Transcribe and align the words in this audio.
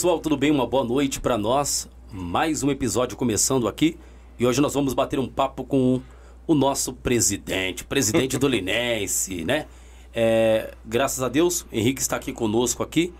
Pessoal, 0.00 0.18
tudo 0.18 0.34
bem? 0.34 0.50
Uma 0.50 0.66
boa 0.66 0.82
noite 0.82 1.20
para 1.20 1.36
nós. 1.36 1.86
Mais 2.10 2.62
um 2.62 2.70
episódio 2.70 3.18
começando 3.18 3.68
aqui 3.68 3.98
e 4.38 4.46
hoje 4.46 4.58
nós 4.58 4.72
vamos 4.72 4.94
bater 4.94 5.18
um 5.18 5.28
papo 5.28 5.62
com 5.62 6.00
o 6.46 6.54
nosso 6.54 6.94
presidente, 6.94 7.84
presidente 7.84 8.38
do 8.38 8.48
Linense, 8.48 9.44
né? 9.44 9.66
É, 10.14 10.72
graças 10.86 11.22
a 11.22 11.28
Deus, 11.28 11.66
Henrique 11.70 12.00
está 12.00 12.16
aqui 12.16 12.32
conosco 12.32 12.82
aqui 12.82 13.12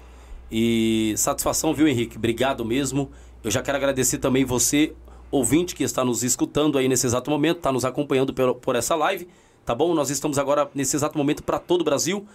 e 0.50 1.12
satisfação, 1.18 1.74
viu, 1.74 1.86
Henrique? 1.86 2.16
Obrigado 2.16 2.64
mesmo. 2.64 3.10
Eu 3.44 3.50
já 3.50 3.60
quero 3.60 3.76
agradecer 3.76 4.16
também 4.16 4.46
você, 4.46 4.94
ouvinte 5.30 5.74
que 5.74 5.84
está 5.84 6.02
nos 6.02 6.22
escutando 6.22 6.78
aí 6.78 6.88
nesse 6.88 7.06
exato 7.06 7.30
momento, 7.30 7.58
está 7.58 7.70
nos 7.70 7.84
acompanhando 7.84 8.32
por, 8.32 8.54
por 8.54 8.74
essa 8.74 8.94
live, 8.94 9.28
tá 9.66 9.74
bom? 9.74 9.92
Nós 9.92 10.08
estamos 10.08 10.38
agora 10.38 10.66
nesse 10.74 10.96
exato 10.96 11.18
momento 11.18 11.42
para 11.42 11.58
todo 11.58 11.82
o 11.82 11.84
Brasil 11.84 12.26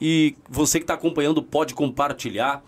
e 0.00 0.34
você 0.50 0.80
que 0.80 0.84
está 0.84 0.94
acompanhando 0.94 1.40
pode 1.40 1.72
compartilhar. 1.72 2.64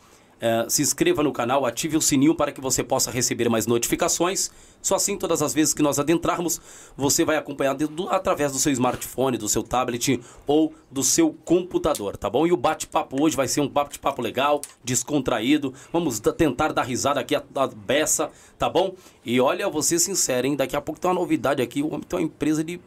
É, 0.46 0.66
se 0.68 0.82
inscreva 0.82 1.22
no 1.22 1.32
canal, 1.32 1.64
ative 1.64 1.96
o 1.96 2.02
sininho 2.02 2.34
para 2.34 2.52
que 2.52 2.60
você 2.60 2.84
possa 2.84 3.10
receber 3.10 3.48
mais 3.48 3.66
notificações. 3.66 4.50
Só 4.82 4.96
assim, 4.96 5.16
todas 5.16 5.40
as 5.40 5.54
vezes 5.54 5.72
que 5.72 5.80
nós 5.80 5.98
adentrarmos, 5.98 6.60
você 6.94 7.24
vai 7.24 7.38
acompanhar 7.38 7.72
do, 7.72 8.10
através 8.10 8.52
do 8.52 8.58
seu 8.58 8.70
smartphone, 8.70 9.38
do 9.38 9.48
seu 9.48 9.62
tablet 9.62 10.20
ou 10.46 10.74
do 10.90 11.02
seu 11.02 11.34
computador, 11.46 12.18
tá 12.18 12.28
bom? 12.28 12.46
E 12.46 12.52
o 12.52 12.58
bate-papo 12.58 13.22
hoje 13.22 13.34
vai 13.34 13.48
ser 13.48 13.62
um 13.62 13.68
bate-papo 13.68 14.20
legal, 14.20 14.60
descontraído. 14.84 15.72
Vamos 15.90 16.20
tentar 16.20 16.74
dar 16.74 16.82
risada 16.82 17.20
aqui 17.20 17.34
a, 17.34 17.42
a 17.54 17.66
beça, 17.66 18.30
tá 18.58 18.68
bom? 18.68 18.94
E 19.24 19.40
olha, 19.40 19.64
ser 19.80 19.98
sincero, 19.98 20.46
hein? 20.46 20.56
Daqui 20.56 20.76
a 20.76 20.80
pouco 20.82 21.00
tem 21.00 21.10
uma 21.10 21.18
novidade 21.18 21.62
aqui. 21.62 21.82
O 21.82 21.86
homem 21.86 22.02
tem 22.02 22.18
uma 22.18 22.24
empresa 22.26 22.62
de 22.62 22.78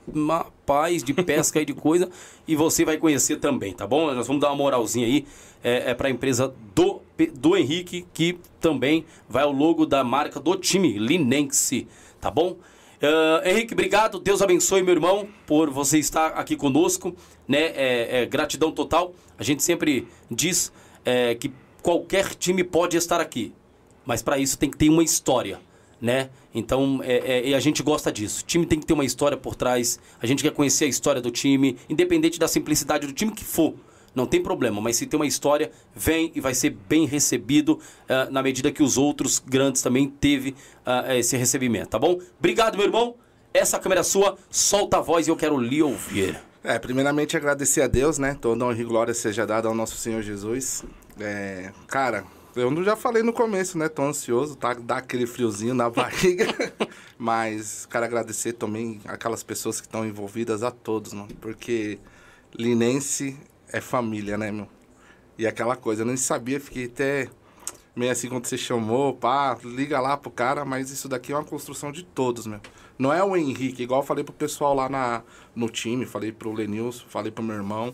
paz, 0.63 1.03
de 1.03 1.11
pesca 1.11 1.59
e 1.59 1.65
de 1.65 1.73
coisa. 1.73 2.07
E 2.49 2.55
você 2.55 2.85
vai 2.85 2.95
conhecer 2.95 3.41
também, 3.41 3.73
tá 3.73 3.85
bom? 3.85 4.13
Nós 4.13 4.25
vamos 4.25 4.41
dar 4.41 4.47
uma 4.47 4.55
moralzinha 4.55 5.05
aí 5.05 5.25
é, 5.67 5.91
é 5.91 5.93
para 5.93 6.07
a 6.07 6.11
empresa 6.11 6.53
do, 6.73 7.01
do 7.35 7.57
Henrique, 7.57 8.07
que 8.13 8.39
também 8.61 9.03
vai 9.27 9.43
o 9.43 9.51
logo 9.51 9.85
da 9.85 10.01
marca 10.01 10.39
do 10.39 10.55
time 10.55 10.97
Linense, 10.97 11.85
tá 12.21 12.31
bom? 12.31 12.51
Uh, 12.51 13.45
Henrique, 13.45 13.73
obrigado. 13.73 14.17
Deus 14.17 14.41
abençoe, 14.41 14.81
meu 14.81 14.93
irmão, 14.93 15.27
por 15.45 15.69
você 15.69 15.99
estar 15.99 16.27
aqui 16.27 16.55
conosco. 16.55 17.13
Né? 17.45 17.65
É, 17.75 18.21
é 18.21 18.25
gratidão 18.25 18.71
total. 18.71 19.13
A 19.37 19.43
gente 19.43 19.61
sempre 19.61 20.07
diz 20.31 20.71
é, 21.03 21.35
que 21.35 21.51
qualquer 21.81 22.33
time 22.33 22.63
pode 22.63 22.95
estar 22.95 23.19
aqui, 23.19 23.53
mas 24.05 24.21
para 24.21 24.37
isso 24.37 24.57
tem 24.57 24.71
que 24.71 24.77
ter 24.77 24.89
uma 24.89 25.03
história. 25.03 25.59
Né? 25.99 26.29
Então, 26.55 27.01
é, 27.03 27.51
é, 27.51 27.53
a 27.53 27.59
gente 27.59 27.83
gosta 27.83 28.09
disso. 28.11 28.41
O 28.43 28.45
time 28.45 28.65
tem 28.65 28.79
que 28.79 28.85
ter 28.85 28.93
uma 28.93 29.05
história 29.05 29.35
por 29.35 29.53
trás. 29.53 29.99
A 30.21 30.25
gente 30.25 30.43
quer 30.43 30.51
conhecer 30.51 30.85
a 30.85 30.87
história 30.87 31.21
do 31.21 31.29
time, 31.29 31.77
independente 31.89 32.39
da 32.39 32.47
simplicidade 32.47 33.05
do 33.05 33.13
time 33.13 33.31
que 33.31 33.43
for 33.43 33.73
não 34.17 34.25
tem 34.25 34.41
problema, 34.41 34.81
mas 34.81 34.97
se 34.97 35.05
tem 35.05 35.19
uma 35.19 35.27
história, 35.27 35.71
vem 35.95 36.31
e 36.33 36.41
vai 36.41 36.55
ser 36.55 36.71
bem 36.71 37.05
recebido 37.05 37.73
uh, 37.73 38.31
na 38.31 38.41
medida 38.41 38.71
que 38.71 38.81
os 38.81 38.97
outros 38.97 39.39
grandes 39.39 39.81
também 39.81 40.09
teve 40.09 40.55
uh, 40.85 41.11
esse 41.13 41.37
recebimento, 41.37 41.89
tá 41.89 41.99
bom? 41.99 42.19
Obrigado, 42.39 42.75
meu 42.75 42.87
irmão. 42.87 43.15
Essa 43.53 43.79
câmera 43.79 44.01
é 44.01 44.03
sua, 44.03 44.35
solta 44.49 44.97
a 44.97 45.01
voz 45.01 45.27
e 45.27 45.29
eu 45.29 45.35
quero 45.35 45.57
lhe 45.59 45.83
ouvir. 45.83 46.39
É, 46.63 46.79
primeiramente 46.79 47.37
agradecer 47.37 47.81
a 47.83 47.87
Deus, 47.87 48.17
né? 48.17 48.35
Toda 48.41 48.65
honra 48.65 48.81
e 48.81 48.83
glória 48.83 49.13
seja 49.13 49.45
dada 49.45 49.67
ao 49.67 49.75
nosso 49.75 49.95
Senhor 49.95 50.21
Jesus. 50.21 50.83
É, 51.19 51.71
cara, 51.87 52.25
eu 52.55 52.83
já 52.83 52.95
falei 52.95 53.21
no 53.21 53.31
começo, 53.31 53.77
né? 53.77 53.87
Tô 53.87 54.03
ansioso, 54.03 54.55
tá? 54.55 54.73
Dá 54.73 54.97
aquele 54.97 55.27
friozinho 55.27 55.75
na 55.75 55.89
barriga. 55.91 56.47
Mas 57.17 57.85
quero 57.85 58.03
agradecer 58.03 58.53
também 58.53 58.99
aquelas 59.05 59.43
pessoas 59.43 59.79
que 59.79 59.87
estão 59.87 60.05
envolvidas, 60.05 60.63
a 60.63 60.71
todos, 60.71 61.13
mano. 61.13 61.29
Porque 61.39 61.99
Linense 62.53 63.37
é 63.71 63.81
família, 63.81 64.37
né, 64.37 64.51
meu? 64.51 64.67
E 65.37 65.45
aquela 65.45 65.75
coisa, 65.75 66.01
eu 66.01 66.05
nem 66.05 66.17
sabia, 66.17 66.59
fiquei 66.59 66.85
até 66.85 67.29
meio 67.95 68.11
assim 68.11 68.29
quando 68.29 68.45
você 68.45 68.57
chamou, 68.57 69.13
pá, 69.13 69.57
liga 69.63 69.99
lá 69.99 70.15
pro 70.15 70.29
cara, 70.29 70.63
mas 70.63 70.91
isso 70.91 71.09
daqui 71.09 71.31
é 71.31 71.35
uma 71.35 71.43
construção 71.43 71.91
de 71.91 72.03
todos, 72.03 72.45
meu. 72.45 72.59
Não 72.97 73.13
é 73.13 73.23
o 73.23 73.35
Henrique, 73.35 73.83
igual 73.83 74.01
eu 74.01 74.05
falei 74.05 74.23
pro 74.23 74.33
pessoal 74.33 74.73
lá 74.73 74.89
na, 74.89 75.23
no 75.55 75.69
time, 75.69 76.05
falei 76.05 76.31
pro 76.31 76.51
Lenilson, 76.51 77.05
falei 77.09 77.31
pro 77.31 77.43
meu 77.43 77.55
irmão. 77.55 77.93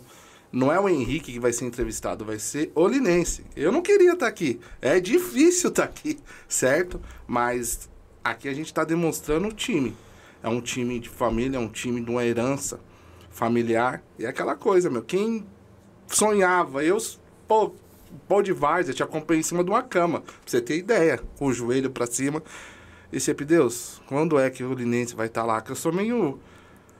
Não 0.51 0.71
é 0.71 0.79
o 0.79 0.87
Henrique 0.87 1.33
que 1.33 1.39
vai 1.39 1.51
ser 1.51 1.65
entrevistado, 1.65 2.23
vai 2.23 2.37
ser 2.37 2.71
o 2.75 2.87
Linense. 2.87 3.43
Eu 3.55 3.71
não 3.71 3.81
queria 3.81 4.13
estar 4.13 4.25
tá 4.25 4.27
aqui. 4.27 4.59
É 4.81 4.99
difícil 4.99 5.69
estar 5.69 5.87
tá 5.87 5.89
aqui, 5.89 6.19
certo? 6.47 7.01
Mas 7.25 7.89
aqui 8.23 8.47
a 8.47 8.53
gente 8.53 8.67
está 8.67 8.83
demonstrando 8.83 9.47
o 9.47 9.51
time. 9.51 9.95
É 10.43 10.47
um 10.47 10.61
time 10.61 10.99
de 10.99 11.09
família, 11.09 11.57
é 11.57 11.59
um 11.59 11.69
time 11.69 12.01
de 12.01 12.11
uma 12.11 12.23
herança 12.23 12.79
familiar. 13.31 14.03
E 14.19 14.25
é 14.25 14.29
aquela 14.29 14.55
coisa, 14.55 14.91
meu. 14.91 15.01
Quem 15.01 15.43
sonhava. 16.15 16.83
Eu, 16.83 16.97
pô, 17.47 17.73
pô 18.27 18.41
de 18.41 18.53
várzea, 18.53 18.93
te 18.93 19.03
acompanhei 19.03 19.41
em 19.41 19.43
cima 19.43 19.63
de 19.63 19.69
uma 19.69 19.83
cama. 19.83 20.21
Pra 20.21 20.33
você 20.45 20.61
ter 20.61 20.77
ideia, 20.77 21.19
com 21.37 21.47
o 21.47 21.53
joelho 21.53 21.89
pra 21.89 22.05
cima. 22.05 22.41
E 23.11 23.19
sempre, 23.19 23.45
Deus, 23.45 24.01
quando 24.07 24.39
é 24.39 24.49
que 24.49 24.63
o 24.63 24.73
Linense 24.73 25.15
vai 25.15 25.27
estar 25.27 25.41
tá 25.41 25.47
lá? 25.47 25.61
Que 25.61 25.71
eu 25.71 25.75
sou 25.75 25.93
meio 25.93 26.39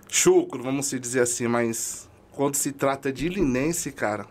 chucro, 0.08 0.62
vamos 0.62 0.86
se 0.86 1.00
dizer 1.00 1.22
assim, 1.22 1.48
mas 1.48 2.08
quando 2.32 2.56
se 2.56 2.72
trata 2.72 3.12
de 3.12 3.28
Linense, 3.30 3.92
cara, 3.92 4.28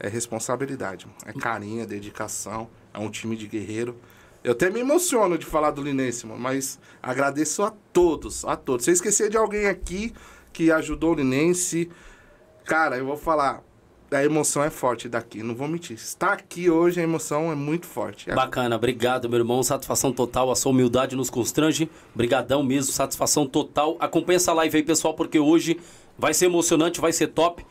é 0.00 0.08
responsabilidade. 0.08 1.06
É 1.24 1.32
carinho, 1.32 1.82
é 1.82 1.86
dedicação, 1.86 2.68
é 2.92 2.98
um 2.98 3.08
time 3.08 3.36
de 3.36 3.46
guerreiro. 3.46 3.96
Eu 4.42 4.50
até 4.50 4.68
me 4.68 4.80
emociono 4.80 5.38
de 5.38 5.46
falar 5.46 5.70
do 5.70 5.80
Linense, 5.80 6.26
mano, 6.26 6.40
mas 6.40 6.80
agradeço 7.00 7.62
a 7.62 7.72
todos, 7.92 8.44
a 8.44 8.56
todos. 8.56 8.84
Se 8.84 8.90
eu 8.90 8.94
esquecer 8.94 9.30
de 9.30 9.36
alguém 9.36 9.66
aqui 9.66 10.12
que 10.52 10.72
ajudou 10.72 11.12
o 11.12 11.14
Linense, 11.14 11.88
cara, 12.64 12.96
eu 12.96 13.06
vou 13.06 13.16
falar, 13.16 13.62
a 14.12 14.24
emoção 14.24 14.62
é 14.62 14.70
forte 14.70 15.08
daqui, 15.08 15.42
não 15.42 15.54
vou 15.54 15.66
mentir. 15.66 15.96
Estar 15.96 16.32
aqui 16.32 16.70
hoje, 16.70 17.00
a 17.00 17.02
emoção 17.02 17.50
é 17.50 17.54
muito 17.54 17.86
forte. 17.86 18.30
É. 18.30 18.34
Bacana, 18.34 18.76
obrigado, 18.76 19.28
meu 19.28 19.38
irmão. 19.38 19.62
Satisfação 19.62 20.12
total, 20.12 20.50
a 20.50 20.56
sua 20.56 20.70
humildade 20.70 21.16
nos 21.16 21.30
constrange. 21.30 21.90
Brigadão 22.14 22.62
mesmo, 22.62 22.92
satisfação 22.92 23.46
total. 23.46 23.96
Acompanha 23.98 24.36
essa 24.36 24.52
live 24.52 24.76
aí, 24.76 24.82
pessoal, 24.82 25.14
porque 25.14 25.38
hoje 25.38 25.80
vai 26.18 26.34
ser 26.34 26.46
emocionante, 26.46 27.00
vai 27.00 27.12
ser 27.12 27.28
top. 27.28 27.64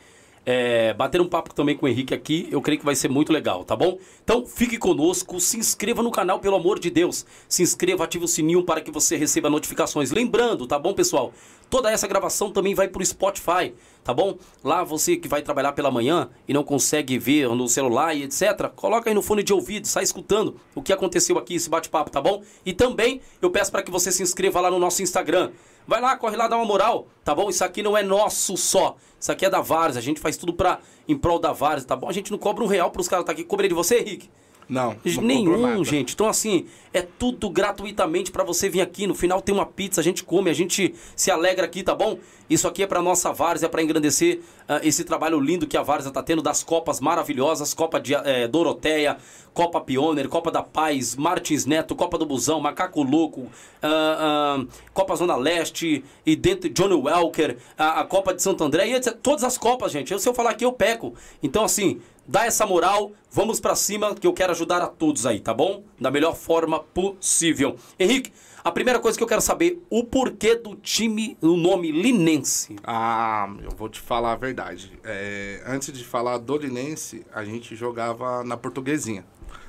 É, 0.45 0.93
bater 0.93 1.21
um 1.21 1.27
papo 1.27 1.53
também 1.53 1.77
com 1.77 1.85
o 1.85 1.89
Henrique 1.89 2.13
aqui, 2.13 2.47
eu 2.49 2.61
creio 2.61 2.79
que 2.79 2.85
vai 2.85 2.95
ser 2.95 3.09
muito 3.09 3.31
legal, 3.31 3.63
tá 3.63 3.75
bom? 3.75 3.97
Então 4.23 4.45
fique 4.45 4.77
conosco, 4.77 5.39
se 5.39 5.57
inscreva 5.57 6.01
no 6.01 6.09
canal, 6.09 6.39
pelo 6.39 6.55
amor 6.55 6.79
de 6.79 6.89
Deus. 6.89 7.25
Se 7.47 7.61
inscreva, 7.61 8.03
ative 8.03 8.25
o 8.25 8.27
sininho 8.27 8.63
para 8.63 8.81
que 8.81 8.89
você 8.89 9.15
receba 9.15 9.49
notificações. 9.49 10.11
Lembrando, 10.11 10.65
tá 10.65 10.79
bom, 10.79 10.93
pessoal? 10.93 11.31
Toda 11.69 11.91
essa 11.91 12.07
gravação 12.07 12.51
também 12.51 12.73
vai 12.73 12.87
pro 12.87 13.05
Spotify 13.05 13.73
tá 14.03 14.13
bom? 14.13 14.37
Lá 14.63 14.83
você 14.83 15.15
que 15.15 15.27
vai 15.27 15.41
trabalhar 15.41 15.73
pela 15.73 15.91
manhã 15.91 16.29
e 16.47 16.53
não 16.53 16.63
consegue 16.63 17.17
ver 17.17 17.47
no 17.49 17.67
celular 17.67 18.15
e 18.15 18.23
etc, 18.23 18.67
coloca 18.75 19.09
aí 19.09 19.13
no 19.13 19.21
fone 19.21 19.43
de 19.43 19.53
ouvido, 19.53 19.87
sai 19.87 20.03
escutando 20.03 20.59
o 20.73 20.81
que 20.81 20.91
aconteceu 20.93 21.37
aqui, 21.37 21.55
esse 21.55 21.69
bate-papo, 21.69 22.09
tá 22.09 22.21
bom? 22.21 22.41
E 22.65 22.73
também 22.73 23.21
eu 23.41 23.49
peço 23.49 23.71
para 23.71 23.83
que 23.83 23.91
você 23.91 24.11
se 24.11 24.23
inscreva 24.23 24.59
lá 24.59 24.71
no 24.71 24.79
nosso 24.79 25.01
Instagram. 25.01 25.51
Vai 25.87 25.99
lá, 25.99 26.15
corre 26.15 26.37
lá, 26.37 26.47
dá 26.47 26.55
uma 26.55 26.65
moral, 26.65 27.07
tá 27.23 27.33
bom? 27.33 27.49
Isso 27.49 27.63
aqui 27.63 27.81
não 27.81 27.97
é 27.97 28.03
nosso 28.03 28.55
só. 28.55 28.95
Isso 29.19 29.31
aqui 29.31 29.45
é 29.45 29.49
da 29.49 29.61
Vars, 29.61 29.97
a 29.97 30.01
gente 30.01 30.19
faz 30.19 30.37
tudo 30.37 30.53
pra, 30.53 30.79
em 31.07 31.17
prol 31.17 31.39
da 31.39 31.51
Vars, 31.51 31.85
tá 31.85 31.95
bom? 31.95 32.09
A 32.09 32.13
gente 32.13 32.31
não 32.31 32.37
cobra 32.37 32.63
um 32.63 32.67
real 32.67 32.91
pros 32.91 33.07
caras 33.07 33.25
tá 33.25 33.31
aqui. 33.31 33.43
Cobrei 33.43 33.67
de 33.67 33.75
você, 33.75 33.99
Henrique? 33.99 34.29
Não, 34.71 34.95
não 35.03 35.21
nenhum, 35.21 35.83
gente. 35.83 36.13
Então 36.13 36.29
assim, 36.29 36.65
é 36.93 37.01
tudo 37.01 37.49
gratuitamente 37.49 38.31
para 38.31 38.41
você 38.41 38.69
vir 38.69 38.79
aqui. 38.79 39.05
No 39.05 39.13
final 39.13 39.41
tem 39.41 39.53
uma 39.53 39.65
pizza, 39.65 39.99
a 39.99 40.03
gente 40.03 40.23
come, 40.23 40.49
a 40.49 40.53
gente 40.53 40.95
se 41.13 41.29
alegra 41.29 41.65
aqui, 41.65 41.83
tá 41.83 41.93
bom? 41.93 42.17
Isso 42.49 42.65
aqui 42.69 42.81
é 42.81 42.87
para 42.87 43.01
nossa 43.01 43.33
Várzea, 43.33 43.67
para 43.67 43.83
engrandecer 43.83 44.39
uh, 44.69 44.79
esse 44.81 45.03
trabalho 45.03 45.41
lindo 45.41 45.67
que 45.67 45.75
a 45.75 45.83
Várzea 45.83 46.09
tá 46.09 46.23
tendo 46.23 46.41
das 46.41 46.63
copas 46.63 47.01
maravilhosas, 47.01 47.73
Copa 47.73 47.99
de 47.99 48.15
é, 48.15 48.47
Doroteia, 48.47 49.17
Copa 49.53 49.81
Pioneer, 49.81 50.29
Copa 50.29 50.49
da 50.49 50.63
Paz, 50.63 51.17
Martins 51.17 51.65
Neto, 51.65 51.93
Copa 51.93 52.17
do 52.17 52.25
Busão, 52.25 52.61
Macaco 52.61 53.03
Louco, 53.03 53.41
uh, 53.41 54.61
uh, 54.61 54.67
Copa 54.93 55.17
Zona 55.17 55.35
Leste 55.35 56.03
e 56.25 56.35
dentro 56.35 56.69
de 56.69 56.75
Johnny 56.81 56.95
Welker, 56.95 57.57
a, 57.77 58.01
a, 58.01 58.05
Copa 58.05 58.33
de 58.33 58.41
Santo 58.41 58.63
André, 58.63 58.87
e 58.87 58.93
etc. 58.93 59.17
todas 59.21 59.43
as 59.43 59.57
copas, 59.57 59.91
gente. 59.91 60.13
Eu, 60.13 60.19
se 60.19 60.29
eu 60.29 60.33
falar 60.33 60.51
aqui, 60.51 60.63
eu 60.63 60.71
peco. 60.71 61.13
Então, 61.43 61.65
assim, 61.65 61.99
dá 62.31 62.45
essa 62.45 62.65
moral, 62.65 63.11
vamos 63.29 63.59
para 63.59 63.75
cima 63.75 64.15
que 64.15 64.25
eu 64.25 64.31
quero 64.31 64.53
ajudar 64.53 64.81
a 64.81 64.87
todos 64.87 65.25
aí, 65.25 65.41
tá 65.41 65.53
bom? 65.53 65.83
Da 65.99 66.09
melhor 66.09 66.33
forma 66.33 66.79
possível. 66.79 67.75
Henrique, 67.99 68.31
a 68.63 68.71
primeira 68.71 68.99
coisa 68.99 69.17
que 69.17 69.23
eu 69.23 69.27
quero 69.27 69.41
saber, 69.41 69.83
o 69.89 70.01
porquê 70.05 70.55
do 70.55 70.73
time, 70.75 71.37
o 71.41 71.57
nome 71.57 71.91
Linense. 71.91 72.77
Ah, 72.85 73.53
eu 73.61 73.71
vou 73.71 73.89
te 73.89 73.99
falar 73.99 74.31
a 74.31 74.35
verdade. 74.37 74.97
É, 75.03 75.61
antes 75.67 75.91
de 75.91 76.05
falar 76.05 76.37
do 76.37 76.55
Linense, 76.55 77.25
a 77.33 77.43
gente 77.43 77.75
jogava 77.75 78.45
na 78.45 78.55
portuguesinha, 78.55 79.25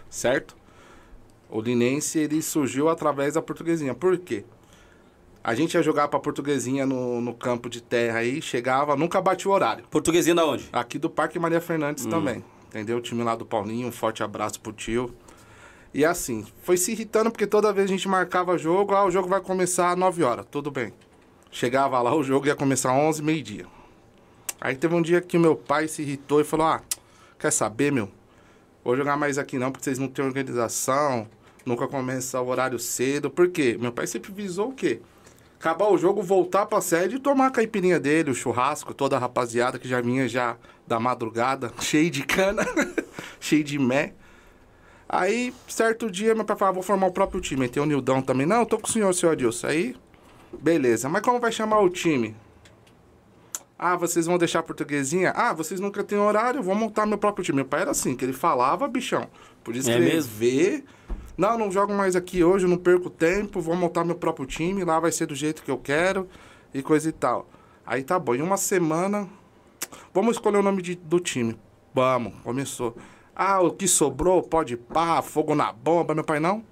certo? 0.08 0.56
O 1.50 1.60
Linense, 1.60 2.20
ele 2.20 2.40
surgiu 2.40 2.88
através 2.88 3.34
da 3.34 3.42
portuguesinha. 3.42 3.92
Por 3.92 4.16
quê? 4.18 4.44
A 5.44 5.54
gente 5.54 5.74
ia 5.74 5.82
jogar 5.82 6.06
pra 6.08 6.20
portuguesinha 6.20 6.86
no, 6.86 7.20
no 7.20 7.34
campo 7.34 7.68
de 7.68 7.82
terra 7.82 8.18
aí, 8.20 8.40
chegava, 8.40 8.94
nunca 8.94 9.20
batia 9.20 9.50
o 9.50 9.54
horário. 9.54 9.84
Portuguesinha 9.90 10.34
da 10.36 10.46
onde? 10.46 10.68
Aqui 10.72 10.98
do 10.98 11.10
Parque 11.10 11.38
Maria 11.38 11.60
Fernandes 11.60 12.06
hum. 12.06 12.10
também. 12.10 12.44
Entendeu? 12.68 12.98
O 12.98 13.00
time 13.00 13.24
lá 13.24 13.34
do 13.34 13.44
Paulinho, 13.44 13.88
um 13.88 13.92
forte 13.92 14.22
abraço 14.22 14.60
pro 14.60 14.72
tio. 14.72 15.12
E 15.92 16.04
assim, 16.04 16.46
foi 16.62 16.76
se 16.76 16.92
irritando 16.92 17.30
porque 17.30 17.46
toda 17.46 17.72
vez 17.72 17.90
a 17.90 17.92
gente 17.92 18.08
marcava 18.08 18.56
jogo, 18.56 18.94
ah, 18.94 19.04
o 19.04 19.10
jogo 19.10 19.28
vai 19.28 19.40
começar 19.40 19.90
às 19.90 19.98
9 19.98 20.22
horas, 20.22 20.46
tudo 20.50 20.70
bem. 20.70 20.92
Chegava 21.50 22.00
lá, 22.00 22.14
o 22.14 22.22
jogo 22.22 22.46
ia 22.46 22.54
começar 22.54 22.92
às 22.92 22.98
11, 22.98 23.22
meio-dia. 23.22 23.66
Aí 24.60 24.76
teve 24.76 24.94
um 24.94 25.02
dia 25.02 25.20
que 25.20 25.36
meu 25.36 25.56
pai 25.56 25.88
se 25.88 26.02
irritou 26.02 26.40
e 26.40 26.44
falou: 26.44 26.66
Ah, 26.66 26.82
quer 27.38 27.50
saber, 27.50 27.90
meu? 27.90 28.08
vou 28.84 28.96
jogar 28.96 29.16
mais 29.16 29.38
aqui 29.38 29.58
não, 29.58 29.70
porque 29.70 29.84
vocês 29.84 29.98
não 29.98 30.08
têm 30.08 30.24
organização, 30.24 31.28
nunca 31.66 31.86
começa 31.86 32.40
o 32.40 32.48
horário 32.48 32.78
cedo. 32.78 33.28
Por 33.28 33.48
quê? 33.48 33.76
Meu 33.78 33.92
pai 33.92 34.06
sempre 34.06 34.32
visou 34.32 34.70
o 34.70 34.72
quê? 34.72 35.00
Acabar 35.62 35.92
o 35.92 35.96
jogo, 35.96 36.20
voltar 36.20 36.66
pra 36.66 36.80
sede 36.80 37.14
e 37.14 37.18
tomar 37.20 37.46
a 37.46 37.50
caipirinha 37.52 38.00
dele, 38.00 38.32
o 38.32 38.34
churrasco, 38.34 38.92
toda 38.92 39.14
a 39.14 39.18
rapaziada 39.20 39.78
que 39.78 39.86
já 39.86 40.00
vinha 40.00 40.26
já 40.26 40.56
da 40.88 40.98
madrugada, 40.98 41.72
cheio 41.80 42.10
de 42.10 42.24
cana, 42.24 42.66
cheio 43.38 43.62
de 43.62 43.78
mé. 43.78 44.12
Aí, 45.08 45.54
certo 45.68 46.10
dia, 46.10 46.34
meu 46.34 46.44
pai 46.44 46.56
falava, 46.56 46.74
vou 46.74 46.82
formar 46.82 47.06
o 47.06 47.12
próprio 47.12 47.40
time. 47.40 47.62
Aí 47.62 47.68
tem 47.68 47.80
o 47.80 47.86
Nildão 47.86 48.20
também. 48.20 48.44
Não, 48.44 48.58
eu 48.58 48.66
tô 48.66 48.76
com 48.76 48.88
o 48.88 48.90
senhor, 48.90 49.14
senhor 49.14 49.34
Adilson. 49.34 49.68
Aí, 49.68 49.94
beleza. 50.52 51.08
Mas 51.08 51.22
como 51.22 51.38
vai 51.38 51.52
chamar 51.52 51.78
o 51.78 51.88
time? 51.88 52.34
Ah, 53.78 53.94
vocês 53.94 54.26
vão 54.26 54.38
deixar 54.38 54.58
a 54.58 54.62
portuguesinha? 54.64 55.30
Ah, 55.30 55.52
vocês 55.52 55.78
nunca 55.78 56.02
têm 56.02 56.18
horário, 56.18 56.60
vou 56.60 56.74
montar 56.74 57.06
meu 57.06 57.18
próprio 57.18 57.44
time. 57.44 57.56
Meu 57.56 57.66
pai 57.66 57.82
era 57.82 57.92
assim, 57.92 58.16
que 58.16 58.24
ele 58.24 58.32
falava, 58.32 58.88
bichão. 58.88 59.28
Podia 59.62 59.78
escrever. 59.78 60.82
É 60.82 60.82
não, 61.36 61.58
não 61.58 61.70
jogo 61.70 61.92
mais 61.92 62.14
aqui 62.14 62.44
hoje, 62.44 62.66
não 62.66 62.76
perco 62.76 63.08
tempo, 63.08 63.60
vou 63.60 63.74
montar 63.74 64.04
meu 64.04 64.14
próprio 64.14 64.46
time, 64.46 64.84
lá 64.84 65.00
vai 65.00 65.10
ser 65.10 65.26
do 65.26 65.34
jeito 65.34 65.62
que 65.62 65.70
eu 65.70 65.78
quero 65.78 66.28
e 66.74 66.82
coisa 66.82 67.08
e 67.08 67.12
tal. 67.12 67.48
Aí 67.86 68.02
tá 68.02 68.18
bom, 68.18 68.34
em 68.34 68.42
uma 68.42 68.56
semana, 68.56 69.28
vamos 70.12 70.36
escolher 70.36 70.58
o 70.58 70.62
nome 70.62 70.82
de, 70.82 70.94
do 70.94 71.18
time. 71.18 71.58
Vamos, 71.94 72.34
começou. 72.42 72.96
Ah, 73.34 73.60
o 73.60 73.70
que 73.70 73.88
sobrou, 73.88 74.42
pode 74.42 74.76
pá, 74.76 75.20
fogo 75.22 75.54
na 75.54 75.72
bomba. 75.72 76.14
Meu 76.14 76.24
pai, 76.24 76.38
não. 76.38 76.62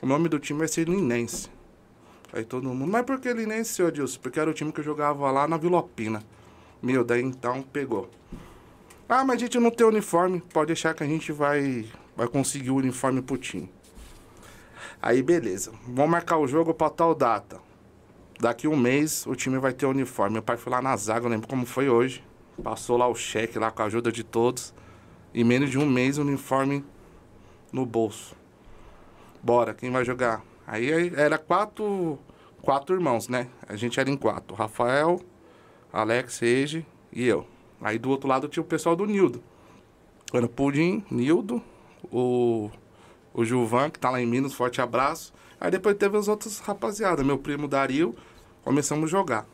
O 0.00 0.06
nome 0.06 0.28
do 0.28 0.38
time 0.38 0.58
vai 0.58 0.68
ser 0.68 0.88
Linense. 0.88 1.50
Aí 2.32 2.44
todo 2.44 2.66
mundo, 2.68 2.90
mas 2.90 3.04
por 3.04 3.20
que 3.20 3.32
Linense, 3.32 3.74
senhor 3.74 3.92
Dilson? 3.92 4.18
Porque 4.20 4.40
era 4.40 4.50
o 4.50 4.54
time 4.54 4.72
que 4.72 4.80
eu 4.80 4.84
jogava 4.84 5.30
lá 5.30 5.46
na 5.46 5.58
Vilopina. 5.58 6.22
Meu, 6.82 7.04
daí 7.04 7.22
então 7.22 7.62
pegou. 7.62 8.10
Ah, 9.08 9.24
mas 9.24 9.36
a 9.36 9.40
gente 9.40 9.58
não 9.58 9.70
tem 9.70 9.86
uniforme. 9.86 10.40
Pode 10.40 10.68
deixar 10.68 10.94
que 10.94 11.02
a 11.02 11.06
gente 11.06 11.30
vai, 11.30 11.84
vai 12.16 12.26
conseguir 12.26 12.70
o 12.70 12.76
uniforme 12.76 13.20
pro 13.20 13.36
time. 13.36 13.70
Aí 15.02 15.20
beleza. 15.20 15.72
Vamos 15.88 16.12
marcar 16.12 16.38
o 16.38 16.46
jogo 16.46 16.72
pra 16.72 16.88
tal 16.88 17.12
data. 17.12 17.60
Daqui 18.38 18.68
um 18.68 18.76
mês 18.76 19.26
o 19.26 19.34
time 19.34 19.58
vai 19.58 19.72
ter 19.72 19.84
uniforme. 19.84 20.34
Meu 20.34 20.42
pai 20.42 20.56
foi 20.56 20.70
lá 20.70 20.80
na 20.80 20.96
zaga, 20.96 21.26
eu 21.26 21.30
lembro 21.30 21.48
como 21.48 21.66
foi 21.66 21.88
hoje. 21.88 22.24
Passou 22.62 22.96
lá 22.96 23.08
o 23.08 23.14
cheque 23.14 23.58
lá 23.58 23.72
com 23.72 23.82
a 23.82 23.86
ajuda 23.86 24.12
de 24.12 24.22
todos. 24.22 24.72
Em 25.34 25.42
menos 25.42 25.70
de 25.70 25.78
um 25.78 25.86
mês 25.86 26.18
o 26.18 26.22
uniforme 26.22 26.84
no 27.72 27.84
bolso. 27.84 28.36
Bora, 29.42 29.74
quem 29.74 29.90
vai 29.90 30.04
jogar? 30.04 30.44
Aí 30.64 31.12
era 31.16 31.36
quatro, 31.36 32.16
quatro 32.60 32.94
irmãos, 32.94 33.28
né? 33.28 33.48
A 33.68 33.74
gente 33.74 33.98
era 33.98 34.08
em 34.08 34.16
quatro. 34.16 34.54
Rafael, 34.54 35.20
Alex, 35.92 36.40
Ege 36.42 36.86
e 37.12 37.26
eu. 37.26 37.44
Aí 37.80 37.98
do 37.98 38.08
outro 38.08 38.28
lado 38.28 38.46
tinha 38.46 38.62
o 38.62 38.66
pessoal 38.66 38.94
do 38.94 39.04
Nildo. 39.04 39.42
Era 40.32 40.46
o 40.46 40.48
Pudim, 40.48 41.04
Nildo, 41.10 41.60
o, 42.04 42.70
o 43.34 43.44
Gilvan, 43.44 43.90
que 43.90 43.98
tá 43.98 44.10
lá 44.10 44.20
em 44.20 44.26
Minas, 44.26 44.54
forte 44.54 44.80
abraço. 44.80 45.32
Aí 45.60 45.70
depois 45.70 45.96
teve 45.96 46.16
os 46.16 46.28
outros 46.28 46.58
rapaziada, 46.58 47.22
meu 47.22 47.38
primo 47.38 47.68
Dario, 47.68 48.14
começamos 48.62 49.04
a 49.04 49.10
jogar. 49.10 49.46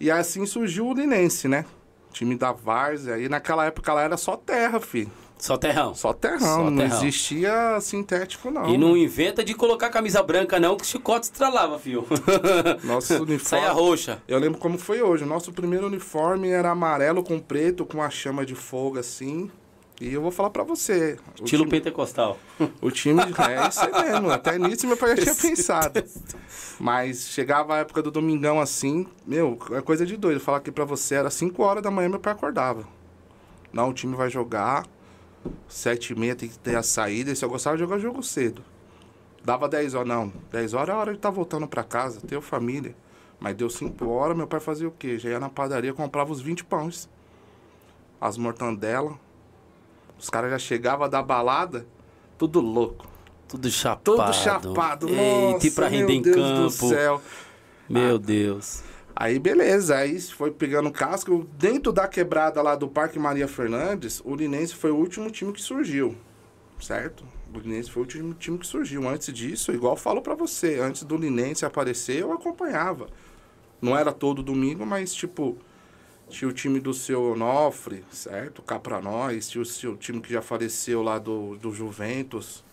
E 0.00 0.10
assim 0.10 0.44
surgiu 0.46 0.86
o 0.86 0.94
Linense, 0.94 1.48
né? 1.48 1.64
Time 2.12 2.36
da 2.36 2.52
Várzea. 2.52 3.14
Aí 3.14 3.28
naquela 3.28 3.64
época 3.66 3.92
lá 3.92 4.02
era 4.02 4.16
só 4.16 4.36
terra, 4.36 4.80
filho. 4.80 5.10
Só 5.38 5.58
terrão. 5.58 5.94
Só 5.94 6.12
terrão, 6.12 6.38
Só 6.38 6.70
não 6.70 6.76
terrão. 6.78 6.96
existia 6.98 7.78
sintético, 7.80 8.50
não. 8.50 8.68
E 8.68 8.78
não 8.78 8.96
inventa 8.96 9.44
de 9.44 9.52
colocar 9.52 9.90
camisa 9.90 10.22
branca, 10.22 10.58
não, 10.58 10.76
que 10.76 10.84
o 10.84 10.86
chicote 10.86 11.26
estralava, 11.26 11.78
filho. 11.78 12.06
Nosso 12.84 13.14
uniforme. 13.22 13.40
Saia 13.40 13.72
roxa. 13.72 14.22
Eu 14.26 14.38
lembro 14.38 14.58
como 14.58 14.78
foi 14.78 15.02
hoje. 15.02 15.24
O 15.24 15.26
nosso 15.26 15.52
primeiro 15.52 15.86
uniforme 15.86 16.48
era 16.48 16.70
amarelo 16.70 17.22
com 17.22 17.38
preto, 17.38 17.84
com 17.84 18.00
a 18.00 18.08
chama 18.08 18.46
de 18.46 18.54
fogo 18.54 18.98
assim. 18.98 19.50
E 20.00 20.12
eu 20.12 20.20
vou 20.20 20.30
falar 20.30 20.50
pra 20.50 20.64
você. 20.64 21.16
Estilo 21.40 21.64
time, 21.64 21.70
pentecostal. 21.70 22.36
O 22.80 22.90
time. 22.90 23.20
É 23.38 23.68
isso 23.68 23.80
aí 23.80 24.10
mesmo. 24.10 24.30
Até 24.30 24.58
nisso 24.58 24.86
meu 24.86 24.96
pai 24.96 25.16
já 25.16 25.22
tinha 25.22 25.34
pensado. 25.34 26.02
Mas 26.80 27.28
chegava 27.28 27.76
a 27.76 27.78
época 27.78 28.02
do 28.02 28.10
domingão 28.10 28.60
assim, 28.60 29.06
meu, 29.24 29.58
é 29.70 29.80
coisa 29.80 30.04
de 30.04 30.16
doido. 30.16 30.40
Falar 30.40 30.58
aqui 30.58 30.72
pra 30.72 30.84
você, 30.84 31.14
era 31.14 31.30
5 31.30 31.62
horas 31.62 31.82
da 31.82 31.90
manhã 31.90 32.08
meu 32.08 32.18
pai 32.18 32.32
acordava. 32.32 32.84
Não, 33.72 33.90
o 33.90 33.94
time 33.94 34.16
vai 34.16 34.28
jogar. 34.28 34.84
Sete 35.68 36.12
e 36.12 36.18
meia 36.18 36.34
tem 36.34 36.48
que 36.48 36.58
ter 36.58 36.76
a 36.76 36.82
saída. 36.82 37.30
E 37.30 37.36
se 37.36 37.44
eu 37.44 37.48
gostava 37.48 37.76
de 37.76 37.82
jogar 37.82 37.98
jogo 37.98 38.22
cedo. 38.22 38.62
Dava 39.44 39.68
10 39.68 39.94
horas, 39.94 40.08
não. 40.08 40.32
10 40.50 40.74
horas 40.74 40.88
é 40.88 40.92
a 40.92 40.96
hora 40.98 41.10
de 41.12 41.18
estar 41.18 41.28
tá 41.28 41.34
voltando 41.34 41.68
para 41.68 41.84
casa, 41.84 42.20
ter 42.20 42.40
família. 42.40 42.96
Mas 43.38 43.54
deu 43.54 43.68
5 43.68 44.08
horas, 44.08 44.36
meu 44.36 44.46
pai 44.46 44.58
fazia 44.58 44.88
o 44.88 44.90
quê? 44.90 45.18
Já 45.18 45.30
ia 45.30 45.40
na 45.40 45.50
padaria, 45.50 45.92
comprava 45.92 46.32
os 46.32 46.40
20 46.40 46.64
pães. 46.64 47.08
As 48.20 48.38
mortandelas. 48.38 49.14
Os 50.24 50.30
caras 50.30 50.50
já 50.50 50.58
chegavam 50.58 51.06
da 51.06 51.22
balada, 51.22 51.86
tudo 52.38 52.58
louco. 52.58 53.06
Tudo 53.46 53.70
chapado. 53.70 54.04
Tudo 54.04 54.32
chapado. 54.32 55.06
Eita, 55.06 55.66
e 55.66 55.70
pra 55.70 55.86
render 55.86 56.14
em 56.14 56.22
Deus 56.22 56.36
campo. 56.36 56.88
Do 56.88 56.88
céu. 56.88 57.22
Meu 57.86 58.14
ah, 58.16 58.18
Deus. 58.18 58.82
Aí 59.14 59.38
beleza, 59.38 59.96
aí 59.96 60.18
foi 60.18 60.50
pegando 60.50 60.90
casco. 60.90 61.46
Dentro 61.58 61.92
da 61.92 62.08
quebrada 62.08 62.62
lá 62.62 62.74
do 62.74 62.88
Parque 62.88 63.18
Maria 63.18 63.46
Fernandes, 63.46 64.22
o 64.24 64.34
Linense 64.34 64.74
foi 64.74 64.90
o 64.90 64.96
último 64.96 65.30
time 65.30 65.52
que 65.52 65.60
surgiu, 65.60 66.16
certo? 66.80 67.22
O 67.54 67.58
Linense 67.58 67.90
foi 67.90 68.00
o 68.00 68.06
último 68.06 68.32
time 68.32 68.56
que 68.56 68.66
surgiu. 68.66 69.06
Antes 69.06 69.30
disso, 69.30 69.72
igual 69.72 69.92
eu 69.92 69.98
falo 69.98 70.22
para 70.22 70.34
você, 70.34 70.80
antes 70.80 71.02
do 71.02 71.18
Linense 71.18 71.66
aparecer, 71.66 72.22
eu 72.22 72.32
acompanhava. 72.32 73.08
Não 73.78 73.94
era 73.94 74.10
todo 74.10 74.42
domingo, 74.42 74.86
mas 74.86 75.14
tipo, 75.14 75.58
tinha 76.28 76.48
o 76.48 76.52
time 76.52 76.80
do 76.80 76.92
seu 76.92 77.32
Onofre, 77.32 78.04
certo? 78.10 78.62
Cá 78.62 78.78
pra 78.78 79.00
nós, 79.00 79.48
tinha 79.48 79.62
o 79.62 79.66
seu 79.66 79.96
time 79.96 80.20
que 80.20 80.32
já 80.32 80.42
faleceu 80.42 81.02
lá 81.02 81.18
do, 81.18 81.56
do 81.56 81.72
Juventus, 81.72 82.64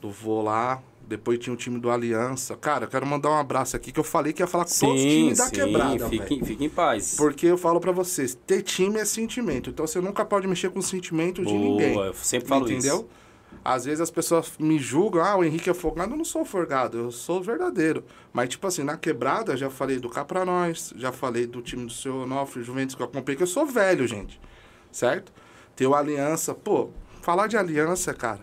do 0.00 0.10
vô 0.10 0.42
lá, 0.42 0.82
depois 1.06 1.38
tinha 1.38 1.52
o 1.52 1.56
time 1.56 1.78
do 1.78 1.90
Aliança. 1.90 2.56
Cara, 2.56 2.84
eu 2.84 2.88
quero 2.88 3.06
mandar 3.06 3.30
um 3.30 3.36
abraço 3.38 3.76
aqui 3.76 3.92
que 3.92 4.00
eu 4.00 4.04
falei 4.04 4.32
que 4.32 4.42
ia 4.42 4.46
falar 4.46 4.64
com 4.64 4.70
sim, 4.70 4.86
todos 4.86 5.00
os 5.00 5.10
times 5.10 5.38
da 5.38 5.44
sim, 5.46 5.52
quebrada. 5.52 6.08
Fique, 6.08 6.44
fique 6.44 6.64
em 6.64 6.68
paz. 6.68 7.14
Porque 7.16 7.46
eu 7.46 7.58
falo 7.58 7.80
para 7.80 7.92
vocês, 7.92 8.36
ter 8.46 8.62
time 8.62 8.98
é 8.98 9.04
sentimento. 9.04 9.70
Então 9.70 9.86
você 9.86 10.00
nunca 10.00 10.24
pode 10.24 10.46
mexer 10.46 10.70
com 10.70 10.78
o 10.78 10.82
sentimento 10.82 11.42
Boa, 11.42 11.56
de 11.56 11.62
ninguém. 11.62 11.96
Eu 11.96 12.14
sempre 12.14 12.48
falo 12.48 12.64
entendeu? 12.64 12.78
isso. 12.78 12.88
Entendeu? 12.96 13.21
Às 13.64 13.84
vezes 13.84 14.00
as 14.00 14.10
pessoas 14.10 14.54
me 14.58 14.78
julgam, 14.78 15.22
ah, 15.22 15.36
o 15.36 15.44
Henrique 15.44 15.70
é 15.70 15.74
folgado. 15.74 16.12
Eu 16.12 16.16
não 16.16 16.24
sou 16.24 16.44
folgado, 16.44 16.98
eu 16.98 17.10
sou 17.12 17.40
verdadeiro. 17.40 18.04
Mas, 18.32 18.48
tipo 18.48 18.66
assim, 18.66 18.82
na 18.82 18.96
quebrada, 18.96 19.56
já 19.56 19.70
falei 19.70 20.00
do 20.00 20.08
Cá 20.08 20.24
pra 20.24 20.44
Nós, 20.44 20.92
já 20.96 21.12
falei 21.12 21.46
do 21.46 21.62
time 21.62 21.86
do 21.86 21.92
seu 21.92 22.22
Onofre, 22.22 22.62
Juventus 22.62 22.96
que 22.96 23.02
eu 23.02 23.08
comprei, 23.08 23.36
que 23.36 23.42
eu 23.42 23.46
sou 23.46 23.64
velho, 23.64 24.06
gente. 24.06 24.40
Certo? 24.90 25.32
Tem 25.76 25.86
o 25.86 25.94
Aliança. 25.94 26.54
Pô, 26.54 26.90
falar 27.20 27.46
de 27.46 27.56
aliança, 27.56 28.12
cara, 28.12 28.40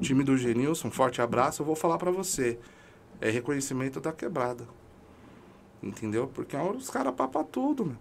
time 0.00 0.24
do 0.24 0.36
Genilson, 0.36 0.88
um 0.88 0.90
forte 0.90 1.22
abraço, 1.22 1.62
eu 1.62 1.66
vou 1.66 1.76
falar 1.76 1.96
para 1.96 2.10
você. 2.10 2.58
É 3.20 3.30
reconhecimento 3.30 4.00
da 4.00 4.12
quebrada. 4.12 4.66
Entendeu? 5.82 6.26
Porque 6.26 6.56
os 6.56 6.90
caras 6.90 7.14
papam 7.14 7.44
tudo, 7.44 7.86
meu. 7.86 7.96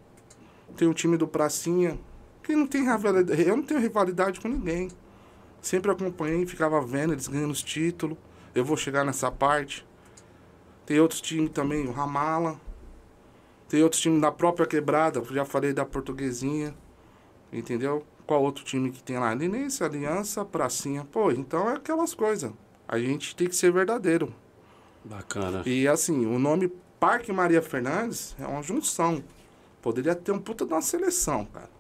Tem 0.76 0.88
o 0.88 0.94
time 0.94 1.16
do 1.16 1.28
Pracinha, 1.28 1.98
que 2.44 2.56
não 2.56 2.66
tem 2.66 2.84
rivalidade. 2.84 3.42
Eu 3.42 3.56
não 3.56 3.64
tenho 3.64 3.80
rivalidade 3.80 4.40
com 4.42 4.48
ninguém. 4.48 4.90
Sempre 5.66 5.90
acompanhei, 5.90 6.46
ficava 6.46 6.80
vendo 6.80 7.14
eles 7.14 7.28
ganhando 7.28 7.50
os 7.50 7.64
títulos. 7.64 8.16
Eu 8.54 8.64
vou 8.64 8.78
chegar 8.78 9.04
nessa 9.04 9.32
parte. 9.32 9.84
Tem 10.86 11.00
outros 11.00 11.20
times 11.20 11.50
também, 11.50 11.88
o 11.88 11.92
Ramala. 11.92 12.62
Tem 13.68 13.82
outros 13.82 14.00
times 14.00 14.22
da 14.22 14.32
própria 14.32 14.68
quebrada, 14.68 15.24
já 15.32 15.44
falei 15.44 15.74
da 15.74 15.84
portuguesinha. 15.84 16.72
Entendeu? 17.52 18.06
Qual 18.28 18.44
outro 18.44 18.64
time 18.64 18.92
que 18.92 19.02
tem 19.02 19.18
lá? 19.18 19.34
Linense, 19.34 19.84
Aliança, 19.84 20.46
Pracinha. 20.46 21.04
Pô, 21.12 21.32
então 21.32 21.68
é 21.68 21.78
aquelas 21.78 22.14
coisas. 22.14 22.52
A 22.88 23.00
gente 23.00 23.36
tem 23.36 23.48
que 23.48 23.56
ser 23.56 23.72
verdadeiro. 23.72 24.32
Bacana. 25.04 25.64
E 25.66 25.88
assim, 25.88 26.28
o 26.28 26.38
nome 26.38 26.72
Parque 27.00 27.34
Maria 27.34 27.64
Fernandes 27.64 28.36
é 28.40 28.46
uma 28.46 28.62
junção. 28.62 29.24
Poderia 29.82 30.14
ter 30.14 30.32
um 30.32 30.38
puta 30.38 30.64
de 30.64 30.74
uma 30.74 30.82
seleção, 30.84 31.44
cara. 31.44 31.75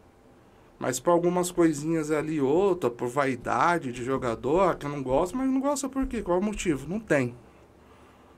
Mas 0.78 1.00
por 1.00 1.12
algumas 1.12 1.52
coisinhas 1.52 2.12
ali, 2.12 2.42
outra, 2.42 2.90
por 2.90 3.08
vaidade 3.08 3.92
de 3.92 4.04
jogador, 4.04 4.76
que 4.76 4.86
eu 4.86 4.90
não 4.90 5.02
gosto, 5.02 5.38
mas 5.38 5.50
não 5.50 5.62
gosta 5.62 5.88
por 5.88 6.06
quê? 6.06 6.22
Qual 6.22 6.38
é 6.38 6.42
o 6.42 6.44
motivo? 6.44 6.88
Não 6.88 7.00
tem. 7.00 7.36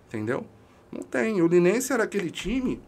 Entendeu? 0.08 0.46
Não 0.91 1.01
tem. 1.01 1.41
O 1.41 1.48
Linense 1.48 1.91
era 1.91 2.03
aquele 2.03 2.29
time 2.29 2.82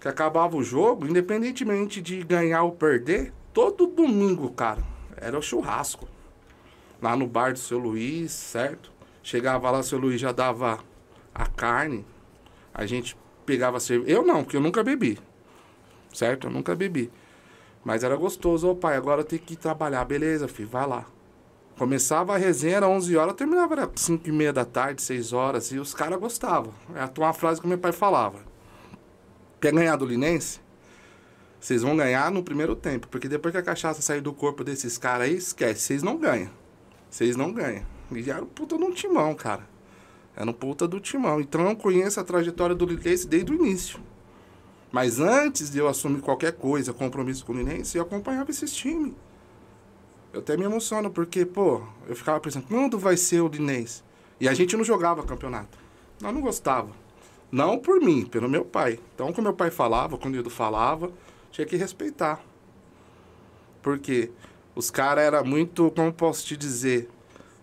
que 0.00 0.08
acabava 0.08 0.56
o 0.56 0.64
jogo, 0.64 1.06
independentemente 1.06 2.00
de 2.00 2.22
ganhar 2.24 2.64
ou 2.64 2.72
perder, 2.72 3.32
todo 3.52 3.86
domingo, 3.86 4.50
cara, 4.50 4.82
era 5.16 5.38
o 5.38 5.42
churrasco. 5.42 6.08
Lá 7.00 7.14
no 7.14 7.26
bar 7.26 7.52
do 7.52 7.58
seu 7.58 7.78
Luiz, 7.78 8.32
certo? 8.32 8.90
Chegava 9.22 9.70
lá, 9.70 9.82
seu 9.82 9.98
Luiz 9.98 10.20
já 10.20 10.32
dava 10.32 10.80
a 11.34 11.46
carne. 11.46 12.04
A 12.74 12.86
gente 12.86 13.16
pegava 13.46 13.78
cerveja. 13.78 14.10
Eu 14.10 14.24
não, 14.24 14.42
porque 14.42 14.56
eu 14.56 14.60
nunca 14.60 14.82
bebi. 14.82 15.18
Certo? 16.12 16.48
Eu 16.48 16.50
nunca 16.50 16.74
bebi. 16.74 17.10
Mas 17.84 18.04
era 18.04 18.16
gostoso. 18.16 18.68
Ô 18.68 18.74
pai, 18.74 18.96
agora 18.96 19.22
eu 19.22 19.24
tenho 19.24 19.42
que 19.42 19.54
ir 19.54 19.56
trabalhar. 19.56 20.04
Beleza, 20.04 20.48
filho, 20.48 20.68
vai 20.68 20.86
lá. 20.86 21.06
Começava 21.76 22.34
a 22.34 22.36
resenha, 22.36 22.76
era 22.76 22.88
11 22.88 23.16
horas, 23.16 23.34
terminava 23.34 23.74
era 23.74 23.90
5 23.94 24.28
e 24.28 24.32
meia 24.32 24.52
da 24.52 24.64
tarde, 24.64 25.02
6 25.02 25.32
horas. 25.32 25.72
E 25.72 25.78
os 25.78 25.94
caras 25.94 26.20
gostavam. 26.20 26.72
É 26.94 27.20
uma 27.20 27.32
frase 27.32 27.60
que 27.60 27.66
meu 27.66 27.78
pai 27.78 27.92
falava. 27.92 28.38
Quer 29.60 29.72
ganhar 29.72 29.96
do 29.96 30.04
Linense? 30.04 30.60
Vocês 31.58 31.82
vão 31.82 31.96
ganhar 31.96 32.30
no 32.30 32.42
primeiro 32.42 32.74
tempo, 32.74 33.06
porque 33.06 33.28
depois 33.28 33.52
que 33.52 33.58
a 33.58 33.62
cachaça 33.62 34.02
sair 34.02 34.20
do 34.20 34.32
corpo 34.32 34.64
desses 34.64 34.98
caras 34.98 35.28
aí, 35.28 35.36
esquece, 35.36 35.80
vocês 35.80 36.02
não 36.02 36.16
ganham. 36.18 36.50
Vocês 37.08 37.36
não 37.36 37.52
ganham. 37.52 37.84
E 38.10 38.28
era 38.28 38.44
puta 38.44 38.76
de 38.76 38.82
um 38.82 38.90
timão, 38.90 39.32
cara. 39.34 39.66
Era 40.34 40.50
um 40.50 40.52
puta 40.52 40.88
do 40.88 40.98
timão. 40.98 41.40
Então 41.40 41.68
eu 41.68 41.76
conheço 41.76 42.18
a 42.18 42.24
trajetória 42.24 42.74
do 42.74 42.84
Linense 42.84 43.28
desde 43.28 43.52
o 43.52 43.54
início. 43.54 44.00
Mas 44.92 45.18
antes 45.18 45.70
de 45.70 45.78
eu 45.78 45.88
assumir 45.88 46.20
qualquer 46.20 46.52
coisa, 46.52 46.92
compromisso 46.92 47.46
com 47.46 47.54
o 47.54 47.56
Linense, 47.56 47.96
eu 47.96 48.02
acompanhava 48.02 48.50
esses 48.50 48.72
times. 48.74 49.14
Eu 50.32 50.40
até 50.40 50.54
me 50.54 50.64
emociono, 50.64 51.10
porque, 51.10 51.46
pô, 51.46 51.80
eu 52.06 52.14
ficava 52.14 52.38
pensando, 52.38 52.66
quando 52.68 52.98
vai 52.98 53.16
ser 53.16 53.40
o 53.40 53.48
Linense? 53.48 54.02
E 54.38 54.46
a 54.46 54.54
gente 54.54 54.76
não 54.76 54.84
jogava 54.84 55.22
campeonato. 55.22 55.78
Nós 56.20 56.34
não 56.34 56.42
gostava. 56.42 56.90
Não 57.50 57.78
por 57.78 58.00
mim, 58.00 58.26
pelo 58.26 58.48
meu 58.48 58.64
pai. 58.64 58.98
Então, 59.14 59.32
quando 59.32 59.46
meu 59.46 59.54
pai 59.54 59.70
falava, 59.70 60.18
quando 60.18 60.34
o 60.34 60.36
Ildo 60.36 60.50
falava, 60.50 61.10
tinha 61.50 61.66
que 61.66 61.76
respeitar. 61.76 62.42
Porque 63.80 64.30
os 64.74 64.90
caras 64.90 65.24
eram 65.24 65.44
muito, 65.44 65.90
como 65.92 66.12
posso 66.12 66.46
te 66.46 66.56
dizer, 66.56 67.08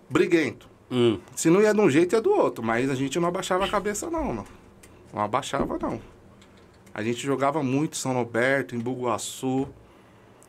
briguento. 0.09 0.67
Hum. 0.91 1.19
Se 1.35 1.49
não 1.49 1.61
ia 1.61 1.73
de 1.73 1.79
um 1.79 1.89
jeito, 1.89 2.15
ia 2.15 2.21
do 2.21 2.31
outro. 2.31 2.63
Mas 2.63 2.89
a 2.89 2.95
gente 2.95 3.19
não 3.19 3.27
abaixava 3.27 3.65
a 3.65 3.69
cabeça, 3.69 4.09
não, 4.09 4.23
mano. 4.25 4.45
Não 5.13 5.21
abaixava, 5.21 5.77
não. 5.79 5.99
A 6.93 7.01
gente 7.03 7.19
jogava 7.25 7.61
muito 7.63 7.93
em 7.93 7.97
São 7.97 8.13
Roberto, 8.13 8.75
em 8.75 8.79
Buguaçu. 8.79 9.67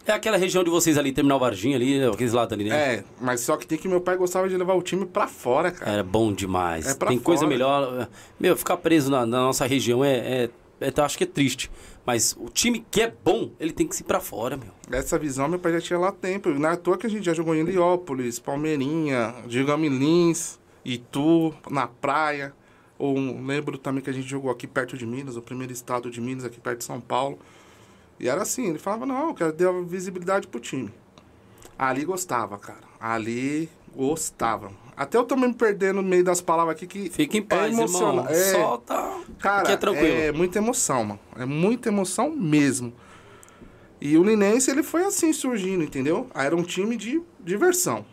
É 0.06 0.12
aquela 0.12 0.36
região 0.38 0.64
de 0.64 0.70
vocês 0.70 0.96
ali, 0.96 1.12
Terminal 1.12 1.38
Varginha 1.38 1.76
ali, 1.76 2.02
aqueles 2.02 2.32
lados 2.32 2.52
ali, 2.54 2.64
né? 2.64 2.94
É, 2.94 3.04
mas 3.20 3.40
só 3.42 3.56
que 3.56 3.66
tem 3.66 3.76
que 3.78 3.86
meu 3.86 4.00
pai 4.00 4.16
gostava 4.16 4.48
de 4.48 4.56
levar 4.56 4.74
o 4.74 4.82
time 4.82 5.04
pra 5.04 5.28
fora, 5.28 5.70
cara. 5.70 5.92
Era 5.92 6.02
bom 6.02 6.32
demais. 6.32 6.86
É 6.86 6.94
pra 6.94 7.08
Tem 7.08 7.18
coisa 7.18 7.42
fora. 7.42 7.50
melhor. 7.52 8.08
Meu, 8.38 8.56
ficar 8.56 8.78
preso 8.78 9.10
na, 9.10 9.26
na 9.26 9.38
nossa 9.42 9.66
região 9.66 10.02
é, 10.04 10.16
é, 10.16 10.50
é- 10.80 10.92
eu 10.96 11.04
acho 11.04 11.18
que 11.18 11.24
é 11.24 11.26
triste. 11.26 11.70
Mas 12.04 12.34
o 12.40 12.46
time 12.48 12.84
que 12.90 13.02
é 13.02 13.12
bom, 13.24 13.50
ele 13.60 13.72
tem 13.72 13.86
que 13.86 13.94
se 13.94 14.02
ir 14.02 14.06
pra 14.06 14.20
fora, 14.20 14.56
meu. 14.56 14.98
Essa 14.98 15.18
visão 15.18 15.46
meu 15.46 15.58
pai 15.58 15.72
já 15.72 15.80
tinha 15.82 15.98
lá 15.98 16.08
há 16.08 16.12
tempo. 16.12 16.48
Não 16.48 16.70
é 16.70 16.76
toa 16.76 16.96
que 16.96 17.06
a 17.06 17.10
gente 17.10 17.24
já 17.26 17.34
jogou 17.34 17.54
em 17.54 17.60
Heliópolis, 17.60 18.38
Palmeirinha, 18.38 19.34
Gigami 19.46 19.90
Lins, 19.90 20.58
Itu, 20.82 21.54
na 21.70 21.86
praia. 21.86 22.54
Ou 23.00 23.16
um- 23.16 23.46
lembro 23.46 23.78
também 23.78 24.02
que 24.04 24.10
a 24.10 24.12
gente 24.12 24.28
jogou 24.28 24.50
aqui 24.50 24.66
perto 24.66 24.94
de 24.96 25.06
Minas, 25.06 25.34
o 25.34 25.40
primeiro 25.40 25.72
estado 25.72 26.10
de 26.10 26.20
Minas, 26.20 26.44
aqui 26.44 26.60
perto 26.60 26.78
de 26.80 26.84
São 26.84 27.00
Paulo. 27.00 27.38
E 28.18 28.28
era 28.28 28.42
assim, 28.42 28.68
ele 28.68 28.78
falava, 28.78 29.06
não, 29.06 29.28
eu 29.28 29.34
quero 29.34 29.52
dar 29.54 29.72
visibilidade 29.82 30.46
pro 30.46 30.60
time. 30.60 30.92
Ali 31.78 32.04
gostava, 32.04 32.58
cara. 32.58 32.82
Ali 33.00 33.70
gostava. 33.96 34.70
Até 34.94 35.16
eu 35.16 35.24
também 35.24 35.48
me 35.48 35.54
perdendo 35.54 36.02
no 36.02 36.08
meio 36.08 36.22
das 36.22 36.42
palavras 36.42 36.76
aqui 36.76 36.86
que 36.86 37.08
Fica 37.08 37.38
em 37.38 37.42
paz, 37.42 37.76
é 37.78 37.82
irmão. 37.82 38.26
É, 38.28 38.34
Solta. 38.52 39.20
Cara, 39.38 39.70
é 39.72 39.76
tranquilo. 39.78 40.06
é 40.18 40.30
muita 40.30 40.58
emoção, 40.58 41.02
mano. 41.04 41.20
É 41.38 41.46
muita 41.46 41.88
emoção 41.88 42.30
mesmo. 42.30 42.92
E 43.98 44.18
o 44.18 44.22
Linense, 44.22 44.70
ele 44.70 44.82
foi 44.82 45.04
assim 45.04 45.32
surgindo, 45.32 45.82
entendeu? 45.82 46.28
Era 46.34 46.54
um 46.54 46.62
time 46.62 46.98
de 46.98 47.22
diversão. 47.42 48.04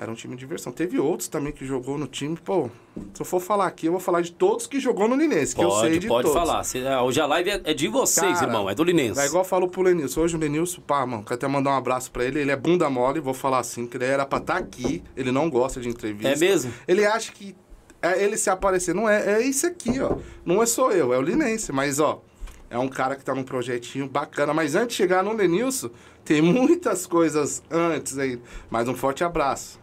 Era 0.00 0.10
um 0.10 0.14
time 0.14 0.34
de 0.34 0.40
diversão. 0.40 0.72
Teve 0.72 0.96
outros 0.98 1.28
também 1.28 1.52
que 1.52 1.66
jogou 1.66 1.98
no 1.98 2.06
time. 2.06 2.36
Pô, 2.36 2.70
se 3.12 3.20
eu 3.20 3.26
for 3.26 3.40
falar 3.40 3.66
aqui, 3.66 3.86
eu 3.86 3.90
vou 3.90 4.00
falar 4.00 4.20
de 4.20 4.30
todos 4.30 4.66
que 4.68 4.78
jogou 4.78 5.08
no 5.08 5.16
Linense, 5.16 5.56
que 5.56 5.62
eu 5.64 5.70
sei 5.72 5.80
Pode, 5.80 5.98
de 5.98 6.06
pode 6.06 6.28
todos. 6.28 6.40
falar. 6.40 6.62
Cê- 6.62 6.86
ah, 6.86 7.02
hoje 7.02 7.20
a 7.20 7.26
live 7.26 7.50
é, 7.64 7.74
de 7.74 7.88
vocês, 7.88 8.34
Cara, 8.34 8.46
irmão. 8.46 8.70
É 8.70 8.74
do 8.76 8.84
Linense. 8.84 9.18
É 9.18 9.26
igual 9.26 9.42
eu 9.42 9.48
falo 9.48 9.68
pro 9.68 9.82
Lenilson. 9.82 10.20
Hoje 10.20 10.36
o 10.36 10.38
Lenilson, 10.38 10.80
pá, 10.82 11.04
mano, 11.04 11.24
quero 11.24 11.34
até 11.34 11.48
mandar 11.48 11.70
um 11.72 11.76
abraço 11.76 12.12
pra 12.12 12.24
ele. 12.24 12.38
Ele 12.40 12.52
é 12.52 12.56
bunda 12.56 12.88
mole, 12.88 13.18
vou 13.18 13.34
falar 13.34 13.58
assim, 13.58 13.86
que 13.88 13.96
ele 13.96 14.04
era 14.04 14.24
pra 14.24 14.38
estar 14.38 14.56
aqui. 14.56 15.02
Ele 15.16 15.32
não 15.32 15.50
gosta 15.50 15.80
de 15.80 15.88
entrevista. 15.88 16.28
É 16.28 16.36
mesmo? 16.36 16.72
Ele 16.86 17.04
acha 17.04 17.32
que 17.32 17.56
é 18.00 18.22
ele 18.22 18.36
se 18.36 18.48
aparecer. 18.48 18.94
Não 18.94 19.08
é, 19.08 19.40
é 19.40 19.42
isso 19.42 19.66
aqui, 19.66 19.98
ó. 20.00 20.16
Não 20.44 20.62
é 20.62 20.66
só 20.66 20.92
eu, 20.92 21.12
é 21.12 21.18
o 21.18 21.22
Linense. 21.22 21.72
Mas, 21.72 21.98
ó, 21.98 22.22
é 22.70 22.78
um 22.78 22.88
cara 22.88 23.16
que 23.16 23.24
tá 23.24 23.34
num 23.34 23.44
projetinho 23.44 24.08
bacana. 24.08 24.52
Mas 24.52 24.74
antes 24.74 24.88
de 24.88 25.02
chegar 25.02 25.22
no 25.22 25.32
Lenilson, 25.32 25.90
tem 26.24 26.42
muitas 26.42 27.06
coisas 27.06 27.62
antes 27.70 28.18
aí. 28.18 28.40
Mas 28.70 28.88
um 28.88 28.94
forte 28.94 29.24
abraço. 29.24 29.80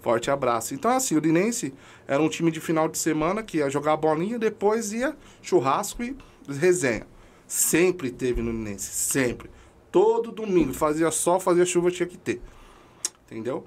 Forte 0.00 0.30
abraço. 0.30 0.74
Então, 0.74 0.90
assim, 0.90 1.16
o 1.16 1.20
Linense 1.20 1.74
era 2.06 2.22
um 2.22 2.28
time 2.28 2.50
de 2.50 2.60
final 2.60 2.88
de 2.88 2.96
semana 2.96 3.42
que 3.42 3.58
ia 3.58 3.68
jogar 3.68 3.96
bolinha, 3.96 4.38
depois 4.38 4.92
ia 4.92 5.16
churrasco 5.42 6.02
e 6.02 6.16
resenha. 6.48 7.06
Sempre 7.46 8.10
teve 8.10 8.40
no 8.40 8.50
Linense, 8.50 8.90
sempre. 8.92 9.50
Todo 9.92 10.32
domingo, 10.32 10.72
fazia 10.72 11.10
sol, 11.10 11.38
fazia 11.38 11.66
chuva, 11.66 11.90
tinha 11.90 12.06
que 12.06 12.16
ter. 12.16 12.40
Entendeu? 13.26 13.66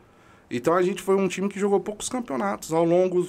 Então 0.49 0.73
a 0.73 0.81
gente 0.81 1.01
foi 1.01 1.15
um 1.15 1.27
time 1.27 1.49
que 1.49 1.59
jogou 1.59 1.79
poucos 1.79 2.09
campeonatos 2.09 2.71
ao 2.71 2.83
longo 2.83 3.27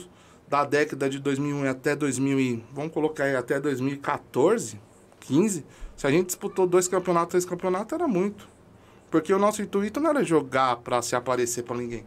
da 0.48 0.64
década 0.64 1.08
de 1.08 1.18
2001 1.18 1.68
até 1.68 1.96
2000 1.96 2.40
e, 2.40 2.64
vamos 2.72 2.92
colocar 2.92 3.24
aí 3.24 3.34
até 3.34 3.58
2014, 3.58 4.78
15. 5.26 5.64
Se 5.96 6.06
a 6.06 6.10
gente 6.10 6.26
disputou 6.26 6.66
dois 6.66 6.88
campeonatos, 6.88 7.30
três 7.30 7.44
campeonatos 7.44 7.92
era 7.92 8.08
muito. 8.08 8.48
Porque 9.10 9.32
o 9.32 9.38
nosso 9.38 9.62
intuito 9.62 10.00
não 10.00 10.10
era 10.10 10.24
jogar 10.24 10.76
pra 10.76 11.00
se 11.00 11.14
aparecer 11.14 11.62
pra 11.62 11.76
ninguém. 11.76 12.04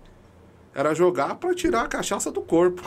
Era 0.74 0.94
jogar 0.94 1.36
pra 1.36 1.54
tirar 1.54 1.84
a 1.84 1.88
cachaça 1.88 2.32
do 2.32 2.42
corpo. 2.42 2.82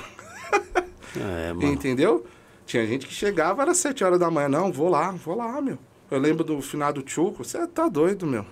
É, 1.17 1.53
mano. 1.53 1.67
Entendeu? 1.67 2.25
Tinha 2.65 2.87
gente 2.87 3.05
que 3.05 3.13
chegava, 3.13 3.63
era 3.63 3.75
7 3.75 4.05
horas 4.05 4.21
da 4.21 4.31
manhã. 4.31 4.49
Não, 4.49 4.71
vou 4.71 4.89
lá, 4.89 5.11
vou 5.11 5.35
lá, 5.35 5.61
meu. 5.61 5.77
Eu 6.09 6.21
lembro 6.21 6.45
do 6.45 6.63
final 6.63 6.93
do 6.93 7.03
Chuco. 7.05 7.43
Você 7.43 7.67
tá 7.67 7.89
doido, 7.89 8.29
meu. 8.29 8.47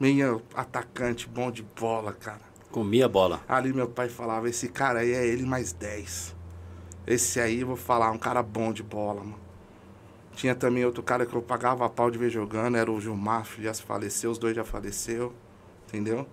Meia 0.00 0.40
atacante, 0.52 1.28
bom 1.28 1.48
de 1.48 1.62
bola, 1.62 2.12
cara. 2.12 2.40
Comia 2.72 3.08
bola. 3.08 3.40
Ali 3.48 3.72
meu 3.72 3.88
pai 3.88 4.08
falava, 4.08 4.48
esse 4.48 4.68
cara 4.68 5.00
aí 5.00 5.12
é 5.12 5.24
ele 5.24 5.44
mais 5.44 5.72
10. 5.72 6.34
Esse 7.06 7.38
aí, 7.38 7.60
eu 7.60 7.68
vou 7.68 7.76
falar, 7.76 8.10
um 8.10 8.18
cara 8.18 8.42
bom 8.42 8.72
de 8.72 8.82
bola, 8.82 9.20
mano. 9.20 9.49
Tinha 10.40 10.54
também 10.54 10.86
outro 10.86 11.02
cara 11.02 11.26
que 11.26 11.34
eu 11.34 11.42
pagava 11.42 11.86
pau 11.90 12.10
de 12.10 12.16
ver 12.16 12.30
jogando, 12.30 12.74
era 12.74 12.90
o 12.90 12.98
Gilmar, 12.98 13.46
já 13.58 13.74
se 13.74 13.82
faleceu, 13.82 14.30
os 14.30 14.38
dois 14.38 14.56
já 14.56 14.64
faleceu, 14.64 15.34
entendeu? 15.86 16.26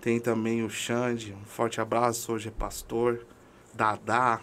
Tem 0.00 0.18
também 0.18 0.64
o 0.64 0.70
Xande, 0.70 1.36
um 1.38 1.44
forte 1.44 1.78
abraço, 1.78 2.32
hoje 2.32 2.48
é 2.48 2.50
pastor. 2.50 3.26
Dadá, 3.74 4.40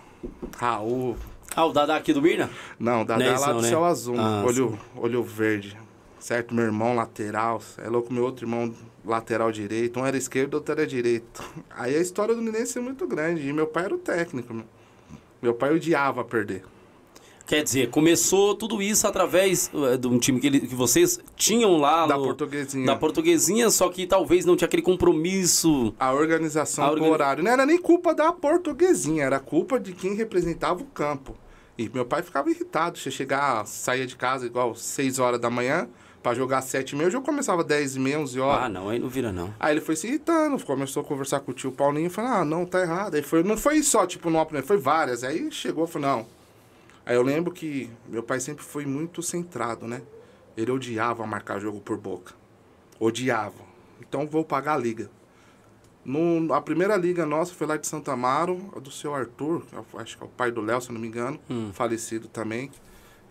Raul. 0.55 1.17
Ah, 1.55 1.65
o 1.65 1.73
Dadá 1.73 1.95
aqui 1.95 2.13
do 2.13 2.21
Mirna? 2.21 2.47
Não, 2.77 3.03
Dadá 3.03 3.25
Não 3.25 3.33
é 3.33 3.39
lá 3.39 3.47
não, 3.47 3.55
do 3.55 3.61
né? 3.63 3.69
céu 3.69 3.83
azul, 3.83 4.19
Ah, 4.19 4.43
olho, 4.45 4.77
olho 4.95 5.23
verde. 5.23 5.75
Certo? 6.19 6.53
Meu 6.53 6.65
irmão 6.65 6.93
lateral, 6.93 7.63
é 7.79 7.89
louco, 7.89 8.13
meu 8.13 8.23
outro 8.23 8.45
irmão 8.45 8.71
lateral 9.03 9.51
direito. 9.51 9.99
Um 9.99 10.05
era 10.05 10.15
esquerdo, 10.15 10.53
outro 10.53 10.73
era 10.73 10.85
direito. 10.85 11.43
Aí 11.71 11.95
a 11.95 11.99
história 11.99 12.35
do 12.35 12.41
Ninense 12.41 12.77
é 12.77 12.81
muito 12.81 13.07
grande. 13.07 13.49
E 13.49 13.51
meu 13.51 13.65
pai 13.65 13.85
era 13.85 13.95
o 13.95 13.97
técnico, 13.97 14.53
meu. 14.53 14.65
Meu 15.41 15.55
pai 15.55 15.73
odiava 15.73 16.23
perder. 16.23 16.63
Quer 17.47 17.63
dizer, 17.63 17.89
começou 17.91 18.55
tudo 18.55 18.81
isso 18.81 19.05
através 19.07 19.69
eh, 19.73 19.97
de 19.97 20.07
um 20.07 20.17
time 20.17 20.39
que, 20.39 20.47
ele- 20.47 20.59
que 20.61 20.73
vocês 20.73 21.19
tinham 21.35 21.77
lá 21.77 22.07
Da 22.07 22.17
no- 22.17 22.23
portuguesinha. 22.23 22.85
Da 22.87 22.95
portuguesinha, 22.95 23.69
só 23.69 23.87
que 23.89 24.07
talvez 24.07 24.45
não 24.45 24.55
tinha 24.55 24.65
aquele 24.65 24.81
compromisso. 24.81 25.93
A 25.99 26.11
organização 26.11 26.83
A 26.85 26.87
do 26.87 26.93
organi- 26.93 27.11
horário. 27.11 27.43
Não 27.43 27.51
era 27.51 27.65
nem 27.65 27.77
culpa 27.77 28.15
da 28.15 28.31
portuguesinha, 28.31 29.23
era 29.23 29.39
culpa 29.39 29.79
de 29.79 29.93
quem 29.93 30.15
representava 30.15 30.81
o 30.81 30.85
campo. 30.85 31.35
E 31.77 31.89
meu 31.93 32.05
pai 32.05 32.23
ficava 32.23 32.49
irritado. 32.49 32.97
Se 32.97 33.09
eu 33.09 33.11
chegar, 33.11 33.65
saía 33.67 34.07
de 34.07 34.15
casa 34.15 34.45
igual 34.45 34.73
6 34.73 35.19
horas 35.19 35.39
da 35.39 35.49
manhã, 35.49 35.87
pra 36.23 36.33
jogar 36.33 36.61
7 36.61 36.91
e 36.91 36.95
meia, 36.95 37.07
eu 37.07 37.11
já 37.11 37.21
começava 37.21 37.63
10 37.63 37.95
e 37.95 37.99
meia, 37.99 38.19
11 38.19 38.39
horas. 38.39 38.63
Ah, 38.65 38.69
não, 38.69 38.89
aí 38.89 38.97
não 38.97 39.07
vira 39.09 39.31
não. 39.31 39.53
Aí 39.59 39.73
ele 39.75 39.81
foi 39.81 39.95
se 39.95 40.07
irritando, 40.07 40.57
começou 40.65 41.01
a 41.03 41.05
conversar 41.05 41.41
com 41.41 41.51
o 41.51 41.53
tio 41.53 41.71
Paulinho, 41.71 42.09
falou, 42.09 42.31
ah, 42.31 42.43
não, 42.45 42.65
tá 42.65 42.81
errado. 42.81 43.13
Aí 43.15 43.21
foi, 43.21 43.43
não 43.43 43.55
foi 43.55 43.83
só, 43.83 44.07
tipo, 44.07 44.31
numa 44.31 44.43
primeira, 44.45 44.65
foi 44.65 44.77
várias. 44.77 45.23
Aí 45.23 45.51
chegou 45.51 45.85
e 45.85 45.87
falou, 45.87 46.07
não. 46.09 46.35
Aí 47.05 47.15
eu 47.15 47.21
lembro 47.21 47.53
que 47.53 47.89
meu 48.07 48.23
pai 48.23 48.39
sempre 48.39 48.63
foi 48.63 48.85
muito 48.85 49.21
centrado, 49.21 49.87
né? 49.87 50.01
Ele 50.57 50.71
odiava 50.71 51.25
marcar 51.27 51.59
jogo 51.59 51.79
por 51.79 51.97
boca. 51.97 52.33
Odiava. 52.99 53.63
Então 53.99 54.25
vou 54.27 54.43
pagar 54.43 54.73
a 54.73 54.77
liga. 54.77 55.09
No, 56.03 56.53
a 56.53 56.61
primeira 56.61 56.95
liga 56.95 57.25
nossa 57.25 57.53
foi 57.53 57.67
lá 57.67 57.77
de 57.77 57.87
Santa 57.87 58.13
Amaro, 58.13 58.71
a 58.75 58.79
do 58.79 58.91
seu 58.91 59.13
Arthur, 59.13 59.63
que 59.65 59.75
acho 59.97 60.17
que 60.17 60.23
é 60.23 60.25
o 60.25 60.29
pai 60.29 60.51
do 60.51 60.61
Léo, 60.61 60.81
se 60.81 60.91
não 60.91 60.99
me 60.99 61.07
engano, 61.07 61.39
falecido 61.73 62.27
também. 62.27 62.71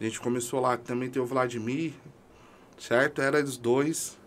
A 0.00 0.04
gente 0.04 0.20
começou 0.20 0.60
lá, 0.60 0.76
também 0.76 1.08
tem 1.08 1.22
o 1.22 1.26
Vladimir, 1.26 1.92
certo? 2.78 3.22
Era 3.22 3.42
os 3.42 3.56
dois. 3.56 4.18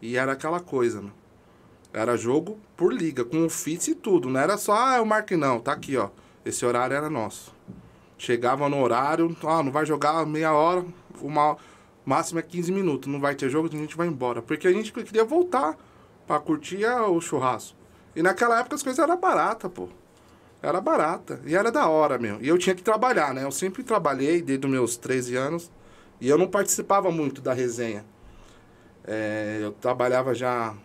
E 0.00 0.16
era 0.16 0.32
aquela 0.32 0.58
coisa, 0.58 1.00
né? 1.00 1.10
Era 1.92 2.16
jogo 2.16 2.58
por 2.76 2.92
liga, 2.92 3.24
com 3.24 3.44
ofício 3.44 3.92
e 3.92 3.94
tudo. 3.94 4.28
Não 4.28 4.40
era 4.40 4.56
só, 4.56 4.74
ah, 4.74 4.96
eu 4.96 5.04
marquei 5.04 5.36
não, 5.36 5.60
tá 5.60 5.72
aqui, 5.72 5.96
ó. 5.96 6.10
Esse 6.44 6.66
horário 6.66 6.96
era 6.96 7.08
nosso. 7.08 7.54
Chegava 8.22 8.68
no 8.68 8.80
horário, 8.80 9.36
ah, 9.42 9.64
não 9.64 9.72
vai 9.72 9.84
jogar 9.84 10.24
meia 10.24 10.52
hora, 10.52 10.86
uma 11.20 11.56
máximo 12.06 12.38
é 12.38 12.42
15 12.42 12.70
minutos. 12.70 13.12
Não 13.12 13.18
vai 13.18 13.34
ter 13.34 13.50
jogo, 13.50 13.66
a 13.66 13.76
gente 13.76 13.96
vai 13.96 14.06
embora. 14.06 14.40
Porque 14.40 14.68
a 14.68 14.72
gente 14.72 14.92
queria 14.92 15.24
voltar 15.24 15.76
pra 16.24 16.38
curtir 16.38 16.84
ah, 16.84 17.08
o 17.08 17.20
churrasco. 17.20 17.76
E 18.14 18.22
naquela 18.22 18.60
época 18.60 18.76
as 18.76 18.82
coisas 18.84 19.02
eram 19.02 19.18
baratas, 19.18 19.68
pô. 19.72 19.88
Era 20.62 20.80
barata. 20.80 21.40
E 21.44 21.56
era 21.56 21.72
da 21.72 21.88
hora, 21.88 22.16
meu. 22.16 22.40
E 22.40 22.46
eu 22.46 22.56
tinha 22.58 22.76
que 22.76 22.82
trabalhar, 22.84 23.34
né? 23.34 23.42
Eu 23.42 23.50
sempre 23.50 23.82
trabalhei 23.82 24.40
desde 24.40 24.64
os 24.64 24.72
meus 24.72 24.96
13 24.96 25.34
anos. 25.34 25.68
E 26.20 26.28
eu 26.28 26.38
não 26.38 26.46
participava 26.46 27.10
muito 27.10 27.40
da 27.40 27.52
resenha. 27.52 28.04
É, 29.02 29.58
eu 29.60 29.72
trabalhava 29.72 30.32
já. 30.32 30.76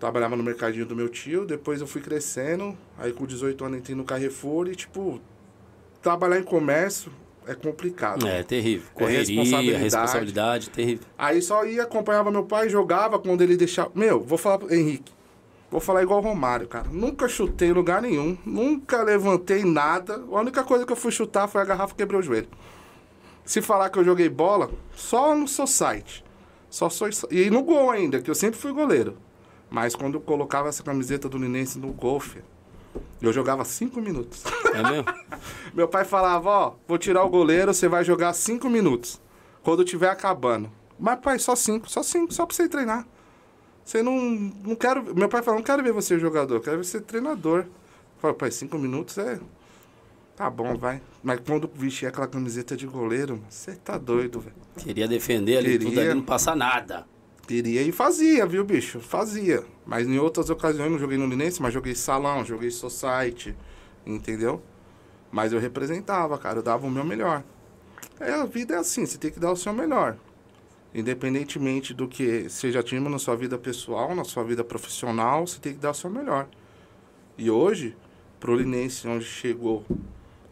Trabalhava 0.00 0.34
no 0.34 0.42
mercadinho 0.42 0.86
do 0.86 0.96
meu 0.96 1.10
tio, 1.10 1.44
depois 1.44 1.82
eu 1.82 1.86
fui 1.86 2.00
crescendo. 2.00 2.74
Aí 2.96 3.12
com 3.12 3.26
18 3.26 3.62
anos 3.66 3.80
entrei 3.80 3.94
no 3.94 4.04
Carrefour 4.04 4.68
e, 4.68 4.74
tipo, 4.74 5.20
trabalhar 6.04 6.38
em 6.38 6.44
comércio, 6.44 7.10
é 7.46 7.54
complicado. 7.54 8.26
É 8.26 8.42
terrível. 8.42 8.86
Correria, 8.94 9.42
responsabilidade. 9.42 9.82
responsabilidade, 9.82 10.70
terrível. 10.70 11.06
Aí 11.16 11.42
só 11.42 11.64
ia, 11.64 11.82
acompanhava 11.82 12.30
meu 12.30 12.44
pai, 12.44 12.68
jogava 12.68 13.18
quando 13.18 13.40
ele 13.40 13.56
deixava. 13.56 13.90
Meu, 13.94 14.20
vou 14.20 14.38
falar 14.38 14.58
pro 14.58 14.72
Henrique. 14.72 15.12
Vou 15.70 15.80
falar 15.80 16.02
igual 16.02 16.20
o 16.20 16.22
Romário, 16.22 16.68
cara. 16.68 16.86
Nunca 16.90 17.26
chutei 17.26 17.68
em 17.68 17.72
lugar 17.72 18.00
nenhum. 18.00 18.38
Nunca 18.44 19.02
levantei 19.02 19.64
nada. 19.64 20.22
A 20.30 20.40
única 20.40 20.62
coisa 20.62 20.86
que 20.86 20.92
eu 20.92 20.96
fui 20.96 21.10
chutar 21.10 21.48
foi 21.48 21.60
a 21.60 21.64
garrafa 21.64 21.94
quebrei 21.94 22.20
o 22.20 22.22
joelho. 22.22 22.48
Se 23.44 23.60
falar 23.60 23.90
que 23.90 23.98
eu 23.98 24.04
joguei 24.04 24.28
bola, 24.28 24.70
só 24.94 25.34
no 25.34 25.48
seu 25.48 25.66
site. 25.66 26.24
Só 26.70 26.88
sou. 26.88 27.08
E 27.30 27.50
no 27.50 27.62
gol 27.62 27.90
ainda, 27.90 28.20
que 28.20 28.30
eu 28.30 28.34
sempre 28.34 28.58
fui 28.58 28.72
goleiro. 28.72 29.16
Mas 29.68 29.96
quando 29.96 30.14
eu 30.14 30.20
colocava 30.20 30.68
essa 30.68 30.82
camiseta 30.82 31.28
do 31.28 31.38
Linense 31.38 31.78
no 31.78 31.92
golfe, 31.92 32.40
eu 33.20 33.32
jogava 33.32 33.64
cinco 33.64 34.00
minutos. 34.00 34.42
É 34.74 34.82
mesmo? 34.82 35.04
Meu 35.74 35.88
pai 35.88 36.04
falava, 36.04 36.48
ó, 36.48 36.74
vou 36.86 36.98
tirar 36.98 37.24
o 37.24 37.28
goleiro, 37.28 37.72
você 37.72 37.88
vai 37.88 38.04
jogar 38.04 38.32
cinco 38.32 38.68
minutos. 38.68 39.20
Quando 39.62 39.84
tiver 39.84 40.08
acabando. 40.08 40.70
Mas, 40.98 41.18
pai, 41.20 41.38
só 41.38 41.56
cinco, 41.56 41.88
só 41.90 42.02
cinco, 42.02 42.32
só 42.32 42.46
pra 42.46 42.54
você 42.54 42.68
treinar. 42.68 43.06
Você 43.84 44.02
não. 44.02 44.18
Não 44.64 44.74
quero. 44.74 45.14
Meu 45.14 45.28
pai 45.28 45.42
falou, 45.42 45.58
não 45.58 45.64
quero 45.64 45.82
ver 45.82 45.92
você 45.92 46.18
jogador, 46.18 46.60
quero 46.60 46.78
ver 46.78 46.84
você 46.84 47.00
treinador. 47.00 47.60
Eu 47.60 47.66
falei, 48.18 48.36
pai, 48.36 48.50
cinco 48.50 48.78
minutos 48.78 49.18
é. 49.18 49.38
Tá 50.36 50.50
bom, 50.50 50.76
vai. 50.76 51.00
Mas 51.22 51.40
quando 51.46 51.70
vestir 51.72 52.06
aquela 52.06 52.26
camiseta 52.26 52.76
de 52.76 52.86
goleiro, 52.86 53.40
você 53.48 53.76
tá 53.76 53.96
doido, 53.96 54.40
velho. 54.40 54.56
Queria 54.78 55.06
defender 55.06 55.58
ali, 55.58 55.72
Queria... 55.72 55.88
tudo 55.88 56.00
ali 56.00 56.14
não 56.14 56.22
passa 56.22 56.56
nada. 56.56 57.06
Queria 57.46 57.82
e 57.82 57.92
fazia, 57.92 58.46
viu, 58.46 58.64
bicho? 58.64 59.00
Fazia. 59.00 59.64
Mas 59.84 60.06
em 60.08 60.18
outras 60.18 60.48
ocasiões 60.48 60.90
não 60.90 60.98
joguei 60.98 61.18
no 61.18 61.26
Linense, 61.26 61.60
mas 61.60 61.74
joguei 61.74 61.94
salão, 61.94 62.44
joguei 62.44 62.70
society, 62.70 63.54
entendeu? 64.06 64.62
Mas 65.30 65.52
eu 65.52 65.58
representava, 65.58 66.38
cara, 66.38 66.60
eu 66.60 66.62
dava 66.62 66.86
o 66.86 66.90
meu 66.90 67.04
melhor. 67.04 67.44
É, 68.18 68.32
a 68.32 68.44
vida 68.44 68.74
é 68.74 68.78
assim, 68.78 69.04
você 69.04 69.18
tem 69.18 69.30
que 69.30 69.38
dar 69.38 69.52
o 69.52 69.56
seu 69.56 69.72
melhor. 69.72 70.16
Independentemente 70.94 71.92
do 71.92 72.08
que 72.08 72.48
seja 72.48 72.80
atingido 72.80 73.10
na 73.10 73.18
sua 73.18 73.36
vida 73.36 73.58
pessoal, 73.58 74.14
na 74.14 74.24
sua 74.24 74.44
vida 74.44 74.64
profissional, 74.64 75.46
você 75.46 75.58
tem 75.58 75.74
que 75.74 75.80
dar 75.80 75.90
o 75.90 75.94
seu 75.94 76.08
melhor. 76.08 76.48
E 77.36 77.50
hoje, 77.50 77.96
pro 78.40 78.54
Linense, 78.54 79.06
onde 79.06 79.24
chegou, 79.24 79.84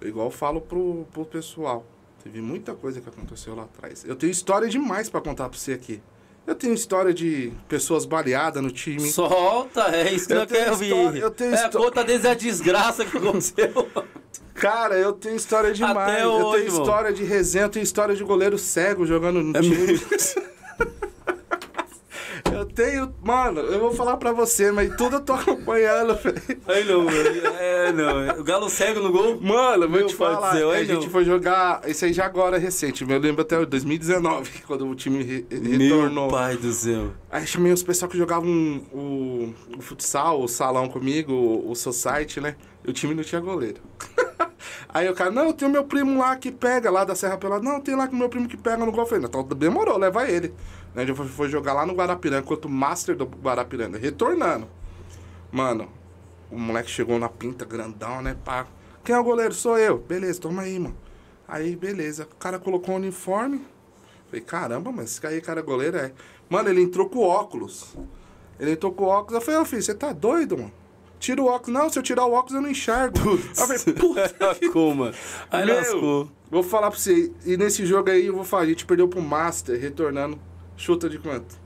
igual 0.02 0.26
eu 0.26 0.32
falo 0.32 0.60
pro, 0.60 1.06
pro 1.12 1.24
pessoal, 1.24 1.86
teve 2.22 2.40
muita 2.40 2.74
coisa 2.74 3.00
que 3.00 3.08
aconteceu 3.08 3.54
lá 3.54 3.62
atrás. 3.62 4.04
Eu 4.04 4.16
tenho 4.16 4.32
história 4.32 4.68
demais 4.68 5.08
para 5.08 5.20
contar 5.20 5.48
pra 5.48 5.56
você 5.56 5.72
aqui. 5.72 6.02
Eu 6.46 6.54
tenho 6.54 6.74
história 6.74 7.14
de 7.14 7.52
pessoas 7.68 8.04
baleadas 8.04 8.62
no 8.62 8.70
time. 8.70 9.08
Solta, 9.08 9.94
é 9.94 10.12
isso 10.12 10.26
que 10.26 10.32
eu, 10.32 10.40
eu 10.40 10.46
quero 10.46 10.72
ouvir. 10.72 11.20
Eu 11.20 11.30
tenho 11.30 11.54
é, 11.54 11.68
conta 11.68 12.02
desde 12.02 12.26
a 12.26 12.34
desgraça 12.34 13.04
que 13.04 13.16
aconteceu. 13.16 13.88
Cara, 14.54 14.96
eu 14.96 15.12
tenho 15.12 15.36
história 15.36 15.72
demais. 15.72 15.96
Até 15.96 16.24
eu 16.24 16.50
tenho 16.52 16.66
história 16.66 17.12
de 17.12 17.24
resenha, 17.24 17.64
eu 17.64 17.68
tenho 17.68 17.82
história 17.82 18.14
de 18.14 18.24
goleiro 18.24 18.58
cego 18.58 19.06
jogando 19.06 19.42
no 19.42 19.56
é 19.56 19.60
time. 19.60 20.00
Eu 22.62 22.66
tenho. 22.66 23.12
Mano, 23.24 23.58
eu 23.60 23.80
vou 23.80 23.92
falar 23.92 24.16
pra 24.16 24.30
você, 24.30 24.70
mas 24.70 24.94
tudo 24.96 25.16
eu 25.16 25.20
tô 25.20 25.32
acompanhando, 25.34 26.14
velho. 26.14 26.60
Aí 26.68 26.84
não, 26.84 27.10
é, 27.58 27.92
não. 27.92 28.40
O 28.40 28.44
Galo 28.44 28.70
cego 28.70 29.00
no 29.00 29.10
gol? 29.10 29.40
Mano, 29.40 29.88
vou 29.88 30.06
te 30.06 30.14
falar. 30.14 30.52
Dizer, 30.52 30.64
a 30.64 30.84
gente 30.84 31.08
foi 31.08 31.24
jogar. 31.24 31.82
Isso 31.88 32.04
aí 32.04 32.12
já 32.12 32.24
agora 32.24 32.56
é 32.56 32.60
recente. 32.60 33.02
Eu 33.02 33.18
lembro 33.18 33.42
até 33.42 33.64
2019, 33.66 34.62
quando 34.66 34.86
o 34.86 34.94
time 34.94 35.24
re 35.24 35.46
retornou. 35.50 36.28
Meu 36.28 36.38
pai 36.38 36.56
do 36.56 36.72
céu. 36.72 37.10
Aí 37.30 37.44
chamei 37.44 37.72
os 37.72 37.82
pessoal 37.82 38.08
que 38.08 38.16
jogavam 38.16 38.48
o, 38.92 39.52
o 39.76 39.82
futsal, 39.82 40.40
o 40.40 40.46
salão 40.46 40.88
comigo, 40.88 41.32
o, 41.32 41.72
o 41.72 41.74
society, 41.74 42.40
né? 42.40 42.54
E 42.84 42.90
o 42.90 42.92
time 42.92 43.12
não 43.12 43.24
tinha 43.24 43.40
goleiro. 43.40 43.80
Aí 44.88 45.08
o 45.08 45.14
cara, 45.14 45.30
não, 45.30 45.52
tem 45.52 45.66
o 45.66 45.70
meu 45.70 45.84
primo 45.84 46.18
lá 46.18 46.36
que 46.36 46.52
pega 46.52 46.90
lá 46.90 47.02
da 47.02 47.14
Serra 47.14 47.38
Pelada. 47.38 47.64
Não, 47.64 47.80
tem 47.80 47.96
lá 47.96 48.06
que 48.06 48.14
o 48.14 48.16
meu 48.16 48.28
primo 48.28 48.46
que 48.46 48.56
pega 48.56 48.84
no 48.84 48.92
gol. 48.92 49.00
Eu 49.00 49.06
falei, 49.06 49.24
então 49.24 49.42
demorou, 49.42 49.96
leva 49.96 50.30
ele. 50.30 50.54
Né? 50.94 51.06
Gente 51.06 51.16
foi 51.28 51.48
jogar 51.48 51.72
lá 51.72 51.86
no 51.86 51.94
Guarapiranga 51.94 52.42
contra 52.42 52.68
o 52.68 52.70
Master 52.70 53.16
do 53.16 53.24
Guarapiranga, 53.24 53.98
retornando. 53.98 54.68
Mano, 55.50 55.88
o 56.50 56.58
moleque 56.58 56.90
chegou 56.90 57.18
na 57.18 57.28
pinta 57.28 57.64
grandão, 57.64 58.22
né? 58.22 58.36
Pá. 58.44 58.66
Quem 59.04 59.14
é 59.14 59.18
o 59.18 59.24
goleiro? 59.24 59.54
Sou 59.54 59.78
eu. 59.78 59.98
Beleza, 59.98 60.40
toma 60.40 60.62
aí, 60.62 60.78
mano. 60.78 60.96
Aí, 61.48 61.74
beleza. 61.74 62.28
O 62.30 62.36
cara 62.36 62.58
colocou 62.58 62.94
o 62.94 62.98
uniforme. 62.98 63.64
Falei, 64.26 64.40
caramba, 64.42 64.92
mas 64.92 65.10
esse 65.10 65.26
aí, 65.26 65.40
cara, 65.40 65.60
goleiro 65.60 65.96
é. 65.96 66.12
Mano, 66.48 66.68
ele 66.68 66.80
entrou 66.80 67.08
com 67.08 67.20
óculos. 67.20 67.96
Ele 68.58 68.72
entrou 68.72 68.92
com 68.92 69.04
óculos. 69.04 69.34
Eu 69.34 69.40
falei, 69.40 69.60
ô 69.60 69.64
filho, 69.64 69.82
você 69.82 69.94
tá 69.94 70.12
doido, 70.12 70.56
mano? 70.56 70.72
Tira 71.18 71.42
o 71.42 71.46
óculos. 71.46 71.80
Não, 71.80 71.90
se 71.90 71.98
eu 71.98 72.02
tirar 72.02 72.24
o 72.24 72.32
óculos 72.32 72.54
eu 72.54 72.60
não 72.60 72.70
enxergo. 72.70 73.18
Putz. 73.18 73.58
Eu 73.58 73.66
falei, 73.66 73.94
puta. 73.94 74.34
Como? 74.72 75.12
Aí 75.50 75.66
Meu, 75.66 75.76
lascou. 75.76 76.30
Vou 76.50 76.62
falar 76.62 76.90
pra 76.90 76.98
você. 76.98 77.32
E 77.44 77.56
nesse 77.56 77.84
jogo 77.86 78.10
aí, 78.10 78.26
eu 78.26 78.34
vou 78.34 78.44
falar, 78.44 78.62
a 78.62 78.66
gente 78.66 78.84
perdeu 78.84 79.08
pro 79.08 79.20
Master, 79.20 79.78
retornando. 79.80 80.38
Chuta 80.76 81.08
de 81.08 81.18
quanto? 81.18 81.60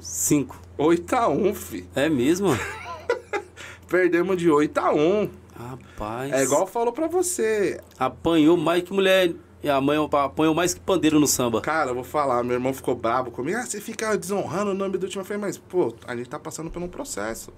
Cinco. 0.00 0.60
8x1, 0.78 1.54
fi. 1.54 1.88
É 1.94 2.08
mesmo? 2.08 2.50
Perdemos 3.88 4.36
de 4.36 4.48
8x1. 4.48 5.30
Rapaz. 5.54 6.32
É 6.32 6.42
igual 6.42 6.66
falou 6.66 6.92
pra 6.92 7.06
você. 7.06 7.80
Apanhou 7.98 8.56
mais 8.56 8.82
que 8.82 8.92
mulher. 8.92 9.34
E 9.62 9.70
a 9.70 9.80
mãe 9.80 9.96
apanhou 10.10 10.54
mais 10.54 10.74
que 10.74 10.80
pandeiro 10.80 11.20
no 11.20 11.26
samba. 11.26 11.60
Cara, 11.60 11.90
eu 11.90 11.94
vou 11.94 12.02
falar, 12.02 12.42
meu 12.42 12.54
irmão 12.54 12.74
ficou 12.74 12.96
bravo 12.96 13.30
comigo. 13.30 13.56
Ah, 13.58 13.64
você 13.64 13.80
fica 13.80 14.16
desonrando 14.18 14.72
o 14.72 14.74
nome 14.74 14.98
do 14.98 15.08
time. 15.08 15.20
Eu 15.20 15.24
falei, 15.24 15.40
mas, 15.40 15.56
pô, 15.56 15.94
a 16.04 16.16
gente 16.16 16.28
tá 16.28 16.38
passando 16.38 16.68
por 16.68 16.82
um 16.82 16.88
processo. 16.88 17.52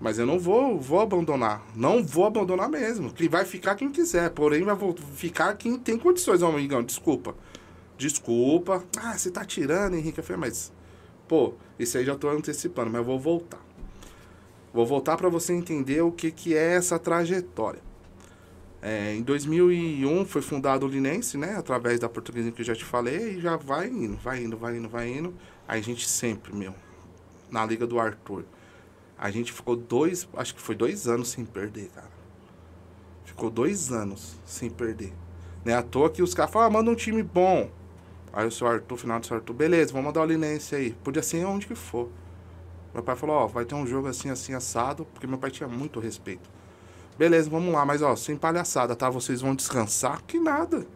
Mas 0.00 0.18
eu 0.18 0.26
não 0.26 0.40
vou, 0.40 0.78
vou 0.78 1.00
abandonar. 1.00 1.62
Não 1.74 2.02
vou 2.02 2.24
abandonar 2.24 2.68
mesmo. 2.68 3.12
Que 3.12 3.28
vai 3.28 3.44
ficar 3.44 3.76
quem 3.76 3.92
quiser. 3.92 4.30
Porém, 4.30 4.64
vai 4.64 4.76
ficar 5.14 5.54
quem 5.54 5.78
tem 5.78 5.96
condições, 5.96 6.42
amigão. 6.42 6.82
Desculpa. 6.82 7.34
Desculpa. 7.98 8.84
Ah, 8.96 9.18
você 9.18 9.30
tá 9.30 9.44
tirando, 9.44 9.94
Henrique. 9.94 10.20
Eu 10.20 10.24
falei, 10.24 10.40
mas, 10.40 10.72
pô, 11.26 11.54
isso 11.78 11.98
aí 11.98 12.04
já 12.04 12.14
tô 12.14 12.30
antecipando, 12.30 12.90
mas 12.90 13.04
vou 13.04 13.18
voltar. 13.18 13.60
Vou 14.72 14.86
voltar 14.86 15.16
para 15.16 15.28
você 15.28 15.52
entender 15.52 16.00
o 16.02 16.12
que, 16.12 16.30
que 16.30 16.56
é 16.56 16.74
essa 16.74 16.98
trajetória. 16.98 17.82
É, 18.80 19.12
em 19.16 19.22
2001 19.22 20.24
foi 20.24 20.40
fundado 20.40 20.86
o 20.86 20.88
Linense, 20.88 21.36
né? 21.36 21.56
Através 21.56 21.98
da 21.98 22.08
portuguesa 22.08 22.52
que 22.52 22.60
eu 22.60 22.64
já 22.64 22.76
te 22.76 22.84
falei, 22.84 23.36
e 23.36 23.40
já 23.40 23.56
vai 23.56 23.88
indo, 23.88 24.16
vai 24.16 24.44
indo, 24.44 24.56
vai 24.56 24.76
indo, 24.76 24.88
vai 24.88 25.08
indo. 25.08 25.34
A 25.66 25.80
gente 25.80 26.08
sempre, 26.08 26.54
meu, 26.54 26.74
na 27.50 27.66
Liga 27.66 27.86
do 27.86 27.98
Arthur. 27.98 28.44
A 29.18 29.32
gente 29.32 29.52
ficou 29.52 29.74
dois, 29.74 30.28
acho 30.36 30.54
que 30.54 30.60
foi 30.60 30.76
dois 30.76 31.08
anos 31.08 31.30
sem 31.30 31.44
perder, 31.44 31.88
cara. 31.88 32.10
Ficou 33.24 33.50
dois 33.50 33.90
anos 33.90 34.36
sem 34.46 34.70
perder. 34.70 35.12
Não 35.64 35.72
é 35.72 35.76
à 35.76 35.82
toa 35.82 36.08
que 36.08 36.22
os 36.22 36.32
caras 36.32 36.52
falam, 36.52 36.68
ah, 36.68 36.70
manda 36.70 36.90
um 36.90 36.94
time 36.94 37.22
bom. 37.24 37.68
Aí 38.32 38.46
o 38.46 38.50
seu 38.50 38.66
Arthur, 38.66 38.96
final 38.96 39.20
do 39.20 39.26
seu 39.26 39.36
Arthur, 39.36 39.54
beleza, 39.54 39.92
vamos 39.92 40.06
mandar 40.06 40.22
o 40.22 40.24
Linense 40.24 40.74
aí. 40.74 40.92
Podia 41.04 41.22
ser 41.22 41.44
onde 41.44 41.66
que 41.66 41.74
for. 41.74 42.08
Meu 42.92 43.02
pai 43.02 43.16
falou, 43.16 43.36
ó, 43.36 43.46
vai 43.46 43.64
ter 43.64 43.74
um 43.74 43.86
jogo 43.86 44.08
assim, 44.08 44.30
assim, 44.30 44.54
assado, 44.54 45.04
porque 45.12 45.26
meu 45.26 45.38
pai 45.38 45.50
tinha 45.50 45.68
muito 45.68 46.00
respeito. 46.00 46.48
Beleza, 47.18 47.50
vamos 47.50 47.72
lá, 47.72 47.84
mas 47.84 48.00
ó, 48.00 48.14
sem 48.16 48.36
palhaçada, 48.36 48.94
tá? 48.94 49.10
Vocês 49.10 49.40
vão 49.40 49.54
descansar? 49.54 50.22
Que 50.22 50.38
nada. 50.38 50.86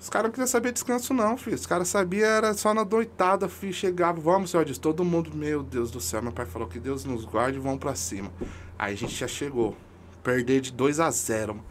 Os 0.00 0.08
caras 0.08 0.26
não 0.26 0.30
queriam 0.30 0.46
saber 0.46 0.72
descanso, 0.72 1.12
não, 1.12 1.36
filho. 1.36 1.56
Os 1.56 1.66
caras 1.66 1.88
sabiam, 1.88 2.28
era 2.28 2.54
só 2.54 2.72
na 2.72 2.84
doitada, 2.84 3.48
filho. 3.48 3.72
Chegava, 3.72 4.20
vamos, 4.20 4.50
senhor, 4.50 4.64
disse, 4.64 4.78
todo 4.78 5.04
mundo, 5.04 5.30
meu 5.34 5.62
Deus 5.62 5.90
do 5.90 6.00
céu. 6.00 6.22
Meu 6.22 6.30
pai 6.30 6.46
falou 6.46 6.68
que 6.68 6.78
Deus 6.78 7.04
nos 7.04 7.24
guarde 7.24 7.58
e 7.58 7.60
vamos 7.60 7.78
pra 7.78 7.96
cima. 7.96 8.30
Aí 8.78 8.94
a 8.94 8.96
gente 8.96 9.14
já 9.14 9.26
chegou. 9.26 9.76
Perder 10.22 10.60
de 10.60 10.72
2 10.72 11.00
a 11.00 11.10
0 11.10 11.54
mano. 11.54 11.66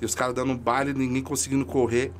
E 0.00 0.04
os 0.04 0.14
caras 0.14 0.34
dando 0.34 0.54
baile, 0.56 0.92
ninguém 0.92 1.22
conseguindo 1.22 1.64
correr. 1.64 2.12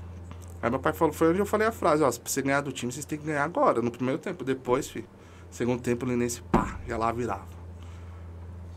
Aí 0.62 0.70
meu 0.70 0.78
pai 0.78 0.92
falou, 0.92 1.12
foi 1.12 1.30
onde 1.30 1.38
eu 1.38 1.46
falei 1.46 1.66
a 1.66 1.72
frase, 1.72 2.02
ó, 2.02 2.10
pra 2.10 2.20
você 2.24 2.42
ganhar 2.42 2.60
do 2.60 2.72
time, 2.72 2.90
vocês 2.90 3.04
têm 3.04 3.18
que 3.18 3.26
ganhar 3.26 3.44
agora, 3.44 3.82
no 3.82 3.90
primeiro 3.90 4.18
tempo. 4.20 4.44
Depois, 4.44 4.88
filho, 4.88 5.06
segundo 5.50 5.80
tempo, 5.80 6.06
o 6.06 6.08
Linense, 6.08 6.42
pá, 6.50 6.78
ia 6.88 6.96
lá 6.96 7.12
virava. 7.12 7.56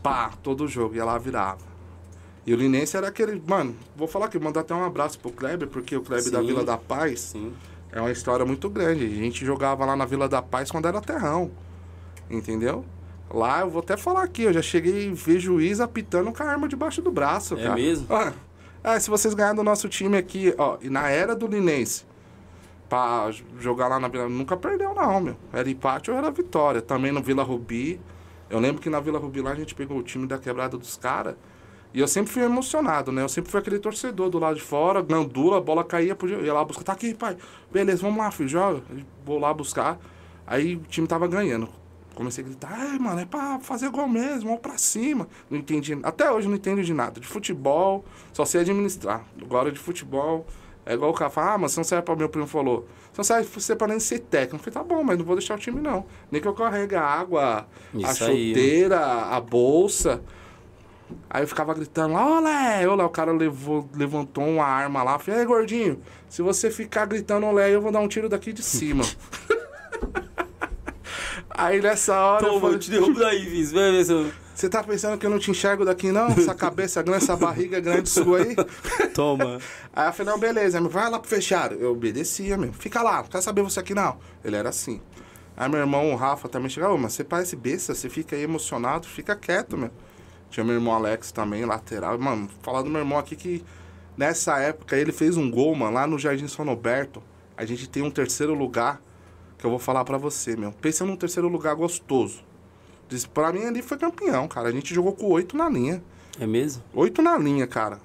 Pá, 0.02 0.30
todo 0.42 0.66
jogo, 0.68 0.94
ia 0.94 1.04
lá 1.04 1.18
virava. 1.18 1.70
E 2.46 2.54
o 2.54 2.56
Linense 2.56 2.96
era 2.96 3.08
aquele, 3.08 3.42
mano, 3.46 3.74
vou 3.94 4.08
falar 4.08 4.26
aqui, 4.26 4.38
mandar 4.38 4.60
até 4.60 4.74
um 4.74 4.84
abraço 4.84 5.18
pro 5.18 5.30
Kleber, 5.30 5.68
porque 5.68 5.96
o 5.96 6.02
Kleber 6.02 6.24
Sim. 6.24 6.30
da 6.30 6.40
Vila 6.40 6.64
da 6.64 6.76
Paz 6.76 7.20
Sim. 7.20 7.52
é 7.92 8.00
uma 8.00 8.10
história 8.10 8.44
muito 8.44 8.68
grande. 8.68 9.04
A 9.04 9.08
gente 9.08 9.44
jogava 9.44 9.84
lá 9.84 9.94
na 9.94 10.04
Vila 10.04 10.28
da 10.28 10.40
Paz 10.40 10.70
quando 10.70 10.86
era 10.86 11.00
terrão, 11.00 11.50
entendeu? 12.30 12.84
Lá, 13.32 13.60
eu 13.60 13.70
vou 13.70 13.80
até 13.80 13.96
falar 13.96 14.24
aqui, 14.24 14.42
eu 14.42 14.52
já 14.52 14.62
cheguei 14.62 15.08
e 15.08 15.12
ver 15.12 15.38
juiz 15.38 15.80
apitando 15.80 16.32
com 16.32 16.42
a 16.42 16.46
arma 16.46 16.66
debaixo 16.66 17.00
do 17.00 17.12
braço, 17.12 17.54
é 17.54 17.62
cara. 17.62 17.78
É 17.78 17.82
mesmo? 17.82 18.06
Ah, 18.10 18.32
ah, 18.82 18.98
se 18.98 19.10
vocês 19.10 19.34
ganharem 19.34 19.56
do 19.56 19.62
nosso 19.62 19.88
time 19.88 20.16
aqui, 20.16 20.54
ó, 20.56 20.78
e 20.80 20.88
na 20.88 21.08
era 21.08 21.34
do 21.34 21.46
Linense, 21.46 22.04
pra 22.88 23.30
jogar 23.58 23.88
lá 23.88 24.00
na 24.00 24.08
Vila, 24.08 24.28
nunca 24.28 24.56
perdeu 24.56 24.92
não, 24.94 25.20
meu. 25.20 25.36
Era 25.52 25.70
empate 25.70 26.10
ou 26.10 26.16
era 26.16 26.30
vitória. 26.30 26.82
Também 26.82 27.12
no 27.12 27.22
Vila 27.22 27.42
Rubi. 27.42 28.00
Eu 28.50 28.58
lembro 28.58 28.82
que 28.82 28.90
na 28.90 28.98
Vila 28.98 29.18
Rubi 29.18 29.40
lá 29.40 29.52
a 29.52 29.54
gente 29.54 29.74
pegou 29.74 29.98
o 29.98 30.02
time 30.02 30.26
da 30.26 30.38
quebrada 30.38 30.76
dos 30.76 30.96
caras. 30.96 31.36
E 31.94 32.00
eu 32.00 32.08
sempre 32.08 32.32
fui 32.32 32.42
emocionado, 32.42 33.12
né? 33.12 33.22
Eu 33.22 33.28
sempre 33.28 33.50
fui 33.50 33.60
aquele 33.60 33.78
torcedor 33.78 34.28
do 34.28 34.38
lado 34.38 34.56
de 34.56 34.62
fora, 34.62 35.02
gandula, 35.02 35.58
a 35.58 35.60
bola 35.60 35.84
caía, 35.84 36.14
podia, 36.14 36.38
ia 36.38 36.52
lá 36.52 36.64
buscar. 36.64 36.84
Tá 36.84 36.92
aqui, 36.92 37.14
pai. 37.14 37.36
Beleza, 37.70 38.02
vamos 38.02 38.18
lá, 38.18 38.30
filho, 38.30 38.48
joga. 38.48 38.82
Vou 39.24 39.38
lá 39.38 39.54
buscar. 39.54 39.98
Aí 40.46 40.76
o 40.76 40.80
time 40.80 41.06
tava 41.06 41.28
ganhando. 41.28 41.68
Comecei 42.20 42.44
a 42.44 42.46
gritar, 42.46 42.70
ai, 42.70 42.98
mano, 42.98 43.18
é 43.18 43.24
pra 43.24 43.58
fazer 43.60 43.88
gol 43.88 44.06
mesmo, 44.06 44.44
vamos 44.44 44.60
pra 44.60 44.76
cima. 44.76 45.26
Não 45.48 45.58
entendi, 45.58 45.98
até 46.02 46.30
hoje 46.30 46.48
não 46.48 46.56
entendo 46.56 46.82
de 46.82 46.92
nada. 46.92 47.18
De 47.18 47.26
futebol, 47.26 48.04
só 48.30 48.44
sei 48.44 48.60
administrar. 48.60 49.24
Agora 49.40 49.72
de 49.72 49.78
futebol, 49.78 50.46
é 50.84 50.92
igual 50.92 51.10
o 51.10 51.14
cara 51.14 51.30
fala, 51.30 51.54
ah, 51.54 51.58
mas 51.58 51.72
você 51.72 51.80
não 51.80 51.84
serve 51.84 52.04
pra 52.04 52.14
meu 52.14 52.28
primo 52.28 52.46
falou. 52.46 52.86
Você 53.10 53.18
não 53.18 53.24
serve 53.24 53.48
você 53.48 53.74
pra 53.74 53.86
nem 53.86 53.98
ser 53.98 54.18
técnico. 54.18 54.56
Eu 54.56 54.72
falei, 54.72 54.74
tá 54.74 54.94
bom, 54.94 55.02
mas 55.02 55.16
não 55.16 55.24
vou 55.24 55.34
deixar 55.34 55.54
o 55.54 55.58
time, 55.58 55.80
não. 55.80 56.04
Nem 56.30 56.42
que 56.42 56.46
eu 56.46 56.52
carregue 56.52 56.94
a 56.94 57.02
água, 57.02 57.66
Isso 57.94 58.24
a 58.24 58.26
aí, 58.26 58.48
chuteira, 58.48 59.00
a 59.00 59.40
bolsa. 59.40 60.22
Aí 61.30 61.42
eu 61.42 61.48
ficava 61.48 61.72
gritando 61.72 62.14
lá, 62.14 62.38
olé, 62.38 62.86
olé, 62.86 63.02
o 63.02 63.08
cara 63.08 63.32
levou, 63.32 63.88
levantou 63.94 64.46
uma 64.46 64.64
arma 64.64 65.02
lá. 65.02 65.18
Falei, 65.18 65.40
aí, 65.40 65.46
gordinho, 65.46 66.02
se 66.28 66.42
você 66.42 66.70
ficar 66.70 67.06
gritando 67.06 67.46
olé, 67.46 67.74
eu 67.74 67.80
vou 67.80 67.90
dar 67.90 68.00
um 68.00 68.08
tiro 68.08 68.28
daqui 68.28 68.52
de 68.52 68.62
cima. 68.62 69.04
aí 71.64 71.80
nessa 71.80 72.18
hora 72.18 72.46
eu 72.46 72.48
Toma, 72.48 72.60
falei, 72.60 72.76
eu 72.76 72.80
te 72.80 72.90
derrubo 72.90 73.18
daí, 73.18 73.44
Viz. 73.46 73.72
Vai 73.72 73.90
ver 73.90 74.04
se 74.04 74.12
eu... 74.12 74.32
você 74.54 74.68
tá 74.68 74.82
pensando 74.82 75.18
que 75.18 75.26
eu 75.26 75.30
não 75.30 75.38
te 75.38 75.50
enxergo 75.50 75.84
daqui 75.84 76.10
não? 76.10 76.28
Essa 76.28 76.54
cabeça 76.54 77.02
grande, 77.02 77.24
essa 77.24 77.36
barriga 77.36 77.80
grande 77.80 78.08
sua 78.08 78.38
aí? 78.38 78.56
Toma. 79.14 79.58
Aí 79.92 80.08
eu 80.08 80.12
falei, 80.12 80.32
não, 80.32 80.38
beleza, 80.38 80.80
vai 80.80 81.10
lá 81.10 81.18
pro 81.18 81.28
fechado. 81.28 81.74
Eu 81.74 81.92
obedecia, 81.92 82.56
meu. 82.56 82.72
Fica 82.72 83.02
lá, 83.02 83.22
não 83.22 83.28
quer 83.28 83.40
saber 83.42 83.62
você 83.62 83.80
aqui 83.80 83.92
não. 83.92 84.18
Ele 84.44 84.56
era 84.56 84.68
assim. 84.68 85.00
Aí 85.56 85.68
meu 85.68 85.80
irmão, 85.80 86.12
o 86.12 86.16
Rafa, 86.16 86.48
também 86.48 86.70
chegava, 86.70 86.94
ô, 86.94 86.98
mas 86.98 87.12
você 87.12 87.24
parece 87.24 87.56
besta, 87.56 87.94
você 87.94 88.08
fica 88.08 88.34
aí 88.34 88.42
emocionado, 88.42 89.06
fica 89.06 89.36
quieto, 89.36 89.76
meu. 89.76 89.90
Tinha 90.48 90.64
meu 90.64 90.74
irmão 90.74 90.94
Alex 90.94 91.32
também, 91.32 91.64
lateral. 91.64 92.18
Mano, 92.18 92.48
falar 92.62 92.82
do 92.82 92.88
meu 92.88 93.00
irmão 93.00 93.18
aqui 93.18 93.36
que 93.36 93.64
nessa 94.16 94.58
época 94.58 94.96
ele 94.96 95.12
fez 95.12 95.36
um 95.36 95.50
gol, 95.50 95.74
mano, 95.74 95.92
lá 95.92 96.06
no 96.06 96.18
Jardim 96.18 96.48
São 96.48 96.64
Roberto. 96.64 97.22
A 97.56 97.64
gente 97.64 97.88
tem 97.88 98.02
um 98.02 98.10
terceiro 98.10 98.54
lugar 98.54 99.00
que 99.60 99.66
eu 99.66 99.70
vou 99.70 99.78
falar 99.78 100.04
pra 100.04 100.16
você, 100.16 100.56
meu. 100.56 100.72
Pensa 100.72 101.04
num 101.04 101.16
terceiro 101.16 101.48
lugar 101.48 101.74
gostoso. 101.74 102.42
Diz, 103.08 103.26
pra 103.26 103.52
mim 103.52 103.64
ali 103.64 103.82
foi 103.82 103.98
campeão, 103.98 104.48
cara. 104.48 104.68
A 104.68 104.72
gente 104.72 104.94
jogou 104.94 105.12
com 105.12 105.26
oito 105.26 105.56
na 105.56 105.68
linha. 105.68 106.02
É 106.38 106.46
mesmo? 106.46 106.82
Oito 106.94 107.20
na 107.20 107.36
linha, 107.36 107.66
cara. 107.66 108.00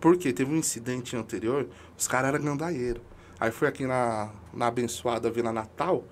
Porque 0.00 0.32
teve 0.32 0.52
um 0.52 0.56
incidente 0.56 1.16
anterior, 1.16 1.66
os 1.98 2.06
caras 2.06 2.32
eram 2.32 2.44
gandaieiro. 2.44 3.00
Aí 3.38 3.50
foi 3.50 3.68
aqui 3.68 3.86
na, 3.86 4.30
na 4.52 4.66
abençoada 4.66 5.30
Vila 5.30 5.52
Natal, 5.52 6.04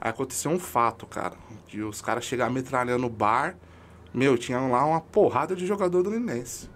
aí 0.00 0.10
aconteceu 0.10 0.50
um 0.50 0.58
fato, 0.58 1.06
cara. 1.06 1.36
De 1.68 1.82
os 1.82 2.00
caras 2.00 2.24
chegaram 2.24 2.52
metralhando 2.52 3.06
o 3.06 3.10
bar. 3.10 3.56
Meu, 4.14 4.38
tinha 4.38 4.58
lá 4.60 4.84
uma 4.84 5.00
porrada 5.00 5.54
de 5.54 5.66
jogador 5.66 6.02
do 6.02 6.10
Linense. 6.10 6.68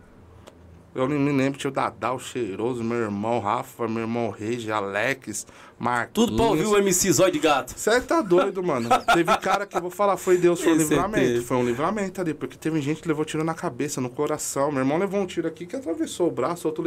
Eu 0.94 1.08
me 1.08 1.32
lembro, 1.32 1.58
tinha 1.58 1.70
o 1.70 1.74
Dadá, 1.74 2.12
o 2.12 2.20
Cheiroso, 2.20 2.84
meu 2.84 2.98
irmão 2.98 3.40
Rafa, 3.40 3.88
meu 3.88 4.02
irmão 4.02 4.30
Regi, 4.30 4.70
Alex, 4.70 5.44
Marquinhos. 5.78 6.28
Tudo 6.30 6.36
pra 6.36 6.46
ouvir 6.46 6.66
o 6.66 6.76
MC 6.76 7.12
Zóio 7.12 7.32
de 7.32 7.38
Gato. 7.38 7.74
Você 7.76 8.00
tá 8.00 8.20
doido, 8.22 8.62
mano. 8.62 8.88
teve 9.12 9.36
cara 9.38 9.66
que 9.66 9.76
eu 9.76 9.80
vou 9.80 9.90
falar, 9.90 10.16
foi 10.16 10.38
Deus, 10.38 10.60
foi 10.60 10.72
um 10.72 10.76
Esse 10.76 10.88
livramento. 10.90 11.26
teve. 11.26 11.44
Foi 11.44 11.56
um 11.56 11.64
livramento 11.64 12.20
ali, 12.20 12.32
porque 12.34 12.56
teve 12.56 12.80
gente 12.80 13.02
que 13.02 13.08
levou 13.08 13.24
tiro 13.24 13.42
na 13.44 13.54
cabeça, 13.54 14.00
no 14.00 14.08
coração. 14.08 14.70
Meu 14.70 14.80
irmão 14.80 14.98
levou 14.98 15.20
um 15.20 15.26
tiro 15.26 15.48
aqui 15.48 15.66
que 15.66 15.76
atravessou 15.76 16.28
o 16.28 16.30
braço, 16.30 16.68
outro 16.68 16.84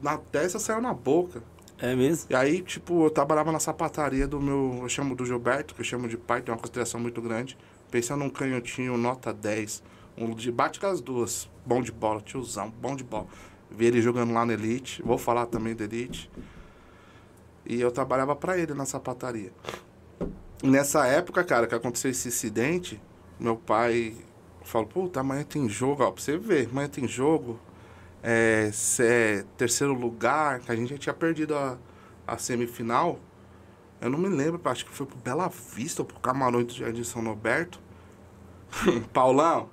na 0.00 0.16
testa 0.16 0.58
saiu 0.58 0.80
na 0.80 0.94
boca. 0.94 1.42
É 1.80 1.94
mesmo? 1.94 2.26
E 2.30 2.34
aí, 2.34 2.60
tipo, 2.60 3.04
eu 3.04 3.10
trabalhava 3.10 3.52
na 3.52 3.60
sapataria 3.60 4.26
do 4.26 4.40
meu. 4.40 4.80
Eu 4.82 4.88
chamo 4.88 5.14
do 5.14 5.24
Gilberto, 5.24 5.74
que 5.74 5.80
eu 5.80 5.84
chamo 5.84 6.08
de 6.08 6.16
pai, 6.16 6.40
tem 6.42 6.52
uma 6.52 6.60
consideração 6.60 7.00
muito 7.00 7.22
grande. 7.22 7.56
Pensando 7.90 8.20
num 8.20 8.30
canhotinho, 8.30 8.96
nota 8.96 9.32
10. 9.32 9.82
Um 10.16 10.34
de 10.34 10.50
bate 10.50 10.80
com 10.80 10.86
as 10.86 11.00
duas. 11.00 11.48
Bom 11.64 11.80
de 11.80 11.92
bola, 11.92 12.20
tiozão, 12.20 12.72
bom 12.80 12.96
de 12.96 13.04
bola. 13.04 13.26
Vi 13.70 13.86
ele 13.86 14.02
jogando 14.02 14.32
lá 14.32 14.44
no 14.44 14.52
Elite. 14.52 15.02
Vou 15.02 15.16
falar 15.18 15.46
também 15.46 15.74
do 15.74 15.84
Elite. 15.84 16.28
E 17.68 17.78
eu 17.78 17.92
trabalhava 17.92 18.34
pra 18.34 18.56
ele 18.56 18.72
na 18.72 18.86
sapataria. 18.86 19.52
Nessa 20.62 21.06
época, 21.06 21.44
cara, 21.44 21.66
que 21.66 21.74
aconteceu 21.74 22.10
esse 22.10 22.28
incidente, 22.28 23.00
meu 23.38 23.56
pai 23.56 24.16
falou, 24.64 24.88
puta, 24.88 25.20
amanhã 25.20 25.44
tem 25.44 25.68
jogo, 25.68 26.02
ó, 26.02 26.10
pra 26.10 26.22
você 26.22 26.38
ver, 26.38 26.68
amanhã 26.70 26.88
tem 26.88 27.06
jogo. 27.06 27.60
É, 28.22 28.70
é 29.00 29.44
terceiro 29.58 29.92
lugar, 29.92 30.60
que 30.60 30.72
a 30.72 30.76
gente 30.76 30.90
já 30.90 30.98
tinha 30.98 31.14
perdido 31.14 31.54
a, 31.54 31.76
a 32.26 32.38
semifinal. 32.38 33.20
Eu 34.00 34.08
não 34.08 34.18
me 34.18 34.28
lembro, 34.28 34.60
acho 34.64 34.86
que 34.86 34.92
foi 34.92 35.06
pro 35.06 35.18
Bela 35.18 35.48
Vista 35.48 36.02
ou 36.02 36.06
pro 36.06 36.18
Camarões 36.20 36.66
do 36.66 36.72
Jardim 36.72 37.04
São 37.04 37.22
Roberto. 37.22 37.78
Paulão, 39.12 39.68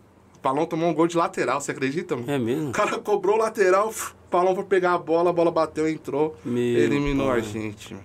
Paulão 0.46 0.68
tomou 0.68 0.88
um 0.88 0.94
gol 0.94 1.08
de 1.08 1.18
lateral, 1.18 1.60
você 1.60 1.72
acredita? 1.72 2.16
mano? 2.16 2.32
É 2.32 2.38
mesmo? 2.38 2.70
O 2.70 2.72
cara 2.72 3.00
cobrou 3.00 3.34
o 3.34 3.40
lateral, 3.40 3.90
o 3.90 4.30
Paulão 4.30 4.54
foi 4.54 4.64
pegar 4.64 4.94
a 4.94 4.98
bola, 5.00 5.32
a 5.32 5.34
bola 5.34 5.50
bateu, 5.50 5.90
entrou, 5.90 6.36
Meu 6.46 6.62
eliminou 6.62 7.30
pai. 7.30 7.40
a 7.40 7.42
gente. 7.42 7.98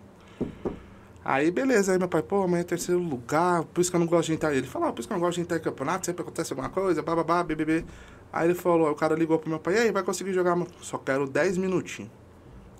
Aí, 1.22 1.50
beleza, 1.50 1.92
aí 1.92 1.98
meu 1.98 2.08
pai, 2.08 2.22
pô, 2.22 2.42
amanhã 2.42 2.62
é 2.62 2.64
terceiro 2.64 2.98
lugar, 2.98 3.64
por 3.64 3.82
isso 3.82 3.90
que 3.90 3.96
eu 3.96 4.00
não 4.00 4.06
gosto 4.06 4.28
de 4.28 4.32
entrar. 4.32 4.54
Ele 4.54 4.66
falou, 4.66 4.88
ah, 4.88 4.92
por 4.92 5.00
isso 5.00 5.06
que 5.08 5.12
eu 5.12 5.18
não 5.18 5.20
gosto 5.20 5.36
de 5.36 5.42
entrar 5.42 5.58
em 5.58 5.60
campeonato, 5.60 6.06
sempre 6.06 6.22
acontece 6.22 6.50
alguma 6.54 6.70
coisa, 6.70 7.02
bababá, 7.02 7.44
BBB. 7.44 7.84
Aí 8.32 8.46
ele 8.46 8.54
falou, 8.54 8.90
o 8.90 8.94
cara 8.94 9.14
ligou 9.14 9.38
pro 9.38 9.50
meu 9.50 9.58
pai, 9.58 9.74
e 9.74 9.78
aí, 9.80 9.92
vai 9.92 10.02
conseguir 10.02 10.32
jogar? 10.32 10.56
mano? 10.56 10.70
Só 10.80 10.96
quero 10.96 11.26
10 11.28 11.58
minutinhos. 11.58 12.10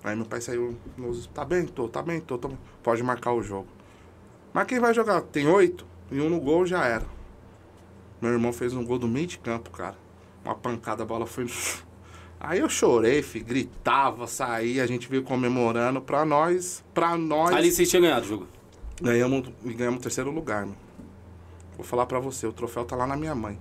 Aí 0.03 0.15
meu 0.15 0.25
pai 0.25 0.41
saiu, 0.41 0.75
tá 1.35 1.45
bem, 1.45 1.67
tô, 1.67 1.87
tá 1.87 2.01
bem, 2.01 2.19
tô, 2.19 2.35
tô, 2.39 2.49
pode 2.81 3.03
marcar 3.03 3.31
o 3.33 3.43
jogo. 3.43 3.67
Mas 4.51 4.65
quem 4.65 4.79
vai 4.79 4.91
jogar? 4.91 5.21
Tem 5.21 5.47
oito, 5.47 5.85
e 6.11 6.19
um 6.19 6.31
no 6.31 6.39
gol 6.39 6.65
já 6.65 6.83
era. 6.83 7.20
Meu 8.21 8.31
irmão 8.31 8.53
fez 8.53 8.73
um 8.73 8.85
gol 8.85 8.99
do 8.99 9.07
meio 9.07 9.25
de 9.25 9.39
campo, 9.39 9.71
cara. 9.71 9.97
Uma 10.45 10.55
pancada, 10.55 11.03
a 11.03 11.05
bola 11.05 11.25
foi. 11.25 11.47
Aí 12.39 12.59
eu 12.59 12.69
chorei, 12.69 13.21
fi, 13.21 13.39
gritava, 13.39 14.27
saía, 14.27 14.83
a 14.83 14.87
gente 14.87 15.09
veio 15.09 15.23
comemorando. 15.23 16.01
Pra 16.01 16.23
nós, 16.23 16.83
pra 16.93 17.17
nós. 17.17 17.51
Ali 17.51 17.71
vocês 17.71 17.89
tinham 17.89 18.03
ganhado 18.03 18.25
o 18.25 18.29
jogo. 18.29 18.47
Ganhamos, 19.01 19.51
ganhamos 19.63 19.99
o 19.99 20.03
terceiro 20.03 20.29
lugar, 20.29 20.65
meu. 20.65 20.75
Vou 21.75 21.85
falar 21.85 22.05
pra 22.05 22.19
você, 22.19 22.45
o 22.45 22.53
troféu 22.53 22.85
tá 22.85 22.95
lá 22.95 23.07
na 23.07 23.15
minha 23.15 23.33
mãe. 23.33 23.59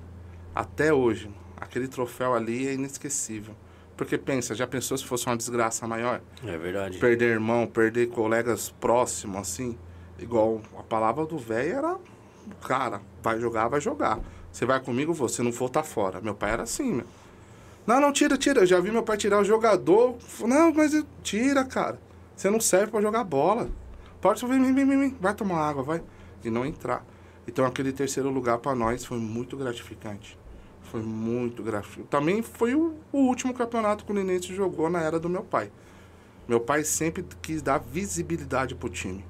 Até 0.54 0.92
hoje, 0.92 1.26
mano, 1.26 1.40
aquele 1.56 1.88
troféu 1.88 2.34
ali 2.34 2.68
é 2.68 2.74
inesquecível. 2.74 3.54
Porque 3.96 4.16
pensa, 4.18 4.54
já 4.54 4.66
pensou 4.66 4.96
se 4.96 5.04
fosse 5.04 5.26
uma 5.26 5.36
desgraça 5.36 5.86
maior? 5.86 6.20
É 6.46 6.56
verdade. 6.56 6.98
Perder 6.98 7.32
irmão, 7.32 7.66
perder 7.66 8.08
colegas 8.08 8.70
próximos, 8.70 9.36
assim. 9.38 9.78
Igual 10.18 10.60
a 10.78 10.82
palavra 10.82 11.24
do 11.24 11.38
velho 11.38 11.72
era, 11.74 11.98
cara, 12.66 13.00
vai 13.22 13.38
jogar, 13.38 13.68
vai 13.68 13.80
jogar. 13.80 14.18
Você 14.52 14.66
vai 14.66 14.80
comigo, 14.80 15.12
vou. 15.12 15.28
Não 15.40 15.52
for, 15.52 15.70
tá 15.70 15.82
fora. 15.82 16.20
Meu 16.20 16.34
pai 16.34 16.52
era 16.52 16.62
assim, 16.64 16.92
meu. 16.92 17.06
Não, 17.86 18.00
não, 18.00 18.12
tira, 18.12 18.36
tira. 18.36 18.60
Eu 18.60 18.66
já 18.66 18.80
vi 18.80 18.90
meu 18.90 19.02
pai 19.02 19.16
tirar 19.16 19.40
o 19.40 19.44
jogador. 19.44 20.16
Não, 20.40 20.72
mas 20.72 20.92
tira, 21.22 21.64
cara. 21.64 21.98
Você 22.36 22.50
não 22.50 22.60
serve 22.60 22.90
pra 22.90 23.00
jogar 23.00 23.24
bola. 23.24 23.68
Pode 24.20 24.44
vir, 24.46 24.60
vem, 24.60 24.74
vem, 24.74 24.86
vem. 24.86 25.16
Vai 25.20 25.34
tomar 25.34 25.68
água, 25.68 25.82
vai. 25.82 26.02
E 26.44 26.50
não 26.50 26.64
entrar. 26.64 27.04
Então 27.46 27.64
aquele 27.64 27.92
terceiro 27.92 28.30
lugar 28.30 28.58
pra 28.58 28.74
nós 28.74 29.04
foi 29.04 29.18
muito 29.18 29.56
gratificante. 29.56 30.38
Foi 30.82 31.02
muito 31.02 31.62
gratificante. 31.62 32.08
Também 32.08 32.42
foi 32.42 32.74
o, 32.74 32.94
o 33.12 33.18
último 33.18 33.54
campeonato 33.54 34.04
que 34.04 34.12
o 34.12 34.14
Ninense 34.14 34.54
jogou 34.54 34.90
na 34.90 35.00
era 35.00 35.18
do 35.18 35.28
meu 35.28 35.42
pai. 35.42 35.70
Meu 36.46 36.60
pai 36.60 36.84
sempre 36.84 37.24
quis 37.40 37.62
dar 37.62 37.78
visibilidade 37.78 38.74
pro 38.74 38.88
time. 38.88 39.24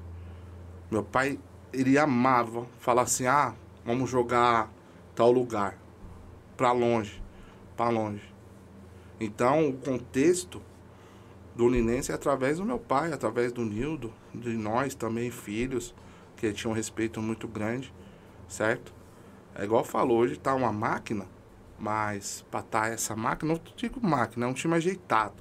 Meu 0.89 1.03
pai, 1.03 1.39
ele 1.71 1.97
amava 1.97 2.65
falar 2.79 3.03
assim: 3.03 3.27
ah, 3.27 3.53
vamos 3.85 4.09
jogar 4.09 4.69
tal 5.15 5.31
lugar. 5.31 5.77
Pra 6.55 6.71
longe. 6.71 7.21
Pra 7.75 7.89
longe. 7.89 8.23
Então, 9.19 9.69
o 9.69 9.73
contexto 9.73 10.61
do 11.55 11.67
Linense 11.67 12.11
é 12.11 12.15
através 12.15 12.57
do 12.57 12.65
meu 12.65 12.79
pai, 12.79 13.13
através 13.13 13.51
do 13.51 13.63
Nildo, 13.63 14.13
de 14.33 14.51
nós 14.51 14.95
também, 14.95 15.29
filhos, 15.29 15.93
que 16.35 16.51
tinham 16.53 16.71
um 16.71 16.75
respeito 16.75 17.21
muito 17.21 17.47
grande, 17.47 17.93
certo? 18.47 18.93
É 19.53 19.63
igual 19.63 19.83
falou, 19.83 20.19
hoje 20.19 20.37
tá 20.37 20.55
uma 20.55 20.71
máquina, 20.71 21.27
mas 21.77 22.45
pra 22.49 22.61
tá 22.61 22.87
essa 22.87 23.15
máquina, 23.15 23.53
não 23.53 23.61
digo 23.75 23.99
máquina, 24.05 24.45
é 24.45 24.49
um 24.49 24.53
time 24.53 24.73
ajeitado. 24.75 25.35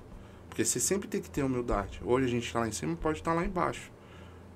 Porque 0.48 0.64
você 0.64 0.80
sempre 0.80 1.08
tem 1.08 1.22
que 1.22 1.30
ter 1.30 1.44
humildade. 1.44 2.00
Hoje 2.04 2.26
a 2.26 2.28
gente 2.28 2.52
tá 2.52 2.60
lá 2.60 2.68
em 2.68 2.72
cima, 2.72 2.96
pode 2.96 3.18
estar 3.18 3.32
lá 3.32 3.44
embaixo. 3.44 3.90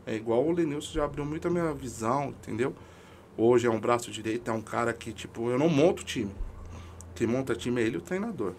É 0.04 0.14
igual 0.14 0.44
o 0.44 0.52
Lenilson 0.52 0.92
já 0.92 1.04
abriu 1.04 1.24
muito 1.24 1.48
a 1.48 1.50
minha 1.50 1.72
visão, 1.72 2.30
entendeu? 2.30 2.74
Hoje 3.36 3.66
é 3.66 3.70
um 3.70 3.80
braço 3.80 4.10
direito, 4.10 4.50
é 4.50 4.54
um 4.54 4.60
cara 4.60 4.92
que, 4.92 5.12
tipo, 5.12 5.50
eu 5.50 5.58
não 5.58 5.68
monto 5.68 6.04
time. 6.04 6.30
Quem 7.14 7.26
monta 7.26 7.54
time 7.54 7.80
é 7.80 7.84
ele 7.84 7.96
e 7.96 7.98
o 7.98 8.00
treinador. 8.00 8.52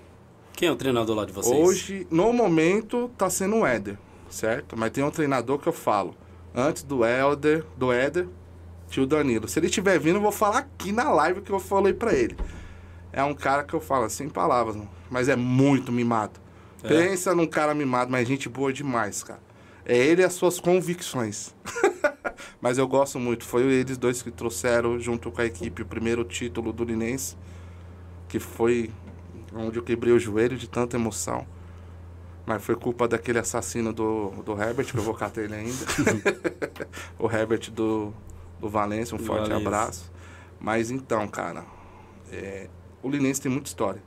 Quem 0.54 0.70
é 0.70 0.72
o 0.72 0.76
treinador 0.76 1.16
lá 1.16 1.26
de 1.26 1.32
vocês? 1.32 1.58
Hoje, 1.58 2.08
no 2.10 2.32
momento, 2.32 3.10
tá 3.18 3.30
sendo 3.30 3.58
o 3.58 3.66
Éder, 3.66 3.98
certo? 4.30 4.78
Mas 4.78 4.92
tem 4.92 5.04
um 5.04 5.12
treinador 5.12 5.60
que 5.60 5.68
eu 5.68 5.74
falo. 5.74 6.16
Antes 6.54 6.84
do 6.84 7.04
Éder, 7.04 7.66
do 7.78 7.92
Éder, 7.92 8.28
tio 8.90 9.06
Danilo. 9.06 9.48
Se 9.48 9.60
ele 9.60 9.68
estiver 9.68 10.00
vindo, 10.00 10.16
eu 10.16 10.22
vou 10.22 10.32
falar 10.32 10.60
aqui 10.60 10.92
na 10.92 11.10
live 11.10 11.42
que 11.42 11.52
eu 11.52 11.60
falei 11.60 11.94
pra 11.94 12.14
ele. 12.14 12.38
É 13.12 13.24
um 13.24 13.34
cara 13.34 13.64
que 13.64 13.74
eu 13.74 13.82
falo 13.82 14.10
sem 14.10 14.30
palavras, 14.30 14.76
mano, 14.76 14.90
mas 15.10 15.30
é 15.30 15.36
muito 15.36 15.92
mimado. 15.92 16.40
É. 16.84 16.88
Pensa 16.88 17.34
num 17.34 17.48
cara 17.48 17.74
mimado, 17.74 18.12
mas 18.12 18.28
gente 18.28 18.48
boa 18.48 18.72
demais, 18.72 19.24
cara. 19.24 19.40
É 19.86 19.98
ele 19.98 20.22
e 20.22 20.26
as 20.26 20.34
suas 20.34 20.60
convicções. 20.60 21.54
mas 22.62 22.78
eu 22.78 22.88
gosto 22.88 23.20
muito. 23.20 23.44
Foi 23.46 23.64
eles 23.64 23.98
dois 23.98 24.22
que 24.22 24.32
trouxeram, 24.32 25.00
junto 25.00 25.32
com 25.32 25.42
a 25.42 25.46
equipe, 25.46 25.82
o 25.82 25.86
primeiro 25.86 26.24
título 26.24 26.72
do 26.74 26.84
Linense, 26.84 27.36
que 28.28 28.40
foi 28.40 28.92
onde 29.54 29.78
eu 29.80 29.84
quebrei 29.84 30.14
o 30.14 30.20
joelho 30.20 30.58
de 30.58 30.68
tanta 30.70 30.98
emoção. 30.98 31.46
Mas 32.46 32.64
foi 32.64 32.76
culpa 32.76 33.08
daquele 33.08 33.40
assassino 33.40 33.92
do, 33.92 34.30
do 34.44 34.52
Herbert, 34.62 34.86
que 34.86 34.98
eu 34.98 35.02
vou 35.02 35.16
catar 35.16 35.42
ele 35.42 35.56
ainda. 35.56 35.86
o 37.18 37.30
Herbert 37.30 37.72
do, 37.72 38.14
do 38.60 38.70
Valência, 38.70 39.16
um 39.16 39.18
Do 39.18 39.24
forte 39.26 39.50
Valência. 39.50 39.68
abraço. 39.68 40.12
Mas 40.60 40.92
então, 40.92 41.28
cara, 41.28 41.66
é, 42.32 42.70
o 43.02 43.10
Linense 43.10 43.42
tem 43.42 43.52
muita 43.52 43.68
história. 43.68 44.02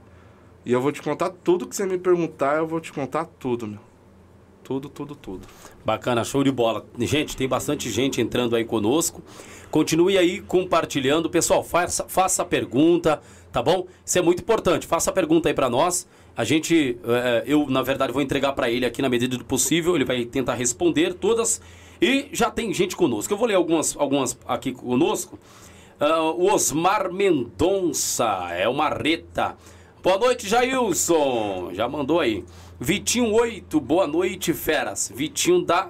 E 0.64 0.73
eu 0.73 0.81
vou 0.81 0.93
te 0.93 1.03
contar 1.03 1.31
tudo 1.31 1.67
que 1.67 1.75
você 1.75 1.87
me 1.87 1.99
perguntar, 1.99 2.59
eu 2.59 2.67
vou 2.67 2.81
te 2.81 2.93
contar 2.93 3.25
tudo, 3.25 3.67
meu. 3.67 3.88
Tudo, 4.69 4.91
tudo, 4.91 5.15
tudo. 5.15 5.49
Bacana, 5.83 6.23
show 6.23 6.45
de 6.45 6.51
bola. 6.51 6.85
Gente, 6.99 7.35
tem 7.35 7.49
bastante 7.49 7.91
gente 7.91 8.21
entrando 8.21 8.55
aí 8.55 8.67
conosco. 8.67 9.23
Continue 9.71 10.19
aí 10.19 10.43
compartilhando. 10.43 11.31
Pessoal, 11.31 11.65
faça, 11.65 12.05
faça 12.07 12.45
pergunta, 12.45 13.19
tá 13.51 13.63
bom? 13.63 13.87
Isso 14.05 14.19
é 14.19 14.21
muito 14.21 14.43
importante. 14.43 14.87
Faça 14.87 15.11
pergunta 15.11 15.49
aí 15.49 15.55
para 15.55 15.71
nós. 15.71 16.07
A 16.37 16.45
gente, 16.45 16.99
é, 17.03 17.45
eu, 17.47 17.67
na 17.67 17.81
verdade, 17.81 18.13
vou 18.13 18.21
entregar 18.21 18.53
para 18.53 18.71
ele 18.71 18.85
aqui 18.85 19.01
na 19.01 19.09
medida 19.09 19.39
do 19.39 19.45
possível. 19.47 19.95
Ele 19.95 20.05
vai 20.05 20.27
tentar 20.27 20.53
responder 20.53 21.15
todas. 21.15 21.63
E 21.99 22.29
já 22.31 22.51
tem 22.51 22.71
gente 22.75 22.95
conosco. 22.95 23.33
Eu 23.33 23.39
vou 23.39 23.49
ler 23.49 23.55
algumas, 23.55 23.97
algumas 23.97 24.39
aqui 24.47 24.73
conosco. 24.73 25.39
Uh, 25.99 26.53
Osmar 26.53 27.11
Mendonça, 27.11 28.51
é 28.53 28.69
uma 28.69 28.91
reta. 28.91 29.57
Boa 30.03 30.19
noite, 30.19 30.47
Jailson. 30.47 31.71
Já 31.73 31.89
mandou 31.89 32.21
aí. 32.21 32.45
Vitinho 32.81 33.33
8, 33.33 33.81
boa 33.81 34.07
noite, 34.07 34.55
feras. 34.55 35.12
Vitinho 35.12 35.62
da. 35.62 35.88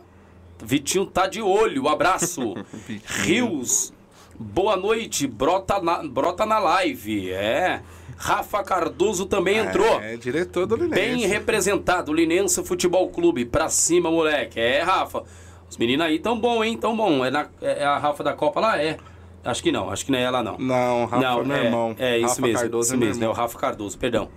Vitinho 0.65 1.05
tá 1.05 1.27
de 1.27 1.43
olho, 1.43 1.87
abraço. 1.87 2.55
Rios, 3.05 3.93
boa 4.39 4.75
noite, 4.75 5.27
brota 5.27 5.81
na, 5.83 6.03
brota 6.03 6.47
na 6.47 6.59
live. 6.59 7.31
É. 7.31 7.83
Rafa 8.17 8.65
Cardoso 8.65 9.27
também 9.27 9.59
entrou. 9.59 10.01
É, 10.01 10.17
diretor 10.17 10.67
do 10.67 10.77
Linense. 10.77 10.95
Bem 10.95 11.27
representado, 11.27 12.13
Linense 12.13 12.65
Futebol 12.65 13.11
Clube. 13.11 13.45
Pra 13.45 13.69
cima, 13.69 14.11
moleque. 14.11 14.59
É, 14.59 14.81
Rafa. 14.83 15.25
Os 15.69 15.77
meninos 15.77 16.07
aí 16.07 16.19
tão 16.19 16.41
bom, 16.41 16.65
hein? 16.65 16.79
Tão 16.79 16.97
bom. 16.97 17.23
É, 17.23 17.31
na, 17.31 17.49
é 17.61 17.85
a 17.85 17.99
Rafa 17.99 18.25
da 18.25 18.33
Copa 18.33 18.61
lá? 18.61 18.83
É. 18.83 18.97
Acho 19.45 19.63
que 19.63 19.71
não, 19.71 19.91
acho 19.91 20.07
que 20.07 20.11
não 20.11 20.19
é 20.19 20.23
ela 20.23 20.43
não. 20.43 20.57
Não, 20.57 21.05
Rafa 21.05 21.23
não, 21.23 21.41
é 21.41 21.45
meu 21.45 21.57
é, 21.57 21.65
irmão. 21.65 21.97
É, 21.99 22.17
isso 22.17 22.29
Rafa 22.29 22.43
mesmo. 22.43 22.59
Cardoso 22.61 22.87
isso 22.87 22.95
é 22.95 23.07
mesmo, 23.07 23.25
é 23.25 23.29
o 23.29 23.33
Rafa 23.33 23.59
Cardoso, 23.59 23.99
perdão. 23.99 24.29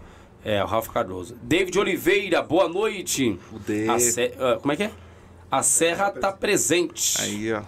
É, 0.44 0.64
o 0.64 0.68
Rafa 0.68 0.92
Cardoso. 0.92 1.36
David 1.42 1.78
Oliveira, 1.78 2.42
boa 2.42 2.68
noite. 2.68 3.38
A 3.90 4.00
Se- 4.00 4.34
ah, 4.40 4.58
como 4.60 4.72
é 4.72 4.76
que 4.76 4.84
é? 4.84 4.92
A 5.52 5.62
Serra 5.62 6.10
tá 6.12 6.32
presente. 6.32 7.22
Aí, 7.22 7.54
ó. 7.54 7.62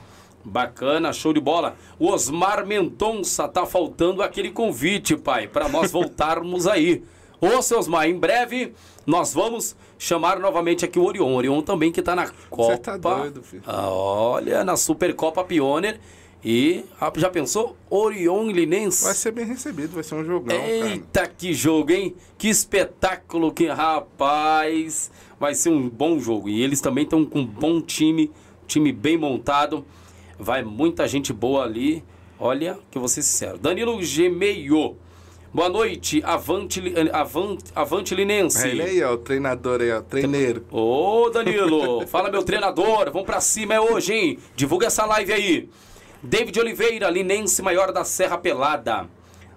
Bacana, 0.44 1.14
show 1.14 1.32
de 1.34 1.40
bola. 1.40 1.76
O 2.00 2.10
Osmar 2.10 2.66
Mendonça, 2.66 3.48
tá 3.48 3.66
faltando 3.66 4.22
aquele 4.22 4.50
convite, 4.52 5.16
pai, 5.16 5.48
para 5.48 5.70
nós 5.70 5.92
voltarmos 5.92 6.66
aí. 6.68 7.04
Ô, 7.40 7.62
seu 7.62 7.78
Osmar, 7.80 8.08
em 8.08 8.18
breve 8.18 8.74
nós 9.06 9.34
vamos 9.34 9.76
chamar 10.00 10.40
novamente 10.40 10.84
aqui 10.86 10.98
o 10.98 11.04
Orion. 11.06 11.34
Orion 11.36 11.62
também 11.62 11.92
que 11.92 12.02
tá 12.02 12.16
na 12.16 12.30
Copa. 12.50 12.78
tá 12.78 12.98
doido, 12.98 13.44
filho. 13.44 13.64
Ah, 13.66 13.90
Olha, 13.90 14.64
na 14.64 14.76
Supercopa 14.78 15.44
Pioneer. 15.44 16.00
E 16.46 16.84
ah, 17.00 17.12
já 17.16 17.30
pensou? 17.30 17.78
Orion 17.90 18.50
Linense. 18.52 19.06
Vai 19.06 19.14
ser 19.14 19.32
bem 19.32 19.46
recebido, 19.46 19.94
vai 19.94 20.04
ser 20.04 20.16
um 20.16 20.26
jogão, 20.26 20.58
cara. 20.58 20.70
Eita, 20.70 21.28
que 21.28 21.54
jogo, 21.54 21.92
hein? 21.92 22.16
Que 22.38 22.50
espetáculo, 22.50 23.54
que 23.54 23.68
rapaz. 23.68 25.10
Vai 25.40 25.56
ser 25.56 25.70
um 25.70 25.90
bom 25.90 26.20
jogo. 26.20 26.50
E 26.50 26.62
eles 26.62 26.82
também 26.82 27.06
estão 27.06 27.24
com 27.24 27.40
um 27.40 27.46
bom 27.46 27.80
time, 27.82 28.30
time 28.68 28.92
bem 28.92 29.18
montado. 29.18 29.86
Vai 30.38 30.64
muita 30.64 31.08
gente 31.08 31.32
boa 31.32 31.64
ali. 31.64 32.04
Olha, 32.38 32.78
que 32.92 32.98
eu 32.98 33.00
vou 33.00 33.08
ser 33.08 33.22
sincero. 33.22 33.58
Danilo 33.58 34.02
Gemeio. 34.04 34.98
Boa 35.54 35.70
noite, 35.70 36.20
avante, 36.26 36.82
Li- 36.82 37.10
avante, 37.12 37.66
avante 37.76 38.16
Linense. 38.16 38.68
É 38.68 38.72
ele 38.72 38.82
aí, 38.82 39.04
ó, 39.04 39.14
o 39.14 39.18
treinador 39.18 39.82
aí, 39.82 39.92
ó, 39.92 40.02
treineiro. 40.02 40.66
Ô, 40.72 41.30
Danilo, 41.30 42.08
fala 42.08 42.32
meu 42.32 42.42
treinador, 42.42 43.12
vamos 43.12 43.28
pra 43.28 43.40
cima 43.40 43.76
é 43.76 43.80
hoje, 43.80 44.14
hein? 44.14 44.40
Divulga 44.56 44.88
essa 44.88 45.06
live 45.06 45.32
aí. 45.32 45.70
David 46.24 46.58
Oliveira, 46.58 47.10
Linense 47.10 47.62
maior 47.62 47.92
da 47.92 48.06
Serra 48.06 48.38
Pelada. 48.38 49.08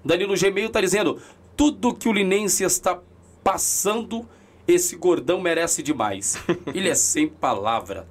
Danilo 0.04 0.34
Gmail 0.36 0.68
tá 0.68 0.80
dizendo: 0.80 1.20
tudo 1.56 1.94
que 1.94 2.08
o 2.08 2.12
Linense 2.12 2.64
está 2.64 2.98
passando, 3.42 4.26
esse 4.66 4.96
gordão 4.96 5.40
merece 5.40 5.82
demais. 5.82 6.36
Ele 6.74 6.88
é 6.88 6.94
sem 6.94 7.28
palavra. 7.28 8.06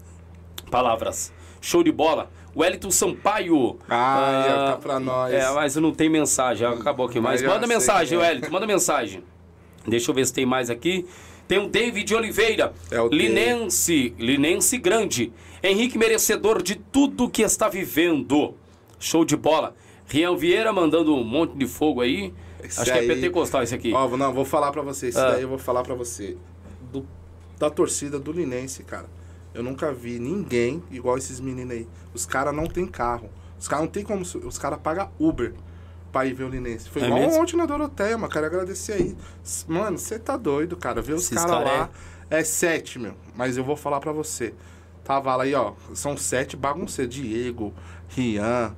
Palavras. 0.71 1.33
Show 1.59 1.83
de 1.83 1.91
bola. 1.91 2.31
Wellington 2.55 2.89
Sampaio. 2.89 3.77
Ah, 3.89 4.45
ia 4.47 4.55
tá 4.71 4.77
pra 4.77 4.99
nós. 4.99 5.33
É, 5.33 5.51
mas 5.51 5.75
não 5.75 5.91
tem 5.91 6.07
mensagem, 6.07 6.65
acabou 6.65 7.07
aqui. 7.07 7.17
Eu 7.17 7.21
manda 7.21 7.67
mensagem, 7.67 8.17
é. 8.17 8.21
Wellington, 8.21 8.49
manda 8.49 8.65
mensagem. 8.65 9.23
Deixa 9.85 10.09
eu 10.09 10.15
ver 10.15 10.25
se 10.25 10.33
tem 10.33 10.45
mais 10.45 10.69
aqui. 10.69 11.05
Tem 11.47 11.59
o 11.59 11.67
David 11.67 12.15
Oliveira, 12.15 12.73
É 12.89 12.99
o 12.99 13.07
Linense, 13.07 14.15
Linense 14.17 14.77
grande. 14.77 15.31
Henrique 15.65 15.97
merecedor 15.97 16.61
de 16.61 16.75
tudo 16.75 17.29
que 17.29 17.41
está 17.41 17.67
vivendo. 17.67 18.53
Show 18.99 19.25
de 19.25 19.35
bola. 19.35 19.75
Rian 20.07 20.35
Vieira 20.35 20.71
mandando 20.71 21.15
um 21.15 21.23
monte 21.23 21.57
de 21.57 21.65
fogo 21.67 22.01
aí. 22.01 22.33
Esse 22.63 22.81
Acho 22.81 22.91
que 22.91 22.97
é 22.97 23.01
aí- 23.01 23.07
pentecostal 23.07 23.63
esse 23.63 23.73
aqui. 23.75 23.91
Ó, 23.93 24.07
não, 24.17 24.33
vou 24.33 24.45
falar 24.45 24.71
pra 24.71 24.81
você. 24.81 25.07
Esse 25.07 25.19
Ah. 25.19 25.31
daí 25.31 25.41
eu 25.41 25.49
vou 25.49 25.57
falar 25.57 25.83
pra 25.83 25.95
você. 25.95 26.37
Do- 26.91 27.05
da 27.57 27.69
torcida 27.69 28.19
do 28.19 28.31
Linense, 28.31 28.83
cara. 28.83 29.07
Eu 29.53 29.63
nunca 29.63 29.91
vi 29.93 30.19
ninguém 30.19 30.83
igual 30.91 31.17
esses 31.17 31.39
meninos 31.39 31.71
aí. 31.75 31.87
Os 32.13 32.25
caras 32.25 32.53
não 32.53 32.65
tem 32.67 32.85
carro. 32.85 33.29
Os 33.59 33.67
caras 33.67 33.85
não 33.85 33.91
tem 33.91 34.03
como. 34.03 34.21
Os 34.21 34.57
caras 34.57 34.79
pagam 34.83 35.09
Uber 35.17 35.53
pra 36.11 36.25
ir 36.25 36.33
ver 36.33 36.43
o 36.43 36.49
Linense. 36.49 36.89
Foi 36.89 37.01
É 37.01 37.05
igual 37.05 37.21
mesmo? 37.21 37.41
ontem 37.41 37.55
na 37.57 37.65
Doroteia, 37.65 38.17
mano. 38.17 38.31
Quero 38.31 38.45
agradecer 38.45 38.93
aí. 38.93 39.15
Mano, 39.67 39.97
você 39.97 40.19
tá 40.19 40.35
doido, 40.37 40.75
cara. 40.75 41.01
Ver 41.01 41.13
os 41.13 41.29
caras 41.29 41.45
cara 41.51 41.63
lá. 41.63 41.89
É 42.29 42.43
sete, 42.43 42.99
meu. 42.99 43.13
Mas 43.35 43.55
eu 43.57 43.63
vou 43.63 43.75
falar 43.75 43.99
pra 43.99 44.11
você. 44.11 44.53
Tava 45.05 45.33
lá 45.35 45.43
aí, 45.43 45.53
ó. 45.55 45.71
São 45.93 46.17
sete 46.17 46.57
bagunceiros. 46.57 47.15
Diego, 47.15 47.73
Rian. 48.09 48.75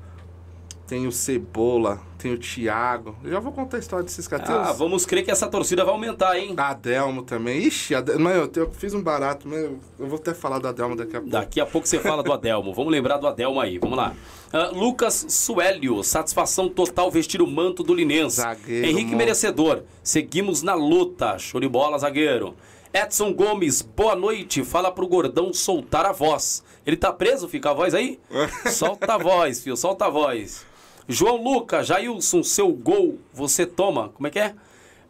Tem 0.85 1.05
o 1.05 1.11
Cebola, 1.11 1.99
tem 2.17 2.31
o 2.31 2.37
Thiago. 2.37 3.13
Eu 3.21 3.31
já 3.31 3.39
vou 3.41 3.51
contar 3.51 3.75
a 3.75 3.79
história 3.81 4.05
desses 4.05 4.25
caras. 4.25 4.49
Ah, 4.49 4.71
os- 4.71 4.77
vamos 4.77 5.05
crer 5.05 5.21
que 5.21 5.29
essa 5.29 5.45
torcida 5.45 5.83
vai 5.83 5.93
aumentar, 5.93 6.39
hein? 6.39 6.53
Adelmo 6.55 7.23
também. 7.23 7.59
Ixi, 7.63 7.93
Adelmo, 7.93 8.23
mano, 8.23 8.37
eu, 8.43 8.47
te- 8.47 8.59
eu 8.61 8.71
fiz 8.71 8.93
um 8.93 9.01
barato, 9.03 9.49
mas 9.49 9.59
eu, 9.65 9.79
eu 9.99 10.07
vou 10.07 10.17
até 10.17 10.33
falar 10.33 10.59
do 10.59 10.67
Adelmo 10.69 10.95
daqui 10.95 11.17
a 11.17 11.19
pouco. 11.19 11.29
Daqui 11.29 11.59
a 11.59 11.65
pouco 11.65 11.85
você 11.85 11.99
fala 11.99 12.23
do 12.23 12.31
Adelmo. 12.31 12.73
Vamos 12.73 12.89
lembrar 12.89 13.17
do 13.17 13.27
Adelmo 13.27 13.59
aí. 13.59 13.77
Vamos 13.79 13.97
lá. 13.97 14.13
Ah, 14.53 14.69
Lucas 14.73 15.25
Suélio, 15.27 16.01
satisfação 16.05 16.69
total 16.69 17.11
vestir 17.11 17.41
o 17.41 17.47
manto 17.47 17.83
do 17.83 17.93
Linense. 17.93 18.37
Zagueiro, 18.37 18.87
Henrique. 18.87 19.13
Merecedor, 19.13 19.81
seguimos 20.01 20.61
na 20.63 20.73
luta. 20.73 21.37
Show 21.37 21.59
de 21.59 21.67
bola, 21.67 21.99
zagueiro. 21.99 22.55
Edson 22.97 23.31
Gomes, 23.31 23.83
boa 23.83 24.15
noite. 24.15 24.63
Fala 24.63 24.91
pro 24.91 25.07
gordão 25.07 25.53
soltar 25.53 26.03
a 26.03 26.11
voz. 26.11 26.63
Ele 26.83 26.97
tá 26.97 27.13
preso? 27.13 27.47
Fica 27.47 27.69
a 27.69 27.73
voz 27.73 27.93
aí? 27.93 28.19
solta 28.73 29.13
a 29.13 29.17
voz, 29.19 29.61
filho, 29.61 29.77
solta 29.77 30.05
a 30.05 30.09
voz. 30.09 30.65
João 31.07 31.41
Lucas, 31.43 31.85
Jailson, 31.85 32.41
seu 32.41 32.69
gol, 32.69 33.19
você 33.31 33.67
toma. 33.67 34.09
Como 34.09 34.25
é 34.25 34.31
que 34.31 34.39
é? 34.39 34.55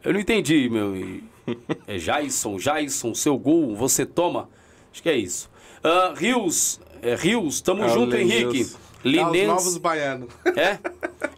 Eu 0.04 0.12
não 0.12 0.20
entendi, 0.20 0.70
meu. 0.70 0.94
É 1.88 1.98
Jason, 1.98 2.58
Jason, 2.58 3.16
seu 3.16 3.38
gol, 3.38 3.74
você 3.74 4.06
toma. 4.06 4.50
Acho 4.92 5.02
que 5.02 5.10
é 5.10 5.16
isso. 5.16 5.50
Ah, 5.82 6.14
Rios, 6.14 6.82
é, 7.02 7.16
Rios, 7.16 7.62
tamo 7.62 7.86
É 7.86 7.90
junto. 7.90 8.18
Henrique. 8.18 8.64
Os 8.64 8.78
Linense. 9.06 9.46
novos 9.46 9.78
baianos. 9.78 10.28
É? 10.58 10.78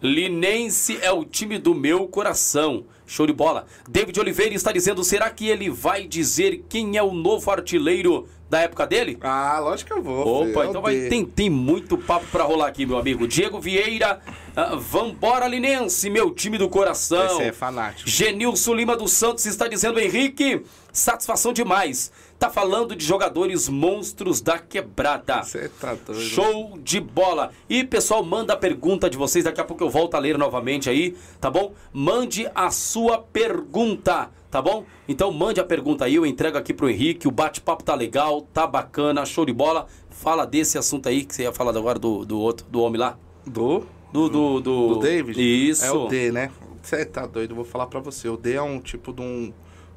Linense 0.01 0.97
é 0.99 1.11
o 1.11 1.23
time 1.23 1.59
do 1.59 1.75
meu 1.75 2.07
coração. 2.07 2.85
Show 3.09 3.25
de 3.25 3.33
bola. 3.33 3.65
David 3.89 4.19
Oliveira 4.19 4.53
está 4.53 4.71
dizendo: 4.71 5.03
será 5.03 5.31
que 5.31 5.47
ele 5.47 5.67
vai 5.67 6.05
dizer 6.07 6.63
quem 6.69 6.95
é 6.95 7.01
o 7.01 7.11
novo 7.11 7.49
artilheiro 7.49 8.27
da 8.47 8.61
época 8.61 8.85
dele? 8.85 9.17
ah, 9.21 9.59
lógico 9.59 9.91
que 9.91 9.99
eu 9.99 10.03
vou. 10.03 10.49
Opa, 10.49 10.67
então 10.67 10.79
vai, 10.79 11.07
tem, 11.09 11.25
tem 11.25 11.49
muito 11.49 11.97
papo 11.97 12.27
pra 12.31 12.43
rolar 12.43 12.67
aqui, 12.67 12.85
meu 12.85 12.99
amigo. 12.99 13.27
Diego 13.27 13.59
Vieira, 13.59 14.19
ah, 14.55 14.75
vambora 14.75 15.47
Linense, 15.47 16.07
meu 16.07 16.29
time 16.29 16.59
do 16.59 16.69
coração. 16.69 17.25
Esse 17.25 17.43
é 17.43 17.51
fanático. 17.51 18.07
Genilson 18.07 18.75
Lima 18.75 18.95
dos 18.95 19.11
Santos 19.11 19.47
está 19.47 19.67
dizendo, 19.67 19.99
Henrique, 19.99 20.63
satisfação 20.93 21.51
demais. 21.51 22.11
Tá 22.39 22.49
falando 22.49 22.95
de 22.95 23.03
jogadores 23.03 23.67
monstros 23.67 24.39
da 24.39 24.57
quebrada. 24.57 25.43
Você 25.43 25.67
tá 25.67 25.93
doido. 25.93 26.21
Show 26.21 26.79
de 26.81 27.01
bola. 27.01 27.51
E 27.67 27.83
pessoal, 27.83 28.23
manda 28.23 28.53
a 28.53 28.57
pergunta 28.57 29.09
de 29.09 29.17
vocês, 29.17 29.43
daqui 29.43 29.59
a 29.59 29.65
pouco 29.65 29.83
eu 29.83 29.89
volto 29.89 30.15
a 30.15 30.19
ler 30.19 30.37
novamente 30.37 30.89
aí, 30.89 31.17
tá 31.41 31.51
bom? 31.51 31.73
Mande 31.91 32.49
a 32.55 32.71
sua 32.71 33.17
pergunta, 33.17 34.31
tá 34.49 34.61
bom? 34.61 34.85
Então 35.05 35.33
mande 35.33 35.59
a 35.59 35.65
pergunta 35.65 36.05
aí, 36.05 36.15
eu 36.15 36.25
entrego 36.25 36.57
aqui 36.57 36.73
pro 36.73 36.89
Henrique, 36.89 37.27
o 37.27 37.31
bate-papo 37.31 37.83
tá 37.83 37.93
legal, 37.93 38.41
tá 38.53 38.65
bacana, 38.65 39.25
show 39.25 39.45
de 39.45 39.51
bola. 39.51 39.87
Fala 40.09 40.45
desse 40.45 40.77
assunto 40.77 41.09
aí 41.09 41.25
que 41.25 41.35
você 41.35 41.43
ia 41.43 41.51
falar 41.51 41.75
agora 41.75 41.99
do, 41.99 42.23
do 42.23 42.39
outro, 42.39 42.65
do 42.69 42.79
homem 42.79 43.01
lá. 43.01 43.17
Do? 43.45 43.85
Do, 44.13 44.29
do, 44.29 44.61
do... 44.61 44.87
Do 44.93 44.99
David? 44.99 45.37
Isso. 45.41 45.83
É 45.83 45.91
o 45.91 46.07
D, 46.07 46.31
né? 46.31 46.49
Você 46.81 47.03
tá 47.03 47.25
doido, 47.27 47.51
eu 47.51 47.55
vou 47.57 47.65
falar 47.65 47.87
pra 47.87 47.99
você. 47.99 48.29
O 48.29 48.37
D 48.37 48.53
é 48.53 48.61
um 48.61 48.79
tipo 48.79 49.11
de 49.11 49.21
um, 49.21 49.53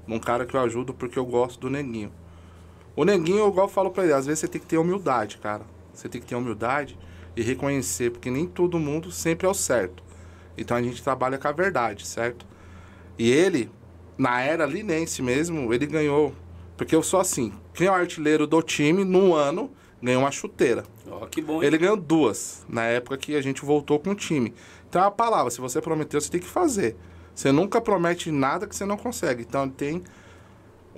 de 0.09 0.13
um 0.13 0.19
cara 0.19 0.45
que 0.45 0.57
eu 0.57 0.61
ajudo 0.61 0.93
porque 0.93 1.17
eu 1.17 1.25
gosto 1.25 1.61
do 1.61 1.71
neguinho. 1.71 2.13
O 2.95 3.05
neguinho, 3.05 3.49
igual 3.49 3.67
eu 3.67 3.73
falo 3.73 3.91
pra 3.91 4.05
ele, 4.05 4.13
às 4.13 4.27
vezes 4.27 4.41
você 4.41 4.49
tem 4.49 4.61
que 4.61 4.67
ter 4.67 4.79
humildade, 4.79 5.39
cara. 5.39 5.63
Você 5.93 6.09
tem 6.09 6.21
que 6.21 6.27
ter 6.27 6.35
humildade 6.35 6.99
e 7.37 7.43
reconhecer, 7.43 8.11
porque 8.11 8.31
nem 8.31 8.47
todo 8.47 8.79
mundo 8.79 9.11
sempre 9.11 9.47
é 9.47 9.51
o 9.51 9.55
certo. 9.55 10.03
Então 10.57 10.77
a 10.77 10.83
gente 10.83 11.03
trabalha 11.03 11.39
com 11.39 11.49
a 11.49 11.53
verdade, 11.53 12.07
certo? 12.07 12.47
E 13.19 13.31
ele, 13.31 13.71
na 14.19 14.43
era 14.43 14.67
linense 14.67 15.23
mesmo, 15.23 15.73
ele 15.73 15.87
ganhou. 15.87 16.35
Porque 16.77 16.95
eu 16.95 17.03
sou 17.03 17.21
assim, 17.21 17.53
quem 17.73 17.87
é 17.87 17.91
o 17.91 17.95
artilheiro 17.95 18.47
do 18.47 18.61
time 18.63 19.05
no 19.05 19.35
ano 19.35 19.71
Ganhou 20.03 20.23
uma 20.23 20.33
chuteira. 20.33 20.83
Ó, 21.09 21.27
que 21.27 21.41
bom. 21.41 21.63
hein? 21.63 21.67
Ele 21.69 21.79
ganhou 21.79 21.97
duas, 21.97 22.67
na 22.69 22.83
época 22.83 23.17
que 23.17 23.37
a 23.37 23.41
gente 23.41 23.65
voltou 23.65 24.01
com 24.01 24.11
o 24.11 24.15
time. 24.15 24.53
Então 24.89 25.01
é 25.01 25.07
a 25.07 25.11
palavra, 25.11 25.51
se 25.51 25.61
você 25.61 25.81
prometeu, 25.81 26.21
você 26.21 26.29
tem 26.29 26.41
que 26.41 26.47
fazer. 26.47 26.97
Você 27.33 27.53
nunca 27.53 27.81
promete 27.81 28.31
nada 28.33 28.67
que 28.67 28.75
você 28.75 28.85
não 28.85 28.97
consegue. 28.97 29.43
Então 29.43 29.63
ele 29.63 29.73
tem 29.73 30.03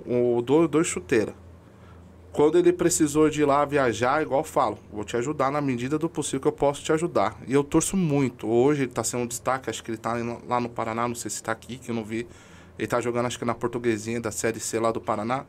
o, 0.05 0.41
dois 0.41 0.87
chuteiras. 0.87 1.35
Quando 2.35 2.57
ele 2.57 2.73
precisou 2.73 3.29
de 3.29 3.43
ir 3.43 3.45
lá 3.45 3.63
viajar, 3.63 4.21
igual 4.21 4.41
eu 4.41 4.43
falo, 4.43 4.77
vou 4.91 5.05
te 5.05 5.15
ajudar 5.15 5.49
na 5.49 5.61
medida 5.61 5.97
do 5.97 6.09
possível 6.09 6.41
que 6.41 6.47
eu 6.49 6.51
posso 6.51 6.83
te 6.83 6.91
ajudar. 6.91 7.37
E 7.47 7.53
eu 7.53 7.63
torço 7.63 7.95
muito. 7.95 8.45
Hoje 8.45 8.81
ele 8.81 8.91
está 8.91 9.05
sendo 9.05 9.23
um 9.23 9.27
destaque, 9.27 9.69
acho 9.69 9.81
que 9.81 9.89
ele 9.89 9.97
está 9.97 10.15
lá 10.45 10.59
no 10.59 10.67
Paraná, 10.67 11.07
não 11.07 11.15
sei 11.15 11.31
se 11.31 11.37
está 11.37 11.53
aqui, 11.53 11.77
que 11.77 11.91
eu 11.91 11.95
não 11.95 12.03
vi. 12.03 12.27
Ele 12.77 12.85
está 12.85 12.99
jogando, 12.99 13.27
acho 13.27 13.39
que 13.39 13.45
na 13.45 13.55
portuguesinha 13.55 14.19
da 14.19 14.31
Série 14.31 14.59
C 14.59 14.77
lá 14.77 14.91
do 14.91 14.99
Paraná. 14.99 15.45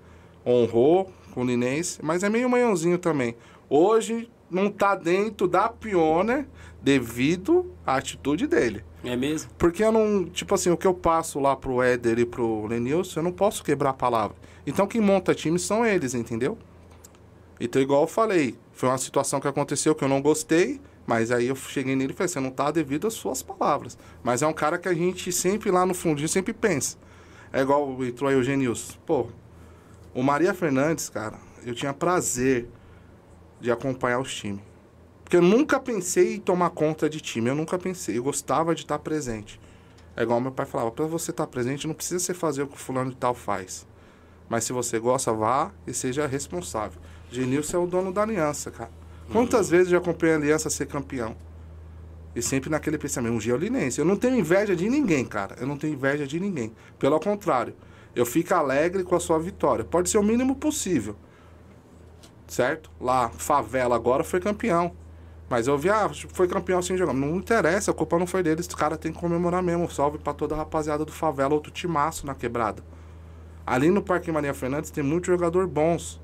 Honrou 0.47 1.13
com 1.33 1.43
o 1.43 1.45
Linense, 1.45 1.99
mas 2.05 2.23
é 2.23 2.29
meio 2.29 2.49
manhãozinho 2.49 2.99
também. 2.99 3.35
Hoje 3.69 4.31
não 4.49 4.67
está 4.67 4.95
dentro 4.95 5.49
da 5.49 5.69
Pioneer 5.69 6.47
devido 6.81 7.75
à 7.85 7.97
atitude 7.97 8.47
dele. 8.47 8.85
É 9.03 9.17
mesmo? 9.17 9.51
Porque 9.59 9.83
eu 9.83 9.91
não, 9.91 10.25
tipo 10.27 10.55
assim, 10.55 10.71
o 10.71 10.77
que 10.77 10.87
eu 10.87 10.95
passo 10.95 11.41
lá 11.41 11.57
pro 11.57 11.83
Éder 11.83 12.21
e 12.21 12.25
pro 12.25 12.65
Lenilson, 12.67 13.19
eu 13.19 13.25
não 13.25 13.33
posso 13.33 13.65
quebrar 13.65 13.91
a 13.91 13.93
palavra. 13.93 14.37
Então 14.65 14.87
quem 14.87 15.01
monta 15.01 15.35
time 15.35 15.59
são 15.59 15.85
eles, 15.85 16.15
entendeu? 16.15 16.57
Então, 17.59 17.81
igual 17.81 18.03
eu 18.03 18.07
falei, 18.07 18.59
foi 18.73 18.89
uma 18.89 18.99
situação 18.99 19.41
que 19.41 19.49
aconteceu 19.49 19.95
que 19.95 20.05
eu 20.05 20.09
não 20.09 20.21
gostei, 20.21 20.81
mas 21.07 21.31
aí 21.31 21.47
eu 21.47 21.57
cheguei 21.57 21.97
nele 21.97 22.13
e 22.13 22.17
falei, 22.17 22.29
você 22.29 22.41
não 22.41 22.51
tá 22.51 22.71
devido 22.71 23.07
às 23.07 23.15
suas 23.15 23.43
palavras. 23.43 23.97
Mas 24.23 24.43
é 24.43 24.47
um 24.47 24.53
cara 24.53 24.77
que 24.77 24.89
a 24.89 24.95
gente 24.95 25.33
sempre 25.33 25.71
lá 25.71 25.87
no 25.87 25.95
fundinho 25.95 26.29
sempre 26.29 26.53
pensa. 26.53 26.99
É 27.53 27.61
igual 27.63 28.05
entrou 28.05 28.29
aí 28.29 28.37
o 28.37 28.43
Genilson. 28.43 28.95
Pô, 29.07 29.29
o 30.13 30.23
Maria 30.23 30.53
Fernandes, 30.53 31.09
cara, 31.09 31.39
eu 31.65 31.75
tinha 31.75 31.95
prazer 31.95 32.69
de 33.61 33.71
acompanhar 33.71 34.19
os 34.19 34.35
times. 34.35 34.61
Porque 35.23 35.37
eu 35.37 35.43
nunca 35.43 35.81
pensei 35.81 36.37
em 36.37 36.41
tomar 36.41 36.71
conta 36.71 37.09
de 37.09 37.21
time, 37.21 37.49
eu 37.49 37.55
nunca 37.55 37.79
pensei. 37.79 38.19
Eu 38.19 38.23
gostava 38.23 38.75
de 38.75 38.83
estar 38.83 38.99
presente. 38.99 39.61
É 40.17 40.23
igual 40.23 40.41
meu 40.41 40.53
pai 40.53 40.65
falava, 40.65 40.91
para 40.91 41.05
você 41.05 41.31
estar 41.31 41.47
presente, 41.47 41.87
não 41.87 41.95
precisa 41.95 42.19
você 42.21 42.33
fazer 42.33 42.63
o 42.63 42.67
que 42.67 42.77
o 42.77 42.79
fulano 42.79 43.11
de 43.11 43.17
tal 43.17 43.35
faz. 43.35 43.87
Mas 44.49 44.65
se 44.65 44.73
você 44.73 44.99
gosta, 44.99 45.33
vá 45.33 45.73
e 45.87 45.93
seja 45.93 46.27
responsável. 46.27 47.01
Genilson 47.37 47.77
é 47.77 47.81
o 47.81 47.87
dono 47.87 48.13
da 48.13 48.23
aliança, 48.23 48.71
cara. 48.71 48.91
Quantas 49.31 49.69
vezes 49.69 49.87
eu 49.87 49.93
já 49.93 49.99
acompanhei 49.99 50.35
a 50.35 50.39
aliança 50.39 50.71
ser 50.71 50.87
campeão? 50.87 51.37
E 52.35 52.43
sempre 52.43 52.71
naquele 52.71 52.99
pensamento, 52.99 53.35
um 53.35 53.39
dia 53.39 53.53
eu 53.53 53.57
linense. 53.57 53.99
Eu 53.99 54.05
não 54.05 54.17
tenho 54.17 54.39
inveja 54.39 54.77
de 54.77 54.89
ninguém, 54.89 55.25
cara. 55.25 55.57
Eu 55.59 55.67
não 55.67 55.77
tenho 55.77 55.95
inveja 55.95 56.27
de 56.27 56.39
ninguém. 56.39 56.73
Pelo 56.99 57.19
contrário, 57.19 57.75
eu 58.15 58.27
fico 58.27 58.55
alegre 58.55 59.03
com 59.03 59.15
a 59.15 59.21
sua 59.21 59.39
vitória. 59.39 59.85
Pode 59.85 60.11
ser 60.11 60.19
o 60.19 60.23
mínimo 60.23 60.55
possível. 60.57 61.17
Certo? 62.47 62.91
Lá, 63.01 63.31
favela 63.31 63.97
agora 63.97 64.23
foi 64.23 64.39
campeão. 64.39 64.93
Mas 65.49 65.67
eu 65.67 65.79
vi, 65.79 65.89
ah, 65.89 66.11
foi 66.33 66.47
campeão 66.49 66.83
sem 66.83 66.97
jogar. 66.97 67.15
Não 67.15 67.37
interessa, 67.37 67.91
a 67.91 67.95
culpa 67.95 68.19
não 68.19 68.27
foi 68.27 68.43
deles. 68.43 68.67
Os 68.67 68.75
caras 68.75 68.99
têm 68.99 69.13
que 69.13 69.19
comemorar 69.19 69.63
mesmo. 69.63 69.91
Salve 69.91 70.19
pra 70.19 70.33
toda 70.33 70.55
a 70.55 70.59
rapaziada 70.59 71.05
do 71.05 71.13
favela, 71.13 71.55
outro 71.55 71.73
timaço 71.73 72.27
na 72.27 72.35
quebrada. 72.35 72.83
Ali 73.67 73.91
no 73.91 74.03
Parque 74.03 74.31
Maria 74.31 74.55
Fernandes 74.55 74.91
tem 74.91 75.03
muitos 75.03 75.29
jogadores 75.29 75.69
bons. 75.69 76.21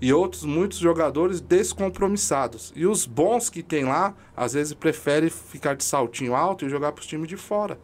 E 0.00 0.12
outros, 0.12 0.44
muitos 0.44 0.78
jogadores 0.78 1.40
descompromissados. 1.40 2.72
E 2.74 2.86
os 2.86 3.04
bons 3.04 3.50
que 3.50 3.62
tem 3.62 3.84
lá, 3.84 4.14
às 4.34 4.54
vezes 4.54 4.72
preferem 4.72 5.28
ficar 5.28 5.74
de 5.74 5.84
saltinho 5.84 6.34
alto 6.34 6.64
e 6.64 6.70
jogar 6.70 6.92
pros 6.92 7.06
times 7.06 7.28
de 7.28 7.36
fora. 7.36 7.78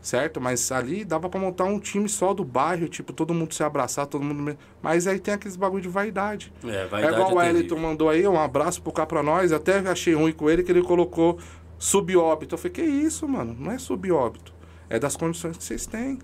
Certo? 0.00 0.40
Mas 0.40 0.70
ali 0.70 1.04
dava 1.04 1.28
pra 1.28 1.40
montar 1.40 1.64
um 1.64 1.80
time 1.80 2.08
só 2.08 2.32
do 2.32 2.44
bairro, 2.44 2.88
tipo, 2.88 3.12
todo 3.12 3.34
mundo 3.34 3.52
se 3.52 3.64
abraçar, 3.64 4.06
todo 4.06 4.24
mundo. 4.24 4.56
Mas 4.80 5.08
aí 5.08 5.18
tem 5.18 5.34
aqueles 5.34 5.56
bagulho 5.56 5.82
de 5.82 5.88
vaidade. 5.88 6.52
É, 6.64 6.68
É 6.68 6.86
vaidade 6.86 7.14
igual 7.14 7.34
o 7.34 7.40
é 7.40 7.46
Wellington 7.46 7.78
mandou 7.78 8.08
aí, 8.08 8.26
um 8.26 8.38
abraço 8.38 8.80
pro 8.80 8.92
cá 8.92 9.04
pra 9.04 9.22
nós. 9.22 9.52
Até 9.52 9.78
achei 9.78 10.14
ruim 10.14 10.32
com 10.32 10.48
ele 10.48 10.62
que 10.62 10.70
ele 10.70 10.82
colocou 10.82 11.38
subóbito. 11.78 12.54
Eu 12.54 12.58
falei, 12.58 12.72
que 12.72 12.82
isso, 12.82 13.28
mano? 13.28 13.56
Não 13.58 13.72
é 13.72 13.78
subóbito. 13.78 14.54
É 14.88 15.00
das 15.00 15.16
condições 15.16 15.56
que 15.56 15.64
vocês 15.64 15.84
têm. 15.84 16.20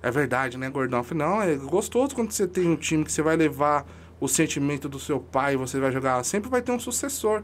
É 0.00 0.10
verdade, 0.10 0.56
né, 0.56 0.70
gordão? 0.70 1.00
Eu 1.00 1.04
falei, 1.04 1.26
não, 1.26 1.42
é 1.42 1.54
gostoso 1.56 2.14
quando 2.14 2.30
você 2.30 2.46
tem 2.46 2.68
um 2.68 2.76
time 2.76 3.04
que 3.04 3.12
você 3.12 3.22
vai 3.22 3.36
levar 3.36 3.84
o 4.22 4.28
sentimento 4.28 4.88
do 4.88 5.00
seu 5.00 5.18
pai, 5.18 5.56
você 5.56 5.80
vai 5.80 5.90
jogar. 5.90 6.22
Sempre 6.22 6.48
vai 6.48 6.62
ter 6.62 6.70
um 6.70 6.78
sucessor. 6.78 7.42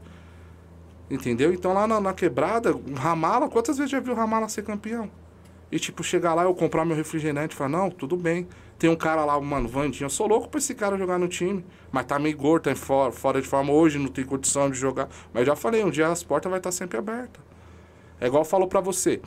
Entendeu? 1.10 1.52
Então 1.52 1.72
lá 1.72 1.88
na, 1.88 2.00
na 2.00 2.12
quebrada, 2.12 2.72
Ramala, 2.94 3.48
quantas 3.48 3.76
vezes 3.76 3.90
já 3.90 3.98
viu 3.98 4.14
Ramala 4.14 4.48
ser 4.48 4.62
campeão? 4.62 5.10
E 5.72 5.78
tipo, 5.80 6.04
chegar 6.04 6.34
lá, 6.34 6.44
eu 6.44 6.54
comprar 6.54 6.84
meu 6.84 6.96
refrigerante 6.96 7.52
e 7.52 7.58
falar, 7.58 7.70
não, 7.70 7.90
tudo 7.90 8.16
bem. 8.16 8.46
Tem 8.78 8.88
um 8.88 8.94
cara 8.94 9.24
lá, 9.24 9.40
mano, 9.40 9.68
Vandinho, 9.68 10.06
eu 10.06 10.10
sou 10.10 10.28
louco 10.28 10.48
pra 10.48 10.58
esse 10.58 10.72
cara 10.72 10.96
jogar 10.96 11.18
no 11.18 11.26
time. 11.26 11.64
Mas 11.90 12.06
tá 12.06 12.16
meio 12.16 12.36
gordo, 12.36 12.62
tá 12.62 12.76
fora, 12.76 13.10
fora 13.10 13.42
de 13.42 13.48
forma 13.48 13.72
hoje, 13.72 13.98
não 13.98 14.06
tem 14.06 14.24
condição 14.24 14.70
de 14.70 14.78
jogar. 14.78 15.08
Mas 15.34 15.44
já 15.44 15.56
falei, 15.56 15.82
um 15.82 15.90
dia 15.90 16.06
as 16.06 16.22
portas 16.22 16.48
vai 16.48 16.60
estar 16.60 16.70
sempre 16.70 16.96
abertas. 16.96 17.42
É 18.20 18.28
igual 18.28 18.42
eu 18.42 18.48
falo 18.48 18.68
pra 18.68 18.80
você. 18.80 19.20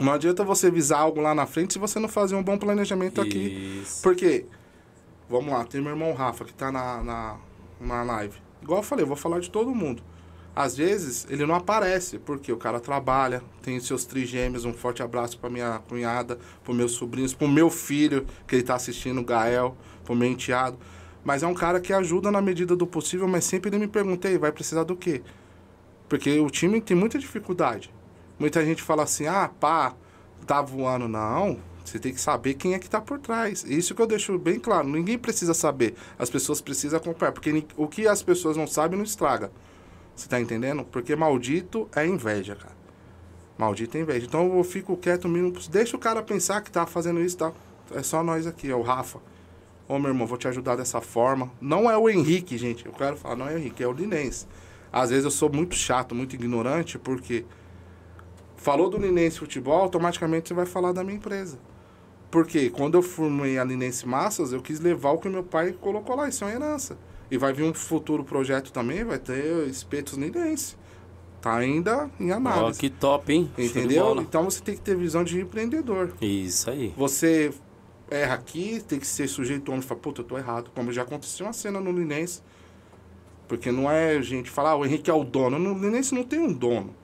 Não 0.00 0.12
adianta 0.12 0.42
você 0.42 0.68
visar 0.68 0.98
algo 0.98 1.20
lá 1.20 1.32
na 1.32 1.46
frente 1.46 1.74
se 1.74 1.78
você 1.78 2.00
não 2.00 2.08
fazer 2.08 2.34
um 2.34 2.42
bom 2.42 2.58
planejamento 2.58 3.20
aqui. 3.20 3.80
Isso. 3.84 4.02
Porque, 4.02 4.46
vamos 5.32 5.52
lá, 5.52 5.64
tem 5.64 5.80
meu 5.80 5.92
irmão 5.92 6.12
Rafa 6.12 6.44
que 6.44 6.52
tá 6.52 6.70
na, 6.70 7.02
na, 7.02 7.36
na 7.80 8.02
live. 8.02 8.36
Igual 8.60 8.80
eu 8.80 8.82
falei, 8.82 9.02
eu 9.02 9.08
vou 9.08 9.16
falar 9.16 9.40
de 9.40 9.50
todo 9.50 9.74
mundo. 9.74 10.02
Às 10.54 10.76
vezes 10.76 11.26
ele 11.30 11.46
não 11.46 11.54
aparece, 11.54 12.18
porque 12.18 12.52
o 12.52 12.58
cara 12.58 12.78
trabalha, 12.78 13.42
tem 13.62 13.80
seus 13.80 14.04
trigêmeos, 14.04 14.66
um 14.66 14.74
forte 14.74 15.02
abraço 15.02 15.38
pra 15.38 15.48
minha 15.48 15.80
cunhada, 15.88 16.38
pro 16.62 16.74
meus 16.74 16.92
sobrinhos, 16.92 17.32
pro 17.32 17.48
meu 17.48 17.70
filho, 17.70 18.26
que 18.46 18.56
ele 18.56 18.62
tá 18.62 18.74
assistindo, 18.74 19.22
o 19.22 19.24
Gael, 19.24 19.74
pro 20.04 20.14
meu 20.14 20.30
enteado. 20.30 20.78
Mas 21.24 21.42
é 21.42 21.46
um 21.46 21.54
cara 21.54 21.80
que 21.80 21.94
ajuda 21.94 22.30
na 22.30 22.42
medida 22.42 22.76
do 22.76 22.86
possível, 22.86 23.26
mas 23.26 23.44
sempre 23.44 23.70
ele 23.70 23.78
me 23.78 23.88
pergunta, 23.88 24.28
"Ei, 24.28 24.36
vai 24.36 24.52
precisar 24.52 24.84
do 24.84 24.94
quê? 24.94 25.22
Porque 26.08 26.38
o 26.40 26.50
time 26.50 26.78
tem 26.78 26.94
muita 26.94 27.18
dificuldade. 27.18 27.90
Muita 28.38 28.62
gente 28.62 28.82
fala 28.82 29.04
assim, 29.04 29.26
ah, 29.26 29.48
pá, 29.48 29.94
tá 30.46 30.60
voando. 30.60 31.08
Não, 31.08 31.58
você 31.84 31.98
tem 31.98 32.12
que 32.12 32.20
saber 32.20 32.54
quem 32.54 32.74
é 32.74 32.78
que 32.78 32.88
tá 32.88 33.00
por 33.00 33.18
trás. 33.18 33.64
Isso 33.64 33.94
que 33.94 34.02
eu 34.02 34.06
deixo 34.06 34.38
bem 34.38 34.58
claro. 34.58 34.88
Ninguém 34.88 35.18
precisa 35.18 35.54
saber. 35.54 35.94
As 36.18 36.30
pessoas 36.30 36.60
precisam 36.60 36.98
acompanhar. 36.98 37.32
Porque 37.32 37.64
o 37.76 37.86
que 37.86 38.06
as 38.06 38.22
pessoas 38.22 38.56
não 38.56 38.66
sabem 38.66 38.96
não 38.96 39.04
estraga. 39.04 39.50
Você 40.14 40.28
tá 40.28 40.40
entendendo? 40.40 40.84
Porque 40.84 41.16
maldito 41.16 41.88
é 41.94 42.06
inveja, 42.06 42.54
cara. 42.54 42.74
Maldito 43.58 43.96
é 43.96 44.00
inveja. 44.00 44.26
Então 44.26 44.56
eu 44.56 44.64
fico 44.64 44.96
quieto 44.96 45.28
mínimo. 45.28 45.52
Deixa 45.70 45.96
o 45.96 46.00
cara 46.00 46.22
pensar 46.22 46.60
que 46.60 46.70
tá 46.70 46.86
fazendo 46.86 47.20
isso 47.20 47.36
e 47.36 47.38
tal. 47.38 47.54
É 47.94 48.02
só 48.02 48.22
nós 48.22 48.46
aqui, 48.46 48.70
é 48.70 48.74
o 48.74 48.82
Rafa. 48.82 49.18
Ô 49.88 49.98
meu 49.98 50.08
irmão, 50.08 50.26
vou 50.26 50.38
te 50.38 50.48
ajudar 50.48 50.76
dessa 50.76 51.00
forma. 51.00 51.50
Não 51.60 51.90
é 51.90 51.96
o 51.96 52.08
Henrique, 52.08 52.56
gente. 52.56 52.86
Eu 52.86 52.92
quero 52.92 53.16
falar, 53.16 53.36
não 53.36 53.48
é 53.48 53.54
o 53.54 53.58
Henrique, 53.58 53.82
é 53.82 53.86
o 53.86 53.92
Linense. 53.92 54.46
Às 54.92 55.10
vezes 55.10 55.24
eu 55.24 55.30
sou 55.30 55.50
muito 55.50 55.74
chato, 55.74 56.14
muito 56.14 56.34
ignorante, 56.34 56.98
porque 56.98 57.44
falou 58.56 58.88
do 58.88 58.98
Linense 58.98 59.38
Futebol, 59.38 59.82
automaticamente 59.82 60.48
você 60.48 60.54
vai 60.54 60.66
falar 60.66 60.92
da 60.92 61.02
minha 61.02 61.16
empresa. 61.16 61.58
Porque 62.32 62.70
quando 62.70 62.94
eu 62.94 63.02
formei 63.02 63.58
a 63.58 63.64
Linense 63.64 64.08
Massas, 64.08 64.54
eu 64.54 64.62
quis 64.62 64.80
levar 64.80 65.10
o 65.10 65.18
que 65.18 65.28
meu 65.28 65.44
pai 65.44 65.72
colocou 65.78 66.16
lá, 66.16 66.30
isso 66.30 66.42
é 66.42 66.46
uma 66.46 66.54
herança. 66.54 66.96
E 67.30 67.36
vai 67.36 67.52
vir 67.52 67.62
um 67.64 67.74
futuro 67.74 68.24
projeto 68.24 68.72
também, 68.72 69.04
vai 69.04 69.18
ter 69.18 69.68
espetos 69.68 70.14
Linense. 70.14 70.74
Tá 71.42 71.56
ainda 71.56 72.10
em 72.18 72.32
Ó, 72.32 72.36
análise. 72.36 72.80
que 72.80 72.88
top, 72.88 73.30
hein? 73.30 73.50
Entendeu? 73.58 74.18
Então 74.18 74.44
você 74.44 74.62
tem 74.62 74.74
que 74.74 74.80
ter 74.80 74.96
visão 74.96 75.22
de 75.22 75.38
empreendedor. 75.40 76.14
Isso 76.22 76.70
aí. 76.70 76.94
Você 76.96 77.52
erra 78.10 78.34
aqui, 78.34 78.82
tem 78.88 78.98
que 78.98 79.06
ser 79.06 79.28
sujeito 79.28 79.68
homem 79.68 79.82
e 79.82 79.84
falar, 79.84 80.00
puta, 80.00 80.22
eu 80.22 80.24
tô 80.24 80.38
errado. 80.38 80.70
Como 80.74 80.90
já 80.90 81.02
aconteceu 81.02 81.44
uma 81.44 81.52
cena 81.52 81.80
no 81.80 81.92
Linense. 81.92 82.40
Porque 83.46 83.70
não 83.70 83.90
é 83.90 84.22
gente 84.22 84.48
falar, 84.48 84.70
ah, 84.70 84.76
o 84.76 84.86
Henrique 84.86 85.10
é 85.10 85.14
o 85.14 85.22
dono. 85.22 85.58
No 85.58 85.74
Linense 85.74 86.14
não 86.14 86.24
tem 86.24 86.38
um 86.38 86.50
dono. 86.50 86.94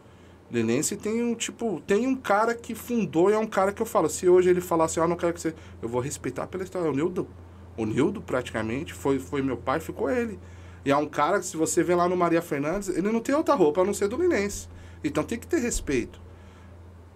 Linense 0.51 0.96
tem 0.96 1.22
um, 1.22 1.34
tipo, 1.34 1.80
tem 1.86 2.07
um 2.07 2.16
cara 2.16 2.55
que 2.55 2.74
fundou 2.74 3.30
e 3.30 3.34
é 3.34 3.38
um 3.38 3.46
cara 3.46 3.70
que 3.70 3.82
eu 3.82 3.86
falo, 3.86 4.09
se 4.09 4.28
hoje 4.28 4.49
ele 4.49 4.62
falar 4.62 4.86
assim, 4.86 4.99
ah, 5.01 5.07
não 5.07 5.16
quero 5.16 5.34
que 5.34 5.40
você... 5.40 5.55
Eu 5.82 5.88
vou 5.88 6.01
respeitar 6.01 6.46
pela 6.46 6.64
história. 6.64 6.90
O 6.90 6.94
Nildo. 6.94 7.28
O 7.76 7.84
Nildo, 7.84 8.22
praticamente, 8.22 8.94
foi, 8.94 9.18
foi 9.18 9.42
meu 9.42 9.57
pai, 9.57 9.78
ficou 9.78 10.11
ele. 10.11 10.38
E 10.84 10.90
é 10.90 10.96
um 10.96 11.07
cara 11.07 11.38
que, 11.38 11.46
se 11.46 11.57
você 11.57 11.82
vê 11.82 11.94
lá 11.94 12.09
no 12.09 12.16
Maria 12.16 12.40
Fernandes, 12.40 12.88
ele 12.88 13.12
não 13.12 13.20
tem 13.20 13.34
outra 13.34 13.55
roupa 13.55 13.82
a 13.82 13.84
não 13.84 13.92
ser 13.92 14.09
do 14.09 14.16
Linense. 14.16 14.68
Então 15.05 15.22
tem 15.22 15.38
que 15.38 15.46
ter 15.46 15.59
respeito. 15.59 16.20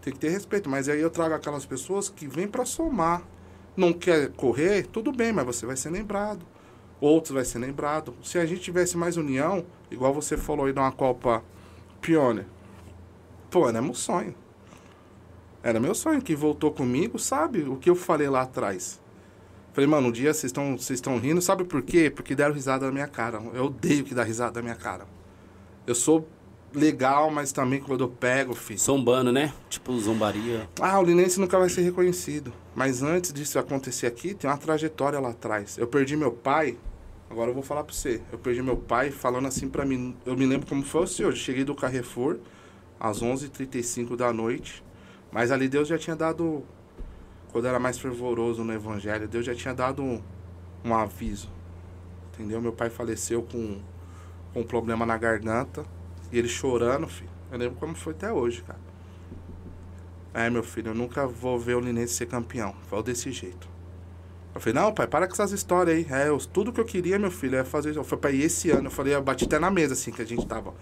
Tem 0.02 0.12
que 0.12 0.18
ter 0.18 0.28
respeito. 0.28 0.68
Mas 0.68 0.88
aí 0.88 1.00
eu 1.00 1.10
trago 1.10 1.34
aquelas 1.34 1.64
pessoas 1.64 2.10
que 2.10 2.26
vêm 2.26 2.46
para 2.46 2.66
somar. 2.66 3.22
Não 3.74 3.92
quer 3.92 4.30
correr, 4.32 4.86
tudo 4.86 5.10
bem, 5.10 5.32
mas 5.32 5.46
você 5.46 5.64
vai 5.64 5.76
ser 5.76 5.88
lembrado. 5.88 6.44
Outros 7.00 7.34
vai 7.34 7.44
ser 7.44 7.58
lembrado. 7.58 8.14
Se 8.22 8.38
a 8.38 8.44
gente 8.44 8.60
tivesse 8.60 8.96
mais 8.96 9.16
união, 9.16 9.64
igual 9.90 10.12
você 10.12 10.36
falou 10.36 10.66
aí 10.66 10.72
numa 10.72 10.92
Copa 10.92 11.42
Pioneer. 12.00 12.46
Pô, 13.52 13.68
era 13.68 13.82
meu 13.82 13.92
sonho. 13.92 14.34
Era 15.62 15.78
meu 15.78 15.94
sonho. 15.94 16.22
Quem 16.22 16.34
voltou 16.34 16.72
comigo 16.72 17.18
sabe 17.18 17.60
o 17.60 17.76
que 17.76 17.90
eu 17.90 17.94
falei 17.94 18.26
lá 18.26 18.40
atrás. 18.40 18.98
Falei, 19.74 19.88
mano, 19.88 20.08
um 20.08 20.12
dia 20.12 20.32
vocês 20.32 20.48
estão 20.48 20.78
vocês 20.78 20.96
estão 20.96 21.18
rindo, 21.18 21.40
sabe 21.42 21.62
por 21.64 21.82
quê? 21.82 22.10
Porque 22.10 22.34
deram 22.34 22.54
risada 22.54 22.86
na 22.86 22.92
minha 22.92 23.06
cara. 23.06 23.42
Eu 23.52 23.66
odeio 23.66 24.04
que 24.04 24.14
dá 24.14 24.24
risada 24.24 24.58
na 24.58 24.62
minha 24.62 24.74
cara. 24.74 25.06
Eu 25.86 25.94
sou 25.94 26.26
legal, 26.74 27.30
mas 27.30 27.52
também 27.52 27.78
quando 27.78 28.04
eu 28.04 28.08
pego, 28.08 28.54
filho. 28.54 28.80
Zombando, 28.80 29.30
né? 29.30 29.52
Tipo, 29.68 29.98
zombaria. 30.00 30.66
Ah, 30.80 30.98
o 30.98 31.02
Linense 31.02 31.38
nunca 31.38 31.58
vai 31.58 31.68
ser 31.68 31.82
reconhecido. 31.82 32.54
Mas 32.74 33.02
antes 33.02 33.34
disso 33.34 33.58
acontecer 33.58 34.06
aqui, 34.06 34.32
tem 34.32 34.48
uma 34.48 34.56
trajetória 34.56 35.20
lá 35.20 35.28
atrás. 35.28 35.76
Eu 35.76 35.86
perdi 35.86 36.16
meu 36.16 36.32
pai 36.32 36.78
Agora 37.28 37.48
eu 37.48 37.54
vou 37.54 37.62
falar 37.62 37.82
pra 37.82 37.94
você. 37.94 38.20
Eu 38.30 38.38
perdi 38.38 38.62
meu 38.62 38.76
pai 38.76 39.10
falando 39.10 39.48
assim 39.48 39.66
pra 39.66 39.86
mim. 39.86 40.14
Eu 40.26 40.36
me 40.36 40.44
lembro 40.44 40.66
como 40.66 40.82
foi 40.82 41.04
o 41.04 41.06
senhor. 41.06 41.30
Eu 41.30 41.36
cheguei 41.36 41.64
do 41.64 41.74
Carrefour 41.74 42.38
às 43.02 43.20
11h35 43.20 44.14
da 44.14 44.32
noite. 44.32 44.84
Mas 45.32 45.50
ali 45.50 45.68
Deus 45.68 45.88
já 45.88 45.98
tinha 45.98 46.14
dado. 46.14 46.62
Quando 47.50 47.66
era 47.66 47.80
mais 47.80 47.98
fervoroso 47.98 48.62
no 48.62 48.72
Evangelho, 48.72 49.26
Deus 49.26 49.44
já 49.44 49.54
tinha 49.54 49.74
dado 49.74 50.02
um, 50.02 50.22
um 50.84 50.94
aviso. 50.94 51.50
Entendeu? 52.32 52.62
Meu 52.62 52.72
pai 52.72 52.88
faleceu 52.88 53.42
com, 53.42 53.80
com 54.54 54.60
um 54.60 54.64
problema 54.64 55.04
na 55.04 55.18
garganta. 55.18 55.84
E 56.30 56.38
ele 56.38 56.48
chorando, 56.48 57.08
filho. 57.08 57.30
Eu 57.50 57.58
lembro 57.58 57.76
como 57.78 57.94
foi 57.94 58.12
até 58.12 58.32
hoje, 58.32 58.62
cara. 58.62 58.78
É, 60.32 60.48
meu 60.48 60.62
filho, 60.62 60.90
eu 60.90 60.94
nunca 60.94 61.26
vou 61.26 61.58
ver 61.58 61.74
o 61.74 61.80
Linense 61.80 62.14
ser 62.14 62.26
campeão. 62.26 62.74
Foi 62.88 63.02
desse 63.02 63.30
jeito. 63.32 63.68
Eu 64.54 64.60
falei, 64.60 64.80
não, 64.80 64.94
pai, 64.94 65.06
para 65.06 65.26
com 65.26 65.32
essas 65.32 65.50
histórias 65.50 65.96
aí. 65.96 66.06
É, 66.08 66.28
eu, 66.28 66.38
tudo 66.38 66.72
que 66.72 66.80
eu 66.80 66.84
queria, 66.84 67.18
meu 67.18 67.30
filho, 67.30 67.56
é 67.56 67.64
fazer. 67.64 67.94
Eu 67.96 68.04
falei, 68.04 68.20
pai, 68.20 68.36
esse 68.36 68.70
ano, 68.70 68.86
eu 68.86 68.90
falei, 68.90 69.14
eu 69.14 69.22
bati 69.22 69.44
até 69.44 69.58
na 69.58 69.70
mesa, 69.70 69.92
assim, 69.92 70.10
que 70.10 70.22
a 70.22 70.24
gente 70.24 70.46
tava. 70.46 70.72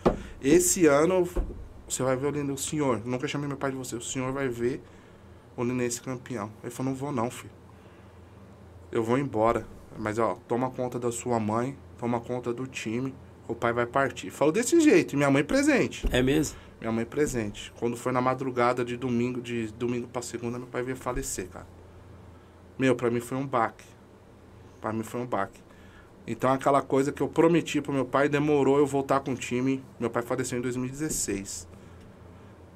Esse 0.40 0.86
ano, 0.86 1.26
você 1.90 2.02
vai 2.02 2.16
ver 2.16 2.26
o 2.26 2.30
Linense, 2.30 2.52
o 2.52 2.70
senhor, 2.70 3.02
nunca 3.04 3.26
chamei 3.26 3.48
meu 3.48 3.56
pai 3.56 3.70
de 3.70 3.76
você, 3.76 3.96
o 3.96 4.00
senhor 4.00 4.32
vai 4.32 4.48
ver 4.48 4.80
o 5.56 5.64
Linense 5.64 6.00
campeão. 6.00 6.50
Ele 6.62 6.70
falou, 6.70 6.92
não 6.92 6.98
vou 6.98 7.12
não, 7.12 7.30
filho. 7.30 7.52
Eu 8.92 9.02
vou 9.02 9.18
embora. 9.18 9.66
Mas, 9.98 10.18
ó, 10.18 10.38
toma 10.46 10.70
conta 10.70 10.98
da 10.98 11.10
sua 11.10 11.40
mãe, 11.40 11.76
toma 11.98 12.20
conta 12.20 12.52
do 12.52 12.66
time, 12.66 13.12
o 13.48 13.54
pai 13.54 13.72
vai 13.72 13.86
partir. 13.86 14.30
Falou 14.30 14.52
desse 14.52 14.80
jeito, 14.80 15.14
e 15.14 15.16
minha 15.16 15.30
mãe 15.30 15.42
presente. 15.42 16.06
É 16.12 16.22
mesmo? 16.22 16.56
Minha 16.80 16.92
mãe 16.92 17.04
presente. 17.04 17.72
Quando 17.78 17.96
foi 17.96 18.12
na 18.12 18.20
madrugada 18.20 18.84
de 18.84 18.96
domingo, 18.96 19.40
de 19.40 19.72
domingo 19.72 20.06
pra 20.06 20.22
segunda, 20.22 20.58
meu 20.58 20.68
pai 20.68 20.82
veio 20.82 20.96
falecer, 20.96 21.48
cara. 21.48 21.66
Meu, 22.78 22.94
pra 22.94 23.10
mim 23.10 23.20
foi 23.20 23.36
um 23.36 23.46
baque. 23.46 23.84
Pra 24.80 24.92
mim 24.92 25.02
foi 25.02 25.20
um 25.20 25.26
baque. 25.26 25.60
Então 26.26 26.50
aquela 26.52 26.80
coisa 26.80 27.10
que 27.12 27.20
eu 27.20 27.28
prometi 27.28 27.80
pro 27.80 27.92
meu 27.92 28.04
pai, 28.04 28.28
demorou 28.28 28.78
eu 28.78 28.86
voltar 28.86 29.20
com 29.20 29.32
o 29.32 29.36
time. 29.36 29.84
Meu 29.98 30.08
pai 30.08 30.22
faleceu 30.22 30.58
em 30.58 30.62
2016. 30.62 31.69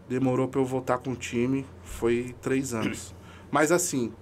Demorou 0.08 0.48
pra 0.48 0.60
eu 0.60 0.64
voltar 0.64 0.98
com 0.98 1.12
o 1.12 1.16
time, 1.16 1.64
foi 1.82 2.34
três 2.42 2.74
anos. 2.74 3.14
Mas 3.50 3.72
assim, 3.72 4.12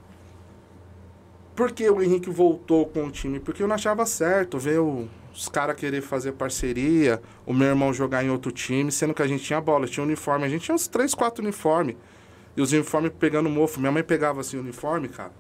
por 1.54 1.72
que 1.72 1.88
o 1.90 2.02
Henrique 2.02 2.30
voltou 2.30 2.86
com 2.86 3.06
o 3.06 3.10
time? 3.10 3.38
Porque 3.38 3.62
eu 3.62 3.68
não 3.68 3.74
achava 3.74 4.06
certo 4.06 4.58
ver 4.58 4.80
os 4.80 5.48
caras 5.48 5.76
querer 5.76 6.00
fazer 6.00 6.32
parceria, 6.32 7.20
o 7.44 7.52
meu 7.52 7.68
irmão 7.68 7.92
jogar 7.92 8.24
em 8.24 8.30
outro 8.30 8.50
time, 8.50 8.90
sendo 8.90 9.12
que 9.12 9.22
a 9.22 9.26
gente 9.26 9.44
tinha 9.44 9.60
bola, 9.60 9.86
tinha 9.86 10.04
uniforme. 10.04 10.44
A 10.44 10.48
gente 10.48 10.64
tinha 10.64 10.74
uns 10.74 10.86
três, 10.86 11.14
quatro 11.14 11.42
uniformes. 11.42 11.96
E 12.56 12.62
os 12.62 12.72
uniformes 12.72 13.12
pegando 13.18 13.50
mofo. 13.50 13.80
Minha 13.80 13.92
mãe 13.92 14.02
pegava 14.02 14.40
assim 14.40 14.56
o 14.56 14.60
uniforme, 14.60 15.08
cara. 15.08 15.32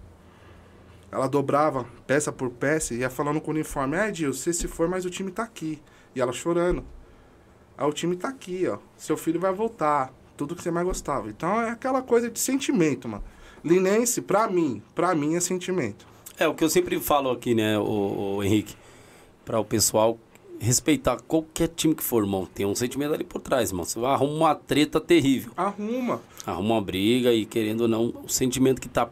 Ela 1.10 1.28
dobrava 1.28 1.86
peça 2.06 2.32
por 2.32 2.50
peça 2.50 2.94
e 2.94 2.98
ia 2.98 3.10
falando 3.10 3.40
com 3.40 3.50
o 3.50 3.54
uniforme: 3.54 3.96
É, 3.96 4.10
Dil, 4.10 4.32
você 4.32 4.52
se 4.52 4.66
for, 4.66 4.88
mas 4.88 5.04
o 5.04 5.10
time 5.10 5.30
tá 5.30 5.42
aqui. 5.42 5.80
E 6.14 6.20
ela 6.20 6.32
chorando. 6.32 6.84
Aí 7.76 7.86
o 7.86 7.92
time 7.92 8.16
tá 8.16 8.28
aqui, 8.28 8.66
ó. 8.66 8.78
Seu 8.96 9.16
filho 9.16 9.40
vai 9.40 9.52
voltar. 9.52 10.12
Tudo 10.42 10.56
que 10.56 10.62
você 10.62 10.70
mais 10.70 10.86
gostava. 10.86 11.28
Então 11.28 11.60
é 11.60 11.70
aquela 11.70 12.02
coisa 12.02 12.30
de 12.30 12.38
sentimento, 12.38 13.08
mano. 13.08 13.22
Linense, 13.64 14.20
pra 14.20 14.48
mim, 14.48 14.82
pra 14.94 15.14
mim 15.14 15.36
é 15.36 15.40
sentimento. 15.40 16.06
É 16.38 16.48
o 16.48 16.54
que 16.54 16.64
eu 16.64 16.68
sempre 16.68 16.98
falo 16.98 17.30
aqui, 17.30 17.54
né, 17.54 17.78
o, 17.78 18.36
o 18.36 18.42
Henrique, 18.42 18.74
para 19.44 19.60
o 19.60 19.64
pessoal 19.64 20.18
respeitar 20.58 21.20
qualquer 21.20 21.68
time 21.68 21.94
que 21.94 22.02
for, 22.02 22.22
irmão. 22.22 22.46
Tem 22.46 22.66
um 22.66 22.74
sentimento 22.74 23.14
ali 23.14 23.24
por 23.24 23.40
trás, 23.40 23.70
irmão. 23.70 23.84
Você 23.84 23.98
vai 23.98 24.12
arrumar 24.12 24.32
uma 24.32 24.54
treta 24.54 25.00
terrível. 25.00 25.52
Arruma. 25.56 26.20
Arruma 26.46 26.74
uma 26.74 26.80
briga 26.80 27.32
e, 27.32 27.44
querendo 27.44 27.82
ou 27.82 27.88
não, 27.88 28.14
o 28.24 28.28
sentimento 28.28 28.80
que 28.80 28.88
tá 28.88 29.08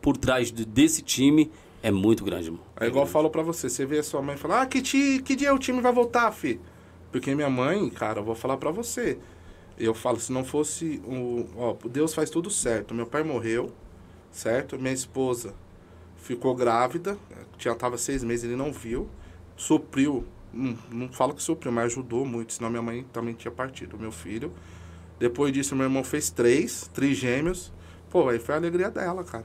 por 0.00 0.16
trás 0.16 0.50
de, 0.50 0.64
desse 0.64 1.02
time 1.02 1.50
é 1.82 1.90
muito 1.90 2.24
grande, 2.24 2.46
irmão. 2.46 2.60
É 2.78 2.86
igual 2.86 3.04
eu 3.04 3.10
falo 3.10 3.30
pra 3.30 3.42
você, 3.42 3.68
você 3.68 3.84
vê 3.84 3.98
a 3.98 4.02
sua 4.02 4.22
mãe 4.22 4.36
falar, 4.36 4.62
ah, 4.62 4.66
que, 4.66 4.80
ti, 4.80 5.20
que 5.24 5.34
dia 5.34 5.52
o 5.54 5.58
time 5.58 5.80
vai 5.80 5.92
voltar, 5.92 6.30
fi? 6.32 6.60
Porque 7.10 7.34
minha 7.34 7.50
mãe, 7.50 7.90
cara, 7.90 8.20
eu 8.20 8.24
vou 8.24 8.34
falar 8.34 8.56
pra 8.56 8.70
você. 8.70 9.18
Eu 9.84 9.94
falo, 9.94 10.20
se 10.20 10.32
não 10.32 10.44
fosse 10.44 11.02
o. 11.04 11.44
Ó, 11.56 11.76
Deus 11.88 12.14
faz 12.14 12.30
tudo 12.30 12.48
certo. 12.48 12.94
Meu 12.94 13.04
pai 13.04 13.24
morreu, 13.24 13.72
certo? 14.30 14.78
Minha 14.78 14.94
esposa 14.94 15.54
ficou 16.16 16.54
grávida, 16.54 17.18
já 17.58 17.74
tava 17.74 17.98
seis 17.98 18.22
meses, 18.22 18.44
ele 18.44 18.54
não 18.54 18.72
viu. 18.72 19.08
Supriu, 19.56 20.24
não, 20.52 20.78
não 20.88 21.08
falo 21.08 21.34
que 21.34 21.42
supriu, 21.42 21.72
mas 21.72 21.86
ajudou 21.86 22.24
muito, 22.24 22.52
senão 22.52 22.70
minha 22.70 22.80
mãe 22.80 23.04
também 23.12 23.34
tinha 23.34 23.50
partido, 23.50 23.98
meu 23.98 24.12
filho. 24.12 24.52
Depois 25.18 25.52
disso, 25.52 25.74
meu 25.74 25.86
irmão 25.86 26.04
fez 26.04 26.30
três, 26.30 26.88
trigêmeos. 26.94 27.72
Pô, 28.08 28.28
aí 28.28 28.38
foi 28.38 28.54
a 28.54 28.58
alegria 28.58 28.88
dela, 28.88 29.24
cara. 29.24 29.44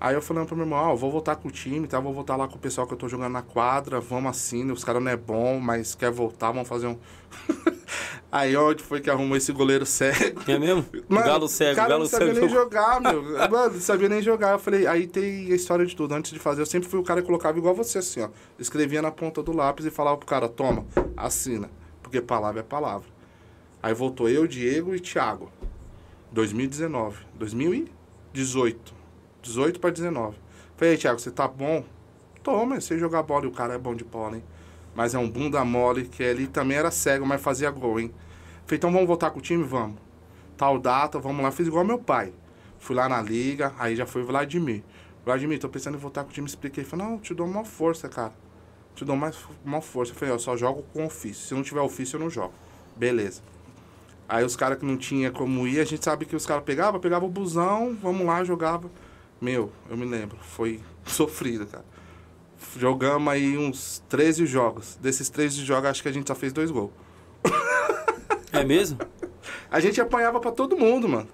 Aí 0.00 0.14
eu 0.14 0.22
falando 0.22 0.46
pro 0.46 0.54
meu 0.54 0.64
irmão, 0.64 0.78
ó, 0.78 0.94
vou 0.94 1.10
voltar 1.10 1.34
com 1.34 1.48
o 1.48 1.50
time, 1.50 1.88
tá? 1.88 1.98
Vou 1.98 2.14
voltar 2.14 2.36
lá 2.36 2.46
com 2.46 2.54
o 2.54 2.58
pessoal 2.58 2.86
que 2.86 2.94
eu 2.94 2.98
tô 2.98 3.08
jogando 3.08 3.32
na 3.32 3.42
quadra, 3.42 4.00
vamos 4.00 4.30
assim, 4.30 4.70
os 4.70 4.84
caras 4.84 5.02
não 5.02 5.10
é 5.10 5.16
bom, 5.16 5.58
mas 5.58 5.96
quer 5.96 6.12
voltar, 6.12 6.52
vamos 6.52 6.68
fazer 6.68 6.86
um. 6.86 6.96
Aí 8.30 8.54
onde 8.56 8.82
foi 8.82 9.00
que 9.00 9.08
arrumou 9.08 9.36
esse 9.38 9.50
goleiro 9.52 9.86
cego? 9.86 10.42
É 10.46 10.58
mesmo? 10.58 10.84
Mano, 11.08 11.26
galo 11.26 11.48
cego, 11.48 11.76
cara 11.76 11.88
galo 11.88 12.02
não 12.02 12.10
sabia 12.10 12.34
cego. 12.34 12.40
nem 12.40 12.48
jogar, 12.54 13.00
meu. 13.02 13.22
Mano, 13.22 13.74
não 13.74 13.80
sabia 13.80 14.08
nem 14.08 14.20
jogar. 14.20 14.52
Eu 14.52 14.58
falei, 14.58 14.86
aí 14.86 15.06
tem 15.06 15.50
a 15.50 15.54
história 15.54 15.86
de 15.86 15.96
tudo. 15.96 16.14
Antes 16.14 16.32
de 16.32 16.38
fazer, 16.38 16.60
eu 16.60 16.66
sempre 16.66 16.88
fui 16.88 16.98
o 17.00 17.02
cara 17.02 17.22
que 17.22 17.26
colocava 17.26 17.56
igual 17.56 17.74
você, 17.74 17.98
assim, 17.98 18.20
ó. 18.20 18.28
Escrevia 18.58 19.00
na 19.00 19.10
ponta 19.10 19.42
do 19.42 19.56
lápis 19.56 19.86
e 19.86 19.90
falava 19.90 20.18
pro 20.18 20.26
cara, 20.26 20.46
toma, 20.46 20.84
assina. 21.16 21.70
Porque 22.02 22.20
palavra 22.20 22.60
é 22.60 22.62
palavra. 22.62 23.08
Aí 23.82 23.94
voltou 23.94 24.28
eu, 24.28 24.46
Diego 24.46 24.94
e 24.94 25.00
Thiago. 25.00 25.50
2019. 26.32 27.16
2018. 27.34 28.92
18 29.40 29.80
para 29.80 29.90
19. 29.90 30.36
Falei, 30.76 30.96
Thiago, 30.98 31.18
você 31.18 31.30
tá 31.30 31.48
bom? 31.48 31.82
Toma, 32.42 32.78
você 32.78 32.98
jogar 32.98 33.22
bola 33.22 33.46
e 33.46 33.48
o 33.48 33.52
cara 33.52 33.74
é 33.74 33.78
bom 33.78 33.94
de 33.94 34.04
bola, 34.04 34.36
hein? 34.36 34.44
Mas 34.98 35.14
é 35.14 35.18
um 35.18 35.30
bunda 35.30 35.64
mole, 35.64 36.08
que 36.08 36.24
ele 36.24 36.48
também 36.48 36.76
era 36.76 36.90
cego, 36.90 37.24
mas 37.24 37.40
fazia 37.40 37.70
gol, 37.70 38.00
hein? 38.00 38.12
Falei, 38.66 38.78
então 38.78 38.90
vamos 38.90 39.06
voltar 39.06 39.30
com 39.30 39.38
o 39.38 39.40
time? 39.40 39.62
Vamos. 39.62 39.96
Tal 40.56 40.76
data, 40.76 41.20
vamos 41.20 41.40
lá. 41.40 41.52
Fiz 41.52 41.68
igual 41.68 41.84
meu 41.84 42.00
pai. 42.00 42.32
Fui 42.80 42.96
lá 42.96 43.08
na 43.08 43.22
liga, 43.22 43.72
aí 43.78 43.94
já 43.94 44.04
foi 44.04 44.24
Vladimir. 44.24 44.82
Vladimir, 45.24 45.60
tô 45.60 45.68
pensando 45.68 45.94
em 45.94 46.00
voltar 46.00 46.24
com 46.24 46.30
o 46.30 46.32
time. 46.32 46.48
Expliquei. 46.48 46.82
Falei, 46.82 47.06
não, 47.06 47.16
te 47.16 47.32
dou 47.32 47.46
uma 47.46 47.64
força, 47.64 48.08
cara. 48.08 48.32
Te 48.96 49.04
dou 49.04 49.14
mais 49.14 49.38
uma 49.64 49.80
força. 49.80 50.12
Falei, 50.14 50.34
eu 50.34 50.38
só 50.40 50.56
jogo 50.56 50.84
com 50.92 51.06
ofício. 51.06 51.46
Se 51.46 51.54
não 51.54 51.62
tiver 51.62 51.80
ofício, 51.80 52.16
eu 52.16 52.20
não 52.20 52.28
jogo. 52.28 52.54
Beleza. 52.96 53.40
Aí 54.28 54.44
os 54.44 54.56
caras 54.56 54.80
que 54.80 54.84
não 54.84 54.96
tinha 54.96 55.30
como 55.30 55.64
ir, 55.68 55.78
a 55.78 55.84
gente 55.84 56.04
sabe 56.04 56.24
que 56.24 56.34
os 56.34 56.44
caras 56.44 56.64
pegavam, 56.64 56.98
pegava 56.98 57.24
o 57.24 57.28
busão, 57.28 57.96
vamos 58.02 58.26
lá, 58.26 58.42
jogava. 58.42 58.90
Meu, 59.40 59.70
eu 59.88 59.96
me 59.96 60.04
lembro, 60.04 60.36
foi 60.42 60.80
sofrido, 61.06 61.68
cara. 61.68 61.84
Jogamos 62.76 63.32
aí 63.32 63.56
uns 63.56 64.02
13 64.08 64.46
jogos. 64.46 64.96
Desses 65.00 65.28
13 65.28 65.64
jogos, 65.64 65.90
acho 65.90 66.02
que 66.02 66.08
a 66.08 66.12
gente 66.12 66.28
só 66.28 66.34
fez 66.34 66.52
dois 66.52 66.70
gols. 66.70 66.90
É 68.52 68.64
mesmo? 68.64 68.98
A 69.70 69.80
gente 69.80 70.00
apanhava 70.00 70.40
pra 70.40 70.50
todo 70.50 70.76
mundo, 70.76 71.08
mano. 71.08 71.28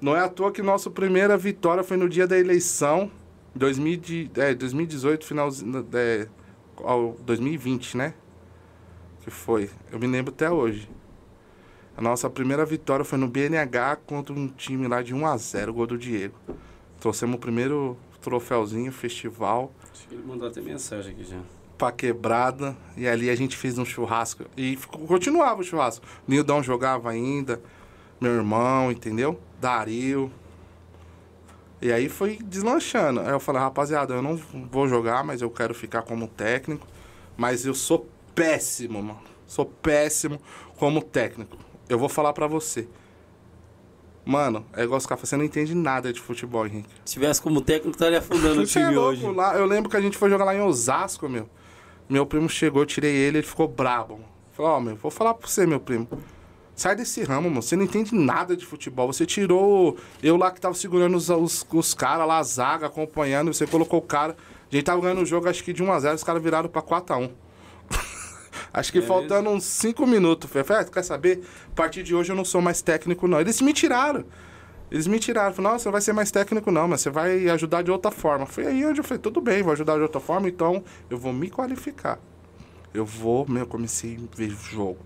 Não 0.00 0.16
é 0.16 0.20
à 0.20 0.28
toa 0.28 0.52
que 0.52 0.62
nossa 0.62 0.90
primeira 0.90 1.36
vitória 1.36 1.82
foi 1.82 1.96
no 1.96 2.08
dia 2.08 2.26
da 2.26 2.38
eleição, 2.38 3.10
2000 3.54 3.96
de, 3.98 4.30
é, 4.36 4.54
2018, 4.54 5.26
finalzinho, 5.26 5.86
é, 5.92 6.28
ao 6.76 7.16
2020, 7.20 7.96
né? 7.96 8.14
Que 9.22 9.30
foi, 9.30 9.70
eu 9.90 9.98
me 9.98 10.06
lembro 10.06 10.32
até 10.32 10.50
hoje. 10.50 10.88
A 11.96 12.00
nossa 12.00 12.28
primeira 12.30 12.64
vitória 12.64 13.04
foi 13.04 13.18
no 13.18 13.28
BNH 13.28 13.96
contra 14.06 14.34
um 14.34 14.48
time 14.48 14.88
lá 14.88 15.02
de 15.02 15.14
1 15.14 15.26
a 15.26 15.36
0 15.36 15.74
gol 15.74 15.86
do 15.86 15.98
Diego. 15.98 16.34
Trouxemos 16.98 17.36
o 17.36 17.38
primeiro 17.38 17.96
troféuzinho, 18.20 18.90
festival. 18.90 19.72
Ele 20.10 20.22
mandou 20.22 20.48
até 20.48 20.60
mensagem 20.60 21.12
aqui 21.12 21.24
já. 21.24 21.38
pra 21.78 21.90
quebrada. 21.92 22.76
E 22.96 23.08
ali 23.08 23.28
a 23.30 23.34
gente 23.34 23.56
fez 23.56 23.78
um 23.78 23.84
churrasco. 23.84 24.44
E 24.56 24.76
continuava 25.06 25.60
o 25.60 25.64
churrasco. 25.64 26.04
Nildão 26.26 26.62
jogava 26.62 27.10
ainda. 27.10 27.60
Meu 28.20 28.32
irmão, 28.32 28.92
entendeu? 28.92 29.40
Dario. 29.60 30.30
E 31.80 31.90
aí 31.92 32.08
foi 32.08 32.38
deslanchando. 32.44 33.20
Aí 33.20 33.30
eu 33.30 33.40
falei, 33.40 33.60
rapaziada, 33.60 34.14
eu 34.14 34.22
não 34.22 34.36
vou 34.36 34.86
jogar, 34.86 35.24
mas 35.24 35.42
eu 35.42 35.50
quero 35.50 35.74
ficar 35.74 36.02
como 36.02 36.28
técnico. 36.28 36.86
Mas 37.36 37.66
eu 37.66 37.74
sou 37.74 38.08
péssimo, 38.34 39.02
mano. 39.02 39.20
Sou 39.46 39.66
péssimo 39.66 40.40
como 40.76 41.02
técnico. 41.02 41.58
Eu 41.88 41.98
vou 41.98 42.08
falar 42.08 42.32
pra 42.32 42.46
você. 42.46 42.88
Mano, 44.24 44.64
é 44.72 44.84
igual 44.84 44.98
os 44.98 45.06
caras, 45.06 45.28
você 45.28 45.36
não 45.36 45.44
entende 45.44 45.74
nada 45.74 46.12
de 46.12 46.20
futebol, 46.20 46.64
Henrique. 46.66 46.88
Se 47.04 47.14
tivesse 47.14 47.42
como 47.42 47.60
técnico, 47.60 47.90
estaria 47.90 48.18
afundando 48.18 48.60
o 48.60 48.62
é 48.62 48.66
time 48.66 48.94
louco, 48.94 49.08
hoje. 49.10 49.26
Lá, 49.26 49.56
eu 49.56 49.66
lembro 49.66 49.90
que 49.90 49.96
a 49.96 50.00
gente 50.00 50.16
foi 50.16 50.30
jogar 50.30 50.44
lá 50.44 50.54
em 50.54 50.60
Osasco, 50.60 51.28
meu. 51.28 51.48
Meu 52.08 52.24
primo 52.24 52.48
chegou, 52.48 52.82
eu 52.82 52.86
tirei 52.86 53.12
ele, 53.12 53.38
ele 53.38 53.46
ficou 53.46 53.66
brabo. 53.66 54.20
Falei, 54.52 54.70
ó, 54.72 54.80
meu, 54.80 54.96
vou 54.96 55.10
falar 55.10 55.34
pra 55.34 55.48
você, 55.48 55.66
meu 55.66 55.80
primo. 55.80 56.08
Sai 56.74 56.96
desse 56.96 57.22
ramo, 57.22 57.48
mano. 57.48 57.62
Você 57.62 57.76
não 57.76 57.84
entende 57.84 58.14
nada 58.14 58.56
de 58.56 58.64
futebol. 58.64 59.12
Você 59.12 59.26
tirou 59.26 59.96
eu 60.22 60.36
lá 60.36 60.50
que 60.50 60.60
tava 60.60 60.74
segurando 60.74 61.16
os, 61.16 61.28
os, 61.28 61.66
os 61.70 61.94
caras 61.94 62.26
lá, 62.26 62.38
a 62.38 62.42
zaga, 62.42 62.86
acompanhando. 62.86 63.52
Você 63.52 63.66
colocou 63.66 63.98
o 63.98 64.02
cara. 64.02 64.36
A 64.70 64.74
gente 64.74 64.84
tava 64.84 65.00
ganhando 65.00 65.20
o 65.22 65.26
jogo, 65.26 65.48
acho 65.48 65.62
que 65.62 65.72
de 65.72 65.82
1x0, 65.82 66.14
os 66.14 66.24
caras 66.24 66.42
viraram 66.42 66.68
pra 66.68 66.80
4x1. 66.80 67.30
Acho 68.72 68.92
que 68.92 68.98
É 68.98 69.02
faltando 69.02 69.50
uns 69.50 69.64
5 69.64 70.06
minutos. 70.06 70.50
Eu 70.54 70.64
Falei, 70.64 70.82
ah, 70.82 70.90
quer 70.90 71.02
saber? 71.02 71.42
A 71.72 71.74
partir 71.74 72.02
de 72.02 72.14
hoje 72.14 72.32
eu 72.32 72.36
não 72.36 72.44
sou 72.44 72.60
mais 72.60 72.82
técnico, 72.82 73.26
não. 73.28 73.40
Eles 73.40 73.60
me 73.60 73.72
tiraram. 73.72 74.24
Eles 74.92 75.06
me 75.06 75.18
tiraram, 75.18 75.54
falaram, 75.54 75.72
não, 75.72 75.78
você 75.78 75.90
vai 75.90 76.02
ser 76.02 76.12
mais 76.12 76.30
técnico 76.30 76.70
não, 76.70 76.86
mas 76.86 77.00
você 77.00 77.08
vai 77.08 77.48
ajudar 77.48 77.80
de 77.80 77.90
outra 77.90 78.10
forma. 78.10 78.44
Foi 78.44 78.66
aí 78.66 78.84
onde 78.84 79.00
eu 79.00 79.04
falei, 79.04 79.22
tudo 79.22 79.40
bem, 79.40 79.62
vou 79.62 79.72
ajudar 79.72 79.96
de 79.96 80.02
outra 80.02 80.20
forma, 80.20 80.50
então 80.50 80.84
eu 81.08 81.16
vou 81.16 81.32
me 81.32 81.48
qualificar. 81.48 82.18
Eu 82.92 83.06
vou, 83.06 83.48
meu, 83.48 83.66
comecei 83.66 84.16
a 84.16 84.36
ver 84.36 84.50
jogo. 84.50 84.98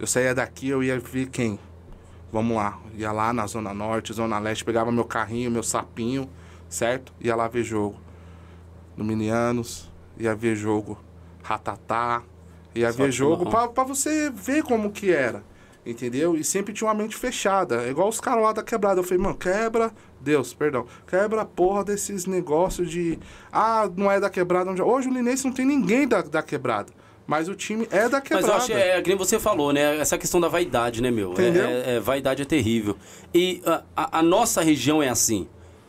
Eu 0.00 0.06
saía 0.08 0.34
daqui, 0.34 0.68
eu 0.68 0.82
ia 0.82 0.98
ver 0.98 1.28
quem? 1.28 1.60
Vamos 2.32 2.56
lá, 2.56 2.76
ia 2.96 3.12
lá 3.12 3.32
na 3.32 3.46
Zona 3.46 3.72
Norte, 3.72 4.12
Zona 4.12 4.40
Leste, 4.40 4.64
pegava 4.64 4.90
meu 4.90 5.04
carrinho, 5.04 5.48
meu 5.48 5.62
sapinho, 5.62 6.28
certo? 6.68 7.12
Ia 7.20 7.36
lá 7.36 7.46
ver 7.46 7.62
jogo. 7.62 7.96
No 8.96 9.04
Minianos, 9.04 9.88
ia 10.18 10.34
ver 10.34 10.56
jogo 10.56 10.98
Ratatá, 11.40 12.24
ia 12.74 12.90
Só 12.92 12.98
ver 12.98 13.04
que 13.06 13.12
jogo 13.12 13.44
não. 13.44 13.50
pra, 13.50 13.68
pra 13.68 13.84
você 13.84 14.30
ver 14.30 14.62
como 14.62 14.90
que 14.90 15.10
era. 15.12 15.42
Entendeu? 15.86 16.34
E 16.34 16.42
sempre 16.42 16.72
tinha 16.72 16.88
uma 16.88 16.94
mente 16.94 17.14
fechada. 17.14 17.82
É 17.84 17.90
igual 17.90 18.08
os 18.08 18.18
caras 18.18 18.42
lá 18.42 18.52
da 18.52 18.62
quebrada. 18.62 19.00
Eu 19.00 19.04
falei, 19.04 19.22
mano, 19.22 19.36
quebra. 19.36 19.92
Deus, 20.18 20.54
perdão. 20.54 20.86
Quebra 21.06 21.42
a 21.42 21.44
porra 21.44 21.84
desses 21.84 22.24
negócios 22.24 22.90
de. 22.90 23.18
Ah, 23.52 23.90
não 23.94 24.10
é 24.10 24.18
da 24.18 24.30
quebrada. 24.30 24.70
Onde... 24.70 24.80
Hoje 24.80 25.08
o 25.08 25.12
Linense 25.12 25.44
não 25.44 25.52
tem 25.52 25.66
ninguém 25.66 26.08
da, 26.08 26.22
da 26.22 26.42
quebrada. 26.42 26.90
Mas 27.26 27.48
o 27.48 27.54
time 27.54 27.86
é 27.90 28.08
da 28.08 28.18
Mas 28.18 28.28
quebrada. 28.28 28.46
eu 28.48 28.54
acho 28.54 28.66
que 28.68 28.72
é, 28.72 29.02
que 29.02 29.08
nem 29.10 29.18
você 29.18 29.38
falou, 29.38 29.74
né? 29.74 29.98
Essa 29.98 30.16
questão 30.16 30.40
da 30.40 30.48
vaidade, 30.48 31.02
né, 31.02 31.10
meu? 31.10 31.30
É- 31.30 31.32
Entendeu? 31.32 31.64
É, 31.66 31.96
é- 31.96 32.00
vaidade 32.00 32.40
é 32.40 32.44
terrível. 32.46 32.96
E 33.34 33.62
a, 33.66 33.82
a- 33.94 34.18
a 34.20 34.22
nossa 34.22 34.62
região 34.62 35.02
é 35.02 35.10
assim. 35.10 35.46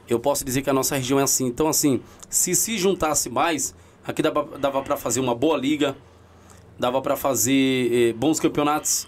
Eu 0.10 0.20
posso 0.20 0.44
dizer 0.44 0.62
que 0.62 0.70
a 0.70 0.74
nossa 0.74 0.96
região 0.98 1.20
é 1.20 1.24
assim. 1.24 1.46
Então, 1.46 1.70
assim, 1.70 2.02
se 2.30 2.54
se 2.54 2.78
juntasse 2.78 3.30
mais, 3.30 3.74
aqui 4.06 4.22
dava, 4.22 4.44
dava 4.60 4.82
para 4.82 4.98
fazer 4.98 5.22
uma 5.22 5.34
boa 5.34 5.58
liga, 5.58 5.96
dava 6.78 7.02
para 7.02 7.16
fazer 7.16 8.10
eh, 8.10 8.14
bons 8.14 8.40
campeonatos, 8.40 9.08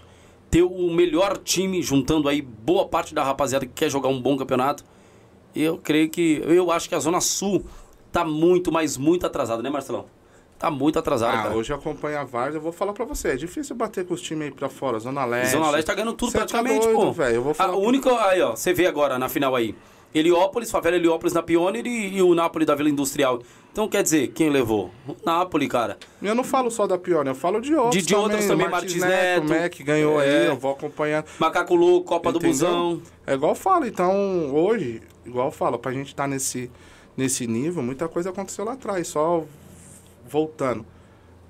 ter 0.50 0.62
o 0.62 0.90
melhor 0.90 1.36
time, 1.38 1.82
juntando 1.82 2.28
aí 2.28 2.40
boa 2.42 2.86
parte 2.88 3.14
da 3.14 3.22
rapaziada 3.22 3.66
que 3.66 3.72
quer 3.72 3.90
jogar 3.90 4.08
um 4.08 4.20
bom 4.20 4.36
campeonato. 4.36 4.84
Eu 5.54 5.78
creio 5.78 6.08
que. 6.08 6.42
Eu 6.44 6.70
acho 6.70 6.88
que 6.88 6.94
a 6.94 6.98
Zona 7.00 7.20
Sul 7.20 7.64
tá 8.12 8.24
muito, 8.24 8.70
mas 8.72 8.96
muito 8.96 9.26
atrasada, 9.26 9.62
né, 9.62 9.70
Marcelão? 9.70 10.06
Tá 10.58 10.70
muito 10.70 10.98
atrasada, 10.98 11.38
Ah, 11.38 11.42
cara. 11.44 11.54
hoje 11.56 11.72
eu 11.72 11.76
acompanho 11.76 12.18
a 12.18 12.24
Várzea, 12.24 12.58
eu 12.58 12.62
vou 12.62 12.72
falar 12.72 12.92
pra 12.92 13.04
você. 13.04 13.28
É 13.28 13.36
difícil 13.36 13.76
bater 13.76 14.04
com 14.04 14.14
os 14.14 14.20
times 14.20 14.48
aí 14.48 14.50
pra 14.52 14.68
fora, 14.68 14.98
Zona 14.98 15.24
Leste. 15.24 15.52
Zona 15.52 15.70
Leste 15.70 15.86
tá 15.86 15.94
ganhando 15.94 16.14
tudo 16.14 16.32
Cê 16.32 16.38
tá 16.38 16.44
praticamente, 16.46 16.84
doido, 16.84 16.98
pô. 17.00 17.12
velho, 17.12 17.36
eu 17.36 17.42
vou 17.42 17.54
falar 17.54 17.70
A 17.74 17.76
pra- 17.76 17.86
única, 17.86 18.10
aí, 18.26 18.42
ó, 18.42 18.56
você 18.56 18.72
vê 18.72 18.86
agora 18.86 19.18
na 19.20 19.28
final 19.28 19.54
aí. 19.54 19.74
Heliópolis, 20.14 20.70
favela 20.70 20.96
Heliópolis 20.96 21.32
na 21.34 21.42
Pioneer 21.42 21.86
e, 21.86 22.16
e 22.16 22.22
o 22.22 22.34
Napoli 22.34 22.64
da 22.64 22.74
Vila 22.74 22.88
Industrial. 22.88 23.40
Então, 23.70 23.86
quer 23.88 24.02
dizer, 24.02 24.28
quem 24.28 24.48
levou? 24.50 24.90
O 25.06 25.14
Napoli, 25.24 25.68
cara. 25.68 25.98
Eu 26.22 26.34
não 26.34 26.42
falo 26.42 26.70
só 26.70 26.86
da 26.86 26.98
Pione, 26.98 27.28
eu 27.28 27.34
falo 27.34 27.60
de 27.60 27.74
outros. 27.74 28.02
De- 28.02 28.08
de 28.08 28.14
outros 28.14 28.44
também, 28.46 28.68
Martins 28.68 28.96
Martins 28.96 29.18
Neto. 29.18 29.46
O 29.46 29.48
Mac 29.62 29.80
ganhou 29.82 30.20
É. 30.20 30.24
aí, 30.40 30.46
eu 30.46 30.56
vou 30.56 30.72
acompanhando. 30.72 31.26
Macaco 31.38 31.74
Louco, 31.74 32.08
Copa 32.08 32.32
do 32.32 32.38
Entendeu? 32.38 32.52
Busão. 32.52 33.02
É 33.26 33.34
igual 33.34 33.52
eu 33.52 33.56
falo, 33.56 33.86
então 33.86 34.52
hoje, 34.54 35.00
igual 35.24 35.48
eu 35.48 35.52
falo, 35.52 35.78
pra 35.78 35.92
gente 35.92 36.08
estar 36.08 36.26
nesse, 36.26 36.70
nesse 37.16 37.46
nível, 37.46 37.82
muita 37.82 38.08
coisa 38.08 38.30
aconteceu 38.30 38.64
lá 38.64 38.72
atrás, 38.72 39.06
só 39.08 39.44
voltando. 40.28 40.84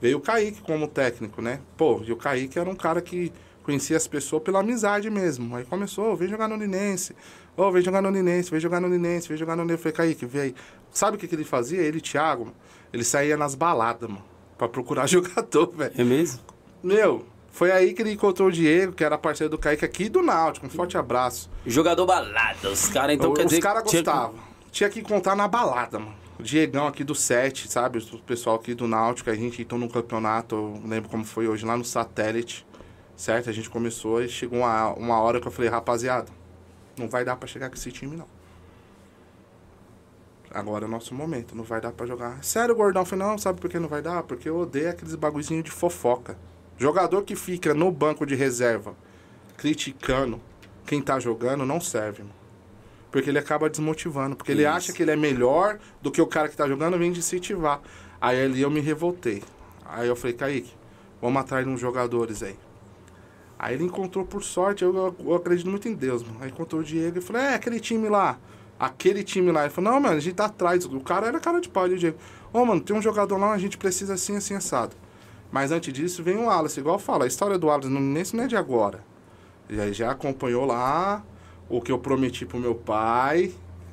Veio 0.00 0.18
o 0.18 0.20
Kaique 0.20 0.60
como 0.60 0.86
técnico, 0.86 1.40
né? 1.42 1.60
Pô, 1.76 2.02
e 2.04 2.12
o 2.12 2.16
Kaique 2.16 2.58
era 2.58 2.68
um 2.68 2.74
cara 2.76 3.00
que 3.00 3.32
conhecia 3.64 3.96
as 3.96 4.06
pessoas 4.06 4.42
pela 4.42 4.60
amizade 4.60 5.10
mesmo. 5.10 5.54
Aí 5.56 5.64
começou, 5.64 6.14
vem 6.16 6.28
jogar 6.28 6.48
no 6.48 6.56
Linense, 6.56 7.14
ô, 7.58 7.72
vem 7.72 7.82
jogar 7.82 8.00
no 8.00 8.08
Linense, 8.08 8.50
vem 8.50 8.60
jogar 8.60 8.80
no 8.80 8.88
Linense, 8.88 9.28
vem 9.28 9.36
jogar 9.36 9.56
no 9.56 9.62
Linense. 9.62 9.84
Eu 9.84 9.92
falei, 9.92 10.14
Kaique, 10.14 10.26
vem 10.26 10.40
aí. 10.42 10.54
Sabe 10.92 11.16
o 11.16 11.20
que, 11.20 11.26
que 11.26 11.34
ele 11.34 11.44
fazia? 11.44 11.80
Ele, 11.80 12.00
Thiago, 12.00 12.46
mano, 12.46 12.56
ele 12.92 13.04
saía 13.04 13.36
nas 13.36 13.54
baladas, 13.54 14.08
mano, 14.08 14.24
pra 14.56 14.68
procurar 14.68 15.06
jogador, 15.08 15.72
velho. 15.72 15.92
É 15.98 16.04
mesmo? 16.04 16.40
Meu, 16.82 17.26
foi 17.50 17.72
aí 17.72 17.92
que 17.92 18.02
ele 18.02 18.12
encontrou 18.12 18.48
o 18.48 18.52
Diego, 18.52 18.92
que 18.92 19.02
era 19.02 19.18
parceiro 19.18 19.50
do 19.50 19.58
Kaique 19.58 19.84
aqui 19.84 20.08
do 20.08 20.22
Náutico. 20.22 20.66
Um 20.66 20.70
forte 20.70 20.96
abraço. 20.96 21.50
Jogador 21.66 22.06
balada. 22.06 22.70
Os 22.70 22.88
caras, 22.88 23.16
então, 23.16 23.34
quer 23.34 23.44
Os 23.44 23.50
dizer... 23.50 23.60
caras 23.60 23.82
tinha 23.90 24.02
gostavam. 24.02 24.34
Tinha 24.70 24.88
que 24.88 25.02
contar 25.02 25.34
na 25.34 25.48
balada, 25.48 25.98
mano. 25.98 26.14
O 26.38 26.42
Diegão 26.42 26.86
aqui 26.86 27.02
do 27.02 27.16
7, 27.16 27.68
sabe? 27.68 27.98
O 27.98 28.18
pessoal 28.20 28.54
aqui 28.54 28.72
do 28.72 28.86
Náutico, 28.86 29.28
a 29.28 29.34
gente 29.34 29.60
entrou 29.60 29.80
num 29.80 29.88
campeonato, 29.88 30.54
eu 30.54 30.82
lembro 30.88 31.10
como 31.10 31.24
foi 31.24 31.48
hoje, 31.48 31.66
lá 31.66 31.76
no 31.76 31.84
satélite, 31.84 32.64
certo? 33.16 33.50
A 33.50 33.52
gente 33.52 33.68
começou 33.68 34.22
e 34.22 34.28
chegou 34.28 34.60
uma, 34.60 34.90
uma 34.94 35.20
hora 35.20 35.40
que 35.40 35.48
eu 35.48 35.50
falei, 35.50 35.68
rapaziada, 35.68 36.30
não 36.98 37.08
vai 37.08 37.24
dar 37.24 37.36
pra 37.36 37.48
chegar 37.48 37.68
com 37.68 37.76
esse 37.76 37.90
time, 37.90 38.16
não. 38.16 38.26
Agora 40.50 40.84
é 40.84 40.88
o 40.88 40.90
nosso 40.90 41.14
momento, 41.14 41.54
não 41.54 41.64
vai 41.64 41.80
dar 41.80 41.92
pra 41.92 42.06
jogar. 42.06 42.42
Sério, 42.42 42.74
gordão? 42.74 43.02
Eu 43.02 43.06
falei, 43.06 43.26
não, 43.26 43.36
sabe 43.36 43.60
por 43.60 43.68
que 43.68 43.78
não 43.78 43.88
vai 43.88 44.00
dar? 44.00 44.22
Porque 44.22 44.48
eu 44.48 44.58
odeio 44.58 44.90
aqueles 44.90 45.14
bagulhinhos 45.14 45.64
de 45.64 45.70
fofoca. 45.70 46.38
Jogador 46.78 47.22
que 47.22 47.36
fica 47.36 47.74
no 47.74 47.90
banco 47.90 48.24
de 48.24 48.34
reserva 48.34 48.94
criticando 49.58 50.40
quem 50.86 51.02
tá 51.02 51.20
jogando 51.20 51.66
não 51.66 51.80
serve, 51.80 52.22
mano. 52.22 52.34
Porque 53.10 53.28
ele 53.28 53.38
acaba 53.38 53.68
desmotivando. 53.68 54.36
Porque 54.36 54.52
ele 54.52 54.62
Isso. 54.62 54.70
acha 54.70 54.92
que 54.92 55.02
ele 55.02 55.10
é 55.10 55.16
melhor 55.16 55.78
do 56.00 56.10
que 56.10 56.20
o 56.22 56.26
cara 56.26 56.48
que 56.48 56.56
tá 56.56 56.66
jogando 56.66 56.98
vem 56.98 57.12
de 57.12 57.18
incentivar. 57.18 57.80
Aí 58.20 58.42
ali 58.42 58.62
eu 58.62 58.70
me 58.70 58.80
revoltei. 58.80 59.42
Aí 59.84 60.08
eu 60.08 60.16
falei, 60.16 60.36
Kaique, 60.36 60.72
vamos 61.20 61.40
atrás 61.40 61.64
de 61.64 61.70
uns 61.70 61.80
jogadores 61.80 62.42
aí. 62.42 62.56
Aí 63.58 63.74
ele 63.74 63.84
encontrou 63.84 64.24
por 64.24 64.42
sorte, 64.44 64.84
eu, 64.84 64.94
eu- 65.26 65.34
acredito 65.34 65.68
muito 65.68 65.88
em 65.88 65.94
Deus, 65.94 66.22
mano. 66.22 66.36
Aí 66.40 66.48
encontrou 66.50 66.80
o 66.80 66.84
Diego 66.84 67.18
e 67.18 67.20
falou, 67.20 67.42
é, 67.42 67.54
aquele 67.54 67.80
time 67.80 68.08
lá. 68.08 68.38
Aquele 68.78 69.24
time 69.24 69.50
lá. 69.50 69.62
Ele 69.62 69.70
falou, 69.70 69.92
não, 69.92 70.00
mano, 70.00 70.16
a 70.16 70.20
gente 70.20 70.34
tá 70.36 70.44
atrás. 70.44 70.84
O 70.84 71.00
cara 71.00 71.26
era 71.26 71.40
cara 71.40 71.60
de 71.60 71.68
pau, 71.68 71.84
o 71.84 71.96
Diego. 71.98 72.16
Ô, 72.52 72.64
mano, 72.64 72.80
tem 72.80 72.94
um 72.96 73.02
jogador 73.02 73.36
lá, 73.36 73.52
a 73.52 73.58
gente 73.58 73.76
precisa 73.76 74.14
assim, 74.14 74.36
assim, 74.36 74.54
assado. 74.54 74.94
Mas 75.50 75.72
antes 75.72 75.92
disso 75.92 76.22
vem 76.22 76.36
o 76.36 76.44
Wallace, 76.44 76.78
igual 76.78 76.96
eu 76.96 77.00
falo, 77.00 77.24
a 77.24 77.26
história 77.26 77.58
do 77.58 77.66
Wallace 77.66 77.88
não, 77.88 78.00
nesse 78.00 78.36
não 78.36 78.44
é 78.44 78.46
de 78.46 78.56
agora. 78.56 79.02
Aí 79.68 79.92
já 79.92 80.10
acompanhou 80.10 80.64
lá 80.64 81.22
o 81.68 81.80
que 81.80 81.90
eu 81.92 81.98
prometi 81.98 82.46
pro 82.46 82.58
meu 82.58 82.74
pai, 82.74 83.52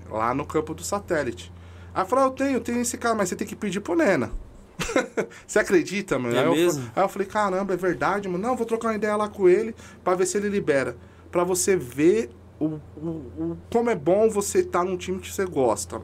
lá 0.10 0.34
no 0.34 0.46
campo 0.46 0.74
do 0.74 0.84
satélite. 0.84 1.52
Aí 1.94 2.06
falou, 2.06 2.26
eu 2.26 2.32
tenho, 2.32 2.52
eu 2.52 2.62
tenho 2.62 2.82
esse 2.82 2.98
cara, 2.98 3.16
mas 3.16 3.30
você 3.30 3.36
tem 3.36 3.48
que 3.48 3.56
pedir 3.56 3.80
pro 3.80 3.96
Nena. 3.96 4.32
você 5.46 5.60
acredita, 5.60 6.18
mano? 6.20 6.36
É 6.36 6.40
aí, 6.40 6.46
eu, 6.46 6.52
mesmo? 6.56 6.84
fa- 6.84 6.92
aí 6.96 7.04
eu 7.04 7.10
falei, 7.10 7.28
caramba, 7.28 7.74
é 7.74 7.78
verdade, 7.78 8.28
mano. 8.28 8.46
Não, 8.46 8.56
vou 8.56 8.66
trocar 8.66 8.90
uma 8.90 8.96
ideia 8.96 9.16
lá 9.16 9.28
com 9.30 9.48
ele 9.48 9.76
pra 10.04 10.16
ver 10.16 10.26
se 10.26 10.38
ele 10.38 10.50
libera. 10.50 10.96
Pra 11.32 11.44
você 11.44 11.76
ver 11.76 12.30
o, 12.60 12.80
o, 12.98 13.10
o- 13.10 13.58
como 13.72 13.90
é 13.90 13.96
bom 13.96 14.30
você 14.30 14.60
estar 14.60 14.84
num 14.84 14.98
time 14.98 15.20
que 15.20 15.32
você 15.32 15.46
gosta. 15.46 16.02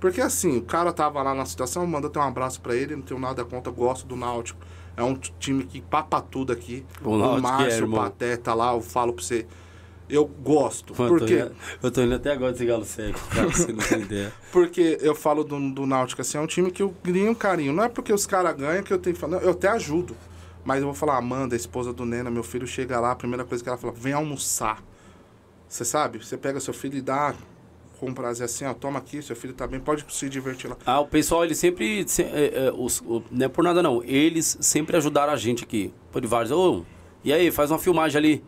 Porque 0.00 0.20
assim, 0.20 0.58
o 0.58 0.62
cara 0.62 0.92
tava 0.92 1.22
lá 1.22 1.32
na 1.34 1.44
situação, 1.44 1.86
manda 1.86 2.10
ter 2.10 2.18
um 2.18 2.22
abraço 2.22 2.60
pra 2.60 2.74
ele, 2.74 2.96
não 2.96 3.02
tenho 3.02 3.20
nada 3.20 3.44
contra, 3.44 3.70
gosto 3.72 4.06
do 4.06 4.16
Náutico. 4.16 4.58
É 4.96 5.02
um 5.02 5.14
time 5.14 5.64
que 5.64 5.80
papa 5.80 6.20
tudo 6.20 6.52
aqui. 6.52 6.84
O 7.02 7.36
é, 7.36 7.40
Márcio, 7.40 7.82
o 7.82 7.84
irmão. 7.84 8.00
Pateta 8.02 8.52
lá, 8.52 8.74
eu 8.74 8.80
falo 8.80 9.12
pra 9.12 9.22
você. 9.24 9.46
Eu 10.12 10.26
gosto. 10.26 10.94
Mano, 10.96 11.14
eu 11.14 11.18
Por 11.18 11.26
tô 11.26 11.32
indo- 11.34 11.52
Eu 11.82 11.90
tô 11.90 12.02
indo 12.02 12.14
até 12.14 12.32
agora 12.32 12.52
desse 12.52 12.66
galo 12.66 12.84
cego, 12.84 13.18
cara, 13.30 13.48
você 13.48 13.72
não 13.72 13.78
tem 13.82 14.00
ideia. 14.02 14.32
Porque 14.52 14.98
eu 15.00 15.14
falo 15.14 15.42
do, 15.42 15.58
do 15.72 15.86
Náutico 15.86 16.20
assim, 16.20 16.36
é 16.36 16.40
um 16.40 16.46
time 16.46 16.70
que 16.70 16.82
eu 16.82 16.94
crio 17.02 17.30
um 17.30 17.34
carinho. 17.34 17.72
Não 17.72 17.82
é 17.84 17.88
porque 17.88 18.12
os 18.12 18.26
caras 18.26 18.54
ganham 18.54 18.82
que 18.82 18.92
eu 18.92 18.98
tenho 18.98 19.14
que 19.14 19.20
falar. 19.20 19.38
Eu 19.42 19.50
até 19.52 19.68
ajudo. 19.68 20.14
Mas 20.64 20.78
eu 20.80 20.84
vou 20.84 20.94
falar, 20.94 21.16
Amanda, 21.16 21.56
esposa 21.56 21.92
do 21.92 22.04
Nena, 22.04 22.30
meu 22.30 22.44
filho 22.44 22.66
chega 22.66 23.00
lá, 23.00 23.10
a 23.12 23.16
primeira 23.16 23.44
coisa 23.44 23.64
que 23.64 23.68
ela 23.68 23.78
fala, 23.78 23.92
vem 23.96 24.12
almoçar. 24.12 24.80
Você 25.68 25.84
sabe? 25.84 26.18
Você 26.24 26.36
pega 26.36 26.60
seu 26.60 26.74
filho 26.74 26.98
e 26.98 27.00
dá 27.00 27.34
com 27.98 28.10
um 28.10 28.14
prazer 28.14 28.44
assim, 28.44 28.64
ó, 28.64 28.74
toma 28.74 28.98
aqui, 28.98 29.22
seu 29.22 29.34
filho 29.34 29.54
tá 29.54 29.66
bem, 29.66 29.80
pode 29.80 30.04
se 30.08 30.28
divertir 30.28 30.68
lá. 30.68 30.76
Ah, 30.84 31.00
o 31.00 31.06
pessoal, 31.06 31.44
ele 31.44 31.54
sempre. 31.54 32.04
se- 32.06 32.22
é, 32.22 32.66
é, 32.68 32.72
os- 32.76 33.00
o- 33.00 33.22
não 33.30 33.46
é 33.46 33.48
por 33.48 33.64
nada 33.64 33.82
não. 33.82 34.04
Eles 34.04 34.58
sempre 34.60 34.96
ajudaram 34.96 35.32
a 35.32 35.36
gente 35.36 35.64
aqui. 35.64 35.92
Pô, 36.12 36.20
de 36.20 36.26
vários. 36.26 36.52
Ô, 36.52 36.84
e 37.24 37.32
aí, 37.32 37.50
faz 37.50 37.70
uma 37.70 37.78
filmagem 37.78 38.18
ali. 38.18 38.44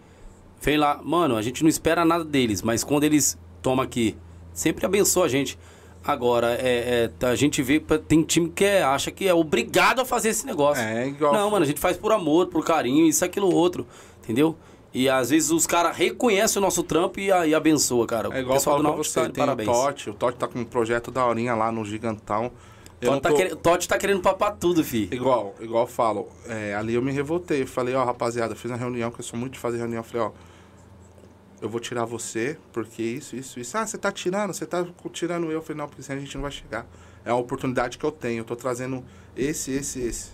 Vem 0.65 0.77
lá. 0.79 0.99
Mano, 1.03 1.37
a 1.37 1.43
gente 1.43 1.63
não 1.63 1.69
espera 1.69 2.05
nada 2.05 2.25
deles, 2.25 2.63
mas 2.63 2.83
quando 2.83 3.05
eles 3.05 3.39
tomam 3.61 3.85
aqui, 3.85 4.17
sempre 4.53 4.87
abençoa 4.87 5.27
a 5.27 5.29
gente. 5.29 5.59
Agora, 6.03 6.55
é, 6.61 7.11
é, 7.21 7.27
a 7.27 7.35
gente 7.35 7.63
vê. 7.63 7.81
Tem 7.81 8.23
time 8.23 8.49
que 8.51 8.65
é- 8.65 8.83
acha 8.83 9.11
que 9.11 9.27
é 9.29 9.33
obrigado 9.35 10.01
a 10.01 10.05
fazer 10.05 10.31
esse 10.31 10.45
negócio. 10.47 10.83
É, 10.83 11.09
igual- 11.09 11.33
Não, 11.33 11.51
mano, 11.51 11.65
a 11.65 11.67
gente 11.67 11.81
faz 11.81 11.97
por 11.97 12.13
amor, 12.13 12.47
por 12.49 12.65
carinho, 12.65 13.07
isso, 13.07 13.25
aquilo, 13.25 13.51
outro. 13.55 13.87
Entendeu? 14.23 14.57
E 14.93 15.09
às 15.09 15.31
vezes 15.31 15.51
os 15.51 15.67
caras 15.67 15.97
reconhecem 15.97 16.61
o 16.61 16.65
nosso 16.65 16.83
trampo 16.83 17.19
e, 17.21 17.27
e 17.29 17.55
abençoa, 17.55 18.07
cara. 18.07 18.29
É 18.33 18.41
igual 18.41 18.57
pessoal 18.57 18.77
do 18.77 18.83
Náutico 18.85 19.05
você, 19.05 19.21
tá 19.21 19.29
tem 19.31 19.45
parabéns. 19.45 19.69
o 19.69 19.73
Totti, 19.73 20.11
o 20.11 20.15
Totti 20.15 20.39
tá 20.39 20.47
com 20.47 20.59
um 20.61 20.65
projeto 20.65 21.11
da 21.11 21.27
horinha 21.27 21.55
lá 21.55 21.73
no 21.73 21.85
Gigantão. 21.85 22.53
Eu 23.01 23.11
não 23.13 23.19
Totti 23.19 23.23
tá, 23.23 23.29
tô- 23.31 23.37
querendo, 23.37 23.57
Totti 23.57 23.89
tá 23.89 23.99
querendo 23.99 24.21
papar 24.21 24.53
tudo, 24.53 24.85
fi. 24.85 25.09
Igual, 25.11 25.55
igual 25.61 25.83
eu 25.83 25.87
falo, 25.89 26.29
é, 26.49 26.75
ali 26.75 26.95
eu 26.95 27.03
me 27.03 27.11
revoltei. 27.13 27.67
Falei, 27.67 27.95
ó, 27.95 28.05
rapaziada, 28.05 28.55
fiz 28.55 28.71
uma 28.71 28.77
reunião, 28.77 29.11
que 29.11 29.21
eu 29.21 29.25
sou 29.25 29.39
muito 29.39 29.55
de 29.55 29.59
fazer 29.59 29.79
reunião. 29.79 29.99
Eu 30.01 30.05
falei, 30.05 30.27
ó, 30.29 30.31
eu 31.65 31.71
vou 31.71 31.81
tirar 31.81 32.05
você, 32.05 32.59
porque 32.75 33.03
isso, 33.03 33.35
isso, 33.35 33.59
isso. 33.59 33.79
Ah, 33.79 33.87
você 33.87 33.97
tá 33.97 34.13
tirando, 34.13 34.53
você 34.53 34.67
tá 34.67 34.87
tirando 35.15 35.47
eu. 35.47 35.53
Eu 35.53 35.63
falei, 35.63 35.79
não, 35.79 35.89
porque 35.89 36.03
senão 36.03 36.19
a 36.19 36.21
gente 36.21 36.35
não 36.35 36.43
vai 36.43 36.51
chegar. 36.51 36.87
É 37.25 37.33
uma 37.33 37.41
oportunidade 37.41 37.97
que 37.97 38.05
eu 38.05 38.13
tenho. 38.13 38.41
Eu 38.41 38.45
tô 38.45 38.55
trazendo 38.55 39.03
esse, 39.35 39.71
esse, 39.71 39.99
esse. 40.01 40.29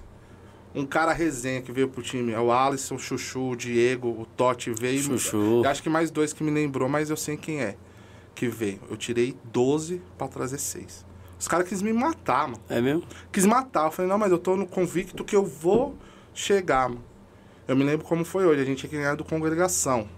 Um 0.75 0.85
cara 0.85 1.13
resenha 1.13 1.63
que 1.63 1.71
veio 1.71 1.89
pro 1.89 2.03
time. 2.03 2.33
É 2.33 2.41
o 2.41 2.51
Alisson, 2.51 2.97
o 2.97 2.99
Chuchu, 2.99 3.51
o 3.51 3.57
Diego, 3.57 4.09
o 4.09 4.27
Totti 4.27 4.73
veio. 4.73 5.01
Chuchu. 5.01 5.63
Acho 5.65 5.81
que 5.85 5.89
mais 5.89 6.11
dois 6.11 6.33
que 6.33 6.43
me 6.43 6.51
lembrou, 6.51 6.89
mas 6.89 7.11
eu 7.11 7.17
sei 7.17 7.37
quem 7.37 7.61
é 7.63 7.77
que 8.35 8.49
veio. 8.49 8.81
Eu 8.91 8.97
tirei 8.97 9.37
12 9.45 10.03
pra 10.19 10.27
trazer 10.27 10.59
6. 10.59 11.07
Os 11.39 11.47
caras 11.47 11.69
quis 11.69 11.81
me 11.81 11.93
matar, 11.93 12.49
mano 12.49 12.61
É 12.69 12.81
mesmo? 12.81 13.05
quis 13.31 13.47
matar. 13.47 13.87
Eu 13.87 13.93
falei, 13.93 14.11
não, 14.11 14.19
mas 14.19 14.33
eu 14.33 14.39
tô 14.39 14.57
no 14.57 14.67
convicto 14.67 15.25
que 15.25 15.37
eu 15.37 15.45
vou 15.45 15.97
chegar, 16.35 16.89
mano. 16.89 17.05
Eu 17.69 17.77
me 17.77 17.85
lembro 17.85 18.05
como 18.05 18.25
foi 18.25 18.45
hoje. 18.45 18.61
A 18.61 18.65
gente 18.65 18.89
tinha 18.89 19.01
ganhado 19.01 19.25
congregação. 19.25 20.09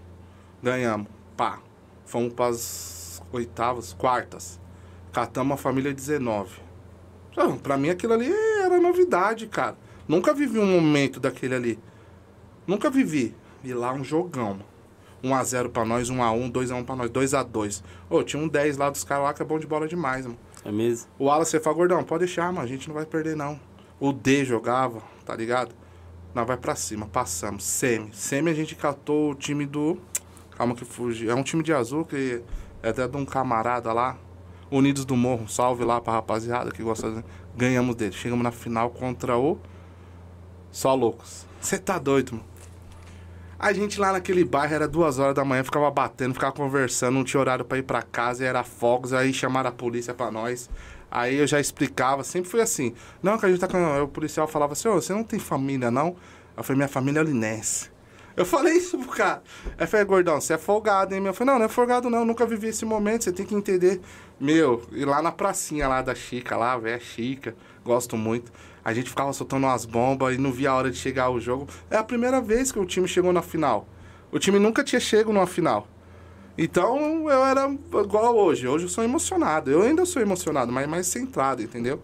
Ganhamos. 0.63 1.07
Pá. 1.35 1.59
Fomos 2.05 2.33
pras 2.33 3.21
oitavas, 3.33 3.93
quartas. 3.93 4.59
Catamos 5.11 5.55
a 5.55 5.57
família 5.57 5.93
19. 5.93 6.61
Então, 7.31 7.57
pra 7.57 7.77
mim 7.77 7.89
aquilo 7.89 8.13
ali 8.13 8.31
era 8.31 8.79
novidade, 8.79 9.47
cara. 9.47 9.77
Nunca 10.07 10.33
vivi 10.33 10.57
um 10.57 10.65
momento 10.65 11.19
daquele 11.19 11.55
ali. 11.55 11.79
Nunca 12.65 12.89
vivi. 12.89 13.35
E 13.63 13.73
lá 13.73 13.93
um 13.93 14.03
jogão. 14.03 14.59
1x0 15.23 15.69
pra 15.69 15.85
nós, 15.85 16.09
1x1, 16.09 16.51
2x1 16.51 16.85
pra 16.85 16.95
nós, 16.95 17.09
2x2. 17.09 17.83
Ô, 18.09 18.23
tinha 18.23 18.41
um 18.41 18.47
10 18.47 18.77
lá 18.77 18.89
dos 18.89 19.03
caras 19.03 19.23
lá 19.23 19.33
que 19.33 19.41
é 19.41 19.45
bom 19.45 19.57
de 19.57 19.67
bola 19.67 19.87
demais, 19.87 20.25
mano. 20.25 20.37
É 20.65 20.71
mesmo? 20.71 21.09
O 21.19 21.25
Wallace 21.25 21.51
você 21.51 21.59
fala, 21.59 21.75
gordão, 21.75 22.03
pode 22.03 22.25
deixar, 22.25 22.51
mano. 22.51 22.65
A 22.65 22.67
gente 22.67 22.87
não 22.87 22.95
vai 22.95 23.05
perder, 23.05 23.35
não. 23.35 23.59
O 23.99 24.11
D 24.11 24.43
jogava, 24.45 25.01
tá 25.25 25.35
ligado? 25.35 25.73
Nós 26.33 26.47
vai 26.47 26.57
pra 26.57 26.75
cima, 26.75 27.05
passamos. 27.05 27.63
Semi. 27.63 28.09
Semi 28.13 28.49
a 28.49 28.53
gente 28.53 28.75
catou 28.75 29.31
o 29.31 29.35
time 29.35 29.65
do. 29.65 29.97
Calma 30.55 30.75
que 30.75 30.85
fugiu. 30.85 31.31
É 31.31 31.35
um 31.35 31.43
time 31.43 31.63
de 31.63 31.73
azul 31.73 32.05
que 32.05 32.41
é 32.81 32.89
até 32.89 33.07
de 33.07 33.17
um 33.17 33.25
camarada 33.25 33.91
lá. 33.91 34.17
Unidos 34.71 35.05
do 35.05 35.15
Morro. 35.15 35.47
Salve 35.47 35.83
lá 35.83 36.01
pra 36.01 36.13
rapaziada 36.13 36.71
que 36.71 36.81
gosta. 36.81 37.11
De... 37.11 37.23
Ganhamos 37.55 37.95
dele. 37.95 38.13
Chegamos 38.13 38.43
na 38.43 38.51
final 38.51 38.89
contra 38.89 39.37
o. 39.37 39.59
Só 40.71 40.93
loucos. 40.95 41.45
Você 41.61 41.77
tá 41.77 41.97
doido, 41.99 42.33
mano. 42.33 42.53
A 43.63 43.71
gente 43.71 43.97
lá 43.97 44.11
naquele 44.11 44.43
bairro 44.43 44.73
era 44.73 44.87
duas 44.89 45.19
horas 45.19 45.33
da 45.33 45.45
manhã, 45.45 45.63
ficava 45.63 45.89
batendo, 45.89 46.33
ficava 46.33 46.51
conversando, 46.51 47.13
não 47.13 47.23
tinha 47.23 47.39
horário 47.39 47.63
pra 47.63 47.77
ir 47.77 47.83
pra 47.83 48.01
casa, 48.01 48.43
era 48.43 48.61
fogos, 48.61 49.13
aí 49.13 49.31
chamaram 49.31 49.69
a 49.69 49.71
polícia 49.71 50.13
pra 50.13 50.29
nós. 50.29 50.69
Aí 51.09 51.37
eu 51.37 51.47
já 51.47 51.61
explicava, 51.61 52.25
sempre 52.25 52.49
foi 52.49 52.59
assim. 52.59 52.93
Não, 53.21 53.37
que 53.37 53.45
a 53.45 53.49
gente 53.49 53.61
tá 53.61 53.67
com. 53.69 54.01
O 54.01 54.07
policial 54.09 54.49
falava 54.49 54.73
assim, 54.73 54.89
ô, 54.89 54.95
você 54.95 55.13
não 55.13 55.23
tem 55.23 55.39
família, 55.39 55.89
não? 55.89 56.17
Eu 56.57 56.63
falei, 56.63 56.75
minha 56.75 56.89
família 56.89 57.21
é 57.21 57.23
linense. 57.23 57.89
Eu 58.35 58.45
falei 58.45 58.73
isso 58.73 58.97
pro 58.97 59.09
cara. 59.09 59.43
Aí 59.77 59.83
eu 59.83 59.87
falei, 59.87 60.05
gordão, 60.05 60.41
você 60.41 60.53
é 60.53 60.57
folgado, 60.57 61.13
hein? 61.13 61.21
meu? 61.21 61.29
Eu 61.29 61.33
falei, 61.33 61.53
não, 61.53 61.59
não 61.59 61.65
é 61.65 61.69
folgado 61.69 62.09
não, 62.09 62.25
nunca 62.25 62.45
vivi 62.45 62.67
esse 62.67 62.83
momento, 62.83 63.23
você 63.23 63.31
tem 63.31 63.45
que 63.45 63.53
entender. 63.53 64.01
Meu, 64.39 64.81
e 64.91 65.05
lá 65.05 65.21
na 65.21 65.31
pracinha 65.31 65.87
lá 65.87 66.01
da 66.01 66.15
Chica, 66.15 66.57
lá, 66.57 66.77
velho, 66.77 67.01
Chica, 67.01 67.55
gosto 67.85 68.17
muito. 68.17 68.51
A 68.83 68.93
gente 68.93 69.09
ficava 69.09 69.31
soltando 69.31 69.65
umas 69.65 69.85
bombas 69.85 70.35
e 70.35 70.37
não 70.37 70.51
via 70.51 70.71
a 70.71 70.75
hora 70.75 70.91
de 70.91 70.97
chegar 70.97 71.29
o 71.29 71.39
jogo. 71.39 71.67
É 71.89 71.95
a 71.95 72.03
primeira 72.03 72.41
vez 72.41 72.71
que 72.71 72.79
o 72.79 72.85
time 72.85 73.07
chegou 73.07 73.31
na 73.31 73.41
final. 73.41 73.87
O 74.31 74.39
time 74.39 74.59
nunca 74.59 74.83
tinha 74.83 74.99
chego 74.99 75.31
numa 75.31 75.47
final. 75.47 75.87
Então 76.57 77.29
eu 77.29 77.45
era 77.45 77.69
igual 78.03 78.35
hoje. 78.35 78.67
Hoje 78.67 78.85
eu 78.85 78.89
sou 78.89 79.03
emocionado. 79.03 79.71
Eu 79.71 79.83
ainda 79.83 80.05
sou 80.05 80.21
emocionado, 80.21 80.71
mas 80.71 80.87
mais 80.87 81.07
centrado, 81.07 81.61
entendeu? 81.61 82.01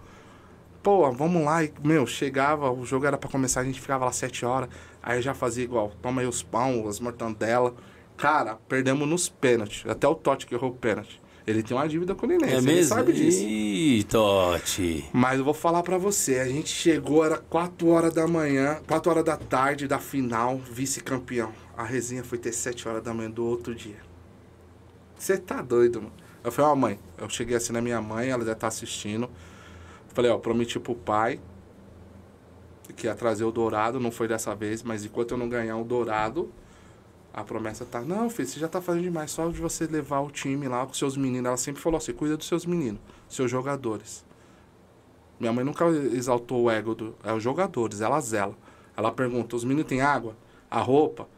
Pô, 0.81 1.11
vamos 1.11 1.43
lá. 1.43 1.63
E, 1.63 1.73
meu, 1.83 2.07
chegava, 2.07 2.71
o 2.71 2.85
jogo 2.85 3.05
era 3.05 3.17
para 3.17 3.29
começar, 3.29 3.61
a 3.61 3.65
gente 3.65 3.81
ficava 3.81 4.05
lá 4.05 4.11
sete 4.11 4.45
horas. 4.45 4.69
Aí 5.09 5.23
já 5.23 5.33
fazia 5.33 5.63
igual, 5.63 5.91
toma 6.03 6.21
aí 6.21 6.27
os 6.27 6.43
pão, 6.43 6.87
as 6.87 6.99
mortandela. 6.99 7.73
Cara, 8.15 8.59
perdemos 8.67 9.09
nos 9.09 9.27
pênaltis. 9.27 9.83
Até 9.89 10.07
o 10.07 10.13
Totti 10.13 10.45
que 10.45 10.53
errou 10.53 10.69
o 10.69 10.75
pênalti. 10.75 11.19
Ele 11.47 11.63
tem 11.63 11.75
uma 11.75 11.87
dívida 11.89 12.13
com 12.13 12.27
o 12.27 12.29
Nenê, 12.29 12.45
É 12.45 12.57
ele 12.57 12.61
mesmo? 12.61 12.95
sabe 12.95 13.11
disso. 13.11 13.43
Ih, 13.43 14.03
Totti. 14.03 15.09
Mas 15.11 15.39
eu 15.39 15.43
vou 15.43 15.55
falar 15.55 15.81
pra 15.81 15.97
você, 15.97 16.37
a 16.37 16.47
gente 16.47 16.69
chegou, 16.69 17.25
era 17.25 17.39
4 17.39 17.87
horas 17.87 18.13
da 18.13 18.27
manhã, 18.27 18.79
4 18.87 19.09
horas 19.09 19.23
da 19.25 19.35
tarde 19.35 19.87
da 19.87 19.97
final, 19.97 20.59
vice-campeão. 20.59 21.51
A 21.75 21.83
resenha 21.83 22.23
foi 22.23 22.37
ter 22.37 22.53
7 22.53 22.87
horas 22.87 23.01
da 23.01 23.11
manhã 23.11 23.31
do 23.31 23.43
outro 23.43 23.73
dia. 23.73 23.97
Você 25.17 25.39
tá 25.39 25.59
doido, 25.63 26.03
mano. 26.03 26.13
Eu 26.43 26.51
falei, 26.51 26.69
ó, 26.71 26.75
mãe, 26.75 26.99
eu 27.17 27.27
cheguei 27.27 27.57
assim 27.57 27.73
na 27.73 27.81
minha 27.81 27.99
mãe, 27.99 28.29
ela 28.29 28.45
já 28.45 28.53
tá 28.53 28.67
assistindo. 28.67 29.27
Falei, 30.13 30.29
ó, 30.29 30.37
prometi 30.37 30.79
pro 30.79 30.93
pai 30.93 31.39
que 32.95 33.07
ia 33.07 33.15
trazer 33.15 33.43
o 33.43 33.51
dourado, 33.51 33.99
não 33.99 34.11
foi 34.11 34.27
dessa 34.27 34.55
vez, 34.55 34.83
mas 34.83 35.05
enquanto 35.05 35.31
eu 35.31 35.37
não 35.37 35.47
ganhar 35.47 35.77
o 35.77 35.83
dourado, 35.83 36.51
a 37.33 37.43
promessa 37.43 37.85
tá, 37.85 38.01
não, 38.01 38.29
filho, 38.29 38.47
você 38.47 38.59
já 38.59 38.67
tá 38.67 38.81
fazendo 38.81 39.03
demais, 39.03 39.31
só 39.31 39.47
de 39.47 39.59
você 39.59 39.85
levar 39.85 40.19
o 40.21 40.31
time 40.31 40.67
lá 40.67 40.85
com 40.85 40.93
seus 40.93 41.15
meninos. 41.15 41.47
Ela 41.47 41.57
sempre 41.57 41.81
falou 41.81 41.97
assim, 41.97 42.13
cuida 42.13 42.35
dos 42.35 42.47
seus 42.47 42.65
meninos, 42.65 42.99
seus 43.27 43.49
jogadores. 43.49 44.25
Minha 45.39 45.53
mãe 45.53 45.63
nunca 45.63 45.85
exaltou 45.87 46.63
o 46.63 46.71
ego 46.71 46.93
dos 46.93 47.13
é 47.23 47.31
os 47.31 47.41
jogadores, 47.41 48.01
ela 48.01 48.19
zela. 48.19 48.57
Ela 48.97 49.11
pergunta, 49.11 49.55
os 49.55 49.63
meninos 49.63 49.87
têm 49.87 50.01
água? 50.01 50.35
A 50.69 50.81
roupa? 50.81 51.29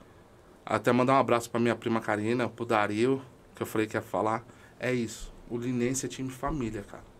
Até 0.65 0.91
mandar 0.91 1.13
um 1.13 1.19
abraço 1.19 1.49
pra 1.49 1.59
minha 1.59 1.75
prima 1.75 1.99
Karina, 1.99 2.49
pro 2.49 2.65
Dario, 2.65 3.21
que 3.53 3.61
eu 3.61 3.67
falei 3.67 3.85
que 3.85 3.95
ia 3.95 4.01
falar. 4.01 4.43
É 4.79 4.91
isso, 4.91 5.31
o 5.49 5.57
Linense 5.57 6.05
é 6.05 6.09
time 6.09 6.29
família, 6.29 6.81
cara. 6.81 7.10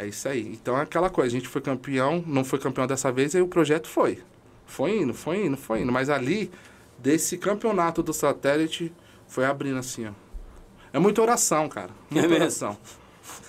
É 0.00 0.06
isso 0.06 0.28
aí. 0.28 0.46
Então 0.46 0.78
é 0.78 0.82
aquela 0.82 1.10
coisa, 1.10 1.36
a 1.36 1.40
gente 1.40 1.48
foi 1.48 1.60
campeão, 1.60 2.22
não 2.24 2.44
foi 2.44 2.60
campeão 2.60 2.86
dessa 2.86 3.10
vez, 3.10 3.34
aí 3.34 3.42
o 3.42 3.48
projeto 3.48 3.88
foi. 3.88 4.22
Foi 4.64 4.96
indo, 4.96 5.12
foi 5.12 5.44
indo, 5.44 5.56
foi 5.56 5.82
indo. 5.82 5.90
Mas 5.90 6.08
ali, 6.08 6.52
desse 6.96 7.36
campeonato 7.36 8.00
do 8.00 8.12
satélite, 8.12 8.92
foi 9.26 9.44
abrindo 9.44 9.78
assim, 9.78 10.06
ó. 10.06 10.12
É 10.92 11.00
muita 11.00 11.20
oração, 11.20 11.68
cara. 11.68 11.90
Muita 12.08 12.28
mesmo? 12.28 12.42
oração. 12.44 12.78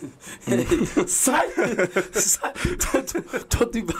sai! 1.07 1.49
sai! 2.13 2.53
Todo, 2.91 3.45
todo. 3.45 3.95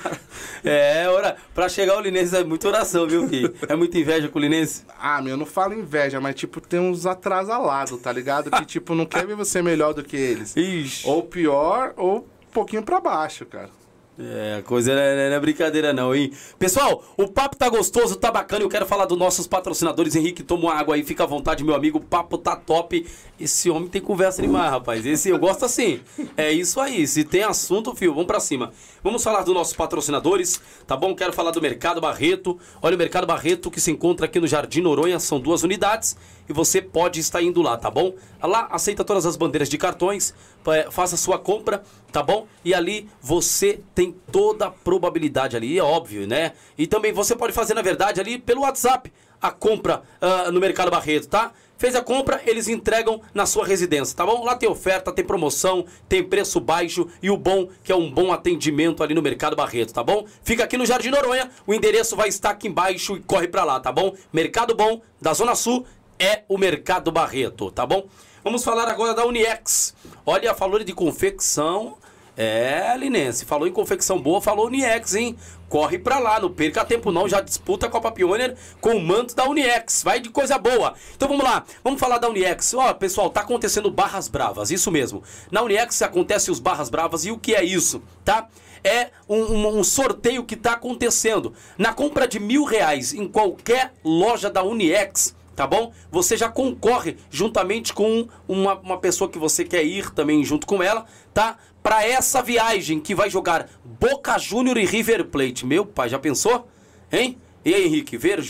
É, 0.64 1.08
ora, 1.08 1.38
pra 1.54 1.70
chegar 1.70 1.94
ao 1.94 2.02
Linense 2.02 2.36
é 2.36 2.44
muita 2.44 2.68
oração, 2.68 3.08
viu, 3.08 3.30
filho? 3.30 3.54
É 3.68 3.76
muita 3.76 4.00
inveja 4.00 4.28
com 4.28 4.40
o 4.40 4.42
Linense? 4.42 4.84
Ah, 5.00 5.22
meu, 5.22 5.32
eu 5.32 5.38
não 5.38 5.46
falo 5.46 5.76
inveja, 5.76 6.20
mas 6.20 6.34
tipo, 6.34 6.60
tem 6.60 6.80
uns 6.80 7.06
atrasalados, 7.06 8.02
tá 8.02 8.12
ligado? 8.12 8.50
Que 8.50 8.66
tipo, 8.66 8.96
não 8.96 9.06
quer 9.06 9.26
ver 9.28 9.36
você 9.36 9.62
melhor 9.62 9.94
do 9.94 10.04
que 10.04 10.18
eles. 10.18 10.56
Ixi. 10.58 11.08
Ou 11.08 11.24
pior, 11.24 11.94
ou 11.96 12.28
um 12.50 12.54
pouquinho 12.54 12.84
pra 12.84 13.00
baixo, 13.00 13.46
cara. 13.46 13.70
É, 14.22 14.58
a 14.60 14.64
coisa 14.64 14.94
não 14.94 15.02
é, 15.02 15.30
não 15.30 15.36
é 15.38 15.40
brincadeira 15.40 15.94
não, 15.94 16.14
hein? 16.14 16.34
Pessoal, 16.58 17.02
o 17.16 17.26
papo 17.26 17.56
tá 17.56 17.70
gostoso, 17.70 18.18
tá 18.18 18.30
bacana. 18.30 18.66
Eu 18.66 18.70
quero 18.70 18.86
falar 18.86 19.06
dos 19.06 19.18
nossos 19.18 19.48
patrocinadores. 19.48 20.14
Henrique, 20.14 20.44
toma 20.44 20.64
uma 20.64 20.74
água 20.74 20.96
aí, 20.96 21.04
fica 21.04 21.24
à 21.24 21.26
vontade, 21.26 21.64
meu 21.64 21.74
amigo. 21.74 22.00
O 22.00 22.02
papo 22.02 22.38
tá 22.38 22.54
top. 22.54 23.08
Esse 23.40 23.70
homem 23.70 23.88
tem 23.88 24.02
conversa 24.02 24.42
demais, 24.42 24.72
rapaz. 24.72 25.06
Esse 25.06 25.30
eu 25.30 25.40
gosto 25.40 25.64
assim. 25.64 26.02
É 26.36 26.52
isso 26.52 26.82
aí. 26.82 27.08
Se 27.08 27.24
tem 27.24 27.44
assunto, 27.44 27.96
fio, 27.96 28.12
vamos 28.12 28.28
pra 28.28 28.42
cima. 28.42 28.74
Vamos 29.02 29.24
falar 29.24 29.42
dos 29.44 29.54
nossos 29.54 29.74
patrocinadores, 29.74 30.60
tá 30.86 30.98
bom? 30.98 31.16
Quero 31.16 31.32
falar 31.32 31.52
do 31.52 31.62
Mercado 31.62 32.02
Barreto. 32.02 32.60
Olha, 32.82 32.96
o 32.96 33.00
Mercado 33.00 33.26
Barreto 33.26 33.72
que 33.72 33.80
se 33.80 33.90
encontra 33.90 34.26
aqui 34.26 34.38
no 34.38 34.48
Jardim 34.48 34.82
Noronha, 34.82 35.18
são 35.18 35.40
duas 35.40 35.64
unidades 35.64 36.18
e 36.50 36.54
você 36.54 36.82
pode 36.82 37.20
estar 37.20 37.42
indo 37.42 37.62
lá, 37.62 37.78
tá 37.78 37.92
bom? 37.92 38.16
Lá 38.42 38.68
aceita 38.72 39.06
todas 39.06 39.26
as 39.26 39.38
bandeiras 39.38 39.70
de 39.70 39.78
cartões, 39.78 40.34
faça 40.92 41.16
sua 41.16 41.38
compra, 41.38 41.84
tá 42.12 42.24
bom? 42.24 42.48
E 42.66 42.74
ali 42.74 43.08
você 43.22 43.80
tem 43.94 44.16
toda 44.32 44.66
a 44.66 44.72
probabilidade 44.72 45.56
ali, 45.56 45.78
é 45.78 45.84
óbvio, 45.84 46.28
né? 46.28 46.54
E 46.76 46.88
também 46.88 47.14
você 47.14 47.36
pode 47.36 47.54
fazer, 47.54 47.76
na 47.76 47.84
verdade, 47.84 48.20
ali 48.20 48.40
pelo 48.40 48.62
WhatsApp 48.62 49.14
a 49.42 49.52
compra 49.52 50.02
ah, 50.20 50.52
no 50.52 50.60
Mercado 50.60 50.92
Barreto, 50.92 51.28
tá? 51.28 51.52
Fez 51.78 51.96
a 51.96 52.02
compra, 52.02 52.42
eles 52.46 52.68
entregam 52.68 53.22
na 53.34 53.46
sua 53.46 53.66
residência, 53.66 54.14
tá 54.14 54.26
bom? 54.26 54.44
Lá 54.44 54.54
tem 54.54 54.68
oferta, 54.68 55.14
tem 55.14 55.24
promoção, 55.24 55.86
tem 56.10 56.22
preço 56.22 56.60
baixo 56.60 57.08
e 57.24 57.30
o 57.30 57.38
bom 57.38 57.70
que 57.82 57.90
é 57.90 57.96
um 57.96 58.12
bom 58.12 58.34
atendimento 58.34 59.02
ali 59.02 59.14
no 59.14 59.22
Mercado 59.22 59.56
Barreto, 59.56 59.94
tá 59.94 60.04
bom? 60.04 60.26
Fica 60.44 60.66
aqui 60.66 60.78
no 60.78 60.86
Jardim 60.86 61.10
Noronha, 61.10 61.50
o 61.66 61.74
endereço 61.74 62.18
vai 62.18 62.28
estar 62.28 62.50
aqui 62.50 62.68
embaixo 62.68 63.16
e 63.16 63.22
corre 63.22 63.48
pra 63.48 63.64
lá, 63.64 63.80
tá 63.80 63.94
bom? 63.94 64.14
Mercado 64.34 64.76
Bom 64.76 65.02
da 65.22 65.34
Zona 65.34 65.56
Sul 65.56 65.86
é 66.20 66.44
o 66.48 66.58
Mercado 66.58 67.12
Barreto, 67.12 67.72
tá 67.72 67.86
bom? 67.86 68.06
Vamos 68.44 68.64
falar 68.64 68.88
agora 68.88 69.14
da 69.14 69.26
Uniex. 69.26 69.96
Olha, 70.26 70.54
falou 70.54 70.84
de 70.84 70.94
confecção. 70.94 71.98
É, 72.42 72.96
Linense, 72.98 73.44
falou 73.44 73.68
em 73.68 73.72
confecção 73.72 74.18
boa, 74.22 74.40
falou 74.40 74.68
Uniex, 74.68 75.14
hein? 75.14 75.36
Corre 75.68 76.00
pra 76.00 76.20
lá, 76.20 76.40
não 76.40 76.50
perca 76.50 76.86
tempo 76.86 77.12
não, 77.12 77.28
já 77.28 77.42
disputa 77.42 77.88
a 77.88 77.90
Copa 77.90 78.14
Pioneer 78.14 78.56
com 78.80 78.92
o 78.92 79.02
manto 79.02 79.36
da 79.36 79.46
Uniex, 79.46 80.04
vai 80.04 80.22
de 80.22 80.30
coisa 80.30 80.58
boa. 80.58 80.94
Então 81.14 81.28
vamos 81.28 81.44
lá, 81.44 81.66
vamos 81.84 82.00
falar 82.00 82.18
da 82.18 82.30
Uniex. 82.30 82.74
Ó, 82.76 82.94
pessoal, 82.94 83.30
tá 83.30 83.42
acontecendo 83.42 83.92
barras 83.92 84.30
bravas, 84.30 84.72
isso 84.72 84.90
mesmo. 84.90 85.22
Na 85.52 85.62
Uniex 85.64 86.02
acontece 86.02 86.50
os 86.50 86.60
barras 86.62 86.90
bravas 86.90 87.26
e 87.26 87.32
o 87.32 87.38
que 87.38 87.54
é 87.54 87.62
isso, 87.64 88.02
tá? 88.24 88.48
É 88.86 89.10
um, 89.28 89.36
um- 89.36 89.80
um 89.80 89.84
sorteio 89.84 90.46
que 90.46 90.56
tá 90.56 90.72
acontecendo. 90.74 91.54
Na 91.78 91.94
compra 91.94 92.26
de 92.26 92.40
mil 92.40 92.64
reais 92.64 93.14
em 93.14 93.28
qualquer 93.28 93.92
loja 94.02 94.50
da 94.50 94.64
Uniex, 94.64 95.36
tá 95.60 95.68
bom? 95.68 95.92
Você 96.10 96.38
já 96.38 96.48
concorre 96.48 97.18
juntamente 97.30 97.94
com 97.94 98.30
uma, 98.48 98.76
uma 98.76 98.98
pessoa 98.98 99.30
que 99.30 99.38
você 99.38 99.66
quer 99.66 99.84
ir 99.84 100.10
também 100.12 100.42
junto 100.42 100.66
com 100.66 100.82
ela, 100.82 101.06
tá? 101.34 101.58
Pra 101.84 102.02
essa 102.02 102.42
viagem 102.42 102.98
que 102.98 103.14
vai 103.14 103.30
jogar 103.30 103.70
Boca 103.84 104.38
Júnior 104.38 104.78
e 104.78 104.86
River 104.86 105.26
Plate. 105.26 105.66
Meu 105.66 105.86
pai, 105.86 106.08
já 106.08 106.18
pensou? 106.18 106.66
Hein? 107.12 107.38
E 107.70 107.76
aí, 107.76 107.86
Henrique, 107.86 108.18
ver 108.18 108.42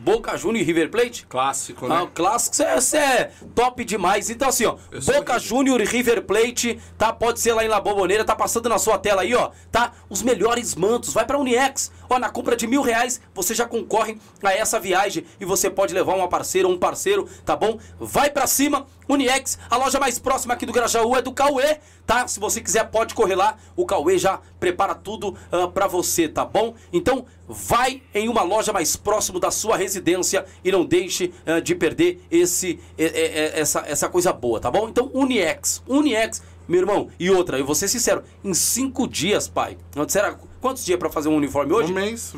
Boca 0.00 0.36
Júnior 0.36 0.60
e 0.60 0.64
River 0.64 0.90
Plate? 0.90 1.24
Clássico, 1.28 1.86
Ah, 1.92 2.02
o 2.02 2.08
clássico, 2.08 2.56
isso 2.76 2.96
é 2.96 3.30
top 3.54 3.84
demais. 3.84 4.30
Então, 4.30 4.48
assim, 4.48 4.64
ó, 4.64 4.74
Eu 4.90 5.00
Boca. 5.00 5.38
Júnior 5.38 5.80
e 5.80 5.84
River 5.84 6.22
Plate, 6.22 6.80
tá? 6.98 7.12
Pode 7.12 7.38
ser 7.38 7.52
lá 7.52 7.64
em 7.64 7.68
La 7.68 7.80
Bombonera, 7.80 8.24
tá 8.24 8.34
passando 8.34 8.68
na 8.68 8.76
sua 8.76 8.98
tela 8.98 9.22
aí, 9.22 9.32
ó, 9.32 9.52
tá? 9.70 9.92
Os 10.10 10.22
melhores 10.22 10.74
mantos, 10.74 11.14
vai 11.14 11.24
pra 11.24 11.38
Uniex. 11.38 11.92
Ó, 12.10 12.18
na 12.18 12.28
compra 12.28 12.56
de 12.56 12.66
mil 12.66 12.82
reais, 12.82 13.20
você 13.32 13.54
já 13.54 13.64
concorre 13.64 14.18
a 14.42 14.52
essa 14.52 14.80
viagem 14.80 15.24
e 15.38 15.44
você 15.44 15.70
pode 15.70 15.94
levar 15.94 16.16
uma 16.16 16.26
parceira 16.28 16.66
ou 16.66 16.74
um 16.74 16.78
parceiro, 16.78 17.28
tá 17.44 17.54
bom? 17.54 17.78
Vai 18.00 18.28
pra 18.28 18.48
cima, 18.48 18.86
Uniex, 19.08 19.58
a 19.70 19.76
loja 19.76 20.00
mais 20.00 20.18
próxima 20.18 20.54
aqui 20.54 20.64
do 20.66 20.72
Grajaú 20.72 21.16
é 21.16 21.22
do 21.22 21.32
Cauê, 21.32 21.78
tá? 22.06 22.26
Se 22.26 22.40
você 22.40 22.60
quiser, 22.60 22.84
pode 22.90 23.14
correr 23.14 23.34
lá. 23.34 23.56
O 23.76 23.84
Cauê 23.84 24.18
já 24.18 24.40
prepara 24.58 24.94
tudo 24.94 25.36
uh, 25.52 25.70
pra 25.70 25.86
você, 25.86 26.28
tá 26.28 26.44
bom? 26.44 26.74
Então, 26.92 27.26
vai 27.48 28.02
em 28.14 28.28
uma 28.28 28.42
loja 28.42 28.72
mais 28.72 28.96
próximo 28.96 29.38
da 29.38 29.50
sua 29.50 29.76
residência 29.76 30.44
e 30.64 30.72
não 30.72 30.84
deixe 30.84 31.32
uh, 31.46 31.60
de 31.60 31.74
perder 31.74 32.24
esse, 32.30 32.80
essa, 32.96 33.84
essa 33.86 34.08
coisa 34.08 34.32
boa, 34.32 34.58
tá 34.60 34.70
bom? 34.70 34.88
Então, 34.88 35.10
Uniex, 35.12 35.82
Uniex, 35.86 36.42
meu 36.66 36.80
irmão, 36.80 37.08
e 37.18 37.30
outra, 37.30 37.58
eu 37.58 37.66
vou 37.66 37.74
ser 37.74 37.88
sincero, 37.88 38.22
em 38.42 38.54
cinco 38.54 39.06
dias, 39.06 39.46
pai. 39.46 39.76
Será 40.08 40.34
quantos 40.60 40.84
dias 40.84 40.98
para 40.98 41.10
fazer 41.10 41.28
um 41.28 41.36
uniforme 41.36 41.74
hoje? 41.74 41.92
Um 41.92 41.94
mês. 41.94 42.34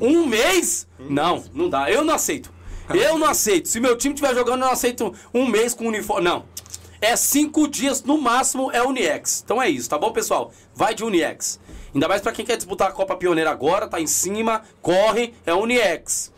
Um 0.00 0.26
mês? 0.26 0.88
Não, 0.98 1.44
não 1.54 1.68
dá. 1.68 1.88
Eu 1.88 2.02
não 2.02 2.14
aceito. 2.14 2.52
Eu 2.96 3.18
não 3.18 3.28
aceito. 3.28 3.68
Se 3.68 3.80
meu 3.80 3.96
time 3.96 4.14
estiver 4.14 4.34
jogando, 4.34 4.60
eu 4.60 4.66
não 4.66 4.72
aceito 4.72 5.14
um 5.32 5.46
mês 5.46 5.74
com 5.74 5.86
uniforme. 5.86 6.24
Não. 6.24 6.44
É 7.00 7.16
cinco 7.16 7.66
dias, 7.66 8.02
no 8.04 8.16
máximo, 8.16 8.70
é 8.70 8.80
Uniex. 8.80 9.42
Então 9.44 9.60
é 9.60 9.68
isso, 9.68 9.90
tá 9.90 9.98
bom, 9.98 10.12
pessoal? 10.12 10.52
Vai 10.72 10.94
de 10.94 11.02
Uniex. 11.02 11.58
Ainda 11.92 12.06
mais 12.06 12.22
para 12.22 12.30
quem 12.30 12.44
quer 12.44 12.56
disputar 12.56 12.88
a 12.88 12.92
Copa 12.92 13.16
Pioneira 13.16 13.50
agora, 13.50 13.88
tá 13.88 14.00
em 14.00 14.06
cima, 14.06 14.62
corre, 14.80 15.34
é 15.44 15.52
Uniex. 15.52 16.32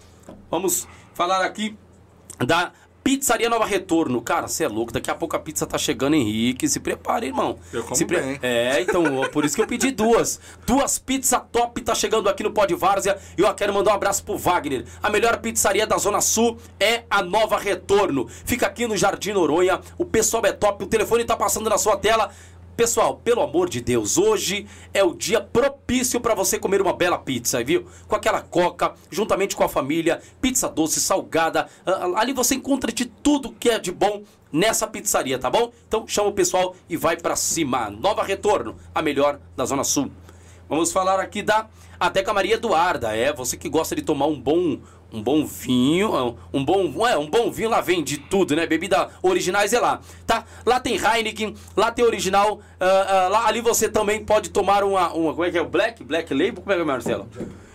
Vamos 0.50 0.88
falar 1.12 1.44
aqui 1.44 1.76
da 2.38 2.72
Pizzaria 3.05 3.50
Nova 3.50 3.66
Retorno. 3.66 4.22
Cara, 4.22 4.48
você 4.48 4.64
é 4.64 4.68
louco. 4.68 4.90
Daqui 4.90 5.11
a 5.11 5.14
pouco 5.14 5.36
a 5.36 5.38
pizza 5.38 5.66
tá 5.66 5.76
chegando, 5.76 6.16
Henrique. 6.16 6.66
Se 6.66 6.80
prepare, 6.80 7.26
irmão. 7.26 7.59
Eu 7.70 7.82
como 7.82 7.94
Se 7.94 8.07
pre... 8.07 8.18
bem. 8.18 8.38
É, 8.42 8.80
então, 8.80 9.05
por 9.30 9.44
isso 9.44 9.55
que 9.55 9.61
eu 9.61 9.66
pedi 9.66 9.90
duas. 9.90 10.40
Duas 10.66 10.98
pizzas 10.98 11.42
top 11.52 11.82
tá 11.82 11.94
chegando 11.94 12.30
aqui 12.30 12.42
no 12.42 12.50
Pod 12.50 12.74
Várzea. 12.74 13.18
E 13.36 13.42
eu 13.42 13.55
quero 13.55 13.74
mandar 13.74 13.92
um 13.92 13.94
abraço 13.94 14.24
pro 14.24 14.38
Wagner. 14.38 14.86
A 15.02 15.11
melhor 15.11 15.36
pizzaria 15.36 15.86
da 15.86 15.98
Zona 15.98 16.22
Sul 16.22 16.57
é 16.80 17.02
a 17.11 17.22
Nova 17.22 17.59
Retorno. 17.59 18.26
Fica 18.26 18.66
aqui 18.66 18.86
no 18.86 18.96
Jardim 18.96 19.32
Noronha. 19.32 19.80
O 19.98 20.07
pessoal 20.07 20.46
é 20.46 20.52
top. 20.52 20.84
O 20.84 20.86
telefone 20.86 21.24
tá 21.24 21.36
passando 21.36 21.68
na 21.68 21.76
sua 21.76 21.98
tela. 21.98 22.30
Pessoal, 22.77 23.20
pelo 23.22 23.41
amor 23.41 23.68
de 23.68 23.81
Deus, 23.81 24.18
hoje 24.18 24.66
é 24.93 25.05
o 25.05 25.14
dia 25.14 25.41
propício 25.41 26.20
para 26.20 26.35
você 26.35 26.59
comer 26.59 26.83
uma 26.83 26.93
bela 26.93 27.16
pizza, 27.16 27.62
viu? 27.62 27.87
Com 28.09 28.16
aquela 28.16 28.41
coca, 28.41 28.95
juntamente 29.09 29.55
com 29.55 29.62
a 29.62 29.68
família, 29.68 30.20
pizza 30.41 30.68
doce, 30.68 31.01
salgada. 31.01 31.68
Ali 32.16 32.33
você 32.33 32.57
encontra 32.57 32.91
de 32.91 33.05
tudo 33.05 33.53
que 33.53 33.70
é 33.70 33.79
de 33.79 33.93
bom 33.93 34.25
nessa 34.53 34.89
pizzaria, 34.89 35.39
tá 35.39 35.49
bom? 35.49 35.70
Então 35.87 36.05
chama 36.09 36.31
o 36.31 36.33
pessoal 36.33 36.75
e 36.89 36.97
vai 36.97 37.16
para 37.16 37.37
cima. 37.37 37.91
Nova 37.91 38.25
Retorno, 38.25 38.75
a 38.93 39.01
melhor 39.01 39.39
da 39.57 39.64
Zona 39.64 39.85
Sul. 39.85 40.11
Vamos 40.68 40.91
falar 40.91 41.20
aqui 41.20 41.43
da 41.43 41.68
Ateca 42.01 42.33
Maria 42.33 42.55
Eduarda. 42.55 43.14
É, 43.14 43.33
você 43.33 43.57
que 43.57 43.68
gosta 43.68 43.95
de 43.95 44.03
tomar 44.03 44.27
um 44.27 44.41
bom 44.41 44.81
um 45.15 45.23
bom 45.23 45.47
vinho, 45.47 46.37
um 46.53 46.65
bom, 46.65 47.07
é, 47.07 47.17
um 47.17 47.31
bom 47.31 47.51
vinho 47.51 47.71
lá 47.71 47.81
vem 47.81 48.03
de 48.03 48.19
tudo, 48.19 48.57
né? 48.57 48.67
Bebida 48.67 49.09
originais 49.23 49.73
é 49.73 49.79
lá, 49.79 50.01
tá? 50.27 50.45
Lá 50.67 50.81
tem 50.81 50.97
Heineken, 50.97 51.55
lá 51.77 51.93
tem 51.93 52.05
original, 52.05 52.55
uh, 52.55 52.57
uh, 52.57 53.31
lá 53.31 53.47
ali 53.47 53.61
você 53.61 53.89
também 53.89 54.25
pode 54.25 54.51
tomar 54.51 54.83
uma, 54.83 55.12
uma, 55.12 55.33
como 55.33 55.45
é 55.45 55.51
que 55.51 55.59
é 55.59 55.65
Black, 55.65 56.03
Black 56.03 56.35
Label, 56.35 56.57
como 56.57 56.73
é 56.73 56.75
que 56.75 56.83
é, 56.83 56.85
Marcelo? 56.85 57.29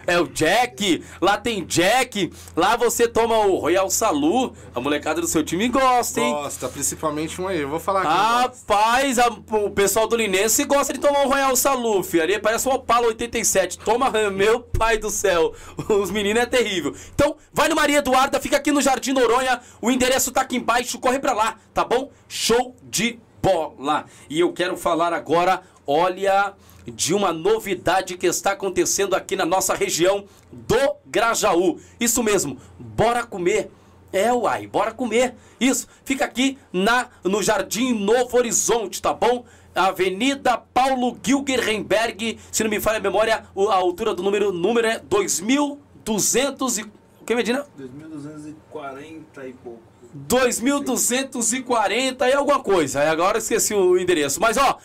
É 0.05 0.19
o 0.19 0.27
Jack, 0.27 1.03
lá 1.21 1.37
tem 1.37 1.63
Jack, 1.65 2.31
lá 2.55 2.75
você 2.75 3.07
toma 3.07 3.37
o 3.37 3.57
Royal 3.57 3.89
Salu, 3.89 4.53
a 4.73 4.79
molecada 4.79 5.21
do 5.21 5.27
seu 5.27 5.43
time 5.43 5.67
gosta, 5.67 6.19
hein? 6.21 6.33
Gosta, 6.33 6.67
principalmente 6.69 7.41
um 7.41 7.47
aí, 7.47 7.61
eu 7.61 7.69
vou 7.69 7.79
falar 7.79 8.01
aqui. 8.01 8.09
Rapaz, 8.09 9.19
a, 9.19 9.27
o 9.27 9.69
pessoal 9.69 10.07
do 10.07 10.15
Linense 10.15 10.63
gosta 10.65 10.93
de 10.93 10.99
tomar 10.99 11.25
um 11.25 11.29
Royal 11.29 11.55
Salu, 11.55 12.03
filho, 12.03 12.23
ali 12.23 12.39
parece 12.39 12.67
um 12.67 12.73
Opala 12.73 13.07
87, 13.07 13.79
toma, 13.79 14.09
meu 14.31 14.61
pai 14.61 14.97
do 14.97 15.09
céu, 15.09 15.53
os 15.89 16.11
meninos 16.11 16.43
é 16.43 16.45
terrível. 16.45 16.95
Então, 17.13 17.35
vai 17.53 17.67
no 17.67 17.75
Maria 17.75 17.99
Eduarda, 17.99 18.39
fica 18.39 18.57
aqui 18.57 18.71
no 18.71 18.81
Jardim 18.81 19.13
Noronha, 19.13 19.59
o 19.81 19.91
endereço 19.91 20.31
tá 20.31 20.41
aqui 20.41 20.57
embaixo, 20.57 20.99
corre 20.99 21.19
pra 21.19 21.33
lá, 21.33 21.57
tá 21.73 21.83
bom? 21.83 22.11
Show 22.27 22.75
de 22.83 23.19
bola! 23.41 24.05
E 24.29 24.39
eu 24.39 24.51
quero 24.53 24.75
falar 24.77 25.13
agora, 25.13 25.61
olha 25.85 26.53
de 26.89 27.13
uma 27.13 27.31
novidade 27.31 28.17
que 28.17 28.27
está 28.27 28.51
acontecendo 28.51 29.15
aqui 29.15 29.35
na 29.35 29.45
nossa 29.45 29.73
região 29.73 30.25
do 30.51 30.95
Grajaú. 31.05 31.79
Isso 31.99 32.23
mesmo, 32.23 32.57
bora 32.77 33.23
comer. 33.23 33.71
É, 34.11 34.33
uai, 34.33 34.65
bora 34.65 34.91
comer. 34.91 35.35
Isso, 35.59 35.87
fica 36.03 36.25
aqui 36.25 36.57
na 36.73 37.09
no 37.23 37.43
Jardim 37.43 37.93
Novo 37.93 38.37
Horizonte, 38.37 39.01
tá 39.01 39.13
bom? 39.13 39.45
Avenida 39.75 40.57
Paulo 40.57 41.17
Gilgerrenberg, 41.23 42.39
se 42.51 42.63
não 42.63 42.69
me 42.69 42.79
falha 42.79 42.97
a 42.97 43.01
memória, 43.01 43.45
a 43.55 43.75
altura 43.75 44.15
do 44.15 44.23
número, 44.23 44.51
número 44.51 44.87
é 44.87 44.99
2200 44.99 46.77
e... 46.79 46.81
O 47.21 47.25
que, 47.25 47.35
Medina? 47.35 47.65
2240 47.77 49.47
e 49.47 49.53
pouco. 49.53 49.89
2240 50.13 52.27
e 52.27 52.33
alguma 52.33 52.59
coisa. 52.59 53.07
Agora 53.09 53.37
esqueci 53.37 53.75
o 53.75 53.97
endereço. 53.97 54.41
Mas, 54.41 54.57
ó, 54.57 54.77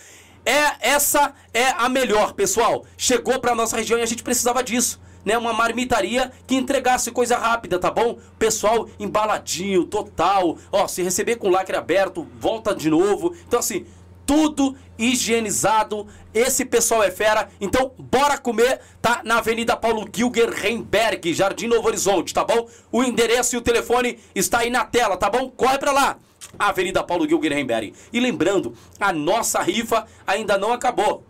é 0.45 0.91
essa 0.91 1.33
é 1.53 1.69
a 1.71 1.89
melhor, 1.89 2.33
pessoal. 2.35 2.85
Chegou 2.97 3.39
para 3.39 3.55
nossa 3.55 3.77
região 3.77 3.99
e 3.99 4.03
a 4.03 4.07
gente 4.07 4.23
precisava 4.23 4.63
disso. 4.63 5.01
Né, 5.25 5.39
uma 5.39 5.55
marmitaria 5.55 6.31
que 6.47 6.55
entregasse 6.55 7.11
coisa 7.11 7.39
rápida, 7.39 7.79
tá 7.79 7.91
bom? 7.91 8.19
Pessoal 8.39 8.87
embaladinho, 9.01 9.85
total. 9.85 10.59
Ó, 10.71 10.87
se 10.87 11.03
receber 11.03 11.37
com 11.37 11.49
lacre 11.49 11.75
aberto, 11.75 12.29
volta 12.39 12.75
de 12.75 12.91
novo. 12.91 13.35
Então, 13.47 13.59
assim, 13.59 13.87
tudo 14.27 14.77
higienizado. 14.99 16.07
Esse 16.33 16.65
pessoal 16.65 17.03
é 17.03 17.11
fera. 17.11 17.49
Então, 17.61 17.93
bora 17.99 18.37
comer. 18.37 18.81
Tá 19.01 19.23
na 19.25 19.39
Avenida 19.39 19.77
Paulo 19.77 20.07
Gilger 20.13 20.51
Reimberg, 20.51 21.33
Jardim 21.33 21.69
Novo 21.69 21.89
Horizonte, 21.89 22.35
tá 22.35 22.45
bom? 22.45 22.69
O 22.93 23.03
endereço 23.03 23.55
e 23.55 23.59
o 23.59 23.63
telefone 23.63 24.19
está 24.35 24.59
aí 24.59 24.71
na 24.71 24.85
tela, 24.85 25.17
tá 25.17 25.31
bom? 25.31 25.49
Corre 25.49 25.79
pra 25.79 25.93
lá. 25.93 26.19
Avenida 26.59 27.03
Paulo 27.03 27.29
Gilguerenberg. 27.29 27.93
E 28.13 28.21
lembrando, 28.21 28.75
a 28.99 29.13
nossa 29.13 29.61
rifa 29.63 30.07
ainda 30.27 30.57
não 30.59 30.73
acabou. 30.73 31.23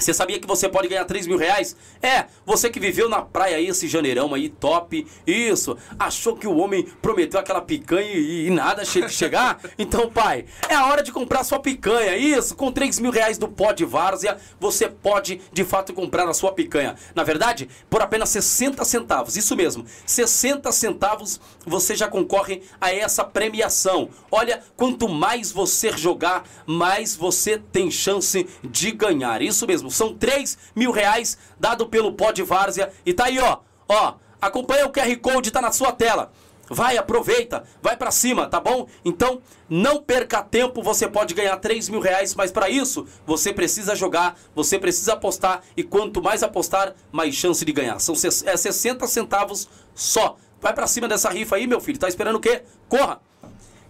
Você 0.00 0.14
sabia 0.14 0.38
que 0.38 0.46
você 0.46 0.68
pode 0.68 0.88
ganhar 0.88 1.04
3 1.04 1.26
mil 1.26 1.36
reais? 1.36 1.76
É, 2.02 2.26
você 2.44 2.70
que 2.70 2.80
viveu 2.80 3.08
na 3.08 3.22
praia 3.22 3.56
aí, 3.56 3.68
esse 3.68 3.86
janeirão 3.86 4.32
aí, 4.34 4.48
top. 4.48 5.06
Isso, 5.26 5.76
achou 5.98 6.36
que 6.36 6.46
o 6.46 6.56
homem 6.56 6.84
prometeu 7.02 7.38
aquela 7.38 7.60
picanha 7.60 8.12
e, 8.12 8.46
e 8.46 8.50
nada 8.50 8.84
che 8.84 9.08
chegar? 9.08 9.60
Então, 9.78 10.10
pai, 10.10 10.44
é 10.68 10.74
a 10.74 10.86
hora 10.86 11.02
de 11.02 11.10
comprar 11.10 11.42
sua 11.42 11.58
picanha. 11.58 12.16
Isso, 12.16 12.54
com 12.54 12.70
3 12.70 12.98
mil 12.98 13.10
reais 13.10 13.38
do 13.38 13.48
pó 13.48 13.72
de 13.72 13.84
várzea, 13.84 14.36
você 14.58 14.88
pode 14.88 15.40
de 15.52 15.64
fato 15.64 15.92
comprar 15.92 16.28
a 16.28 16.34
sua 16.34 16.52
picanha. 16.52 16.96
Na 17.14 17.24
verdade, 17.24 17.68
por 17.88 18.02
apenas 18.02 18.28
60 18.28 18.84
centavos. 18.84 19.36
Isso 19.36 19.56
mesmo, 19.56 19.84
60 20.06 20.70
centavos 20.72 21.40
você 21.66 21.96
já 21.96 22.08
concorre 22.08 22.62
a 22.80 22.92
essa 22.92 23.24
premiação. 23.24 24.10
Olha, 24.30 24.62
quanto 24.76 25.08
mais 25.08 25.50
você 25.50 25.96
jogar, 25.96 26.44
mais 26.66 27.16
você 27.16 27.58
tem 27.58 27.90
chance 27.90 28.46
de 28.62 28.90
ganhar. 28.92 29.42
Isso 29.42 29.66
mesmo 29.66 29.89
são 29.90 30.14
3 30.14 30.56
mil 30.74 30.90
reais 30.90 31.36
dado 31.58 31.86
pelo 31.86 32.12
Pod 32.12 32.42
Várzea. 32.42 32.92
E 33.04 33.12
tá 33.12 33.24
aí, 33.24 33.38
ó. 33.38 33.58
Ó, 33.88 34.14
acompanha 34.40 34.86
o 34.86 34.92
QR 34.92 35.16
Code, 35.16 35.50
tá 35.50 35.60
na 35.60 35.72
sua 35.72 35.92
tela. 35.92 36.32
Vai, 36.72 36.96
aproveita, 36.96 37.64
vai 37.82 37.96
para 37.96 38.12
cima, 38.12 38.46
tá 38.46 38.60
bom? 38.60 38.86
Então, 39.04 39.42
não 39.68 40.00
perca 40.00 40.40
tempo, 40.40 40.80
você 40.80 41.08
pode 41.08 41.34
ganhar 41.34 41.56
3 41.56 41.88
mil 41.88 41.98
reais, 41.98 42.32
mas 42.36 42.52
para 42.52 42.70
isso, 42.70 43.08
você 43.26 43.52
precisa 43.52 43.96
jogar, 43.96 44.38
você 44.54 44.78
precisa 44.78 45.14
apostar, 45.14 45.64
e 45.76 45.82
quanto 45.82 46.22
mais 46.22 46.44
apostar, 46.44 46.94
mais 47.10 47.34
chance 47.34 47.64
de 47.64 47.72
ganhar. 47.72 47.98
São 47.98 48.14
é 48.14 48.56
60 48.56 49.04
centavos 49.08 49.68
só. 49.96 50.36
Vai 50.60 50.72
para 50.72 50.86
cima 50.86 51.08
dessa 51.08 51.28
rifa 51.28 51.56
aí, 51.56 51.66
meu 51.66 51.80
filho, 51.80 51.98
tá 51.98 52.06
esperando 52.06 52.36
o 52.36 52.40
quê? 52.40 52.62
Corra! 52.88 53.20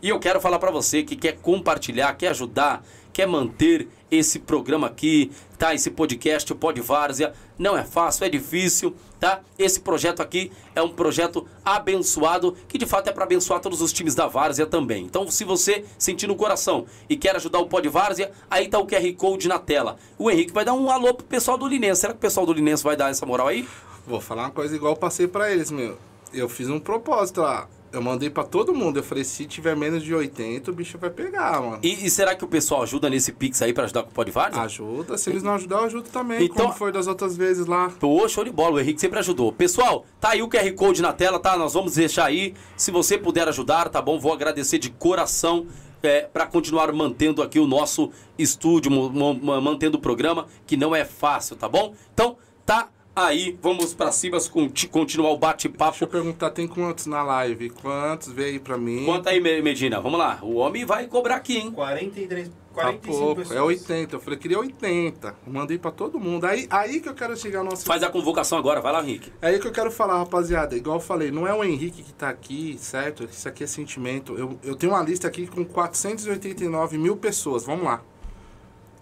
E 0.02 0.08
eu 0.08 0.18
quero 0.18 0.40
falar 0.40 0.58
para 0.58 0.70
você 0.70 1.02
que 1.02 1.16
quer 1.16 1.36
compartilhar, 1.36 2.14
quer 2.14 2.28
ajudar, 2.28 2.82
quer 3.12 3.26
manter 3.26 3.88
esse 4.10 4.38
programa 4.38 4.86
aqui, 4.86 5.30
tá? 5.58 5.74
Esse 5.74 5.90
podcast, 5.90 6.52
o 6.52 6.56
Pod 6.56 6.80
Várzea. 6.80 7.32
Não 7.58 7.76
é 7.76 7.84
fácil, 7.84 8.24
é 8.24 8.28
difícil, 8.28 8.94
tá? 9.18 9.40
Esse 9.58 9.80
projeto 9.80 10.20
aqui 10.20 10.50
é 10.74 10.82
um 10.82 10.88
projeto 10.88 11.46
abençoado, 11.64 12.56
que 12.66 12.78
de 12.78 12.86
fato 12.86 13.08
é 13.08 13.12
para 13.12 13.24
abençoar 13.24 13.60
todos 13.60 13.80
os 13.80 13.92
times 13.92 14.14
da 14.14 14.26
Várzea 14.26 14.66
também. 14.66 15.04
Então, 15.04 15.30
se 15.30 15.44
você 15.44 15.84
sentir 15.98 16.26
no 16.26 16.34
coração 16.34 16.86
e 17.08 17.16
quer 17.16 17.36
ajudar 17.36 17.58
o 17.58 17.66
Pod 17.66 17.88
Várzea, 17.88 18.32
aí 18.50 18.68
tá 18.68 18.78
o 18.78 18.86
QR 18.86 19.12
Code 19.16 19.48
na 19.48 19.58
tela. 19.58 19.96
O 20.18 20.30
Henrique 20.30 20.52
vai 20.52 20.64
dar 20.64 20.74
um 20.74 20.90
alô 20.90 21.14
pro 21.14 21.26
pessoal 21.26 21.58
do 21.58 21.68
Linense. 21.68 22.00
Será 22.00 22.12
que 22.12 22.18
o 22.18 22.22
pessoal 22.22 22.46
do 22.46 22.52
Linense 22.52 22.82
vai 22.82 22.96
dar 22.96 23.10
essa 23.10 23.26
moral 23.26 23.48
aí? 23.48 23.68
Vou 24.06 24.20
falar 24.20 24.44
uma 24.44 24.50
coisa 24.50 24.74
igual 24.74 24.94
eu 24.94 24.98
passei 24.98 25.28
para 25.28 25.52
eles, 25.52 25.70
meu. 25.70 25.98
Eu 26.32 26.48
fiz 26.48 26.68
um 26.68 26.80
propósito 26.80 27.42
lá. 27.42 27.68
Eu 27.92 28.00
mandei 28.00 28.30
pra 28.30 28.44
todo 28.44 28.72
mundo. 28.74 28.98
Eu 28.98 29.02
falei, 29.02 29.24
se 29.24 29.44
tiver 29.46 29.76
menos 29.76 30.02
de 30.02 30.14
80, 30.14 30.70
o 30.70 30.74
bicho 30.74 30.96
vai 30.96 31.10
pegar, 31.10 31.60
mano. 31.60 31.78
E, 31.82 32.06
e 32.06 32.10
será 32.10 32.34
que 32.34 32.44
o 32.44 32.48
pessoal 32.48 32.82
ajuda 32.82 33.10
nesse 33.10 33.32
Pix 33.32 33.60
aí 33.62 33.72
pra 33.72 33.84
ajudar 33.84 34.04
com 34.04 34.10
o 34.10 34.12
Podvários? 34.12 34.58
Ajuda. 34.58 35.18
Se 35.18 35.30
eles 35.30 35.42
não 35.42 35.54
ajudar, 35.54 35.78
eu 35.78 35.84
ajudo 35.84 36.08
também. 36.08 36.44
Então, 36.44 36.66
como 36.66 36.72
foi 36.72 36.92
das 36.92 37.06
outras 37.06 37.36
vezes 37.36 37.66
lá. 37.66 37.90
Pô, 37.98 38.28
show 38.28 38.44
de 38.44 38.50
bola. 38.50 38.76
O 38.76 38.80
Henrique 38.80 39.00
sempre 39.00 39.18
ajudou. 39.18 39.52
Pessoal, 39.52 40.04
tá 40.20 40.30
aí 40.30 40.42
o 40.42 40.48
QR 40.48 40.72
Code 40.74 41.02
na 41.02 41.12
tela, 41.12 41.40
tá? 41.40 41.56
Nós 41.56 41.74
vamos 41.74 41.94
deixar 41.94 42.26
aí. 42.26 42.54
Se 42.76 42.90
você 42.90 43.18
puder 43.18 43.48
ajudar, 43.48 43.88
tá 43.88 44.00
bom? 44.00 44.18
Vou 44.18 44.32
agradecer 44.32 44.78
de 44.78 44.90
coração. 44.90 45.66
É, 46.02 46.22
para 46.22 46.46
continuar 46.46 46.90
mantendo 46.94 47.42
aqui 47.42 47.58
o 47.58 47.66
nosso 47.66 48.10
estúdio, 48.38 48.90
mantendo 48.90 49.98
o 49.98 50.00
programa, 50.00 50.46
que 50.66 50.74
não 50.74 50.96
é 50.96 51.04
fácil, 51.04 51.56
tá 51.56 51.68
bom? 51.68 51.94
Então, 52.14 52.38
tá 52.64 52.88
Aí, 53.14 53.58
vamos 53.60 53.92
pra 53.92 54.12
cima 54.12 54.38
conti- 54.40 54.86
continuar 54.88 55.30
o 55.30 55.36
Deixa 55.36 55.66
eu 55.66 55.72
bate-papo. 55.72 56.06
perguntar, 56.06 56.50
tem 56.50 56.66
quantos 56.68 57.06
na 57.06 57.22
live? 57.22 57.68
Quantos? 57.70 58.28
Vê 58.32 58.44
aí 58.44 58.58
pra 58.60 58.78
mim. 58.78 59.04
Conta 59.04 59.30
aí, 59.30 59.40
Me- 59.40 59.60
Medina. 59.60 60.00
Vamos 60.00 60.18
lá. 60.18 60.38
O 60.42 60.54
homem 60.54 60.84
vai 60.84 61.06
cobrar 61.08 61.34
aqui, 61.36 61.58
hein? 61.58 61.70
43, 61.72 62.48
Tá 62.48 62.54
45 62.72 63.18
pouco, 63.18 63.34
pessoas. 63.40 63.58
é 63.58 63.62
80. 63.62 64.14
Eu 64.14 64.20
falei, 64.20 64.38
queria 64.38 64.58
80. 64.60 65.34
Mandei 65.44 65.76
pra 65.76 65.90
todo 65.90 66.20
mundo. 66.20 66.46
Aí, 66.46 66.66
aí 66.70 67.00
que 67.00 67.08
eu 67.08 67.14
quero 67.14 67.36
chegar 67.36 67.64
no 67.64 67.70
nosso. 67.70 67.84
Faz 67.84 68.02
a 68.04 68.08
convocação 68.08 68.56
agora. 68.56 68.80
Vai 68.80 68.92
lá, 68.92 69.02
Henrique. 69.02 69.32
É 69.42 69.48
aí 69.48 69.58
que 69.58 69.66
eu 69.66 69.72
quero 69.72 69.90
falar, 69.90 70.16
rapaziada. 70.18 70.76
Igual 70.76 70.96
eu 70.96 71.00
falei, 71.00 71.32
não 71.32 71.46
é 71.46 71.52
o 71.52 71.64
Henrique 71.64 72.02
que 72.04 72.12
tá 72.14 72.28
aqui, 72.30 72.76
certo? 72.78 73.24
Isso 73.24 73.46
aqui 73.48 73.64
é 73.64 73.66
sentimento. 73.66 74.34
Eu, 74.38 74.56
eu 74.62 74.76
tenho 74.76 74.92
uma 74.92 75.02
lista 75.02 75.26
aqui 75.26 75.48
com 75.48 75.64
489 75.64 76.96
mil 76.96 77.16
pessoas. 77.16 77.64
Vamos 77.64 77.84
lá. 77.84 78.00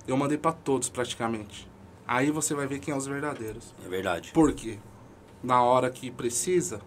Eu 0.09 0.17
mandei 0.17 0.39
pra 0.39 0.51
todos 0.53 0.89
praticamente. 0.89 1.68
Aí 2.09 2.31
você 2.31 2.55
vai 2.55 2.67
ver 2.67 2.79
quem 2.79 2.95
é 2.95 2.97
os 2.97 3.07
verdadeiros. 3.07 3.75
É 3.85 3.89
verdade. 3.89 4.33
Por 4.33 4.55
quê? 4.55 4.79
Na 5.43 5.63
hora 5.63 5.91
que 5.91 6.11
precisa, 6.11 6.81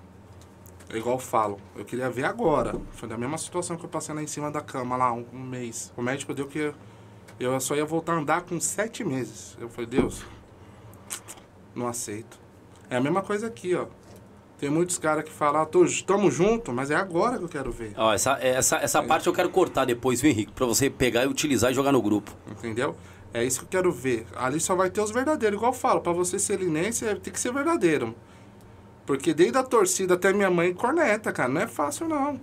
é 0.90 0.98
igual 0.98 1.16
eu 1.16 1.20
falo, 1.20 1.62
eu 1.76 1.86
queria 1.86 2.10
ver 2.10 2.26
agora. 2.26 2.74
Foi 2.94 3.08
da 3.08 3.16
mesma 3.16 3.38
situação 3.38 3.78
que 3.78 3.86
eu 3.86 3.90
passei 3.90 4.16
lá 4.16 4.24
em 4.24 4.28
cima 4.28 4.50
da 4.50 4.62
cama, 4.62 4.98
lá, 4.98 5.14
um, 5.14 5.24
um 5.32 5.40
mês. 5.40 5.94
O 5.96 6.02
médico 6.02 6.34
deu 6.34 6.48
que 6.48 6.74
eu 7.40 7.60
só 7.60 7.76
ia 7.76 7.86
voltar 7.86 8.14
a 8.14 8.16
andar 8.16 8.42
com 8.42 8.60
sete 8.60 9.04
meses. 9.04 9.56
Eu 9.62 9.70
falei, 9.70 9.88
Deus, 9.88 10.24
não 11.76 11.88
aceito. 11.88 12.40
É 12.90 12.98
a 12.98 13.02
mesma 13.02 13.22
coisa 13.22 13.46
aqui, 13.46 13.76
ó. 13.76 13.86
Tem 14.58 14.70
muitos 14.70 14.98
caras 14.98 15.24
que 15.24 15.32
falam, 15.32 15.62
ah, 15.62 15.66
tô, 15.66 15.86
tamo 16.06 16.30
junto, 16.30 16.74
mas 16.74 16.92
é 16.92 16.96
agora 16.96 17.38
que 17.38 17.44
eu 17.44 17.50
quero 17.50 17.72
ver. 17.72 17.94
Ó, 17.96 18.12
essa, 18.14 18.38
essa, 18.42 18.78
essa 18.78 19.02
parte 19.04 19.28
eu 19.28 19.34
quero 19.34 19.50
cortar 19.50 19.86
depois, 19.86 20.20
viu, 20.20 20.32
Henrique? 20.32 20.52
Pra 20.52 20.66
você 20.66 20.90
pegar 20.90 21.24
e 21.24 21.28
utilizar 21.28 21.72
e 21.72 21.74
jogar 21.74 21.92
no 21.92 22.02
grupo. 22.02 22.32
Entendeu? 22.50 22.96
É 23.34 23.44
isso 23.44 23.60
que 23.60 23.66
eu 23.66 23.70
quero 23.70 23.92
ver. 23.92 24.26
Ali 24.36 24.60
só 24.60 24.76
vai 24.76 24.90
ter 24.90 25.02
os 25.02 25.12
verdadeiros. 25.12 25.58
Igual 25.58 25.72
eu 25.72 25.78
falo, 25.78 26.02
pra 26.02 26.12
você 26.12 26.38
ser 26.38 26.60
linense, 26.60 27.06
é- 27.06 27.16
tem 27.16 27.32
que 27.32 27.40
ser 27.40 27.54
verdadeiro. 27.54 28.14
Porque 29.06 29.34
desde 29.34 29.58
a 29.58 29.64
torcida 29.64 30.14
até 30.16 30.32
minha 30.34 30.50
mãe 30.52 30.74
corneta, 30.74 31.32
cara. 31.32 31.50
Não 31.50 31.62
é 31.62 31.68
fácil, 31.68 32.08
não. 32.08 32.40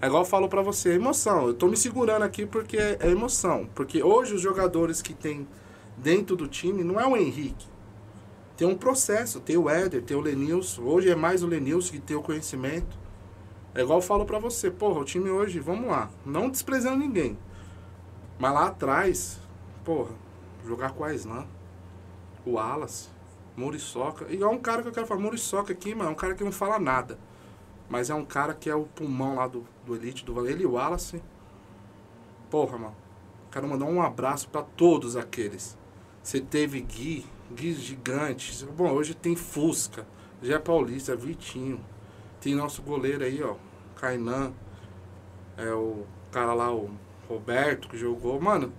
É 0.00 0.06
igual 0.06 0.22
eu 0.22 0.26
falo 0.28 0.48
pra 0.48 0.62
você, 0.62 0.90
é 0.90 0.94
emoção. 0.94 1.46
Eu 1.48 1.54
tô 1.54 1.66
me 1.68 1.76
segurando 1.76 2.22
aqui 2.22 2.46
porque 2.46 2.76
é 2.76 2.98
é 3.00 3.10
emoção. 3.10 3.68
Porque 3.74 4.02
hoje 4.02 4.34
os 4.34 4.40
jogadores 4.40 5.02
que 5.02 5.14
tem 5.14 5.46
dentro 5.96 6.34
do 6.36 6.48
time 6.48 6.82
não 6.84 7.00
é 7.00 7.06
o 7.06 7.16
Henrique. 7.16 7.66
Tem 8.56 8.66
um 8.66 8.76
processo. 8.76 9.40
Tem 9.40 9.56
o 9.56 9.68
Éder, 9.68 10.02
tem 10.02 10.16
o 10.16 10.20
Lenilson. 10.20 10.82
Hoje 10.82 11.10
é 11.10 11.14
mais 11.16 11.42
o 11.42 11.46
Lenilson 11.46 11.92
que 11.92 12.00
tem 12.00 12.16
o 12.16 12.22
conhecimento. 12.22 12.96
É 13.74 13.82
igual 13.82 13.98
eu 13.98 14.02
falo 14.02 14.24
pra 14.24 14.38
você, 14.38 14.70
porra, 14.70 15.00
o 15.00 15.04
time 15.04 15.30
hoje, 15.30 15.58
vamos 15.58 15.88
lá. 15.88 16.10
Não 16.26 16.50
desprezando 16.50 16.98
ninguém. 16.98 17.38
Mas 18.38 18.52
lá 18.52 18.66
atrás, 18.66 19.38
porra, 19.84 20.14
jogar 20.64 20.92
com 20.92 21.04
a 21.04 21.12
Islan, 21.12 21.46
o 22.44 22.58
Alas, 22.58 23.10
Muriçoca. 23.56 24.26
E 24.28 24.42
é 24.42 24.46
um 24.46 24.58
cara 24.58 24.82
que 24.82 24.88
eu 24.88 24.92
quero 24.92 25.06
falar, 25.06 25.20
Muriçoca 25.20 25.72
aqui, 25.72 25.94
mano, 25.94 26.10
é 26.10 26.12
um 26.12 26.16
cara 26.16 26.34
que 26.34 26.44
não 26.44 26.52
fala 26.52 26.78
nada. 26.78 27.18
Mas 27.88 28.10
é 28.10 28.14
um 28.14 28.24
cara 28.24 28.54
que 28.54 28.70
é 28.70 28.74
o 28.74 28.84
pulmão 28.84 29.36
lá 29.36 29.46
do, 29.46 29.66
do 29.84 29.94
Elite, 29.94 30.24
do 30.24 30.46
Ele 30.46 30.62
e 30.62 30.66
o 30.66 30.72
Wallace. 30.72 31.22
Porra, 32.50 32.78
mano. 32.78 32.96
Quero 33.50 33.68
mandar 33.68 33.84
um 33.84 34.00
abraço 34.00 34.48
pra 34.48 34.62
todos 34.62 35.14
aqueles. 35.14 35.76
Você 36.22 36.40
teve 36.40 36.80
Gui, 36.80 37.26
Gui 37.50 37.74
gigante. 37.74 38.64
Bom, 38.64 38.90
hoje 38.92 39.14
tem 39.14 39.36
Fusca, 39.36 40.06
Zé 40.42 40.58
Paulista, 40.58 41.14
Vitinho. 41.14 41.84
Tem 42.40 42.54
nosso 42.54 42.80
goleiro 42.80 43.24
aí, 43.24 43.42
ó, 43.42 43.56
Kainan. 43.96 44.54
É 45.56 45.70
o 45.74 46.06
cara 46.30 46.54
lá, 46.54 46.72
o 46.74 46.90
Roberto, 47.28 47.88
que 47.90 47.98
jogou. 47.98 48.40
Mano, 48.40 48.72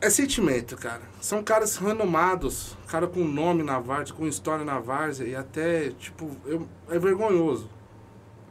é 0.00 0.08
sentimento, 0.08 0.76
cara. 0.76 1.02
São 1.20 1.42
caras 1.42 1.76
renomados, 1.76 2.76
cara 2.86 3.06
com 3.06 3.22
nome 3.22 3.62
na 3.62 3.78
várzea, 3.78 4.14
com 4.14 4.26
história 4.26 4.64
na 4.64 4.78
várzea 4.78 5.26
e 5.26 5.36
até, 5.36 5.90
tipo, 5.90 6.30
eu, 6.46 6.66
é 6.88 6.98
vergonhoso. 6.98 7.68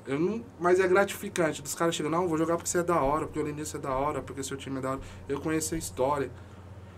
Eu 0.06 0.20
não, 0.20 0.44
mas 0.60 0.80
é 0.80 0.88
gratificante. 0.88 1.62
Dos 1.62 1.74
caras 1.74 1.96
chegam, 1.96 2.12
não, 2.12 2.28
vou 2.28 2.38
jogar 2.38 2.56
porque 2.56 2.70
você 2.70 2.80
é 2.80 2.84
da 2.84 3.02
hora, 3.02 3.26
porque 3.26 3.40
o 3.40 3.46
Linilson 3.46 3.78
é 3.78 3.82
da 3.82 3.94
hora, 3.94 4.22
porque 4.22 4.44
seu 4.44 4.58
time 4.58 4.78
é 4.78 4.82
da 4.82 4.92
hora. 4.92 5.00
Eu 5.28 5.40
conheço 5.40 5.76
a 5.76 5.78
história. 5.78 6.32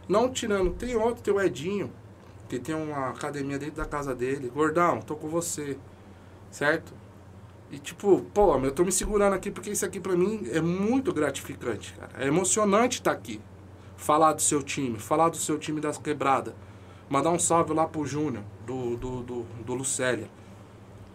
Não 0.08 0.30
tirando, 0.32 0.74
tem 0.74 0.96
outro, 0.96 1.24
tem 1.24 1.34
o 1.34 1.42
Edinho, 1.42 1.92
que 2.50 2.60
tem 2.60 2.76
uma 2.76 3.10
academia 3.10 3.58
dentro 3.58 3.76
da 3.76 3.86
casa 3.86 4.14
dele. 4.14 4.50
Gordão, 4.54 5.02
tô 5.02 5.16
com 5.16 5.28
você. 5.28 5.78
Certo? 6.50 6.94
E 7.70 7.80
tipo, 7.80 8.22
pô, 8.34 8.58
eu 8.58 8.72
tô 8.72 8.84
me 8.84 8.92
segurando 8.92 9.34
aqui 9.34 9.50
porque 9.50 9.72
isso 9.72 9.86
aqui 9.86 10.00
pra 10.00 10.16
mim 10.16 10.50
é 10.52 10.60
muito 10.60 11.14
gratificante, 11.14 11.94
cara. 11.94 12.12
É 12.18 12.28
emocionante 12.28 13.00
estar 13.00 13.12
aqui. 13.12 13.42
Falar 14.02 14.34
do 14.34 14.42
seu 14.42 14.64
time, 14.64 14.98
falar 14.98 15.30
do 15.30 15.38
seu 15.38 15.60
time 15.60 15.80
das 15.80 15.96
quebradas. 15.96 16.56
Mandar 17.08 17.30
um 17.30 17.38
salve 17.38 17.72
lá 17.72 17.86
pro 17.86 18.04
Júnior, 18.04 18.44
do, 18.66 18.98
do, 18.98 19.22
do, 19.22 19.44
do 19.64 19.74
Lucélia. 19.76 20.28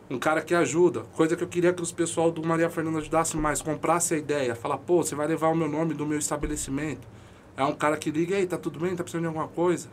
Um 0.09 0.21
cara 0.21 0.41
que 0.41 0.55
ajuda. 0.55 1.01
Coisa 1.17 1.37
que 1.37 1.43
eu 1.43 1.49
queria 1.49 1.73
que 1.73 1.83
os 1.83 1.91
pessoal 1.91 2.31
do 2.31 2.47
Maria 2.47 2.71
Fernanda 2.71 2.99
ajudasse 2.99 3.37
mais. 3.37 3.61
Comprasse 3.61 4.15
a 4.15 4.17
ideia. 4.17 4.55
Falar, 4.55 4.79
pô, 4.79 5.03
você 5.03 5.17
vai 5.17 5.27
levar 5.27 5.49
o 5.49 5.57
meu 5.57 5.69
nome 5.69 5.95
do 5.95 6.07
meu 6.07 6.17
estabelecimento. 6.17 7.09
É 7.57 7.65
um 7.65 7.73
cara 7.73 7.97
que 7.97 8.09
liga, 8.09 8.37
ei, 8.37 8.47
tá 8.47 8.57
tudo 8.57 8.79
bem? 8.79 8.95
Tá 8.95 9.03
precisando 9.03 9.23
de 9.23 9.27
alguma 9.27 9.49
coisa? 9.49 9.89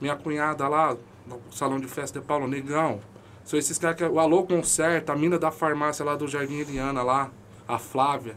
Minha 0.00 0.16
cunhada 0.16 0.66
lá, 0.66 0.96
no 1.26 1.42
salão 1.50 1.78
de 1.78 1.88
festa 1.88 2.20
de 2.20 2.26
Paulo 2.26 2.48
Negão. 2.48 3.00
São 3.44 3.58
esses 3.58 3.76
caras 3.76 3.98
que. 3.98 4.04
O 4.04 4.18
Alô 4.18 4.44
Concerta, 4.44 5.12
a 5.12 5.16
mina 5.16 5.38
da 5.38 5.50
farmácia 5.50 6.06
lá 6.06 6.16
do 6.16 6.26
Jardim 6.26 6.60
Eliana 6.60 7.02
lá, 7.02 7.30
a 7.68 7.78
Flávia, 7.78 8.34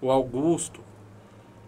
o 0.00 0.10
Augusto, 0.10 0.80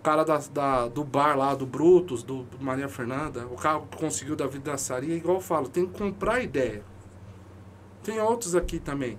cara 0.05 0.23
da, 0.23 0.37
da- 0.39 0.87
do 0.89 1.03
bar 1.03 1.35
lá, 1.37 1.55
do 1.55 1.65
Brutus, 1.67 2.23
do, 2.23 2.47
Maria 2.61 2.89
Fernanda, 2.89 3.47
o 3.47 3.57
cara 3.57 3.81
que 3.81 3.97
conseguiu 3.97 4.37
da 4.37 4.47
vidraçaria, 4.47 5.17
igual 5.17 5.37
eu 5.39 5.41
falo, 5.41 5.69
tem 5.69 5.87
que 5.87 5.99
comprar 5.99 6.41
ideia. 6.43 6.85
Tem 8.03 8.21
outros 8.21 8.55
aqui 8.55 8.79
também. 8.79 9.19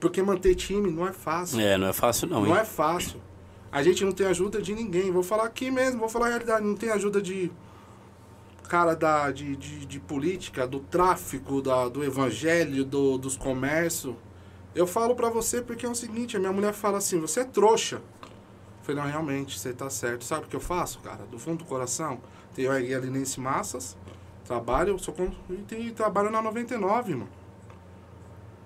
Porque 0.00 0.20
manter 0.20 0.54
time 0.56 0.90
não 0.90 1.06
é 1.06 1.12
fácil. 1.12 1.60
É, 1.60 1.78
não 1.78 1.86
é 1.86 1.92
fácil 1.92 2.28
não, 2.28 2.40
Não 2.40 2.48
hein? 2.48 2.60
é 2.60 2.64
fácil. 2.64 3.20
A 3.70 3.82
gente 3.82 4.04
não 4.04 4.10
tem 4.12 4.26
ajuda 4.26 4.60
de 4.60 4.74
ninguém. 4.74 5.10
Vou 5.12 5.22
falar 5.22 5.44
aqui 5.44 5.70
mesmo, 5.70 6.00
vou 6.00 6.08
falar 6.08 6.26
a 6.26 6.28
realidade. 6.30 6.66
Não 6.66 6.74
tem 6.74 6.90
ajuda 6.90 7.22
de 7.22 7.50
cara 8.68 8.94
da, 8.94 9.30
de, 9.30 9.54
de, 9.54 9.86
de 9.86 10.00
política, 10.00 10.66
do 10.66 10.80
tráfico, 10.80 11.62
da, 11.62 11.88
do 11.88 12.02
evangelho, 12.02 12.84
do, 12.84 13.16
dos 13.16 13.36
comércios. 13.36 14.14
Eu 14.74 14.86
falo 14.86 15.14
pra 15.14 15.28
você 15.30 15.62
porque 15.62 15.86
é 15.86 15.88
o 15.88 15.94
seguinte, 15.94 16.36
a 16.36 16.40
minha 16.40 16.52
mulher 16.52 16.72
fala 16.72 16.98
assim, 16.98 17.20
você 17.20 17.40
é 17.40 17.44
trouxa. 17.44 18.02
Falei, 18.82 19.00
não, 19.02 19.08
realmente, 19.08 19.58
você 19.58 19.72
tá 19.72 19.88
certo. 19.88 20.24
Sabe 20.24 20.46
o 20.46 20.48
que 20.48 20.56
eu 20.56 20.60
faço, 20.60 20.98
cara? 21.00 21.24
Do 21.30 21.38
fundo 21.38 21.58
do 21.58 21.64
coração, 21.64 22.18
tenho 22.54 22.70
a 22.72 22.78
Guia 22.80 22.98
Linense 22.98 23.38
Massas, 23.40 23.96
trabalho, 24.44 24.98
sou 24.98 25.14
com, 25.14 25.30
e 25.50 25.54
tem- 25.62 25.90
trabalho 25.90 26.30
na 26.30 26.42
99, 26.42 27.12
mano. 27.14 27.28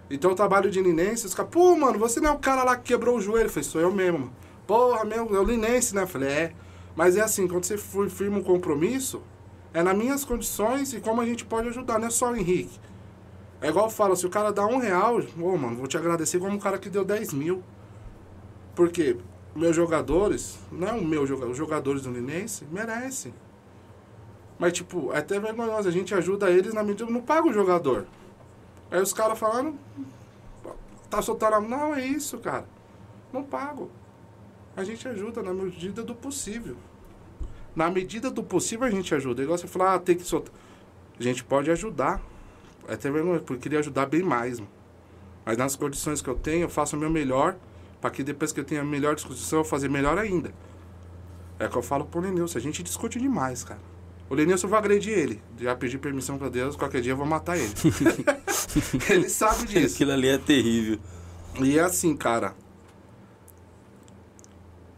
Então 0.08 0.30
eu 0.30 0.36
trabalho 0.36 0.70
de 0.70 0.80
Linense, 0.80 1.26
os 1.26 1.34
caras, 1.34 1.50
pô, 1.50 1.74
mano, 1.76 1.98
você 1.98 2.20
não 2.20 2.30
é 2.30 2.32
o 2.32 2.38
cara 2.38 2.62
lá 2.62 2.76
que 2.76 2.84
quebrou 2.84 3.16
o 3.16 3.20
joelho? 3.20 3.50
Falei, 3.50 3.64
sou 3.64 3.80
eu 3.80 3.92
mesmo. 3.92 4.20
mano. 4.20 4.32
Porra, 4.66 5.04
meu, 5.04 5.34
é 5.34 5.40
o 5.40 5.44
Linense, 5.44 5.94
né? 5.94 6.06
Falei, 6.06 6.28
é. 6.28 6.52
Mas 6.94 7.16
é 7.16 7.20
assim, 7.20 7.46
quando 7.46 7.64
você 7.64 7.76
fir- 7.76 8.08
firma 8.08 8.38
um 8.38 8.42
compromisso, 8.42 9.22
é 9.74 9.82
nas 9.82 9.96
minhas 9.96 10.24
condições 10.24 10.92
e 10.94 11.00
como 11.00 11.20
a 11.20 11.26
gente 11.26 11.44
pode 11.44 11.68
ajudar, 11.68 11.98
não 11.98 12.06
é 12.06 12.10
só 12.10 12.30
o 12.32 12.36
Henrique. 12.36 12.78
É 13.60 13.68
igual 13.68 13.86
eu 13.86 13.90
falo, 13.90 14.14
se 14.16 14.24
o 14.26 14.30
cara 14.30 14.52
dá 14.52 14.64
um 14.66 14.78
real, 14.78 15.20
ô, 15.38 15.56
mano, 15.56 15.76
vou 15.76 15.86
te 15.86 15.96
agradecer 15.96 16.38
como 16.38 16.56
o 16.56 16.60
cara 16.60 16.78
que 16.78 16.88
deu 16.88 17.04
10 17.04 17.32
mil. 17.32 17.62
Por 18.74 18.90
quê? 18.90 19.16
Meus 19.56 19.74
jogadores, 19.74 20.58
não 20.70 20.88
é 20.88 20.92
o 20.92 21.02
meu 21.02 21.26
jogador, 21.26 21.50
os 21.50 21.56
jogadores 21.56 22.02
do 22.02 22.10
Linense 22.10 22.66
merecem. 22.70 23.32
Mas, 24.58 24.74
tipo, 24.74 25.12
é 25.14 25.18
até 25.18 25.40
vergonhoso, 25.40 25.88
a 25.88 25.90
gente 25.90 26.14
ajuda 26.14 26.50
eles 26.50 26.74
na 26.74 26.82
medida, 26.82 27.10
não 27.10 27.22
paga 27.22 27.48
o 27.48 27.52
jogador. 27.52 28.06
Aí 28.90 29.00
os 29.00 29.14
caras 29.14 29.38
falando, 29.38 29.78
tá 31.08 31.22
soltando 31.22 31.54
a... 31.54 31.60
Não, 31.60 31.94
é 31.94 32.04
isso, 32.04 32.36
cara. 32.38 32.66
Não 33.32 33.42
pago. 33.42 33.90
A 34.76 34.84
gente 34.84 35.08
ajuda 35.08 35.42
na 35.42 35.54
medida 35.54 36.02
do 36.02 36.14
possível. 36.14 36.76
Na 37.74 37.90
medida 37.90 38.30
do 38.30 38.42
possível 38.42 38.86
a 38.86 38.90
gente 38.90 39.14
ajuda. 39.14 39.42
Igual 39.42 39.56
você 39.56 39.66
falar, 39.66 39.94
ah, 39.94 39.98
tem 39.98 40.16
que 40.16 40.24
soltar. 40.24 40.52
A 41.18 41.22
gente 41.22 41.42
pode 41.42 41.70
ajudar. 41.70 42.20
É 42.86 42.92
até 42.92 43.10
vergonhoso, 43.10 43.42
porque 43.44 43.62
queria 43.62 43.78
ajudar 43.78 44.04
bem 44.04 44.22
mais, 44.22 44.60
mano. 44.60 44.70
Mas 45.46 45.56
nas 45.56 45.76
condições 45.76 46.20
que 46.20 46.28
eu 46.28 46.34
tenho, 46.34 46.64
eu 46.64 46.68
faço 46.68 46.94
o 46.94 46.98
meu 46.98 47.08
melhor, 47.08 47.56
para 48.00 48.10
que 48.10 48.22
depois 48.22 48.52
que 48.52 48.60
eu 48.60 48.64
tenha 48.64 48.80
a 48.82 48.84
melhor 48.84 49.14
discussão, 49.14 49.60
eu 49.60 49.64
fazer 49.64 49.88
melhor 49.88 50.18
ainda. 50.18 50.52
É 51.58 51.66
o 51.66 51.70
que 51.70 51.76
eu 51.76 51.82
falo 51.82 52.04
pro 52.04 52.20
Lenilson, 52.20 52.58
a 52.58 52.60
gente 52.60 52.82
discute 52.82 53.18
demais, 53.18 53.64
cara. 53.64 53.80
O 54.28 54.34
Lenilson 54.34 54.66
eu 54.66 54.70
vou 54.70 54.78
agredir 54.78 55.16
ele. 55.16 55.40
Já 55.58 55.74
pedi 55.76 55.96
permissão 55.98 56.36
pra 56.36 56.48
Deus, 56.48 56.76
qualquer 56.76 57.00
dia 57.00 57.12
eu 57.12 57.16
vou 57.16 57.26
matar 57.26 57.56
ele. 57.56 57.72
ele 59.08 59.28
sabe 59.28 59.66
disso. 59.66 59.94
Aquilo 59.94 60.12
ali 60.12 60.28
é 60.28 60.36
terrível. 60.38 60.98
E 61.62 61.78
é 61.78 61.82
assim, 61.82 62.14
cara. 62.16 62.54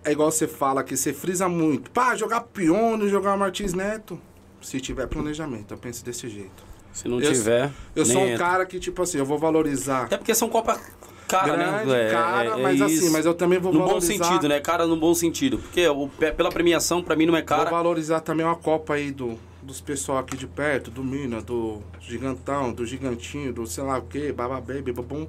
É 0.05 0.13
igual 0.13 0.31
você 0.31 0.49
fala 0.49 0.83
que 0.83 0.97
você 0.97 1.13
frisa 1.13 1.49
muito. 1.49 1.91
Pá, 1.91 2.17
jogar 2.17 2.41
Pione, 2.41 3.09
jogar 3.09 3.37
Martins 3.37 3.75
Neto. 3.75 4.19
Se 4.63 4.81
tiver 4.81 5.07
planejamento, 5.07 5.75
eu 5.75 5.79
penso 5.79 6.05
desse 6.05 6.29
jeito. 6.29 6.65
Se 6.93 7.07
não 7.07 7.21
Eu- 7.21 7.31
tiver. 7.33 7.71
Eu 7.95 8.05
sou 8.07 8.23
um 8.23 8.27
entra. 8.27 8.39
cara 8.39 8.67
que, 8.67 8.81
tipo 8.81 9.03
assim, 9.03 9.19
eu 9.19 9.27
vou 9.27 9.39
valorizar. 9.39 10.05
Até 10.05 10.17
porque 10.17 10.35
são 10.35 10.49
Copa 10.49 10.81
cara, 11.29 11.53
Grande, 11.57 11.87
né? 11.87 12.07
É- 12.09 12.11
cara, 12.11 12.45
é- 12.57 12.59
é 12.61 12.63
mas 12.63 12.81
assim, 12.83 13.11
mas 13.11 13.27
eu 13.27 13.35
também 13.35 13.59
vou 13.59 13.73
No 13.73 13.81
bom 13.81 13.87
valorizar. 13.87 14.25
sentido, 14.25 14.49
né? 14.49 14.59
Cara, 14.61 14.87
no 14.87 14.97
bom 14.97 15.15
sentido. 15.15 15.59
Porque 15.59 15.87
o, 15.87 16.09
pe- 16.09 16.33
pela 16.33 16.51
premiação, 16.51 17.03
pra 17.03 17.15
mim, 17.15 17.27
não 17.27 17.37
é 17.37 17.41
Vou 17.41 17.47
cara. 17.47 17.71
valorizar 17.71 18.21
também 18.21 18.45
uma 18.45 18.57
Copa 18.57 18.95
aí 18.95 19.11
do, 19.13 19.39
dos 19.63 19.81
pessoal 19.81 20.19
aqui 20.19 20.37
de 20.37 20.47
perto, 20.47 20.91
do 20.91 21.05
Mina, 21.05 21.41
do 21.43 21.81
Gigantão, 22.01 22.73
do 22.73 22.85
Gigantinho, 22.87 23.53
do 23.53 23.67
sei 23.67 23.85
lá 23.85 23.99
o 23.99 24.03
que, 24.03 24.33
Baby, 24.33 24.93
babum. 24.93 25.27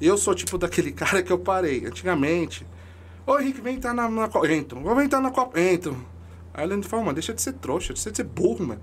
Eu 0.00 0.16
sou 0.16 0.34
tipo 0.34 0.58
daquele 0.58 0.90
cara 0.92 1.22
que 1.22 1.32
eu 1.32 1.38
parei. 1.38 1.86
Antigamente. 1.86 2.66
Ô 3.26 3.38
Henrique, 3.38 3.60
vem 3.60 3.76
entrar 3.76 3.94
na, 3.94 4.08
na 4.08 4.26
Copa. 4.28 4.50
Entro. 4.50 4.80
Vou 4.80 5.00
entrar 5.00 5.20
na 5.20 5.30
Copa. 5.30 5.60
Entro. 5.60 5.96
Aí 6.54 6.68
ele 6.68 6.82
falou, 6.82 7.04
mano, 7.04 7.14
deixa 7.14 7.32
de 7.32 7.40
ser 7.40 7.52
trouxa, 7.52 7.92
deixa 7.92 8.10
de 8.10 8.16
ser 8.16 8.24
burro, 8.24 8.66
mano. 8.66 8.80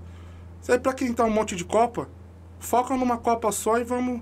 Isso 0.62 0.72
aí 0.72 0.78
pra 0.78 0.92
quem 0.94 1.12
tá 1.12 1.24
um 1.24 1.30
monte 1.30 1.54
de 1.54 1.64
Copa? 1.64 2.08
Foca 2.58 2.96
numa 2.96 3.16
Copa 3.18 3.50
só 3.52 3.78
e 3.78 3.84
vamos. 3.84 4.20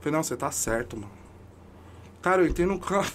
falei, 0.00 0.16
não, 0.16 0.22
você 0.22 0.36
tá 0.36 0.50
certo, 0.50 0.96
mano. 0.96 1.10
Cara, 2.22 2.42
eu 2.42 2.46
entrei 2.46 2.66
no 2.66 2.78
campo. 2.78 3.10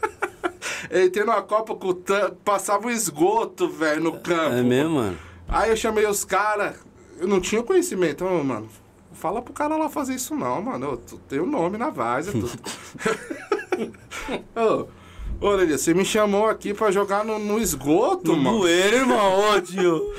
eu 0.88 1.04
entrei 1.04 1.24
numa 1.24 1.42
Copa 1.42 1.74
com 1.74 1.88
o 1.88 1.94
tan... 1.94 2.32
passava 2.44 2.86
o 2.86 2.90
esgoto, 2.90 3.68
velho, 3.68 4.02
no 4.02 4.20
campo. 4.20 4.54
É 4.54 4.62
mesmo, 4.62 4.94
mano? 4.96 5.18
Aí 5.48 5.70
eu 5.70 5.76
chamei 5.76 6.06
os 6.06 6.24
caras, 6.24 6.76
eu 7.18 7.26
não 7.26 7.40
tinha 7.40 7.62
conhecimento, 7.62 8.24
mano. 8.24 8.68
Fala 9.12 9.42
pro 9.42 9.52
cara 9.52 9.76
lá 9.76 9.88
fazer 9.90 10.14
isso 10.14 10.34
não, 10.34 10.62
mano. 10.62 10.86
Eu 10.86 10.96
tenho 11.28 11.44
nome 11.44 11.76
na 11.76 11.90
várzea, 11.90 12.32
tudo. 12.32 12.50
Ô, 15.40 15.50
Lelê, 15.50 15.76
você 15.76 15.92
me 15.92 16.04
chamou 16.04 16.48
aqui 16.48 16.72
pra 16.72 16.90
jogar 16.90 17.24
no, 17.24 17.38
no 17.38 17.58
esgoto, 17.58 18.36
mano. 18.36 18.58
Bueiro, 18.58 18.96
irmão, 18.96 19.56
ô 19.56 19.60
tio. 19.60 20.14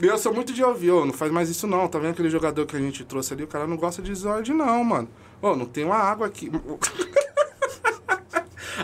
Eu 0.00 0.16
sou 0.16 0.32
muito 0.32 0.52
de 0.52 0.62
ouvir, 0.64 0.92
ô, 0.92 1.04
não 1.04 1.12
faz 1.12 1.30
mais 1.30 1.50
isso 1.50 1.66
não. 1.66 1.88
Tá 1.88 1.98
vendo 1.98 2.12
aquele 2.12 2.30
jogador 2.30 2.64
que 2.64 2.76
a 2.76 2.78
gente 2.78 3.04
trouxe 3.04 3.34
ali? 3.34 3.42
O 3.42 3.48
cara 3.48 3.66
não 3.66 3.76
gosta 3.76 4.00
de 4.00 4.10
desordem, 4.10 4.54
não, 4.54 4.82
mano. 4.84 5.08
Ô, 5.42 5.56
não 5.56 5.66
tem 5.66 5.84
uma 5.84 5.96
água 5.96 6.26
aqui. 6.26 6.50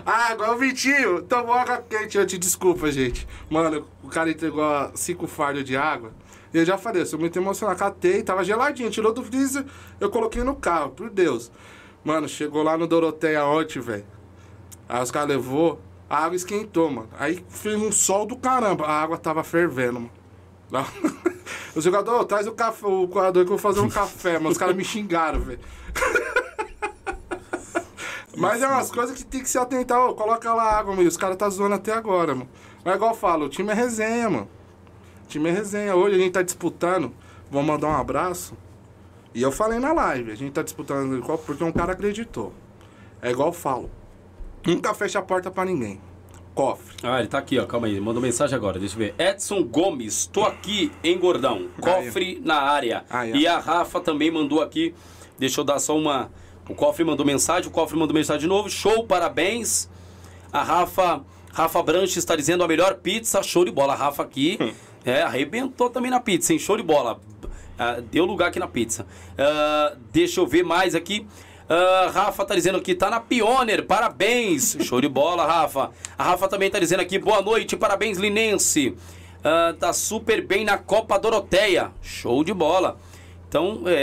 água, 0.05 0.53
o 0.53 0.59
Vitinho, 0.59 1.22
tomou 1.22 1.55
água 1.55 1.78
quente 1.88 2.18
antes, 2.18 2.38
desculpa, 2.38 2.90
gente. 2.90 3.26
Mano, 3.49 3.86
o 4.03 4.09
cara 4.09 4.30
entregou 4.30 4.64
cinco 4.94 5.26
fardos 5.26 5.64
de 5.64 5.76
água. 5.76 6.12
E 6.53 6.59
eu 6.59 6.64
já 6.64 6.78
falei, 6.78 7.03
eu 7.03 7.07
sou 7.07 7.18
muito 7.18 7.38
emocionado. 7.38 7.78
Catei, 7.78 8.22
tava 8.22 8.44
geladinho, 8.44 8.90
tirou 8.90 9.12
do 9.12 9.22
freezer, 9.22 9.64
eu 10.01 10.11
coloquei 10.11 10.42
no 10.42 10.55
carro, 10.55 10.90
por 10.90 11.11
Deus. 11.11 11.51
Mano, 12.05 12.28
chegou 12.28 12.62
lá 12.62 12.76
no 12.76 12.86
Doroteia 12.86 13.44
ontem, 13.44 13.80
velho. 13.80 14.05
Aí 14.88 15.03
os 15.03 15.11
caras 15.11 15.28
levou, 15.28 15.80
a 16.09 16.24
água 16.24 16.36
esquentou, 16.36 16.90
mano. 16.90 17.09
Aí 17.18 17.44
fez 17.49 17.76
um 17.76 17.90
sol 17.90 18.26
do 18.26 18.36
caramba, 18.36 18.86
a 18.86 19.03
água 19.03 19.18
tava 19.18 19.42
fervendo, 19.42 20.01
mano. 20.01 20.11
O 21.76 21.80
jogador, 21.80 22.24
traz 22.24 22.47
o 22.47 22.53
café, 22.53 22.86
o 22.86 23.07
coador 23.07 23.44
que 23.44 23.53
eu 23.53 23.57
vou 23.57 23.59
fazer 23.59 23.80
um 23.80 23.88
café, 23.90 24.38
mano. 24.38 24.49
Os 24.49 24.57
caras 24.57 24.74
me 24.74 24.82
xingaram, 24.82 25.40
velho. 25.40 25.61
Mas 28.37 28.62
é 28.62 28.68
umas 28.68 28.91
coisas 28.91 29.16
que 29.16 29.24
tem 29.24 29.41
que 29.41 29.49
se 29.49 29.59
atentar, 29.59 29.99
ô, 29.99 30.14
coloca 30.14 30.53
lá 30.53 30.78
água, 30.78 30.95
mano. 30.95 31.09
Os 31.09 31.16
caras 31.16 31.37
tá 31.37 31.49
zoando 31.49 31.74
até 31.74 31.93
agora, 31.93 32.34
mano. 32.34 32.49
Mas 32.84 32.95
igual 32.95 33.11
eu 33.12 33.16
falo, 33.16 33.47
o 33.47 33.49
time 33.49 33.70
é 33.72 33.74
resenha, 33.74 34.28
mano. 34.28 34.49
O 35.24 35.28
time 35.28 35.49
é 35.49 35.53
resenha. 35.53 35.95
Hoje 35.97 36.16
a 36.16 36.18
gente 36.18 36.32
tá 36.32 36.43
disputando. 36.43 37.12
Vou 37.51 37.62
mandar 37.62 37.89
um 37.89 37.97
abraço. 37.97 38.57
E 39.34 39.43
eu 39.43 39.53
falei 39.53 39.78
na 39.78 39.93
live, 39.93 40.32
a 40.32 40.34
gente 40.34 40.53
tá 40.53 40.62
disputando 40.62 41.22
porque 41.45 41.62
um 41.62 41.72
cara 41.72 41.93
acreditou. 41.93 42.53
É 43.20 43.30
igual 43.30 43.49
eu 43.49 43.53
falo. 43.53 43.91
Nunca 44.66 44.95
fecha 44.95 45.18
a 45.18 45.22
porta 45.22 45.51
pra 45.51 45.64
ninguém. 45.64 46.01
Cofre. 46.55 46.97
Ah, 47.03 47.18
ele 47.18 47.28
tá 47.28 47.37
aqui, 47.39 47.59
ó. 47.59 47.66
Calma 47.66 47.87
aí. 47.87 48.01
Mandou 48.01 48.22
mensagem 48.22 48.57
agora. 48.57 48.78
Deixa 48.78 48.95
eu 48.95 48.99
ver. 48.99 49.14
Edson 49.18 49.62
Gomes, 49.62 50.26
tô 50.26 50.43
aqui 50.43 50.91
em 51.05 51.18
Gordão. 51.18 51.68
Cofre 51.78 52.41
na 52.43 52.57
área. 52.62 53.05
E 53.34 53.47
a 53.47 53.59
Rafa 53.59 54.01
também 54.01 54.30
mandou 54.30 54.62
aqui. 54.62 54.95
Deixa 55.39 55.61
eu 55.61 55.64
dar 55.64 55.78
só 55.78 55.97
uma. 55.97 56.30
O 56.68 56.74
Cofre 56.74 57.04
mandou 57.04 57.24
mensagem, 57.24 57.68
o 57.68 57.72
Cofre 57.72 57.96
mandou 57.96 58.14
mensagem 58.14 58.40
de 58.42 58.46
novo. 58.46 58.68
Show, 58.68 59.04
parabéns. 59.04 59.88
A 60.52 60.62
Rafa. 60.62 61.22
Rafa 61.52 61.82
Branches 61.82 62.16
está 62.16 62.36
dizendo 62.36 62.62
a 62.64 62.68
melhor 62.68 62.94
pizza. 62.96 63.42
Show 63.42 63.64
de 63.64 63.70
bola. 63.70 63.92
A 63.92 63.96
Rafa 63.96 64.22
aqui. 64.22 64.58
é, 65.04 65.22
arrebentou 65.22 65.88
também 65.88 66.10
na 66.10 66.20
pizza, 66.20 66.52
hein? 66.52 66.58
Show 66.58 66.76
de 66.76 66.82
bola. 66.82 67.20
Ah, 67.78 68.00
deu 68.10 68.24
lugar 68.24 68.48
aqui 68.48 68.58
na 68.58 68.66
pizza. 68.66 69.06
Ah, 69.38 69.94
deixa 70.12 70.40
eu 70.40 70.46
ver 70.46 70.64
mais 70.64 70.94
aqui. 70.94 71.26
Ah, 71.68 72.10
Rafa 72.12 72.44
tá 72.44 72.54
dizendo 72.54 72.80
que 72.80 72.94
tá 72.94 73.10
na 73.10 73.20
Pioneer, 73.20 73.84
parabéns! 73.84 74.76
Show 74.82 75.00
de 75.00 75.08
bola, 75.08 75.44
Rafa. 75.44 75.90
A 76.16 76.24
Rafa 76.24 76.48
também 76.48 76.70
tá 76.70 76.78
dizendo 76.78 77.00
aqui, 77.00 77.18
boa 77.18 77.42
noite, 77.42 77.76
parabéns, 77.76 78.18
Linense. 78.18 78.96
Ah, 79.42 79.74
tá 79.78 79.92
super 79.92 80.46
bem 80.46 80.64
na 80.64 80.78
Copa 80.78 81.18
Doroteia. 81.18 81.90
Show 82.02 82.44
de 82.44 82.54
bola. 82.54 82.98
Então, 83.57 83.84
é, 83.86 83.94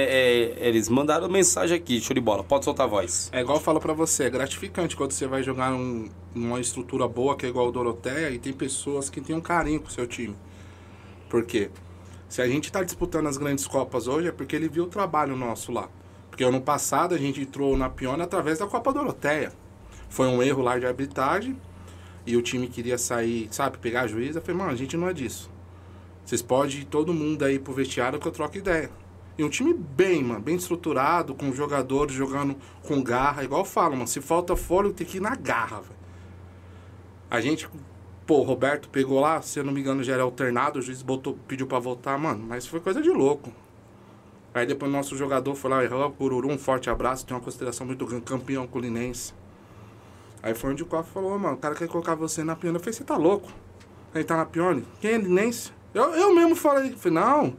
é, 0.61 0.67
eles 0.67 0.89
mandaram 0.89 1.29
mensagem 1.29 1.77
aqui, 1.77 2.01
show 2.01 2.15
de 2.15 2.19
bola. 2.19 2.43
Pode 2.43 2.65
soltar 2.65 2.87
a 2.87 2.89
voz. 2.89 3.29
É 3.31 3.41
igual 3.41 3.57
eu 3.59 3.61
falo 3.61 3.79
pra 3.79 3.93
você, 3.93 4.23
é 4.23 4.29
gratificante 4.31 4.95
quando 4.95 5.11
você 5.11 5.27
vai 5.27 5.43
jogar 5.43 5.69
num- 5.69 6.09
numa 6.33 6.59
estrutura 6.59 7.07
boa, 7.07 7.37
que 7.37 7.45
é 7.45 7.49
igual 7.49 7.67
o 7.67 7.71
Doroteia, 7.71 8.31
e 8.31 8.39
tem 8.39 8.51
pessoas 8.51 9.11
que 9.11 9.21
têm 9.21 9.35
um 9.35 9.39
carinho 9.39 9.79
com 9.79 9.89
o 9.89 9.91
seu 9.91 10.07
time. 10.07 10.35
Por 11.29 11.45
quê? 11.45 11.69
Se 12.27 12.41
a 12.41 12.47
gente 12.47 12.71
tá 12.71 12.83
disputando 12.83 13.27
as 13.27 13.37
grandes 13.37 13.67
Copas 13.67 14.07
hoje, 14.07 14.27
é 14.27 14.31
porque 14.31 14.55
ele 14.55 14.67
viu 14.67 14.85
o 14.85 14.87
trabalho 14.87 15.35
nosso 15.35 15.71
lá. 15.71 15.87
Porque 16.31 16.43
ano 16.43 16.59
passado 16.59 17.13
a 17.13 17.17
gente 17.19 17.39
entrou 17.39 17.77
na 17.77 17.91
Piona 17.91 18.23
através 18.23 18.57
da 18.57 18.65
Copa 18.65 18.91
Doroteia. 18.91 19.53
Foi 20.09 20.25
um 20.25 20.41
erro 20.41 20.63
lá 20.63 20.79
de 20.79 20.87
arbitragem, 20.87 21.55
e 22.25 22.35
o 22.35 22.41
time 22.41 22.65
queria 22.67 22.97
sair, 22.97 23.49
sabe, 23.51 23.77
pegar 23.77 24.01
a 24.01 24.07
juíza. 24.07 24.39
Eu 24.39 24.41
falei, 24.41 24.57
mano, 24.57 24.71
a 24.71 24.75
gente 24.75 24.97
não 24.97 25.07
é 25.07 25.13
disso. 25.13 25.47
Vocês 26.25 26.41
podem 26.41 26.79
ir 26.79 26.85
todo 26.85 27.13
mundo 27.13 27.43
aí 27.45 27.59
pro 27.59 27.71
vestiário 27.71 28.17
que 28.19 28.27
eu 28.27 28.31
troco 28.31 28.57
ideia. 28.57 28.89
E 29.37 29.43
um 29.43 29.49
time 29.49 29.73
bem, 29.73 30.23
mano, 30.23 30.39
bem 30.39 30.55
estruturado, 30.55 31.33
com 31.33 31.51
jogadores 31.51 32.13
jogando 32.13 32.55
com 32.83 33.01
garra, 33.01 33.43
igual 33.43 33.61
eu 33.61 33.65
falo, 33.65 33.93
mano. 33.93 34.07
Se 34.07 34.21
falta 34.21 34.55
fôlego, 34.55 34.93
tem 34.93 35.07
que 35.07 35.17
ir 35.17 35.21
na 35.21 35.35
garra, 35.35 35.81
velho. 35.81 35.95
A 37.31 37.41
gente, 37.41 37.67
pô, 38.27 38.39
o 38.39 38.43
Roberto 38.43 38.87
pegou 38.89 39.19
lá, 39.19 39.41
se 39.41 39.59
eu 39.59 39.63
não 39.63 39.73
me 39.73 39.81
engano, 39.81 40.03
já 40.03 40.13
era 40.13 40.23
alternado, 40.23 40.77
o 40.77 40.81
juiz 40.81 41.01
botou, 41.01 41.37
pediu 41.47 41.65
pra 41.65 41.79
voltar, 41.79 42.17
mano, 42.17 42.45
mas 42.47 42.67
foi 42.67 42.79
coisa 42.79 43.01
de 43.01 43.09
louco. 43.09 43.51
Aí 44.53 44.67
depois 44.67 44.91
nosso 44.91 45.17
jogador 45.17 45.55
foi 45.55 45.71
lá, 45.71 45.83
errou, 45.83 46.11
Cururu, 46.11 46.47
um 46.47 46.59
forte 46.59 46.87
abraço, 46.87 47.25
tem 47.25 47.35
uma 47.35 47.41
consideração 47.41 47.87
muito 47.87 48.05
grande, 48.05 48.23
campeão 48.23 48.67
culinense. 48.67 49.33
Aí 50.43 50.53
foi 50.53 50.71
onde 50.71 50.83
o 50.83 50.85
Coffee 50.85 51.11
falou, 51.11 51.39
mano, 51.39 51.55
o 51.55 51.57
cara 51.57 51.73
quer 51.73 51.87
colocar 51.87 52.13
você 52.13 52.43
na 52.43 52.55
pione. 52.55 52.75
Eu 52.75 52.79
falei, 52.81 52.93
você 52.93 53.03
tá 53.03 53.15
louco? 53.15 53.49
Ele 54.13 54.25
tá 54.25 54.37
na 54.37 54.45
pione? 54.45 54.85
Quem 54.99 55.11
é 55.11 55.17
linense? 55.17 55.71
Eu, 55.93 56.13
eu 56.13 56.35
mesmo 56.35 56.55
falei, 56.55 56.91
falei, 56.91 57.17
não. 57.17 57.55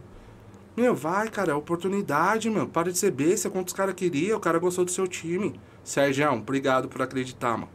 Meu, 0.76 0.94
vai, 0.94 1.28
cara, 1.28 1.52
é 1.52 1.54
oportunidade, 1.54 2.50
meu. 2.50 2.66
Para 2.66 2.90
de 2.90 2.98
ser 2.98 3.12
besta, 3.12 3.48
quantos 3.48 3.72
caras 3.72 3.94
queria, 3.94 4.36
o 4.36 4.40
cara 4.40 4.58
gostou 4.58 4.84
do 4.84 4.90
seu 4.90 5.06
time. 5.06 5.58
Sérgio, 5.84 6.32
obrigado 6.32 6.88
por 6.88 7.00
acreditar, 7.00 7.52
mano. 7.56 7.68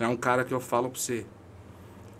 É 0.00 0.06
um 0.06 0.16
cara 0.16 0.44
que 0.44 0.52
eu 0.52 0.60
falo 0.60 0.88
pra 0.90 0.98
você. 1.00 1.24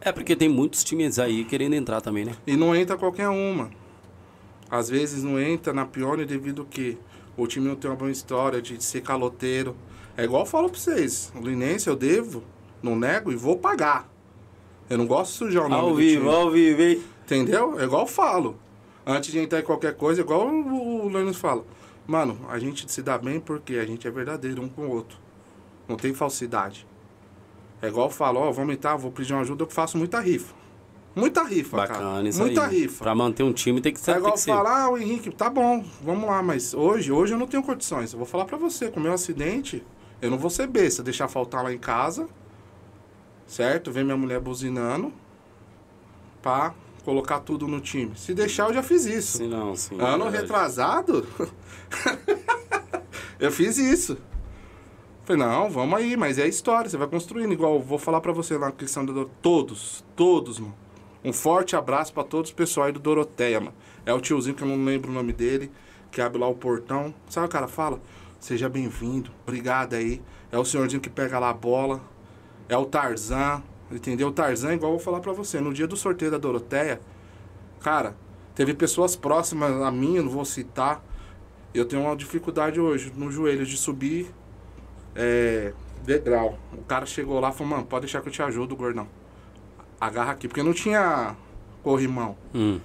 É 0.01 0.13
porque 0.13 0.37
tem 0.37 0.49
muitos 0.49 0.85
times 0.85 1.19
aí 1.19 1.45
querendo 1.45 1.75
entrar 1.75 2.01
também, 2.01 2.25
né? 2.25 2.33
E 2.47 2.57
não 2.57 2.75
entra 2.77 2.97
qualquer 2.97 3.29
uma. 3.29 3.71
Às 4.71 4.89
vezes 4.89 5.25
não 5.25 5.41
entra 5.41 5.73
na 5.73 5.85
pione 5.85 6.25
devido 6.25 6.65
que 6.65 6.97
o 7.37 7.47
time 7.47 7.67
não 7.67 7.75
tem 7.75 7.91
uma 7.91 7.97
boa 7.97 8.11
história 8.11 8.63
de 8.63 8.83
ser 8.83 9.01
caloteiro. 9.01 9.75
É 10.17 10.25
igual 10.25 10.43
eu 10.43 10.47
falo 10.47 10.69
pra 10.69 10.79
vocês. 10.79 11.33
O 11.35 11.41
Linense 11.41 11.89
eu 11.89 11.97
devo, 11.97 12.45
não 12.83 12.95
nego 12.95 13.33
e 13.33 13.37
vou 13.37 13.57
pagar. 13.59 14.09
Eu 14.89 14.99
não 14.99 15.07
gosto 15.07 15.33
de 15.33 15.39
sujar 15.39 15.67
o 15.67 15.69
nome 15.69 15.83
Ao 15.83 15.89
do 15.91 15.97
vivo, 15.97 16.23
time. 16.25 16.35
ao 16.35 16.51
vivo, 16.51 16.83
hein? 16.83 17.03
Entendeu? 17.25 17.81
É 17.81 17.85
igual 17.85 18.03
eu 18.03 18.07
falo. 18.07 18.57
Antes 19.11 19.33
de 19.33 19.39
entrar 19.39 19.61
em 19.61 19.63
qualquer 19.63 19.97
coisa, 19.97 20.21
igual 20.21 20.47
o, 20.47 21.07
o 21.07 21.09
Lennon 21.09 21.33
fala. 21.33 21.65
Mano, 22.07 22.39
a 22.47 22.59
gente 22.59 22.91
se 22.93 23.03
dá 23.03 23.17
bem 23.17 23.41
porque 23.41 23.77
a 23.77 23.87
gente 23.87 24.07
é 24.07 24.11
verdadeiro 24.11 24.61
um 24.61 24.69
com 24.69 24.83
o 24.83 24.91
outro. 24.91 25.17
Não 25.89 25.97
tem 25.97 26.13
falsidade. 26.13 26.87
É 27.81 27.89
igual 27.89 28.09
eu 28.09 28.11
falo, 28.11 28.39
ó, 28.41 28.53
vamos 28.53 28.75
entrar, 28.75 28.97
vou 28.97 29.11
pedir 29.11 29.33
uma 29.33 29.41
ajuda, 29.41 29.65
eu 29.65 29.71
faço 29.71 29.97
muita 29.97 30.21
rifa. 30.21 30.55
Muita 31.17 31.43
rifa, 31.43 31.79
Bacana 31.79 31.99
cara. 32.17 32.29
isso 32.29 32.39
Muita 32.39 32.67
aí. 32.67 32.81
rifa. 32.83 33.03
Pra 33.03 33.15
manter 33.15 33.43
um 33.45 33.53
time 33.53 33.81
tem 33.81 33.95
que 33.95 33.99
ser. 33.99 34.11
É 34.13 34.19
igual 34.19 34.37
falar, 34.37 34.85
ah, 34.85 34.91
o 34.91 34.99
Henrique, 34.99 35.31
tá 35.31 35.49
bom, 35.49 35.83
vamos 36.03 36.29
lá, 36.29 36.43
mas 36.43 36.75
hoje, 36.75 37.11
hoje 37.11 37.33
eu 37.33 37.39
não 37.39 37.47
tenho 37.47 37.63
condições. 37.63 38.13
Eu 38.13 38.19
vou 38.19 38.27
falar 38.27 38.45
pra 38.45 38.59
você, 38.59 38.91
com 38.91 39.01
o 39.01 39.03
meu 39.03 39.15
acidente, 39.15 39.83
eu 40.21 40.31
não 40.31 40.37
vou 40.37 40.51
ser 40.51 40.67
besta, 40.67 41.03
deixar 41.03 41.29
faltar 41.29 41.65
lá 41.65 41.73
em 41.73 41.79
casa, 41.79 42.29
certo? 43.47 43.91
Ver 43.91 44.05
minha 44.05 44.19
mulher 44.19 44.39
buzinando, 44.39 45.11
pra 46.43 46.75
colocar 47.09 47.41
tudo 47.41 47.67
no 47.67 47.81
time. 47.81 48.13
Se 48.17 48.35
deixar, 48.35 48.69
eu 48.69 48.75
já 48.75 48.83
fiz 48.83 49.07
isso. 49.07 49.39
Sim, 49.39 49.49
não, 49.49 49.75
sim. 49.75 49.95
Ano 49.95 50.27
é 50.27 50.31
verdade. 50.31 50.37
retrasado, 50.43 51.27
eu 53.41 53.51
fiz 53.51 53.79
isso. 53.79 54.19
Falei, 55.25 55.43
não, 55.43 55.71
vamos 55.71 55.99
aí, 55.99 56.19
mas 56.19 56.39
é 56.39 56.47
história, 56.47 56.91
você 56.91 56.99
vai 56.99 57.09
construindo. 57.09 57.51
Igual, 57.51 57.77
eu 57.77 57.81
vou 57.81 57.99
falar 57.99 58.21
pra 58.21 58.31
você 58.31 58.59
lá 58.59 58.67
na 58.67 58.73
questão 58.73 59.07
do 59.07 59.25
Todos, 59.41 60.05
todos, 60.15 60.59
mano. 60.59 60.75
Um 61.25 61.33
forte 61.33 61.75
abraço 61.75 62.13
pra 62.13 62.25
todos 62.25 62.51
os 62.51 62.55
pessoal 62.55 62.89
aí 62.89 62.93
do 62.93 63.01
Doroteia, 63.01 63.59
mano. 63.59 63.75
É 64.05 64.13
o 64.13 64.21
tiozinho 64.21 64.55
que 64.55 64.63
eu 64.63 64.69
não 64.69 64.85
lembro 64.85 65.11
o 65.11 65.15
nome 65.15 65.33
dele, 65.33 65.73
que 66.11 66.21
abre 66.21 66.39
lá 66.39 66.47
o 66.47 66.55
portão. 66.55 67.15
Sabe 67.31 67.47
o 67.47 67.51
cara 67.51 67.67
fala? 67.67 68.03
Seja 68.39 68.69
bem-vindo, 68.69 69.31
obrigado 69.47 69.95
aí. 69.95 70.21
É 70.53 70.59
o 70.59 70.65
senhorzinho 70.65 71.01
que 71.01 71.09
pega 71.09 71.39
lá 71.39 71.49
a 71.49 71.55
bola. 71.55 72.03
É 72.69 72.77
o 72.77 72.85
Tarzan, 72.85 73.63
entendeu? 73.91 74.33
Tarzan, 74.33 74.75
igual 74.75 74.93
eu 74.93 74.99
vou 74.99 75.05
falar 75.05 75.21
pra 75.21 75.33
você, 75.33 75.61
no 75.61 75.73
dia 75.73 75.87
do 75.87 75.97
sorteio 75.97 76.31
da 76.31 76.39
Doroteia, 76.39 77.01
cara, 77.81 78.17
teve 78.55 78.75
pessoas 78.75 79.17
próximas 79.17 79.71
a 79.83 79.91
mim, 79.91 80.17
eu 80.17 80.25
não 80.25 80.31
vou 80.31 80.45
citar. 80.45 81.05
Eu 81.75 81.85
tenho 81.85 82.03
uma 82.03 82.17
dificuldade 82.17 82.81
hoje 82.81 83.13
no 83.15 83.31
joelho 83.31 83.65
de 83.65 83.77
subir 83.77 84.33
é, 85.15 85.73
degrau. 86.03 86.59
O 86.73 86.83
cara 86.83 87.05
chegou 87.05 87.39
lá 87.41 87.51
e 87.51 87.53
falou, 87.53 87.75
mano, 87.75 87.85
pode 87.85 88.07
deixar 88.07 88.23
que 88.23 88.29
eu 88.29 88.33
te 88.33 88.43
ajudo, 88.43 88.75
gordão. 88.75 89.07
Agarra 90.01 90.33
aqui, 90.33 90.49
porque 90.49 90.63
não 90.63 90.73
tinha 90.73 91.37
corrimão. 91.83 92.37
Hum. 92.55 92.81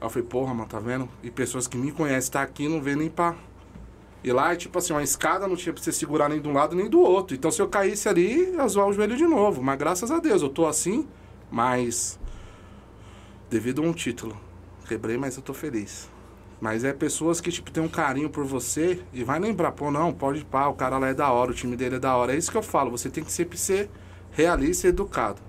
Aí 0.00 0.06
eu 0.06 0.10
falei, 0.10 0.28
porra, 0.28 0.54
mano, 0.54 0.68
tá 0.68 0.78
vendo? 0.78 1.08
E 1.22 1.30
pessoas 1.30 1.66
que 1.66 1.76
me 1.76 1.92
conhecem 1.92 2.32
tá 2.32 2.42
aqui 2.42 2.68
não 2.68 2.80
vê 2.80 2.94
nem 2.94 3.10
pra. 3.10 3.34
E 4.24 4.32
lá 4.32 4.52
é 4.52 4.56
tipo 4.56 4.78
assim, 4.78 4.92
uma 4.92 5.02
escada 5.02 5.46
não 5.46 5.56
tinha 5.56 5.72
pra 5.72 5.82
você 5.82 5.92
segurar 5.92 6.28
nem 6.28 6.40
de 6.40 6.48
um 6.48 6.52
lado 6.52 6.74
nem 6.74 6.88
do 6.88 7.00
outro. 7.00 7.36
Então 7.36 7.50
se 7.50 7.60
eu 7.60 7.68
caísse 7.68 8.08
ali, 8.08 8.52
ia 8.52 8.66
zoar 8.66 8.88
o 8.88 8.92
joelho 8.92 9.16
de 9.16 9.26
novo. 9.26 9.62
Mas 9.62 9.78
graças 9.78 10.10
a 10.10 10.18
Deus, 10.18 10.42
eu 10.42 10.48
tô 10.48 10.66
assim, 10.66 11.06
mas. 11.50 12.18
Devido 13.48 13.82
a 13.82 13.86
um 13.86 13.92
título. 13.92 14.36
Quebrei, 14.88 15.16
mas 15.16 15.36
eu 15.36 15.42
tô 15.42 15.54
feliz. 15.54 16.08
Mas 16.60 16.84
é 16.84 16.92
pessoas 16.92 17.40
que, 17.40 17.50
tipo, 17.50 17.70
tem 17.70 17.82
um 17.82 17.88
carinho 17.88 18.30
por 18.30 18.44
você 18.44 19.02
e 19.12 19.22
vai 19.22 19.38
lembrar, 19.38 19.72
pô, 19.72 19.90
não, 19.90 20.12
pode 20.12 20.44
pá, 20.44 20.66
o 20.68 20.74
cara 20.74 20.96
lá 20.96 21.08
é 21.08 21.14
da 21.14 21.30
hora, 21.30 21.50
o 21.50 21.54
time 21.54 21.76
dele 21.76 21.96
é 21.96 21.98
da 21.98 22.16
hora. 22.16 22.34
É 22.34 22.36
isso 22.36 22.50
que 22.50 22.56
eu 22.56 22.62
falo, 22.62 22.90
você 22.90 23.10
tem 23.10 23.22
que 23.22 23.30
sempre 23.30 23.58
ser 23.58 23.90
realista 24.32 24.86
e 24.86 24.90
educado. 24.90 25.40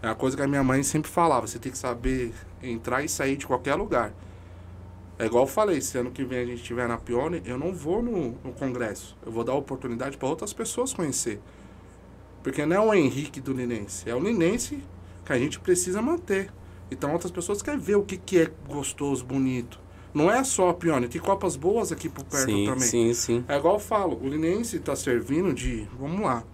É 0.00 0.06
uma 0.06 0.14
coisa 0.14 0.36
que 0.36 0.42
a 0.42 0.46
minha 0.46 0.62
mãe 0.62 0.82
sempre 0.82 1.10
falava, 1.10 1.46
você 1.46 1.58
tem 1.58 1.72
que 1.72 1.78
saber 1.78 2.32
entrar 2.62 3.02
e 3.02 3.08
sair 3.08 3.36
de 3.36 3.46
qualquer 3.46 3.74
lugar. 3.74 4.12
É 5.24 5.26
igual 5.26 5.44
eu 5.44 5.48
falei, 5.48 5.80
se 5.80 5.96
ano 5.96 6.10
que 6.10 6.22
vem 6.22 6.38
a 6.38 6.44
gente 6.44 6.60
estiver 6.60 6.86
na 6.86 6.98
Pione, 6.98 7.42
eu 7.46 7.58
não 7.58 7.72
vou 7.72 8.02
no, 8.02 8.32
no 8.44 8.52
congresso. 8.52 9.16
Eu 9.24 9.32
vou 9.32 9.42
dar 9.42 9.54
oportunidade 9.54 10.16
para 10.16 10.28
outras 10.28 10.52
pessoas 10.52 10.92
conhecer. 10.92 11.40
Porque 12.42 12.66
não 12.66 12.76
é 12.76 12.80
o 12.80 12.94
Henrique 12.94 13.40
do 13.40 13.54
Linense, 13.54 14.08
é 14.08 14.14
o 14.14 14.20
Linense 14.20 14.84
que 15.24 15.32
a 15.32 15.38
gente 15.38 15.58
precisa 15.58 16.02
manter. 16.02 16.52
Então 16.90 17.10
outras 17.12 17.32
pessoas 17.32 17.62
querem 17.62 17.80
ver 17.80 17.96
o 17.96 18.02
que, 18.02 18.18
que 18.18 18.38
é 18.38 18.50
gostoso, 18.68 19.24
bonito. 19.24 19.80
Não 20.12 20.30
é 20.30 20.44
só 20.44 20.68
a 20.68 20.74
Pione, 20.74 21.08
tem 21.08 21.20
copas 21.20 21.56
boas 21.56 21.90
aqui 21.90 22.08
por 22.08 22.22
perto 22.24 22.50
sim, 22.50 22.66
também. 22.66 22.80
sim, 22.86 23.14
sim. 23.14 23.44
É 23.48 23.56
igual 23.56 23.74
eu 23.74 23.80
falo, 23.80 24.20
o 24.22 24.28
Linense 24.28 24.76
está 24.76 24.94
servindo 24.94 25.54
de. 25.54 25.88
Vamos 25.98 26.20
lá. 26.20 26.44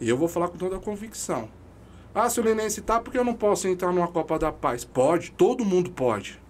E 0.00 0.08
eu 0.08 0.16
vou 0.16 0.26
falar 0.26 0.48
com 0.48 0.58
toda 0.58 0.76
a 0.76 0.80
convicção. 0.80 1.48
Ah, 2.14 2.28
se 2.28 2.40
o 2.40 2.42
Linense 2.42 2.80
tá, 2.80 2.98
porque 2.98 3.16
eu 3.16 3.24
não 3.24 3.34
posso 3.34 3.68
entrar 3.68 3.92
numa 3.92 4.08
Copa 4.08 4.38
da 4.38 4.50
Paz? 4.50 4.84
Pode, 4.84 5.30
todo 5.30 5.64
mundo 5.64 5.90
pode. 5.90 6.40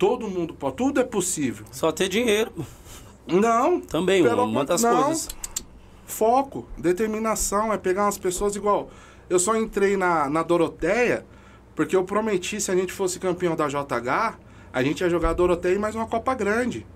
Todo 0.00 0.26
mundo 0.26 0.54
pode, 0.54 0.76
tudo 0.76 0.98
é 0.98 1.04
possível. 1.04 1.66
Só 1.70 1.92
ter 1.92 2.08
dinheiro. 2.08 2.50
Não. 3.26 3.82
Também, 3.82 4.22
pelo 4.22 4.44
uma 4.44 4.64
das 4.64 4.82
não. 4.82 5.04
coisas. 5.04 5.28
Foco, 6.06 6.66
determinação, 6.78 7.70
é 7.70 7.76
pegar 7.76 8.06
umas 8.06 8.16
pessoas 8.16 8.56
igual. 8.56 8.88
Eu 9.28 9.38
só 9.38 9.54
entrei 9.54 9.98
na, 9.98 10.26
na 10.30 10.42
Doroteia 10.42 11.26
porque 11.76 11.94
eu 11.94 12.02
prometi, 12.02 12.62
se 12.62 12.70
a 12.70 12.74
gente 12.74 12.94
fosse 12.94 13.20
campeão 13.20 13.54
da 13.54 13.68
JH, 13.68 14.38
a 14.72 14.82
gente 14.82 15.02
ia 15.02 15.10
jogar 15.10 15.30
a 15.30 15.34
Doroteia 15.34 15.74
e 15.74 15.78
mais 15.78 15.94
uma 15.94 16.06
Copa 16.06 16.34
Grande. 16.34 16.86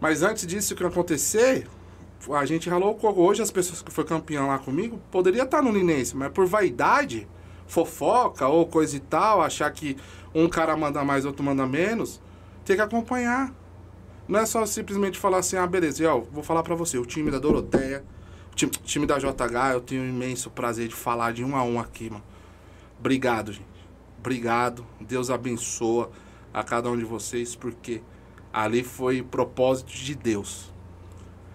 Mas 0.00 0.22
antes 0.22 0.46
disso 0.46 0.76
que 0.76 0.84
acontecer, 0.84 1.66
a 2.30 2.44
gente 2.44 2.70
ralou 2.70 2.92
o 2.92 2.94
coco. 2.94 3.20
Hoje 3.20 3.42
as 3.42 3.50
pessoas 3.50 3.82
que 3.82 3.90
foi 3.90 4.04
campeão 4.04 4.46
lá 4.46 4.58
comigo 4.60 5.00
poderia 5.10 5.42
estar 5.42 5.60
no 5.60 5.72
Linense, 5.72 6.16
mas 6.16 6.30
por 6.30 6.46
vaidade, 6.46 7.26
fofoca 7.72 8.46
ou 8.46 8.66
coisa 8.66 8.94
e 8.94 9.00
tal, 9.00 9.40
achar 9.40 9.70
que 9.70 9.96
um 10.34 10.46
cara 10.46 10.76
manda 10.76 11.02
mais, 11.02 11.24
outro 11.24 11.42
manda 11.42 11.66
menos, 11.66 12.20
tem 12.66 12.76
que 12.76 12.82
acompanhar. 12.82 13.50
Não 14.28 14.40
é 14.40 14.44
só 14.44 14.64
simplesmente 14.66 15.18
falar 15.18 15.38
assim, 15.38 15.56
ah, 15.56 15.66
beleza, 15.66 16.06
ó, 16.12 16.20
vou 16.20 16.42
falar 16.42 16.62
pra 16.62 16.74
você, 16.74 16.98
o 16.98 17.06
time 17.06 17.30
da 17.30 17.38
Doroteia, 17.38 18.04
o 18.52 18.54
time, 18.54 18.70
time 18.70 19.06
da 19.06 19.18
JH, 19.18 19.72
eu 19.72 19.80
tenho 19.80 20.02
um 20.02 20.08
imenso 20.08 20.50
prazer 20.50 20.86
de 20.86 20.94
falar 20.94 21.32
de 21.32 21.42
um 21.42 21.56
a 21.56 21.64
um 21.64 21.80
aqui, 21.80 22.10
mano. 22.10 22.22
Obrigado, 23.00 23.52
gente. 23.52 23.66
Obrigado. 24.18 24.86
Deus 25.00 25.30
abençoa 25.30 26.10
a 26.52 26.62
cada 26.62 26.90
um 26.90 26.96
de 26.96 27.04
vocês, 27.04 27.56
porque 27.56 28.02
ali 28.52 28.84
foi 28.84 29.22
propósito 29.22 29.92
de 29.92 30.14
Deus. 30.14 30.71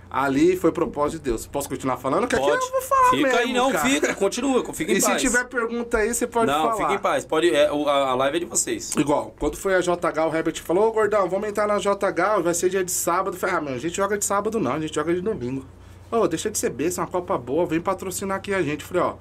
Ali 0.09 0.55
foi 0.55 0.71
propósito 0.71 1.19
de 1.19 1.29
Deus. 1.29 1.45
Posso 1.45 1.67
continuar 1.67 1.97
falando? 1.97 2.27
Que 2.27 2.35
aqui 2.35 2.47
eu 2.47 2.59
vou 2.71 2.81
falar 2.81 3.09
Fica 3.09 3.23
mesmo, 3.23 3.39
aí, 3.39 3.53
não, 3.53 3.71
cara. 3.71 3.89
fica, 3.89 4.15
continua, 4.15 4.73
fica 4.73 4.91
em 4.91 4.95
E 4.97 5.01
se 5.01 5.07
paz. 5.07 5.21
tiver 5.21 5.43
pergunta 5.45 5.97
aí, 5.97 6.13
você 6.13 6.25
pode 6.25 6.49
não, 6.49 6.61
falar. 6.61 6.75
fica 6.75 6.93
em 6.93 6.97
paz. 6.97 7.25
Pode, 7.25 7.53
é, 7.53 7.67
a, 7.67 8.15
live 8.15 8.37
é 8.37 8.39
de 8.39 8.45
vocês. 8.45 8.93
Igual, 8.97 9.35
quando 9.37 9.57
foi 9.57 9.75
a 9.75 9.81
JH, 9.81 10.27
o 10.29 10.35
Herbert 10.35 10.61
falou, 10.63 10.87
ô 10.87 10.91
gordão, 10.91 11.27
vamos 11.27 11.49
entrar 11.49 11.67
na 11.67 11.77
JH, 11.77 12.41
vai 12.41 12.53
ser 12.53 12.69
dia 12.69 12.83
de 12.83 12.91
sábado. 12.91 13.35
Eu 13.35 13.39
falei, 13.39 13.55
ah, 13.55 13.61
mano, 13.61 13.75
a 13.75 13.79
gente 13.79 13.95
joga 13.95 14.17
de 14.17 14.23
sábado 14.23 14.59
não, 14.59 14.73
a 14.73 14.79
gente 14.79 14.95
joga 14.95 15.13
de 15.13 15.19
domingo. 15.21 15.65
Ô, 16.09 16.25
deixa 16.25 16.49
de 16.49 16.57
ser 16.57 16.69
besta, 16.69 17.01
é 17.01 17.03
uma 17.03 17.11
Copa 17.11 17.37
boa, 17.37 17.65
vem 17.65 17.81
patrocinar 17.81 18.37
aqui 18.37 18.53
a 18.53 18.61
gente. 18.61 18.81
Eu 18.81 18.87
falei, 18.87 19.03
ó, 19.03 19.15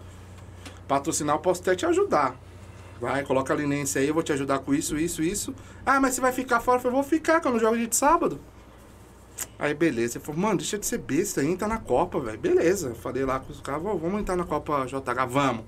patrocinar 0.87 1.35
eu 1.35 1.41
posso 1.41 1.63
até 1.63 1.75
te 1.75 1.85
ajudar. 1.85 2.37
Vai, 3.01 3.25
coloca 3.25 3.53
a 3.53 3.57
linense 3.57 3.99
aí, 3.99 4.09
eu 4.09 4.15
vou 4.15 4.23
te 4.23 4.33
ajudar 4.33 4.61
com 4.61 4.73
isso, 4.73 4.97
isso, 4.97 5.23
isso. 5.23 5.55
Ah, 5.85 6.01
mas 6.01 6.15
você 6.15 6.21
vai 6.21 6.33
ficar 6.33 6.61
fora? 6.61 6.79
Eu 6.79 6.83
falei, 6.83 6.95
vou 6.95 7.05
ficar, 7.05 7.41
que 7.41 7.49
eu 7.49 7.53
não 7.53 7.59
jogo 7.59 7.77
dia 7.77 7.87
de 7.89 7.97
sábado. 7.97 8.41
Aí, 9.59 9.75
beleza. 9.75 10.19
Ele 10.19 10.25
falou, 10.25 10.41
mano, 10.41 10.59
deixa 10.59 10.79
de 10.79 10.87
ser 10.87 10.99
besta, 10.99 11.45
entra 11.45 11.69
na 11.69 11.79
Copa, 11.79 12.21
velho. 12.21 12.39
Beleza. 12.39 12.95
Falei 12.95 13.25
lá 13.25 13.41
com 13.41 13.53
os 13.53 13.61
caras, 13.61 13.85
"Ô, 13.85 13.97
vamos 13.97 14.21
entrar 14.21 14.37
na 14.37 14.45
Copa 14.45 14.87
JH, 14.87 15.27
vamos. 15.27 15.65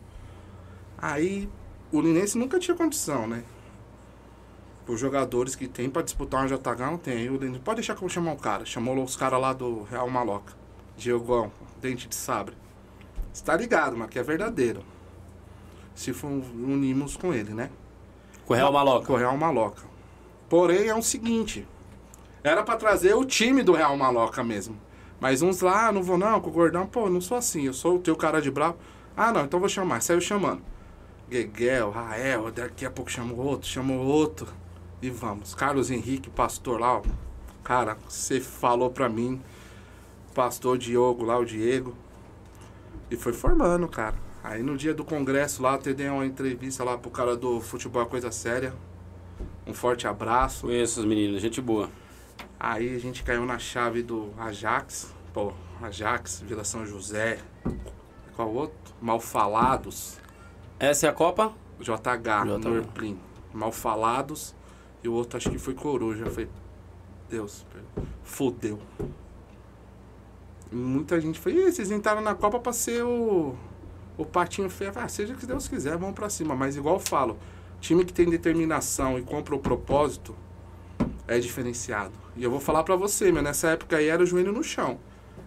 Aí, 0.96 1.48
o 1.92 2.00
Linense 2.00 2.36
nunca 2.36 2.58
tinha 2.58 2.76
condição, 2.76 3.26
né? 3.26 3.44
Os 4.86 4.98
jogadores 4.98 5.54
que 5.54 5.68
tem 5.68 5.90
pra 5.90 6.02
disputar 6.02 6.40
uma 6.40 6.48
JH 6.48 6.90
não 6.90 6.98
tem. 6.98 7.18
Aí 7.18 7.30
o 7.30 7.36
Linense, 7.36 7.60
pode 7.60 7.76
deixar 7.76 7.94
que 7.94 7.98
eu 7.98 8.00
vou 8.02 8.08
chamar 8.08 8.32
o 8.32 8.36
cara. 8.36 8.64
Chamou 8.64 9.02
os 9.02 9.16
caras 9.16 9.40
lá 9.40 9.52
do 9.52 9.82
Real 9.82 10.08
Maloca. 10.08 10.54
Diogão, 10.96 11.52
dente 11.80 12.08
de 12.08 12.14
sabre. 12.14 12.56
Você 13.32 13.44
tá 13.44 13.56
ligado, 13.56 13.96
mas 13.96 14.08
que 14.08 14.18
é 14.18 14.22
verdadeiro. 14.22 14.82
Se 15.94 16.12
for 16.12 16.28
unimos 16.28 17.16
com 17.16 17.34
ele, 17.34 17.52
né? 17.52 17.70
Com 18.46 18.54
o 18.54 18.56
Real 18.56 18.72
Maloca. 18.72 19.06
Com 19.06 19.12
o 19.12 19.16
Real 19.16 19.36
Maloca. 19.36 19.82
Porém, 20.48 20.88
é 20.88 20.94
o 20.94 21.02
seguinte. 21.02 21.66
Era 22.48 22.62
pra 22.62 22.76
trazer 22.76 23.14
o 23.14 23.24
time 23.24 23.62
do 23.62 23.72
Real 23.72 23.96
Maloca 23.96 24.42
mesmo. 24.42 24.80
Mas 25.20 25.42
uns 25.42 25.60
lá, 25.60 25.88
ah, 25.88 25.92
não 25.92 26.02
vou 26.02 26.16
não, 26.16 26.40
com 26.40 26.48
o 26.48 26.52
Gordão. 26.52 26.86
Pô, 26.86 27.10
não 27.10 27.20
sou 27.20 27.36
assim, 27.36 27.66
eu 27.66 27.72
sou 27.72 27.96
o 27.96 27.98
teu 27.98 28.16
cara 28.16 28.40
de 28.40 28.50
bravo. 28.50 28.76
Ah, 29.16 29.32
não, 29.32 29.44
então 29.44 29.60
vou 29.60 29.68
chamar. 29.68 30.00
Saiu 30.00 30.20
chamando. 30.20 30.62
Gueguel, 31.28 31.90
Rael, 31.90 32.50
daqui 32.50 32.86
a 32.86 32.90
pouco 32.90 33.10
chamou 33.10 33.38
outro, 33.38 33.68
chamou 33.68 33.98
outro. 33.98 34.48
E 35.02 35.10
vamos. 35.10 35.54
Carlos 35.54 35.90
Henrique, 35.90 36.30
pastor 36.30 36.80
lá, 36.80 36.98
ó. 36.98 37.02
Cara, 37.62 37.98
você 38.08 38.40
falou 38.40 38.90
pra 38.90 39.08
mim. 39.08 39.42
Pastor 40.34 40.78
Diogo 40.78 41.24
lá, 41.24 41.38
o 41.38 41.44
Diego. 41.44 41.94
E 43.10 43.16
foi 43.16 43.32
formando, 43.32 43.86
cara. 43.88 44.14
Aí 44.42 44.62
no 44.62 44.76
dia 44.76 44.94
do 44.94 45.04
congresso 45.04 45.62
lá, 45.62 45.78
eu 45.84 45.94
dei 45.94 46.08
uma 46.08 46.24
entrevista 46.24 46.82
lá 46.84 46.96
pro 46.96 47.10
cara 47.10 47.36
do 47.36 47.60
Futebol 47.60 48.02
é 48.02 48.06
Coisa 48.06 48.30
Séria. 48.30 48.72
Um 49.66 49.74
forte 49.74 50.06
abraço. 50.06 50.66
Conheço 50.66 51.00
os 51.00 51.06
meninos, 51.06 51.42
gente 51.42 51.60
boa. 51.60 51.90
Aí 52.58 52.94
a 52.94 52.98
gente 52.98 53.22
caiu 53.22 53.44
na 53.44 53.58
chave 53.58 54.02
do 54.02 54.32
Ajax. 54.38 55.14
Pô, 55.32 55.52
Ajax, 55.80 56.42
Vila 56.46 56.64
São 56.64 56.84
José. 56.84 57.38
Qual 58.34 58.52
outro? 58.52 58.94
Malfalados. 59.00 60.18
Essa 60.78 61.06
é 61.06 61.10
a 61.10 61.12
Copa? 61.12 61.52
JH. 61.80 62.44
Norplin. 62.60 63.18
Malfalados. 63.52 64.54
E 65.02 65.08
o 65.08 65.12
outro 65.12 65.36
acho 65.36 65.50
que 65.50 65.58
foi 65.58 65.74
Coruja. 65.74 66.26
Falei, 66.26 66.48
Deus, 67.28 67.64
fodeu. 68.22 68.80
Muita 70.70 71.20
gente 71.20 71.38
foi, 71.38 71.52
"Ih, 71.54 71.72
vocês 71.72 71.90
entraram 71.90 72.20
na 72.20 72.34
Copa 72.34 72.58
pra 72.58 72.72
ser 72.72 73.02
o, 73.04 73.54
o 74.16 74.24
patinho 74.24 74.68
feio. 74.68 74.92
Ah, 74.96 75.08
seja 75.08 75.34
que 75.34 75.46
Deus 75.46 75.68
quiser, 75.68 75.96
vamos 75.96 76.14
pra 76.14 76.28
cima. 76.28 76.54
Mas 76.54 76.76
igual 76.76 76.96
eu 76.96 77.00
falo, 77.00 77.38
time 77.80 78.04
que 78.04 78.12
tem 78.12 78.28
determinação 78.28 79.18
e 79.18 79.22
compra 79.22 79.54
o 79.54 79.58
propósito 79.58 80.34
é 81.26 81.38
diferenciado. 81.38 82.12
E 82.38 82.44
eu 82.44 82.50
vou 82.50 82.60
falar 82.60 82.84
pra 82.84 82.96
você, 82.96 83.32
meu, 83.32 83.42
nessa 83.42 83.68
época 83.70 83.96
aí 83.96 84.06
era 84.06 84.22
o 84.22 84.26
joelho 84.26 84.52
no 84.52 84.62
chão. 84.62 84.98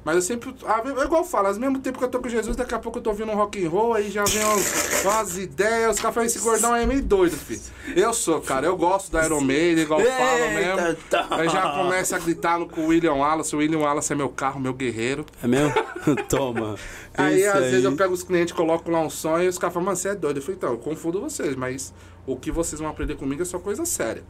Mas 0.03 0.15
eu 0.15 0.21
sempre. 0.21 0.53
ah, 0.65 0.81
É 0.83 0.89
igual 0.89 1.21
eu 1.21 1.23
falo, 1.23 1.47
ao 1.47 1.53
mesmo 1.55 1.79
tempo 1.79 1.99
que 1.99 2.03
eu 2.03 2.09
tô 2.09 2.19
com 2.19 2.27
Jesus, 2.27 2.55
daqui 2.55 2.73
a 2.73 2.79
pouco 2.79 2.97
eu 2.97 3.03
tô 3.03 3.11
ouvindo 3.11 3.31
um 3.31 3.35
rock 3.35 3.63
and 3.63 3.69
roll, 3.69 3.93
aí 3.93 4.09
já 4.09 4.23
vem 4.23 4.43
umas, 4.43 5.03
umas 5.05 5.37
ideias, 5.37 5.95
os 5.95 6.01
caras 6.01 6.15
falam, 6.15 6.25
esse 6.25 6.39
gordão 6.39 6.73
aí 6.73 6.83
é 6.83 6.85
meio 6.87 7.03
doido, 7.03 7.37
filho. 7.37 7.61
Eu 7.95 8.11
sou, 8.11 8.41
cara, 8.41 8.65
eu 8.65 8.75
gosto 8.75 9.11
da 9.11 9.23
Iron 9.23 9.41
Maiden, 9.41 9.83
igual 9.83 10.01
eu 10.01 10.11
falo 10.11 10.49
mesmo. 10.55 10.97
Tá. 11.09 11.27
Aí 11.29 11.47
já 11.47 11.69
começa 11.71 12.15
a 12.15 12.19
gritar 12.19 12.57
no, 12.57 12.67
com 12.67 12.81
o 12.81 12.87
William 12.87 13.13
Wallace, 13.13 13.55
o 13.55 13.59
William 13.59 13.79
Wallace 13.79 14.11
é 14.11 14.15
meu 14.15 14.29
carro, 14.29 14.59
meu 14.59 14.73
guerreiro. 14.73 15.23
É 15.43 15.47
mesmo? 15.47 15.71
Toma. 16.27 16.75
Aí 17.13 17.45
às 17.45 17.59
vezes 17.59 17.83
eu 17.83 17.91
aí. 17.91 17.97
pego 17.97 18.13
os 18.13 18.23
clientes, 18.23 18.53
coloco 18.53 18.89
lá 18.89 19.01
um 19.01 19.09
som 19.09 19.39
e 19.39 19.47
os 19.47 19.59
caras 19.59 19.73
falam, 19.73 19.85
mano, 19.85 19.97
você 19.97 20.09
é 20.09 20.15
doido. 20.15 20.37
Eu 20.37 20.41
falei, 20.41 20.57
então, 20.57 20.71
eu 20.71 20.77
confundo 20.79 21.21
vocês, 21.21 21.55
mas 21.55 21.93
o 22.25 22.35
que 22.35 22.51
vocês 22.51 22.81
vão 22.81 22.89
aprender 22.89 23.15
comigo 23.15 23.43
é 23.43 23.45
só 23.45 23.59
coisa 23.59 23.85
séria. 23.85 24.23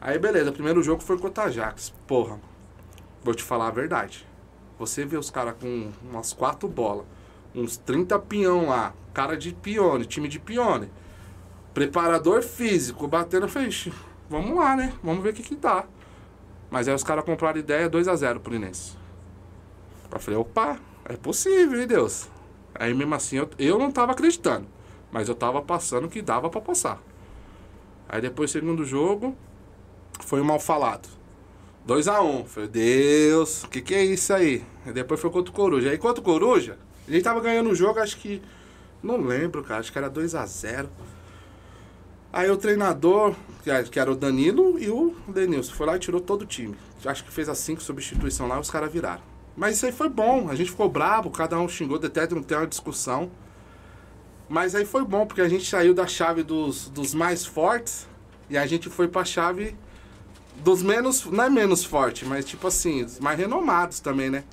Aí 0.00 0.18
beleza, 0.18 0.50
o 0.50 0.52
primeiro 0.52 0.82
jogo 0.82 1.02
foi 1.02 1.18
contra 1.18 1.44
a 1.44 1.46
Ajax. 1.46 1.92
Porra, 2.06 2.40
vou 3.22 3.34
te 3.34 3.42
falar 3.42 3.68
a 3.68 3.70
verdade. 3.70 4.26
Você 4.78 5.04
vê 5.04 5.16
os 5.16 5.30
caras 5.30 5.54
com 5.60 5.90
umas 6.02 6.32
quatro 6.32 6.68
bolas, 6.68 7.04
uns 7.54 7.76
30 7.76 8.18
peão 8.20 8.68
lá, 8.68 8.94
cara 9.12 9.36
de 9.36 9.52
pione, 9.52 10.06
time 10.06 10.28
de 10.28 10.38
pione, 10.38 10.88
preparador 11.74 12.42
físico, 12.42 13.08
batendo, 13.08 13.46
"Ixi, 13.46 13.92
vamos 14.30 14.56
lá, 14.56 14.76
né? 14.76 14.94
Vamos 15.02 15.22
ver 15.22 15.30
o 15.30 15.34
que 15.34 15.42
que 15.42 15.56
dá. 15.56 15.84
Mas 16.70 16.86
aí 16.86 16.94
os 16.94 17.02
caras 17.02 17.24
compraram 17.24 17.58
ideia 17.58 17.88
2 17.88 18.06
a 18.06 18.14
0 18.14 18.40
pro 18.40 18.54
Inense. 18.54 18.96
Eu 20.10 20.20
falei, 20.20 20.38
opa, 20.38 20.78
é 21.04 21.16
possível, 21.16 21.80
hein, 21.80 21.86
Deus? 21.86 22.28
Aí 22.74 22.94
mesmo 22.94 23.14
assim, 23.14 23.36
eu, 23.36 23.48
eu 23.58 23.78
não 23.78 23.90
tava 23.90 24.12
acreditando. 24.12 24.66
Mas 25.10 25.28
eu 25.28 25.34
tava 25.34 25.62
passando 25.62 26.08
que 26.08 26.20
dava 26.20 26.50
pra 26.50 26.60
passar. 26.60 27.02
Aí 28.08 28.20
depois, 28.20 28.50
segundo 28.50 28.84
jogo, 28.84 29.36
foi 30.20 30.40
um 30.40 30.44
mal 30.44 30.60
falado. 30.60 31.08
2x1. 31.86 32.22
Um. 32.24 32.44
Falei, 32.44 32.68
Deus, 32.68 33.64
o 33.64 33.68
que, 33.68 33.80
que 33.80 33.94
é 33.94 34.04
isso 34.04 34.32
aí? 34.32 34.64
Aí 34.84 34.92
depois 34.92 35.20
foi 35.20 35.30
contra 35.30 35.50
o 35.50 35.54
Coruja. 35.54 35.90
Aí 35.90 35.98
contra 35.98 36.20
o 36.20 36.24
Coruja, 36.24 36.78
a 37.06 37.10
gente 37.10 37.22
tava 37.22 37.40
ganhando 37.40 37.70
o 37.70 37.74
jogo, 37.74 37.98
acho 37.98 38.16
que. 38.18 38.42
Não 39.02 39.16
lembro, 39.20 39.62
cara. 39.62 39.80
Acho 39.80 39.90
que 39.92 39.98
era 39.98 40.10
2x0. 40.10 40.88
Aí 42.32 42.50
o 42.50 42.56
treinador, 42.56 43.34
que 43.90 43.98
era- 43.98 44.12
o 44.12 44.14
Danilo 44.14 44.78
e 44.78 44.90
o 44.90 45.14
Denilson, 45.28 45.72
foi 45.72 45.86
lá 45.86 45.96
e 45.96 45.98
tirou 45.98 46.20
todo 46.20 46.42
o 46.42 46.46
time. 46.46 46.76
Acho 47.04 47.24
que 47.24 47.32
fez 47.32 47.48
as 47.48 47.58
cinco 47.58 47.80
substituições 47.82 48.50
lá 48.50 48.56
e 48.56 48.60
os 48.60 48.70
caras 48.70 48.92
viraram. 48.92 49.22
Mas 49.56 49.76
isso 49.76 49.86
aí 49.86 49.92
foi 49.92 50.08
bom, 50.08 50.48
a 50.50 50.54
gente 50.54 50.70
ficou 50.70 50.88
bravo, 50.88 51.30
cada 51.30 51.58
um 51.58 51.68
xingou, 51.68 51.96
até 51.96 52.28
não 52.32 52.42
tem 52.42 52.56
uma 52.56 52.66
discussão. 52.66 53.30
Mas 54.48 54.74
aí 54.74 54.84
foi 54.84 55.04
bom, 55.04 55.26
porque 55.26 55.40
a 55.40 55.48
gente 55.48 55.68
saiu 55.68 55.94
da 55.94 56.06
chave 56.06 56.42
dos, 56.42 56.88
dos 56.90 57.14
mais 57.14 57.44
fortes 57.46 58.06
e 58.48 58.56
a 58.58 58.66
gente 58.66 58.88
foi 58.88 59.08
pra 59.08 59.24
chave 59.24 59.74
dos 60.62 60.82
menos, 60.82 61.24
não 61.26 61.44
é 61.44 61.50
menos 61.50 61.84
forte, 61.84 62.24
mas 62.24 62.44
tipo 62.44 62.66
assim, 62.66 63.06
mais 63.20 63.38
renomados 63.38 64.00
também, 64.00 64.30
né? 64.30 64.44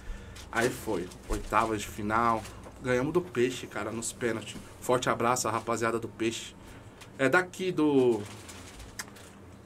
Aí 0.52 0.69
foi, 0.69 1.07
oitavas 1.30 1.82
de 1.82 1.88
final, 1.88 2.41
ganhamos 2.82 3.14
do 3.14 3.22
Peixe, 3.22 3.68
cara, 3.68 3.91
nos 3.91 4.14
pênaltis. 4.14 4.56
Forte 4.80 5.10
abraço 5.10 5.48
à 5.48 5.52
rapaziada 5.52 5.99
do 5.99 6.07
Peixe. 6.07 6.56
É 7.18 7.27
daqui 7.27 7.72
do. 7.72 8.22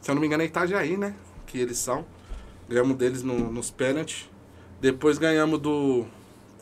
Se 0.01 0.09
eu 0.09 0.15
não 0.15 0.21
me 0.21 0.27
engano, 0.27 0.43
é 0.43 0.45
Itajaí, 0.45 0.97
né? 0.97 1.13
Que 1.45 1.59
eles 1.59 1.77
são. 1.77 2.05
Ganhamos 2.67 2.95
deles 2.97 3.21
no- 3.23 3.51
nos 3.51 3.69
pênaltis. 3.69 4.29
Depois 4.79 5.17
ganhamos 5.17 5.59
do 5.59 6.05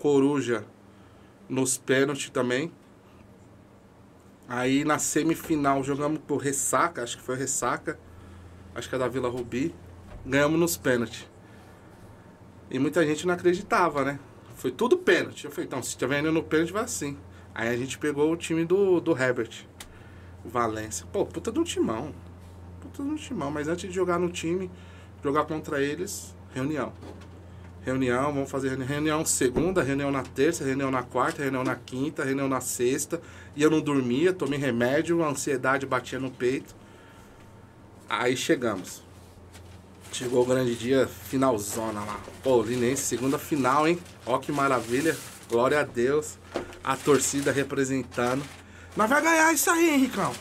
Coruja 0.02 0.66
nos 1.48 1.78
pênaltis 1.78 2.30
também. 2.30 2.72
Aí 4.48 4.84
na 4.86 4.98
semifinal 4.98 5.84
jogamos 5.84 6.20
por 6.26 6.38
Ressaca, 6.38 7.04
acho 7.04 7.18
que 7.18 7.24
foi 7.24 7.36
Ressaca. 7.36 8.00
Acho 8.78 8.88
que 8.88 8.94
é 8.96 8.98
da 9.00 9.08
Vila 9.08 9.28
Rubi. 9.28 9.74
Ganhamos 10.24 10.60
nos 10.60 10.78
pênaltis. 10.78 11.26
E 12.70 12.78
muita 12.78 13.04
gente 13.06 13.26
não 13.26 13.34
acreditava, 13.34 14.06
né? 14.06 14.20
Foi 14.56 14.72
tudo 14.72 14.98
pênalti. 14.98 15.46
Eu 15.46 15.52
falei, 15.52 15.66
então, 15.66 15.82
se 15.82 15.90
estiver 15.90 16.20
indo 16.20 16.32
no 16.32 16.44
pênalti, 16.44 16.72
vai 16.72 16.84
assim. 16.84 17.18
Aí 17.56 17.70
a 17.70 17.76
gente 17.76 17.98
pegou 17.98 18.32
o 18.32 18.38
time 18.38 18.66
do, 18.66 19.00
do 19.00 19.18
Herbert, 19.18 19.66
o 20.46 20.50
Valência. 20.50 21.08
Pô, 21.12 21.26
puta 21.26 21.52
de 21.52 21.58
um 21.60 21.64
timão. 21.64 22.14
Puta 22.80 23.02
de 23.02 23.10
um 23.10 23.16
timão. 23.16 23.50
Mas 23.50 23.68
antes 23.68 23.90
de 23.90 23.96
jogar 23.96 24.20
no 24.20 24.30
time, 24.30 24.70
jogar 25.24 25.46
contra 25.46 25.82
eles, 25.82 26.36
reunião. 26.54 26.94
Reunião, 27.84 28.34
vamos 28.34 28.52
fazer 28.52 28.70
reuni- 28.70 28.86
reunião 28.86 29.26
segunda, 29.26 29.82
reunião 29.82 30.12
na 30.12 30.22
terça, 30.22 30.64
reunião 30.64 30.92
na 30.92 31.02
quarta, 31.02 31.42
reunião 31.42 31.64
na 31.64 31.76
quinta, 31.76 32.24
reunião 32.24 32.48
na 32.48 32.62
sexta. 32.62 33.20
E 33.56 33.64
eu 33.64 33.72
não 33.72 33.82
dormia, 33.82 34.34
tomei 34.34 34.60
remédio, 34.60 35.24
a 35.24 35.30
ansiedade 35.30 35.86
batia 35.86 36.20
no 36.20 36.30
peito. 36.30 36.76
Aí 38.10 38.36
chegamos. 38.38 39.02
Chegou 40.12 40.44
o 40.44 40.46
grande 40.46 40.76
dia, 40.76 41.08
finalzona 41.30 42.00
lá. 42.00 42.20
Pô, 42.42 42.62
Linense, 42.62 43.04
segunda 43.04 43.38
final, 43.38 43.88
hein? 43.88 44.00
Ó 44.26 44.38
que 44.38 44.52
maravilha. 44.52 45.16
Glória 45.50 45.80
a 45.80 45.84
Deus. 45.84 46.38
A 46.84 46.96
torcida 46.96 47.52
representando. 47.52 48.44
Nós 48.96 49.10
vai 49.10 49.22
ganhar 49.22 49.54
isso 49.54 49.70
aí, 49.70 49.90
Henricão. 49.94 50.32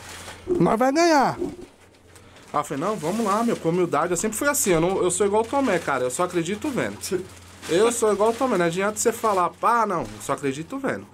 Nós 0.47 0.79
vai 0.79 0.91
ganhar. 0.91 1.37
Aí 1.37 2.59
eu 2.59 2.63
falei, 2.63 2.83
não, 2.83 2.95
vamos 2.95 3.25
lá, 3.25 3.43
meu, 3.43 3.57
com 3.57 3.69
humildade. 3.69 4.11
Eu 4.11 4.17
sempre 4.17 4.37
fui 4.37 4.47
assim, 4.47 4.71
eu, 4.71 4.81
não, 4.81 5.01
eu 5.03 5.11
sou 5.11 5.27
igual 5.27 5.43
o 5.43 5.47
Tomé, 5.47 5.77
cara. 5.79 6.05
Eu 6.05 6.09
só 6.11 6.23
acredito 6.23 6.69
vendo. 6.69 6.97
Eu 7.69 7.91
sou 7.91 8.13
igual 8.13 8.29
o 8.29 8.33
Tomé, 8.33 8.57
não 8.57 8.65
adianta 8.65 8.97
você 8.97 9.11
falar, 9.11 9.49
pá, 9.49 9.85
não, 9.85 10.03
eu 10.03 10.07
só 10.21 10.31
acredito 10.31 10.79
vendo. 10.79 11.05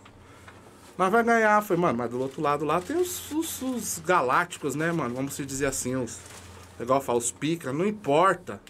Nós 0.96 1.12
vai 1.12 1.24
ganhar. 1.24 1.60
Eu 1.60 1.66
falei, 1.66 1.82
mano, 1.82 1.98
mas 1.98 2.12
do 2.12 2.20
outro 2.22 2.44
lado 2.44 2.64
lá 2.64 2.80
tem 2.80 2.96
os, 2.96 3.32
os- 3.32 3.60
os 3.64 4.00
galácticos, 4.06 4.76
né, 4.76 4.92
mano? 4.92 5.16
Vamos 5.16 5.34
se 5.34 5.44
dizer 5.48 5.66
assim, 5.66 5.96
os. 5.96 6.20
Igual 6.80 7.00
eu 7.00 7.04
falo, 7.04 7.20
os 7.20 7.32
pica, 7.32 7.72
não 7.72 7.86
importa. 7.86 8.62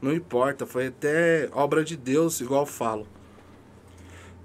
Não 0.00 0.12
importa, 0.12 0.66
foi 0.66 0.88
até 0.88 1.48
obra 1.52 1.82
de 1.82 1.96
Deus, 1.96 2.40
igual 2.40 2.62
eu 2.62 2.66
falo. 2.66 3.06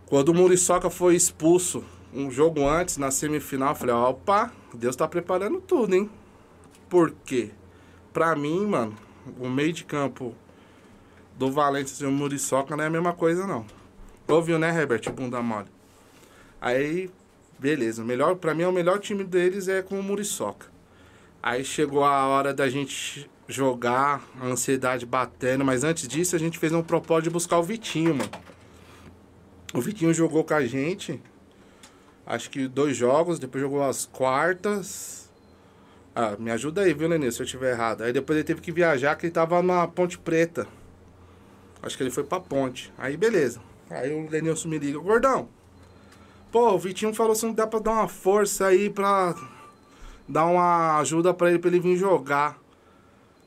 Quando 0.05 0.29
o 0.29 0.33
Muriçoca 0.33 0.89
foi 0.89 1.15
expulso 1.15 1.83
um 2.13 2.29
jogo 2.29 2.67
antes, 2.67 2.97
na 2.97 3.11
semifinal, 3.11 3.69
eu 3.69 3.75
falei, 3.75 3.95
opa, 3.95 4.51
Deus 4.73 4.95
tá 4.95 5.07
preparando 5.07 5.59
tudo, 5.61 5.95
hein? 5.95 6.09
Por 6.89 7.11
quê? 7.25 7.51
Pra 8.11 8.35
mim, 8.35 8.65
mano, 8.65 8.95
o 9.39 9.49
meio 9.49 9.73
de 9.73 9.83
campo 9.83 10.35
do 11.37 11.51
Valência 11.51 12.03
e 12.03 12.07
o 12.07 12.11
Muriçoca 12.11 12.75
não 12.75 12.83
é 12.83 12.87
a 12.87 12.91
mesma 12.91 13.13
coisa, 13.13 13.47
não. 13.47 13.65
Ouviu, 14.27 14.57
né, 14.57 14.69
Herbert? 14.69 15.11
Bunda 15.11 15.41
mole. 15.41 15.67
Aí, 16.61 17.09
beleza. 17.59 18.03
Melhor, 18.03 18.35
pra 18.35 18.53
mim, 18.53 18.63
o 18.63 18.71
melhor 18.71 18.99
time 18.99 19.23
deles 19.23 19.67
é 19.67 19.81
com 19.81 19.99
o 19.99 20.03
Muriçoca. 20.03 20.72
Aí 21.43 21.65
chegou 21.65 22.05
a 22.05 22.25
hora 22.25 22.53
da 22.53 22.69
gente 22.69 23.29
jogar, 23.49 24.23
a 24.39 24.45
ansiedade 24.45 25.05
batendo, 25.05 25.65
mas 25.65 25.83
antes 25.83 26.07
disso 26.07 26.37
a 26.37 26.39
gente 26.39 26.57
fez 26.57 26.71
um 26.71 26.81
propósito 26.81 27.25
de 27.25 27.29
buscar 27.31 27.59
o 27.59 27.63
Vitinho, 27.63 28.15
mano. 28.15 28.31
O 29.73 29.81
Vitinho 29.81 30.13
jogou 30.13 30.45
com 30.45 30.53
a 30.53 30.65
gente, 30.65 31.21
acho 32.25 32.49
que 32.49 32.65
dois 32.65 32.95
jogos, 32.95 33.39
depois 33.39 33.61
jogou 33.61 33.83
as 33.83 34.05
quartas. 34.05 35.29
Ah, 36.15 36.37
me 36.39 36.49
ajuda 36.49 36.83
aí, 36.83 36.93
viu, 36.93 37.09
Lenê, 37.09 37.29
se 37.29 37.41
eu 37.41 37.43
estiver 37.43 37.71
errado. 37.73 38.03
Aí 38.03 38.13
depois 38.13 38.37
ele 38.37 38.45
teve 38.45 38.61
que 38.61 38.71
viajar, 38.71 39.13
que 39.17 39.25
ele 39.25 39.33
tava 39.33 39.61
na 39.61 39.85
Ponte 39.85 40.17
Preta. 40.17 40.65
Acho 41.81 41.97
que 41.97 42.03
ele 42.03 42.11
foi 42.11 42.23
pra 42.23 42.39
ponte. 42.39 42.93
Aí 42.97 43.17
beleza. 43.17 43.59
Aí 43.89 44.13
o 44.13 44.29
Lenilson 44.29 44.69
me 44.69 44.79
liga, 44.79 44.97
gordão. 44.97 45.49
Pô, 46.53 46.71
o 46.71 46.79
Vitinho 46.79 47.13
falou 47.13 47.35
não 47.43 47.51
dá 47.51 47.67
pra 47.67 47.79
dar 47.79 47.91
uma 47.91 48.07
força 48.07 48.67
aí 48.67 48.89
pra 48.89 49.35
dar 50.27 50.45
uma 50.45 50.97
ajuda 50.99 51.33
pra 51.33 51.49
ele, 51.49 51.59
pra 51.59 51.69
ele 51.69 51.79
vir 51.79 51.97
jogar. 51.97 52.57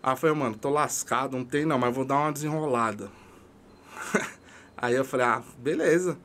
Aí 0.03 0.13
eu 0.13 0.17
falei, 0.17 0.37
mano, 0.37 0.57
tô 0.57 0.71
lascado, 0.71 1.37
não 1.37 1.45
tem 1.45 1.65
não, 1.65 1.79
mas 1.79 1.95
vou 1.95 2.05
dar 2.05 2.17
uma 2.17 2.33
desenrolada. 2.33 3.11
aí 4.77 4.95
eu 4.95 5.05
falei, 5.05 5.27
ah, 5.27 5.43
beleza, 5.59 6.19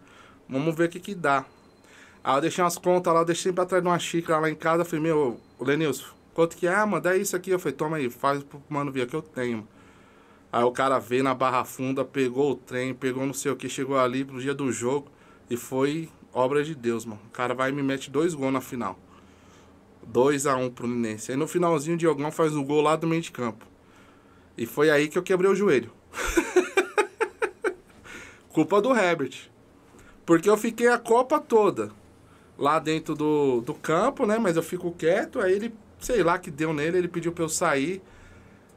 vamos 0.47 0.75
ver 0.75 0.87
o 0.87 0.89
que 0.89 0.99
que 0.99 1.15
dá. 1.15 1.45
Aí 2.23 2.35
eu 2.37 2.41
deixei 2.41 2.63
umas 2.63 2.77
contas 2.77 3.13
lá, 3.13 3.21
eu 3.21 3.25
deixei 3.25 3.51
pra 3.51 3.65
trás 3.65 3.81
de 3.81 3.89
uma 3.89 3.97
xícara 3.97 4.39
lá 4.39 4.49
em 4.49 4.55
casa, 4.55 4.85
falei, 4.85 5.01
meu, 5.01 5.39
Lenilson, 5.59 6.05
quanto 6.33 6.55
que 6.55 6.67
é? 6.67 6.75
Ah, 6.75 6.85
mano, 6.85 7.01
dá 7.01 7.15
isso 7.15 7.35
aqui. 7.35 7.49
Eu 7.49 7.59
falei, 7.59 7.75
toma 7.75 7.97
aí, 7.97 8.09
faz 8.09 8.43
pro 8.43 8.61
mano 8.69 8.91
ver 8.91 9.07
que 9.07 9.15
eu 9.15 9.21
tenho. 9.21 9.67
Aí 10.51 10.63
o 10.63 10.71
cara 10.71 10.99
veio 10.99 11.23
na 11.23 11.33
Barra 11.33 11.63
Funda, 11.63 12.03
pegou 12.03 12.51
o 12.51 12.55
trem, 12.55 12.93
pegou 12.93 13.25
não 13.25 13.33
sei 13.33 13.51
o 13.51 13.55
que, 13.55 13.69
chegou 13.69 13.97
ali 13.97 14.25
pro 14.25 14.39
dia 14.39 14.53
do 14.53 14.69
jogo 14.71 15.07
e 15.49 15.55
foi 15.55 16.09
obra 16.33 16.63
de 16.63 16.75
Deus, 16.75 17.05
mano. 17.05 17.21
O 17.27 17.29
cara 17.29 17.53
vai 17.53 17.69
e 17.69 17.73
me 17.73 17.81
mete 17.81 18.11
dois 18.11 18.33
gols 18.33 18.51
na 18.51 18.59
final. 18.59 18.99
2 20.07 20.47
a 20.47 20.55
1 20.55 20.65
um 20.65 20.69
pro 20.69 20.87
Ninense. 20.87 21.31
Aí 21.31 21.37
no 21.37 21.47
finalzinho 21.47 21.95
o 21.95 21.97
Diogão 21.97 22.31
faz 22.31 22.55
o 22.55 22.63
gol 22.63 22.81
lá 22.81 22.95
do 22.95 23.07
meio 23.07 23.21
de 23.21 23.31
campo. 23.31 23.65
E 24.57 24.65
foi 24.65 24.89
aí 24.89 25.07
que 25.07 25.17
eu 25.17 25.23
quebrei 25.23 25.49
o 25.49 25.55
joelho. 25.55 25.91
Culpa 28.49 28.81
do 28.81 28.95
Herbert. 28.95 29.49
Porque 30.25 30.49
eu 30.49 30.57
fiquei 30.57 30.87
a 30.87 30.97
Copa 30.97 31.39
toda 31.39 31.91
lá 32.57 32.79
dentro 32.79 33.15
do, 33.15 33.61
do 33.61 33.73
campo, 33.73 34.25
né? 34.25 34.37
Mas 34.37 34.55
eu 34.55 34.63
fico 34.63 34.91
quieto, 34.91 35.39
aí 35.39 35.53
ele, 35.53 35.73
sei 35.99 36.23
lá 36.23 36.37
que 36.37 36.51
deu 36.51 36.73
nele, 36.73 36.97
ele 36.97 37.07
pediu 37.07 37.31
pra 37.31 37.43
eu 37.43 37.49
sair. 37.49 38.01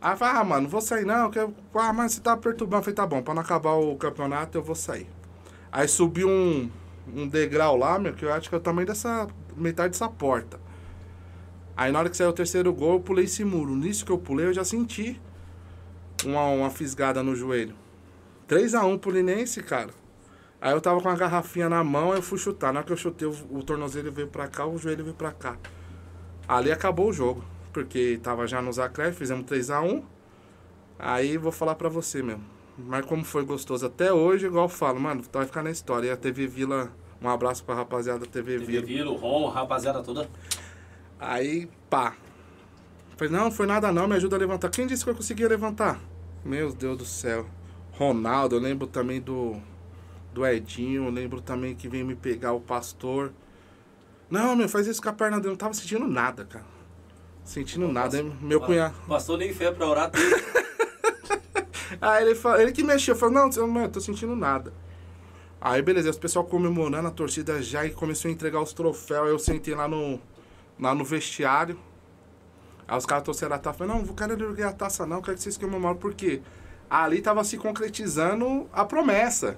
Aí 0.00 0.12
eu 0.12 0.16
falei, 0.16 0.40
ah, 0.40 0.44
mano, 0.44 0.62
não 0.62 0.70
vou 0.70 0.80
sair 0.80 1.04
não, 1.04 1.30
que 1.30 1.38
eu- 1.38 1.54
ah, 1.74 1.92
mas 1.92 2.12
você 2.12 2.20
tá 2.20 2.36
perturbando. 2.36 2.80
Eu 2.80 2.84
falei, 2.84 2.94
tá 2.94 3.06
bom, 3.06 3.22
pra 3.22 3.34
não 3.34 3.42
acabar 3.42 3.72
o 3.72 3.96
campeonato 3.96 4.56
eu 4.56 4.62
vou 4.62 4.74
sair. 4.74 5.08
Aí 5.72 5.88
subiu 5.88 6.28
um, 6.28 6.70
um 7.14 7.26
degrau 7.28 7.76
lá, 7.76 7.98
meu, 7.98 8.14
que 8.14 8.24
eu 8.24 8.32
acho 8.32 8.48
que 8.48 8.54
é 8.54 8.58
o 8.58 8.60
tamanho 8.60 8.86
dessa, 8.86 9.26
metade 9.56 9.92
dessa 9.92 10.08
porta. 10.08 10.60
Aí 11.76 11.90
na 11.90 11.98
hora 11.98 12.10
que 12.10 12.16
saiu 12.16 12.30
o 12.30 12.32
terceiro 12.32 12.72
gol, 12.72 12.94
eu 12.94 13.00
pulei 13.00 13.24
esse 13.24 13.44
muro. 13.44 13.74
Nisso 13.74 14.04
que 14.04 14.12
eu 14.12 14.18
pulei, 14.18 14.46
eu 14.46 14.52
já 14.52 14.64
senti 14.64 15.20
uma, 16.24 16.46
uma 16.46 16.70
fisgada 16.70 17.22
no 17.22 17.34
joelho. 17.34 17.74
3x1 18.48 18.98
pro 18.98 19.10
Linense, 19.10 19.62
cara. 19.62 19.90
Aí 20.60 20.72
eu 20.72 20.80
tava 20.80 21.00
com 21.00 21.08
a 21.08 21.14
garrafinha 21.14 21.68
na 21.68 21.82
mão, 21.82 22.14
eu 22.14 22.22
fui 22.22 22.38
chutar. 22.38 22.72
Na 22.72 22.80
hora 22.80 22.86
que 22.86 22.92
eu 22.92 22.96
chutei, 22.96 23.26
o, 23.26 23.34
o 23.50 23.62
tornozelo 23.62 24.10
veio 24.12 24.28
pra 24.28 24.46
cá, 24.48 24.66
o 24.66 24.78
joelho 24.78 25.04
veio 25.04 25.16
pra 25.16 25.32
cá. 25.32 25.56
Ali 26.46 26.70
acabou 26.70 27.08
o 27.08 27.12
jogo. 27.12 27.44
Porque 27.72 28.20
tava 28.22 28.46
já 28.46 28.62
nos 28.62 28.78
acréscimos, 28.78 29.18
fizemos 29.18 29.44
3x1. 29.46 30.02
Aí 30.98 31.36
vou 31.36 31.50
falar 31.50 31.74
pra 31.74 31.88
você 31.88 32.22
mesmo. 32.22 32.44
Mas 32.78 33.04
como 33.04 33.24
foi 33.24 33.44
gostoso 33.44 33.86
até 33.86 34.12
hoje, 34.12 34.46
igual 34.46 34.64
eu 34.64 34.68
falo, 34.68 35.00
mano, 35.00 35.22
vai 35.32 35.46
ficar 35.46 35.62
na 35.62 35.70
história. 35.70 36.08
E 36.08 36.10
a 36.10 36.16
TV 36.16 36.46
Vila, 36.46 36.90
um 37.20 37.28
abraço 37.28 37.64
pra 37.64 37.74
rapaziada 37.74 38.20
da 38.20 38.26
TV 38.26 38.58
TV 38.58 38.64
Vila. 38.64 38.86
Vila, 38.86 39.10
o 39.10 39.16
Ron, 39.16 39.48
a 39.48 39.52
rapaziada 39.52 40.02
toda. 40.02 40.28
Aí, 41.18 41.68
pá. 41.88 42.14
Falei, 43.16 43.32
não, 43.32 43.44
não 43.44 43.50
foi 43.52 43.66
nada 43.66 43.92
não, 43.92 44.08
me 44.08 44.16
ajuda 44.16 44.36
a 44.36 44.38
levantar. 44.38 44.70
Quem 44.70 44.86
disse 44.86 45.04
que 45.04 45.10
eu 45.10 45.14
conseguia 45.14 45.48
levantar? 45.48 46.00
Meu 46.44 46.72
Deus 46.72 46.98
do 46.98 47.04
céu. 47.04 47.46
Ronaldo, 47.92 48.56
eu 48.56 48.60
lembro 48.60 48.86
também 48.86 49.20
do, 49.20 49.56
do 50.32 50.44
Edinho, 50.44 51.04
eu 51.06 51.10
lembro 51.10 51.40
também 51.40 51.74
que 51.74 51.88
veio 51.88 52.04
me 52.04 52.16
pegar 52.16 52.52
o 52.52 52.60
pastor. 52.60 53.32
Não, 54.28 54.56
meu, 54.56 54.68
faz 54.68 54.86
isso 54.86 55.00
com 55.00 55.08
a 55.08 55.12
perna 55.12 55.36
dele. 55.36 55.48
Eu 55.48 55.52
não 55.52 55.56
tava 55.56 55.74
sentindo 55.74 56.06
nada, 56.08 56.44
cara. 56.44 56.64
Sentindo 57.44 57.86
nada. 57.88 58.18
hein? 58.18 58.36
Meu 58.40 58.60
cunhado. 58.60 58.94
Passou 59.06 59.36
nem 59.36 59.52
fé 59.52 59.70
pra 59.70 59.86
orar. 59.86 60.10
Aí 62.00 62.24
ele, 62.24 62.34
falou, 62.34 62.60
ele 62.60 62.72
que 62.72 62.82
mexeu, 62.82 63.14
falou, 63.14 63.34
não, 63.34 63.50
eu 63.56 63.66
não 63.66 63.88
tô 63.88 64.00
sentindo 64.00 64.34
nada. 64.34 64.72
Aí 65.60 65.80
beleza, 65.80 66.10
os 66.10 66.18
pessoal 66.18 66.44
comemorando, 66.44 67.08
a 67.08 67.10
torcida 67.10 67.62
já 67.62 67.86
e 67.86 67.90
começou 67.90 68.28
a 68.28 68.32
entregar 68.32 68.60
os 68.60 68.72
troféus. 68.72 69.26
Aí 69.26 69.30
eu 69.30 69.38
sentei 69.38 69.74
lá 69.74 69.86
no, 69.86 70.20
lá 70.78 70.94
no 70.94 71.04
vestiário. 71.04 71.78
Aí 72.86 72.96
os 72.96 73.06
caras 73.06 73.24
trouxeram 73.24 73.56
a 73.56 73.58
taça. 73.58 73.78
Falei, 73.78 73.94
não, 73.94 74.02
não 74.02 74.14
quero 74.14 74.32
erguer 74.32 74.66
a 74.66 74.72
taça 74.72 75.06
não, 75.06 75.22
quero 75.22 75.36
que 75.36 75.42
vocês 75.42 75.56
comemoram, 75.56 75.96
porque 75.96 76.42
ali 76.88 77.20
tava 77.20 77.42
se 77.44 77.56
concretizando 77.56 78.68
a 78.72 78.84
promessa. 78.84 79.56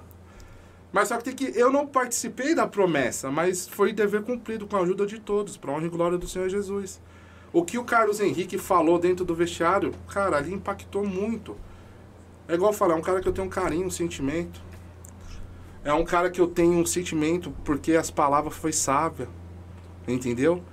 Mas 0.91 1.09
só 1.09 1.17
que 1.17 1.25
tem 1.25 1.35
que. 1.35 1.59
Eu 1.59 1.71
não 1.71 1.85
participei 1.85 2.55
da 2.55 2.65
promessa, 2.65 3.29
mas 3.29 3.67
foi 3.67 3.91
dever 3.91 4.23
cumprido 4.23 4.65
com 4.65 4.77
a 4.77 4.81
ajuda 4.81 5.05
de 5.05 5.19
todos, 5.19 5.57
pra 5.57 5.71
honra 5.71 5.85
e 5.85 5.89
glória 5.89 6.17
do 6.17 6.27
Senhor 6.27 6.49
Jesus. 6.49 7.01
O 7.51 7.63
que 7.63 7.77
o 7.77 7.83
Carlos 7.83 8.19
Henrique 8.19 8.57
falou 8.57 8.97
dentro 8.99 9.25
do 9.25 9.35
vestiário, 9.35 9.93
cara, 10.09 10.37
ali 10.37 10.53
impactou 10.53 11.05
muito. 11.05 11.57
É 12.47 12.53
igual 12.53 12.71
falar, 12.71 12.93
é 12.93 12.97
um 12.97 13.01
cara 13.01 13.21
que 13.21 13.27
eu 13.27 13.33
tenho 13.33 13.47
um 13.47 13.49
carinho, 13.49 13.87
um 13.87 13.91
sentimento. 13.91 14.61
É 15.83 15.93
um 15.93 16.03
cara 16.03 16.29
que 16.29 16.39
eu 16.39 16.47
tenho 16.47 16.73
um 16.73 16.85
sentimento 16.85 17.53
porque 17.63 17.93
as 17.93 18.09
palavras 18.09 18.55
foi 18.55 18.71
sábia. 18.71 19.27
Entendeu? 20.07 20.63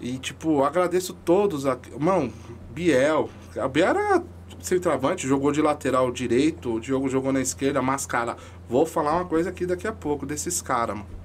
E, 0.00 0.18
tipo, 0.18 0.64
agradeço 0.64 1.12
todos. 1.12 1.66
A... 1.66 1.78
Mano, 1.98 2.32
Biel. 2.70 3.28
A 3.58 3.68
Biel 3.68 3.88
era 3.88 4.22
centroavante, 4.60 5.26
jogou 5.26 5.52
de 5.52 5.62
lateral 5.62 6.10
direito, 6.10 6.74
o 6.74 6.80
Diogo 6.80 7.08
jogou 7.08 7.32
na 7.32 7.40
esquerda, 7.40 7.80
mas, 7.80 8.06
cara, 8.06 8.36
vou 8.68 8.84
falar 8.84 9.14
uma 9.14 9.24
coisa 9.24 9.50
aqui 9.50 9.64
daqui 9.64 9.86
a 9.86 9.92
pouco 9.92 10.26
desses 10.26 10.60
caras, 10.60 10.96
mano. 10.96 11.20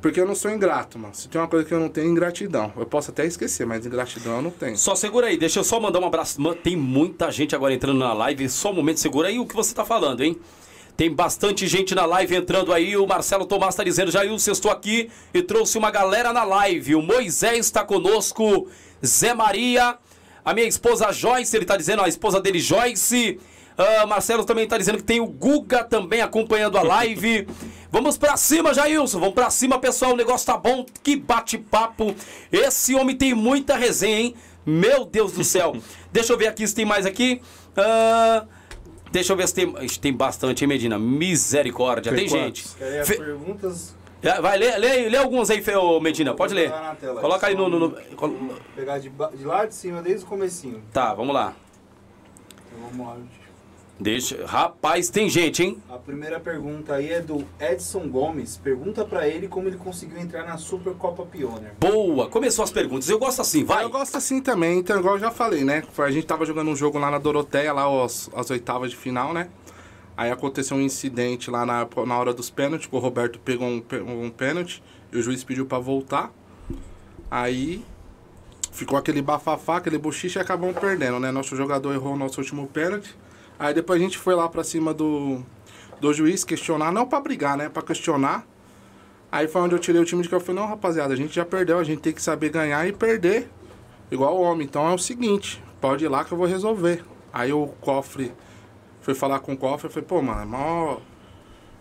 Porque 0.00 0.18
eu 0.18 0.26
não 0.26 0.34
sou 0.34 0.50
ingrato, 0.50 0.98
mano. 0.98 1.14
Se 1.14 1.28
tem 1.28 1.38
uma 1.38 1.46
coisa 1.46 1.66
que 1.66 1.74
eu 1.74 1.78
não 1.78 1.90
tenho, 1.90 2.10
ingratidão. 2.10 2.72
Eu 2.74 2.86
posso 2.86 3.10
até 3.10 3.26
esquecer, 3.26 3.66
mas 3.66 3.84
ingratidão 3.84 4.36
eu 4.36 4.42
não 4.42 4.50
tenho. 4.50 4.76
Só 4.76 4.94
segura 4.94 5.26
aí, 5.26 5.36
deixa 5.36 5.60
eu 5.60 5.64
só 5.64 5.78
mandar 5.78 6.00
um 6.00 6.06
abraço. 6.06 6.40
Mano, 6.40 6.56
Tem 6.56 6.74
muita 6.74 7.30
gente 7.30 7.54
agora 7.54 7.74
entrando 7.74 7.98
na 7.98 8.14
live. 8.14 8.48
Só 8.48 8.70
um 8.70 8.74
momento, 8.74 8.98
segura 8.98 9.28
aí 9.28 9.38
o 9.38 9.44
que 9.44 9.54
você 9.54 9.74
tá 9.74 9.84
falando, 9.84 10.22
hein? 10.22 10.38
Tem 10.96 11.12
bastante 11.12 11.66
gente 11.66 11.94
na 11.94 12.04
live 12.04 12.36
entrando 12.36 12.72
aí. 12.72 12.96
O 12.96 13.06
Marcelo 13.06 13.46
Tomás 13.46 13.74
tá 13.74 13.82
dizendo, 13.82 14.10
Jailson, 14.10 14.50
eu 14.50 14.52
estou 14.52 14.70
aqui 14.70 15.10
e 15.32 15.42
trouxe 15.42 15.78
uma 15.78 15.90
galera 15.90 16.32
na 16.32 16.44
live. 16.44 16.94
O 16.94 17.02
Moisés 17.02 17.66
está 17.66 17.84
conosco, 17.84 18.68
Zé 19.04 19.32
Maria, 19.32 19.96
a 20.44 20.54
minha 20.54 20.66
esposa 20.66 21.12
Joyce, 21.12 21.56
ele 21.56 21.64
tá 21.64 21.76
dizendo, 21.76 22.02
a 22.02 22.08
esposa 22.08 22.40
dele 22.40 22.58
Joyce. 22.58 23.38
Ah, 23.76 24.04
Marcelo 24.04 24.44
também 24.44 24.68
tá 24.68 24.76
dizendo 24.76 24.98
que 24.98 25.04
tem 25.04 25.20
o 25.20 25.26
Guga 25.26 25.82
também 25.82 26.20
acompanhando 26.20 26.76
a 26.76 26.82
live. 26.82 27.46
Vamos 27.90 28.18
pra 28.18 28.36
cima, 28.36 28.74
Jailson. 28.74 29.18
Vamos 29.18 29.34
pra 29.34 29.48
cima, 29.48 29.78
pessoal. 29.78 30.12
O 30.12 30.16
negócio 30.16 30.46
tá 30.46 30.56
bom. 30.56 30.84
Que 31.02 31.16
bate-papo. 31.16 32.14
Esse 32.52 32.94
homem 32.94 33.16
tem 33.16 33.32
muita 33.32 33.76
resenha, 33.76 34.20
hein? 34.20 34.34
Meu 34.66 35.06
Deus 35.06 35.32
do 35.32 35.42
céu. 35.42 35.74
Deixa 36.12 36.32
eu 36.32 36.36
ver 36.36 36.48
aqui 36.48 36.66
se 36.68 36.74
tem 36.74 36.84
mais 36.84 37.06
aqui. 37.06 37.40
Ah, 37.74 38.44
deixa 39.10 39.32
eu 39.32 39.36
ver 39.36 39.48
se 39.48 39.54
tem. 39.54 39.72
Tem 40.00 40.12
bastante, 40.12 40.62
hein, 40.64 40.68
Medina? 40.68 40.98
Misericórdia. 40.98 42.12
Tem, 42.12 42.26
Tem 42.26 42.28
gente. 42.28 42.66
Fe- 43.04 43.16
perguntas? 43.16 43.94
É, 44.22 44.40
Vai, 44.40 44.58
lê, 44.58 44.76
lê, 44.76 45.08
lê 45.08 45.16
alguns 45.16 45.48
aí, 45.50 45.62
Fe- 45.62 45.76
ô, 45.76 45.98
Medina. 46.00 46.34
Pode 46.34 46.52
ler. 46.54 46.70
tela. 47.00 47.20
Coloca 47.20 47.46
aí 47.46 47.54
no. 47.54 47.68
no- 47.68 47.78
no- 47.78 47.96
Pegar 48.76 48.98
de, 48.98 49.08
de 49.08 49.44
lá 49.44 49.64
de 49.64 49.74
cima, 49.74 50.02
desde 50.02 50.24
o 50.24 50.28
comecinho. 50.28 50.82
Tá, 50.92 51.14
vamos 51.14 51.34
lá. 51.34 51.54
Então 52.72 52.88
vamos 52.90 53.06
lá. 53.06 53.16
Deixa. 54.00 54.46
Rapaz, 54.46 55.10
tem 55.10 55.28
gente, 55.28 55.62
hein? 55.62 55.82
A 55.86 55.98
primeira 55.98 56.40
pergunta 56.40 56.94
aí 56.94 57.12
é 57.12 57.20
do 57.20 57.44
Edson 57.60 58.08
Gomes. 58.08 58.56
Pergunta 58.56 59.04
pra 59.04 59.28
ele 59.28 59.46
como 59.46 59.68
ele 59.68 59.76
conseguiu 59.76 60.18
entrar 60.18 60.46
na 60.46 60.56
Supercopa 60.56 61.26
Pioneer. 61.26 61.74
Boa. 61.78 62.26
Começou 62.26 62.64
as 62.64 62.70
perguntas. 62.70 63.10
Eu 63.10 63.18
gosto 63.18 63.42
assim, 63.42 63.62
vai. 63.62 63.84
Eu 63.84 63.90
gosto 63.90 64.16
assim 64.16 64.40
também, 64.40 64.78
então, 64.78 64.98
igual 64.98 65.16
eu 65.16 65.20
já 65.20 65.30
falei, 65.30 65.64
né? 65.64 65.82
A 65.98 66.10
gente 66.10 66.26
tava 66.26 66.46
jogando 66.46 66.70
um 66.70 66.76
jogo 66.76 66.98
lá 66.98 67.10
na 67.10 67.18
Doroteia, 67.18 67.74
lá 67.74 68.02
as, 68.02 68.30
as 68.34 68.48
oitavas 68.50 68.90
de 68.90 68.96
final, 68.96 69.34
né? 69.34 69.50
Aí 70.16 70.30
aconteceu 70.30 70.78
um 70.78 70.80
incidente 70.80 71.50
lá 71.50 71.66
na, 71.66 71.86
na 72.06 72.18
hora 72.18 72.32
dos 72.32 72.48
pênaltis, 72.48 72.86
que 72.86 72.96
o 72.96 72.98
Roberto 72.98 73.38
pegou 73.38 73.68
um, 73.68 73.82
um 74.24 74.30
pênalti 74.30 74.82
e 75.12 75.18
o 75.18 75.22
juiz 75.22 75.44
pediu 75.44 75.66
pra 75.66 75.78
voltar. 75.78 76.32
Aí 77.30 77.84
ficou 78.72 78.98
aquele 78.98 79.20
bafafá, 79.20 79.76
aquele 79.76 79.98
bochiche 79.98 80.38
e 80.38 80.40
acabamos 80.40 80.78
perdendo, 80.78 81.20
né? 81.20 81.30
Nosso 81.30 81.54
jogador 81.54 81.92
errou 81.92 82.14
o 82.14 82.16
nosso 82.16 82.40
último 82.40 82.66
pênalti. 82.66 83.14
Aí 83.60 83.74
depois 83.74 84.00
a 84.00 84.02
gente 84.02 84.16
foi 84.16 84.34
lá 84.34 84.48
pra 84.48 84.64
cima 84.64 84.94
do, 84.94 85.42
do 86.00 86.14
juiz 86.14 86.44
questionar, 86.44 86.90
não 86.90 87.06
pra 87.06 87.20
brigar, 87.20 87.58
né? 87.58 87.68
Pra 87.68 87.82
questionar. 87.82 88.46
Aí 89.30 89.46
foi 89.46 89.60
onde 89.60 89.74
eu 89.74 89.78
tirei 89.78 90.00
o 90.00 90.04
time 90.04 90.22
de 90.22 90.30
que 90.30 90.34
eu 90.34 90.40
falei, 90.40 90.62
não, 90.62 90.66
rapaziada, 90.66 91.12
a 91.12 91.16
gente 91.16 91.34
já 91.34 91.44
perdeu, 91.44 91.78
a 91.78 91.84
gente 91.84 92.00
tem 92.00 92.10
que 92.14 92.22
saber 92.22 92.48
ganhar 92.48 92.88
e 92.88 92.92
perder 92.92 93.50
igual 94.10 94.34
o 94.34 94.40
homem. 94.40 94.66
Então 94.66 94.88
é 94.88 94.94
o 94.94 94.98
seguinte, 94.98 95.62
pode 95.78 96.02
ir 96.02 96.08
lá 96.08 96.24
que 96.24 96.32
eu 96.32 96.38
vou 96.38 96.46
resolver. 96.46 97.04
Aí 97.30 97.52
o 97.52 97.66
cofre 97.82 98.32
foi 99.02 99.14
falar 99.14 99.40
com 99.40 99.52
o 99.52 99.56
cofre, 99.58 99.88
eu 99.88 99.90
falei, 99.90 100.08
pô, 100.08 100.22
mano, 100.22 100.40
é 100.40 100.46
mó, 100.46 100.96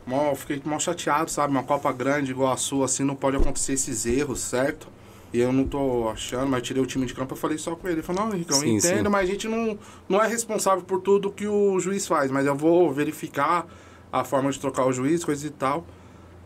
mó, 0.06 0.36
fiquei 0.36 0.62
mó 0.66 0.78
chateado, 0.80 1.32
sabe? 1.32 1.54
Uma 1.54 1.64
Copa 1.64 1.94
grande 1.94 2.32
igual 2.32 2.52
a 2.52 2.58
sua, 2.58 2.86
assim, 2.86 3.06
não 3.06 3.16
pode 3.16 3.38
acontecer 3.38 3.72
esses 3.72 4.06
erros, 4.06 4.42
certo? 4.42 4.90
E 5.32 5.40
eu 5.40 5.54
não 5.54 5.64
tô 5.64 6.10
achando, 6.10 6.48
mas 6.48 6.64
tirei 6.64 6.82
o 6.82 6.86
time 6.86 7.06
de 7.06 7.14
campo, 7.14 7.34
eu 7.34 7.38
falei 7.38 7.58
só 7.58 7.76
com 7.76 7.88
ele. 7.88 7.98
Ele 7.98 8.04
falou, 8.04 8.26
não, 8.26 8.34
Henrique, 8.34 8.52
eu 8.52 8.58
Sim, 8.58 8.78
entendo, 8.78 9.06
sim. 9.06 9.10
mas 9.10 9.30
a 9.30 9.32
gente 9.32 9.48
não, 9.48 9.78
não 10.08 10.22
é 10.22 10.28
responsável 10.28 10.84
por 10.84 11.02
tudo 11.02 11.32
que 11.32 11.48
o 11.48 11.80
juiz 11.80 12.08
faz, 12.08 12.32
mas 12.32 12.46
eu 12.48 12.56
vou 12.56 12.92
verificar 12.92 13.68
a 14.12 14.24
forma 14.24 14.52
de 14.52 14.60
trocar 14.60 14.86
o 14.86 14.92
juiz, 14.92 15.24
coisa 15.24 15.46
e 15.46 15.52
tal. 15.52 15.86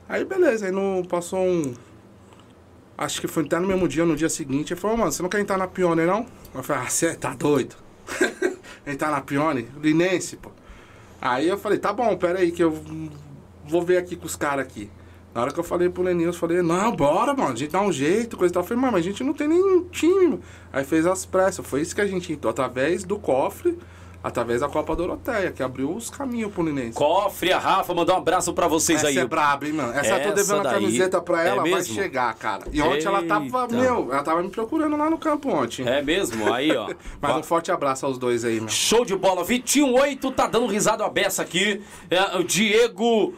Aí 0.08 0.26
beleza, 0.26 0.66
aí 0.66 0.72
não 0.72 1.04
passou 1.08 1.40
um. 1.40 1.74
Acho 2.98 3.22
que 3.22 3.28
foi 3.28 3.46
até 3.46 3.58
no 3.58 3.68
mesmo 3.68 3.88
dia, 3.88 4.06
no 4.06 4.16
dia 4.16 4.30
seguinte, 4.30 4.74
ele 4.74 4.80
falou, 4.80 4.98
mano, 4.98 5.12
você 5.12 5.24
não 5.24 5.30
quer 5.30 5.40
entrar 5.40 5.58
na 5.58 5.68
Pione, 5.68 6.06
não? 6.06 6.26
Eu 6.54 6.62
falei, 6.62 6.84
ah, 6.84 6.90
você 6.90 7.16
tá 7.16 7.34
doido? 7.34 7.76
entrar 8.86 9.10
na 9.10 9.22
Pione? 9.22 9.68
Linense, 9.82 10.36
pô. 10.38 10.52
Aí 11.22 11.48
eu 11.48 11.58
falei, 11.58 11.80
tá 11.80 11.94
bom, 11.94 12.16
pera 12.18 12.40
aí 12.40 12.52
que 12.52 12.62
eu 12.62 12.78
vou 13.66 13.82
ver 13.82 13.98
aqui 13.98 14.16
com 14.16 14.26
os 14.26 14.36
caras 14.36 14.66
aqui. 14.66 14.92
Na 15.34 15.42
hora 15.42 15.52
que 15.52 15.60
eu 15.60 15.64
falei 15.64 15.90
pro 15.90 16.08
eu 16.08 16.34
falei, 16.34 16.62
não, 16.62 16.96
bora, 16.96 17.34
mano, 17.34 17.54
a 17.54 17.56
gente 17.56 17.72
dá 17.72 17.82
um 17.82 17.92
jeito, 17.92 18.38
coisa 18.38 18.52
e 18.52 18.54
tal. 18.54 18.62
Eu 18.62 18.68
falei, 18.68 18.82
mano, 18.82 18.94
mas 18.94 19.06
a 19.06 19.10
gente 19.10 19.24
não 19.24 19.34
tem 19.34 19.48
nenhum 19.48 19.84
time, 19.86 20.28
mano. 20.28 20.42
Aí 20.72 20.84
fez 20.84 21.06
as 21.08 21.26
pressas, 21.26 21.66
foi 21.66 21.82
isso 21.82 21.96
que 21.96 22.02
a 22.02 22.06
gente 22.08 22.32
entrou, 22.32 22.52
através 22.52 23.04
do 23.04 23.18
cofre, 23.18 23.80
através 24.24 24.62
da 24.62 24.70
Copa 24.70 24.96
Doroteia, 24.96 25.52
que 25.52 25.64
abriu 25.64 25.92
os 25.92 26.10
caminhos 26.10 26.54
pro 26.54 26.64
Linense. 26.64 26.94
Cofre, 26.94 27.52
a 27.52 27.58
Rafa, 27.58 27.94
mandar 27.96 28.14
um 28.14 28.18
abraço 28.18 28.54
pra 28.54 28.68
vocês 28.68 29.00
Essa 29.00 29.08
aí. 29.08 29.18
é 29.18 29.26
braba, 29.26 29.66
hein, 29.66 29.74
mano? 29.74 29.92
Essa, 29.94 30.18
eu 30.18 30.22
tô 30.22 30.40
Essa 30.40 30.54
devendo 30.54 30.68
a 30.68 30.72
camiseta 30.72 31.20
pra 31.20 31.44
é 31.44 31.48
ela, 31.48 31.62
vai 31.64 31.72
mesmo? 31.72 31.96
chegar, 31.96 32.34
cara. 32.36 32.64
E 32.72 32.80
ontem 32.82 33.06
ela 33.06 33.24
tava, 33.24 33.68
meu, 33.68 34.14
ela 34.14 34.24
tava 34.24 34.44
me 34.44 34.50
procurando 34.50 34.96
lá 34.96 35.10
no 35.10 35.18
campo 35.18 35.50
ontem. 35.50 35.86
É 35.88 36.02
mesmo? 36.04 36.54
Aí, 36.54 36.76
ó. 36.76 36.94
Mas 37.20 37.38
um 37.38 37.44
forte 37.44 37.72
abraço 37.72 38.06
aos 38.06 38.20
dois 38.20 38.46
aí, 38.46 38.60
meu. 38.60 38.70
Show 38.70 39.04
de 39.04 39.16
bola. 39.16 39.44
Vitinho 39.44 39.94
8 39.94 40.32
tá 40.32 40.46
dando 40.46 40.68
risada 40.68 41.04
a 41.04 41.10
beça 41.10 41.42
aqui. 41.42 41.82
É, 42.10 42.38
o 42.38 42.44
Diego. 42.44 43.34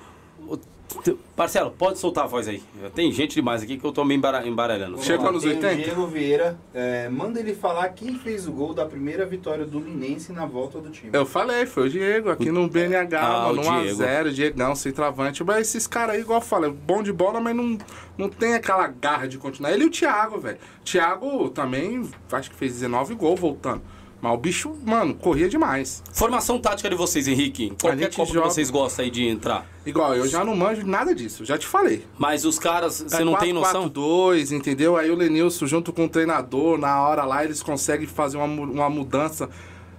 Marcelo, 1.38 1.72
pode 1.72 2.00
soltar 2.00 2.24
a 2.24 2.28
voz 2.28 2.48
aí. 2.48 2.62
Tem 2.94 3.12
gente 3.12 3.36
demais 3.36 3.62
aqui 3.62 3.78
que 3.78 3.86
eu 3.86 3.92
tô 3.92 4.04
me 4.06 4.16
embara- 4.16 4.48
embaralhando. 4.48 5.02
Chegou 5.04 5.32
nos 5.32 5.44
tem 5.44 5.54
80? 5.54 5.74
O 5.74 5.84
Diego 5.84 6.08
Vieira. 6.08 6.58
é, 6.74 7.10
manda 7.10 7.40
ele 7.40 7.54
falar 7.54 7.90
quem 7.90 8.16
fez 8.18 8.48
o 8.48 8.52
gol 8.52 8.74
da 8.74 8.86
primeira 8.86 9.26
vitória 9.26 9.66
do 9.66 9.80
Linense 9.80 10.32
na 10.32 10.46
volta 10.46 10.80
do 10.80 10.90
time. 10.90 11.10
Eu 11.14 11.26
falei, 11.26 11.66
foi 11.66 11.88
o 11.88 11.90
Diego, 11.90 12.30
aqui 12.30 12.52
no 12.52 12.68
BNH, 12.68 13.20
Ah, 13.20 13.48
mano, 13.48 13.60
o 13.60 13.82
Diego. 13.84 14.02
1x0, 14.04 14.32
Diegão, 14.32 14.76
centroavante. 14.76 15.44
Mas 15.44 15.68
esses 15.68 15.86
caras 15.88 16.16
aí, 16.16 16.22
igual 16.22 16.40
eu 16.40 16.46
falei, 16.46 16.72
bom 16.72 17.04
de 17.04 17.12
bola, 17.12 17.40
mas 17.42 17.56
não, 17.56 17.78
não 18.18 18.30
tem 18.30 18.54
aquela 18.54 18.88
garra 18.88 19.28
de 19.28 19.38
continuar. 19.38 19.72
Ele 19.74 19.84
e 19.84 19.88
o 19.88 19.92
Thiago, 19.92 20.40
velho. 20.40 20.58
Thiago 20.84 21.50
também, 21.50 22.10
acho 22.32 22.50
que 22.50 22.56
fez 22.56 22.74
19 22.74 23.16
gols 23.16 23.40
voltando. 23.40 23.82
Mas 24.26 24.34
o 24.34 24.38
bicho, 24.38 24.76
mano, 24.84 25.14
corria 25.14 25.48
demais. 25.48 26.02
Formação 26.12 26.58
tática 26.58 26.90
de 26.90 26.96
vocês, 26.96 27.28
Henrique. 27.28 27.72
Qualquer 27.80 28.12
Copa 28.12 28.34
joga- 28.34 28.48
que 28.48 28.54
vocês 28.56 28.72
gostam 28.72 29.06
aí 29.06 29.12
de 29.12 29.24
entrar. 29.28 29.68
Igual, 29.86 30.16
eu 30.16 30.28
já 30.28 30.44
não 30.44 30.56
manjo 30.56 30.84
nada 30.84 31.14
disso, 31.14 31.46
já 31.46 31.60
te 31.60 31.68
falei. 31.68 32.04
Mas 32.18 32.44
os 32.44 32.58
caras, 32.58 33.02
você 33.08 33.22
É 33.22 33.24
não 33.24 33.36
tem 33.36 33.54
noção? 33.54 33.88
4-4-2, 33.88 34.52
entendeu? 34.52 34.98
Aí 34.98 35.12
o 35.12 35.16
Lenilson, 35.16 35.68
junto 35.68 35.94
com 35.94 36.06
o 36.06 36.10
treinador, 36.10 36.80
na 36.80 37.00
hora 37.04 37.24
lá, 37.24 37.44
eles 37.46 37.62
conseguem 37.62 38.08
fazer 38.08 38.38
uma, 38.38 38.46
uma 38.48 38.90
mudança 38.90 39.48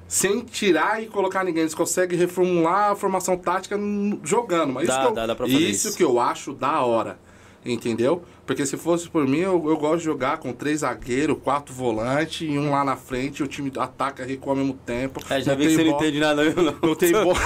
sem 0.09 0.41
tirar 0.41 1.01
e 1.01 1.07
colocar 1.07 1.45
ninguém. 1.45 1.61
Eles 1.63 1.75
conseguem 1.75 2.19
reformular 2.19 2.91
a 2.91 2.97
formação 2.97 3.37
tática 3.39 3.79
jogando. 4.25 4.73
Mas 4.73 4.89
Dá, 4.89 4.93
isso, 4.95 5.03
que 5.03 5.09
eu, 5.09 5.15
dá, 5.15 5.27
dá 5.29 5.37
pra 5.37 5.47
fazer 5.47 5.59
isso, 5.59 5.89
isso. 5.91 5.97
que 5.97 6.03
eu 6.03 6.19
acho 6.19 6.53
da 6.53 6.81
hora. 6.81 7.17
Entendeu? 7.65 8.25
Porque 8.47 8.65
se 8.65 8.77
fosse 8.77 9.09
por 9.09 9.27
mim, 9.27 9.39
eu, 9.41 9.63
eu 9.69 9.77
gosto 9.77 9.99
de 9.99 10.05
jogar 10.05 10.39
com 10.39 10.53
três 10.53 10.81
zagueiros, 10.81 11.37
quatro 11.43 11.75
volantes 11.75 12.43
e 12.49 12.57
um 12.59 12.71
lá 12.71 12.85
na 12.85 12.97
frente. 12.97 13.43
O 13.43 13.47
time 13.49 13.73
ataca 13.77 14.23
e 14.23 14.27
recua 14.29 14.53
ao 14.53 14.57
mesmo 14.57 14.75
tempo. 14.75 15.21
É, 15.29 15.41
já 15.41 15.53
Não 15.53 15.59
vi 15.59 15.67
que 15.67 15.75
você 15.75 15.83
não 15.85 15.91
bola- 15.93 16.03
entende 16.05 16.21
nada, 16.21 16.45
não. 16.45 16.77
Não 16.89 16.95
tem 16.95 17.13
bola. 17.13 17.35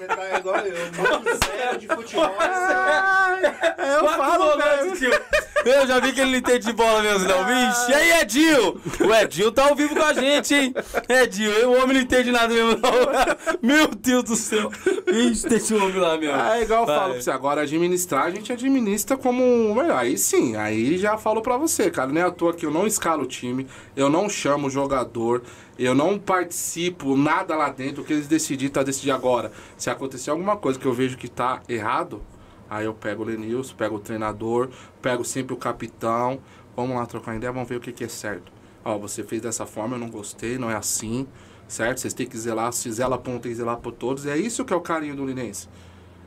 Você 0.00 0.06
tá 0.06 0.38
igual 0.38 0.56
eu, 0.56 1.20
muito 1.20 1.44
sério 1.46 1.78
de 1.78 1.86
futebol. 1.86 2.24
É, 2.24 3.94
eu 3.96 4.00
Quatro 4.00 4.16
falo, 4.16 4.44
volantes, 4.46 5.00
velho. 5.00 5.12
tio. 5.12 5.20
Eu 5.62 5.86
já 5.86 6.00
vi 6.00 6.12
que 6.14 6.20
ele 6.22 6.30
não 6.30 6.38
entende 6.38 6.66
de 6.66 6.72
bola 6.72 7.02
mesmo, 7.02 7.28
não. 7.28 7.44
Vixe, 7.44 7.90
e 7.90 7.94
aí, 7.94 8.20
Edil? 8.22 8.80
O 9.06 9.14
Edil 9.14 9.52
tá 9.52 9.68
ao 9.68 9.74
vivo 9.76 9.94
com 9.94 10.02
a 10.02 10.14
gente, 10.14 10.54
hein? 10.54 10.74
Edil, 11.06 11.68
o 11.68 11.74
homem 11.82 11.96
não 11.96 12.00
entende 12.00 12.32
nada 12.32 12.48
mesmo, 12.48 12.78
não. 12.80 12.90
Meu 13.60 13.88
Deus 13.88 14.24
do 14.24 14.36
céu. 14.36 14.70
Vixe, 15.06 15.46
tem 15.46 15.58
esse 15.58 15.74
homem 15.74 15.96
lá 15.96 16.16
mesmo. 16.16 16.34
É 16.40 16.62
igual 16.62 16.80
eu 16.80 16.86
Vai. 16.86 16.96
falo 16.98 17.12
pra 17.12 17.20
você, 17.22 17.30
agora 17.30 17.60
administrar, 17.60 18.24
a 18.24 18.30
gente 18.30 18.50
administra 18.50 19.18
como 19.18 19.44
um 19.44 19.74
melhor. 19.74 19.89
Aí 19.90 20.16
sim, 20.16 20.56
aí 20.56 20.96
já 20.98 21.18
falo 21.18 21.42
pra 21.42 21.56
você, 21.56 21.90
cara. 21.90 22.12
Nem 22.12 22.22
à 22.22 22.30
toa 22.30 22.54
que 22.54 22.64
eu 22.64 22.70
não 22.70 22.86
escalo 22.86 23.24
o 23.24 23.26
time, 23.26 23.66
eu 23.96 24.08
não 24.08 24.28
chamo 24.28 24.68
o 24.68 24.70
jogador, 24.70 25.42
eu 25.78 25.94
não 25.94 26.18
participo 26.18 27.16
nada 27.16 27.56
lá 27.56 27.70
dentro. 27.70 28.02
O 28.02 28.04
que 28.04 28.12
eles 28.12 28.28
decidirem, 28.28 28.72
tá 28.72 28.82
decidindo 28.82 29.14
agora. 29.14 29.52
Se 29.76 29.90
acontecer 29.90 30.30
alguma 30.30 30.56
coisa 30.56 30.78
que 30.78 30.86
eu 30.86 30.92
vejo 30.92 31.16
que 31.16 31.28
tá 31.28 31.62
errado, 31.68 32.22
aí 32.68 32.84
eu 32.84 32.94
pego 32.94 33.22
o 33.22 33.26
Lenilson, 33.26 33.74
pego 33.74 33.96
o 33.96 34.00
treinador, 34.00 34.68
pego 35.02 35.24
sempre 35.24 35.54
o 35.54 35.56
capitão. 35.56 36.40
Vamos 36.76 36.96
lá 36.96 37.04
trocar 37.04 37.36
ideia, 37.36 37.52
vamos 37.52 37.68
ver 37.68 37.76
o 37.76 37.80
que, 37.80 37.92
que 37.92 38.04
é 38.04 38.08
certo. 38.08 38.52
Ó, 38.84 38.96
você 38.96 39.22
fez 39.22 39.42
dessa 39.42 39.66
forma, 39.66 39.96
eu 39.96 40.00
não 40.00 40.08
gostei, 40.08 40.56
não 40.56 40.70
é 40.70 40.76
assim, 40.76 41.26
certo? 41.68 42.00
Vocês 42.00 42.14
têm 42.14 42.26
que 42.26 42.38
zelar, 42.38 42.72
se 42.72 42.90
zela 42.90 43.18
pra 43.18 43.32
um, 43.32 43.38
tem 43.38 43.52
que 43.52 43.56
zelar 43.56 43.76
por 43.76 43.92
todos. 43.92 44.24
É 44.26 44.36
isso 44.36 44.64
que 44.64 44.72
é 44.72 44.76
o 44.76 44.80
carinho 44.80 45.14
do 45.14 45.26
Linense. 45.26 45.68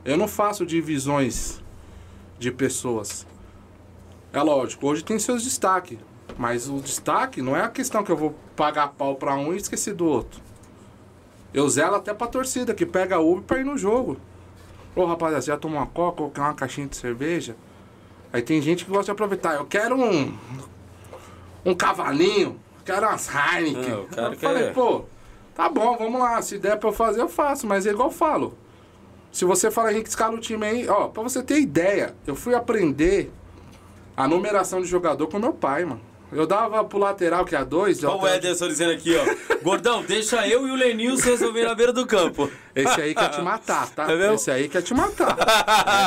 Eu 0.06 0.18
não 0.18 0.28
faço 0.28 0.66
divisões 0.66 1.64
de 2.38 2.52
pessoas. 2.52 3.26
É 4.34 4.42
lógico, 4.42 4.88
hoje 4.88 5.04
tem 5.04 5.18
seus 5.20 5.44
destaques. 5.44 5.98
Mas 6.38 6.68
o 6.68 6.80
destaque 6.80 7.42
não 7.42 7.56
é 7.56 7.62
a 7.62 7.70
questão 7.70 8.04
que 8.04 8.12
eu 8.12 8.18
vou 8.18 8.34
pagar 8.56 8.88
pau 8.90 9.16
pra 9.16 9.36
um 9.36 9.54
e 9.54 9.58
esquecer 9.58 9.94
do 9.94 10.06
outro. 10.08 10.42
Eu 11.54 11.70
zelo 11.70 11.96
até 11.96 12.14
pra 12.14 12.26
torcida, 12.26 12.74
que 12.74 12.86
pega 12.86 13.20
Uber 13.20 13.44
pra 13.44 13.60
ir 13.60 13.64
no 13.64 13.78
jogo. 13.78 14.18
Ô 14.96 15.06
rapaziada, 15.06 15.42
você 15.42 15.52
já 15.52 15.58
tomou 15.58 15.78
uma 15.80 15.86
coca 15.86 16.24
ou 16.24 16.32
quer 16.32 16.42
uma 16.42 16.54
caixinha 16.56 16.88
de 16.88 16.96
cerveja? 16.98 17.56
Aí 18.32 18.42
tem 18.42 18.60
gente 18.62 18.84
que 18.86 18.90
gosta 18.90 19.06
de 19.06 19.12
aproveitar. 19.12 19.56
Eu 19.56 19.66
quero 19.66 19.96
um. 19.96 20.36
Um 21.66 21.76
cavalinho, 21.76 22.60
quero 22.84 23.08
umas 23.08 23.30
Heineken. 23.30 23.92
É, 23.92 23.96
o 23.98 24.06
cara 24.08 24.34
eu 24.34 24.40
falei, 24.40 24.64
quer- 24.64 24.74
pô, 24.74 25.06
tá 25.54 25.70
bom, 25.70 25.96
vamos 25.98 26.20
lá. 26.20 26.42
Se 26.42 26.58
der 26.58 26.78
pra 26.80 26.90
eu 26.90 26.94
fazer, 26.94 27.22
eu 27.22 27.30
faço. 27.30 27.68
Mas 27.68 27.86
é 27.86 27.92
igual 27.92 28.08
eu 28.10 28.14
falo. 28.14 28.58
Se 29.32 29.46
você 29.46 29.70
fala, 29.70 29.92
Henrique, 29.92 30.10
escala 30.10 30.36
o 30.36 30.40
time 30.40 30.66
aí, 30.66 30.90
ó, 30.90 31.08
pra 31.10 31.22
você 31.22 31.44
ter 31.44 31.60
ideia, 31.60 32.16
eu 32.26 32.36
fui 32.36 32.56
aprender 32.56 33.32
a 34.16 34.28
numeração 34.28 34.82
de 34.82 34.88
jogador 34.88 35.28
com 35.28 35.40
meu 35.40 35.54
pai, 35.54 35.86
mano. 35.86 36.02
Eu 36.36 36.48
dava 36.48 36.84
pro 36.84 36.98
lateral, 36.98 37.46
que 37.46 37.56
é 37.56 37.60
a 37.60 37.64
dois. 37.64 38.04
Olha 38.04 38.16
o 38.20 38.28
Ederson 38.28 38.68
dizendo 38.68 38.92
aqui, 38.92 39.16
ó. 39.16 39.56
Gordão, 39.64 40.02
deixa 40.02 40.48
eu 40.48 40.68
e 40.68 40.72
o 40.72 40.76
Lenilson 40.76 41.30
resolver 41.30 41.64
na 41.64 41.76
beira 41.76 41.94
do 41.94 42.08
campo. 42.08 42.50
Esse 42.76 43.00
aí 43.00 43.14
quer 43.14 43.30
te 43.30 43.40
matar, 43.40 43.88
tá? 43.92 44.12
É 44.12 44.16
mesmo? 44.16 44.34
Esse 44.34 44.50
aí 44.50 44.68
quer 44.68 44.82
te 44.82 44.96
matar. 44.96 45.38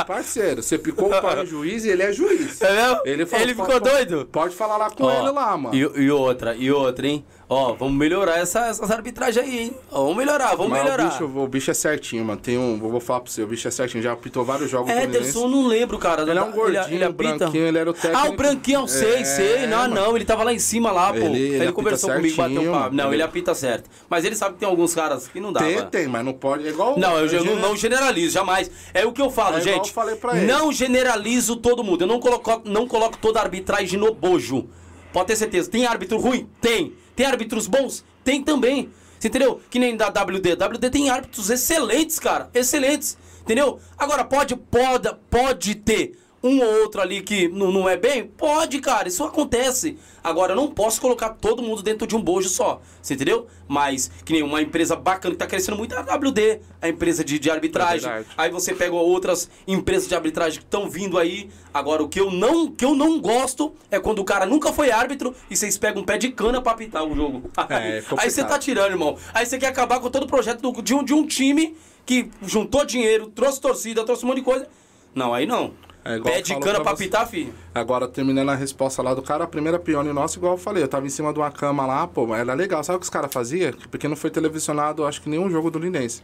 É 0.01 0.03
parceiro. 0.03 0.61
Você 0.61 0.77
picou 0.77 1.07
o 1.07 1.21
pau 1.21 1.33
no 1.37 1.45
juiz 1.45 1.85
e 1.85 1.89
ele 1.91 2.03
é 2.03 2.11
juiz. 2.11 2.61
É 2.61 2.73
mesmo? 2.75 3.01
Ele, 3.05 3.25
falou, 3.25 3.43
Ele 3.45 3.55
pode- 3.55 3.71
ficou 3.73 3.89
doido? 3.89 4.25
Pode 4.29 4.53
falar 4.53 4.75
lá 4.75 4.89
com 4.91 5.05
Ó, 5.05 5.13
ele 5.21 5.31
lá, 5.31 5.55
mano. 5.55 5.73
E, 5.73 5.79
e 5.79 6.11
outra, 6.11 6.53
e 6.55 6.69
outra, 6.73 7.07
hein? 7.07 7.25
Ó, 7.49 7.73
vamos 7.75 7.93
melhorar 7.97 8.39
essa, 8.39 8.67
essas 8.67 8.91
arbitragens 8.91 9.37
aí, 9.45 9.59
hein? 9.59 9.73
Ó, 9.89 10.01
vamos 10.01 10.17
melhorar, 10.17 10.53
vamos 10.55 10.69
Mas 10.69 10.83
melhorar. 10.83 11.05
O 11.05 11.09
bicho, 11.09 11.39
o 11.39 11.47
bicho 11.47 11.71
é 11.71 11.73
certinho, 11.73 12.25
mano. 12.25 12.37
Tem 12.41 12.57
um. 12.57 12.77
Vou, 12.77 12.99
falar 12.99 13.21
pra 13.21 13.31
você, 13.31 13.41
o 13.41 13.47
bicho 13.47 13.65
é 13.65 13.71
certinho. 13.71 14.03
Já 14.03 14.11
apitou 14.11 14.43
vários 14.43 14.69
jogos 14.69 14.91
do 14.93 14.99
Ederson, 14.99 15.43
eu 15.43 15.47
não 15.47 15.65
lembro, 15.65 15.97
cara. 15.97 16.23
Ele 16.23 16.37
é 16.37 16.41
um 16.41 16.51
gordinho, 16.51 17.13
branquinho, 17.13 17.65
ele 17.67 17.77
era 17.77 17.89
o 17.89 17.93
técnico. 17.93 18.17
Ah, 18.17 18.29
o 18.29 18.33
branquinho, 18.35 18.81
eu 18.81 18.87
sei, 18.89 19.19
É, 19.19 19.23
sei. 19.23 19.67
Não, 19.67 19.77
mano. 19.77 19.95
não, 19.95 20.15
ele 20.17 20.25
tava 20.25 20.43
lá 20.43 20.51
em 20.53 20.59
cima 20.59 20.91
lá, 20.91 21.13
pô. 21.13 21.19
Ele- 21.19 21.25
Ele, 21.25 21.37
ele 21.45 21.55
apita 21.59 21.71
conversou 21.73 22.11
comigo, 22.11 22.35
bateu 22.35 22.61
um 22.61 22.71
papo. 22.73 22.95
Não, 22.95 23.03
mano. 23.05 23.15
ele 23.15 23.23
apita 23.23 23.55
certo. 23.55 23.89
Mas 24.09 24.25
ele 24.25 24.35
sabe 24.35 24.55
que 24.55 24.59
tem 24.59 24.67
alguns 24.67 24.93
caras 24.93 25.29
que 25.29 25.39
não 25.39 25.53
dá. 25.53 25.61
Tem, 25.61 25.85
tem, 25.85 26.07
mas 26.07 26.25
não 26.25 26.33
pode. 26.33 26.67
É 26.67 26.69
igual. 26.69 26.99
Não, 26.99 27.17
eu, 27.17 27.29
já- 27.29 27.39
gener- 27.39 27.55
não, 27.61 27.77
generalizo, 27.77 28.33
jamais. 28.33 28.69
É 28.93 29.05
o 29.05 29.13
que 29.13 29.21
eu 29.21 29.29
falo, 29.29 29.55
É 29.55 29.61
igual 29.61 29.75
gente. 29.75 29.87
eu 29.87 29.93
falei 29.93 30.15
pra 30.17 30.35
ele. 30.35 30.45
não 30.51 30.69
generalizo 30.73 31.55
todo 31.55 31.81
mundo. 31.81 32.01
Eu 32.01 32.07
não 32.07 32.19
coloco, 32.19 32.61
não 32.65 32.85
coloco 32.85 33.17
toda 33.17 33.39
a 33.39 33.43
arbitragem 33.43 33.97
no 33.97 34.13
bojo. 34.13 34.67
Pode 35.13 35.27
ter 35.27 35.37
certeza. 35.37 35.71
Tem 35.71 35.85
árbitro 35.85 36.17
ruim? 36.17 36.49
Tem. 36.59 36.93
Tem 37.17 37.25
árbitros 37.25 37.65
bons? 37.65 38.05
Tem 38.23 38.43
também. 38.43 38.91
Você 39.19 39.27
entendeu? 39.27 39.59
Que 39.71 39.79
nem 39.79 39.97
da 39.97 40.09
WD. 40.09 40.55
WD 40.55 40.89
tem 40.91 41.09
árbitros 41.09 41.49
excelentes, 41.49 42.19
cara. 42.19 42.47
Excelentes. 42.53 43.17
Entendeu? 43.41 43.79
Agora, 43.97 44.23
pode, 44.23 44.55
pode, 44.55 45.09
pode 45.27 45.73
ter 45.73 46.15
um 46.47 46.61
ou 46.63 46.81
outro 46.81 47.01
ali 47.01 47.21
que 47.21 47.47
não, 47.47 47.71
não 47.71 47.89
é 47.89 47.97
bem? 47.97 48.25
Pode, 48.25 48.79
cara. 48.79 49.07
Isso 49.07 49.23
acontece. 49.23 49.97
Agora, 50.23 50.53
eu 50.53 50.55
não 50.55 50.67
posso 50.69 50.99
colocar 50.99 51.29
todo 51.29 51.61
mundo 51.61 51.81
dentro 51.83 52.05
de 52.07 52.15
um 52.15 52.21
bojo 52.21 52.49
só. 52.49 52.81
Você 53.01 53.13
entendeu? 53.13 53.47
Mas, 53.67 54.09
que 54.25 54.33
nem 54.33 54.41
uma 54.43 54.61
empresa 54.61 54.95
bacana 54.95 55.33
que 55.35 55.39
tá 55.39 55.47
crescendo 55.47 55.77
muito 55.77 55.93
é 55.93 55.97
a 55.97 56.01
WD, 56.15 56.59
a 56.81 56.89
empresa 56.89 57.23
de, 57.23 57.37
de 57.39 57.49
arbitragem. 57.49 58.09
É. 58.09 58.23
Aí 58.37 58.49
você 58.49 58.73
pega 58.73 58.93
outras 58.95 59.49
empresas 59.67 60.07
de 60.07 60.15
arbitragem 60.15 60.59
que 60.59 60.65
estão 60.65 60.89
vindo 60.89 61.17
aí. 61.17 61.49
Agora, 61.73 62.03
o 62.03 62.09
que 62.09 62.19
eu 62.19 62.31
não, 62.31 62.71
que 62.71 62.83
eu 62.83 62.95
não 62.95 63.19
gosto 63.21 63.73
é 63.91 63.99
quando 63.99 64.19
o 64.19 64.25
cara 64.25 64.45
nunca 64.45 64.73
foi 64.73 64.91
árbitro 64.91 65.33
e 65.49 65.55
vocês 65.55 65.77
pegam 65.77 66.01
um 66.01 66.05
pé 66.05 66.17
de 66.17 66.29
cana 66.31 66.61
pra 66.61 66.71
apitar 66.73 67.03
o 67.05 67.15
jogo. 67.15 67.49
É, 67.69 67.99
é 67.99 68.03
aí 68.17 68.29
você 68.29 68.43
tá 68.43 68.57
tirando, 68.59 68.91
irmão. 68.91 69.17
Aí 69.33 69.45
você 69.45 69.57
quer 69.57 69.67
acabar 69.67 69.99
com 69.99 70.09
todo 70.09 70.23
o 70.23 70.27
projeto 70.27 70.61
do- 70.61 70.81
de, 70.81 70.93
um, 70.93 71.03
de 71.03 71.13
um 71.13 71.25
time 71.25 71.75
que 72.05 72.29
juntou 72.41 72.85
dinheiro, 72.85 73.27
trouxe 73.27 73.59
torcida, 73.59 74.03
trouxe 74.03 74.23
um 74.25 74.29
monte 74.29 74.37
de 74.37 74.43
coisa. 74.43 74.67
Não, 75.13 75.33
aí 75.33 75.45
não. 75.45 75.73
É 76.07 76.19
pé 76.21 76.41
de 76.41 76.57
cana 76.59 76.81
pra 76.81 76.91
apitar, 76.91 77.27
filho. 77.27 77.53
Agora, 77.75 78.07
terminando 78.07 78.49
a 78.49 78.55
resposta 78.55 79.01
lá 79.01 79.13
do 79.13 79.21
cara, 79.21 79.43
a 79.43 79.47
primeira 79.47 79.77
pione 79.77 80.13
nossa, 80.13 80.37
igual 80.37 80.53
eu 80.53 80.57
falei, 80.57 80.81
eu 80.83 80.87
tava 80.87 81.05
em 81.05 81.09
cima 81.09 81.33
de 81.33 81.39
uma 81.39 81.51
cama 81.51 81.85
lá, 81.85 82.07
pô, 82.07 82.25
mas 82.25 82.39
era 82.39 82.53
legal. 82.53 82.83
Sabe 82.83 82.97
o 82.97 82.99
que 82.99 83.03
os 83.03 83.09
caras 83.09 83.31
faziam? 83.33 83.73
Porque 83.91 84.07
não 84.07 84.15
foi 84.15 84.29
televisionado, 84.29 85.05
acho 85.05 85.21
que 85.21 85.29
nenhum 85.29 85.49
jogo 85.49 85.69
do 85.69 85.77
Linense. 85.79 86.21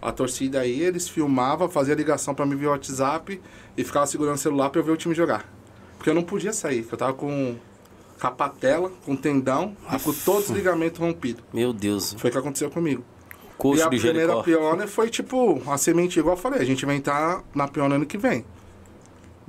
A 0.00 0.10
torcida 0.10 0.60
aí, 0.60 0.80
eles 0.80 1.08
filmavam, 1.08 1.68
fazia 1.68 1.94
ligação 1.94 2.34
pra 2.34 2.46
mim 2.46 2.56
via 2.56 2.70
WhatsApp 2.70 3.38
e 3.76 3.84
ficava 3.84 4.06
segurando 4.06 4.36
o 4.36 4.38
celular 4.38 4.70
pra 4.70 4.80
eu 4.80 4.84
ver 4.84 4.92
o 4.92 4.96
time 4.96 5.14
jogar. 5.14 5.44
Porque 5.98 6.08
eu 6.08 6.14
não 6.14 6.22
podia 6.22 6.54
sair, 6.54 6.86
eu 6.90 6.96
tava 6.96 7.12
com 7.12 7.56
capatela, 8.18 8.90
com 9.04 9.14
tendão 9.16 9.76
e 9.92 9.98
com 9.98 10.12
todos 10.12 10.48
os 10.48 10.56
ligamentos 10.56 10.98
rompidos. 10.98 11.42
Meu 11.52 11.72
Deus. 11.72 12.14
Foi 12.18 12.30
o 12.30 12.32
que 12.32 12.38
aconteceu 12.38 12.70
comigo. 12.70 13.02
e 13.30 13.56
Coxo 13.58 13.82
a 13.84 13.88
de 13.90 13.98
primeira 13.98 14.20
Jericó. 14.20 14.42
pione 14.42 14.86
foi 14.86 15.10
tipo, 15.10 15.60
a 15.66 15.76
semente 15.76 16.18
igual 16.18 16.36
eu 16.36 16.40
falei, 16.40 16.60
a 16.60 16.64
gente 16.64 16.86
vai 16.86 16.96
entrar 16.96 17.42
na 17.54 17.68
pione 17.68 17.94
ano 17.94 18.06
que 18.06 18.16
vem. 18.16 18.44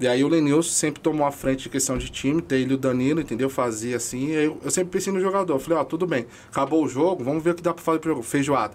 E 0.01 0.07
aí 0.07 0.23
o 0.23 0.27
Lenilson 0.27 0.71
sempre 0.71 0.99
tomou 0.99 1.27
a 1.27 1.31
frente 1.31 1.61
de 1.61 1.69
questão 1.69 1.95
de 1.95 2.09
time, 2.09 2.41
tem 2.41 2.63
ele 2.63 2.73
o 2.73 2.77
Danilo, 2.77 3.21
entendeu? 3.21 3.51
Fazia 3.51 3.97
assim, 3.97 4.31
eu, 4.31 4.57
eu 4.63 4.71
sempre 4.71 4.89
pensei 4.89 5.13
no 5.13 5.19
jogador. 5.21 5.59
Falei, 5.59 5.77
ó, 5.77 5.83
tudo 5.83 6.07
bem, 6.07 6.25
acabou 6.49 6.83
o 6.83 6.87
jogo, 6.87 7.23
vamos 7.23 7.43
ver 7.43 7.51
o 7.51 7.53
que 7.53 7.61
dá 7.61 7.71
pra 7.71 7.83
fazer 7.83 7.99
pro 7.99 8.09
jogo. 8.09 8.23
Feijoada. 8.23 8.73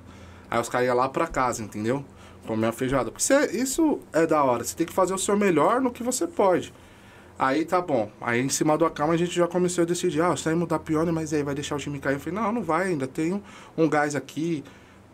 Aí 0.49 0.61
os 0.61 0.69
caras 0.69 0.87
iam 0.87 0.95
lá 0.97 1.09
pra 1.09 1.27
casa, 1.27 1.65
entendeu? 1.65 2.05
Comer 2.47 2.69
a 2.69 2.73
feijoada. 2.73 3.11
Porque 3.11 3.25
cê- 3.25 3.51
isso 3.61 3.99
é 4.13 4.25
da 4.25 4.45
hora, 4.45 4.63
você 4.63 4.77
tem 4.77 4.87
que 4.87 4.93
fazer 4.93 5.15
o 5.15 5.19
seu 5.19 5.37
melhor 5.37 5.81
no 5.81 5.91
que 5.91 6.05
você 6.05 6.29
pode. 6.29 6.73
Aí 7.37 7.65
tá 7.65 7.83
bom. 7.83 8.09
Aí 8.21 8.41
em 8.41 8.49
cima 8.49 8.79
do 8.79 8.85
acalma 8.87 9.15
a 9.15 9.17
gente 9.17 9.35
já 9.35 9.49
começou 9.49 9.83
a 9.83 9.85
decidir, 9.85 10.23
ah, 10.23 10.37
saímos 10.37 10.69
da 10.69 10.79
pione, 10.79 11.11
mas 11.11 11.33
aí 11.35 11.43
vai 11.43 11.57
deixar 11.57 11.75
o 11.75 11.79
time 11.79 11.99
cair. 11.99 12.15
Eu 12.15 12.21
falei, 12.21 12.39
não, 12.41 12.53
não 12.53 12.63
vai 12.63 12.87
ainda, 12.87 13.09
tem 13.09 13.33
um, 13.33 13.43
um 13.77 13.89
gás 13.89 14.15
aqui. 14.15 14.63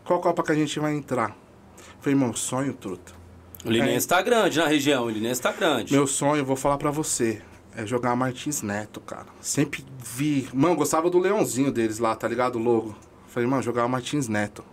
Qual 0.05 0.21
Copa 0.21 0.43
que 0.43 0.53
a 0.53 0.55
gente 0.55 0.79
vai 0.79 0.93
entrar? 0.95 1.31
Eu 1.31 2.03
falei, 2.03 2.19
meu 2.19 2.35
sonho, 2.35 2.75
truta. 2.75 3.22
O 3.65 3.71
Linense 3.71 4.09
tá 4.09 4.21
grande 4.21 4.59
na 4.59 4.67
região, 4.67 5.05
o 5.05 5.11
Linense 5.11 5.41
tá 5.41 5.53
grande. 5.53 5.93
Meu 5.93 6.07
sonho, 6.07 6.45
vou 6.45 6.57
falar 6.57 6.79
pra 6.79 6.91
você, 6.91 7.41
é 7.77 7.87
jogar 7.87 8.17
Martins 8.17 8.61
Neto, 8.61 9.01
cara. 9.01 9.27
Sempre 9.41 9.85
vi. 9.99 10.49
Mano, 10.53 10.75
gostava 10.75 11.09
do 11.09 11.19
leãozinho 11.19 11.71
deles 11.71 11.99
lá, 11.99 12.17
tá 12.17 12.27
ligado? 12.27 12.57
O 12.57 12.63
logo. 12.63 12.97
Falei, 13.29 13.49
mano, 13.49 13.63
jogar 13.63 13.87
Martins 13.87 14.27
Neto. 14.27 14.65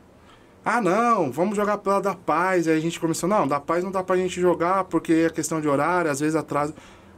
Ah, 0.65 0.81
não, 0.81 1.31
vamos 1.31 1.55
jogar 1.55 1.77
pela 1.77 2.01
da 2.01 2.15
Paz. 2.15 2.67
Aí 2.67 2.77
a 2.77 2.79
gente 2.81 2.99
começou, 2.99 3.29
não, 3.29 3.47
da 3.47 3.59
Paz 3.59 3.83
não 3.83 3.91
dá 3.91 4.03
pra 4.03 4.17
gente 4.17 4.41
jogar 4.41 4.83
porque 4.85 5.13
é 5.13 5.29
questão 5.29 5.61
de 5.61 5.67
horário, 5.67 6.09
às 6.09 6.19
vezes 6.19 6.35
atrasa. 6.35 6.73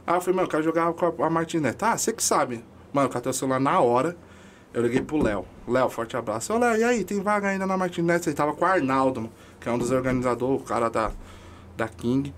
Aí 0.06 0.14
eu 0.14 0.20
falei, 0.20 0.36
mano, 0.36 0.46
eu 0.46 0.50
quero 0.50 0.62
jogar 0.62 0.92
com 0.92 1.22
a, 1.22 1.26
a 1.26 1.30
Martins 1.30 1.62
Neto. 1.62 1.82
Ah, 1.84 1.96
você 1.96 2.12
que 2.12 2.22
sabe. 2.22 2.62
Mano, 2.92 3.08
eu 3.08 3.12
catei 3.12 3.30
o 3.30 3.34
celular 3.34 3.58
na 3.58 3.80
hora. 3.80 4.16
Eu 4.74 4.82
liguei 4.82 5.02
pro 5.02 5.22
Léo. 5.22 5.44
Léo, 5.66 5.88
forte 5.88 6.16
abraço. 6.16 6.52
Ô, 6.52 6.58
Léo, 6.58 6.76
e 6.76 6.84
aí, 6.84 7.04
tem 7.04 7.20
vaga 7.20 7.48
ainda 7.48 7.66
na 7.66 7.76
Martins 7.76 8.04
Neto? 8.04 8.28
Ele 8.28 8.36
tava 8.36 8.54
com 8.54 8.64
o 8.64 8.68
Arnaldo, 8.68 9.30
que 9.60 9.68
é 9.68 9.72
um 9.72 9.78
dos 9.78 9.90
organizadores, 9.90 10.62
o 10.62 10.64
cara 10.64 10.88
da, 10.88 11.10
da 11.82 11.88
King. 11.88 12.32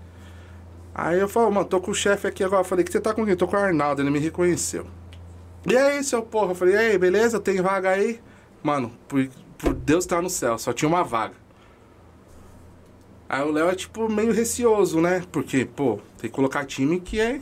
Aí 0.93 1.19
eu 1.19 1.27
falei, 1.27 1.51
mano, 1.51 1.65
tô 1.65 1.79
com 1.79 1.91
o 1.91 1.95
chefe 1.95 2.27
aqui 2.27 2.43
agora. 2.43 2.61
Eu 2.61 2.65
falei, 2.65 2.83
que 2.83 2.91
você 2.91 2.99
tá 2.99 3.13
com 3.13 3.25
quem? 3.25 3.35
Tô 3.35 3.47
com 3.47 3.55
o 3.55 3.59
Arnaldo, 3.59 4.01
ele 4.01 4.09
me 4.09 4.19
reconheceu. 4.19 4.87
E 5.67 5.75
aí, 5.75 6.03
seu 6.03 6.21
porra? 6.21 6.51
Eu 6.51 6.55
falei, 6.55 6.75
e 6.75 6.77
aí, 6.77 6.97
beleza? 6.97 7.39
Tem 7.39 7.61
vaga 7.61 7.89
aí? 7.89 8.19
Mano, 8.63 8.91
por, 9.07 9.27
por 9.57 9.73
Deus 9.73 10.05
tá 10.05 10.21
no 10.21 10.29
céu, 10.29 10.57
só 10.57 10.73
tinha 10.73 10.87
uma 10.89 11.03
vaga. 11.03 11.35
Aí 13.27 13.41
o 13.41 13.51
Léo 13.51 13.69
é 13.69 13.75
tipo 13.75 14.07
meio 14.07 14.31
receoso, 14.31 15.01
né? 15.01 15.23
Porque, 15.31 15.65
pô, 15.65 15.99
tem 16.17 16.29
que 16.29 16.35
colocar 16.35 16.65
time 16.65 16.99
que 16.99 17.19
é. 17.19 17.41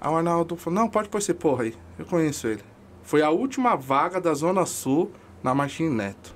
Aí 0.00 0.10
o 0.10 0.16
Arnaldo 0.16 0.56
falou, 0.56 0.80
não, 0.80 0.88
pode 0.88 1.08
pôr 1.08 1.18
esse 1.18 1.34
porra 1.34 1.64
aí. 1.64 1.74
Eu 1.98 2.06
conheço 2.06 2.46
ele. 2.46 2.62
Foi 3.02 3.20
a 3.22 3.30
última 3.30 3.76
vaga 3.76 4.20
da 4.20 4.32
Zona 4.32 4.64
Sul 4.64 5.10
na 5.42 5.54
Martim 5.54 5.88
Neto. 5.88 6.34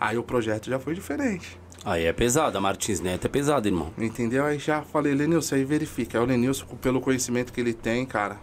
Aí 0.00 0.18
o 0.18 0.22
projeto 0.22 0.68
já 0.68 0.78
foi 0.78 0.94
diferente. 0.94 1.60
Aí 1.84 2.06
é 2.06 2.12
pesado, 2.14 2.56
a 2.56 2.60
Martins 2.60 3.00
Neto 3.00 3.26
é 3.26 3.28
pesado, 3.28 3.68
irmão. 3.68 3.92
Entendeu? 3.98 4.46
Aí 4.46 4.58
já 4.58 4.80
falei, 4.80 5.14
Lenilson, 5.14 5.56
aí 5.56 5.64
verifica. 5.64 6.18
Aí 6.18 6.24
o 6.24 6.26
Lenilson, 6.26 6.64
pelo 6.76 7.00
conhecimento 7.00 7.52
que 7.52 7.60
ele 7.60 7.74
tem, 7.74 8.06
cara. 8.06 8.38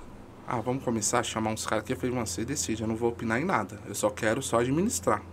Ah, 0.47 0.59
vamos 0.61 0.84
começar 0.84 1.19
a 1.19 1.23
chamar 1.23 1.51
uns 1.51 1.65
caras 1.65 1.84
aqui. 1.84 1.93
Eu 1.93 1.97
falei, 1.97 2.13
mano, 2.13 2.27
você 2.27 2.45
decide, 2.45 2.84
eu 2.84 2.88
não 2.88 2.95
vou 2.95 3.09
opinar 3.09 3.41
em 3.41 3.45
nada. 3.45 3.80
Eu 3.88 3.95
só 3.95 4.11
quero 4.11 4.43
só 4.43 4.59
administrar. 4.59 5.23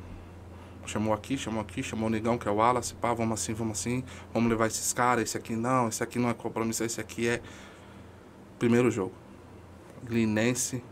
Chamou 0.87 1.13
aqui, 1.13 1.37
chamou 1.37 1.61
aqui, 1.61 1.83
chamou 1.83 2.07
o 2.07 2.11
Negão, 2.11 2.39
que 2.39 2.49
é 2.49 2.51
o 2.51 2.55
Wallace, 2.55 2.95
pá, 2.95 3.13
vamos 3.13 3.39
assim, 3.39 3.53
vamos 3.53 3.79
assim. 3.79 4.03
Vamos 4.33 4.49
levar 4.49 4.69
esses 4.69 4.91
caras, 4.95 5.25
esse 5.25 5.37
aqui 5.37 5.55
não, 5.55 5.89
esse 5.89 6.03
aqui 6.03 6.19
não 6.19 6.31
é 6.31 6.35
compromisso, 6.35 6.83
esse 6.83 6.99
aqui 6.99 7.29
é. 7.29 7.43
Primeiro 8.59 8.91
jogo. 8.91 9.13
Linense 10.09 10.83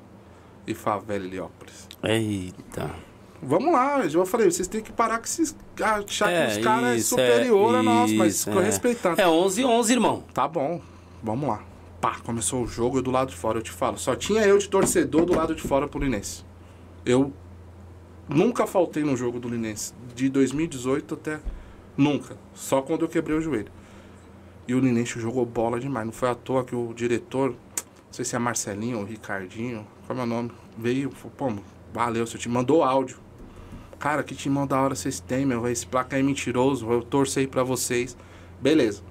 e 0.67 0.75
Favela 0.75 1.25
Heliópolis. 1.25 1.89
Eita. 2.03 3.06
Vamos 3.49 3.73
lá, 3.73 4.05
eu 4.05 4.27
falei, 4.27 4.51
vocês 4.51 4.67
têm 4.67 4.81
que 4.81 4.91
parar 4.91 5.19
com 5.19 5.25
esses. 5.25 5.55
Achar 5.81 6.29
que 6.29 6.59
os 6.59 6.65
caras 6.65 6.89
é 6.89 6.97
isso, 6.97 7.11
superior 7.11 7.77
a 7.77 7.83
nós, 7.83 8.13
mas 8.13 8.35
isso, 8.35 8.47
ficou 8.47 8.61
é. 8.61 8.65
respeitando. 8.65 9.21
É 9.21 9.29
11 9.29 9.65
11, 9.65 9.93
irmão. 9.93 10.25
Tá 10.35 10.49
bom, 10.49 10.81
vamos 11.23 11.49
lá. 11.49 11.63
Pá, 12.01 12.17
começou 12.25 12.65
o 12.65 12.67
jogo, 12.67 12.99
eu 12.99 13.03
do 13.03 13.13
lado 13.13 13.31
de 13.31 13.37
fora, 13.37 13.59
eu 13.59 13.63
te 13.63 13.71
falo. 13.71 13.99
Só 13.99 14.17
tinha 14.17 14.43
eu 14.43 14.59
de 14.59 14.69
torcedor 14.69 15.25
do 15.25 15.33
lado 15.33 15.55
de 15.55 15.63
fora 15.63 15.87
pro 15.87 16.01
Linense. 16.01 16.45
Eu 17.05 17.33
nunca 18.29 18.67
faltei 18.67 19.05
no 19.05 19.17
jogo 19.17 19.39
do 19.39 19.49
Linense. 19.49 19.95
De 20.13 20.29
2018 20.29 21.15
até. 21.15 21.39
Nunca. 21.97 22.37
Só 22.53 22.83
quando 22.83 23.03
eu 23.03 23.09
quebrei 23.09 23.39
o 23.39 23.41
joelho. 23.41 23.71
E 24.67 24.75
o 24.75 24.81
Linense 24.81 25.21
jogou 25.21 25.47
bola 25.47 25.79
demais. 25.79 26.05
Não 26.05 26.13
foi 26.13 26.29
à 26.29 26.35
toa 26.35 26.65
que 26.65 26.75
o 26.75 26.93
diretor, 26.93 27.51
não 27.51 27.57
sei 28.11 28.25
se 28.25 28.35
é 28.35 28.41
Marcelinho 28.41 28.99
ou 28.99 29.05
Ricardinho, 29.05 29.87
qual 30.05 30.19
é 30.19 30.23
o 30.23 30.27
meu 30.27 30.37
nome, 30.37 30.51
veio, 30.77 31.13
falou, 31.13 31.33
pô, 31.37 31.63
valeu, 31.95 32.27
seu 32.27 32.41
time 32.41 32.53
mandou 32.53 32.83
áudio. 32.83 33.25
Cara, 33.99 34.23
que 34.23 34.35
timão 34.35 34.67
da 34.67 34.81
hora 34.81 34.95
vocês 34.95 35.21
têm, 35.21 35.47
meu. 35.47 35.67
Esse 35.69 35.87
placa 35.87 36.19
é 36.19 36.23
mentiroso, 36.23 36.91
eu 36.91 37.03
torcei 37.03 37.47
pra 37.47 37.63
vocês. 37.63 38.17
Beleza. 38.61 39.03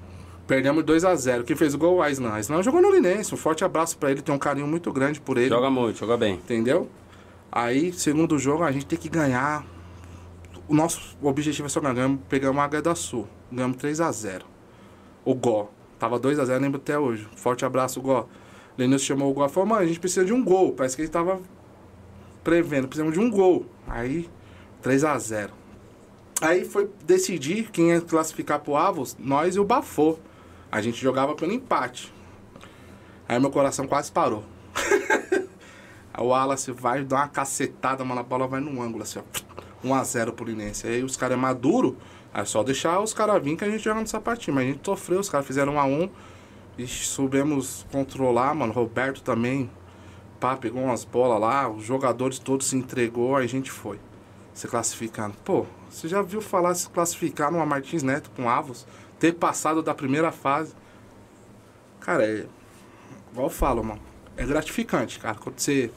Perdemos 0.48 0.84
2x0. 0.84 1.44
Quem 1.44 1.56
fez 1.56 1.74
o 1.74 1.78
gol? 1.78 1.96
O 1.96 2.02
Aislan. 2.02 2.32
Aislan 2.34 2.62
jogou 2.62 2.82
no 2.82 2.92
Linense. 2.92 3.34
Um 3.34 3.38
forte 3.38 3.64
abraço 3.66 3.98
pra 3.98 4.12
ele. 4.12 4.22
Tem 4.22 4.34
um 4.34 4.38
carinho 4.38 4.68
muito 4.68 4.92
grande 4.92 5.20
por 5.20 5.38
ele. 5.38 5.50
Joga 5.50 5.72
muito, 5.72 5.98
joga 5.98 6.16
bem. 6.16 6.36
Entendeu? 6.36 6.88
Aí, 7.52 7.92
segundo 7.94 8.38
jogo, 8.38 8.64
a 8.64 8.72
gente 8.72 8.86
tem 8.86 9.00
que 9.00 9.10
ganhar. 9.10 9.66
O 10.68 10.76
nosso 10.76 11.18
objetivo 11.22 11.66
é 11.66 11.70
só 11.70 11.80
ganhar. 11.80 12.16
Pegamos 12.30 12.62
a 12.62 12.66
Águia 12.66 12.82
da 12.82 12.94
Sul. 12.94 13.28
Ganhamos 13.52 13.78
3x0. 13.78 14.44
O 15.24 15.34
Gó. 15.34 15.70
Tava 15.98 16.20
2x0, 16.20 16.60
lembro 16.60 16.80
até 16.80 17.00
hoje. 17.00 17.28
Forte 17.36 17.66
abraço, 17.66 18.00
Gó. 18.00 18.28
Lenilson 18.78 19.06
chamou 19.06 19.32
o 19.32 19.34
Gó 19.34 19.46
e 19.46 19.50
falou, 19.50 19.70
mano, 19.70 19.82
a 19.82 19.86
gente 19.86 20.00
precisa 20.00 20.26
de 20.26 20.34
um 20.34 20.44
gol. 20.44 20.74
Parece 20.74 20.96
que 20.96 21.02
ele 21.02 21.10
tava 21.10 21.40
prevendo. 22.44 22.88
Precisamos 22.88 23.14
de 23.14 23.20
um 23.20 23.32
gol. 23.32 23.66
Aí, 23.88 24.30
3x0. 24.86 25.50
Aí 26.42 26.66
foi 26.66 26.90
decidir 27.06 27.72
quem 27.72 27.90
ia 27.90 28.02
classificar 28.02 28.60
pro 28.60 28.76
Avos, 28.76 29.16
nós 29.18 29.56
e 29.56 29.60
o 29.60 29.66
Bafô. 29.66 30.20
A 30.72 30.82
gente 30.82 31.02
jogava 31.02 31.34
pelo 31.34 31.52
empate. 31.52 32.14
Aí 33.28 33.40
meu 33.40 33.50
coração 33.50 33.88
quase 33.88 34.12
parou. 34.12 34.44
O 36.18 36.28
Wallace 36.28 36.72
vai 36.72 37.04
dar 37.04 37.18
uma 37.18 37.28
cacetada, 37.28 38.06
mano, 38.06 38.22
a 38.22 38.24
bola 38.24 38.48
vai 38.48 38.62
no 38.62 38.82
ângulo, 38.82 39.04
assim, 39.04 39.20
ó. 39.20 39.24
1x0 39.86 40.32
pro 40.32 40.46
Linense. 40.46 40.88
Aí 40.88 41.04
os 41.04 41.18
caras 41.18 41.38
é 41.38 41.42
maduro, 41.42 41.98
é 42.34 42.46
só 42.46 42.64
deixar 42.64 43.02
os 43.02 43.14
caras 43.14 43.42
virem 43.42 43.58
que 43.58 43.66
a 43.66 43.70
gente 43.70 43.84
joga 43.84 44.00
no 44.00 44.08
sapatinho. 44.08 44.56
Mas 44.56 44.64
a 44.64 44.68
gente 44.68 44.86
sofreu, 44.86 45.20
os 45.20 45.30
caras 45.30 45.46
fizeram 45.46 45.74
1x1 45.74 46.10
e 46.78 46.88
soubemos 46.88 47.86
controlar, 47.92 48.56
mano. 48.56 48.72
Roberto 48.72 49.22
também, 49.22 49.70
pá, 50.40 50.56
pegou 50.56 50.82
umas 50.82 51.04
bolas 51.04 51.40
lá, 51.42 51.70
os 51.70 51.84
jogadores 51.84 52.40
todos 52.40 52.68
se 52.68 52.78
entregou, 52.78 53.36
aí 53.36 53.44
a 53.44 53.50
gente 53.50 53.70
foi. 53.70 54.00
Se 54.56 54.68
classificando. 54.68 55.36
Pô, 55.44 55.68
você 55.90 56.08
já 56.08 56.24
viu 56.24 56.42
falar 56.42 56.74
se 56.74 56.90
classificar 56.90 57.52
numa 57.52 57.66
Martins 57.66 58.02
Neto 58.02 58.32
com 58.36 58.50
Avos? 58.50 58.88
Ter 59.20 59.34
passado 59.34 59.84
da 59.84 59.94
primeira 59.94 60.32
fase? 60.32 60.74
Cara, 62.00 62.26
é. 62.26 62.48
Igual 63.32 63.48
eu 63.48 63.50
falo, 63.50 63.84
mano. 63.84 64.02
É 64.38 64.46
gratificante, 64.46 65.20
cara. 65.20 65.36
Quando 65.36 65.60
você 65.60 65.92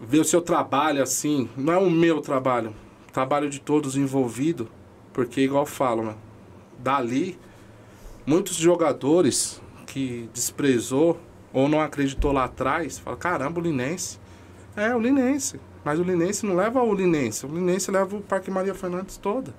vê 0.00 0.18
o 0.18 0.24
seu 0.24 0.40
trabalho 0.40 1.02
assim, 1.02 1.50
não 1.56 1.72
é 1.72 1.76
o 1.78 1.90
meu 1.90 2.20
trabalho, 2.20 2.74
trabalho 3.12 3.50
de 3.50 3.60
todos 3.60 3.96
envolvidos, 3.96 4.68
porque 5.12 5.42
igual 5.42 5.64
eu 5.64 5.66
falo, 5.66 6.04
mano, 6.04 6.18
dali 6.78 7.38
muitos 8.24 8.54
jogadores 8.54 9.60
que 9.86 10.30
desprezou 10.32 11.20
ou 11.52 11.68
não 11.68 11.80
acreditou 11.80 12.30
lá 12.30 12.44
atrás, 12.44 12.98
fala, 12.98 13.16
caramba, 13.16 13.60
o 13.60 13.62
Linense. 13.62 14.20
É, 14.76 14.94
o 14.94 15.00
Linense. 15.00 15.58
Mas 15.84 15.98
o 15.98 16.02
Linense 16.02 16.44
não 16.44 16.54
leva 16.54 16.82
o 16.82 16.94
Linense. 16.94 17.46
O 17.46 17.48
Linense 17.48 17.90
leva 17.90 18.16
o 18.16 18.20
Parque 18.20 18.50
Maria 18.50 18.74
Fernandes 18.74 19.16
toda. 19.16 19.54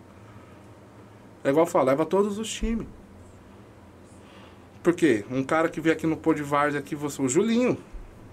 É 1.43 1.49
igual 1.49 1.65
eu 1.65 1.71
falo, 1.71 1.85
leva 1.85 2.05
todos 2.05 2.37
os 2.37 2.51
times. 2.51 2.87
Por 4.83 4.93
quê? 4.93 5.25
Um 5.29 5.43
cara 5.43 5.69
que 5.69 5.81
veio 5.81 5.95
aqui 5.95 6.05
no 6.07 6.17
Pô 6.17 6.33
de 6.33 6.43
Várzea, 6.43 6.79
aqui, 6.79 6.95
você, 6.95 7.21
o 7.21 7.29
Julinho. 7.29 7.77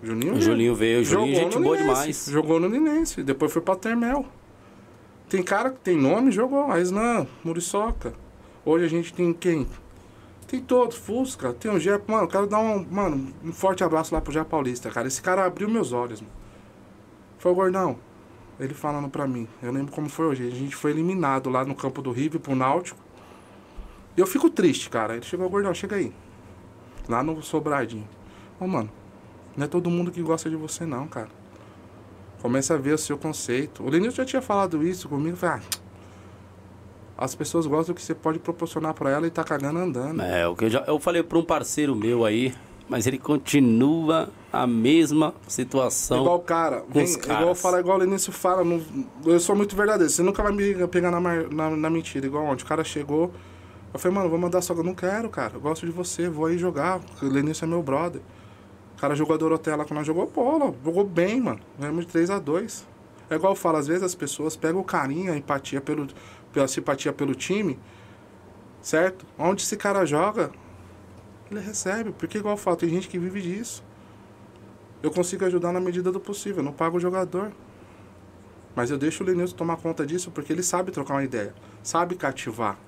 Julinho, 0.03 0.35
O 0.35 0.41
Julinho 0.41 0.75
veio, 0.75 1.01
o 1.01 1.05
Julinho, 1.05 1.35
Jogou 1.35 1.51
gente 1.51 1.63
boa 1.63 1.77
Linense, 1.77 2.01
demais. 2.01 2.27
Jogou 2.27 2.61
no 2.61 2.69
Linense, 2.69 3.23
depois 3.23 3.53
foi 3.53 3.63
pra 3.63 3.75
Termel. 3.75 4.25
Tem 5.29 5.43
cara 5.43 5.71
que 5.71 5.81
tem 5.81 5.97
nome, 5.97 6.31
jogou. 6.31 6.71
Aislan, 6.71 7.27
Muriçoca. 7.45 8.15
Hoje 8.65 8.85
a 8.85 8.89
gente 8.89 9.13
tem 9.13 9.33
quem? 9.33 9.67
Tem 10.47 10.61
todos, 10.61 10.97
Fusca, 10.97 11.53
tem 11.53 11.71
o 11.71 11.79
Gé. 11.79 12.01
Mano, 12.07 12.25
eu 12.25 12.29
quero 12.29 12.47
dar 12.47 12.61
um, 12.61 12.87
mano, 12.91 13.35
um 13.45 13.53
forte 13.53 13.85
abraço 13.85 14.15
lá 14.15 14.21
pro 14.21 14.33
Gé 14.33 14.43
Paulista, 14.45 14.89
cara. 14.91 15.07
Esse 15.07 15.21
cara 15.21 15.45
abriu 15.45 15.69
meus 15.69 15.93
olhos, 15.93 16.23
mano. 16.23 16.33
Foi 17.39 17.53
o 17.53 17.55
Gordão. 17.55 17.99
Ele 18.59 18.75
falando 18.75 19.09
pra 19.09 19.27
mim. 19.27 19.49
Eu 19.63 19.73
lembro 19.73 19.93
como 19.93 20.09
foi 20.09 20.27
hoje. 20.27 20.47
A 20.47 20.51
gente 20.51 20.75
foi 20.75 20.91
eliminado 20.91 21.49
lá 21.49 21.65
no 21.65 21.75
campo 21.75 22.03
do 22.03 22.11
River 22.11 22.41
pro 22.41 22.55
Náutico. 22.55 23.01
E 24.17 24.21
eu 24.21 24.27
fico 24.27 24.51
triste, 24.51 24.91
cara. 24.91 25.15
Ele 25.15 25.25
chegou, 25.25 25.49
Gordão, 25.49 25.73
chega 25.73 25.97
aí. 25.97 26.13
Lá 27.09 27.23
no 27.23 27.41
Sobradinho. 27.43 28.09
Ô, 28.59 28.67
mano, 28.67 28.91
não 29.57 29.65
é 29.65 29.69
todo 29.69 29.89
mundo 29.89 30.11
que 30.11 30.21
gosta 30.21 30.51
de 30.51 30.57
você, 30.57 30.85
não, 30.85 31.07
cara. 31.07 31.29
Começa 32.43 32.75
a 32.75 32.77
ver 32.77 32.95
o 32.95 32.99
seu 32.99 33.17
conceito. 33.17 33.83
O 33.85 33.89
Lenilson 33.89 34.17
já 34.17 34.25
tinha 34.25 34.43
falado 34.43 34.85
isso 34.85 35.09
comigo. 35.09 35.31
Eu 35.31 35.37
Falei, 35.37 35.61
ah, 35.61 35.79
as 37.17 37.35
pessoas 37.35 37.67
gostam 37.67 37.93
do 37.93 37.97
que 37.97 38.03
você 38.03 38.15
pode 38.15 38.39
proporcionar 38.39 38.95
pra 38.95 39.11
ela 39.11 39.27
e 39.27 39.31
tá 39.31 39.43
cagando 39.43 39.81
andando. 39.81 40.23
É, 40.23 40.47
o 40.47 40.55
que 40.55 40.67
eu, 40.67 40.71
já, 40.71 40.85
eu 40.87 41.01
falei 41.01 41.23
para 41.23 41.37
um 41.37 41.45
parceiro 41.45 41.97
meu 41.97 42.25
aí, 42.25 42.55
mas 42.89 43.07
ele 43.07 43.19
continua 43.19 44.31
a 44.53 44.67
mesma 44.67 45.35
situação. 45.47 46.23
Igual 46.23 46.37
o 46.37 46.41
cara, 46.41 46.81
com 46.81 46.93
vem, 46.93 47.05
igual 47.07 47.21
caras. 47.39 47.61
fala, 47.61 47.81
igual 47.81 47.97
o 47.99 48.01
Lenilson 48.01 48.33
fala, 48.33 48.65
não- 48.65 48.83
eu 49.27 49.39
sou 49.39 49.55
muito 49.55 49.77
verdadeiro. 49.77 50.11
Você 50.11 50.23
nunca 50.23 50.43
vai 50.43 50.53
me 50.53 50.87
pegar 50.89 51.11
na, 51.11 51.21
na, 51.21 51.71
na 51.77 51.91
mentira. 51.91 52.27
Igual 52.27 52.45
ontem, 52.45 52.65
o 52.65 52.67
cara 52.67 52.83
chegou, 52.83 53.31
eu 53.93 53.99
falei, 53.99 54.17
mano, 54.17 54.31
vou 54.31 54.39
mandar 54.39 54.63
só. 54.63 54.73
Eu 54.75 54.83
não 54.83 54.95
quero, 54.95 55.29
cara. 55.29 55.53
Eu 55.55 55.61
gosto 55.61 55.85
de 55.85 55.93
você, 55.93 56.29
vou 56.29 56.47
aí 56.47 56.57
jogar. 56.57 57.01
O 57.23 57.27
Lenilson 57.27 57.67
é 57.67 57.69
meu 57.69 57.83
brother. 57.83 58.23
O 58.97 59.01
cara 59.01 59.15
jogou 59.15 59.35
a 59.35 59.39
Dorotela 59.39 59.85
quando 59.85 59.99
nós 59.99 60.07
jogou 60.07 60.27
bola, 60.27 60.75
jogou 60.85 61.05
bem, 61.05 61.41
mano. 61.41 61.61
Ganhamos 61.79 62.05
de 62.07 62.11
3 62.13 62.31
a 62.31 62.39
2 62.41 62.85
É 63.31 63.35
igual 63.37 63.53
eu 63.53 63.57
falo, 63.57 63.77
às 63.77 63.87
vezes 63.87 64.03
as 64.03 64.15
pessoas 64.15 64.57
pegam 64.57 64.81
o 64.81 64.85
carinho, 64.85 65.33
a 65.33 65.37
empatia 65.37 65.81
pelo, 65.81 66.09
pela 66.53 66.67
simpatia 66.67 67.13
pelo 67.13 67.33
time, 67.35 67.79
certo? 68.83 69.25
Onde 69.39 69.63
esse 69.63 69.77
cara 69.77 70.05
joga, 70.05 70.51
ele 71.55 71.61
recebe. 71.61 72.13
Porque 72.13 72.39
igual 72.39 72.55
eu 72.55 72.59
falo, 72.59 72.77
tem 72.77 72.89
gente 72.89 73.09
que 73.09 73.19
vive 73.19 73.41
disso. 73.41 73.85
Eu 75.03 75.11
consigo 75.11 75.45
ajudar 75.45 75.73
na 75.73 75.81
medida 75.81 76.11
do 76.11 76.19
possível, 76.19 76.59
eu 76.59 76.65
não 76.65 76.73
pago 76.73 76.97
o 76.97 77.01
jogador. 77.01 77.53
Mas 78.75 78.91
eu 78.91 78.99
deixo 78.99 79.23
o 79.23 79.27
Lenilson 79.27 79.57
tomar 79.57 79.77
conta 79.77 80.07
disso 80.07 80.31
porque 80.31 80.53
ele 80.53 80.63
sabe 80.63 80.91
trocar 80.91 81.15
uma 81.15 81.25
ideia, 81.25 81.55
sabe 81.83 82.15
cativar. 82.15 82.79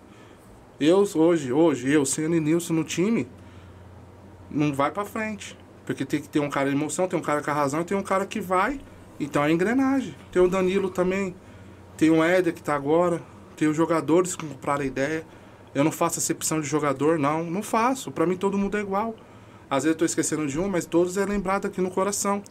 Eu 0.79 0.99
hoje, 0.99 1.53
hoje, 1.53 1.91
eu 1.91 2.07
sem 2.07 2.27
o 2.27 2.31
Lenilson 2.31 2.75
no 2.75 2.85
time, 2.85 3.29
não 4.51 4.73
vai 4.73 4.91
pra 4.91 5.05
frente. 5.05 5.57
Porque 5.85 6.05
tem 6.05 6.21
que 6.21 6.29
ter 6.29 6.41
um 6.41 6.49
cara 6.49 6.71
de 6.71 6.77
emoção, 6.77 7.09
tem 7.09 7.19
um 7.19 7.23
cara 7.23 7.43
com 7.43 7.51
a 7.51 7.55
razão 7.55 7.83
tem 7.85 7.97
um 7.97 8.03
cara 8.03 8.25
que 8.25 8.41
vai. 8.41 8.81
Então 9.19 9.45
é 9.45 9.53
engrenagem. 9.53 10.15
Tem 10.33 10.41
o 10.41 10.49
Danilo 10.49 10.89
também, 10.89 11.35
tem 11.97 12.11
o 12.11 12.23
Éder 12.25 12.55
que 12.55 12.63
tá 12.63 12.75
agora, 12.75 13.21
tem 13.57 13.69
os 13.69 13.77
jogadores 13.77 14.35
que 14.35 14.47
compraram 14.47 14.83
a 14.83 14.87
ideia. 14.87 15.27
Eu 15.75 15.85
não 15.85 15.93
faço 15.93 16.19
acepção 16.19 16.61
de 16.61 16.67
jogador, 16.67 17.19
não. 17.19 17.45
Não 17.45 17.63
faço. 17.63 18.11
Pra 18.11 18.27
mim 18.27 18.37
todo 18.37 18.59
mundo 18.59 18.77
é 18.77 18.81
igual. 18.81 19.15
Às 19.69 19.85
vezes 19.85 19.95
eu 19.95 19.99
tô 19.99 20.05
esquecendo 20.05 20.47
de 20.47 20.59
um, 20.59 20.69
mas 20.69 20.85
todos 20.85 21.17
é 21.17 21.25
lembrado 21.25 21.67
aqui 21.67 21.81
no 21.81 21.91
coração. 21.91 22.43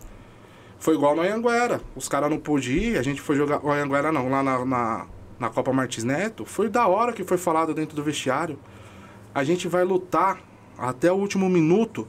Foi 0.80 0.96
igual 0.96 1.16
no 1.16 1.22
Anhanguera. 1.22 1.82
Os 1.96 2.08
caras 2.08 2.30
não 2.30 2.40
podiam 2.40 2.78
ir, 2.78 2.98
a 2.98 3.04
gente 3.04 3.20
foi 3.20 3.36
jogar. 3.36 3.64
O 3.64 3.70
Anhanguera 3.70 4.12
não, 4.12 4.30
lá 4.30 4.41
na, 4.41 4.66
na, 4.66 5.08
na 5.38 5.50
Copa 5.50 5.74
Martins 5.74 6.06
Neto. 6.06 6.46
Foi 6.46 6.70
da 6.70 6.88
hora 6.88 7.12
que 7.12 7.26
foi 7.26 7.38
falado 7.38 7.74
dentro 7.74 7.96
do 7.96 8.02
vestiário. 8.02 8.58
A 9.36 9.44
gente 9.44 9.68
vai 9.68 9.84
lutar 9.84 10.41
até 10.78 11.12
o 11.12 11.16
último 11.16 11.50
minuto 11.50 12.08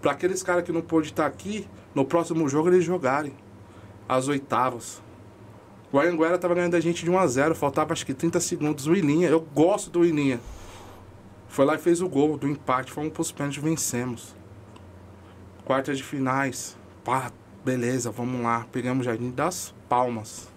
para 0.00 0.12
aqueles 0.12 0.42
caras 0.42 0.64
que 0.64 0.72
não 0.72 0.80
pôde 0.80 1.08
estar 1.08 1.26
aqui, 1.26 1.66
no 1.94 2.04
próximo 2.04 2.48
jogo 2.48 2.68
eles 2.68 2.84
jogarem. 2.84 3.34
As 4.08 4.28
oitavas. 4.28 5.02
O 5.92 5.98
Anhanguera 5.98 6.36
tava 6.36 6.54
ganhando 6.54 6.74
a 6.74 6.80
gente 6.80 7.04
de 7.04 7.10
1 7.10 7.18
a 7.18 7.26
0 7.26 7.54
faltava 7.54 7.92
acho 7.92 8.04
que 8.04 8.12
30 8.12 8.40
segundos. 8.40 8.86
O 8.86 8.94
Ilinha, 8.94 9.28
eu 9.28 9.40
gosto 9.40 9.90
do 9.90 10.04
Ilinha. 10.04 10.40
Foi 11.48 11.64
lá 11.64 11.74
e 11.74 11.78
fez 11.78 12.00
o 12.02 12.08
gol 12.08 12.36
do 12.36 12.48
empate, 12.48 12.92
fomos 12.92 13.12
pros 13.12 13.32
pênaltis, 13.32 13.62
vencemos. 13.62 14.36
Quartas 15.64 15.96
de 15.96 16.04
finais. 16.04 16.76
Pá, 17.04 17.30
beleza, 17.64 18.10
vamos 18.10 18.42
lá. 18.42 18.66
Pegamos 18.70 19.06
o 19.06 19.08
Jardim 19.08 19.30
das 19.30 19.74
Palmas. 19.88 20.48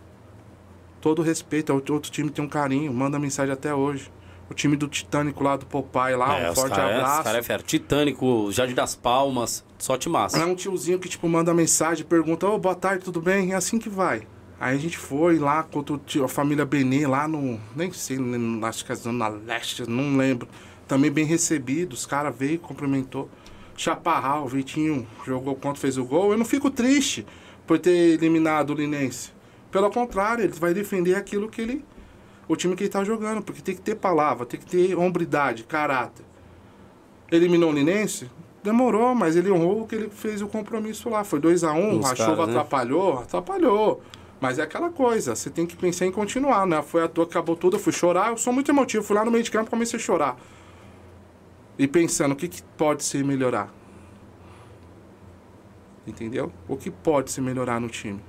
Todo 1.00 1.22
respeito, 1.22 1.72
o 1.72 1.94
outro 1.94 2.12
time 2.12 2.30
tem 2.30 2.44
um 2.44 2.50
carinho, 2.50 2.94
manda 2.94 3.18
mensagem 3.18 3.54
até 3.54 3.74
hoje. 3.74 4.12
O 4.50 4.54
time 4.54 4.76
do 4.76 4.88
Titânico 4.88 5.44
lá 5.44 5.56
do 5.56 5.66
Popeye 5.66 6.16
lá, 6.16 6.40
é, 6.40 6.48
um 6.48 6.52
os 6.52 6.60
forte 6.60 6.76
cara, 6.76 6.96
abraço. 6.96 7.18
Os 7.20 7.24
cara 7.24 7.38
é 7.38 7.44
fera. 7.44 7.64
Titânico, 7.64 8.52
Jardim 8.52 8.74
das 8.74 8.96
Palmas, 8.96 9.64
só 9.78 9.96
te 9.96 10.10
massa. 10.10 10.40
É 10.40 10.46
um 10.46 10.56
tiozinho 10.56 10.98
que, 10.98 11.08
tipo, 11.08 11.30
manda 11.30 11.54
mensagem, 11.54 12.04
pergunta, 12.04 12.48
ô, 12.48 12.58
boa 12.58 12.74
tarde, 12.74 13.06
tudo 13.06 13.22
bem? 13.22 13.54
É 13.54 13.56
assim 13.56 13.78
que 13.78 13.88
vai. 13.88 14.28
Aí 14.60 14.76
a 14.76 14.80
gente 14.80 14.98
foi 14.98 15.40
lá 15.40 15.64
contra 15.64 15.94
o 15.96 15.98
tio- 15.98 16.24
a 16.26 16.28
família 16.28 16.66
Benê, 16.66 17.08
lá 17.08 17.28
no. 17.28 17.60
Nem 17.76 17.92
sei, 17.94 18.18
acho 18.64 18.86
que 18.86 18.92
é 18.92 18.96
Zona 18.96 19.28
Leste, 19.30 19.90
não 19.90 20.18
lembro. 20.18 20.48
Também 20.88 21.10
bem 21.10 21.26
recebido, 21.26 21.94
os 21.94 22.06
caras 22.06 22.36
veio, 22.36 22.60
cumprimentou. 22.60 23.30
Chaparral, 23.78 24.44
o 24.44 24.48
Vitinho 24.50 25.08
jogou 25.26 25.56
contra, 25.56 25.80
fez 25.80 25.98
o 25.98 26.04
gol. 26.04 26.32
Eu 26.32 26.38
não 26.38 26.44
fico 26.44 26.70
triste 26.70 27.26
por 27.66 27.80
ter 27.80 27.92
eliminado 28.16 28.72
o 28.72 28.74
Linense. 28.74 29.32
Pelo 29.72 29.90
contrário, 29.90 30.44
ele 30.44 30.54
vai 30.54 30.74
defender 30.74 31.16
aquilo 31.16 31.48
que 31.48 31.62
ele. 31.62 31.86
O 32.48 32.56
time 32.56 32.76
que 32.76 32.84
ele 32.84 32.90
tá 32.90 33.04
jogando, 33.04 33.42
porque 33.42 33.62
tem 33.62 33.76
que 33.76 33.82
ter 33.82 33.96
palavra, 33.96 34.46
tem 34.46 34.60
que 34.60 34.66
ter 34.66 34.96
hombridade, 34.98 35.64
caráter. 35.64 36.26
Eliminou 37.32 37.70
o 37.70 37.74
Linense? 37.74 38.30
Demorou, 38.64 39.16
mas 39.16 39.36
ele 39.36 39.50
honrou 39.52 39.88
que 39.88 39.96
ele 39.96 40.10
fez 40.10 40.42
o 40.42 40.48
compromisso 40.48 41.10
lá. 41.10 41.24
Foi 41.24 41.40
2 41.40 41.64
a 41.64 41.72
1 41.72 41.96
um, 41.98 42.06
a 42.06 42.16
chuva 42.16 42.46
né? 42.48 42.52
atrapalhou, 42.54 43.20
atrapalhou. 43.20 44.02
Mas 44.40 44.58
é 44.58 44.64
aquela 44.64 44.90
coisa, 44.90 45.36
você 45.36 45.50
tem 45.50 45.66
que 45.66 45.76
pensar 45.76 46.06
em 46.06 46.12
continuar, 46.12 46.66
né? 46.66 46.82
Foi 46.82 47.04
à 47.04 47.08
toa 47.08 47.26
acabou 47.26 47.56
tudo, 47.58 47.76
eu 47.76 47.80
fui 47.80 47.92
chorar, 47.92 48.32
eu 48.32 48.38
sou 48.38 48.54
muito 48.54 48.72
emotivo, 48.72 49.04
fui 49.04 49.16
lá 49.16 49.26
no 49.26 49.32
meio 49.32 49.44
de 49.44 49.52
campo 49.52 49.68
e 49.68 49.70
comecei 49.70 50.00
a 50.00 50.02
chorar. 50.02 50.38
E 51.78 51.88
pensando, 51.88 52.32
o 52.32 52.36
que, 52.36 52.48
que 52.48 52.62
pode 52.78 53.04
se 53.04 53.22
melhorar? 53.24 53.74
Entendeu? 56.08 56.52
O 56.68 56.76
que 56.76 56.90
pode 56.90 57.32
se 57.32 57.42
melhorar 57.42 57.80
no 57.80 57.90
time? 57.90 58.20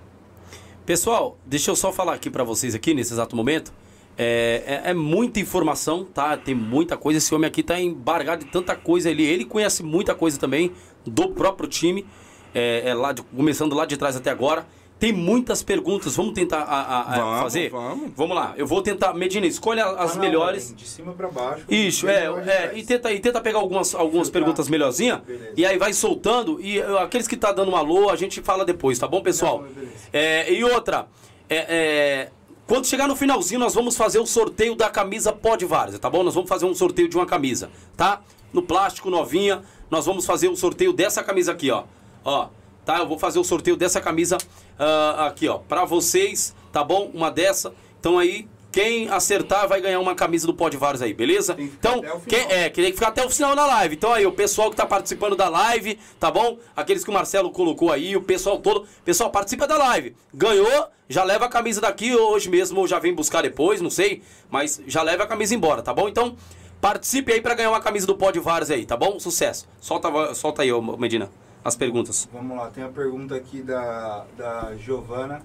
Pessoal, 0.85 1.39
deixa 1.47 1.71
eu 1.71 1.77
só 1.77 1.93
falar 1.93 2.15
aqui 2.15 2.29
pra 2.29 2.43
vocês 2.45 2.75
aqui 2.75 2.93
nesse 2.93 3.13
exato 3.13 3.37
momento. 3.37 3.73
É, 4.19 4.83
é, 4.85 4.91
é 4.91 4.95
muita 4.95 5.41
informação, 5.41 6.05
tá? 6.05 6.37
Tem 6.37 6.55
muita 6.55 6.97
coisa. 6.97 7.19
Esse 7.19 7.35
homem 7.35 7.47
aqui 7.49 7.63
tá 7.63 7.81
embargado 7.81 8.45
de 8.45 8.51
tanta 8.51 8.75
coisa. 8.77 9.09
Ele, 9.11 9.23
ele 9.25 9.45
conhece 9.45 9.83
muita 9.83 10.15
coisa 10.15 10.39
também 10.39 10.73
do 11.07 11.29
próprio 11.29 11.69
time. 11.69 12.05
É, 12.53 12.91
é 12.91 12.95
lá 12.95 13.13
de- 13.13 13.23
começando 13.23 13.75
lá 13.75 13.87
de 13.87 13.97
trás 13.97 14.17
até 14.17 14.31
agora. 14.31 14.67
Tem 15.01 15.13
muitas 15.13 15.63
perguntas. 15.63 16.15
Vamos 16.15 16.35
tentar 16.35 16.59
a- 16.59 16.63
a- 16.83 17.01
a 17.15 17.19
Vamos, 17.19 17.41
fazer? 17.41 17.71
vamos. 17.71 18.11
Vamos 18.15 18.37
lá. 18.37 18.53
Eu 18.57 18.67
vou 18.67 18.83
tentar. 18.83 19.15
Medina, 19.15 19.47
escolha 19.47 19.85
as 19.87 20.13
Ah, 20.13 20.15
não, 20.15 20.21
melhores. 20.21 20.75
De 20.77 20.87
cima 20.87 21.13
pra 21.15 21.29
baixo. 21.29 21.65
Isso, 21.71 22.07
é, 22.07 22.27
é 22.27 22.73
e 22.77 22.85
tenta, 22.85 23.11
e 23.11 23.19
tenta 23.19 23.41
pegar 23.41 23.59
algumas, 23.59 23.95
algumas 23.95 24.27
Filtrar. 24.29 24.43
perguntas 24.45 24.69
melhorzinhas, 24.69 25.21
e 25.57 25.65
aí 25.65 25.79
vai 25.79 25.93
soltando, 25.95 26.61
e 26.61 26.81
aqueles 27.03 27.27
que 27.27 27.37
tá 27.37 27.51
dando 27.51 27.71
um 27.73 27.77
alô, 27.77 28.11
a 28.11 28.17
gente 28.17 28.43
fala 28.43 28.63
depois, 28.65 28.99
tá 28.99 29.09
bom, 29.09 29.23
pessoal? 29.23 29.63
Não, 29.63 29.69
beleza. 29.69 29.93
É, 30.13 30.53
e 30.53 30.63
outra, 30.63 31.07
é, 31.49 31.57
é, 31.57 32.29
quando 32.67 32.87
chegar 32.87 33.09
no 33.09 33.17
finalzinho, 33.17 33.59
nós 33.59 33.75
vamos 33.75 33.97
fazer 33.97 34.19
o 34.19 34.27
sorteio 34.27 34.77
da 34.77 34.91
camisa 34.91 35.33
Pó 35.33 35.57
de 35.57 35.65
Várzea, 35.65 35.99
tá 35.99 36.11
bom? 36.11 36.23
Nós 36.23 36.35
vamos 36.35 36.49
fazer 36.49 36.67
um 36.67 36.75
sorteio 36.75 37.09
de 37.09 37.17
uma 37.17 37.25
camisa, 37.27 37.71
tá? 37.97 38.21
No 38.53 38.61
plástico, 38.61 39.09
novinha, 39.09 39.63
nós 39.91 40.05
vamos 40.05 40.27
fazer 40.27 40.49
o 40.49 40.57
sorteio 40.57 40.93
dessa 40.93 41.23
camisa 41.25 41.53
aqui, 41.53 41.71
ó. 41.71 41.85
Ó, 42.23 42.49
tá? 42.85 42.99
Eu 42.99 43.07
vou 43.09 43.19
fazer 43.19 43.39
o 43.39 43.45
sorteio 43.45 43.77
dessa 43.77 44.01
camisa 44.01 44.37
ah, 44.81 45.27
aqui, 45.27 45.47
ó, 45.47 45.59
pra 45.59 45.85
vocês, 45.85 46.55
tá 46.73 46.83
bom? 46.83 47.11
Uma 47.13 47.31
dessa. 47.31 47.73
Então 47.99 48.19
aí, 48.19 48.49
quem 48.73 49.11
acertar 49.11 49.69
vai 49.69 49.81
ganhar 49.81 50.01
uma 50.01 50.15
camisa 50.15 50.47
do 50.47 50.55
Pó 50.55 50.71
de 50.71 50.79
Várzea 50.79 51.07
aí, 51.07 51.13
beleza? 51.13 51.55
Tem 51.55 51.69
que 51.69 51.75
Então, 51.75 52.03
quem, 52.27 52.41
é, 52.49 52.71
queria 52.71 52.91
ficar 52.93 53.09
até 53.09 53.25
o 53.25 53.29
final 53.29 53.55
da 53.55 53.67
live. 53.67 53.97
Então 53.97 54.11
aí, 54.11 54.25
o 54.25 54.33
pessoal 54.33 54.71
que 54.71 54.77
tá 54.77 54.87
participando 54.87 55.37
da 55.37 55.51
live, 55.51 55.99
tá 56.19 56.31
bom? 56.31 56.57
Aqueles 56.75 57.05
que 57.05 57.11
o 57.11 57.13
Marcelo 57.13 57.51
colocou 57.51 57.93
aí, 57.93 58.17
o 58.17 58.23
pessoal 58.23 58.59
todo. 58.59 58.87
Pessoal, 59.05 59.29
participa 59.31 59.67
da 59.67 59.77
live. 59.77 60.17
Ganhou, 60.33 60.89
já 61.09 61.25
leva 61.25 61.45
a 61.45 61.49
camisa 61.49 61.81
daqui 61.81 62.15
hoje 62.17 62.49
mesmo, 62.49 62.81
ou 62.81 62.87
já 62.87 62.99
vem 62.99 63.15
buscar 63.15 63.43
depois, 63.43 63.83
não 63.83 63.91
sei. 63.91 64.23
Mas 64.49 64.81
já 64.87 65.03
leva 65.03 65.25
a 65.25 65.27
camisa 65.27 65.55
embora, 65.55 65.83
tá 65.83 65.93
bom? 65.93 66.09
Então, 66.09 66.37
participe 66.81 67.33
aí 67.33 67.43
pra 67.43 67.55
ganhar 67.55 67.71
uma 67.71 67.81
camisa 67.81 68.07
do 68.07 68.15
Pó 68.15 68.31
de 68.31 68.41
Várzea 68.41 68.77
aí, 68.77 68.87
tá 68.87 68.97
bom? 68.97 69.21
Sucesso. 69.21 69.69
Solta, 69.79 70.35
solta 70.35 70.63
aí, 70.63 70.73
ô 70.73 70.81
Medina, 70.81 71.31
as 71.65 71.77
perguntas. 71.77 72.29
Vamos 72.33 72.57
lá, 72.57 72.71
tem 72.71 72.85
uma 72.85 72.93
pergunta 72.93 73.35
aqui 73.35 73.63
da, 73.63 74.25
da 74.37 74.77
Giovana. 74.77 75.43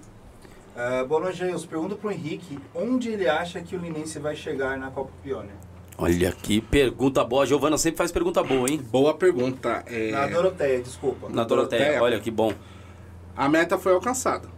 Uh, 0.76 1.06
boa 1.06 1.22
noite, 1.22 1.38
Jailson. 1.38 1.66
Pergunta 1.66 1.94
pro 1.94 2.10
Henrique 2.10 2.58
onde 2.74 3.08
ele 3.08 3.28
acha 3.28 3.60
que 3.62 3.74
o 3.74 3.78
Linense 3.78 4.18
vai 4.18 4.36
chegar 4.36 4.76
na 4.78 4.90
Copa 4.90 5.10
Pioneer. 5.22 5.56
Olha 5.98 6.30
que 6.32 6.60
pergunta 6.60 7.24
boa. 7.24 7.44
A 7.44 7.46
Giovana 7.46 7.78
sempre 7.78 7.96
faz 7.96 8.12
pergunta 8.12 8.42
boa, 8.42 8.68
hein? 8.68 8.82
Boa 8.90 9.14
pergunta. 9.14 9.82
É, 9.86 10.10
Na 10.10 10.26
Doroteia, 10.26 10.82
desculpa. 10.82 11.28
Na 11.30 11.44
Doroteia. 11.44 11.80
Doroteia. 11.80 12.02
Olha 12.02 12.20
que 12.20 12.30
bom. 12.30 12.52
A 13.34 13.48
meta 13.48 13.78
foi 13.78 13.92
alcançada. 13.94 14.48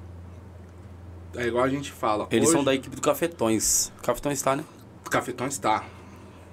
É 1.37 1.47
igual 1.47 1.63
a 1.63 1.69
gente 1.69 1.93
fala. 1.93 2.27
Eles 2.31 2.49
Hoje, 2.49 2.57
são 2.57 2.65
da 2.65 2.75
equipe 2.75 2.97
do 2.97 3.03
Cafetões. 3.03 3.93
Cafetões 4.03 4.43
tá, 4.43 4.57
né? 4.57 4.65
Cafetões 5.09 5.57
tá. 5.59 5.85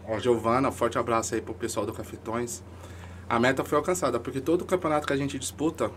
Ó, 0.08 0.20
Giovana, 0.20 0.72
forte 0.72 1.00
abraço 1.00 1.34
aí 1.34 1.42
pro 1.42 1.56
pessoal 1.56 1.86
do 1.86 1.94
Cafetões. 1.94 2.62
A 3.28 3.40
meta 3.40 3.64
foi 3.64 3.78
alcançada, 3.78 4.20
porque 4.20 4.40
todo 4.40 4.66
campeonato 4.66 5.08
que 5.08 5.14
a 5.14 5.18
gente 5.18 5.40
disputa, 5.40 5.92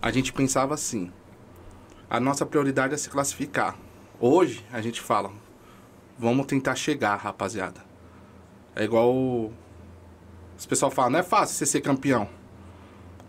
a 0.00 0.10
gente 0.10 0.32
pensava 0.32 0.74
assim. 0.74 1.10
A 2.08 2.20
nossa 2.20 2.46
prioridade 2.46 2.94
é 2.94 2.96
se 2.96 3.10
classificar. 3.10 3.76
Hoje, 4.20 4.64
a 4.72 4.80
gente 4.80 5.00
fala, 5.00 5.32
vamos 6.18 6.46
tentar 6.46 6.76
chegar, 6.76 7.16
rapaziada. 7.16 7.80
É 8.76 8.84
igual 8.84 9.12
os 10.56 10.66
pessoal 10.66 10.90
falam, 10.90 11.10
não 11.10 11.18
é 11.18 11.22
fácil 11.22 11.56
você 11.56 11.66
ser 11.66 11.80
campeão. 11.80 12.28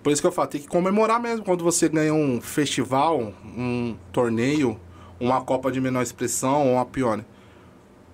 Por 0.04 0.12
isso 0.12 0.22
que 0.22 0.28
eu 0.28 0.32
falo, 0.32 0.48
tem 0.48 0.62
que 0.62 0.68
comemorar 0.68 1.20
mesmo 1.20 1.44
quando 1.44 1.64
você 1.64 1.90
ganha 1.90 2.14
um 2.14 2.40
festival, 2.40 3.34
um 3.44 3.98
torneio, 4.12 4.80
uma 5.20 5.42
Copa 5.42 5.72
de 5.72 5.82
menor 5.82 6.04
expressão 6.04 6.74
uma 6.74 6.86
Pione. 6.86 7.26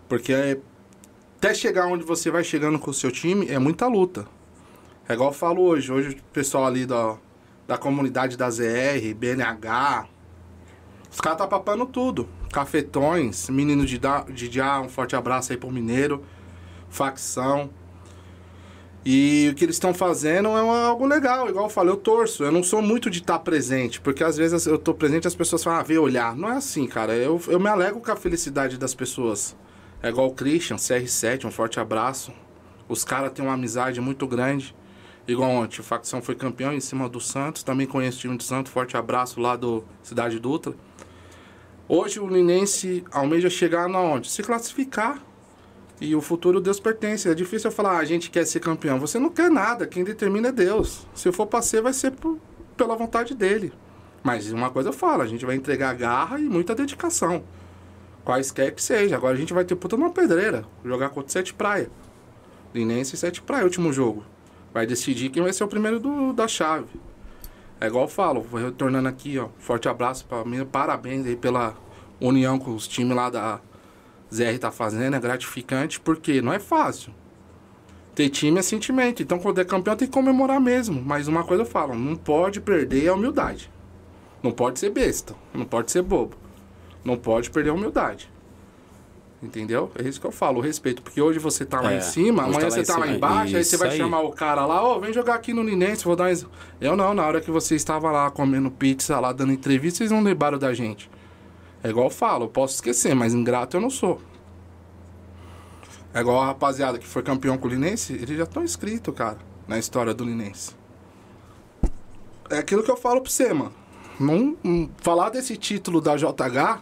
Porque 0.08 0.62
até 1.38 1.54
chegar 1.54 1.88
onde 1.88 2.06
você 2.06 2.32
vai 2.32 2.44
chegando 2.44 2.80
com 2.80 2.92
o 2.92 2.94
seu 2.94 3.12
time 3.12 3.50
é 3.50 3.60
muita 3.60 3.88
luta. 3.88 4.26
É 5.08 5.14
igual 5.14 5.30
eu 5.30 5.34
falo 5.34 5.62
hoje. 5.62 5.92
Hoje 5.92 6.18
o 6.18 6.24
pessoal 6.34 6.66
ali 6.66 6.86
da, 6.86 7.18
da 7.68 7.78
comunidade 7.78 8.38
da 8.38 8.50
ZR, 8.50 9.14
BNH, 9.16 10.08
os 11.12 11.20
caras 11.20 11.40
tá 11.40 11.48
papando 11.48 11.86
tudo. 11.86 12.30
Cafetões, 12.52 13.50
menino 13.50 13.86
de, 13.86 13.98
da, 13.98 14.22
de 14.22 14.50
Já, 14.50 14.80
um 14.80 14.88
forte 14.88 15.16
abraço 15.16 15.52
aí 15.52 15.58
pro 15.58 15.70
Mineiro, 15.70 16.24
facção. 16.90 17.70
E 19.04 19.50
o 19.52 19.56
que 19.56 19.66
eles 19.66 19.76
estão 19.76 19.94
fazendo 19.94 20.50
é 20.50 20.86
algo 20.86 21.08
legal, 21.08 21.50
igual 21.50 21.66
eu 21.66 21.70
falei, 21.70 21.92
eu 21.92 21.98
torço. 21.98 22.44
Eu 22.44 22.52
não 22.52 22.64
sou 22.64 22.82
muito 22.82 23.10
de 23.10 23.20
estar 23.20 23.40
presente, 23.40 24.00
porque 24.00 24.24
às 24.24 24.38
vezes 24.38 24.66
eu 24.66 24.78
tô 24.78 24.94
presente 24.94 25.26
e 25.26 25.28
as 25.28 25.36
pessoas 25.36 25.64
falam, 25.64 25.80
ah, 25.80 25.84
vê 25.84 25.98
olhar. 25.98 26.36
Não 26.36 26.50
é 26.50 26.54
assim, 26.54 26.88
cara. 26.88 27.14
Eu, 27.14 27.42
eu 27.48 27.60
me 27.60 27.68
alegro 27.68 28.00
com 28.00 28.12
a 28.12 28.16
felicidade 28.16 28.78
das 28.78 28.94
pessoas. 28.94 29.56
É 30.02 30.10
igual 30.10 30.28
o 30.28 30.34
Christian, 30.34 30.78
CR7, 30.78 31.46
um 31.46 31.52
forte 31.52 31.80
abraço. 31.80 32.32
Os 32.88 33.04
caras 33.04 33.32
têm 33.34 33.44
uma 33.44 33.56
amizade 33.56 34.00
muito 34.00 34.26
grande. 34.28 34.76
Igual 35.32 35.50
ontem, 35.50 35.80
o 35.80 35.84
Facção 35.84 36.22
foi 36.22 36.36
campeão 36.36 36.74
em 36.74 36.80
cima 36.80 37.08
do 37.08 37.20
Santos. 37.22 37.64
Também 37.64 37.88
conheço 37.88 38.18
o 38.18 38.22
time 38.22 38.38
do 38.38 38.44
Santos. 38.44 38.72
Forte 38.72 38.98
abraço 38.98 39.40
lá 39.40 39.56
do 39.56 39.84
Cidade 40.04 40.40
Dutra. 40.40 40.74
Hoje 41.88 42.20
o 42.20 42.28
Linense 42.28 43.04
almeja 43.12 43.50
chegar 43.50 43.88
na 43.88 44.00
onde? 44.00 44.30
Se 44.30 44.44
classificar. 44.44 45.22
E 46.00 46.16
o 46.16 46.22
futuro 46.22 46.60
Deus 46.60 46.80
pertence. 46.80 47.30
É 47.30 47.34
difícil 47.34 47.70
eu 47.70 47.76
falar, 47.76 47.92
ah, 47.94 48.00
a 48.00 48.06
gente 48.06 48.30
quer 48.30 48.46
ser 48.46 48.60
campeão. 48.60 49.00
Você 49.00 49.20
não 49.20 49.30
quer 49.30 49.50
nada, 49.52 49.86
quem 49.88 50.04
determina 50.04 50.50
é 50.50 50.52
Deus. 50.52 51.06
Se 51.14 51.32
for 51.32 51.46
pra 51.46 51.62
ser, 51.62 51.82
vai 51.82 51.94
ser 51.94 52.12
por- 52.12 52.40
pela 52.76 52.96
vontade 52.96 53.36
dele. 53.36 53.72
Mas 54.24 54.52
uma 54.52 54.70
coisa 54.70 54.90
eu 54.90 54.94
falo, 54.94 55.22
a 55.22 55.28
gente 55.28 55.46
vai 55.46 55.56
entregar 55.56 55.94
garra 55.94 56.40
e 56.40 56.44
muita 56.44 56.74
dedicação. 56.76 57.44
Quaisquer 58.26 58.74
que 58.74 58.82
seja. 58.82 59.16
Agora 59.16 59.34
a 59.36 59.38
gente 59.38 59.54
vai 59.54 59.64
ter 59.64 59.76
puta 59.76 59.96
numa 59.96 60.12
pedreira. 60.12 60.66
Jogar 60.84 61.10
contra 61.10 61.32
Sete 61.32 61.54
Praia. 61.54 61.90
Linense 62.74 63.16
e 63.16 63.18
Sete 63.18 63.42
Praia, 63.42 63.64
último 63.64 63.92
jogo. 63.94 64.24
Vai 64.74 64.86
decidir 64.86 65.30
quem 65.30 65.44
vai 65.44 65.54
ser 65.54 65.64
o 65.64 65.68
primeiro 65.68 66.00
do, 66.00 66.34
da 66.34 66.48
chave. 66.48 66.88
É 67.80 67.88
igual 67.88 68.06
eu 68.06 68.10
falo, 68.10 68.42
vou 68.42 68.60
retornando 68.60 69.08
aqui, 69.08 69.38
ó. 69.38 69.50
Forte 69.58 69.90
abraço 69.90 70.26
pra 70.26 70.46
mim, 70.46 70.64
parabéns 70.66 71.26
aí 71.26 71.36
pela 71.36 71.76
união 72.20 72.60
com 72.60 72.76
os 72.76 72.88
times 72.88 73.16
lá 73.16 73.30
da 73.30 73.60
ZR 74.34 74.58
tá 74.60 74.72
fazendo, 74.72 75.16
é 75.16 75.20
gratificante, 75.20 76.00
porque 76.00 76.42
não 76.42 76.54
é 76.54 76.60
fácil. 76.60 77.14
Ter 78.16 78.30
time 78.30 78.60
é 78.60 78.62
sentimento, 78.62 79.22
então 79.22 79.40
quando 79.40 79.60
é 79.60 79.66
campeão 79.66 79.96
tem 79.96 80.08
que 80.08 80.14
comemorar 80.14 80.62
mesmo. 80.62 81.02
Mas 81.02 81.28
uma 81.28 81.44
coisa 81.44 81.64
eu 81.64 81.68
falo, 81.68 81.96
não 81.96 82.16
pode 82.16 82.62
perder 82.62 83.10
a 83.10 83.14
humildade. 83.14 83.70
Não 84.42 84.52
pode 84.52 84.80
ser 84.80 84.90
besta, 84.90 85.36
não 85.54 85.66
pode 85.66 85.92
ser 85.92 86.02
bobo. 86.02 86.36
Não 87.04 87.18
pode 87.18 87.50
perder 87.50 87.72
a 87.72 87.74
humildade. 87.74 88.31
Entendeu? 89.42 89.92
É 89.98 90.08
isso 90.08 90.22
que 90.22 90.28
eu 90.28 90.32
falo, 90.32 90.60
o 90.60 90.62
respeito. 90.62 91.02
Porque 91.02 91.20
hoje 91.20 91.40
você 91.40 91.66
tá 91.66 91.82
lá 91.82 91.94
É, 91.94 91.98
em 91.98 92.02
cima, 92.02 92.44
hoje 92.44 92.52
amanhã 92.58 92.70
tá 92.70 92.76
você 92.76 92.84
tá 92.84 92.98
lá 92.98 93.08
embaixo, 93.08 93.58
aí 93.58 93.64
você 93.64 93.76
vai 93.76 93.90
aí. 93.90 93.98
chamar 93.98 94.22
o 94.22 94.32
cara 94.32 94.66
lá, 94.68 94.84
ó, 94.84 95.00
vem 95.00 95.12
jogar 95.12 95.34
aqui 95.36 95.52
no 95.52 95.64
Linense, 95.64 96.06
vou 96.06 96.16
dar 96.16 96.32
um... 96.32 96.46
Eu 96.80 96.96
não, 96.96 97.14
na 97.16 97.26
hora 97.26 97.42
que 97.42 97.50
você 97.50 97.76
estava 97.76 98.12
lá 98.12 98.30
comendo 98.30 98.70
pizza, 98.70 99.20
lá 99.20 99.32
dando 99.34 99.52
entrevista, 99.52 99.98
vocês 99.98 100.12
não 100.12 100.22
lembraram 100.22 100.60
da 100.60 100.74
gente. 100.76 101.10
É 101.84 101.90
igual 101.90 102.06
eu 102.06 102.12
falo, 102.12 102.46
eu 102.46 102.50
posso 102.50 102.76
esquecer, 102.76 103.16
mas 103.16 103.34
ingrato 103.34 103.76
eu 103.78 103.82
não 103.82 103.90
sou. 103.90 104.22
É 106.14 106.20
igual 106.20 106.40
a 106.42 106.46
rapaziada 106.48 107.00
que 107.00 107.08
foi 107.08 107.24
campeão 107.24 107.58
com 107.58 107.68
o 107.68 107.72
Linense, 107.72 108.14
eles 108.14 108.38
já 108.38 108.44
estão 108.44 108.64
inscritos, 108.64 109.14
cara, 109.16 109.38
na 109.68 109.80
história 109.80 110.14
do 110.14 110.24
Linense. 110.24 110.76
É 112.50 112.60
aquilo 112.60 112.84
que 112.84 112.92
eu 112.92 112.98
falo 112.98 113.22
pra 113.22 113.32
você, 113.32 113.52
mano. 113.54 113.74
Não, 114.20 114.56
não- 114.64 114.90
falar 114.98 115.30
desse 115.30 115.58
título 115.58 116.00
da 116.00 116.16
JH 116.16 116.82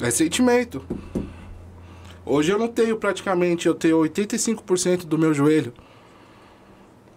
é 0.00 0.10
sentimento. 0.10 0.84
Hoje 2.26 2.50
eu 2.50 2.58
não 2.58 2.68
tenho 2.68 2.96
praticamente, 2.96 3.66
eu 3.66 3.74
tenho 3.74 3.98
85% 3.98 5.04
do 5.04 5.18
meu 5.18 5.34
joelho. 5.34 5.72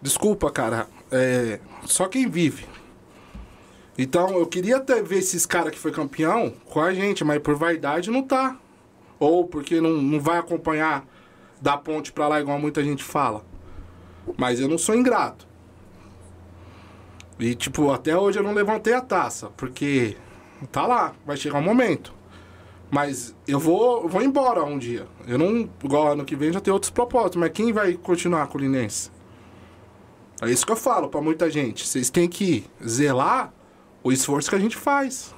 Desculpa, 0.01 0.51
cara. 0.51 0.87
É, 1.11 1.59
só 1.85 2.07
quem 2.07 2.29
vive. 2.29 2.65
Então, 3.97 4.37
eu 4.37 4.45
queria 4.45 4.77
até 4.77 5.01
ver 5.01 5.19
esses 5.19 5.45
caras 5.45 5.71
que 5.71 5.79
foi 5.79 5.91
campeão 5.91 6.53
com 6.65 6.79
a 6.79 6.93
gente, 6.93 7.23
mas 7.23 7.41
por 7.41 7.55
vaidade 7.55 8.11
não 8.11 8.21
tá. 8.21 8.57
Ou 9.19 9.47
porque 9.47 9.81
não, 9.81 9.89
não 9.89 10.19
vai 10.19 10.37
acompanhar 10.37 11.05
da 11.59 11.75
ponte 11.77 12.11
pra 12.11 12.27
lá, 12.27 12.39
igual 12.39 12.59
muita 12.59 12.83
gente 12.83 13.03
fala. 13.03 13.43
Mas 14.37 14.59
eu 14.59 14.67
não 14.67 14.77
sou 14.77 14.93
ingrato. 14.93 15.47
E, 17.39 17.55
tipo, 17.55 17.91
até 17.91 18.15
hoje 18.15 18.37
eu 18.37 18.43
não 18.43 18.53
levantei 18.53 18.93
a 18.93 19.01
taça, 19.01 19.49
porque 19.55 20.15
tá 20.71 20.85
lá, 20.85 21.13
vai 21.25 21.37
chegar 21.37 21.59
um 21.59 21.63
momento. 21.63 22.16
Mas 22.89 23.35
eu 23.47 23.59
vou, 23.59 24.07
vou 24.07 24.21
embora 24.21 24.63
um 24.63 24.77
dia. 24.77 25.07
Eu 25.27 25.37
não. 25.37 25.69
Igual 25.83 26.13
ano 26.13 26.23
que 26.23 26.35
vem 26.35 26.53
já 26.53 26.61
tem 26.61 26.73
outros 26.73 26.89
propósitos, 26.89 27.35
mas 27.37 27.51
quem 27.51 27.73
vai 27.73 27.93
continuar 27.93 28.47
com 28.47 28.57
o 28.57 28.61
Linense? 28.61 29.11
É 30.41 30.49
isso 30.49 30.65
que 30.65 30.71
eu 30.71 30.77
falo 30.77 31.09
pra 31.09 31.19
muita 31.19 31.49
gente. 31.49 31.85
Vocês 31.85 32.09
têm 32.09 32.29
que 32.29 32.65
zelar 32.85 33.51
o 34.03 34.11
esforço 34.11 34.49
que 34.49 34.55
a 34.55 34.59
gente 34.59 34.77
faz. 34.77 35.35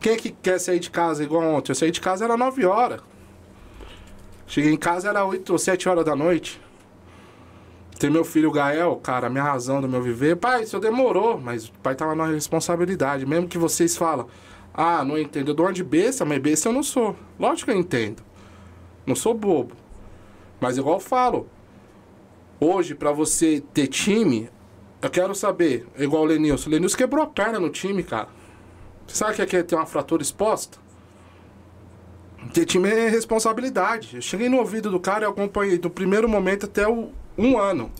Quem 0.00 0.12
é 0.12 0.16
que 0.16 0.30
quer 0.30 0.58
sair 0.58 0.80
de 0.80 0.90
casa 0.90 1.22
igual 1.22 1.42
ontem? 1.42 1.70
Eu 1.70 1.76
saí 1.76 1.90
de 1.90 2.00
casa 2.00 2.24
era 2.24 2.36
9 2.36 2.66
horas. 2.66 3.00
Cheguei 4.46 4.72
em 4.72 4.76
casa 4.76 5.08
era 5.08 5.24
8 5.24 5.50
ou 5.50 5.58
7 5.58 5.88
horas 5.88 6.04
da 6.04 6.16
noite. 6.16 6.60
Tem 7.98 8.10
meu 8.10 8.24
filho 8.24 8.50
Gael, 8.50 8.96
cara, 8.96 9.30
minha 9.30 9.44
razão 9.44 9.80
do 9.80 9.88
meu 9.88 10.02
viver. 10.02 10.36
Pai, 10.36 10.64
isso 10.64 10.78
demorou, 10.80 11.40
mas 11.40 11.68
o 11.68 11.72
pai 11.82 11.94
tava 11.94 12.14
na 12.14 12.26
responsabilidade. 12.26 13.24
Mesmo 13.24 13.48
que 13.48 13.56
vocês 13.56 13.96
falam, 13.96 14.26
Ah, 14.74 15.04
não 15.04 15.16
entendo. 15.16 15.52
Eu 15.52 15.54
dou 15.54 15.66
uma 15.66 15.72
de 15.72 15.84
besta, 15.84 16.24
mas 16.24 16.38
besta 16.40 16.68
eu 16.68 16.72
não 16.72 16.82
sou. 16.82 17.16
Lógico 17.38 17.70
que 17.70 17.76
eu 17.76 17.80
entendo. 17.80 18.22
Não 19.06 19.14
sou 19.14 19.32
bobo. 19.32 19.76
Mas 20.60 20.76
igual 20.76 20.96
eu 20.96 21.00
falo. 21.00 21.48
Hoje, 22.58 22.94
pra 22.94 23.12
você 23.12 23.62
ter 23.72 23.86
time, 23.86 24.50
eu 25.00 25.10
quero 25.10 25.34
saber, 25.34 25.86
igual 25.96 26.22
o 26.22 26.26
Lenilson. 26.26 26.68
O 26.68 26.72
Lenilson 26.72 26.96
quebrou 26.96 27.22
a 27.22 27.26
perna 27.26 27.60
no 27.60 27.70
time, 27.70 28.02
cara. 28.02 28.28
Você 29.06 29.16
sabe 29.16 29.34
que 29.34 29.42
é 29.42 29.46
que 29.46 29.56
é 29.56 29.62
ter 29.62 29.74
uma 29.76 29.86
fratura 29.86 30.22
exposta? 30.22 30.78
Ter 32.52 32.64
time 32.64 32.88
é 32.88 33.08
responsabilidade. 33.08 34.16
Eu 34.16 34.22
cheguei 34.22 34.48
no 34.48 34.58
ouvido 34.58 34.90
do 34.90 34.98
cara 34.98 35.24
e 35.24 35.28
acompanhei 35.28 35.78
do 35.78 35.90
primeiro 35.90 36.28
momento 36.28 36.66
até 36.66 36.88
o 36.88 37.10
um 37.36 37.58
ano. 37.58 37.90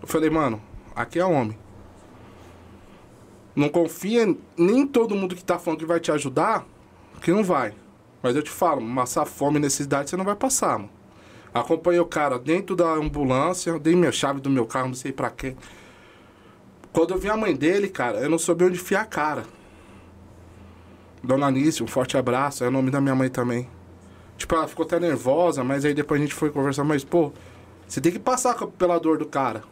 Eu 0.00 0.08
falei, 0.08 0.30
mano, 0.30 0.60
aqui 0.94 1.18
é 1.18 1.24
homem. 1.24 1.56
Não 3.54 3.68
confia 3.68 4.34
nem 4.56 4.86
todo 4.86 5.14
mundo 5.14 5.34
que 5.34 5.44
tá 5.44 5.58
falando 5.58 5.80
que 5.80 5.86
vai 5.86 6.00
te 6.00 6.12
ajudar, 6.12 6.64
que 7.20 7.32
não 7.32 7.42
vai. 7.42 7.74
Mas 8.22 8.36
eu 8.36 8.42
te 8.42 8.50
falo, 8.50 8.82
passar 8.94 9.24
fome 9.24 9.56
e 9.56 9.60
necessidade 9.60 10.10
você 10.10 10.16
não 10.16 10.24
vai 10.24 10.36
passar, 10.36 10.78
mano. 10.78 10.90
Acompanhei 11.52 11.98
o 11.98 12.06
cara 12.06 12.38
dentro 12.38 12.76
da 12.76 12.92
ambulância, 12.92 13.78
dei 13.78 13.96
minha 13.96 14.12
chave 14.12 14.40
do 14.40 14.48
meu 14.48 14.66
carro, 14.66 14.88
não 14.88 14.94
sei 14.94 15.10
pra 15.10 15.30
quê. 15.30 15.56
Quando 16.92 17.12
eu 17.12 17.18
vi 17.18 17.28
a 17.28 17.36
mãe 17.36 17.54
dele, 17.54 17.88
cara, 17.88 18.18
eu 18.18 18.30
não 18.30 18.38
soube 18.38 18.64
onde 18.64 18.76
enfiar 18.76 19.02
a 19.02 19.06
cara. 19.06 19.44
Dona 21.22 21.46
Anice, 21.46 21.82
um 21.82 21.86
forte 21.86 22.16
abraço, 22.16 22.62
é 22.64 22.68
o 22.68 22.70
nome 22.70 22.90
da 22.90 23.00
minha 23.00 23.14
mãe 23.14 23.28
também. 23.28 23.68
Tipo, 24.36 24.54
ela 24.54 24.68
ficou 24.68 24.86
até 24.86 24.98
nervosa, 24.98 25.62
mas 25.62 25.84
aí 25.84 25.92
depois 25.92 26.20
a 26.20 26.24
gente 26.24 26.34
foi 26.34 26.50
conversar, 26.50 26.84
mas, 26.84 27.04
pô, 27.04 27.32
você 27.86 28.00
tem 28.00 28.12
que 28.12 28.18
passar 28.18 28.54
pela 28.66 28.98
dor 28.98 29.18
do 29.18 29.26
cara. 29.26 29.62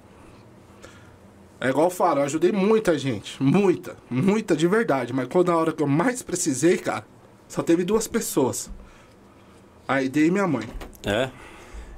É 1.61 1.71
igual 1.71 1.87
eu 1.87 1.91
falo, 1.91 2.21
eu 2.21 2.25
ajudei 2.25 2.53
muita 2.53 2.97
gente. 2.97 3.43
Muita, 3.43 3.97
muita 4.09 4.55
de 4.55 4.67
verdade. 4.69 5.13
Mas 5.13 5.27
quando 5.29 5.51
a 5.51 5.57
hora 5.57 5.73
que 5.73 5.83
eu 5.83 5.89
mais 5.89 6.23
precisei, 6.23 6.79
cara, 6.79 7.05
só 7.49 7.63
teve 7.63 7.85
duas 7.85 8.07
pessoas. 8.07 8.71
Aí 9.87 10.09
dei 10.09 10.31
minha 10.31 10.47
mãe. 10.47 10.69
É? 11.05 11.31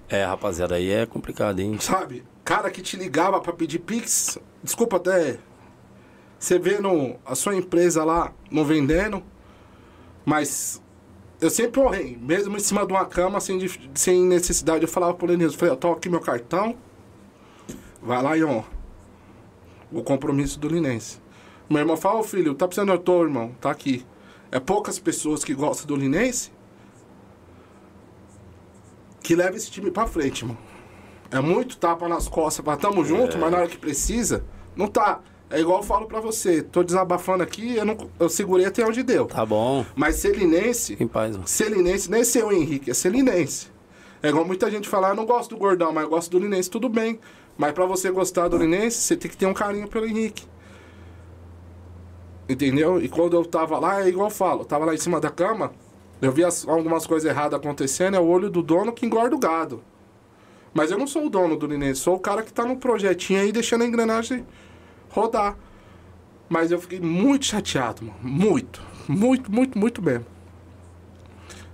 É, 0.09 0.25
rapaziada, 0.25 0.77
aí 0.77 0.91
é 0.91 1.05
complicado, 1.05 1.61
hein? 1.61 1.77
Sabe? 1.79 2.25
Cara 2.43 2.71
que 2.71 2.81
te 2.81 2.97
ligava 2.97 3.39
pra 3.41 3.53
pedir 3.53 3.81
Pix. 3.81 4.39
Desculpa 4.63 4.97
até. 4.97 5.39
Você 6.39 6.59
vendo 6.59 7.17
a 7.25 7.35
sua 7.35 7.55
empresa 7.55 8.03
lá 8.03 8.33
não 8.51 8.65
vendendo. 8.65 9.23
Mas 10.25 10.81
eu 11.39 11.51
sempre 11.51 11.81
honrei. 11.81 12.19
Mesmo 12.19 12.57
em 12.57 12.61
cima 12.61 12.87
de 12.87 12.93
uma 12.95 13.05
cama, 13.05 13.41
sem, 13.41 13.61
sem 13.95 14.23
necessidade. 14.23 14.85
Eu 14.85 14.89
falava 14.89 15.13
pro 15.13 15.27
Lenilson, 15.27 15.59
falei, 15.59 15.75
ó, 15.75 15.77
tô 15.77 15.93
aqui 15.93 16.09
meu 16.09 16.21
cartão. 16.21 16.75
Vai 18.03 18.23
lá 18.23 18.37
e 18.39 18.43
honra 18.43 18.80
o 19.93 20.03
compromisso 20.03 20.59
do 20.59 20.69
Linense. 20.69 21.19
Meu 21.69 21.81
irmão 21.81 21.97
fala, 21.97 22.21
ô 22.21 22.23
filho, 22.23 22.55
tá 22.55 22.67
precisando 22.67 22.93
de 22.93 22.99
tô, 23.05 23.23
irmão, 23.23 23.53
tá 23.61 23.71
aqui. 23.71 24.05
É 24.51 24.59
poucas 24.59 24.99
pessoas 24.99 25.45
que 25.45 25.55
gostam 25.55 25.87
do 25.87 25.97
Linense 25.97 26.51
que 29.23 29.37
leva 29.37 29.57
esse 29.57 29.71
time 29.71 29.91
pra 29.91 30.07
frente, 30.07 30.45
mano. 30.45 30.59
É 31.31 31.41
muito 31.41 31.77
tapa 31.77 32.09
nas 32.09 32.27
costas, 32.27 32.65
pra 32.65 32.77
tamo 32.77 33.05
junto, 33.05 33.37
é. 33.37 33.41
mas 33.41 33.53
na 33.53 33.59
hora 33.59 33.69
que 33.69 33.79
precisa, 33.79 34.45
não 34.75 34.89
tá. 34.89 35.21
É 35.49 35.61
igual 35.61 35.79
eu 35.79 35.83
falo 35.85 36.07
pra 36.07 36.21
você, 36.21 36.63
tô 36.63 36.83
desabafando 36.83 37.43
aqui, 37.43 37.77
eu, 37.77 37.85
não, 37.85 37.97
eu 38.19 38.29
segurei 38.29 38.67
até 38.67 38.85
onde 38.85 39.03
deu. 39.03 39.27
Tá 39.27 39.47
bom. 39.47 39.85
Mas 39.95 40.17
Selinense. 40.17 40.97
Em 40.99 41.07
paz, 41.07 41.37
mano. 41.37 41.47
Selinense, 41.47 42.11
nem 42.11 42.25
seu 42.25 42.53
Henrique, 42.53 42.91
é 42.91 42.95
Selinense. 42.95 43.69
É 44.23 44.29
igual 44.29 44.45
muita 44.45 44.71
gente 44.71 44.89
falar, 44.89 45.11
eu 45.11 45.15
não 45.15 45.25
gosto 45.25 45.51
do 45.51 45.57
gordão, 45.57 45.93
mas 45.93 46.05
eu 46.05 46.11
gosto 46.11 46.31
do 46.31 46.39
Linense, 46.39 46.69
tudo 46.69 46.89
bem. 46.89 47.19
Mas 47.61 47.73
para 47.73 47.85
você 47.85 48.11
gostar 48.11 48.49
do 48.49 48.57
Linense, 48.57 49.03
você 49.03 49.15
tem 49.15 49.31
que 49.31 49.37
ter 49.37 49.45
um 49.45 49.53
carinho 49.53 49.87
pelo 49.87 50.07
Henrique. 50.07 50.47
Entendeu? 52.49 53.03
E 53.03 53.07
quando 53.07 53.37
eu 53.37 53.45
tava 53.45 53.79
lá, 53.79 54.01
é 54.01 54.09
igual 54.09 54.29
eu 54.29 54.35
falo, 54.35 54.63
eu 54.63 54.65
tava 54.65 54.87
lá 54.87 54.95
em 54.95 54.97
cima 54.97 55.21
da 55.21 55.29
cama, 55.29 55.71
eu 56.23 56.33
vi 56.33 56.43
as, 56.43 56.67
algumas 56.67 57.07
coisas 57.07 57.29
erradas 57.29 57.61
acontecendo, 57.61 58.17
é 58.17 58.19
o 58.19 58.27
olho 58.27 58.49
do 58.49 58.63
dono 58.63 58.95
que 58.95 59.05
engorda 59.05 59.37
o 59.37 59.39
gado. 59.39 59.85
Mas 60.73 60.91
eu 60.91 60.97
não 60.97 61.07
sou 61.07 61.27
o 61.27 61.29
dono 61.29 61.55
do 61.55 61.67
Linense, 61.67 62.01
sou 62.01 62.17
o 62.17 62.19
cara 62.19 62.43
que 62.43 62.51
tá 62.51 62.65
no 62.65 62.79
projetinho 62.79 63.43
aí, 63.43 63.53
deixando 63.53 63.83
a 63.83 63.87
engrenagem 63.87 64.47
rodar. 65.11 65.55
Mas 66.49 66.73
eu 66.73 66.81
fiquei 66.81 66.99
muito 66.99 67.45
chateado, 67.45 68.07
mano. 68.07 68.19
Muito. 68.23 68.81
Muito, 69.07 69.53
muito, 69.53 69.79
muito 69.79 70.01
mesmo. 70.01 70.25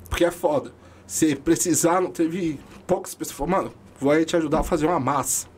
Porque 0.08 0.24
é 0.24 0.32
foda. 0.32 0.72
Se 1.06 1.36
precisar, 1.36 2.00
não 2.00 2.10
teve 2.10 2.58
poucas 2.88 3.14
pessoas. 3.14 3.48
Mano, 3.48 3.72
vou 4.00 4.10
aí 4.10 4.24
te 4.24 4.36
ajudar 4.36 4.58
a 4.58 4.64
fazer 4.64 4.86
uma 4.86 4.98
massa 4.98 5.54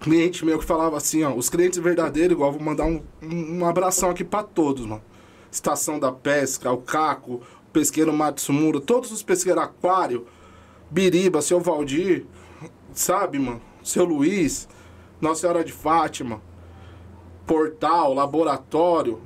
cliente 0.00 0.44
meu 0.44 0.58
que 0.58 0.64
falava 0.64 0.96
assim, 0.96 1.22
ó, 1.24 1.34
os 1.34 1.48
clientes 1.48 1.78
verdadeiros, 1.78 2.32
igual 2.32 2.52
vou 2.52 2.60
mandar 2.60 2.84
um, 2.84 3.02
um 3.22 3.64
abração 3.64 4.10
aqui 4.10 4.24
para 4.24 4.42
todos, 4.42 4.86
mano. 4.86 5.02
Estação 5.50 5.98
da 5.98 6.12
Pesca, 6.12 6.70
o 6.70 6.78
Caco, 6.78 7.34
o 7.34 7.70
pesqueiro 7.72 8.12
Matsumura, 8.12 8.80
todos 8.80 9.10
os 9.10 9.22
pesqueiros 9.22 9.62
Aquário, 9.62 10.26
Biriba, 10.90 11.42
seu 11.42 11.60
Valdir, 11.60 12.24
sabe, 12.92 13.38
mano? 13.38 13.60
Seu 13.82 14.04
Luiz, 14.04 14.68
Nossa 15.20 15.42
Senhora 15.42 15.64
de 15.64 15.72
Fátima, 15.72 16.40
Portal, 17.46 18.14
Laboratório. 18.14 19.20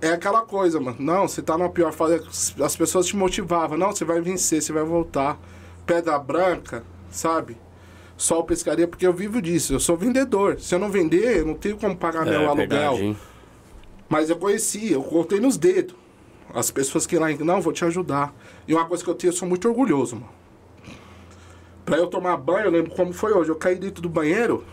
É 0.00 0.10
aquela 0.12 0.42
coisa, 0.42 0.80
mano. 0.80 0.96
Não, 0.98 1.28
você 1.28 1.42
tá 1.42 1.58
na 1.58 1.68
pior 1.68 1.92
fase. 1.92 2.22
As 2.62 2.76
pessoas 2.76 3.06
te 3.06 3.16
motivavam. 3.16 3.76
Não, 3.76 3.92
você 3.92 4.04
vai 4.04 4.20
vencer, 4.20 4.62
você 4.62 4.72
vai 4.72 4.84
voltar. 4.84 5.38
Pedra 5.84 6.18
Branca, 6.18 6.84
sabe? 7.10 7.56
Sol 8.20 8.44
Pescaria, 8.44 8.86
porque 8.86 9.06
eu 9.06 9.14
vivo 9.14 9.40
disso. 9.40 9.72
Eu 9.72 9.80
sou 9.80 9.96
vendedor. 9.96 10.60
Se 10.60 10.74
eu 10.74 10.78
não 10.78 10.90
vender, 10.90 11.38
eu 11.38 11.46
não 11.46 11.54
tenho 11.54 11.78
como 11.78 11.96
pagar 11.96 12.26
é, 12.26 12.30
meu 12.30 12.50
aluguel. 12.50 12.96
Verdade, 12.96 13.16
Mas 14.10 14.28
eu 14.28 14.36
conheci, 14.36 14.92
eu 14.92 15.02
contei 15.02 15.40
nos 15.40 15.56
dedos. 15.56 15.96
As 16.52 16.70
pessoas 16.70 17.06
que 17.06 17.16
lá, 17.18 17.30
não, 17.30 17.62
vou 17.62 17.72
te 17.72 17.82
ajudar. 17.82 18.34
E 18.68 18.74
uma 18.74 18.84
coisa 18.84 19.02
que 19.02 19.08
eu 19.08 19.14
tenho, 19.14 19.30
eu 19.30 19.36
sou 19.36 19.48
muito 19.48 19.66
orgulhoso, 19.66 20.16
mano. 20.16 20.28
Pra 21.82 21.96
eu 21.96 22.08
tomar 22.08 22.36
banho, 22.36 22.66
eu 22.66 22.70
lembro 22.70 22.90
como 22.90 23.10
foi 23.14 23.32
hoje. 23.32 23.48
Eu 23.48 23.56
caí 23.56 23.76
dentro 23.76 24.02
do 24.02 24.08
banheiro 24.10 24.66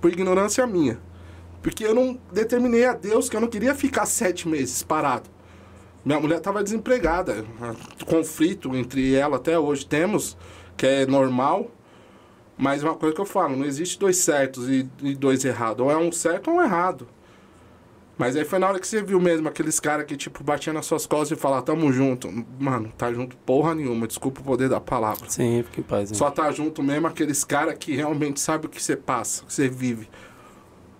por 0.00 0.12
ignorância 0.12 0.64
minha. 0.64 0.96
Porque 1.60 1.84
eu 1.84 1.96
não 1.96 2.16
determinei 2.32 2.84
a 2.84 2.92
Deus 2.92 3.28
que 3.28 3.34
eu 3.34 3.40
não 3.40 3.48
queria 3.48 3.74
ficar 3.74 4.06
sete 4.06 4.46
meses 4.46 4.80
parado. 4.84 5.28
Minha 6.04 6.20
mulher 6.20 6.38
estava 6.38 6.62
desempregada. 6.62 7.44
Conflito 8.06 8.76
entre 8.76 9.12
ela 9.16 9.38
até 9.38 9.58
hoje 9.58 9.84
temos, 9.84 10.36
que 10.76 10.86
é 10.86 11.04
normal. 11.04 11.68
Mas 12.56 12.82
uma 12.82 12.94
coisa 12.94 13.14
que 13.14 13.20
eu 13.20 13.26
falo, 13.26 13.56
não 13.56 13.64
existe 13.64 13.98
dois 13.98 14.18
certos 14.18 14.68
e, 14.68 14.88
e 15.02 15.14
dois 15.14 15.44
errados. 15.44 15.84
Ou 15.84 15.90
é 15.90 15.96
um 15.96 16.12
certo 16.12 16.50
ou 16.50 16.56
um 16.56 16.62
errado. 16.62 17.08
Mas 18.16 18.36
aí 18.36 18.44
foi 18.44 18.58
na 18.58 18.68
hora 18.68 18.78
que 18.78 18.86
você 18.86 19.02
viu 19.02 19.18
mesmo 19.18 19.48
aqueles 19.48 19.80
caras 19.80 20.04
que, 20.04 20.16
tipo, 20.16 20.44
batiam 20.44 20.74
nas 20.74 20.86
suas 20.86 21.06
costas 21.06 21.36
e 21.36 21.40
falavam, 21.40 21.64
tamo 21.64 21.92
junto. 21.92 22.30
Mano, 22.60 22.92
tá 22.96 23.12
junto 23.12 23.36
porra 23.38 23.74
nenhuma, 23.74 24.06
desculpa 24.06 24.40
o 24.40 24.44
poder 24.44 24.68
da 24.68 24.80
palavra. 24.80 25.28
Sim, 25.28 25.64
fique 25.64 25.80
em 25.80 25.82
paz. 25.82 26.10
Hein? 26.10 26.16
Só 26.16 26.30
tá 26.30 26.50
junto 26.52 26.82
mesmo 26.82 27.06
aqueles 27.06 27.42
caras 27.42 27.74
que 27.78 27.96
realmente 27.96 28.38
sabem 28.38 28.66
o 28.66 28.68
que 28.68 28.82
você 28.82 28.96
passa, 28.96 29.42
o 29.42 29.46
que 29.46 29.52
você 29.52 29.68
vive. 29.68 30.08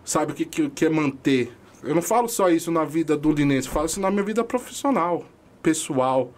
Sabe 0.05 0.33
o 0.33 0.35
que, 0.35 0.45
que, 0.45 0.71
que 0.71 0.87
é 0.87 0.89
manter. 0.89 1.53
Eu 1.83 1.95
não 1.95 2.03
falo 2.03 2.29
só 2.29 2.49
isso 2.49 2.73
na 2.73 2.85
vida 2.85 3.17
do 3.17 3.31
Linense, 3.31 3.69
eu 3.69 3.73
falo 3.73 3.87
isso 3.87 4.01
na 4.01 4.11
minha 4.11 4.23
vida 4.23 4.43
profissional, 4.43 5.25
pessoal. 5.63 6.33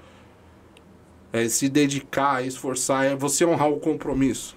É 1.33 1.49
se 1.49 1.69
dedicar, 1.69 2.45
esforçar, 2.45 3.07
é 3.07 3.17
você 3.17 3.45
honrar 3.45 3.69
o 3.69 3.81
compromisso. 3.81 4.57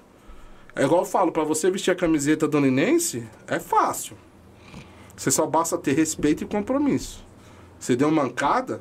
É 0.77 0.83
igual 0.83 1.01
eu 1.01 1.05
falo, 1.05 1.31
para 1.31 1.43
você 1.43 1.71
vestir 1.71 1.89
a 1.89 1.95
camiseta 1.95 2.47
do 2.47 2.59
Linense, 2.59 3.27
é 3.47 3.59
fácil. 3.59 4.15
Você 5.15 5.31
só 5.31 5.47
basta 5.47 5.75
ter 5.75 5.93
respeito 5.93 6.43
e 6.43 6.47
compromisso. 6.47 7.25
Você 7.79 7.95
deu 7.95 8.09
uma 8.09 8.21
mancada, 8.21 8.79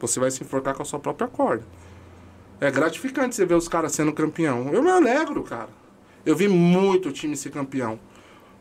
você 0.00 0.18
vai 0.18 0.30
se 0.30 0.42
enforcar 0.42 0.74
com 0.74 0.82
a 0.82 0.86
sua 0.86 0.98
própria 0.98 1.28
corda. 1.28 1.66
É 2.58 2.70
gratificante 2.70 3.34
você 3.34 3.44
ver 3.44 3.56
os 3.56 3.68
caras 3.68 3.92
sendo 3.92 4.10
campeão. 4.14 4.70
Eu 4.72 4.82
me 4.82 4.90
alegro, 4.90 5.42
cara. 5.42 5.68
Eu 6.24 6.34
vi 6.34 6.48
muito 6.48 7.12
time 7.12 7.36
ser 7.36 7.50
campeão. 7.50 8.00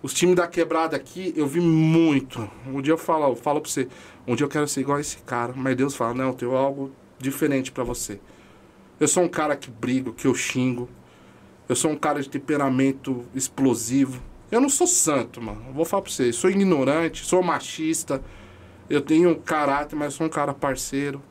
Os 0.03 0.14
times 0.14 0.35
da 0.35 0.45
quebrada 0.45 0.98
aqui, 0.98 1.34
eu 1.38 1.48
vi 1.48 1.61
muito. 1.61 2.49
Um 2.65 2.81
dia 2.81 2.94
eu 2.94 2.98
falo, 2.98 3.31
eu 3.31 3.35
falo 3.38 3.61
pra 3.61 3.72
você, 3.72 3.88
um 4.27 4.35
dia 4.35 4.44
eu 4.44 4.49
quero 4.49 4.68
ser 4.68 4.81
igual 4.81 4.98
a 4.98 5.02
esse 5.02 5.18
cara. 5.19 5.53
Mas 5.56 5.73
Deus 5.77 5.95
fala, 5.95 6.14
não, 6.14 6.27
eu 6.27 6.34
tenho 6.34 6.53
algo 6.53 6.91
diferente 7.18 7.72
para 7.72 7.85
você. 7.85 8.19
Eu 8.99 9.07
sou 9.07 9.23
um 9.23 9.30
cara 9.30 9.56
que 9.56 9.72
brigo, 9.72 10.11
que 10.11 10.27
eu 10.27 10.35
xingo. 10.35 10.89
Eu 11.68 11.76
sou 11.76 11.91
um 11.91 11.98
cara 11.98 12.22
de 12.22 12.30
temperamento 12.30 13.26
explosivo. 13.35 14.22
Eu 14.49 14.61
não 14.61 14.69
sou 14.69 14.88
santo, 14.88 15.41
mano. 15.41 15.61
Eu 15.68 15.73
vou 15.73 15.84
falar 15.84 16.03
pra 16.03 16.11
vocês. 16.11 16.35
Sou 16.35 16.49
ignorante, 16.49 17.26
sou 17.26 17.44
machista. 17.44 18.23
Eu 18.89 19.02
tenho 19.02 19.35
caráter, 19.35 19.95
mas 19.95 20.14
sou 20.14 20.26
um 20.26 20.30
cara 20.30 20.53
parceiro. 20.53 21.22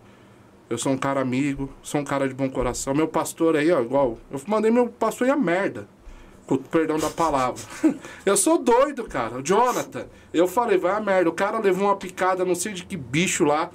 Eu 0.69 0.77
sou 0.77 0.93
um 0.93 0.99
cara 0.99 1.21
amigo, 1.21 1.73
sou 1.83 2.01
um 2.01 2.05
cara 2.05 2.29
de 2.29 2.35
bom 2.35 2.51
coração. 2.51 2.93
Meu 2.93 3.09
pastor 3.09 3.57
aí, 3.57 3.71
ó, 3.71 3.81
igual. 3.81 4.19
Eu 4.31 4.41
mandei 4.47 4.71
meu 4.71 4.89
pastor 4.89 5.29
ir 5.29 5.31
a 5.31 5.37
merda. 5.37 5.89
Com 6.47 6.59
perdão 6.59 6.99
da 6.99 7.09
palavra. 7.09 7.63
eu 8.27 8.37
sou 8.37 8.59
doido, 8.59 9.05
cara. 9.05 9.39
O 9.39 9.43
Jonathan, 9.43 10.07
eu 10.35 10.47
falei, 10.47 10.77
vai 10.77 10.93
a 10.93 11.01
merda. 11.01 11.31
O 11.31 11.33
cara 11.33 11.59
levou 11.59 11.87
uma 11.87 11.97
picada, 11.97 12.45
não 12.45 12.55
sei 12.55 12.73
de 12.73 12.85
que 12.85 12.97
bicho 12.97 13.45
lá. 13.45 13.71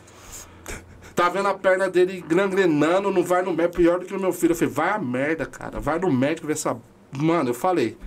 Tá 1.16 1.30
vendo 1.30 1.48
a 1.48 1.54
perna 1.54 1.90
dele 1.90 2.24
gangrenando, 2.26 3.12
não 3.12 3.24
vai 3.24 3.42
no 3.42 3.54
médico, 3.54 3.78
pior 3.78 4.00
do 4.00 4.06
que 4.06 4.16
o 4.16 4.20
meu 4.20 4.32
filho. 4.32 4.52
Eu 4.52 4.56
falei, 4.56 4.74
vai 4.74 4.90
a 4.90 5.00
merda, 5.00 5.46
cara. 5.46 5.80
Vai 5.80 6.00
no 6.00 6.12
médico 6.12 6.48
ver 6.48 6.54
essa. 6.54 6.78
Mano, 7.12 7.50
eu 7.50 7.54
falei, 7.54 7.98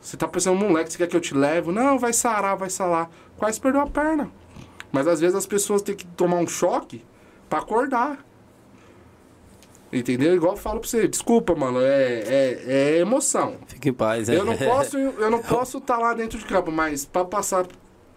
você 0.00 0.16
tá 0.16 0.28
pensando, 0.28 0.58
moleque, 0.58 0.92
você 0.92 0.98
quer 0.98 1.06
que 1.06 1.16
eu 1.16 1.20
te 1.20 1.34
leve? 1.34 1.72
Não, 1.72 1.98
vai 1.98 2.12
sarar, 2.12 2.56
vai 2.56 2.68
sarar. 2.68 3.10
Quase 3.38 3.58
perdeu 3.58 3.80
a 3.80 3.86
perna. 3.86 4.30
Mas 4.92 5.06
às 5.06 5.20
vezes 5.20 5.34
as 5.34 5.46
pessoas 5.46 5.80
têm 5.80 5.94
que 5.94 6.06
tomar 6.06 6.36
um 6.36 6.46
choque 6.46 7.02
pra 7.48 7.60
acordar. 7.60 8.24
Entendeu? 9.90 10.34
Igual 10.34 10.54
eu 10.54 10.58
falo 10.58 10.80
pra 10.80 10.88
você, 10.88 11.08
desculpa, 11.08 11.54
mano, 11.54 11.80
é, 11.80 12.20
é, 12.26 12.62
é 12.66 12.98
emoção. 12.98 13.56
Fica 13.66 13.88
em 13.88 13.92
paz, 13.92 14.28
né? 14.28 14.36
Eu 14.36 14.44
não 14.44 14.56
posso, 14.56 14.98
eu 14.98 15.30
não 15.30 15.38
posso 15.42 15.78
estar 15.78 15.98
lá 15.98 16.12
dentro 16.12 16.38
de 16.38 16.44
campo, 16.44 16.70
mas 16.70 17.06
pra 17.06 17.24
passar 17.24 17.66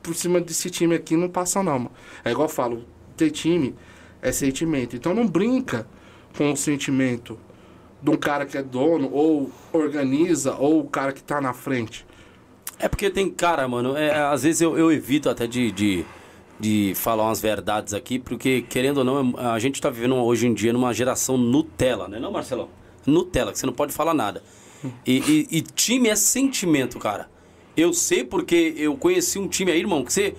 por 0.04 0.16
cima 0.16 0.42
desse 0.42 0.70
time 0.70 0.96
aqui 0.96 1.16
não 1.16 1.30
passa 1.30 1.64
não, 1.64 1.80
mano. 1.80 1.92
É 2.26 2.32
igual 2.32 2.48
eu 2.48 2.54
falo, 2.54 2.84
ter 3.16 3.32
time 3.32 3.76
é 4.22 4.32
sentimento. 4.32 4.96
Então 4.96 5.14
não 5.14 5.28
brinca 5.28 5.88
com 6.38 6.52
o 6.52 6.58
sentimento 6.58 7.38
de 8.02 8.10
um 8.12 8.18
cara 8.18 8.46
que 8.46 8.58
é 8.58 8.64
dono, 8.64 9.10
ou 9.12 9.52
organiza, 9.74 10.56
ou 10.56 10.82
o 10.82 10.88
cara 10.88 11.12
que 11.12 11.24
tá 11.24 11.42
na 11.42 11.54
frente. 11.54 12.06
É 12.80 12.88
porque 12.88 13.10
tem, 13.10 13.30
cara, 13.30 13.68
mano, 13.68 13.98
é, 13.98 14.12
às 14.12 14.44
vezes 14.44 14.62
eu, 14.62 14.78
eu 14.78 14.92
evito 14.92 15.30
até 15.30 15.48
de, 15.48 15.72
de, 15.72 16.06
de 16.60 16.94
falar 16.96 17.24
umas 17.24 17.42
verdades 17.42 17.94
aqui, 17.94 18.20
porque, 18.20 18.62
querendo 18.70 19.00
ou 19.00 19.04
não, 19.04 19.34
a 19.38 19.58
gente 19.58 19.82
tá 19.82 19.90
vivendo 19.90 20.16
hoje 20.16 20.48
em 20.48 20.54
dia 20.54 20.72
numa 20.72 20.94
geração 20.94 21.38
Nutella, 21.38 22.08
né 22.08 22.20
não, 22.20 22.32
Marcelão? 22.32 22.70
Nutella, 23.06 23.52
que 23.52 23.58
você 23.58 23.66
não 23.66 23.74
pode 23.74 23.94
falar 23.94 24.14
nada. 24.14 24.44
E, 25.06 25.48
e, 25.52 25.58
e 25.58 25.62
time 25.62 26.10
é 26.10 26.16
sentimento, 26.16 27.00
cara. 27.00 27.28
Eu 27.76 27.94
sei 27.94 28.24
porque 28.24 28.74
eu 28.78 28.96
conheci 28.96 29.40
um 29.40 29.48
time 29.48 29.72
aí, 29.72 29.80
irmão, 29.80 30.04
que 30.04 30.14
você, 30.14 30.36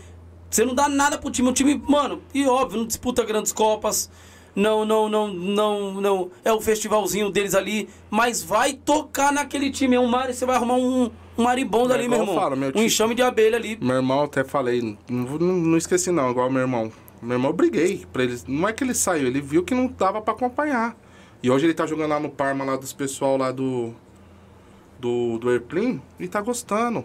você 0.50 0.64
não 0.64 0.74
dá 0.74 0.88
nada 0.88 1.18
pro 1.18 1.30
time. 1.30 1.48
O 1.48 1.52
time, 1.52 1.82
mano, 1.88 2.22
e 2.34 2.46
óbvio, 2.46 2.78
não 2.80 2.86
disputa 2.86 3.24
grandes 3.24 3.52
copas. 3.52 4.10
Não, 4.54 4.84
não, 4.84 5.08
não, 5.08 5.28
não, 5.28 6.00
não. 6.00 6.30
É 6.44 6.52
o 6.52 6.60
festivalzinho 6.60 7.30
deles 7.30 7.54
ali. 7.54 7.88
Mas 8.10 8.42
vai 8.42 8.72
tocar 8.72 9.32
naquele 9.32 9.70
time. 9.70 9.94
É 9.94 10.00
um 10.00 10.06
mar, 10.08 10.32
você 10.32 10.44
vai 10.44 10.56
arrumar 10.56 10.74
um, 10.74 11.10
um 11.36 11.42
maribondo 11.44 11.92
É 11.92 11.96
ali, 11.96 12.08
meu 12.08 12.18
eu 12.18 12.22
irmão. 12.24 12.34
falo, 12.34 12.56
meu 12.56 12.72
um 12.74 12.82
enxame 12.82 13.14
de 13.14 13.22
abelha 13.22 13.56
ali. 13.56 13.78
Meu 13.80 13.96
irmão 13.96 14.24
até 14.24 14.42
falei, 14.42 14.82
não, 15.08 15.38
não, 15.38 15.38
não 15.38 15.78
esqueci 15.78 16.10
não, 16.10 16.30
igual 16.30 16.50
meu 16.50 16.62
irmão. 16.62 16.90
Meu 17.22 17.36
irmão 17.36 17.50
eu 17.50 17.56
briguei 17.56 18.04
pra 18.12 18.24
ele. 18.24 18.36
Não 18.48 18.68
é 18.68 18.72
que 18.72 18.82
ele 18.82 18.94
saiu, 18.94 19.28
ele 19.28 19.40
viu 19.40 19.62
que 19.62 19.74
não 19.74 19.86
dava 19.86 20.20
pra 20.20 20.34
acompanhar. 20.34 20.96
E 21.40 21.50
hoje 21.50 21.66
ele 21.66 21.74
tá 21.74 21.86
jogando 21.86 22.10
lá 22.10 22.18
no 22.18 22.30
Parma, 22.30 22.64
lá 22.64 22.76
dos 22.76 22.92
pessoal 22.92 23.36
lá 23.36 23.52
do. 23.52 23.92
Do, 24.98 25.38
do 25.38 25.50
Airplane, 25.50 26.02
e 26.18 26.26
tá 26.26 26.40
gostando. 26.40 27.04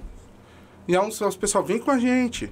E 0.87 0.97
aí 0.97 1.07
os, 1.07 1.21
os 1.21 1.37
pessoal, 1.37 1.63
vem 1.63 1.77
com 1.77 1.91
a 1.91 1.99
gente. 1.99 2.51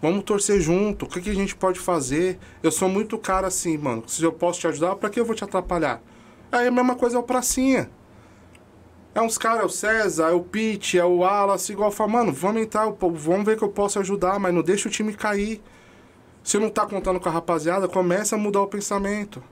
Vamos 0.00 0.24
torcer 0.24 0.60
junto. 0.60 1.04
O 1.04 1.08
que, 1.08 1.20
que 1.20 1.30
a 1.30 1.34
gente 1.34 1.54
pode 1.54 1.78
fazer? 1.78 2.38
Eu 2.62 2.70
sou 2.70 2.88
muito 2.88 3.18
cara 3.18 3.46
assim, 3.46 3.76
mano. 3.76 4.04
Se 4.06 4.22
eu 4.22 4.32
posso 4.32 4.60
te 4.60 4.66
ajudar, 4.66 4.96
pra 4.96 5.10
que 5.10 5.20
eu 5.20 5.24
vou 5.24 5.34
te 5.34 5.44
atrapalhar? 5.44 6.00
Aí 6.50 6.66
a 6.66 6.70
mesma 6.70 6.94
coisa 6.94 7.16
é 7.16 7.20
o 7.20 7.22
Pracinha. 7.22 7.90
É 9.14 9.20
uns 9.20 9.36
caras, 9.36 9.62
é 9.62 9.64
o 9.64 9.68
César, 9.68 10.30
é 10.30 10.32
o 10.32 10.40
Pete, 10.40 10.98
é 10.98 11.04
o 11.04 11.18
Wallace, 11.18 11.72
igual 11.72 11.90
fala, 11.90 12.12
mano, 12.12 12.32
vamos 12.32 12.62
entrar, 12.62 12.88
vamos 12.88 13.44
ver 13.44 13.58
que 13.58 13.64
eu 13.64 13.68
posso 13.68 13.98
ajudar, 13.98 14.38
mas 14.38 14.54
não 14.54 14.62
deixa 14.62 14.88
o 14.88 14.90
time 14.90 15.12
cair. 15.12 15.60
Se 16.44 16.58
não 16.58 16.70
tá 16.70 16.86
contando 16.86 17.18
com 17.18 17.28
a 17.28 17.32
rapaziada, 17.32 17.88
começa 17.88 18.36
a 18.36 18.38
mudar 18.38 18.62
o 18.62 18.68
pensamento. 18.68 19.42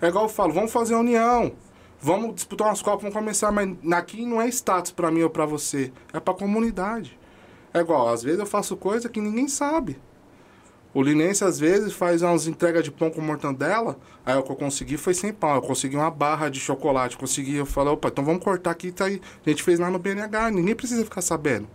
É 0.00 0.08
igual 0.08 0.24
eu 0.24 0.28
falo, 0.28 0.52
vamos 0.52 0.72
fazer 0.72 0.94
a 0.94 1.00
união. 1.00 1.52
Vamos 2.00 2.36
disputar 2.36 2.68
umas 2.68 2.82
copas, 2.82 3.02
vamos 3.02 3.16
começar, 3.16 3.50
mas 3.50 3.68
aqui 3.92 4.24
não 4.24 4.40
é 4.40 4.48
status 4.48 4.92
pra 4.92 5.10
mim 5.10 5.22
ou 5.22 5.30
pra 5.30 5.44
você, 5.44 5.92
é 6.12 6.20
pra 6.20 6.34
comunidade. 6.34 7.18
É 7.74 7.80
igual, 7.80 8.08
às 8.08 8.22
vezes 8.22 8.38
eu 8.38 8.46
faço 8.46 8.76
coisa 8.76 9.08
que 9.08 9.20
ninguém 9.20 9.48
sabe. 9.48 10.00
O 10.94 11.02
Linense, 11.02 11.42
às 11.42 11.58
vezes, 11.58 11.92
faz 11.92 12.22
umas 12.22 12.46
entregas 12.46 12.84
de 12.84 12.92
pão 12.92 13.10
com 13.10 13.20
mortandela. 13.20 13.98
Aí 14.24 14.36
o 14.36 14.44
que 14.44 14.52
eu 14.52 14.54
consegui 14.54 14.96
foi 14.96 15.12
sem 15.12 15.32
pão. 15.32 15.56
Eu 15.56 15.60
consegui 15.60 15.96
uma 15.96 16.08
barra 16.08 16.48
de 16.48 16.60
chocolate. 16.60 17.18
Consegui, 17.18 17.56
eu 17.56 17.66
falei, 17.66 17.92
opa, 17.92 18.06
então 18.06 18.24
vamos 18.24 18.44
cortar 18.44 18.70
aqui. 18.70 18.92
Tá 18.92 19.06
aí. 19.06 19.20
A 19.44 19.50
gente 19.50 19.64
fez 19.64 19.80
lá 19.80 19.90
no 19.90 19.98
BNH. 19.98 20.52
Ninguém 20.52 20.76
precisa 20.76 21.02
ficar 21.02 21.20
sabendo. 21.20 21.66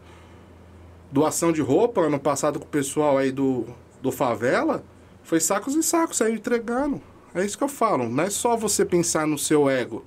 Doação 1.12 1.52
de 1.52 1.62
roupa, 1.62 2.00
ano 2.00 2.18
passado 2.18 2.60
com 2.60 2.66
o 2.66 2.70
pessoal 2.70 3.18
aí 3.18 3.30
do, 3.30 3.66
do 4.02 4.10
Favela, 4.10 4.86
foi 5.22 5.42
sacos 5.42 5.76
e 5.76 5.84
sacos, 5.84 6.18
saiu 6.18 6.36
entregando. 6.36 7.02
É 7.36 7.44
isso 7.44 7.58
que 7.58 7.64
eu 7.64 7.68
falo. 7.68 8.08
Não 8.08 8.24
é 8.24 8.30
só 8.30 8.56
você 8.56 8.86
pensar 8.86 9.28
no 9.28 9.38
seu 9.38 9.70
ego. 9.70 10.06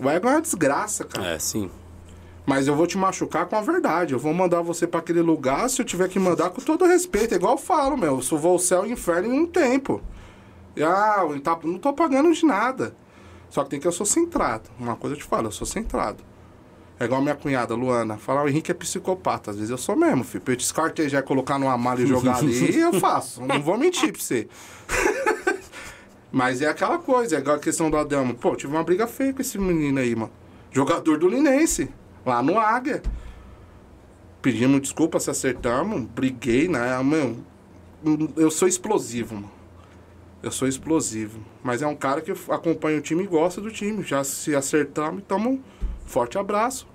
O 0.00 0.10
ego 0.10 0.26
é 0.26 0.32
uma 0.32 0.42
desgraça, 0.42 1.04
cara. 1.04 1.28
É, 1.28 1.38
sim. 1.38 1.70
Mas 2.46 2.68
eu 2.68 2.76
vou 2.76 2.86
te 2.86 2.96
machucar 2.96 3.46
com 3.46 3.56
a 3.56 3.60
verdade. 3.60 4.12
Eu 4.12 4.18
vou 4.20 4.32
mandar 4.32 4.62
você 4.62 4.86
pra 4.86 5.00
aquele 5.00 5.20
lugar 5.20 5.68
se 5.68 5.82
eu 5.82 5.84
tiver 5.84 6.08
que 6.08 6.18
mandar 6.18 6.50
com 6.50 6.60
todo 6.60 6.84
respeito. 6.86 7.32
É 7.34 7.36
igual 7.36 7.54
eu 7.54 7.58
falo, 7.58 7.96
meu. 7.96 8.20
Eu 8.30 8.38
vou 8.38 8.52
ao 8.52 8.58
céu 8.58 8.86
e 8.86 8.92
inferno 8.92 9.34
em 9.34 9.40
um 9.40 9.46
tempo. 9.46 10.00
E, 10.76 10.82
ah, 10.82 11.24
tá- 11.42 11.58
não 11.64 11.78
tô 11.78 11.92
pagando 11.92 12.32
de 12.32 12.46
nada. 12.46 12.94
Só 13.50 13.64
que 13.64 13.70
tem 13.70 13.80
que 13.80 13.86
eu 13.86 13.92
sou 13.92 14.06
centrado. 14.06 14.70
Uma 14.78 14.94
coisa 14.94 15.16
eu 15.16 15.18
te 15.18 15.24
falo, 15.24 15.48
eu 15.48 15.52
sou 15.52 15.66
centrado. 15.66 16.22
É 17.00 17.04
igual 17.04 17.20
minha 17.20 17.34
cunhada, 17.34 17.74
Luana. 17.74 18.16
Falar, 18.16 18.44
o 18.44 18.48
Henrique 18.48 18.70
é 18.70 18.74
psicopata. 18.74 19.50
Às 19.50 19.56
vezes 19.56 19.70
eu 19.70 19.76
sou 19.78 19.96
mesmo, 19.96 20.22
filho. 20.22 20.42
Pra 20.44 20.52
eu 20.54 20.56
te 20.56 20.64
escartejar 20.64 21.22
colocar 21.24 21.58
numa 21.58 21.76
mala 21.76 22.00
e 22.00 22.06
jogar 22.06 22.36
ali, 22.36 22.78
eu 22.78 22.92
faço. 23.00 23.42
Não 23.44 23.60
vou 23.60 23.76
mentir 23.76 24.12
pra 24.12 24.22
você. 24.22 24.48
Mas 26.30 26.60
é 26.60 26.66
aquela 26.66 26.98
coisa, 26.98 27.36
é 27.36 27.38
igual 27.38 27.56
a 27.56 27.58
questão 27.58 27.90
do 27.90 27.96
Adamo. 27.96 28.34
Pô, 28.34 28.50
eu 28.50 28.56
tive 28.56 28.72
uma 28.74 28.82
briga 28.84 29.06
feia 29.06 29.32
com 29.32 29.40
esse 29.40 29.58
menino 29.58 29.98
aí, 29.98 30.14
mano. 30.14 30.30
Jogador 30.70 31.18
do 31.18 31.28
Linense, 31.28 31.88
lá 32.26 32.42
no 32.42 32.58
Águia. 32.58 33.02
Pedimos 34.42 34.80
desculpa 34.80 35.18
se 35.20 35.30
acertamos, 35.30 36.02
briguei, 36.02 36.68
né? 36.68 37.02
Meu, 37.02 37.36
eu 38.36 38.50
sou 38.50 38.68
explosivo, 38.68 39.36
mano. 39.36 39.50
Eu 40.42 40.50
sou 40.50 40.68
explosivo. 40.68 41.40
Mas 41.62 41.82
é 41.82 41.86
um 41.86 41.96
cara 41.96 42.20
que 42.20 42.32
acompanha 42.50 42.98
o 42.98 43.00
time 43.00 43.24
e 43.24 43.26
gosta 43.26 43.60
do 43.60 43.70
time. 43.70 44.02
Já 44.02 44.22
se 44.22 44.54
acertamos, 44.54 45.22
então 45.24 45.38
um 45.38 45.60
forte 46.04 46.36
abraço. 46.36 46.86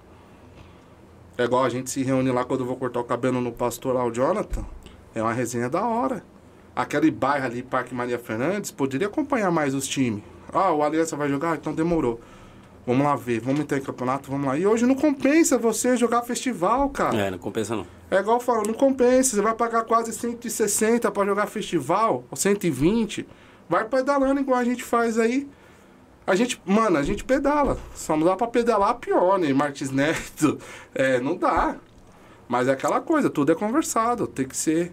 É 1.37 1.43
igual 1.43 1.63
a 1.63 1.69
gente 1.69 1.89
se 1.89 2.03
reúne 2.03 2.31
lá 2.31 2.45
quando 2.45 2.61
eu 2.61 2.67
vou 2.67 2.75
cortar 2.75 2.99
o 2.99 3.03
cabelo 3.03 3.41
no 3.41 3.51
pastoral 3.51 4.11
Jonathan. 4.11 4.63
É 5.15 5.21
uma 5.21 5.33
resenha 5.33 5.69
da 5.69 5.85
hora. 5.85 6.23
Aquele 6.73 7.11
bairro 7.11 7.45
ali, 7.45 7.63
Parque 7.63 7.93
Maria 7.93 8.19
Fernandes, 8.19 8.71
poderia 8.71 9.07
acompanhar 9.07 9.51
mais 9.51 9.73
os 9.73 9.87
times. 9.87 10.23
Ah, 10.53 10.71
o 10.71 10.83
Aliança 10.83 11.17
vai 11.17 11.27
jogar? 11.27 11.55
Então 11.57 11.73
demorou. 11.73 12.21
Vamos 12.85 13.05
lá 13.05 13.15
ver, 13.15 13.39
vamos 13.39 13.59
entrar 13.61 13.77
em 13.77 13.81
campeonato, 13.81 14.31
vamos 14.31 14.47
lá. 14.47 14.57
E 14.57 14.65
hoje 14.65 14.85
não 14.85 14.95
compensa 14.95 15.57
você 15.57 15.95
jogar 15.95 16.23
festival, 16.23 16.89
cara. 16.89 17.15
É, 17.15 17.31
não 17.31 17.37
compensa 17.37 17.75
não. 17.75 17.85
É 18.09 18.17
igual 18.17 18.37
eu 18.37 18.41
falo, 18.41 18.63
não 18.65 18.73
compensa. 18.73 19.35
Você 19.35 19.41
vai 19.41 19.53
pagar 19.53 19.83
quase 19.83 20.11
160 20.11 21.11
pra 21.11 21.25
jogar 21.25 21.45
festival, 21.45 22.23
ou 22.29 22.35
120. 22.35 23.27
Vai 23.69 23.85
pedalando 23.85 24.41
igual 24.41 24.59
a 24.59 24.63
gente 24.63 24.83
faz 24.83 25.19
aí. 25.19 25.47
A 26.25 26.35
gente, 26.35 26.61
mano, 26.65 26.97
a 26.97 27.03
gente 27.03 27.23
pedala. 27.23 27.77
Só 27.93 28.17
não 28.17 28.25
dá 28.25 28.35
pra 28.35 28.47
pedalar 28.47 28.95
pior, 28.95 29.37
né? 29.37 29.53
Martins 29.53 29.91
Neto. 29.91 30.57
É, 30.93 31.19
não 31.19 31.37
dá. 31.37 31.77
Mas 32.49 32.67
é 32.67 32.71
aquela 32.71 32.99
coisa, 32.99 33.29
tudo 33.29 33.51
é 33.51 33.55
conversado. 33.55 34.27
Tem 34.27 34.45
que 34.45 34.57
ser 34.57 34.91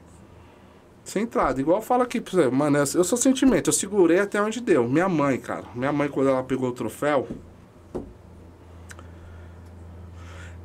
centrado. 1.05 1.61
Igual 1.61 1.79
eu 1.79 1.83
falo 1.83 2.03
aqui 2.03 2.21
pra 2.21 2.33
você, 2.33 2.49
mano, 2.49 2.79
eu 2.79 3.05
sou 3.05 3.19
sentimento. 3.19 3.69
Eu 3.69 3.73
segurei 3.73 4.21
até 4.21 4.41
onde 4.41 4.61
deu. 4.61 4.89
Minha 4.89 5.09
mãe, 5.09 5.39
cara. 5.39 5.65
Minha 5.75 5.93
mãe, 5.93 6.09
quando 6.09 6.29
ela 6.29 6.43
pegou 6.45 6.69
o 6.69 6.73
troféu, 6.73 7.27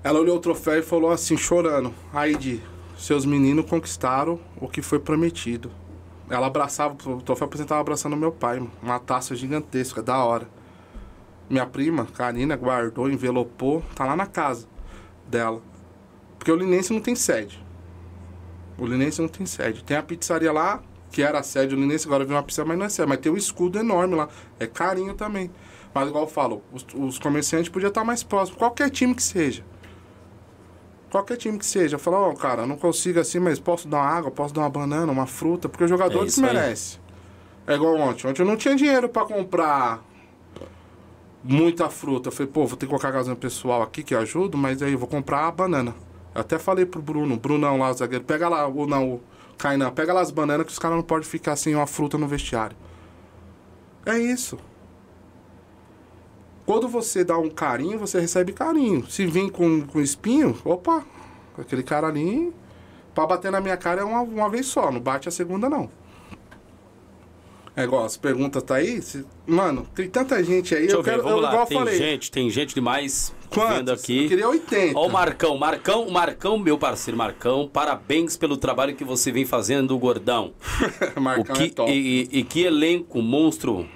Ela 0.03 0.19
olhou 0.19 0.35
o 0.35 0.39
troféu 0.39 0.79
e 0.79 0.83
falou 0.83 1.11
assim, 1.11 1.37
chorando. 1.37 1.93
Aí 2.11 2.35
de 2.35 2.61
seus 2.97 3.25
meninos 3.25 3.65
conquistaram 3.69 4.39
o 4.59 4.67
que 4.67 4.81
foi 4.81 4.99
prometido. 4.99 5.71
Ela 6.29 6.47
abraçava, 6.47 6.93
o 7.09 7.21
troféu 7.21 7.45
apresentava 7.45 7.79
abraçando 7.79 8.17
meu 8.17 8.31
pai, 8.31 8.61
uma 8.81 8.99
taça 8.99 9.35
gigantesca, 9.35 10.01
da 10.01 10.17
hora. 10.23 10.47
Minha 11.49 11.65
prima, 11.65 12.05
Karina, 12.05 12.55
guardou, 12.55 13.09
envelopou, 13.09 13.83
tá 13.95 14.05
lá 14.05 14.15
na 14.15 14.25
casa 14.25 14.67
dela. 15.27 15.61
Porque 16.37 16.51
o 16.51 16.55
Linense 16.55 16.91
não 16.91 16.99
tem 16.99 17.15
sede. 17.15 17.63
O 18.77 18.85
Linense 18.85 19.21
não 19.21 19.29
tem 19.29 19.45
sede. 19.45 19.83
Tem 19.83 19.95
a 19.95 20.03
pizzaria 20.03 20.51
lá, 20.51 20.81
que 21.11 21.21
era 21.21 21.39
a 21.39 21.43
sede 21.43 21.75
do 21.75 21.81
Linense, 21.81 22.07
agora 22.07 22.25
vem 22.25 22.35
uma 22.35 22.43
pizzaria, 22.43 22.67
mas 22.67 22.77
não 22.77 22.85
é 22.85 22.89
sede. 22.89 23.07
Mas 23.07 23.19
tem 23.19 23.31
um 23.31 23.37
escudo 23.37 23.79
enorme 23.79 24.15
lá. 24.15 24.27
É 24.59 24.67
carinho 24.67 25.13
também. 25.13 25.49
Mas 25.93 26.09
igual 26.09 26.23
eu 26.23 26.29
falo, 26.29 26.63
os, 26.73 26.85
os 26.93 27.19
comerciantes 27.19 27.69
podiam 27.69 27.89
estar 27.89 28.03
mais 28.03 28.23
próximos. 28.23 28.57
Qualquer 28.57 28.89
time 28.89 29.13
que 29.13 29.23
seja. 29.23 29.63
Qualquer 31.13 31.37
time 31.37 31.59
que 31.59 31.65
seja. 31.67 31.99
Falar, 31.99 32.21
ó, 32.21 32.33
cara, 32.33 32.65
não 32.65 32.75
consigo 32.75 33.19
assim, 33.19 33.37
mas 33.37 33.59
posso 33.59 33.87
dar 33.87 33.97
uma 33.97 34.07
água, 34.07 34.31
posso 34.31 34.51
dar 34.51 34.61
uma 34.61 34.69
banana, 34.71 35.11
uma 35.11 35.27
fruta, 35.27 35.69
porque 35.69 35.83
o 35.83 35.87
jogador 35.87 36.23
É 36.23 36.25
isso 36.25 36.43
aí. 36.43 36.55
É 37.67 37.75
igual 37.75 37.95
ontem. 37.97 38.25
Ontem 38.25 38.41
eu 38.41 38.47
não 38.47 38.57
tinha 38.57 38.75
dinheiro 38.75 39.07
pra 39.07 39.23
comprar 39.23 40.03
muita 41.43 41.87
fruta. 41.87 42.29
Eu 42.29 42.31
falei, 42.31 42.51
pô, 42.51 42.65
vou 42.65 42.75
ter 42.75 42.87
que 42.87 42.89
colocar 42.89 43.11
gasolina 43.11 43.35
pessoal 43.35 43.83
aqui 43.83 44.01
que 44.01 44.15
eu 44.15 44.19
ajudo, 44.21 44.57
mas 44.57 44.81
aí 44.81 44.93
eu 44.93 44.97
vou 44.97 45.07
comprar 45.07 45.47
a 45.47 45.51
banana. 45.51 45.93
Eu 46.33 46.41
até 46.41 46.57
falei 46.57 46.83
pro 46.83 46.99
Bruno, 46.99 47.37
Brunão 47.37 47.77
lá, 47.77 47.91
o 47.91 47.93
zagueiro, 47.93 48.25
pega 48.25 48.49
lá, 48.49 48.65
ou 48.65 48.87
não, 48.87 49.13
o 49.13 49.21
Kainan, 49.55 49.91
pega 49.91 50.13
lá 50.13 50.21
as 50.21 50.31
bananas 50.31 50.65
que 50.65 50.71
os 50.71 50.79
caras 50.79 50.97
não 50.97 51.03
podem 51.03 51.29
ficar 51.29 51.55
sem 51.55 51.75
uma 51.75 51.85
fruta 51.85 52.17
no 52.17 52.27
vestiário. 52.27 52.75
É 54.03 54.17
isso. 54.17 54.57
Quando 56.65 56.87
você 56.87 57.23
dá 57.23 57.37
um 57.37 57.49
carinho, 57.49 57.99
você 57.99 58.19
recebe 58.19 58.53
carinho. 58.53 59.05
Se 59.09 59.25
vir 59.25 59.51
com, 59.51 59.81
com 59.81 59.99
espinho, 59.99 60.57
opa, 60.63 61.03
aquele 61.57 61.83
cara 61.83 62.07
ali, 62.07 62.53
pra 63.13 63.25
bater 63.27 63.51
na 63.51 63.59
minha 63.59 63.75
cara 63.77 64.01
é 64.01 64.03
uma, 64.03 64.21
uma 64.21 64.49
vez 64.49 64.65
só, 64.67 64.91
não 64.91 64.99
bate 65.01 65.27
a 65.27 65.31
segunda 65.31 65.69
não. 65.69 65.89
É 67.75 67.83
igual, 67.85 68.05
as 68.05 68.15
perguntas 68.15 68.61
tá 68.61 68.75
aí, 68.75 69.01
se- 69.01 69.25
mano, 69.47 69.87
tem 69.95 70.07
tanta 70.07 70.43
gente 70.43 70.75
aí, 70.75 70.81
Deixa 70.81 70.95
eu, 70.95 70.99
eu 70.99 71.03
ver, 71.03 71.09
quero, 71.11 71.23
vamos 71.23 71.37
eu, 71.37 71.41
lá. 71.41 71.49
igual 71.49 71.63
eu 71.63 71.67
Tem 71.67 71.77
falei. 71.79 71.97
gente, 71.97 72.31
tem 72.31 72.47
gente 72.51 72.75
demais. 72.75 73.33
Quantos? 73.49 73.77
Vendo 73.77 73.91
aqui. 73.91 74.23
Eu 74.23 74.29
queria 74.29 74.47
80. 74.49 74.97
Ó 74.99 75.07
o 75.07 75.11
Marcão, 75.11 75.57
Marcão, 75.57 76.09
Marcão, 76.11 76.59
meu 76.59 76.77
parceiro 76.77 77.17
Marcão, 77.17 77.67
parabéns 77.71 78.37
pelo 78.37 78.57
trabalho 78.57 78.95
que 78.95 79.03
você 79.03 79.31
vem 79.31 79.43
fazendo, 79.43 79.97
gordão. 79.97 80.53
O 81.17 81.19
Marcão 81.19 81.55
que, 81.55 81.63
é 81.63 81.69
top. 81.69 81.91
e, 81.91 82.29
e- 82.31 82.39
e 82.39 82.43
que 82.43 82.61
elenco 82.63 83.19
monstro 83.23 83.87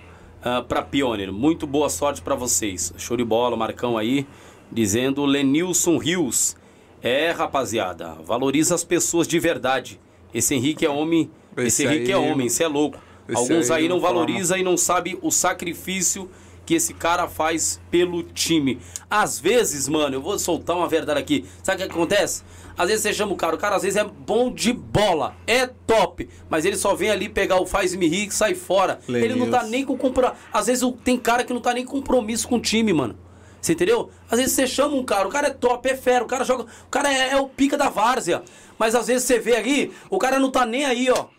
ah, 0.48 0.62
pra 0.62 0.82
Pioneer. 0.82 1.32
Muito 1.34 1.68
boa 1.68 1.90
sorte 1.90 2.22
pra 2.22 2.36
vocês. 2.36 2.94
Show 2.98 3.18
de 3.18 3.24
bola, 3.26 3.58
Marcão 3.58 3.98
aí, 3.98 4.26
dizendo 4.72 5.26
Lenilson 5.26 5.98
Rios. 5.98 6.56
É, 7.02 7.32
rapaziada, 7.32 8.16
valoriza 8.26 8.74
as 8.74 8.84
pessoas 8.84 9.28
de 9.28 9.38
verdade. 9.40 10.00
Esse 10.34 10.56
Henrique 10.56 10.86
é 10.86 10.90
homem, 10.90 11.30
esse, 11.56 11.68
Esse 11.68 11.86
Henrique 11.86 12.12
é 12.12 12.16
aí- 12.16 12.32
homem, 12.32 12.48
isso 12.48 12.64
é 12.64 12.68
louco. 12.68 12.98
Alguns 13.34 13.70
aí 13.70 13.84
aí 13.84 13.90
não 13.90 13.98
não 13.98 14.02
valoriza 14.02 14.58
e 14.58 14.64
não 14.64 14.78
sabe 14.78 15.18
o 15.22 15.30
sacrifício 15.30 16.30
que 16.68 16.76
esse 16.76 16.94
cara 16.94 17.30
faz 17.30 17.80
pelo 17.90 18.22
time. 18.22 18.78
Às 19.10 19.40
vezes, 19.40 19.88
mano, 19.88 20.18
eu 20.18 20.22
vou 20.22 20.38
soltar 20.38 20.76
uma 20.76 20.88
verdade 20.88 21.18
aqui. 21.18 21.46
Sabe 21.64 21.82
o 21.82 21.88
que 21.88 21.92
acontece? 21.92 22.44
Às 22.78 22.90
vezes 22.90 23.04
você 23.04 23.14
chama 23.14 23.32
o 23.32 23.38
cara, 23.38 23.56
o 23.56 23.58
cara 23.58 23.78
às 23.78 23.84
vezes 23.84 23.96
é 23.96 24.04
bom 24.04 24.52
de 24.52 24.74
bola, 24.74 25.34
é 25.48 25.66
top, 25.66 26.30
mas 26.48 26.66
ele 26.66 26.76
só 26.76 26.94
vem 26.94 27.10
ali 27.10 27.28
pegar 27.28 27.60
o 27.60 27.66
faz-me 27.66 28.06
rir 28.06 28.28
e 28.28 28.32
sai 28.32 28.54
fora. 28.54 29.00
Ele 29.08 29.34
não 29.34 29.50
tá 29.50 29.64
nem 29.64 29.86
com 29.86 29.98
compromisso. 29.98 30.36
Às 30.52 30.68
vezes 30.68 30.84
tem 31.06 31.18
cara 31.18 31.46
que 31.46 31.54
não 31.54 31.62
tá 31.62 31.74
nem 31.74 31.86
com 31.86 31.94
compromisso 31.94 32.48
com 32.48 32.58
o 32.58 32.62
time, 32.62 32.92
mano. 32.92 33.18
Você 33.62 33.72
entendeu? 33.72 34.12
Às 34.30 34.38
vezes 34.38 34.54
você 34.54 34.68
chama 34.68 34.96
um 34.96 35.04
cara, 35.04 35.26
o 35.26 35.32
cara 35.32 35.48
é 35.48 35.52
top, 35.52 35.90
é 35.90 35.96
fera, 35.96 36.24
o 36.24 36.28
cara 36.28 36.44
joga. 36.44 36.64
O 36.64 36.90
cara 36.92 37.12
é, 37.12 37.32
é 37.32 37.38
o 37.38 37.48
pica 37.48 37.78
da 37.78 37.90
várzea. 37.90 38.44
Mas 38.78 38.94
às 38.94 39.08
vezes 39.08 39.24
você 39.24 39.40
vê 39.40 39.56
ali, 39.56 39.92
o 40.10 40.20
cara 40.20 40.38
não 40.38 40.52
tá 40.52 40.66
nem 40.66 40.86
aí, 40.86 41.10
ó 41.10 41.37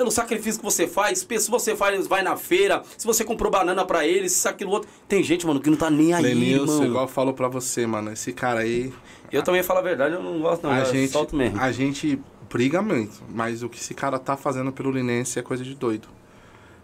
pelo 0.00 0.10
sacrifício 0.10 0.58
que 0.58 0.64
você 0.64 0.86
faz, 0.86 1.18
se 1.18 1.50
você 1.50 1.76
faz, 1.76 2.06
vai 2.06 2.22
na 2.22 2.34
feira, 2.34 2.82
se 2.96 3.06
você 3.06 3.22
comprou 3.22 3.52
banana 3.52 3.84
pra 3.84 4.06
ele, 4.06 4.30
se 4.30 4.38
isso, 4.38 4.48
aquilo, 4.48 4.70
outro. 4.70 4.88
Tem 5.06 5.22
gente, 5.22 5.46
mano, 5.46 5.60
que 5.60 5.68
não 5.68 5.76
tá 5.76 5.90
nem 5.90 6.14
aí, 6.14 6.22
Lenilson, 6.22 6.72
mano. 6.72 6.86
igual 6.86 7.06
falou 7.06 7.34
pra 7.34 7.48
você, 7.48 7.86
mano. 7.86 8.10
Esse 8.10 8.32
cara 8.32 8.60
aí. 8.60 8.90
Eu 9.30 9.42
também 9.42 9.62
falo 9.62 9.80
a 9.80 9.82
verdade, 9.82 10.14
eu 10.14 10.22
não 10.22 10.40
gosto 10.40 10.62
não, 10.62 10.70
a, 10.70 10.78
eu 10.78 10.86
gente, 10.86 11.12
solto 11.12 11.36
mesmo. 11.36 11.60
a 11.60 11.70
gente 11.70 12.18
briga 12.50 12.80
muito, 12.80 13.22
mas 13.28 13.62
o 13.62 13.68
que 13.68 13.76
esse 13.76 13.92
cara 13.92 14.18
tá 14.18 14.38
fazendo 14.38 14.72
pelo 14.72 14.90
Linense 14.90 15.38
é 15.38 15.42
coisa 15.42 15.62
de 15.62 15.74
doido. 15.74 16.08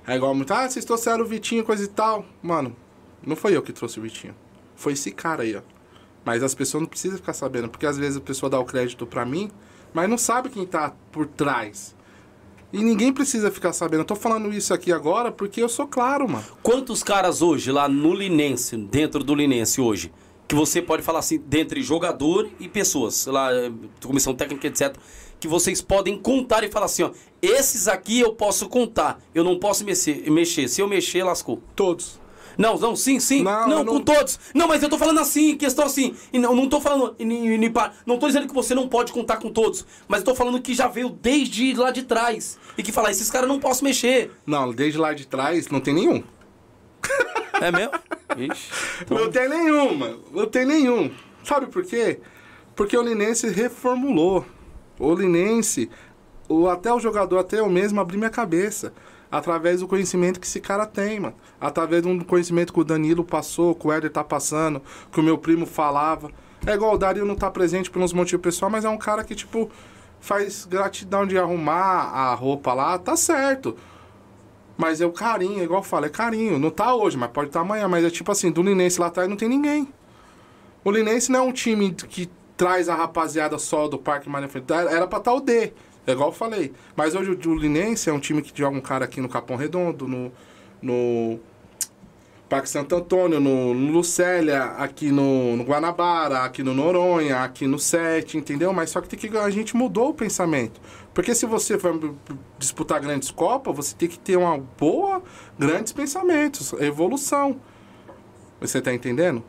É 0.07 0.15
igual 0.15 0.35
muito, 0.35 0.53
ah, 0.53 0.69
vocês 0.69 0.85
trouxeram 0.85 1.25
o 1.25 1.27
Vitinho, 1.27 1.65
coisa 1.65 1.85
e 1.85 1.89
tal. 1.89 2.23
Mano, 2.43 2.77
não 3.27 3.35
foi 3.35 3.57
eu 3.57 3.63
que 3.63 3.73
trouxe 3.73 3.99
o 3.99 4.03
Vitinho. 4.03 4.35
Foi 4.75 4.93
esse 4.93 5.11
cara 5.11 5.43
aí, 5.43 5.57
ó. 5.57 5.63
Mas 6.23 6.43
as 6.43 6.55
pessoas 6.55 6.83
não 6.83 6.89
precisam 6.89 7.17
ficar 7.17 7.33
sabendo, 7.33 7.71
porque 7.71 7.87
às 7.87 7.97
vezes 7.97 8.19
a 8.19 8.21
pessoa 8.21 8.51
dá 8.51 8.61
o 8.61 8.65
crédito 8.67 9.07
pra 9.07 9.25
mim, 9.25 9.51
mas 9.95 10.07
não 10.07 10.19
sabe 10.19 10.51
quem 10.51 10.67
tá 10.67 10.93
por 11.11 11.27
trás. 11.27 11.96
E 12.77 12.85
ninguém 12.85 13.11
precisa 13.11 13.51
ficar 13.51 13.73
sabendo. 13.73 14.01
Eu 14.01 14.05
tô 14.05 14.15
falando 14.15 14.53
isso 14.53 14.75
aqui 14.75 14.93
agora 14.93 15.33
porque 15.33 15.63
eu 15.63 15.69
sou 15.69 15.87
claro, 15.87 16.29
mano. 16.29 16.45
Quantos 16.63 17.03
caras 17.03 17.41
hoje 17.41 17.73
lá 17.73 17.89
no 17.89 18.13
Linense, 18.13 18.77
dentro 18.77 19.25
do 19.25 19.35
Linense 19.35 19.81
hoje, 19.81 20.13
que 20.47 20.55
você 20.55 20.83
pode 20.83 21.03
falar 21.03 21.21
assim, 21.21 21.39
dentre 21.39 21.83
jogador 21.83 22.51
e 22.61 22.69
pessoas, 22.69 23.25
lá, 23.25 23.51
eh, 23.51 23.73
comissão 24.05 24.35
técnica, 24.35 24.67
etc., 24.67 24.95
que 25.41 25.49
vocês 25.49 25.81
podem 25.81 26.19
contar 26.19 26.65
e 26.65 26.71
falar 26.71 26.85
assim, 26.85 27.05
ó, 27.05 27.13
esses 27.41 27.89
aqui 27.89 28.21
eu 28.21 28.35
posso 28.35 28.69
contar, 28.69 29.23
eu 29.35 29.43
não 29.43 29.59
posso 29.59 29.83
mexer, 29.83 30.31
mexer. 30.31 30.69
se 30.69 30.83
eu 30.83 30.87
mexer, 30.87 31.25
lascou. 31.25 31.63
Todos. 31.75 32.21
Não, 32.57 32.79
não, 32.79 32.97
sim, 32.97 33.21
sim. 33.21 33.43
Não, 33.43 33.69
Não, 33.69 33.85
não- 33.85 33.95
com 33.95 34.01
todos. 34.01 34.39
Não, 34.55 34.67
mas 34.67 34.83
eu 34.83 34.89
tô 34.89 34.97
falando 34.99 35.21
assim, 35.21 35.57
questão 35.57 35.85
assim. 35.85 36.15
E 36.33 36.39
não, 36.39 36.55
não 36.55 36.69
tô 36.69 36.81
falando. 36.81 37.15
e 37.19 37.25
e 37.25 37.73
Não 38.07 38.19
tô 38.19 38.27
dizendo 38.27 38.47
que 38.49 38.55
você 38.55 38.75
não 38.75 38.89
pode 38.89 39.13
contar 39.13 39.37
com 39.37 39.51
todos. 39.51 39.85
Mas 40.09 40.21
eu 40.21 40.27
tô 40.27 40.35
falando 40.35 40.61
que 40.61 40.75
já 40.75 40.89
veio 40.89 41.11
desde 41.11 41.75
lá 41.75 41.91
de 41.91 42.03
trás. 42.03 42.59
E 42.77 42.83
que 42.83 42.93
falar, 42.93 43.11
esses 43.11 43.31
caras 43.31 43.49
não 43.49 43.61
posso 43.61 43.85
mexer. 43.85 44.31
Não, 44.47 44.73
desde 44.73 44.99
lá 44.99 45.13
de 45.13 45.27
trás 45.27 45.69
não 45.69 45.81
tem 45.81 45.95
nenhum. 45.95 46.23
É 47.61 47.71
mesmo? 47.71 47.93
Ixi. 48.37 48.71
Não 49.11 49.31
tem 49.31 49.49
nenhum, 49.49 49.95
mano. 49.95 50.21
Não 50.33 50.47
tem 50.47 50.65
nenhum. 50.67 51.11
Sabe 51.45 51.67
por 51.67 51.85
quê? 51.85 52.21
Porque 52.75 52.97
o 52.97 53.03
Linense 53.03 53.49
reformulou. 53.49 54.45
O 54.99 55.15
Linense, 55.15 55.89
o, 56.49 56.69
até 56.69 56.93
o 56.93 57.01
jogador, 57.01 57.39
até 57.39 57.61
eu 57.61 57.69
mesmo, 57.69 58.01
abri 58.01 58.17
minha 58.19 58.31
cabeça. 58.31 58.93
Através 59.31 59.81
do 59.81 59.89
conhecimento 59.89 60.39
que 60.39 60.47
esse 60.47 60.61
cara 60.61 60.87
tem, 60.87 61.21
mano. 61.21 61.35
Através 61.61 62.03
do 62.03 62.25
conhecimento 62.25 62.73
que 62.73 62.81
o 62.81 62.85
Danilo 62.85 63.25
passou, 63.25 63.75
que 63.75 63.87
o 63.87 63.93
Éder 63.93 64.11
tá 64.11 64.23
passando, 64.23 64.81
que 65.11 65.21
o 65.21 65.23
meu 65.23 65.37
primo 65.37 65.67
falava. 65.67 66.31
É 66.67 66.75
igual 66.75 66.95
o 66.95 66.99
Dario 66.99 67.25
não 67.25 67.35
tá 67.35 67.51
presente 67.51 67.91
por 67.91 68.01
uns 68.01 68.13
motivos 68.13 68.43
pessoal, 68.43 68.71
mas 68.71 68.85
é 68.85 68.89
um 68.89 68.97
cara 68.97 69.25
que, 69.25 69.35
tipo, 69.35 69.71
faz 70.21 70.65
gratidão 70.65 71.27
de 71.27 71.39
arrumar 71.39 72.11
a 72.13 72.35
roupa 72.35 72.73
lá, 72.73 72.99
tá 72.99 73.17
certo. 73.17 73.77
Mas 74.77 75.01
é 75.01 75.07
o 75.07 75.13
carinho, 75.13 75.63
igual 75.63 75.81
eu 75.81 75.85
falo, 75.85 76.07
é 76.07 76.09
carinho. 76.09 76.59
Não 76.59 76.71
tá 76.71 76.95
hoje, 76.95 77.17
mas 77.17 77.31
pode 77.31 77.49
estar 77.49 77.61
amanhã. 77.61 77.89
Mas 77.89 78.05
é 78.05 78.11
tipo 78.11 78.31
assim, 78.31 78.51
do 78.51 78.63
Linense 78.63 79.01
lá 79.01 79.07
atrás 79.07 79.29
não 79.29 79.37
tem 79.37 79.49
ninguém. 79.49 79.89
O 80.85 80.91
Linense 80.91 81.33
não 81.33 81.41
é 81.41 81.43
um 81.43 81.53
time 81.53 81.93
que 81.93 82.29
traz 82.57 82.89
a 82.89 82.95
rapaziada 82.95 83.59
só 83.59 83.89
do 83.89 83.99
Parque 83.99 84.29
Frente. 84.49 84.73
Era 84.73 85.07
pra 85.07 85.19
estar 85.19 85.33
o 85.33 85.41
D. 85.41 85.73
É 86.07 86.13
igual 86.13 86.29
eu 86.29 86.35
falei. 86.35 86.73
Mas 86.95 87.15
hoje 87.15 87.31
o, 87.31 87.51
o 87.51 87.55
Linense 87.55 88.09
é 88.09 88.13
um 88.13 88.21
time 88.21 88.41
que 88.41 88.57
joga 88.57 88.77
um 88.77 88.81
cara 88.81 89.05
aqui 89.05 89.21
no 89.21 89.29
Capão 89.29 89.57
Redondo, 89.57 90.07
no, 90.07 90.33
no 90.81 91.41
Parque 92.49 92.69
Santo 92.69 92.95
Antônio, 92.95 93.41
no, 93.41 93.75
no 93.75 93.93
Lucélia, 93.93 94.63
aqui 94.79 95.11
no, 95.11 95.57
no 95.57 95.65
Guanabara, 95.65 96.45
aqui 96.45 96.63
no 96.63 96.73
Noronha, 96.73 97.39
aqui 97.43 97.67
no 97.67 97.77
Sete, 97.77 98.39
entendeu? 98.39 98.73
Mas 98.73 98.91
só 98.91 99.01
que, 99.01 99.09
tem 99.09 99.19
que 99.19 99.37
a 99.37 99.51
gente 99.51 99.77
mudou 99.77 100.11
o 100.11 100.15
pensamento. 100.15 100.81
Porque 101.13 101.35
se 101.35 101.45
você 101.45 101.77
for 101.77 102.15
disputar 102.57 103.01
grandes 103.01 103.33
Copas, 103.33 103.75
você 103.75 103.97
tem 103.97 104.09
que 104.09 104.19
ter 104.19 104.37
uma 104.37 104.59
boa, 104.59 105.23
grandes 105.59 105.93
pensamentos, 105.93 106.73
evolução. 106.75 107.61
Você 108.61 108.81
tá 108.81 108.95
entendendo? 108.95 109.43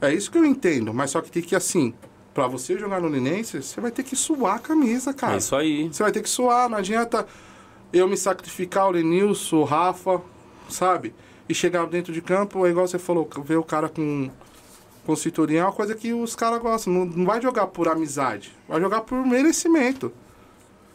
É 0.00 0.12
isso 0.12 0.30
que 0.30 0.36
eu 0.36 0.44
entendo, 0.44 0.92
mas 0.92 1.10
só 1.10 1.22
que 1.22 1.30
tem 1.30 1.42
que 1.42 1.56
assim, 1.56 1.94
pra 2.38 2.46
você 2.46 2.78
jogar 2.78 3.00
no 3.00 3.08
Linense, 3.08 3.60
você 3.60 3.80
vai 3.80 3.90
ter 3.90 4.04
que 4.04 4.14
suar 4.14 4.54
a 4.54 4.58
camisa, 4.60 5.12
cara. 5.12 5.34
É 5.34 5.38
isso 5.38 5.56
aí. 5.56 5.88
Você 5.88 6.04
vai 6.04 6.12
ter 6.12 6.22
que 6.22 6.28
suar, 6.28 6.68
não 6.68 6.78
adianta 6.78 7.26
eu 7.92 8.06
me 8.06 8.16
sacrificar, 8.16 8.86
o 8.86 8.92
Lenilson, 8.92 9.56
o 9.56 9.64
Rafa, 9.64 10.22
sabe? 10.68 11.12
E 11.48 11.54
chegar 11.54 11.84
dentro 11.86 12.12
de 12.12 12.22
campo, 12.22 12.64
é 12.64 12.70
igual 12.70 12.86
você 12.86 12.96
falou, 12.96 13.28
ver 13.44 13.56
o 13.56 13.64
cara 13.64 13.88
com, 13.88 14.30
cinturinha 15.16 15.62
é 15.62 15.64
uma 15.64 15.72
coisa 15.72 15.96
que 15.96 16.12
os 16.12 16.36
caras 16.36 16.60
gostam. 16.60 16.92
Não, 16.92 17.04
não 17.06 17.26
vai 17.26 17.42
jogar 17.42 17.66
por 17.66 17.88
amizade, 17.88 18.56
vai 18.68 18.80
jogar 18.80 19.00
por 19.00 19.26
merecimento. 19.26 20.12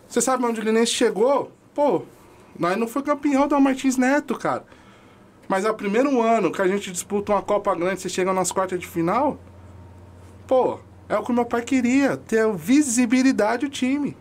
Você 0.08 0.22
sabe 0.22 0.46
onde 0.46 0.62
o 0.62 0.64
Linense 0.64 0.94
chegou? 0.94 1.52
Pô, 1.76 2.04
nós 2.58 2.78
não 2.78 2.88
foi 2.88 3.04
campeão 3.04 3.50
da 3.50 3.60
Martins 3.60 3.98
Neto, 3.98 4.38
cara. 4.38 4.66
Mas 5.50 5.66
é 5.66 5.70
o 5.70 5.74
primeiro 5.74 6.22
ano 6.22 6.54
que 6.54 6.62
a 6.62 6.68
gente 6.68 6.90
disputa 6.90 7.34
uma 7.34 7.42
Copa 7.42 7.76
Grande, 7.76 8.00
você 8.00 8.08
chega 8.08 8.32
nas 8.32 8.50
quartas 8.50 8.80
de 8.80 8.88
final, 8.88 9.38
pô, 10.48 10.80
é 11.10 11.18
o 11.18 11.24
que 11.24 11.32
meu 11.34 11.46
pai 11.46 11.62
queria, 11.62 12.18
ter 12.18 12.52
visibilidade 12.56 13.66
o 13.66 13.70
time. 13.70 14.16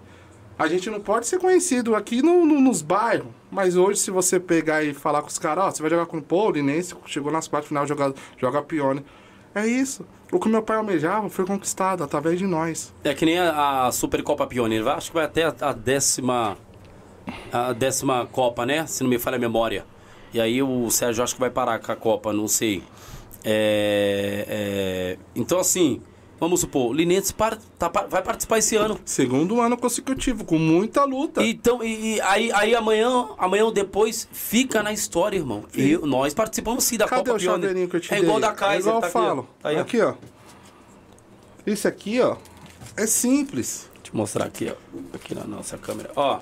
A 0.59 0.69
gente 0.69 0.89
não 0.91 1.01
pode 1.01 1.27
ser 1.27 1.39
conhecido 1.39 1.95
aqui 1.97 2.23
no, 2.23 2.45
no- 2.45 2.61
nos 2.61 2.83
bairros, 2.83 3.29
mas 3.51 3.77
hoje 3.77 3.99
se 4.01 4.11
você 4.11 4.39
pegar 4.39 4.83
e 4.85 4.93
falar 4.95 5.23
com 5.23 5.29
os 5.29 5.39
caras, 5.39 5.65
ó, 5.65 5.71
você 5.71 5.83
vai 5.83 5.91
jogar 5.91 6.07
com 6.07 6.19
o 6.19 6.23
Pô, 6.23 6.49
o 6.49 6.51
Linense 6.53 6.95
chegou 7.07 7.33
nas 7.33 7.49
quartas 7.49 7.69
final, 7.69 7.87
joga, 7.87 8.15
joga 8.39 8.63
pione. 8.63 9.05
É 9.55 9.67
isso. 9.67 10.07
O 10.31 10.39
que 10.39 10.49
meu 10.49 10.63
pai 10.63 10.77
almejava 10.79 11.29
foi 11.29 11.45
conquistado 11.45 12.03
através 12.03 12.39
de 12.39 12.47
nós. 12.47 12.93
É 13.05 13.13
que 13.15 13.25
nem 13.27 13.39
a, 13.39 13.87
a 13.87 13.93
Supercopa 13.93 14.47
Pioneer. 14.47 14.87
Acho 14.89 15.11
que 15.11 15.15
vai 15.15 15.25
até 15.25 15.45
a, 15.45 15.55
a 15.61 15.73
décima. 15.73 16.57
A 17.53 17.73
décima 17.75 18.27
Copa, 18.33 18.65
né? 18.65 18.87
Se 18.87 19.03
não 19.03 19.11
me 19.11 19.19
falha 19.19 19.37
a 19.37 19.41
memória. 19.41 19.85
E 20.33 20.41
aí 20.41 20.63
o 20.63 20.91
Sérgio 20.91 21.23
acho 21.23 21.35
que 21.35 21.41
vai 21.41 21.51
parar 21.51 21.79
com 21.81 21.93
a 21.93 21.97
Copa, 21.97 22.33
não 22.33 22.49
sei. 22.49 22.83
É, 23.45 24.47
é, 24.49 25.19
então, 25.37 25.59
assim, 25.59 26.01
vamos 26.43 26.59
supor, 26.61 26.91
o 26.91 26.93
Linense 26.93 27.33
par- 27.33 27.57
tá 27.79 27.89
vai 27.89 28.21
participar 28.21 28.59
esse 28.59 28.75
ano. 28.75 28.99
Segundo 29.05 29.61
ano 29.61 29.77
consecutivo, 29.77 30.45
com 30.45 30.59
muita 30.59 31.05
luta. 31.05 31.41
Então, 31.45 31.83
e, 31.85 32.17
e 32.17 32.21
aí, 32.21 32.51
aí 32.53 32.75
amanhã, 32.75 33.29
amanhã 33.39 33.65
ou 33.67 33.71
depois, 33.71 34.27
fica 34.33 34.83
na 34.83 34.93
história, 34.93 35.37
irmão. 35.37 35.65
Eu, 35.73 36.05
nós 36.05 36.35
participamos 36.35 36.83
sim 36.83 36.97
da 36.97 37.07
Cadê 37.07 37.23
Copa 37.31 37.37
o 37.37 37.39
chaveirinho 37.41 37.89
que 37.89 37.95
eu 37.95 38.01
te 38.01 38.13
É 38.13 38.17
dei? 38.17 38.25
igual 38.25 38.41
da 38.41 38.53
Kaiser, 38.53 38.93
É 38.93 38.97
igual 38.97 39.01
tá 39.01 39.07
eu 39.07 39.09
aqui, 39.11 39.19
ó. 39.19 39.23
falo. 39.23 39.49
Tá 39.63 39.71
aqui, 39.81 40.01
ó. 40.01 40.15
Isso 41.65 41.87
aqui, 41.87 42.21
ó, 42.21 42.37
é 42.97 43.07
simples. 43.07 43.89
Deixa 44.03 44.11
eu 44.13 44.17
mostrar 44.19 44.45
aqui, 44.47 44.69
ó. 44.71 44.97
Aqui 45.17 45.35
na 45.35 45.45
nossa 45.45 45.79
câmera. 45.79 46.11
Ó. 46.17 46.41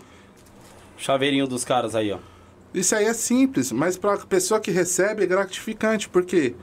Chaveirinho 0.97 1.47
dos 1.47 1.65
caras 1.65 1.95
aí, 1.95 2.11
ó. 2.11 2.19
Isso 2.73 2.95
aí 2.95 3.05
é 3.05 3.13
simples, 3.13 3.71
mas 3.73 3.99
para 3.99 4.15
a 4.15 4.19
pessoa 4.27 4.61
que 4.61 4.71
recebe 4.71 5.25
é 5.25 5.27
gratificante, 5.27 6.09
porque 6.09 6.55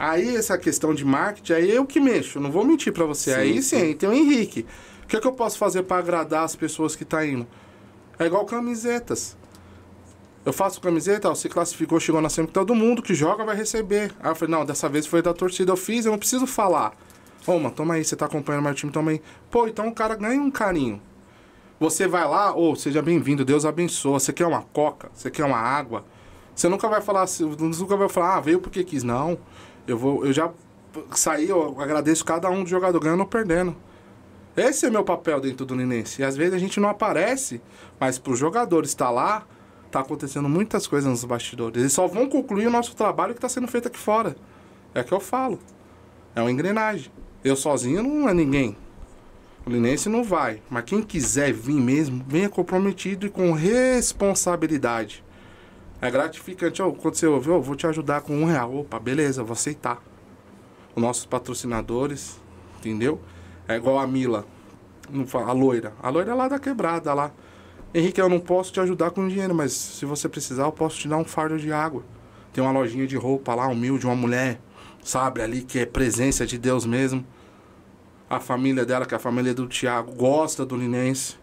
aí 0.00 0.34
essa 0.34 0.56
questão 0.56 0.94
de 0.94 1.04
marketing, 1.04 1.52
aí 1.52 1.70
eu 1.70 1.84
que 1.84 2.00
mexo, 2.00 2.40
não 2.40 2.50
vou 2.50 2.64
mentir 2.64 2.90
para 2.90 3.04
você. 3.04 3.34
Sim, 3.34 3.38
aí 3.38 3.62
sim. 3.62 3.78
sim, 3.78 3.94
tem 3.94 4.08
o 4.08 4.12
Henrique. 4.14 4.66
O 5.04 5.06
que, 5.06 5.16
é 5.16 5.20
que 5.20 5.26
eu 5.26 5.32
posso 5.32 5.58
fazer 5.58 5.82
para 5.82 5.98
agradar 5.98 6.44
as 6.44 6.56
pessoas 6.56 6.96
que 6.96 7.04
tá 7.04 7.24
indo? 7.26 7.46
É 8.18 8.24
igual 8.24 8.46
camisetas. 8.46 9.36
Eu 10.44 10.54
faço 10.54 10.80
camiseta, 10.80 11.28
ó, 11.28 11.34
você 11.34 11.50
classificou, 11.50 12.00
chegou 12.00 12.20
na 12.22 12.30
sempre, 12.30 12.50
todo 12.50 12.74
mundo 12.74 13.02
que 13.02 13.12
joga 13.12 13.44
vai 13.44 13.54
receber. 13.54 14.10
Aí 14.20 14.30
eu 14.30 14.34
falei, 14.34 14.54
não, 14.54 14.64
dessa 14.64 14.88
vez 14.88 15.06
foi 15.06 15.20
da 15.20 15.34
torcida, 15.34 15.70
eu 15.70 15.76
fiz, 15.76 16.06
eu 16.06 16.12
não 16.12 16.18
preciso 16.18 16.46
falar. 16.46 16.96
Ô, 17.46 17.58
mano, 17.58 17.70
toma 17.70 17.94
aí, 17.94 18.04
você 18.04 18.16
tá 18.16 18.24
acompanhando 18.24 18.64
meu 18.64 18.74
time, 18.74 18.90
toma 18.90 19.10
aí. 19.10 19.20
Pô, 19.50 19.66
então 19.66 19.86
o 19.88 19.94
cara 19.94 20.14
ganha 20.14 20.40
um 20.40 20.50
carinho. 20.50 21.00
Você 21.78 22.06
vai 22.06 22.26
lá, 22.26 22.56
ô, 22.56 22.74
seja 22.74 23.02
bem-vindo, 23.02 23.44
Deus 23.44 23.66
abençoa. 23.66 24.18
Você 24.18 24.32
quer 24.32 24.46
uma 24.46 24.62
coca? 24.62 25.10
Você 25.12 25.30
quer 25.30 25.44
uma 25.44 25.58
água? 25.58 26.04
Você 26.54 26.68
nunca 26.68 26.88
vai 26.88 27.02
falar, 27.02 27.22
assim, 27.22 27.44
nunca 27.44 27.96
vai 27.96 28.08
falar, 28.08 28.36
ah, 28.36 28.40
veio 28.40 28.60
porque 28.60 28.82
quis. 28.82 29.02
Não. 29.02 29.38
Eu 29.86 29.98
vou, 29.98 30.24
eu 30.24 30.32
já 30.32 30.50
sair, 31.14 31.48
eu 31.48 31.80
agradeço 31.80 32.24
cada 32.24 32.50
um 32.50 32.62
do 32.62 32.68
jogador 32.68 33.00
ganhando 33.00 33.20
ou 33.20 33.26
perdendo. 33.26 33.76
Esse 34.56 34.86
é 34.86 34.90
meu 34.90 35.04
papel 35.04 35.40
dentro 35.40 35.64
do 35.64 35.74
Ninense. 35.76 36.22
E 36.22 36.24
às 36.24 36.36
vezes 36.36 36.54
a 36.54 36.58
gente 36.58 36.80
não 36.80 36.88
aparece, 36.88 37.60
mas 37.98 38.18
para 38.18 38.32
os 38.32 38.38
jogadores 38.38 38.90
estar 38.90 39.10
lá, 39.10 39.46
tá 39.90 40.00
acontecendo 40.00 40.48
muitas 40.48 40.86
coisas 40.86 41.08
nos 41.08 41.24
bastidores. 41.24 41.80
Eles 41.80 41.92
só 41.92 42.06
vão 42.06 42.28
concluir 42.28 42.66
o 42.66 42.70
nosso 42.70 42.94
trabalho 42.94 43.32
que 43.32 43.38
está 43.38 43.48
sendo 43.48 43.68
feito 43.68 43.88
aqui 43.88 43.98
fora. 43.98 44.36
É 44.94 45.00
o 45.00 45.04
que 45.04 45.12
eu 45.12 45.20
falo. 45.20 45.58
É 46.34 46.40
uma 46.40 46.50
engrenagem. 46.50 47.10
Eu 47.44 47.56
sozinho 47.56 48.02
não 48.02 48.28
é 48.28 48.34
ninguém. 48.34 48.76
O 49.64 49.70
Linense 49.70 50.08
não 50.08 50.24
vai. 50.24 50.60
Mas 50.68 50.84
quem 50.84 51.02
quiser 51.02 51.52
vir 51.52 51.80
mesmo, 51.80 52.24
venha 52.26 52.48
comprometido 52.48 53.26
e 53.26 53.30
com 53.30 53.52
responsabilidade. 53.52 55.24
É 56.00 56.10
gratificante. 56.10 56.80
Oh, 56.82 56.92
quando 56.92 57.14
você 57.14 57.26
ouve, 57.26 57.50
oh, 57.50 57.60
vou 57.60 57.76
te 57.76 57.86
ajudar 57.86 58.22
com 58.22 58.34
um 58.34 58.44
real. 58.44 58.74
Opa, 58.74 58.98
beleza, 58.98 59.42
vou 59.42 59.52
aceitar. 59.52 60.02
Os 60.94 61.02
nossos 61.02 61.26
patrocinadores, 61.26 62.40
entendeu? 62.78 63.20
É 63.68 63.76
igual 63.76 63.98
a 63.98 64.06
Mila, 64.06 64.46
a 65.34 65.52
loira. 65.52 65.92
A 66.02 66.08
loira 66.08 66.32
é 66.32 66.34
lá 66.34 66.48
da 66.48 66.58
quebrada, 66.58 67.12
lá. 67.12 67.30
Henrique, 67.92 68.20
eu 68.20 68.28
não 68.28 68.40
posso 68.40 68.72
te 68.72 68.80
ajudar 68.80 69.10
com 69.10 69.28
dinheiro, 69.28 69.54
mas 69.54 69.72
se 69.72 70.04
você 70.04 70.28
precisar, 70.28 70.64
eu 70.64 70.72
posso 70.72 70.98
te 70.98 71.08
dar 71.08 71.16
um 71.16 71.24
fardo 71.24 71.58
de 71.58 71.72
água. 71.72 72.02
Tem 72.52 72.62
uma 72.62 72.72
lojinha 72.72 73.06
de 73.06 73.16
roupa 73.16 73.54
lá, 73.54 73.66
humilde, 73.68 74.06
uma 74.06 74.16
mulher, 74.16 74.60
sabe, 75.02 75.42
ali 75.42 75.62
que 75.62 75.80
é 75.80 75.86
presença 75.86 76.46
de 76.46 76.56
Deus 76.56 76.86
mesmo. 76.86 77.24
A 78.28 78.40
família 78.40 78.86
dela, 78.86 79.06
que 79.06 79.14
é 79.14 79.16
a 79.16 79.20
família 79.20 79.52
do 79.52 79.66
Thiago, 79.66 80.12
gosta 80.12 80.64
do 80.64 80.76
Linense. 80.76 81.36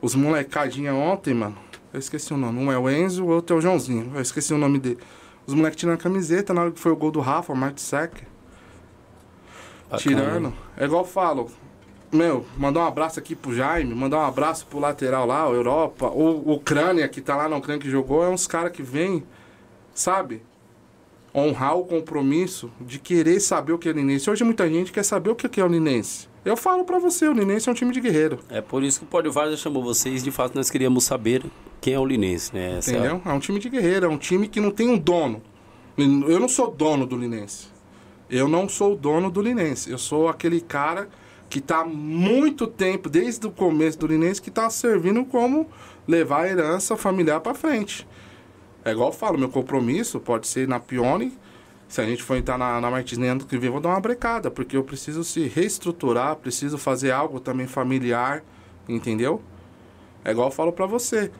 Os 0.00 0.14
molecadinha 0.14 0.94
ontem, 0.94 1.34
mano, 1.34 1.56
eu 1.92 1.98
esqueci 1.98 2.32
o 2.32 2.36
nome. 2.36 2.58
Um 2.58 2.70
é 2.70 2.78
o 2.78 2.88
Enzo, 2.88 3.24
o 3.24 3.28
outro 3.28 3.56
é 3.56 3.58
o 3.58 3.62
Joãozinho. 3.62 4.12
Eu 4.14 4.20
esqueci 4.20 4.52
o 4.52 4.58
nome 4.58 4.78
dele. 4.78 4.98
Os 5.46 5.54
moleques 5.54 5.78
tirando 5.78 5.94
a 5.94 5.98
camiseta 5.98 6.52
na 6.52 6.62
hora 6.62 6.70
que 6.70 6.78
foi 6.78 6.92
o 6.92 6.96
gol 6.96 7.10
do 7.10 7.20
Rafa, 7.20 7.52
o 7.52 7.56
Marte 7.56 7.80
Sec. 7.80 8.12
Tirando. 9.96 10.52
É 10.76 10.84
igual 10.84 11.02
eu 11.02 11.08
falo. 11.08 11.50
Meu, 12.12 12.46
mandar 12.56 12.80
um 12.80 12.86
abraço 12.86 13.18
aqui 13.18 13.34
pro 13.34 13.54
Jaime, 13.54 13.94
mandar 13.94 14.18
um 14.18 14.26
abraço 14.26 14.66
pro 14.66 14.78
lateral 14.78 15.26
lá, 15.26 15.46
Europa, 15.46 16.06
o 16.06 16.52
Ucrânia, 16.52 17.06
que 17.06 17.20
tá 17.20 17.36
lá 17.36 17.48
na 17.48 17.56
Ucrânia 17.56 17.82
que 17.82 17.90
jogou, 17.90 18.24
é 18.24 18.28
uns 18.30 18.46
caras 18.46 18.72
que 18.72 18.82
vêm, 18.82 19.24
sabe? 19.94 20.42
Honrar 21.34 21.76
o 21.76 21.84
compromisso 21.84 22.70
de 22.80 22.98
querer 22.98 23.40
saber 23.40 23.72
o 23.72 23.78
que 23.78 23.88
é 23.88 23.92
o 23.92 23.94
Linense. 23.94 24.30
Hoje 24.30 24.44
muita 24.44 24.68
gente 24.68 24.90
quer 24.90 25.02
saber 25.02 25.30
o 25.30 25.34
que 25.34 25.60
é 25.60 25.64
o 25.64 25.68
Linense. 25.68 26.28
Eu 26.44 26.56
falo 26.56 26.84
para 26.84 26.98
você, 26.98 27.28
o 27.28 27.32
Linense 27.32 27.68
é 27.68 27.72
um 27.72 27.74
time 27.74 27.92
de 27.92 28.00
guerreiro. 28.00 28.38
É 28.48 28.60
por 28.60 28.82
isso 28.82 29.00
que 29.00 29.04
o 29.04 29.08
Pódio 29.08 29.30
Vargas 29.30 29.60
chamou 29.60 29.82
vocês, 29.82 30.22
de 30.22 30.30
fato 30.30 30.54
nós 30.54 30.70
queríamos 30.70 31.04
saber 31.04 31.44
quem 31.80 31.94
é 31.94 31.98
o 31.98 32.06
Linense, 32.06 32.54
né? 32.54 32.78
Essa 32.78 32.90
Entendeu? 32.92 33.20
É... 33.24 33.28
é 33.28 33.32
um 33.32 33.38
time 33.38 33.58
de 33.58 33.68
guerreiro, 33.68 34.06
é 34.06 34.08
um 34.08 34.16
time 34.16 34.48
que 34.48 34.60
não 34.60 34.70
tem 34.70 34.88
um 34.88 34.96
dono. 34.96 35.42
Eu 35.96 36.40
não 36.40 36.48
sou 36.48 36.70
dono 36.70 37.06
do 37.06 37.16
Linense. 37.16 37.68
Eu 38.30 38.48
não 38.48 38.68
sou 38.68 38.92
o 38.92 38.96
dono 38.96 39.30
do 39.30 39.42
Linense. 39.42 39.90
Eu 39.90 39.98
sou 39.98 40.28
aquele 40.28 40.60
cara 40.60 41.08
que 41.48 41.58
está 41.58 41.84
muito 41.84 42.66
tempo, 42.66 43.08
desde 43.08 43.46
o 43.46 43.50
começo 43.50 43.98
do 43.98 44.06
Linense, 44.06 44.40
que 44.40 44.48
está 44.48 44.68
servindo 44.70 45.24
como 45.24 45.66
levar 46.06 46.42
a 46.44 46.48
herança 46.48 46.96
familiar 46.96 47.40
para 47.40 47.54
frente. 47.54 48.06
É 48.88 48.92
igual 48.92 49.10
eu 49.10 49.12
falo, 49.12 49.38
meu 49.38 49.50
compromisso 49.50 50.18
pode 50.18 50.46
ser 50.46 50.66
na 50.66 50.80
Pione. 50.80 51.36
Se 51.86 52.00
a 52.00 52.06
gente 52.06 52.22
for 52.22 52.36
entrar 52.36 52.56
na, 52.56 52.80
na 52.80 52.90
Martins 52.90 53.18
ano 53.18 53.44
que 53.44 53.58
vem, 53.58 53.68
vou 53.68 53.80
dar 53.80 53.90
uma 53.90 54.00
brecada, 54.00 54.50
porque 54.50 54.76
eu 54.76 54.82
preciso 54.82 55.22
se 55.24 55.46
reestruturar, 55.46 56.36
preciso 56.36 56.78
fazer 56.78 57.10
algo 57.10 57.38
também 57.38 57.66
familiar, 57.66 58.42
entendeu? 58.88 59.42
É 60.24 60.30
igual 60.30 60.48
eu 60.48 60.52
falo 60.52 60.72
para 60.72 60.86
você. 60.86 61.30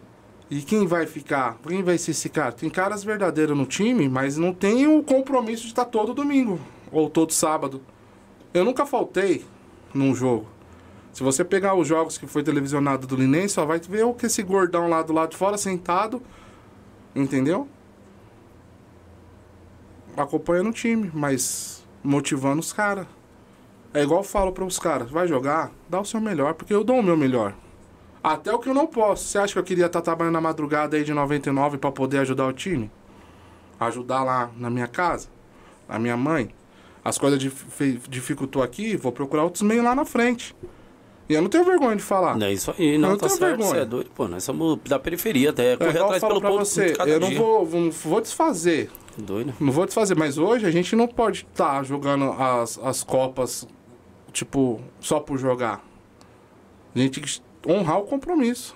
E 0.51 0.61
quem 0.61 0.87
vai 0.87 1.07
ficar? 1.07 1.59
Quem 1.67 1.83
vai 1.83 1.97
ser 1.97 2.11
esse 2.11 2.29
cara? 2.29 2.53
Tem 2.53 2.69
caras 2.69 3.03
verdadeiros 3.03 3.57
no 3.57 3.65
time, 3.65 4.09
mas 4.11 4.37
não 4.37 4.53
tem 4.53 4.87
o 4.87 5.03
compromisso 5.03 5.63
de 5.63 5.69
estar 5.69 5.87
todo 5.87 6.13
domingo 6.13 6.61
ou 6.93 7.09
todo 7.09 7.33
sábado. 7.33 7.83
Eu 8.53 8.65
nunca 8.65 8.85
faltei 8.85 9.45
num 9.95 10.15
jogo. 10.15 10.47
Se 11.15 11.23
você 11.23 11.45
pegar 11.45 11.75
os 11.75 11.89
jogos 11.89 12.19
que 12.19 12.27
foi 12.27 12.43
televisionado 12.43 13.07
do 13.07 13.17
Linense, 13.17 13.55
só 13.55 13.65
vai 13.65 13.81
ver 13.81 14.05
o 14.05 14.13
que 14.13 14.27
esse 14.27 14.43
gordão 14.43 14.89
lá 14.89 15.03
do 15.03 15.13
lado 15.15 15.31
de 15.31 15.37
fora 15.37 15.57
sentado, 15.57 16.23
entendeu? 17.23 17.69
Acompanhando 20.17 20.71
o 20.71 20.73
time, 20.73 21.11
mas 21.15 21.87
motivando 22.03 22.61
os 22.61 22.73
caras. 22.73 23.07
É 23.95 24.03
igual 24.03 24.21
eu 24.21 24.25
falo 24.25 24.53
para 24.53 24.65
os 24.65 24.79
caras, 24.79 25.11
vai 25.11 25.27
jogar, 25.27 25.73
dá 25.89 26.01
o 26.01 26.05
seu 26.05 26.21
melhor, 26.21 26.55
porque 26.55 26.75
eu 26.75 26.85
dou 26.85 26.99
o 26.99 27.03
meu 27.03 27.17
melhor. 27.17 27.55
Até 28.23 28.53
o 28.53 28.59
que 28.59 28.69
eu 28.69 28.75
não 28.75 28.87
posso. 28.87 29.25
Você 29.25 29.39
acha 29.39 29.53
que 29.53 29.59
eu 29.59 29.65
queria 29.65 29.87
estar 29.87 30.01
tá 30.01 30.05
trabalhando 30.05 30.35
na 30.35 30.41
madrugada 30.41 30.97
aí 30.97 31.05
de 31.05 31.15
99 31.15 31.79
para 31.79 31.91
poder 31.91 32.19
ajudar 32.19 32.47
o 32.47 32.53
time? 32.53 32.91
Ajudar 33.81 34.25
lá 34.25 34.51
na 34.57 34.69
minha 34.69 34.89
casa, 34.89 35.29
na 35.89 35.99
minha 35.99 36.17
mãe? 36.17 36.53
as 37.09 37.17
coisas 37.17 37.39
dificultou 38.09 38.63
aqui, 38.63 38.97
vou 38.97 39.11
procurar 39.11 39.45
outros 39.45 39.63
meios 39.63 39.83
lá 39.83 39.95
na 39.95 40.05
frente. 40.05 40.55
E 41.29 41.35
eu 41.35 41.43
não 41.43 41.51
tenho 41.51 41.65
vergonha 41.65 41.95
de 41.95 42.03
falar. 42.03 42.37
Não 42.37 42.47
é 42.47 42.53
isso 42.53 42.75
aí, 42.79 42.97
não, 42.97 43.11
não 43.11 43.19
tá 43.19 43.29
certo, 43.29 43.41
vergonha. 43.41 43.69
você 43.69 43.79
é 43.81 43.85
doido. 43.85 44.11
Pô, 44.15 44.27
nós 44.27 44.43
somos 44.43 44.79
da 44.85 44.99
periferia 44.99 45.51
até, 45.51 45.77
correr 45.77 45.99
é, 45.99 46.03
atrás 46.03 46.23
pelo 46.23 46.41
você, 46.41 46.95
Eu 47.07 47.21
não 47.21 47.35
vou, 47.35 47.69
não 47.69 47.91
vou 47.91 48.21
desfazer. 48.21 48.91
Doido. 49.17 49.53
Não 49.61 49.73
vou 49.73 49.85
desfazer, 49.85 50.17
mas 50.17 50.39
hoje 50.39 50.65
a 50.65 50.71
gente 50.71 50.97
não 50.97 51.07
pode 51.07 51.47
estar 51.51 51.77
tá 51.77 51.83
jogando 51.83 52.33
as, 52.33 52.79
as 52.79 53.03
Copas, 53.03 53.69
tipo, 54.33 54.81
só 55.01 55.21
por 55.21 55.37
jogar. 55.39 55.85
A 56.95 56.99
gente 56.99 57.21
tem 57.21 57.25
que 57.25 57.71
honrar 57.71 57.99
o 57.99 58.05
compromisso. 58.05 58.75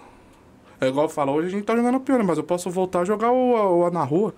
É 0.79 0.89
igual 0.89 1.07
eu 1.07 1.11
falo, 1.11 1.33
hoje 1.33 1.49
a 1.49 1.51
gente 1.51 1.65
tá 1.65 1.75
jogando 1.75 2.01
pior, 2.01 2.23
mas 2.23 2.37
eu 2.37 2.45
posso 2.45 2.69
voltar 2.69 3.01
a 3.01 3.05
jogar 3.05 3.31
o, 3.31 3.87
o, 3.87 3.91
na 3.91 4.05
rua. 4.05 4.35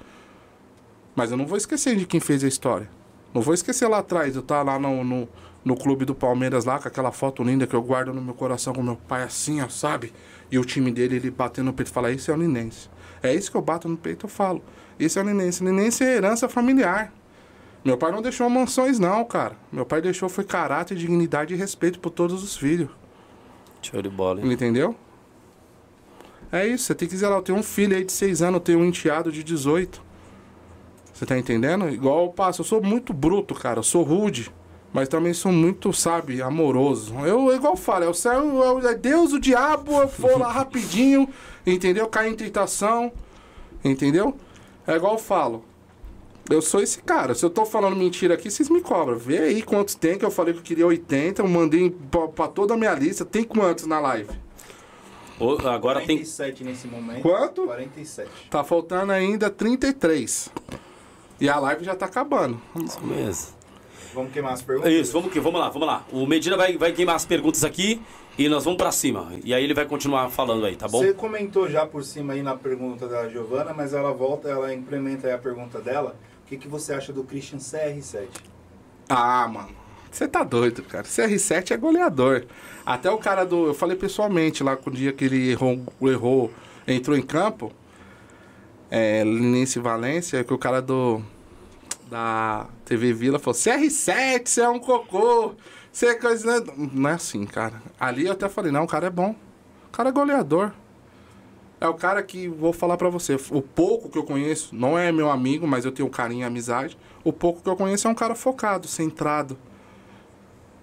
Mas 1.17 1.31
eu 1.31 1.37
não 1.37 1.47
vou 1.47 1.57
esquecer 1.57 1.97
de 1.97 2.07
quem 2.07 2.21
fez 2.21 2.45
a 2.45 2.49
história. 2.49 2.89
Não 3.33 3.43
vou 3.43 3.55
esquecer 3.55 3.89
lá 3.89 3.99
atrás, 3.99 4.37
eu 4.37 4.43
estar 4.43 4.63
lá 4.63 4.79
no, 4.79 5.03
no, 5.03 5.29
no, 5.65 5.77
clube 5.77 6.05
do 6.05 6.15
Palmeiras 6.15 6.65
lá, 6.65 6.79
com 6.79 6.89
aquela 6.89 7.11
foto 7.11 7.43
linda 7.43 7.67
que 7.67 7.75
eu 7.75 7.83
guardo 7.83 8.13
no 8.13 8.21
meu 8.21 8.35
coração 8.35 8.75
com 8.75 8.83
meu 8.83 8.97
pai 8.97 9.23
assim, 9.23 9.61
ó, 9.63 9.69
sabe? 9.69 10.13
E 10.51 10.59
o 10.59 10.65
time 10.65 10.91
dele, 10.91 11.17
ele 11.17 11.31
batendo 11.31 11.67
no 11.67 11.73
peito 11.73 11.89
e 11.89 11.93
fala, 11.93 12.11
isso 12.13 12.31
é 12.31 12.35
o 12.35 12.37
Ninense. 12.37 12.89
É 13.23 13.35
isso 13.35 13.51
que 13.51 13.57
eu 13.57 13.63
bato 13.63 13.89
no 13.89 13.97
peito, 13.97 14.27
eu 14.27 14.31
falo. 14.31 14.63
Isso 14.99 15.19
é 15.19 15.23
o 15.23 15.25
Ninense. 15.25 15.65
Ninense 15.65 16.05
é 16.05 16.17
herança 16.17 16.49
familiar. 16.49 17.13
Meu 17.85 17.99
pai 17.99 18.11
não 18.13 18.23
deixou 18.23 18.49
mansões, 18.49 18.99
não, 18.99 19.25
cara. 19.25 19.57
Meu 19.71 19.85
pai 19.85 20.01
deixou 20.01 20.29
foi 20.29 20.45
caráter, 20.45 20.97
dignidade 20.97 21.53
e 21.53 21.57
respeito 21.57 21.99
por 21.99 22.11
todos 22.11 22.43
os 22.43 22.57
filhos. 22.57 22.89
Show 23.83 24.01
de 24.01 24.09
bola, 24.09 24.41
hein? 24.41 24.51
Entendeu? 24.51 24.97
É 26.51 26.67
isso, 26.67 26.85
você 26.85 26.95
tem 26.95 27.09
que 27.09 27.17
zelar. 27.17 27.39
Eu 27.39 27.43
tenho 27.43 27.59
um 27.59 27.63
filho 27.63 27.97
aí 27.97 28.05
de 28.05 28.13
6 28.13 28.41
anos, 28.41 28.55
eu 28.55 28.61
tenho 28.61 28.79
um 28.79 28.85
enteado 28.85 29.31
de 29.31 29.43
18. 29.43 30.03
Você 31.13 31.27
tá 31.27 31.39
entendendo? 31.39 31.89
Igual 31.89 32.25
eu 32.25 32.31
passo, 32.31 32.63
eu 32.63 32.65
sou 32.65 32.83
muito 32.83 33.13
bruto, 33.13 33.55
cara. 33.55 33.81
Eu 33.81 33.83
sou 33.83 34.03
rude. 34.03 34.51
Mas 34.95 35.09
também 35.09 35.35
sou 35.35 35.51
muito, 35.51 35.93
sabe, 35.93 36.41
amoroso. 36.41 37.13
Eu, 37.27 37.53
igual 37.53 37.73
eu 37.73 37.77
falo, 37.77 38.05
é 38.05 38.09
o 38.09 38.15
céu, 38.15 38.89
é 38.89 38.95
Deus, 38.95 39.33
o 39.33 39.41
diabo, 39.41 40.01
eu 40.01 40.07
vou 40.07 40.39
lá 40.39 40.47
rapidinho, 40.53 41.29
entendeu? 41.67 42.07
Cai 42.07 42.29
em 42.29 42.35
tentação, 42.37 43.11
entendeu? 43.85 44.37
É 44.87 44.95
igual 44.95 45.15
eu 45.15 45.19
falo. 45.19 45.65
Eu 46.49 46.63
sou 46.63 46.81
esse 46.81 47.03
cara. 47.03 47.35
Se 47.35 47.45
eu 47.45 47.51
tô 47.51 47.67
falando 47.67 47.97
mentira 47.97 48.35
aqui, 48.35 48.49
vocês 48.49 48.69
me 48.69 48.81
cobram. 48.81 49.19
Vê 49.19 49.39
aí 49.39 49.63
quantos 49.63 49.97
tem, 49.97 50.17
que 50.17 50.25
eu 50.25 50.31
falei 50.31 50.55
que 50.55 50.61
eu 50.61 50.65
queria 50.65 50.87
80, 50.87 51.43
eu 51.43 51.49
mandei 51.49 51.91
pra, 51.91 52.29
pra 52.29 52.47
toda 52.47 52.75
a 52.75 52.77
minha 52.77 52.95
lista. 52.95 53.25
Tem 53.25 53.43
quantos 53.43 53.87
na 53.87 53.99
live? 53.99 54.31
agora 55.67 56.01
47 56.01 56.59
tem... 56.59 56.67
nesse 56.73 56.87
momento. 56.87 57.21
Quanto? 57.21 57.65
47. 57.65 58.31
Tá 58.49 58.63
faltando 58.63 59.11
ainda 59.11 59.51
33. 59.51 60.51
E 61.41 61.49
a 61.49 61.59
live 61.59 61.85
já 61.85 61.97
tá 61.97 62.07
acabando. 62.07 62.61
Isso 62.77 63.05
mesmo. 63.05 63.64
Vamos 64.15 64.33
queimar 64.33 64.53
as 64.53 64.63
perguntas? 64.63 64.93
Isso, 64.93 65.13
vamos, 65.13 65.33
que, 65.33 65.41
vamos 65.41 65.61
lá, 65.61 65.69
vamos 65.69 65.87
lá. 65.87 66.05
O 66.13 66.27
Medina 66.27 66.57
vai, 66.57 66.77
vai 66.77 66.93
queimar 66.93 67.17
as 67.17 67.25
perguntas 67.25 67.65
aqui 67.65 68.01
e 68.39 68.49
nós 68.49 68.65
vamos 68.65 68.79
para 68.79 68.93
cima. 68.93 69.33
E 69.45 69.53
aí 69.53 69.65
ele 69.65 69.75
vai 69.75 69.85
continuar 69.85 70.31
falando 70.31 70.65
aí, 70.65 70.77
tá 70.77 70.89
bom? 70.89 70.99
Você 70.99 71.13
comentou 71.13 71.69
já 71.69 71.85
por 71.85 72.05
cima 72.05 72.33
aí 72.33 72.43
na 72.43 72.57
pergunta 72.57 73.09
da 73.09 73.29
Giovana, 73.29 73.75
mas 73.75 73.93
ela 73.93 74.13
volta, 74.13 74.49
ela 74.49 74.73
implementa 74.73 75.27
aí 75.27 75.33
a 75.33 75.39
pergunta 75.39 75.81
dela. 75.81 76.17
O 76.45 76.47
que, 76.47 76.57
que 76.57 76.69
você 76.69 76.95
acha 76.95 77.13
do 77.13 77.25
Christian 77.25 77.59
CR7? 77.59 78.29
Ah, 79.09 79.49
mano. 79.49 79.71
Você 80.11 80.29
tá 80.29 80.45
doido, 80.45 80.83
cara. 80.85 81.05
CR7 81.05 81.73
é 81.73 81.77
goleador. 81.77 82.45
Até 82.87 83.11
o 83.11 83.19
cara 83.19 83.45
do. 83.45 83.67
Eu 83.67 83.75
falei 83.75 83.97
pessoalmente 83.97 84.63
lá 84.63 84.77
com 84.77 84.89
o 84.89 84.93
dia 84.93 85.13
que 85.13 85.25
ele 85.25 85.51
errou, 85.51 85.83
errou 86.03 86.53
entrou 86.87 87.17
em 87.17 87.23
campo 87.23 87.73
é, 88.91 89.25
Linense 89.25 89.79
Valência, 89.79 90.45
que 90.45 90.53
o 90.53 90.59
cara 90.59 90.81
do 90.81 91.21
da 92.11 92.67
TV 92.85 93.13
Vila 93.13 93.39
falou: 93.39 93.59
CR7, 93.59 94.47
você 94.47 94.61
é 94.61 94.69
um 94.69 94.79
cocô. 94.79 95.55
Você 95.93 96.07
é 96.07 96.15
coisa. 96.15 96.61
Né? 96.61 96.73
Não 96.93 97.11
é 97.11 97.15
assim, 97.15 97.45
cara. 97.47 97.83
Ali 97.99 98.27
eu 98.27 98.33
até 98.33 98.49
falei: 98.49 98.73
não, 98.73 98.85
o 98.85 98.89
cara 98.89 99.07
é 99.07 99.11
bom. 99.11 99.35
O 99.89 99.91
cara 99.91 100.09
é 100.09 100.13
goleador. 100.13 100.73
É 101.81 101.89
o 101.89 101.95
cara 101.95 102.23
que, 102.23 102.49
vou 102.49 102.73
falar 102.73 102.97
para 102.97 103.11
você, 103.11 103.37
o 103.51 103.61
pouco 103.61 104.09
que 104.09 104.17
eu 104.17 104.23
conheço, 104.25 104.75
não 104.75 104.99
é 104.99 105.13
meu 105.13 105.31
amigo, 105.31 105.67
mas 105.67 105.85
eu 105.85 105.93
tenho 105.93 106.09
carinho 106.09 106.41
e 106.41 106.45
amizade. 106.45 106.97
O 107.23 107.33
pouco 107.33 107.61
que 107.61 107.69
eu 107.69 107.77
conheço 107.77 108.09
é 108.09 108.11
um 108.11 108.15
cara 108.15 108.35
focado, 108.35 108.89
centrado. 108.89 109.59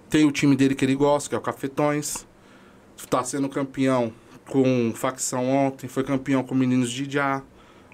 Tem 0.10 0.26
o 0.26 0.32
time 0.32 0.56
dele 0.56 0.76
que 0.76 0.86
ele 0.86 0.94
gosta, 0.94 1.30
que 1.30 1.34
é 1.34 1.38
o 1.38 1.42
Cafetões. 1.42 2.28
Tá 3.10 3.24
sendo 3.24 3.50
campeão 3.50 4.14
com 4.48 4.94
facção 4.94 5.50
ontem, 5.50 5.88
foi 5.88 6.04
campeão 6.04 6.44
com 6.44 6.54
meninos 6.54 6.92
de 6.92 7.04
Idiá 7.04 7.42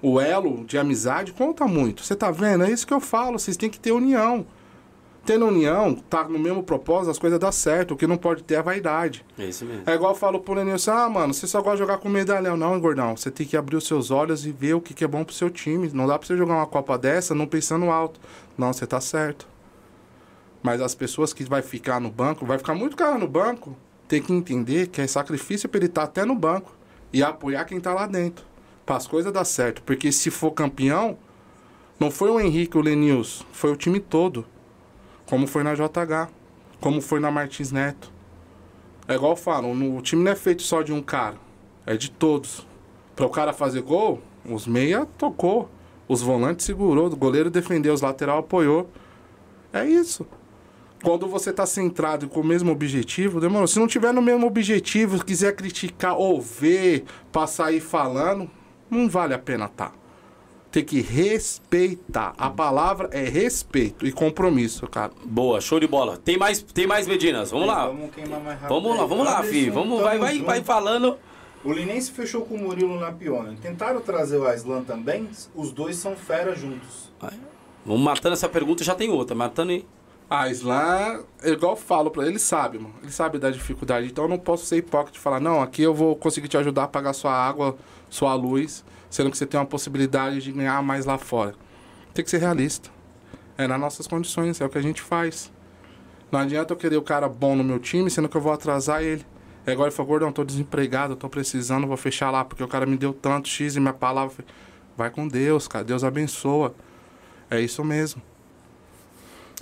o 0.02 0.20
elo 0.20 0.64
de 0.66 0.78
amizade 0.78 1.32
conta 1.34 1.66
muito. 1.66 2.04
Você 2.04 2.16
tá 2.16 2.32
vendo? 2.32 2.64
É 2.64 2.72
isso 2.72 2.86
que 2.86 2.94
eu 2.94 3.00
falo, 3.00 3.40
vocês 3.40 3.58
têm 3.58 3.70
que 3.70 3.80
ter 3.80 3.92
união. 3.92 4.46
Tendo 5.26 5.46
união, 5.46 5.94
tá 5.94 6.24
no 6.24 6.40
mesmo 6.40 6.64
propósito, 6.64 7.12
as 7.12 7.20
coisas 7.20 7.38
dão 7.38 7.52
certo. 7.52 7.94
O 7.94 7.98
que 7.98 8.08
não 8.08 8.16
pode 8.16 8.44
ter 8.44 8.56
é 8.56 8.62
vaidade. 8.62 9.26
É 9.38 9.44
isso 9.44 9.66
mesmo. 9.66 9.84
É 9.86 9.94
igual 9.94 10.14
eu 10.14 10.18
falo 10.18 10.40
pro 10.40 10.54
Lenilson, 10.54 10.92
ah, 10.92 11.10
mano, 11.10 11.34
você 11.34 11.46
só 11.46 11.62
gosta 11.62 11.76
de 11.76 11.80
jogar 11.80 11.98
com 11.98 12.08
medalhão. 12.08 12.56
Não, 12.56 12.80
gordão. 12.80 13.18
Você 13.18 13.30
tem 13.30 13.46
que 13.46 13.58
abrir 13.58 13.76
os 13.76 13.86
seus 13.86 14.10
olhos 14.10 14.46
e 14.46 14.54
ver 14.54 14.76
o 14.76 14.80
que, 14.80 14.94
que 14.94 15.04
é 15.04 15.08
bom 15.08 15.26
pro 15.26 15.36
seu 15.36 15.50
time. 15.50 15.92
Não 15.94 16.08
dá 16.08 16.18
pra 16.18 16.26
você 16.26 16.38
jogar 16.38 16.54
uma 16.54 16.66
Copa 16.66 16.98
dessa 16.98 17.36
não 17.36 17.46
pensando 17.46 17.92
alto. 17.92 18.22
Não, 18.58 18.72
você 18.72 18.88
tá 18.88 19.02
certo. 19.02 19.46
Mas 20.64 20.80
as 20.80 20.96
pessoas 20.96 21.34
que 21.34 21.44
vai 21.44 21.62
ficar 21.62 22.00
no 22.00 22.10
banco, 22.10 22.46
vai 22.46 22.58
ficar 22.58 22.74
muito 22.74 22.96
cara 22.96 23.18
no 23.18 23.28
banco, 23.28 23.76
tem 24.08 24.22
que 24.22 24.32
entender 24.32 24.88
que 24.88 25.02
é 25.02 25.08
sacrifício 25.08 25.68
pra 25.68 25.80
ele 25.80 25.88
estar 25.88 26.04
até 26.04 26.24
no 26.24 26.36
banco 26.36 26.72
e 27.12 27.22
apoiar 27.22 27.66
quem 27.66 27.82
tá 27.82 27.94
lá 27.94 28.08
dentro. 28.08 28.46
Para 28.88 28.96
as 28.96 29.06
coisas 29.06 29.34
dar 29.34 29.44
certo. 29.44 29.84
Porque 29.84 30.14
se 30.14 30.32
for 30.32 30.52
campeão, 30.52 31.18
não 32.00 32.10
foi 32.10 32.32
o 32.32 32.40
Henrique, 32.40 32.78
o 32.78 32.82
Lenils, 32.82 33.46
foi 33.52 33.70
o 33.70 33.76
time 33.76 34.00
todo. 34.00 34.46
Como 35.26 35.46
foi 35.46 35.62
na 35.62 35.76
JH, 35.76 36.30
como 36.80 37.02
foi 37.02 37.20
na 37.20 37.30
Martins 37.30 37.70
Neto. 37.70 38.10
É 39.06 39.16
igual 39.16 39.36
no, 39.62 39.98
o 39.98 40.02
time 40.02 40.24
não 40.24 40.32
é 40.32 40.36
feito 40.36 40.62
só 40.62 40.82
de 40.82 40.94
um 40.94 41.02
cara, 41.02 41.36
é 41.86 41.98
de 41.98 42.10
todos. 42.10 42.66
Para 43.14 43.26
o 43.26 43.30
cara 43.30 43.52
fazer 43.52 43.82
gol, 43.82 44.22
os 44.46 44.66
meia 44.66 45.06
tocou, 45.18 45.70
os 46.08 46.22
volantes 46.22 46.66
segurou, 46.66 47.08
o 47.08 47.16
goleiro 47.16 47.50
defendeu, 47.50 47.94
os 47.94 48.02
lateral 48.02 48.40
apoiou. 48.40 48.90
É 49.74 49.86
isso. 49.86 50.26
Quando 51.04 51.28
você 51.28 51.52
tá 51.52 51.66
centrado 51.66 52.30
com 52.30 52.40
o 52.40 52.46
mesmo 52.46 52.72
objetivo, 52.72 53.42
demorou. 53.42 53.68
Se 53.68 53.80
não 53.80 53.88
tiver 53.88 54.14
no 54.14 54.22
mesmo 54.22 54.48
objetivo, 54.48 55.24
quiser 55.26 55.54
criticar 55.56 56.18
ou 56.18 56.42
ver, 56.42 57.04
passar 57.34 57.68
aí 57.68 57.82
falando, 57.82 58.50
não 58.90 59.10
vale 59.10 59.34
a 59.34 59.40
pena 59.40 59.68
tá. 59.68 59.92
Tem 60.72 60.84
que 60.84 61.02
respeitar. 61.02 62.34
A 62.38 62.50
palavra 62.50 63.10
é 63.12 63.24
respeito 63.24 64.06
e 64.06 64.12
compromisso, 64.12 64.86
cara. 64.88 65.12
Boa, 65.24 65.62
show 65.62 65.80
de 65.80 65.88
bola. 65.88 66.18
Tem 66.18 66.38
mais, 66.38 66.62
tem 66.62 66.86
mais 66.86 67.08
Medinas. 67.08 67.52
Vamos 67.52 67.68
lá. 67.68 67.88
Vamos 67.88 68.14
queimar 68.14 68.40
mais 68.42 68.60
rápido. 68.60 68.82
Vamos 68.82 68.98
lá, 68.98 69.06
vamos 69.06 69.26
lá, 69.26 69.44
filho. 69.44 69.74
Vamos, 69.74 70.02
vai, 70.02 70.20
vai, 70.20 70.40
vai 70.40 70.64
falando. 70.64 71.18
O 71.64 71.72
Linense 71.72 72.12
fechou 72.12 72.46
com 72.46 72.56
o 72.56 72.60
Murilo 72.60 73.00
na 73.00 73.12
Pione. 73.12 73.58
Tentaram 73.58 74.02
trazer 74.02 74.38
o 74.38 74.46
Aislan 74.46 74.84
também? 74.84 75.28
Os 75.56 75.72
dois 75.72 75.96
são 75.96 76.16
fera 76.16 76.56
juntos. 76.56 77.12
Vamos 77.86 78.02
matando 78.02 78.34
essa 78.34 78.50
pergunta, 78.50 78.84
já 78.84 78.94
tem 78.94 79.10
outra. 79.10 79.36
Matando 79.36 79.72
aí. 79.72 79.86
A 80.30 80.50
Islam, 80.50 81.24
é 81.42 81.52
igual 81.52 81.72
eu 81.72 81.78
falo 81.78 82.12
pra 82.12 82.24
ele, 82.24 82.34
ele 82.34 82.40
sabe, 82.40 82.78
mano. 82.78 82.94
Ele 83.02 83.12
sabe 83.12 83.40
da 83.40 83.50
dificuldade. 83.50 84.08
Então 84.08 84.26
eu 84.26 84.30
não 84.30 84.38
posso 84.38 84.66
ser 84.66 84.78
hipócrita 84.78 85.18
e 85.18 85.22
falar, 85.22 85.40
não, 85.40 85.62
aqui 85.62 85.82
eu 85.82 85.94
vou 85.94 86.18
conseguir 86.18 86.50
te 86.50 86.58
ajudar 86.58 86.84
a 86.84 86.88
pagar 86.88 87.14
sua 87.14 87.32
água, 87.32 87.78
sua 88.10 88.34
luz, 88.34 88.84
sendo 89.10 89.32
que 89.32 89.38
você 89.38 89.46
tem 89.46 89.58
uma 89.58 89.66
possibilidade 89.66 90.42
de 90.42 90.52
ganhar 90.52 90.82
mais 90.84 91.06
lá 91.06 91.18
fora. 91.18 91.56
Tem 92.14 92.26
que 92.26 92.30
ser 92.30 92.40
realista. 92.40 92.90
É 93.58 93.68
nas 93.68 93.80
nossas 93.80 94.06
condições, 94.06 94.60
é 94.60 94.66
o 94.66 94.70
que 94.70 94.78
a 94.78 94.82
gente 94.82 95.02
faz. 95.02 95.52
Não 96.30 96.42
adianta 96.42 96.74
eu 96.74 96.78
querer 96.78 96.98
o 96.98 97.02
cara 97.02 97.30
bom 97.30 97.56
no 97.56 97.64
meu 97.64 97.80
time, 97.80 98.12
sendo 98.12 98.28
que 98.28 98.36
eu 98.36 98.42
vou 98.42 98.52
atrasar 98.52 99.02
ele. 99.02 99.26
É 99.66 99.72
igual 99.72 99.88
ele 99.88 99.96
falou, 99.96 100.12
gordão, 100.12 100.32
tô 100.32 100.44
desempregado, 100.44 101.16
tô 101.16 101.30
precisando, 101.30 101.88
vou 101.88 101.98
fechar 101.98 102.32
lá, 102.32 102.44
porque 102.44 102.64
o 102.64 102.68
cara 102.68 102.86
me 102.86 102.98
deu 102.98 103.14
tanto 103.14 103.48
X 103.48 103.78
e 103.78 103.80
minha 103.80 103.94
palavra. 103.94 104.44
Vai 104.98 105.10
com 105.10 105.26
Deus, 105.26 105.68
cara. 105.70 105.86
Deus 105.86 106.04
abençoa. 106.04 106.76
É 107.50 107.62
isso 107.62 107.84
mesmo. 107.84 108.22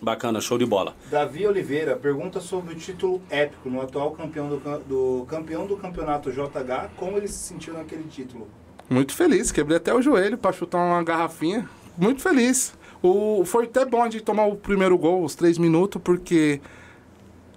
Bacana, 0.02 0.42
show 0.42 0.58
de 0.58 0.66
bola. 0.66 0.96
Davi 1.10 1.48
Oliveira 1.48 1.96
pergunta 1.96 2.42
sobre 2.42 2.74
o 2.74 2.78
título 2.78 3.22
épico 3.30 3.70
no 3.70 3.82
atual 3.82 4.12
campeão 4.12 4.50
do, 4.50 4.60
do 4.88 5.26
campeão 5.26 5.66
do 5.66 5.78
campeonato 5.78 6.32
JH. 6.32 6.92
Como 6.98 7.18
ele 7.18 7.28
se 7.28 7.48
sentiu 7.48 7.74
naquele 7.74 8.04
título? 8.04 8.48
Muito 8.90 9.14
feliz, 9.14 9.52
quebrei 9.52 9.78
até 9.78 9.94
o 9.94 10.02
joelho 10.02 10.38
pra 10.38 10.52
chutar 10.52 10.78
uma 10.78 11.02
garrafinha. 11.02 11.68
Muito 11.98 12.22
feliz. 12.22 12.74
O, 13.02 13.44
foi 13.46 13.66
até 13.66 13.86
bom 13.86 14.08
de 14.08 14.20
tomar 14.20 14.46
o 14.46 14.56
primeiro 14.56 14.98
gol, 14.98 15.24
os 15.24 15.34
três 15.34 15.58
minutos, 15.58 16.02
porque 16.04 16.60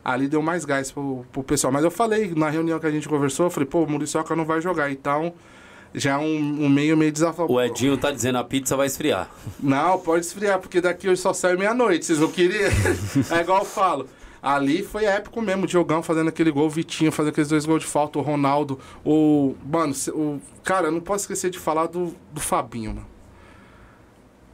ali 0.05 0.29
deu 0.29 0.41
mais 0.41 0.65
gás 0.65 0.93
pro, 0.93 1.27
pro 1.33 1.43
pessoal. 1.43 1.73
Mas 1.73 1.85
eu 1.85 1.91
falei, 1.91 2.33
na 2.35 2.49
reunião 2.49 2.79
que 2.79 2.87
a 2.87 2.91
gente 2.91 3.09
conversou, 3.09 3.47
eu 3.47 3.51
falei, 3.51 3.69
pô, 3.69 3.83
o 3.83 3.91
Muriçoca 3.91 4.35
não 4.37 4.45
vai 4.45 4.61
jogar. 4.61 4.91
Então, 4.91 5.35
já 5.95 6.15
é 6.15 6.19
um, 6.19 6.65
um 6.65 6.69
meio 6.69 6.97
meio 6.97 7.13
desafiador. 7.13 7.57
O 7.57 7.61
Edinho 7.61 7.97
tá 7.97 8.11
dizendo 8.11 8.39
a 8.39 8.45
pizza 8.45 8.77
vai 8.77 8.87
esfriar. 8.87 9.31
Não, 9.61 9.99
pode 9.99 10.27
esfriar, 10.27 10.59
porque 10.59 10.81
daqui 10.81 11.09
hoje 11.09 11.21
só 11.21 11.33
sai 11.33 11.57
meia-noite. 11.57 12.05
Vocês 12.05 12.19
não 12.19 12.31
queriam? 12.31 12.71
é 13.31 13.41
igual 13.41 13.61
eu 13.61 13.65
falo. 13.65 14.09
Ali 14.41 14.83
foi 14.85 15.05
épico 15.05 15.43
mesmo, 15.43 15.65
o 15.65 15.67
Diogão 15.67 16.03
fazendo 16.03 16.29
aquele 16.29 16.51
gol, 16.51 16.67
o 16.67 16.71
Vitinho 16.71 17.11
fazendo 17.11 17.31
aqueles 17.31 17.49
dois 17.49 17.67
gols 17.67 17.83
de 17.83 17.89
falta, 17.89 18.19
o 18.19 18.23
Ronaldo, 18.23 18.79
o. 19.05 19.55
Mano, 19.65 19.93
o. 20.11 20.41
Cara, 20.63 20.89
eu 20.89 20.93
não 20.93 21.01
posso 21.01 21.25
esquecer 21.25 21.51
de 21.51 21.59
falar 21.59 21.87
do, 21.87 22.15
do 22.33 22.41
Fabinho, 22.41 22.95
mano. 22.95 23.07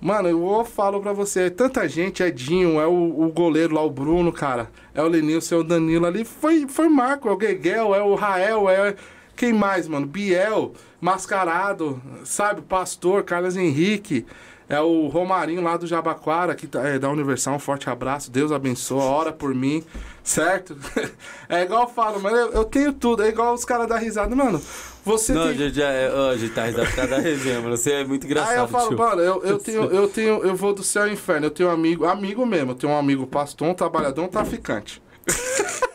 Mano, 0.00 0.28
eu 0.28 0.64
falo 0.66 1.00
pra 1.00 1.14
você, 1.14 1.44
é 1.44 1.50
tanta 1.50 1.88
gente, 1.88 2.22
Edinho, 2.22 2.78
é 2.78 2.86
o, 2.86 3.22
o 3.22 3.32
goleiro 3.32 3.74
lá, 3.74 3.82
o 3.82 3.88
Bruno, 3.88 4.30
cara, 4.30 4.70
é 4.92 5.02
o 5.02 5.08
Lenilson, 5.08 5.54
é 5.54 5.58
o 5.58 5.64
Danilo 5.64 6.04
ali, 6.04 6.26
foi, 6.26 6.68
foi 6.68 6.90
Marco, 6.90 7.26
é 7.26 7.32
o 7.32 7.36
Gueguel, 7.38 7.94
é 7.94 8.02
o 8.02 8.14
Rael, 8.14 8.68
é. 8.68 8.94
Quem 9.36 9.52
mais, 9.52 9.88
mano? 9.88 10.06
Biel, 10.06 10.72
Mascarado, 11.00 12.00
sabe? 12.24 12.62
Pastor, 12.62 13.22
Carlos 13.24 13.56
Henrique, 13.56 14.24
é 14.68 14.80
o 14.80 15.08
Romarinho 15.08 15.60
lá 15.62 15.76
do 15.76 15.86
Jabaquara, 15.86 16.54
que 16.54 16.66
tá- 16.66 16.86
é 16.88 16.98
da 16.98 17.10
Universal, 17.10 17.54
um 17.56 17.58
forte 17.58 17.90
abraço, 17.90 18.30
Deus 18.30 18.50
abençoa, 18.50 19.02
ora 19.04 19.32
por 19.32 19.54
mim, 19.54 19.84
certo? 20.22 20.76
É 21.48 21.62
igual 21.62 21.82
eu 21.82 21.88
falo, 21.88 22.18
mano, 22.20 22.36
eu, 22.36 22.52
eu 22.52 22.64
tenho 22.64 22.92
tudo, 22.92 23.22
é 23.22 23.28
igual 23.28 23.52
os 23.52 23.64
caras 23.64 23.86
da 23.86 23.98
risada, 23.98 24.34
mano, 24.34 24.60
você 25.04 25.34
Não, 25.34 25.48
tem... 25.48 25.58
já, 25.58 25.68
já, 25.68 26.36
gente 26.36 26.54
tá 26.54 26.64
risado 26.64 26.86
por 26.86 26.96
causa 26.96 27.10
da 27.10 27.18
resenha, 27.18 27.60
mano. 27.60 27.76
Você 27.76 27.92
é 27.92 28.04
muito 28.04 28.24
engraçado, 28.26 28.52
Aí 28.52 28.58
eu 28.58 28.68
falo, 28.68 28.88
tio. 28.88 28.98
mano, 28.98 29.20
eu, 29.20 29.42
eu 29.44 29.58
tenho, 29.60 29.82
eu 29.84 30.08
tenho, 30.08 30.42
eu 30.42 30.56
vou 30.56 30.72
do 30.72 30.82
céu 30.82 31.02
ao 31.02 31.08
inferno. 31.08 31.46
Eu 31.46 31.50
tenho 31.50 31.68
um 31.68 31.72
amigo, 31.72 32.06
amigo 32.06 32.46
mesmo, 32.46 32.70
eu 32.70 32.74
tenho 32.74 32.92
um 32.92 32.96
amigo 32.98 33.26
pastor, 33.26 33.68
um 33.68 33.74
trabalhador, 33.74 34.22
um 34.24 34.28
traficante. 34.28 35.02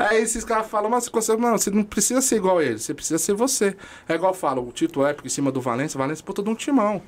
Aí 0.00 0.22
esses 0.22 0.44
caras 0.44 0.66
falam, 0.66 0.88
mas 0.88 1.08
você 1.08 1.36
mano, 1.36 1.58
você 1.58 1.70
não 1.70 1.84
precisa 1.84 2.22
ser 2.22 2.36
igual 2.36 2.56
a 2.56 2.64
ele, 2.64 2.78
você 2.78 2.94
precisa 2.94 3.18
ser 3.18 3.34
você. 3.34 3.76
É 4.08 4.14
igual 4.14 4.32
eu 4.32 4.36
falo, 4.36 4.66
o 4.66 4.72
título 4.72 5.04
épico 5.04 5.26
em 5.26 5.30
cima 5.30 5.52
do 5.52 5.60
Valência, 5.60 5.98
o 5.98 6.00
Valência 6.00 6.22
é 6.22 6.24
puta 6.24 6.42
de 6.42 6.48
um 6.48 6.54
timão. 6.54 7.02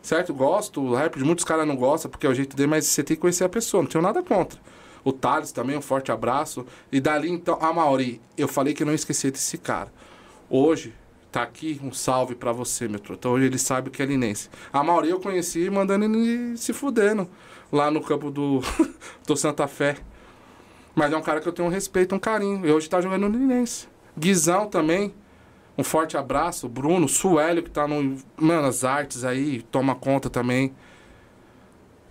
Certo? 0.00 0.32
Gosto, 0.32 0.80
o 0.80 0.94
rap 0.94 1.18
de 1.18 1.24
muitos 1.24 1.44
caras 1.44 1.66
não 1.66 1.76
gostam 1.76 2.10
porque 2.10 2.26
é 2.26 2.30
o 2.30 2.34
jeito 2.34 2.56
dele, 2.56 2.68
mas 2.68 2.86
você 2.86 3.02
tem 3.02 3.16
que 3.16 3.20
conhecer 3.20 3.44
a 3.44 3.50
pessoa, 3.50 3.82
não 3.82 3.90
tenho 3.90 4.00
nada 4.00 4.22
contra. 4.22 4.58
O 5.04 5.12
Thales 5.12 5.52
também, 5.52 5.76
um 5.76 5.82
forte 5.82 6.10
abraço. 6.10 6.64
E 6.90 7.00
dali 7.00 7.30
então, 7.30 7.58
a 7.60 7.70
Mauri, 7.70 8.18
eu 8.36 8.48
falei 8.48 8.72
que 8.72 8.82
eu 8.82 8.86
não 8.86 8.94
esqueci 8.94 9.30
desse 9.30 9.58
cara. 9.58 9.92
Hoje, 10.48 10.94
tá 11.30 11.42
aqui 11.42 11.78
um 11.84 11.92
salve 11.92 12.34
pra 12.34 12.52
você, 12.52 12.88
meu 12.88 12.98
truta. 12.98 13.28
Hoje 13.28 13.44
ele 13.44 13.58
sabe 13.58 13.90
que 13.90 14.02
é 14.02 14.06
linense. 14.06 14.48
A 14.72 14.82
Mauri 14.82 15.10
eu 15.10 15.20
conheci 15.20 15.68
mandando 15.68 16.06
ele 16.06 16.56
se 16.56 16.72
fudendo 16.72 17.28
lá 17.70 17.90
no 17.90 18.00
campo 18.00 18.30
do, 18.30 18.60
do 19.26 19.36
Santa 19.36 19.68
Fé. 19.68 19.96
Mas 20.98 21.12
é 21.12 21.16
um 21.16 21.22
cara 21.22 21.40
que 21.40 21.46
eu 21.46 21.52
tenho 21.52 21.68
um 21.68 21.70
respeito, 21.70 22.12
um 22.12 22.18
carinho. 22.18 22.66
E 22.66 22.72
hoje 22.72 22.90
tá 22.90 23.00
jogando 23.00 23.28
no 23.28 23.38
Linense. 23.38 23.86
Guizão 24.18 24.66
também. 24.66 25.14
Um 25.78 25.84
forte 25.84 26.16
abraço. 26.16 26.68
Bruno, 26.68 27.06
Suélio, 27.08 27.62
que 27.62 27.70
tá 27.70 27.86
no. 27.86 28.18
Mano, 28.36 28.68
artes 28.84 29.22
aí, 29.22 29.62
toma 29.62 29.94
conta 29.94 30.28
também. 30.28 30.74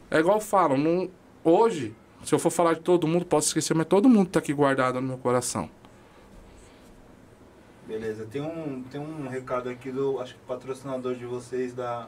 É 0.09 0.19
igual 0.19 0.39
falo, 0.39 0.77
não, 0.77 1.11
hoje, 1.43 1.93
se 2.23 2.33
eu 2.33 2.39
for 2.39 2.49
falar 2.49 2.75
de 2.75 2.79
todo 2.79 3.05
mundo, 3.05 3.25
posso 3.25 3.47
esquecer, 3.47 3.73
mas 3.73 3.87
todo 3.87 4.07
mundo 4.07 4.29
tá 4.29 4.39
aqui 4.39 4.53
guardado 4.53 5.01
no 5.01 5.07
meu 5.09 5.17
coração. 5.17 5.69
Beleza, 7.85 8.25
tem 8.25 8.41
um, 8.41 8.83
tem 8.89 9.01
um 9.01 9.27
recado 9.27 9.67
aqui 9.67 9.91
do, 9.91 10.21
acho 10.21 10.33
que 10.33 10.39
patrocinador 10.47 11.13
de 11.15 11.25
vocês 11.25 11.73
da... 11.73 12.07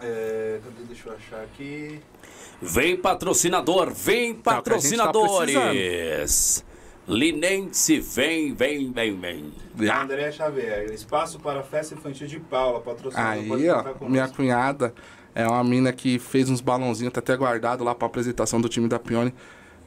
É, 0.00 0.60
cadê, 0.62 0.84
deixa 0.86 1.08
eu 1.08 1.14
achar 1.14 1.42
aqui. 1.42 2.00
Vem 2.60 2.96
patrocinador, 2.96 3.92
vem 3.92 4.28
gente 4.28 4.42
tá 4.42 4.56
patrocinadores. 4.56 6.64
Linense, 7.06 8.00
vem, 8.00 8.54
vem, 8.54 8.92
vem, 8.92 9.18
vem. 9.18 9.52
André 9.90 10.30
Xavier, 10.30 10.92
Espaço 10.92 11.40
para 11.40 11.60
a 11.60 11.62
Festa 11.62 11.94
Infantil 11.94 12.26
de 12.26 12.38
Paula, 12.38 12.80
patrocinador. 12.80 13.56
Aí, 13.56 13.70
ó, 13.70 13.82
conosco. 13.82 14.10
minha 14.10 14.28
cunhada 14.28 14.94
é 15.34 15.46
uma 15.46 15.64
mina 15.64 15.92
que 15.92 16.18
fez 16.18 16.50
uns 16.50 16.60
balãozinhos, 16.60 17.12
tá 17.12 17.20
até 17.20 17.34
guardado 17.34 17.82
lá 17.82 17.94
pra 17.94 18.06
apresentação 18.06 18.60
do 18.60 18.68
time 18.68 18.88
da 18.88 18.98
Pione. 18.98 19.34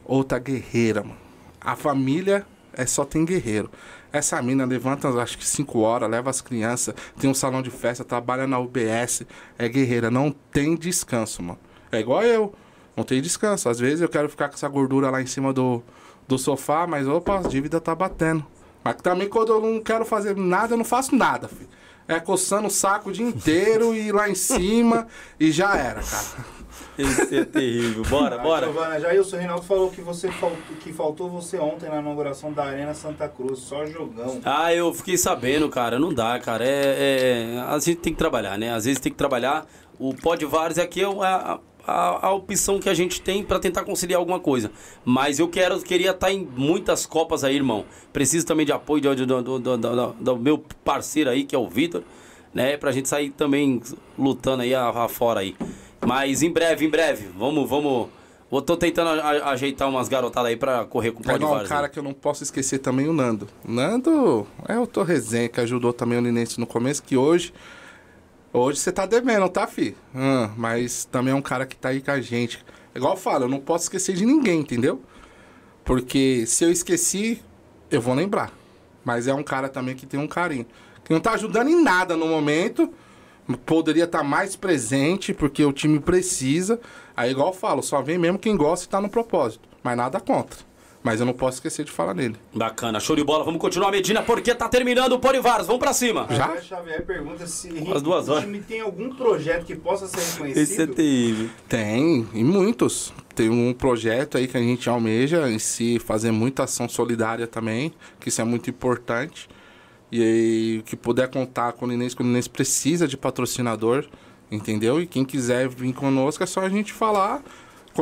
Outra 0.03 0.39
guerreira, 0.39 1.03
mano. 1.03 1.17
A 1.59 1.75
família 1.75 2.45
é 2.73 2.87
só 2.87 3.05
tem 3.05 3.23
guerreiro. 3.23 3.69
Essa 4.13 4.41
mina 4.41 4.65
levanta, 4.65 5.07
acho 5.21 5.37
que 5.37 5.47
5 5.47 5.79
horas, 5.79 6.09
leva 6.09 6.29
as 6.29 6.41
crianças, 6.41 6.93
tem 7.19 7.29
um 7.29 7.33
salão 7.33 7.61
de 7.61 7.71
festa, 7.71 8.03
trabalha 8.03 8.45
na 8.45 8.59
UBS, 8.59 9.23
é 9.57 9.69
guerreira, 9.69 10.11
não 10.11 10.31
tem 10.51 10.75
descanso, 10.75 11.41
mano. 11.41 11.59
É 11.91 11.99
igual 11.99 12.23
eu, 12.23 12.53
não 12.95 13.03
tem 13.03 13.21
descanso. 13.21 13.69
Às 13.69 13.79
vezes 13.79 14.01
eu 14.01 14.09
quero 14.09 14.29
ficar 14.29 14.49
com 14.49 14.55
essa 14.55 14.67
gordura 14.67 15.09
lá 15.09 15.21
em 15.21 15.25
cima 15.25 15.53
do, 15.53 15.81
do 16.27 16.37
sofá, 16.37 16.85
mas 16.85 17.07
opa, 17.07 17.39
a 17.39 17.41
dívida 17.41 17.79
tá 17.79 17.95
batendo. 17.95 18.45
Mas 18.83 18.95
também 18.97 19.29
quando 19.29 19.53
eu 19.53 19.61
não 19.61 19.79
quero 19.81 20.05
fazer 20.05 20.35
nada, 20.35 20.73
eu 20.73 20.77
não 20.77 20.85
faço 20.85 21.15
nada, 21.15 21.47
filho. 21.47 21.69
É 22.07 22.19
coçando 22.19 22.67
o 22.67 22.71
saco 22.71 23.09
o 23.09 23.13
dia 23.13 23.25
inteiro 23.25 23.95
e 23.95 24.11
lá 24.11 24.29
em 24.29 24.35
cima 24.35 25.07
e 25.39 25.51
já 25.51 25.77
era, 25.77 26.01
cara. 26.01 26.45
Esse 27.01 27.37
é 27.37 27.45
terrível. 27.45 28.03
Bora, 28.03 28.37
bora. 28.37 28.65
Giovana, 28.67 28.99
Jailson 28.99 29.37
Reinaldo 29.37 29.63
falou 29.63 29.89
que, 29.89 30.01
você 30.01 30.31
faltou, 30.31 30.75
que 30.79 30.93
faltou 30.93 31.29
você 31.29 31.57
ontem 31.57 31.89
na 31.89 31.99
inauguração 31.99 32.51
da 32.53 32.63
Arena 32.63 32.93
Santa 32.93 33.27
Cruz, 33.27 33.59
só 33.59 33.85
jogão. 33.85 34.39
Ah, 34.43 34.73
eu 34.73 34.93
fiquei 34.93 35.17
sabendo, 35.17 35.67
cara. 35.69 35.99
Não 35.99 36.13
dá, 36.13 36.39
cara. 36.39 36.65
É, 36.65 37.55
é- 37.55 37.59
a 37.59 37.77
gente 37.79 37.97
tem 37.97 38.13
que 38.13 38.19
trabalhar, 38.19 38.57
né? 38.57 38.73
Às 38.73 38.85
vezes 38.85 38.99
tem 38.99 39.11
que 39.11 39.17
trabalhar. 39.17 39.65
O 39.99 40.13
Pó 40.13 40.35
de 40.35 40.45
Vários 40.45 40.79
aqui 40.79 41.01
é, 41.01 41.05
é 41.05 41.07
a, 41.07 41.59
a, 41.85 42.27
a 42.27 42.33
opção 42.33 42.79
que 42.79 42.89
a 42.89 42.93
gente 42.93 43.21
tem 43.21 43.43
para 43.43 43.59
tentar 43.59 43.83
conciliar 43.83 44.19
alguma 44.19 44.39
coisa. 44.39 44.71
Mas 45.03 45.39
eu 45.39 45.47
quero, 45.47 45.79
queria 45.81 46.11
estar 46.11 46.27
tá 46.27 46.33
em 46.33 46.47
muitas 46.55 47.05
Copas 47.05 47.43
aí, 47.43 47.55
irmão. 47.55 47.85
Preciso 48.13 48.45
também 48.45 48.65
de 48.65 48.71
apoio 48.71 49.01
do, 49.01 49.15
do, 49.15 49.41
do, 49.41 49.59
do, 49.59 49.77
do, 49.77 50.13
do 50.13 50.37
meu 50.37 50.57
parceiro 50.83 51.29
aí, 51.29 51.43
que 51.43 51.55
é 51.55 51.59
o 51.59 51.67
Vitor, 51.67 52.03
né? 52.53 52.77
Pra 52.77 52.91
gente 52.91 53.09
sair 53.09 53.31
também 53.31 53.81
lutando 54.17 54.63
aí 54.63 54.73
afora 54.73 55.41
aí. 55.41 55.55
Mas 56.05 56.41
em 56.41 56.51
breve, 56.51 56.85
em 56.85 56.89
breve, 56.89 57.27
vamos, 57.37 57.69
vamos. 57.69 58.09
Eu 58.51 58.61
tô 58.61 58.75
tentando 58.75 59.21
a, 59.21 59.51
ajeitar 59.51 59.87
umas 59.87 60.09
garotadas 60.09 60.49
aí 60.49 60.57
pra 60.57 60.83
correr 60.85 61.11
com 61.11 61.21
o 61.21 61.23
pó 61.23 61.37
de 61.37 61.45
um 61.45 61.63
cara 61.63 61.87
que 61.87 61.97
eu 61.97 62.03
não 62.03 62.13
posso 62.13 62.43
esquecer 62.43 62.79
também, 62.79 63.07
o 63.07 63.13
Nando. 63.13 63.47
O 63.63 63.71
Nando 63.71 64.45
é 64.67 64.77
o 64.77 64.85
Torresenha, 64.85 65.47
que 65.47 65.61
ajudou 65.61 65.93
também 65.93 66.17
o 66.17 66.21
Linense 66.21 66.59
no 66.59 66.67
começo, 66.67 67.01
que 67.01 67.15
hoje 67.15 67.53
Hoje 68.53 68.79
você 68.79 68.91
tá 68.91 69.05
devendo, 69.05 69.47
tá, 69.47 69.65
fi? 69.65 69.95
Hum, 70.13 70.49
mas 70.57 71.05
também 71.05 71.31
é 71.31 71.35
um 71.35 71.41
cara 71.41 71.65
que 71.65 71.75
tá 71.75 71.89
aí 71.89 72.01
com 72.01 72.11
a 72.11 72.19
gente. 72.19 72.63
Igual 72.93 73.13
eu 73.13 73.17
falo, 73.17 73.45
eu 73.45 73.47
não 73.47 73.61
posso 73.61 73.85
esquecer 73.85 74.13
de 74.13 74.25
ninguém, 74.25 74.59
entendeu? 74.59 75.01
Porque 75.85 76.43
se 76.45 76.65
eu 76.65 76.69
esqueci, 76.69 77.41
eu 77.89 78.01
vou 78.01 78.13
lembrar. 78.13 78.51
Mas 79.05 79.25
é 79.25 79.33
um 79.33 79.41
cara 79.41 79.69
também 79.69 79.95
que 79.95 80.05
tem 80.05 80.19
um 80.19 80.27
carinho. 80.27 80.65
Que 81.05 81.13
não 81.13 81.21
tá 81.21 81.31
ajudando 81.31 81.69
em 81.69 81.81
nada 81.81 82.17
no 82.17 82.27
momento. 82.27 82.93
Poderia 83.65 84.05
estar 84.05 84.19
tá 84.19 84.23
mais 84.23 84.55
presente, 84.55 85.33
porque 85.33 85.63
o 85.65 85.73
time 85.73 85.99
precisa. 85.99 86.79
Aí, 87.15 87.31
igual 87.31 87.47
eu 87.47 87.53
falo, 87.53 87.81
só 87.81 88.01
vem 88.01 88.17
mesmo 88.17 88.39
quem 88.39 88.55
gosta 88.55 88.85
e 88.85 88.89
tá 88.89 89.01
no 89.01 89.09
propósito. 89.09 89.67
Mas 89.83 89.97
nada 89.97 90.19
contra. 90.19 90.59
Mas 91.03 91.19
eu 91.19 91.25
não 91.25 91.33
posso 91.33 91.57
esquecer 91.57 91.83
de 91.83 91.91
falar 91.91 92.13
nele. 92.13 92.35
Bacana, 92.53 92.99
show 92.99 93.15
de 93.15 93.23
bola. 93.23 93.43
Vamos 93.43 93.59
continuar 93.59 93.89
a 93.89 93.91
Medina 93.91 94.21
porque 94.21 94.53
tá 94.53 94.69
terminando 94.69 95.13
o 95.13 95.19
Polivares. 95.19 95.65
Vamos 95.65 95.79
pra 95.79 95.93
cima. 95.93 96.27
Já? 96.29 96.45
A 96.45 96.61
Xavier 96.61 97.03
pergunta 97.03 97.47
se 97.47 97.69
As 97.93 98.01
duas 98.03 98.29
o 98.29 98.39
time 98.39 98.61
tem 98.61 98.81
algum 98.81 99.09
projeto 99.15 99.65
que 99.65 99.75
possa 99.75 100.07
ser 100.07 100.19
reconhecido. 100.33 100.61
Esse 100.61 100.81
é 100.83 100.87
terrível. 100.87 101.49
Tem, 101.67 102.27
e 102.33 102.43
muitos. 102.43 103.11
Tem 103.33 103.49
um 103.49 103.73
projeto 103.73 104.37
aí 104.37 104.47
que 104.47 104.57
a 104.57 104.61
gente 104.61 104.87
almeja 104.89 105.49
em 105.49 105.57
se 105.57 105.97
fazer 105.97 106.31
muita 106.31 106.63
ação 106.65 106.87
solidária 106.87 107.47
também, 107.47 107.91
que 108.19 108.29
isso 108.29 108.41
é 108.41 108.43
muito 108.43 108.69
importante. 108.69 109.49
E 110.11 110.21
aí, 110.21 110.83
que 110.85 110.95
puder 110.95 111.29
contar 111.29 111.71
com 111.73 111.85
o 111.85 111.89
que 111.89 112.21
o 112.21 112.25
Inês 112.25 112.47
precisa 112.47 113.07
de 113.07 113.15
patrocinador, 113.15 114.05
entendeu? 114.51 115.01
E 115.01 115.07
quem 115.07 115.23
quiser 115.23 115.69
vir 115.69 115.93
conosco 115.93 116.43
é 116.43 116.47
só 116.47 116.61
a 116.61 116.69
gente 116.69 116.91
falar 116.91 117.41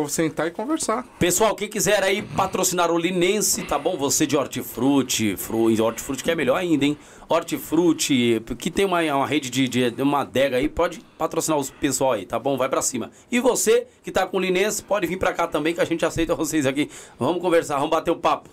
sentar 0.08 0.48
e 0.48 0.52
conversar. 0.52 1.04
Pessoal, 1.18 1.56
quem 1.56 1.68
quiser 1.68 2.04
aí 2.04 2.22
patrocinar 2.22 2.92
o 2.92 2.98
Linense, 2.98 3.64
tá 3.64 3.78
bom? 3.78 3.98
Você 3.98 4.26
de 4.26 4.38
hortifruti, 4.38 5.36
fru, 5.36 5.70
hortifruti 5.84 6.24
que 6.24 6.32
é 6.32 6.36
melhor 6.36 6.56
ainda, 6.56 6.86
hein? 6.86 6.98
Hortifruti, 7.28 8.42
que 8.58 8.72
tem 8.72 8.86
uma, 8.86 9.02
uma 9.02 9.28
rede 9.28 9.50
de, 9.50 9.68
de, 9.68 10.02
uma 10.02 10.22
adega 10.22 10.58
aí, 10.58 10.70
pode 10.70 11.00
patrocinar 11.18 11.60
os 11.60 11.70
pessoal 11.70 12.14
aí, 12.14 12.26
tá 12.26 12.40
bom? 12.40 12.58
Vai 12.58 12.70
para 12.70 12.82
cima. 12.82 13.12
E 13.32 13.40
você 13.40 13.88
que 14.04 14.12
tá 14.12 14.26
com 14.26 14.38
o 14.38 14.40
Linense, 14.40 14.84
pode 14.84 15.08
vir 15.08 15.18
para 15.18 15.34
cá 15.34 15.48
também 15.48 15.74
que 15.74 15.82
a 15.82 15.86
gente 15.86 16.06
aceita 16.06 16.36
vocês 16.36 16.66
aqui. 16.66 16.90
Vamos 17.18 17.42
conversar, 17.42 17.76
vamos 17.76 17.92
bater 17.92 18.12
o 18.12 18.16
um 18.16 18.20
papo. 18.20 18.50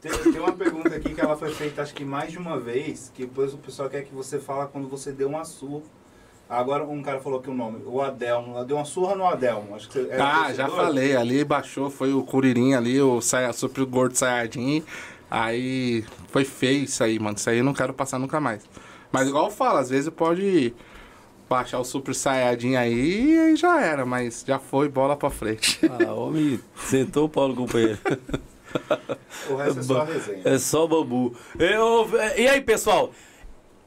Tem, 0.00 0.12
tem, 0.12 0.40
uma 0.40 0.52
pergunta 0.52 0.94
aqui 0.94 1.12
que 1.14 1.20
ela 1.20 1.36
foi 1.36 1.50
feita 1.50 1.82
acho 1.82 1.92
que 1.92 2.04
mais 2.04 2.30
de 2.30 2.38
uma 2.38 2.58
vez, 2.58 3.10
que 3.14 3.26
depois 3.26 3.52
o 3.52 3.58
pessoal 3.58 3.90
quer 3.90 4.02
que 4.04 4.14
você 4.14 4.38
fala 4.38 4.66
quando 4.66 4.88
você 4.88 5.10
deu 5.10 5.28
uma 5.28 5.44
surra 5.44 5.82
Agora 6.48 6.82
um 6.82 7.02
cara 7.02 7.20
falou 7.20 7.40
aqui 7.40 7.50
o 7.50 7.54
nome, 7.54 7.82
o 7.84 8.00
Adelmo. 8.00 8.64
Deu 8.64 8.78
uma 8.78 8.84
surra 8.86 9.14
no 9.14 9.26
Adelmo. 9.26 9.74
Acho 9.74 9.86
que 9.90 10.08
ah, 10.12 10.50
já 10.54 10.66
falei. 10.66 11.14
Ali 11.14 11.44
baixou, 11.44 11.90
foi 11.90 12.14
o 12.14 12.22
Curirim 12.22 12.72
ali, 12.72 12.98
o 13.02 13.20
saia, 13.20 13.52
super 13.52 13.84
gordo 13.84 14.14
Sayajin. 14.14 14.82
Aí 15.30 16.04
foi 16.28 16.46
feio 16.46 16.84
isso 16.84 17.04
aí, 17.04 17.18
mano. 17.18 17.36
Isso 17.36 17.50
aí 17.50 17.58
eu 17.58 17.64
não 17.64 17.74
quero 17.74 17.92
passar 17.92 18.18
nunca 18.18 18.40
mais. 18.40 18.62
Mas 19.12 19.28
igual 19.28 19.44
eu 19.46 19.50
falo, 19.50 19.78
às 19.78 19.90
vezes 19.90 20.08
pode 20.08 20.74
baixar 21.48 21.78
o 21.80 21.84
Super 21.84 22.14
Saiyajin 22.14 22.76
aí 22.76 23.34
e 23.34 23.38
aí 23.38 23.56
já 23.56 23.80
era, 23.80 24.04
mas 24.04 24.44
já 24.46 24.58
foi, 24.58 24.88
bola 24.88 25.16
pra 25.16 25.30
frente. 25.30 25.80
Ah, 25.84 26.12
homem, 26.12 26.60
sentou 26.76 27.26
o 27.26 27.28
Paulo, 27.28 27.54
companheiro. 27.54 27.98
o 29.50 29.56
resto 29.56 29.80
é 29.80 29.82
só 29.82 30.04
resenha. 30.04 30.42
É 30.44 30.58
só 30.58 30.86
bambu. 30.86 31.36
Eu, 31.58 32.08
e 32.36 32.48
aí, 32.48 32.60
pessoal? 32.60 33.12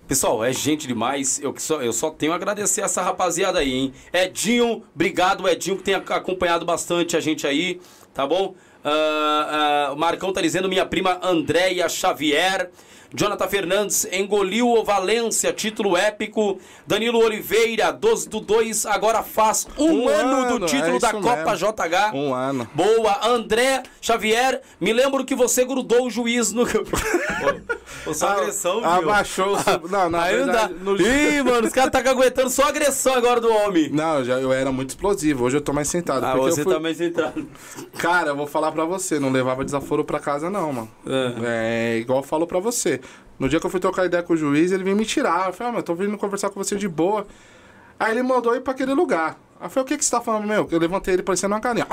Pessoal, 0.08 0.44
é 0.44 0.52
gente 0.52 0.88
demais. 0.88 1.40
Eu 1.42 1.56
só, 1.58 1.82
eu 1.82 1.94
só 1.94 2.10
tenho 2.10 2.34
a 2.34 2.36
agradecer 2.36 2.82
essa 2.82 3.02
rapaziada 3.02 3.60
aí, 3.60 3.74
hein? 3.74 3.94
Edinho, 4.12 4.84
obrigado, 4.94 5.48
Edinho, 5.48 5.78
que 5.78 5.84
tem 5.84 5.96
acompanhado 5.96 6.66
bastante 6.66 7.16
a 7.16 7.20
gente 7.20 7.48
aí, 7.48 7.80
tá 8.14 8.28
bom? 8.28 8.56
Uh, 8.84 9.92
uh, 9.92 9.94
o 9.94 9.96
Marcão 9.96 10.34
tá 10.34 10.42
dizendo 10.42 10.68
minha 10.68 10.86
prima 10.86 11.20
Andréia 11.24 11.88
Xavier. 11.88 12.70
Jonathan 13.14 13.48
Fernandes 13.48 14.08
engoliu 14.12 14.70
o 14.70 14.84
Valência, 14.84 15.52
título 15.52 15.98
épico. 15.98 16.60
Danilo 16.88 17.20
Oliveira, 17.20 17.92
12 17.92 18.30
do 18.30 18.40
2, 18.40 18.86
agora 18.86 19.22
faz 19.22 19.68
um, 19.78 20.04
um 20.04 20.10
ano, 20.10 20.36
ano, 20.36 20.60
do 20.60 20.66
título 20.66 20.96
é 20.96 21.00
da 21.00 21.12
Copa 21.12 21.52
mesmo. 21.52 21.74
JH. 21.74 22.14
Um 22.14 22.34
ano. 22.34 22.68
Boa. 22.74 23.28
André 23.28 23.84
Xavier, 24.02 24.62
me 24.80 24.94
lembro 24.94 25.26
que 25.26 25.36
você 25.36 25.66
grudou 25.66 26.08
o 26.08 26.10
juiz 26.10 26.54
no. 26.54 26.66
Pô, 26.66 28.14
só 28.16 28.30
agressão, 28.30 28.80
viu? 28.80 28.90
Abaixou. 28.90 29.58
Não, 29.90 30.10
na 30.10 30.24
Aí 30.24 30.38
verdade. 30.38 30.74
No... 30.76 30.96
Ih, 30.96 31.44
mano, 31.44 31.68
os 31.68 31.74
caras 31.74 31.92
tá 31.92 32.00
aguentando 32.00 32.50
só 32.50 32.64
agressão 32.64 33.14
agora 33.14 33.42
do 33.42 33.52
homem. 33.52 33.90
Não, 33.90 34.20
eu, 34.20 34.26
já, 34.26 34.40
eu 34.40 34.54
era 34.54 34.72
muito 34.72 34.90
explosivo. 34.90 35.46
Hoje 35.46 35.58
eu 35.58 35.62
tô 35.62 35.74
mais 35.74 35.90
sentado. 35.90 36.26
Ah, 36.26 36.36
você 36.36 36.64
fui... 36.64 36.74
tá 36.74 36.80
mais 36.80 36.98
sentado. 36.98 37.46
Cara, 37.98 38.30
eu 38.30 38.36
vou 38.36 38.48
falar 38.48 38.72
pra 38.72 38.86
você, 38.86 39.20
não 39.20 39.32
levava 39.32 39.66
desaforo 39.66 40.04
pra 40.06 40.20
casa, 40.20 40.50
não, 40.50 40.72
mano. 40.72 40.90
É, 41.06 41.96
é 41.96 41.98
igual 41.98 42.20
eu 42.20 42.24
falo 42.24 42.48
pra 42.48 42.60
você. 42.60 43.01
No 43.40 43.50
dia 43.50 43.60
que 43.60 43.66
eu 43.66 43.70
fui 43.70 43.80
trocar 43.80 44.06
ideia 44.06 44.22
com 44.22 44.34
o 44.34 44.38
juiz, 44.38 44.72
ele 44.72 44.84
veio 44.84 44.96
me 44.96 45.06
tirar. 45.06 45.48
Eu 45.48 45.54
falei, 45.54 45.70
ah, 45.70 45.74
mas 45.74 45.80
eu 45.80 45.84
tô 45.84 45.96
vindo 45.96 46.18
conversar 46.18 46.50
com 46.50 46.64
você 46.64 46.76
de 46.76 46.88
boa. 46.88 47.26
Aí 48.00 48.12
ele 48.12 48.24
mandou 48.24 48.56
ir 48.56 48.62
pra 48.62 48.74
aquele 48.74 48.94
lugar. 48.94 49.40
Aí 49.60 49.66
eu 49.66 49.70
falei, 49.70 49.84
o 49.84 49.88
que, 49.88 49.98
que 49.98 50.06
você 50.06 50.12
tá 50.12 50.22
falando, 50.22 50.48
meu? 50.48 50.68
Eu 50.72 50.80
levantei 50.80 51.14
ele 51.14 51.24
parecendo 51.24 51.54
uma 51.54 51.60
galinha. 51.60 51.88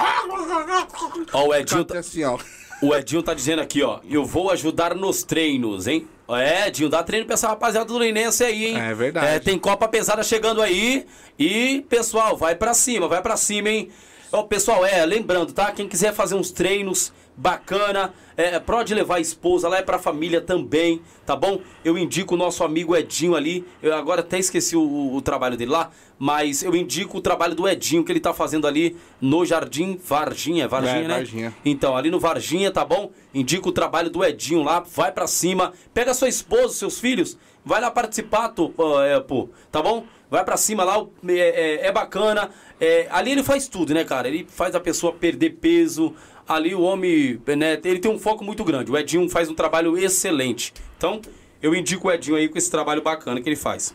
Ó, 1.33 1.49
o 1.49 1.55
Edinho. 1.55 1.85
Tá... 1.85 1.99
Assim, 1.99 2.25
ó. 2.25 2.39
O 2.81 2.95
Edinho 2.95 3.23
tá 3.23 3.35
dizendo 3.35 3.61
aqui, 3.61 3.83
ó. 3.83 4.01
Eu 4.09 4.25
vou 4.25 4.51
ajudar 4.51 4.95
nos 4.95 5.23
treinos, 5.23 5.87
hein? 5.87 6.09
É, 6.29 6.69
Edinho, 6.69 6.89
dá 6.89 7.03
treino 7.03 7.27
pra 7.27 7.35
essa 7.35 7.49
rapaziada 7.49 7.87
do 7.87 7.99
Linense 7.99 8.45
aí, 8.45 8.67
hein? 8.67 8.81
É 8.81 8.95
verdade. 8.95 9.27
É, 9.27 9.39
tem 9.39 9.59
Copa 9.59 9.89
Pesada 9.89 10.23
chegando 10.23 10.63
aí. 10.63 11.07
E, 11.39 11.85
pessoal, 11.89 12.37
vai 12.37 12.55
pra 12.55 12.75
cima, 12.75 13.09
vai 13.09 13.21
pra 13.21 13.37
cima, 13.37 13.69
hein? 13.69 13.91
Ó, 14.31 14.43
pessoal, 14.43 14.85
é, 14.85 15.05
lembrando, 15.05 15.53
tá? 15.53 15.73
Quem 15.73 15.89
quiser 15.89 16.13
fazer 16.13 16.35
uns 16.35 16.51
treinos 16.51 17.13
bacana, 17.39 18.13
é, 18.37 18.59
pode 18.59 18.93
levar 18.93 19.17
a 19.17 19.21
esposa, 19.21 19.69
lá 19.69 19.79
é 19.79 19.83
pra 19.83 19.97
família 19.97 20.41
também, 20.41 21.01
tá 21.25 21.37
bom? 21.37 21.61
Eu 21.85 21.97
indico 21.97 22.35
o 22.35 22.37
nosso 22.37 22.65
amigo 22.65 22.97
Edinho 22.97 23.37
ali, 23.37 23.65
eu 23.81 23.95
agora 23.95 24.23
até 24.23 24.41
esqueci 24.41 24.77
o, 24.77 25.15
o, 25.15 25.23
trabalho 25.23 25.57
dele 25.57 25.71
lá, 25.71 25.91
mas 26.19 26.65
eu 26.65 26.75
indico 26.75 27.19
o 27.19 27.21
trabalho 27.21 27.55
do 27.55 27.69
Edinho 27.69 28.05
que 28.05 28.11
ele 28.11 28.19
tá 28.19 28.35
fazendo 28.35 28.67
ali 28.67 28.97
no 29.21 29.47
Jardim 29.47 29.97
Varginha, 29.97 30.65
é 30.65 30.69
Varginha, 30.69 31.05
é, 31.05 31.09
né? 31.09 31.15
Varginha. 31.15 31.55
Então, 31.65 31.97
ali 31.97 32.11
no 32.11 32.19
Varginha, 32.19 32.73
tá 32.73 32.85
bom? 32.85 33.13
Indico 33.33 33.69
o 33.69 33.73
trabalho 33.73 34.11
do 34.11 34.25
Edinho 34.25 34.65
lá, 34.65 34.81
vai 34.81 35.13
pra 35.13 35.29
cima, 35.29 35.73
pega 35.95 36.13
sua 36.13 36.29
esposa, 36.29 36.75
seus 36.75 36.99
filhos, 36.99 37.39
vai 37.65 37.81
lá 37.81 37.89
participar, 37.89 38.49
tu, 38.49 38.75
é, 39.05 39.21
pô, 39.21 39.49
tá 39.71 39.81
bom? 39.81 40.05
Vai 40.31 40.45
pra 40.45 40.57
cima 40.57 40.85
lá, 40.85 41.07
é, 41.27 41.33
é, 41.33 41.87
é 41.87 41.93
bacana. 41.93 42.51
É, 42.79 43.09
ali 43.11 43.33
ele 43.33 43.43
faz 43.43 43.67
tudo, 43.67 43.95
né, 43.95 44.05
cara? 44.05 44.29
Ele 44.29 44.47
faz 44.49 44.75
a 44.75 44.81
pessoa 44.81 45.13
perder 45.13 45.51
peso. 45.55 46.15
Ali 46.49 46.75
o 46.75 46.81
homem, 46.81 47.41
né, 47.57 47.79
ele 47.85 47.99
tem 47.99 48.11
um 48.11 48.19
foco 48.19 48.43
muito 48.43 48.65
grande. 48.65 48.91
O 48.91 48.97
Edinho 48.97 49.29
faz 49.29 49.51
um 49.51 49.55
trabalho 49.55 49.99
excelente. 49.99 50.73
Então, 50.97 51.21
eu 51.61 51.75
indico 51.75 52.09
o 52.09 52.11
Edinho 52.11 52.37
aí 52.37 52.49
com 52.49 52.57
esse 52.57 52.71
trabalho 52.71 53.03
bacana 53.03 53.41
que 53.41 53.49
ele 53.49 53.57
faz. 53.57 53.95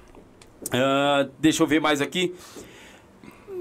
Uh, 0.68 1.30
deixa 1.40 1.64
eu 1.64 1.68
ver 1.68 1.82
mais 1.82 2.00
aqui. 2.00 2.34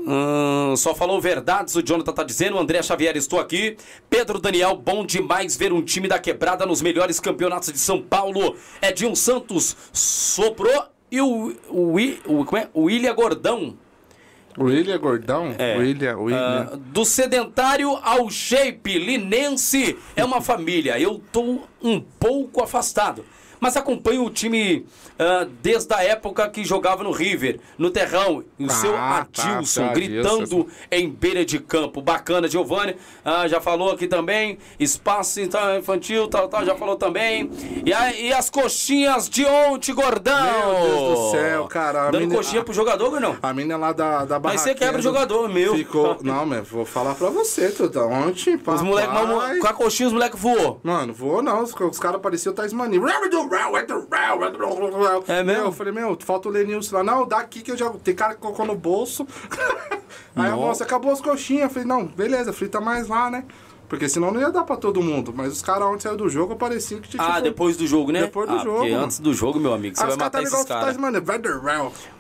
Uh, 0.03 0.77
só 0.77 0.95
falou 0.95 1.21
verdades, 1.21 1.77
o 1.77 1.83
Jonathan 1.83 2.13
tá 2.13 2.23
dizendo. 2.23 2.59
André 2.59 2.83
Xavier, 2.83 3.17
estou 3.17 3.41
aqui. 3.41 3.77
Pedro 4.11 4.39
Daniel, 4.39 4.77
bom 4.77 5.07
demais 5.07 5.57
ver 5.57 5.73
um 5.73 5.83
time 5.83 6.09
da 6.09 6.19
quebrada 6.19 6.67
nos 6.67 6.83
melhores 6.83 7.21
campeonatos 7.21 7.73
de 7.73 7.79
São 7.79 8.03
Paulo. 8.03 8.57
Edinho 8.83 9.15
Santos 9.15 9.77
soprou 9.93 10.87
e 11.11 11.21
o, 11.21 11.55
o, 11.69 11.97
o, 12.27 12.45
como 12.45 12.57
é? 12.57 12.69
o 12.75 12.83
William 12.83 13.15
Gordão. 13.15 13.77
William 14.59 14.99
Gordão? 14.99 15.55
É. 15.59 15.77
William, 15.77 16.19
William. 16.19 16.71
Uh, 16.73 16.77
do 16.77 17.05
sedentário 17.05 17.99
ao 18.03 18.29
shape, 18.31 18.99
linense 18.99 19.99
é 20.15 20.25
uma 20.25 20.41
família. 20.41 20.99
Eu 20.99 21.21
tô 21.33 21.61
um 21.83 22.01
pouco 22.01 22.63
afastado 22.63 23.25
mas 23.63 23.77
acompanho 23.77 24.25
o 24.25 24.29
time 24.29 24.85
uh, 25.13 25.49
desde 25.63 25.95
a 25.95 26.03
época 26.03 26.49
que 26.49 26.65
jogava 26.65 27.05
no 27.05 27.13
River, 27.13 27.61
no 27.79 27.91
Terrão, 27.93 28.43
o 28.59 28.67
ah, 28.67 28.69
seu 28.71 28.97
Adilson, 28.97 29.87
tá, 29.87 29.93
gritando 29.93 30.43
Adilson. 30.43 30.67
em 30.91 31.09
beira 31.09 31.45
de 31.45 31.61
campo. 31.61 32.03
Bacana, 32.03 32.49
Giovanni, 32.49 32.97
uh, 33.25 33.47
já 33.47 33.61
falou 33.61 33.93
aqui 33.93 34.09
também, 34.09 34.59
espaço 34.81 35.41
então, 35.41 35.79
infantil, 35.79 36.27
tal, 36.27 36.49
tal, 36.49 36.65
já 36.65 36.75
falou 36.75 36.97
também. 36.97 37.49
E, 37.87 37.95
a, 37.95 38.13
e 38.13 38.33
as 38.33 38.51
coxinhas 38.51 39.31
de 39.31 39.45
ontem, 39.45 39.95
gordão! 39.95 40.43
Meu 40.43 40.81
Deus 40.83 41.19
do 41.21 41.31
céu, 41.31 41.65
cara. 41.67 42.11
Dando 42.11 42.23
mina, 42.23 42.35
coxinha 42.35 42.65
pro 42.65 42.75
jogador, 42.75 43.21
não? 43.21 43.37
A 43.41 43.55
mina 43.55 43.77
lá 43.77 43.93
da, 43.93 44.25
da 44.25 44.41
Mas 44.41 44.61
você 44.61 44.75
quebra 44.75 44.99
o 44.99 45.03
jogador, 45.03 45.49
meu. 45.49 45.77
Ficou... 45.77 46.19
não, 46.25 46.45
mas 46.45 46.69
vou 46.69 46.85
falar 46.85 47.15
pra 47.15 47.31
você, 47.31 47.71
tudo. 47.71 48.01
Ontem, 48.09 48.59
papai... 48.59 48.75
Os 48.75 48.83
moleques, 48.83 49.61
com 49.61 49.69
a 49.69 49.73
coxinha 49.73 50.09
os 50.09 50.13
moleques 50.13 50.41
voou. 50.41 50.81
Mano, 50.83 51.15
voou 51.15 51.41
não, 51.41 51.63
os, 51.63 51.73
os 51.73 51.99
caras 52.01 52.21
pareciam 52.21 52.53
o 52.53 52.57
Tasmania. 52.57 53.01
É 55.29 55.43
mesmo? 55.43 55.65
Eu 55.65 55.73
falei, 55.73 55.93
meu, 55.93 56.17
falta 56.21 56.49
o 56.49 56.51
Lenilson 56.53 56.97
lá. 56.97 57.05
Não, 57.05 57.27
dá 57.27 57.39
aqui 57.39 57.61
que 57.61 57.71
eu 57.71 57.77
já. 57.77 57.91
Tem 57.91 58.15
cara 58.15 58.35
que 58.35 58.41
colocou 58.41 58.65
no 58.67 58.75
bolso. 58.75 59.27
Aí 60.35 60.51
a 60.51 60.57
moça, 60.57 60.85
acabou 60.85 61.13
as 61.13 61.21
coxinhas. 61.21 61.65
Eu 61.65 61.71
falei, 61.71 61.87
não, 61.87 62.07
beleza, 62.07 62.53
frita 62.53 62.81
mais 62.81 63.09
lá, 63.09 63.31
né? 63.31 63.45
Porque 63.93 64.09
senão 64.09 64.31
não 64.31 64.41
ia 64.41 64.51
dar 64.51 64.63
pra 64.63 64.75
todo 64.75 65.03
mundo. 65.03 65.35
Mas 65.37 65.53
os 65.53 65.61
caras 65.61 65.87
ontem 65.87 66.05
saiu 66.05 66.17
do 66.17 66.27
jogo, 66.27 66.57
parecia 66.57 66.99
que 66.99 67.11
tinha 67.11 67.23
Ah, 67.23 67.33
tipo, 67.33 67.43
depois 67.43 67.77
do 67.77 67.87
jogo, 67.87 68.11
né? 68.11 68.23
Depois 68.23 68.49
do 68.49 68.55
ah, 68.55 68.65
jogo, 68.65 68.77
Porque 68.79 68.91
mano. 68.91 69.05
antes 69.05 69.21
do 69.21 69.35
jogo, 69.35 69.61
meu 69.61 69.75
amigo, 69.75 69.95
você 69.95 70.03
Aí 70.03 70.09
vai 70.09 70.17
matar 70.17 70.39
tá 70.39 70.43
esses 70.43 70.65
caras. 70.65 70.97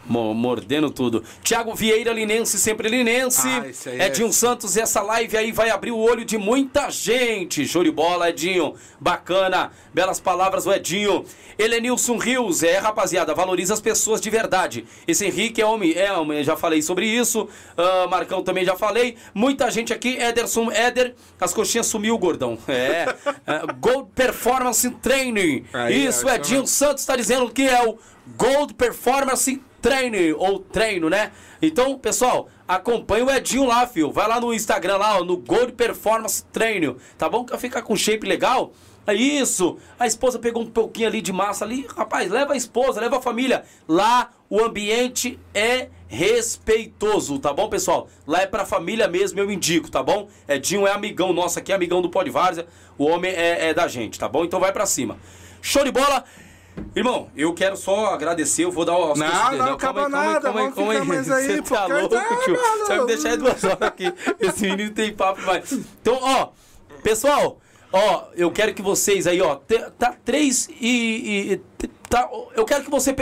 Mordendo 0.05 0.91
tudo. 0.91 1.25
Tiago 1.43 1.75
Vieira, 1.75 2.13
Linense, 2.13 2.59
sempre 2.59 2.91
Linense. 2.91 3.49
Ah, 3.49 3.91
é- 3.91 4.09
Edinho 4.09 4.31
Santos, 4.35 4.77
essa 4.77 5.01
live 5.01 5.35
aí 5.35 5.51
vai 5.51 5.71
abrir 5.71 5.93
o 5.93 5.99
olho 5.99 6.27
de 6.27 6.37
muita 6.37 6.91
gente. 6.91 7.67
Show 7.67 7.83
de 7.83 7.91
bola, 7.91 8.29
Edinho. 8.29 8.75
Bacana. 9.01 9.71
Belas 9.95 10.21
palavras 10.21 10.65
do 10.65 10.75
Edinho. 10.75 11.25
Helenilson 11.59 12.17
Rios, 12.17 12.63
é, 12.63 12.79
rapaziada, 12.79 13.35
valoriza 13.35 13.75
as 13.75 13.81
pessoas 13.81 14.21
de 14.21 14.29
verdade. 14.31 14.85
Esse 15.07 15.25
Henrique 15.27 15.61
é 15.61 15.67
homem, 15.67 15.93
é 15.93 16.13
homem, 16.13 16.43
já 16.43 16.57
falei 16.57 16.83
sobre 16.83 17.07
isso. 17.07 17.49
Ah, 17.77 18.07
Marcão 18.11 18.43
também 18.43 18.65
já 18.65 18.77
falei. 18.77 19.17
Muita 19.35 19.71
gente 19.71 19.93
aqui, 19.93 20.17
Ederson, 20.17 20.71
Éder, 20.71 21.15
as 21.41 21.55
coxinhas 21.63 21.87
sumiu, 21.87 22.19
gordão. 22.19 22.59
É. 22.67 23.07
Ah, 23.47 23.73
Gold 23.79 24.11
Performance 24.15 24.89
Training. 24.91 25.65
Aí, 25.73 26.07
isso, 26.07 26.27
ó, 26.27 26.35
Edinho 26.35 26.67
Santos 26.67 27.03
está 27.03 27.15
dizendo 27.15 27.49
que 27.51 27.63
é 27.63 27.89
o 27.89 27.99
Gold 28.37 28.75
Performance 28.75 29.63
Training, 29.81 30.33
ou 30.33 30.59
treino, 30.59 31.09
né? 31.09 31.33
Então, 31.61 31.99
pessoal, 31.99 32.49
acompanha 32.67 33.25
o 33.25 33.31
Edinho 33.31 33.65
lá, 33.65 33.87
fio. 33.87 34.11
Vai 34.11 34.29
lá 34.29 34.41
no 34.41 34.53
Instagram, 34.53 34.97
lá, 34.97 35.19
ó, 35.19 35.25
no 35.25 35.37
Gold 35.37 35.73
Performance 35.73 36.45
Training, 36.53 36.97
tá 37.17 37.29
bom? 37.29 37.45
Quer 37.45 37.59
ficar 37.59 37.83
com 37.83 37.97
shape 37.97 38.27
legal? 38.27 38.73
É 39.07 39.15
isso. 39.15 39.79
A 39.99 40.07
esposa 40.07 40.39
pegou 40.39 40.63
um 40.63 40.71
pouquinho 40.71 41.09
ali 41.09 41.21
de 41.21 41.33
massa 41.33 41.65
ali. 41.65 41.87
Rapaz, 41.97 42.31
leva 42.31 42.53
a 42.53 42.57
esposa, 42.57 43.01
leva 43.01 43.19
a 43.19 43.23
família. 43.23 43.65
Lá 43.89 44.31
o 44.55 44.63
ambiente 44.63 45.39
é 45.55 45.89
respeitoso, 46.09 47.39
tá 47.39 47.55
bom, 47.55 47.71
pessoal? 47.71 48.07
Lá 48.27 48.43
é 48.43 48.47
pra 48.47 48.67
família 48.67 49.09
mesmo, 49.09 49.41
eu 49.41 49.51
indico, 49.51 49.91
tá 49.91 50.03
bom? 50.03 50.29
Edinho 50.47 50.87
é 50.87 50.93
amigão 50.93 51.33
nosso 51.33 51.59
aqui, 51.59 51.73
amigão 51.73 52.03
do 52.03 52.11
Pode 52.11 52.29
Várzea. 52.29 52.67
O 52.99 53.07
homem 53.07 53.33
é, 53.33 53.71
é 53.71 53.75
da 53.75 53.89
gente, 53.89 54.19
tá 54.19 54.29
bom? 54.29 54.45
Então 54.45 54.61
vai 54.61 54.71
pra 54.71 54.85
cima. 54.85 55.17
Show 55.63 55.83
de 55.85 55.91
bola. 55.91 56.23
Irmão, 56.95 57.31
eu 57.35 57.55
quero 57.55 57.79
só 57.79 58.13
agradecer, 58.13 58.65
eu 58.65 58.71
vou 58.71 58.85
dar 58.85 58.99
os 58.99 59.19
Não, 59.19 59.27
conselhos. 59.27 59.59
não 59.67 59.73
acaba 59.73 60.07
nada, 60.09 60.53
vamos 60.53 60.75
ficar 60.75 61.05
mais 61.07 61.31
aí, 61.33 61.47
Você 61.47 61.63
tá 61.63 61.87
porque- 61.87 61.93
louco, 61.95 62.45
tio? 62.45 62.55
Não, 62.55 62.79
não, 62.79 62.87
Você 62.87 62.89
vai 62.89 62.99
me 63.01 63.07
deixar 63.07 63.29
aí 63.31 63.37
duas 63.39 63.65
horas 63.65 63.83
aqui. 63.83 64.13
Esse 64.39 64.63
menino 64.69 64.91
tem 64.91 65.15
papo 65.15 65.41
demais. 65.41 65.73
Então, 65.73 66.19
ó, 66.21 66.49
pessoal, 67.03 67.59
ó, 67.91 68.25
eu 68.35 68.51
quero 68.51 68.75
que 68.75 68.83
vocês 68.83 69.27
aí, 69.27 69.41
ó, 69.41 69.57
tá 69.99 70.15
três 70.25 70.69
e, 70.79 71.53
e- 71.83 71.87
tá, 72.11 72.29
eu 72.55 72.67
quero 72.67 72.85
que 72.85 72.91
você 72.91 73.15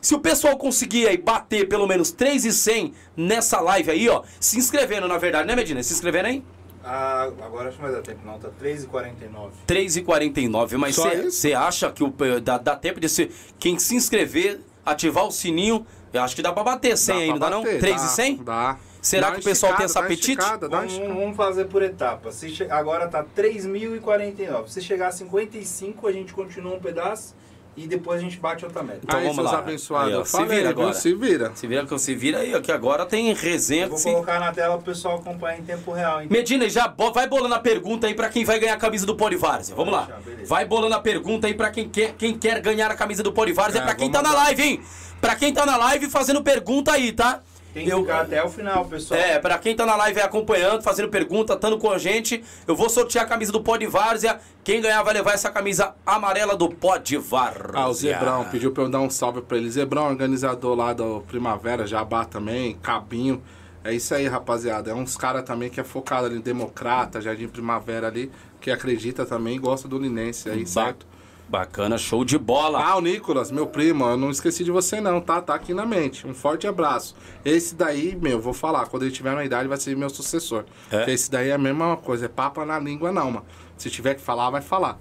se 0.00 0.14
o 0.14 0.18
pessoal 0.20 0.56
conseguir 0.56 1.06
aí 1.08 1.16
bater 1.16 1.68
pelo 1.68 1.86
menos 1.86 2.10
3 2.10 2.44
e 2.44 2.52
100 2.52 2.92
nessa 3.16 3.60
live 3.60 3.90
aí, 3.90 4.08
ó, 4.08 4.22
se 4.40 4.58
inscrevendo 4.58 5.08
na 5.08 5.18
verdade, 5.18 5.46
né, 5.46 5.56
Medina? 5.56 5.82
Se 5.82 5.92
inscrevendo 5.92 6.28
aí? 6.28 6.44
Ah, 6.88 7.24
agora 7.42 7.68
acho 7.68 7.78
que 7.78 7.82
não 7.82 7.90
vai 7.90 8.00
dar 8.00 8.06
tempo, 8.06 8.20
não. 8.24 8.38
Tá 8.38 8.48
3h49. 8.62 9.50
3,49. 9.66 10.76
Mas 10.78 10.94
você 10.96 11.52
acha 11.52 11.90
que 11.90 12.04
o, 12.04 12.12
dá, 12.40 12.58
dá 12.58 12.76
tempo 12.76 13.00
de 13.00 13.08
ser, 13.08 13.32
quem 13.58 13.76
se 13.78 13.96
inscrever, 13.96 14.60
ativar 14.84 15.26
o 15.26 15.32
sininho, 15.32 15.84
eu 16.12 16.22
acho 16.22 16.36
que 16.36 16.42
dá 16.42 16.52
pra 16.52 16.62
bater 16.62 16.96
100 16.96 17.16
aí, 17.22 17.28
não 17.28 17.38
dá 17.40 17.50
não? 17.50 17.62
3 17.64 18.02
e 18.02 18.08
100? 18.08 18.36
Dá. 18.44 18.78
Será 19.02 19.28
Dá 19.28 19.34
que 19.34 19.40
o 19.40 19.44
pessoal 19.44 19.76
tem 19.76 19.86
esticada, 19.86 19.86
esse 19.86 19.94
dá 19.94 20.00
uma 20.00 20.06
apetite? 20.06 20.30
esticada, 20.30 20.68
dá 20.68 20.80
Vamos, 20.80 20.98
vamos 21.16 21.36
fazer 21.36 21.64
por 21.66 21.82
etapas. 21.82 22.34
Se 22.36 22.50
che- 22.50 22.68
Agora 22.70 23.06
tá 23.06 23.24
3.049. 23.36 24.68
Se 24.68 24.80
chegar 24.80 25.08
a 25.08 25.12
55, 25.12 26.06
a 26.08 26.12
gente 26.12 26.32
continua 26.32 26.74
um 26.74 26.80
pedaço 26.80 27.34
e 27.76 27.86
depois 27.86 28.20
a 28.20 28.24
gente 28.24 28.38
bate 28.38 28.64
outra 28.64 28.82
meta. 28.82 29.00
Então 29.02 29.18
aí, 29.18 29.24
vamos 29.26 29.36
seus 29.36 29.52
lá. 29.52 29.58
abençoados. 29.58 30.12
Aí, 30.12 30.18
ó, 30.20 30.24
se 30.24 30.44
vira 30.44 30.70
agora. 30.70 30.92
Se 30.94 31.14
vira. 31.14 31.52
Se 31.54 31.66
vira 31.66 31.84
que 31.86 31.98
se 31.98 32.14
vira 32.14 32.38
aí, 32.38 32.54
ó, 32.54 32.60
que 32.60 32.72
agora 32.72 33.04
tem 33.04 33.32
resenha. 33.34 33.84
Eu 33.84 33.90
vou 33.90 33.98
se- 33.98 34.10
colocar 34.10 34.40
na 34.40 34.52
tela 34.52 34.76
pro 34.76 34.86
pessoal 34.92 35.16
acompanhar 35.16 35.58
em 35.58 35.62
tempo 35.62 35.92
real. 35.92 36.22
Hein? 36.22 36.28
Medina, 36.30 36.68
já 36.70 36.88
bo- 36.88 37.12
vai 37.12 37.28
bolando 37.28 37.54
a 37.54 37.58
pergunta 37.60 38.06
aí 38.06 38.14
pra 38.14 38.28
quem 38.28 38.44
vai 38.44 38.58
ganhar 38.58 38.74
a 38.74 38.78
camisa 38.78 39.04
do 39.04 39.14
Polivárzea. 39.16 39.74
Vamos 39.76 39.92
lá. 39.92 40.04
Deixa, 40.06 40.20
beleza. 40.22 40.48
Vai 40.48 40.64
bolando 40.64 40.94
a 40.94 41.00
pergunta 41.00 41.46
aí 41.46 41.54
pra 41.54 41.70
quem 41.70 41.88
quer, 41.88 42.12
quem 42.14 42.38
quer 42.38 42.60
ganhar 42.60 42.90
a 42.90 42.94
camisa 42.94 43.22
do 43.22 43.32
Polivárzea. 43.32 43.80
É, 43.80 43.84
pra 43.84 43.94
quem 43.94 44.10
vamos 44.10 44.22
tá 44.28 44.34
na 44.34 44.42
live, 44.44 44.62
hein? 44.62 44.80
Pra 45.20 45.34
quem 45.34 45.52
tá 45.52 45.66
na 45.66 45.76
live 45.76 46.08
fazendo 46.10 46.42
pergunta 46.42 46.92
aí, 46.92 47.12
tá? 47.12 47.40
Tem 47.76 47.84
que 47.84 47.94
ficar 47.94 48.20
até 48.22 48.42
o 48.42 48.48
final, 48.48 48.86
pessoal. 48.86 49.20
É, 49.20 49.38
pra 49.38 49.58
quem 49.58 49.76
tá 49.76 49.84
na 49.84 49.94
live 49.96 50.18
aí 50.18 50.24
acompanhando, 50.26 50.82
fazendo 50.82 51.10
pergunta, 51.10 51.52
estando 51.52 51.76
com 51.76 51.90
a 51.90 51.98
gente, 51.98 52.42
eu 52.66 52.74
vou 52.74 52.88
sortear 52.88 53.26
a 53.26 53.28
camisa 53.28 53.52
do 53.52 53.60
Pod 53.60 53.86
Várzea. 53.86 54.40
Quem 54.64 54.80
ganhar 54.80 55.02
vai 55.02 55.12
levar 55.12 55.32
essa 55.34 55.50
camisa 55.50 55.94
amarela 56.06 56.56
do 56.56 56.70
Pod 56.70 57.16
Várzea. 57.18 57.70
Ah, 57.74 57.86
o 57.88 57.92
Zebrão 57.92 58.44
pediu 58.44 58.72
pra 58.72 58.84
eu 58.84 58.88
dar 58.88 59.00
um 59.00 59.10
salve 59.10 59.42
pra 59.42 59.58
ele. 59.58 59.70
Zebrão, 59.70 60.06
organizador 60.08 60.74
lá 60.74 60.94
do 60.94 61.20
Primavera, 61.28 61.86
Jabá 61.86 62.24
também, 62.24 62.74
Cabinho. 62.82 63.42
É 63.84 63.92
isso 63.92 64.14
aí, 64.14 64.26
rapaziada. 64.26 64.90
É 64.90 64.94
uns 64.94 65.16
caras 65.16 65.42
também 65.44 65.68
que 65.68 65.78
é 65.78 65.84
focado 65.84 66.26
ali 66.26 66.36
em 66.38 66.40
Democrata, 66.40 67.20
Jardim 67.20 67.46
Primavera 67.46 68.06
ali, 68.08 68.32
que 68.60 68.70
acredita 68.70 69.26
também 69.26 69.56
e 69.56 69.58
gosta 69.58 69.86
do 69.86 69.98
Linense 69.98 70.48
aí, 70.48 70.60
Ba- 70.60 70.66
certo? 70.66 71.06
Bacana, 71.48 71.96
show 71.96 72.24
de 72.24 72.36
bola. 72.36 72.82
Ah, 72.82 72.96
o 72.96 73.00
Nicolas, 73.00 73.52
meu 73.52 73.68
primo, 73.68 74.04
eu 74.04 74.16
não 74.16 74.30
esqueci 74.30 74.64
de 74.64 74.70
você 74.70 75.00
não, 75.00 75.20
tá? 75.20 75.40
Tá 75.40 75.54
aqui 75.54 75.72
na 75.72 75.86
mente. 75.86 76.26
Um 76.26 76.34
forte 76.34 76.66
abraço. 76.66 77.14
Esse 77.44 77.74
daí, 77.74 78.16
meu, 78.20 78.40
vou 78.40 78.52
falar, 78.52 78.86
quando 78.86 79.04
ele 79.04 79.12
tiver 79.12 79.34
na 79.34 79.44
idade 79.44 79.68
vai 79.68 79.78
ser 79.78 79.96
meu 79.96 80.10
sucessor. 80.10 80.64
É? 80.90 80.98
Porque 80.98 81.12
Esse 81.12 81.30
daí 81.30 81.50
é 81.50 81.52
a 81.52 81.58
mesma 81.58 81.96
coisa, 81.96 82.26
é 82.26 82.28
papa 82.28 82.64
na 82.66 82.78
língua 82.78 83.12
não, 83.12 83.30
mano. 83.30 83.46
Se 83.76 83.88
tiver 83.88 84.14
que 84.14 84.20
falar, 84.20 84.50
vai 84.50 84.60
falar. 84.60 84.98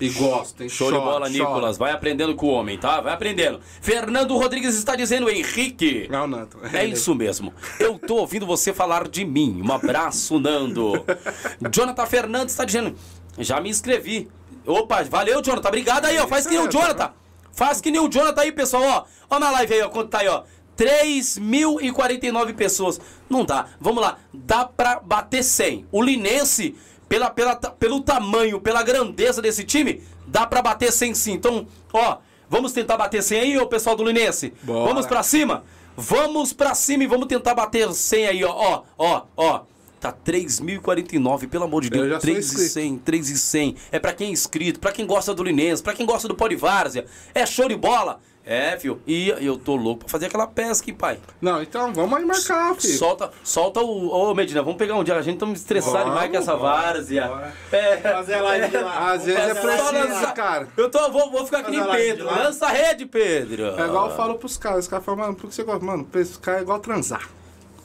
E 0.00 0.08
gosta, 0.08 0.64
hein? 0.64 0.68
Show 0.68 0.88
de 0.90 0.94
Chora, 0.98 1.04
bola, 1.04 1.26
chora. 1.26 1.30
Nicolas. 1.30 1.78
Vai 1.78 1.92
aprendendo 1.92 2.34
com 2.34 2.46
o 2.46 2.50
homem, 2.50 2.76
tá? 2.76 3.00
Vai 3.00 3.12
aprendendo. 3.12 3.60
Fernando 3.80 4.36
Rodrigues 4.36 4.74
está 4.74 4.96
dizendo, 4.96 5.30
Henrique. 5.30 6.08
Não, 6.10 6.26
Nanto. 6.26 6.58
É 6.72 6.84
isso 6.84 7.14
mesmo. 7.14 7.54
Eu 7.78 7.98
tô 7.98 8.16
ouvindo 8.16 8.44
você 8.44 8.72
falar 8.72 9.06
de 9.06 9.24
mim. 9.24 9.62
Um 9.64 9.72
abraço, 9.72 10.40
Nando. 10.40 10.92
Jonathan 11.72 12.06
Fernandes 12.06 12.52
está 12.52 12.64
dizendo. 12.64 12.96
Já 13.38 13.60
me 13.60 13.70
inscrevi. 13.70 14.28
Opa, 14.66 15.02
valeu, 15.04 15.42
Jonathan. 15.42 15.68
Obrigado 15.68 16.06
aí, 16.06 16.18
ó. 16.18 16.26
Faz 16.26 16.46
que 16.46 16.54
nem 16.54 16.66
o 16.66 16.70
Jonathan. 16.70 17.12
Faz 17.52 17.80
que 17.80 17.90
nem 17.90 18.00
o 18.00 18.08
Jonathan 18.08 18.40
aí, 18.40 18.52
pessoal, 18.52 18.82
ó. 18.82 19.04
Ó 19.30 19.38
na 19.38 19.50
live 19.50 19.74
aí, 19.74 19.82
ó. 19.82 19.88
Quanto 19.88 20.08
tá 20.10 20.18
aí, 20.18 20.28
ó. 20.28 20.42
3.049 20.76 22.54
pessoas. 22.54 23.00
Não 23.28 23.44
dá. 23.44 23.66
Vamos 23.80 24.02
lá. 24.02 24.18
Dá 24.32 24.64
pra 24.64 25.00
bater 25.00 25.42
100. 25.42 25.86
O 25.92 26.02
Linense, 26.02 26.76
pela, 27.08 27.30
pela, 27.30 27.54
pelo 27.56 28.00
tamanho, 28.00 28.60
pela 28.60 28.82
grandeza 28.82 29.40
desse 29.40 29.64
time, 29.64 30.02
dá 30.26 30.46
pra 30.46 30.62
bater 30.62 30.92
100 30.92 31.14
sim. 31.14 31.32
Então, 31.32 31.66
ó. 31.92 32.18
Vamos 32.48 32.72
tentar 32.72 32.96
bater 32.96 33.22
100 33.22 33.40
aí, 33.40 33.58
ô 33.58 33.66
pessoal 33.66 33.96
do 33.96 34.04
Linense? 34.04 34.52
Bora. 34.62 34.88
Vamos 34.88 35.06
pra 35.06 35.22
cima? 35.22 35.64
Vamos 35.96 36.52
pra 36.52 36.74
cima 36.74 37.04
e 37.04 37.06
vamos 37.06 37.26
tentar 37.26 37.54
bater 37.54 37.92
100 37.92 38.26
aí, 38.26 38.44
ó. 38.44 38.52
Ó, 38.52 38.82
ó, 38.98 39.22
ó. 39.36 39.60
Tá 40.04 40.12
3.049, 40.12 41.48
pelo 41.48 41.64
amor 41.64 41.80
de 41.80 41.88
Eu 41.88 41.92
Deus. 42.02 42.08
já 42.08 42.14
sou 42.16 42.20
3 42.20 42.36
e 42.36 42.40
inscrito. 42.40 42.70
100, 42.72 42.98
3 42.98 43.30
e 43.30 43.38
100. 43.38 43.76
É 43.90 43.98
pra 43.98 44.12
quem 44.12 44.28
é 44.28 44.30
inscrito, 44.32 44.78
pra 44.78 44.92
quem 44.92 45.06
gosta 45.06 45.32
do 45.32 45.42
Linense, 45.42 45.82
pra 45.82 45.94
quem 45.94 46.04
gosta 46.04 46.28
do 46.28 46.34
Polivárzea. 46.34 47.06
É 47.34 47.46
show 47.46 47.66
de 47.66 47.74
bola. 47.74 48.20
É, 48.44 48.76
filho. 48.78 49.00
E 49.06 49.30
eu 49.30 49.56
tô 49.56 49.74
louco 49.74 50.00
pra 50.00 50.10
fazer 50.10 50.26
aquela 50.26 50.46
pesca, 50.46 50.90
hein, 50.90 50.94
pai. 50.94 51.18
Não, 51.40 51.62
então 51.62 51.90
vamos 51.94 52.18
aí 52.18 52.24
marcar, 52.26 52.74
filho. 52.74 52.98
Solta, 52.98 53.30
solta 53.42 53.80
o. 53.80 54.10
Ô, 54.10 54.34
Medina, 54.34 54.60
vamos 54.62 54.76
pegar 54.76 54.94
um 54.96 55.02
dia. 55.02 55.14
A 55.16 55.22
gente 55.22 55.38
tá 55.38 55.46
me 55.46 55.54
estressado 55.54 56.10
demais 56.10 56.30
com 56.30 56.36
essa 56.36 56.54
várzea. 56.54 57.26
bora. 57.26 57.54
É. 57.72 57.96
Fazer 57.96 58.40
live 58.42 58.68
de 58.68 58.76
lá. 58.76 59.08
Às 59.12 59.24
vezes 59.24 59.40
é 59.40 59.54
preciso, 59.54 60.34
cara. 60.34 60.68
Eu 60.76 60.90
tô, 60.90 61.10
vou, 61.10 61.30
vou 61.30 61.46
ficar 61.46 61.62
que 61.62 61.70
nem 61.70 61.80
Fazer 61.80 61.90
a 61.90 61.94
live 61.94 62.10
Pedro. 62.12 62.26
Lança 62.26 62.66
a 62.66 62.68
rede, 62.68 63.06
Pedro. 63.06 63.80
É 63.80 63.86
igual 63.86 64.10
eu 64.10 64.16
falo 64.16 64.34
pros 64.34 64.58
caras. 64.58 64.80
Os 64.80 64.88
caras 64.88 65.02
falam, 65.06 65.20
mano, 65.20 65.34
por 65.34 65.48
que 65.48 65.54
você 65.54 65.62
gosta? 65.62 65.82
Mano, 65.82 66.04
pescar 66.04 66.58
é 66.58 66.60
igual 66.60 66.78
transar. 66.80 67.26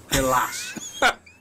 Relaxa. 0.10 0.89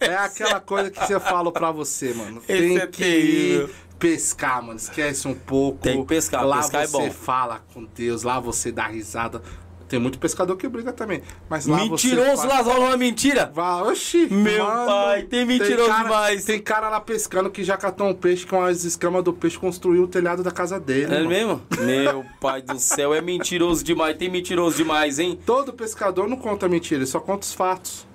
É 0.01 0.15
aquela 0.17 0.61
coisa 0.61 0.91
que 0.91 1.05
você 1.05 1.19
fala 1.21 1.51
pra 1.53 1.71
você, 1.71 2.13
mano. 2.15 2.43
Esse 2.49 2.61
Tem 2.61 2.77
é 2.79 2.87
que 2.87 2.99
terrível. 3.03 3.65
ir 3.69 3.71
pescar, 3.99 4.63
mano. 4.63 4.79
Esquece 4.79 5.27
um 5.27 5.35
pouco. 5.35 5.81
Tem 5.83 6.01
que 6.01 6.07
pescar, 6.09 6.45
Lá 6.47 6.59
pescar 6.59 6.83
é 6.83 6.87
você 6.87 6.99
bom. 7.09 7.11
fala 7.11 7.61
com 7.75 7.85
Deus, 7.85 8.23
lá 8.23 8.39
você 8.39 8.71
dá 8.73 8.87
risada. 8.87 9.43
Tem 9.89 9.99
muito 9.99 10.19
pescador 10.19 10.55
que 10.59 10.69
briga 10.69 10.93
também. 10.93 11.23
Mas 11.49 11.65
lá 11.67 11.79
Mentiroso, 11.79 12.43
você 12.43 12.47
faz... 12.47 12.67
Lazaro, 12.67 12.81
não 12.83 12.93
é 12.93 12.97
mentira? 12.99 13.51
Vá, 13.55 13.83
oxi, 13.85 14.27
Meu 14.31 14.63
mano, 14.63 14.85
pai, 14.87 15.23
tem 15.23 15.47
mentiroso 15.47 15.89
cara- 15.89 16.03
demais. 16.03 16.45
Tem 16.45 16.61
cara 16.61 16.91
lá 16.91 17.01
pescando 17.01 17.49
que 17.51 17.65
já 17.65 17.75
catou 17.75 18.07
um 18.07 18.13
peixe 18.13 18.45
com 18.47 18.61
as 18.63 18.85
escamas 18.85 19.25
do 19.25 19.33
peixe 19.33 19.59
construiu 19.59 20.03
o 20.03 20.07
telhado 20.07 20.43
da 20.43 20.51
casa 20.51 20.79
dele. 20.79 21.07
É 21.15 21.17
mano. 21.23 21.29
mesmo? 21.31 21.63
Meu 21.81 22.23
pai 22.39 22.61
do 22.61 22.79
céu, 22.79 23.15
é 23.15 23.23
mentiroso 23.23 23.83
demais. 23.83 24.15
Tem 24.19 24.29
mentiroso 24.31 24.77
demais, 24.77 25.19
hein? 25.19 25.41
Todo 25.47 25.73
pescador 25.73 26.29
não 26.29 26.37
conta 26.37 26.69
mentira, 26.69 26.99
ele 26.99 27.07
só 27.07 27.19
conta 27.19 27.45
os 27.47 27.55
fatos. 27.55 28.07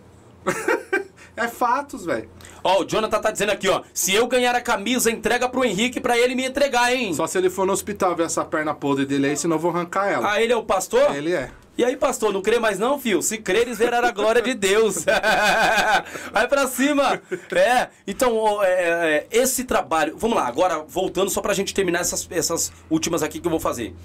é 1.36 1.48
fatos, 1.48 2.06
velho. 2.06 2.30
Ó, 2.64 2.82
o 2.82 2.86
Jonathan 2.86 3.20
tá 3.20 3.32
dizendo 3.32 3.52
aqui, 3.52 3.68
ó. 3.68 3.82
Se 3.94 4.14
eu 4.14 4.28
ganhar 4.28 4.56
a 4.56 4.62
camisa, 4.62 5.12
entrega 5.12 5.50
pro 5.50 5.66
Henrique 5.66 6.00
pra 6.00 6.18
ele 6.18 6.36
me 6.36 6.46
entregar, 6.46 6.94
hein? 6.94 7.14
Só 7.14 7.26
se 7.28 7.38
ele 7.38 7.50
for 7.50 7.66
no 7.66 7.74
hospital 7.74 8.16
ver 8.16 8.26
essa 8.26 8.46
perna 8.46 8.74
podre 8.74 9.06
dele 9.06 9.28
aí, 9.28 9.38
senão 9.38 9.56
eu 9.56 9.60
vou 9.60 9.72
arrancar 9.72 10.08
ela. 10.12 10.32
Ah, 10.32 10.42
ele 10.42 10.54
é 10.54 10.56
o 10.56 10.64
pastor? 10.64 11.16
Ele 11.16 11.34
é. 11.34 11.50
E 11.76 11.84
aí, 11.84 11.98
pastor, 11.98 12.32
não 12.32 12.42
crê 12.42 12.60
mais 12.60 12.78
não, 12.78 13.00
filho? 13.00 13.20
Se 13.24 13.40
creres, 13.40 13.80
verá 13.80 14.08
a 14.08 14.12
glória 14.12 14.44
de 14.44 14.54
Deus. 14.54 15.04
Vai 16.32 16.48
pra 16.48 16.68
cima. 16.68 17.20
É, 17.52 17.90
então, 18.06 18.64
é, 18.64 18.68
é, 18.72 19.28
esse 19.32 19.64
trabalho... 19.64 20.16
Vamos 20.16 20.38
lá, 20.38 20.48
agora, 20.48 20.86
voltando 20.88 21.32
só 21.32 21.42
pra 21.42 21.52
gente 21.56 21.74
terminar 21.74 22.02
essas, 22.02 22.28
essas 22.30 22.72
últimas 22.92 23.24
aqui 23.24 23.40
que 23.40 23.48
eu 23.48 23.52
vou 23.52 23.60
fazer. 23.60 23.96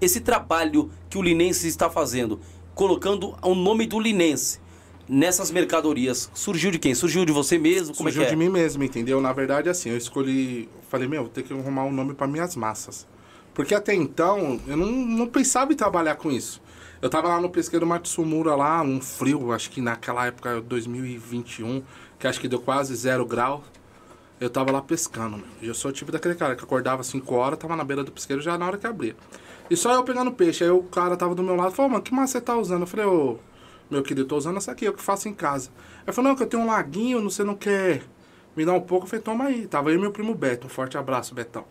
Esse 0.00 0.20
trabalho 0.20 0.90
que 1.10 1.18
o 1.18 1.22
Linense 1.22 1.68
está 1.68 1.90
fazendo, 1.90 2.40
colocando 2.74 3.36
o 3.42 3.54
nome 3.54 3.86
do 3.86 4.00
Linense, 4.00 4.58
nessas 5.08 5.50
mercadorias, 5.50 6.30
surgiu 6.34 6.70
de 6.70 6.78
quem? 6.78 6.94
Surgiu 6.94 7.24
de 7.24 7.32
você 7.32 7.58
mesmo? 7.58 7.94
Como 7.94 8.08
Surgiu 8.08 8.22
é 8.22 8.26
que 8.26 8.32
é? 8.32 8.34
de 8.34 8.36
mim 8.36 8.50
mesmo, 8.50 8.82
entendeu? 8.84 9.20
Na 9.20 9.32
verdade, 9.32 9.68
assim, 9.68 9.90
eu 9.90 9.96
escolhi. 9.96 10.68
Falei, 10.88 11.08
meu, 11.08 11.22
vou 11.22 11.30
ter 11.30 11.42
que 11.42 11.52
arrumar 11.52 11.84
um 11.84 11.92
nome 11.92 12.14
para 12.14 12.26
minhas 12.26 12.54
massas. 12.54 13.06
Porque 13.54 13.74
até 13.74 13.94
então, 13.94 14.60
eu 14.66 14.76
não, 14.76 14.86
não 14.86 15.26
pensava 15.26 15.72
em 15.72 15.76
trabalhar 15.76 16.16
com 16.16 16.30
isso. 16.30 16.62
Eu 17.00 17.08
tava 17.08 17.28
lá 17.28 17.40
no 17.40 17.48
pesqueiro 17.48 17.86
Matsumura, 17.86 18.54
lá, 18.54 18.82
um 18.82 19.00
frio, 19.00 19.52
acho 19.52 19.70
que 19.70 19.80
naquela 19.80 20.26
época, 20.26 20.60
2021, 20.60 21.82
que 22.18 22.26
acho 22.26 22.40
que 22.40 22.48
deu 22.48 22.60
quase 22.60 22.94
zero 22.94 23.24
grau. 23.24 23.64
Eu 24.40 24.48
tava 24.48 24.70
lá 24.70 24.80
pescando, 24.80 25.36
meu. 25.36 25.46
E 25.60 25.66
eu 25.66 25.74
sou 25.74 25.90
o 25.90 25.94
tipo 25.94 26.12
daquele 26.12 26.34
cara 26.34 26.54
que 26.54 26.62
acordava 26.62 27.02
5 27.02 27.34
horas, 27.34 27.58
tava 27.58 27.74
na 27.74 27.82
beira 27.82 28.04
do 28.04 28.12
pesqueiro 28.12 28.40
já 28.40 28.56
na 28.56 28.66
hora 28.66 28.78
que 28.78 28.86
abria. 28.86 29.16
E 29.70 29.76
só 29.76 29.92
eu 29.92 30.04
pegando 30.04 30.30
peixe. 30.32 30.64
Aí 30.64 30.70
o 30.70 30.82
cara 30.84 31.16
tava 31.16 31.34
do 31.34 31.42
meu 31.42 31.56
lado 31.56 31.72
e 31.72 31.74
falou, 31.74 31.90
mano, 31.90 32.02
que 32.02 32.14
massa 32.14 32.34
você 32.34 32.40
tá 32.40 32.56
usando? 32.56 32.82
Eu 32.82 32.86
falei, 32.86 33.06
ô, 33.06 33.38
meu 33.90 34.02
querido, 34.02 34.26
tô 34.26 34.36
usando 34.36 34.56
essa 34.58 34.72
aqui, 34.72 34.84
eu 34.84 34.92
que 34.92 35.02
faço 35.02 35.28
em 35.28 35.34
casa. 35.34 35.70
Ele 36.04 36.12
falou, 36.12 36.30
não, 36.30 36.36
que 36.36 36.42
eu 36.42 36.46
tenho 36.46 36.62
um 36.62 36.66
laguinho, 36.66 37.22
você 37.22 37.42
não 37.42 37.54
quer 37.54 38.02
me 38.56 38.64
dar 38.64 38.72
um 38.72 38.80
pouco? 38.80 39.06
Eu 39.06 39.08
falei, 39.08 39.22
toma 39.22 39.44
aí. 39.44 39.66
Tava 39.66 39.90
aí 39.90 39.98
meu 39.98 40.12
primo 40.12 40.34
Beto, 40.34 40.66
um 40.66 40.70
forte 40.70 40.98
abraço, 40.98 41.34
Betão. 41.34 41.64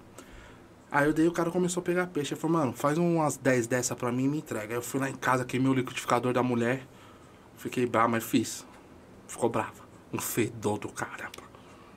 Aí 0.89 1.05
eu 1.05 1.13
dei, 1.13 1.27
o 1.27 1.31
cara 1.31 1.51
começou 1.51 1.81
a 1.81 1.83
pegar 1.83 2.07
peixe. 2.07 2.33
Ele 2.33 2.39
falou, 2.39 2.57
mano, 2.57 2.73
faz 2.73 2.97
umas 2.97 3.35
10 3.37 3.67
dessa 3.67 3.95
pra 3.95 4.11
mim 4.11 4.25
e 4.25 4.27
me 4.29 4.37
entrega. 4.37 4.73
Aí 4.73 4.77
eu 4.77 4.81
fui 4.81 4.99
lá 4.99 5.09
em 5.09 5.15
casa, 5.15 5.43
queimei 5.43 5.69
o 5.69 5.73
liquidificador 5.73 6.33
da 6.33 6.41
mulher. 6.41 6.87
Fiquei 7.57 7.85
bravo, 7.85 8.09
mas 8.09 8.23
fiz. 8.23 8.65
Ficou 9.27 9.49
brava. 9.49 9.85
Um 10.13 10.19
fedor 10.19 10.77
do 10.79 10.87
caramba. 10.87 11.43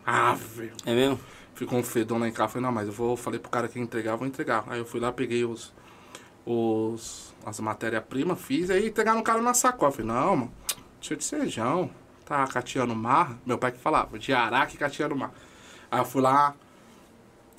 Ave. 0.04 0.72
É 0.84 0.92
mesmo? 0.92 1.20
Ficou 1.54 1.78
um 1.78 1.82
fedor 1.84 2.18
lá 2.18 2.26
em 2.26 2.32
casa. 2.32 2.54
Falei, 2.54 2.66
não, 2.66 2.72
mas 2.72 2.88
eu 2.88 2.92
vou. 2.92 3.16
Falei 3.16 3.38
pro 3.38 3.50
cara 3.50 3.68
que 3.68 3.78
ia 3.78 3.82
entregar, 3.82 4.12
eu 4.12 4.18
vou 4.18 4.26
entregar. 4.26 4.64
Aí 4.66 4.80
eu 4.80 4.84
fui 4.84 4.98
lá, 4.98 5.12
peguei 5.12 5.44
os. 5.44 5.72
Os 6.44 7.30
as 7.44 7.58
matérias-primas, 7.60 8.40
fiz, 8.40 8.70
aí 8.70 8.88
entregar 8.88 9.14
no 9.14 9.22
cara 9.22 9.40
na 9.40 9.54
sacola. 9.54 9.90
Falei, 9.90 10.06
não, 10.06 10.36
mano, 10.36 10.52
deixa 11.00 11.16
de 11.16 11.24
sejão. 11.24 11.90
Tá 12.24 12.46
cateando 12.46 12.94
mar. 12.94 13.38
Meu 13.44 13.58
pai 13.58 13.72
que 13.72 13.78
falava, 13.78 14.18
de 14.18 14.32
araque 14.32 14.76
cateando 14.76 15.16
mar. 15.16 15.32
Aí 15.90 16.00
eu 16.00 16.04
fui 16.04 16.22
lá, 16.22 16.54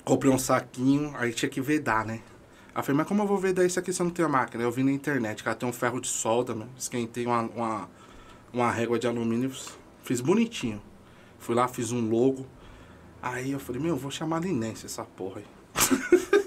comprei 0.04 0.32
um 0.32 0.38
saquinho, 0.38 1.12
aí 1.16 1.32
tinha 1.32 1.48
que 1.48 1.60
vedar, 1.60 2.06
né? 2.06 2.20
Aí 2.74 2.80
eu 2.80 2.82
falei, 2.82 2.96
mas 2.96 3.06
como 3.06 3.22
eu 3.22 3.26
vou 3.26 3.36
vedar 3.36 3.66
isso 3.66 3.78
aqui 3.78 3.92
se 3.92 4.00
eu 4.00 4.04
não 4.04 4.12
tenho 4.12 4.28
máquina? 4.30 4.62
Eu 4.62 4.70
vi 4.70 4.82
na 4.82 4.90
internet, 4.90 5.44
cara, 5.44 5.54
tem 5.54 5.68
um 5.68 5.72
ferro 5.72 6.00
de 6.00 6.08
solda, 6.08 6.54
meu. 6.54 6.68
Esquentei 6.78 7.26
uma, 7.26 7.42
uma, 7.42 7.90
uma 8.52 8.70
régua 8.70 8.98
de 8.98 9.06
alumínio, 9.06 9.52
fiz 10.02 10.20
bonitinho. 10.20 10.80
Fui 11.38 11.54
lá, 11.54 11.68
fiz 11.68 11.92
um 11.92 12.08
logo. 12.08 12.46
Aí 13.20 13.52
eu 13.52 13.60
falei, 13.60 13.82
meu, 13.82 13.96
vou 13.96 14.10
chamar 14.10 14.40
Linense 14.40 14.86
essa 14.86 15.04
porra 15.04 15.40
aí. 15.40 16.38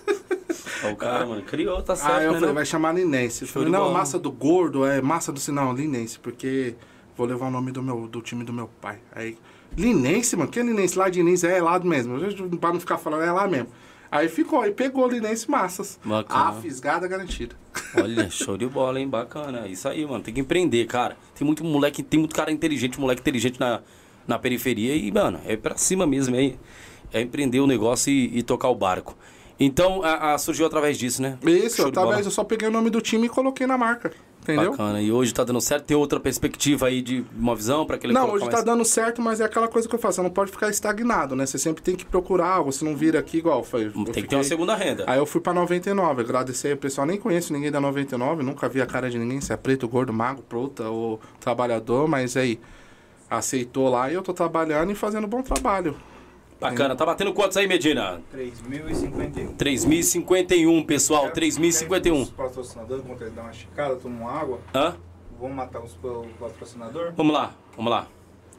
O 0.91 0.95
cara, 0.95 1.25
mano, 1.25 1.41
criou, 1.41 1.81
tá 1.81 1.95
certo, 1.95 2.13
Aí 2.13 2.25
eu 2.25 2.31
né, 2.31 2.35
falei, 2.35 2.47
não? 2.47 2.55
vai 2.55 2.65
chamar 2.65 2.93
Linense. 2.93 3.43
Eu 3.43 3.47
falei, 3.47 3.69
não, 3.69 3.79
bola. 3.79 3.93
massa 3.93 4.19
do 4.19 4.31
gordo 4.31 4.85
é 4.85 5.01
massa 5.01 5.31
do 5.31 5.39
sinal, 5.39 5.73
Linense, 5.73 6.19
porque 6.19 6.75
vou 7.17 7.25
levar 7.25 7.47
o 7.47 7.51
nome 7.51 7.71
do 7.71 7.81
meu 7.81 8.07
do 8.07 8.21
time 8.21 8.43
do 8.43 8.53
meu 8.53 8.69
pai. 8.81 8.99
Aí, 9.13 9.37
Linense, 9.77 10.35
mano, 10.35 10.49
que 10.49 10.59
é 10.59 10.63
Linense? 10.63 10.97
Lá 10.97 11.09
de 11.09 11.19
Linense 11.19 11.47
é 11.47 11.61
lá 11.61 11.79
mesmo. 11.79 12.17
Pra 12.57 12.71
não 12.71 12.79
ficar 12.79 12.97
falando, 12.97 13.23
é 13.23 13.31
lá 13.31 13.47
mesmo. 13.47 13.67
Aí 14.11 14.29
ficou, 14.29 14.61
aí 14.61 14.71
pegou 14.71 15.07
Linense 15.07 15.49
Massas. 15.49 15.99
Bacana. 16.03 16.49
A 16.49 16.53
fisgada 16.53 17.07
garantida. 17.07 17.55
Olha, 17.97 18.29
show 18.31 18.57
de 18.57 18.65
bola, 18.65 18.99
hein? 18.99 19.07
Bacana. 19.07 19.67
Isso 19.67 19.87
aí, 19.89 20.05
mano. 20.05 20.23
Tem 20.23 20.33
que 20.33 20.39
empreender, 20.39 20.85
cara. 20.85 21.17
Tem 21.37 21.45
muito 21.45 21.63
moleque, 21.63 22.01
tem 22.01 22.19
muito 22.19 22.33
cara 22.33 22.51
inteligente, 22.51 22.99
moleque 22.99 23.21
inteligente 23.21 23.59
na, 23.59 23.81
na 24.27 24.39
periferia 24.39 24.95
e, 24.95 25.11
mano, 25.11 25.39
é 25.45 25.57
pra 25.57 25.75
cima 25.75 26.05
mesmo, 26.07 26.35
é, 26.35 26.53
é 27.11 27.21
empreender 27.21 27.59
o 27.59 27.67
negócio 27.67 28.11
e, 28.11 28.37
e 28.37 28.43
tocar 28.43 28.69
o 28.69 28.75
barco. 28.75 29.17
Então, 29.59 30.03
a, 30.03 30.33
a- 30.33 30.37
surgiu 30.37 30.65
através 30.65 30.97
disso, 30.97 31.21
né? 31.21 31.37
Isso, 31.43 31.77
Show 31.77 31.91
talvez 31.91 32.25
eu 32.25 32.31
só 32.31 32.43
peguei 32.43 32.67
o 32.67 32.71
nome 32.71 32.89
do 32.89 32.99
time 33.01 33.27
e 33.27 33.29
coloquei 33.29 33.65
na 33.65 33.77
marca. 33.77 34.11
Entendeu? 34.43 34.71
Bacana. 34.71 35.01
E 35.01 35.11
hoje 35.11 35.33
tá 35.33 35.43
dando 35.43 35.59
certo? 35.59 35.85
Tem 35.85 35.97
outra 35.97 36.19
perspectiva 36.19 36.85
aí 36.85 37.01
de 37.01 37.25
uma 37.35 37.55
visão 37.55 37.83
pra 37.83 37.95
aquele 37.95 38.13
Não, 38.13 38.29
hoje 38.29 38.47
tá 38.47 38.61
dando 38.61 38.85
certo, 38.85 39.19
mas 39.19 39.41
é 39.41 39.45
aquela 39.45 39.67
coisa 39.67 39.89
que 39.89 39.95
eu 39.95 39.97
faço. 39.97 40.17
Você 40.17 40.21
não 40.21 40.29
pode 40.29 40.51
ficar 40.51 40.69
estagnado, 40.69 41.35
né? 41.35 41.47
Você 41.47 41.57
sempre 41.57 41.81
tem 41.81 41.95
que 41.95 42.05
procurar 42.05 42.49
algo. 42.49 42.71
Você 42.71 42.85
não 42.85 42.95
vira 42.95 43.17
aqui 43.17 43.37
igual 43.39 43.63
foi. 43.63 43.89
Tem 43.89 44.21
que 44.21 44.27
ter 44.27 44.35
uma 44.35 44.43
segunda 44.43 44.75
renda. 44.75 45.03
Aí 45.07 45.17
eu 45.17 45.25
fui 45.25 45.41
pra 45.41 45.51
99, 45.51 46.21
agradecer 46.21 46.73
o 46.75 46.77
pessoal. 46.77 47.07
Nem 47.07 47.17
conheço 47.17 47.51
ninguém 47.53 47.71
da 47.71 47.81
99, 47.81 48.43
nunca 48.43 48.69
vi 48.69 48.81
a 48.81 48.85
cara 48.85 49.09
de 49.09 49.17
ninguém, 49.17 49.41
se 49.41 49.51
é 49.51 49.57
preto, 49.57 49.87
gordo, 49.87 50.13
magro, 50.13 50.43
prota 50.47 50.89
ou 50.89 51.19
trabalhador, 51.39 52.07
mas 52.07 52.37
aí 52.37 52.59
aceitou 53.27 53.89
lá 53.89 54.11
e 54.11 54.13
eu 54.13 54.21
tô 54.21 54.31
trabalhando 54.31 54.91
e 54.91 54.95
fazendo 54.95 55.25
bom 55.25 55.41
trabalho. 55.41 55.95
Bacana. 56.69 56.95
Tá 56.95 57.05
batendo 57.05 57.33
quantos 57.33 57.57
aí, 57.57 57.67
Medina? 57.67 58.21
3.051. 58.33 59.55
3051, 59.55 60.83
pessoal. 60.83 61.21
Quer- 61.23 61.27
quer 61.29 61.33
3051. 61.35 62.21
Os 62.23 62.29
patrocinadores 62.31 63.03
vão 63.05 63.15
ter 63.15 63.25
que 63.25 63.31
dar 63.35 63.43
uma 63.43 63.51
esticada, 63.51 63.95
tomar 63.95 64.19
uma 64.21 64.31
água. 64.31 64.59
Hã? 64.73 64.95
Vamos 65.39 65.55
matar 65.55 65.81
os 65.83 65.93
o 66.03 66.25
patrocinador? 66.39 67.13
Vamos 67.15 67.33
lá, 67.33 67.53
vamos 67.75 67.91
lá. 67.91 68.07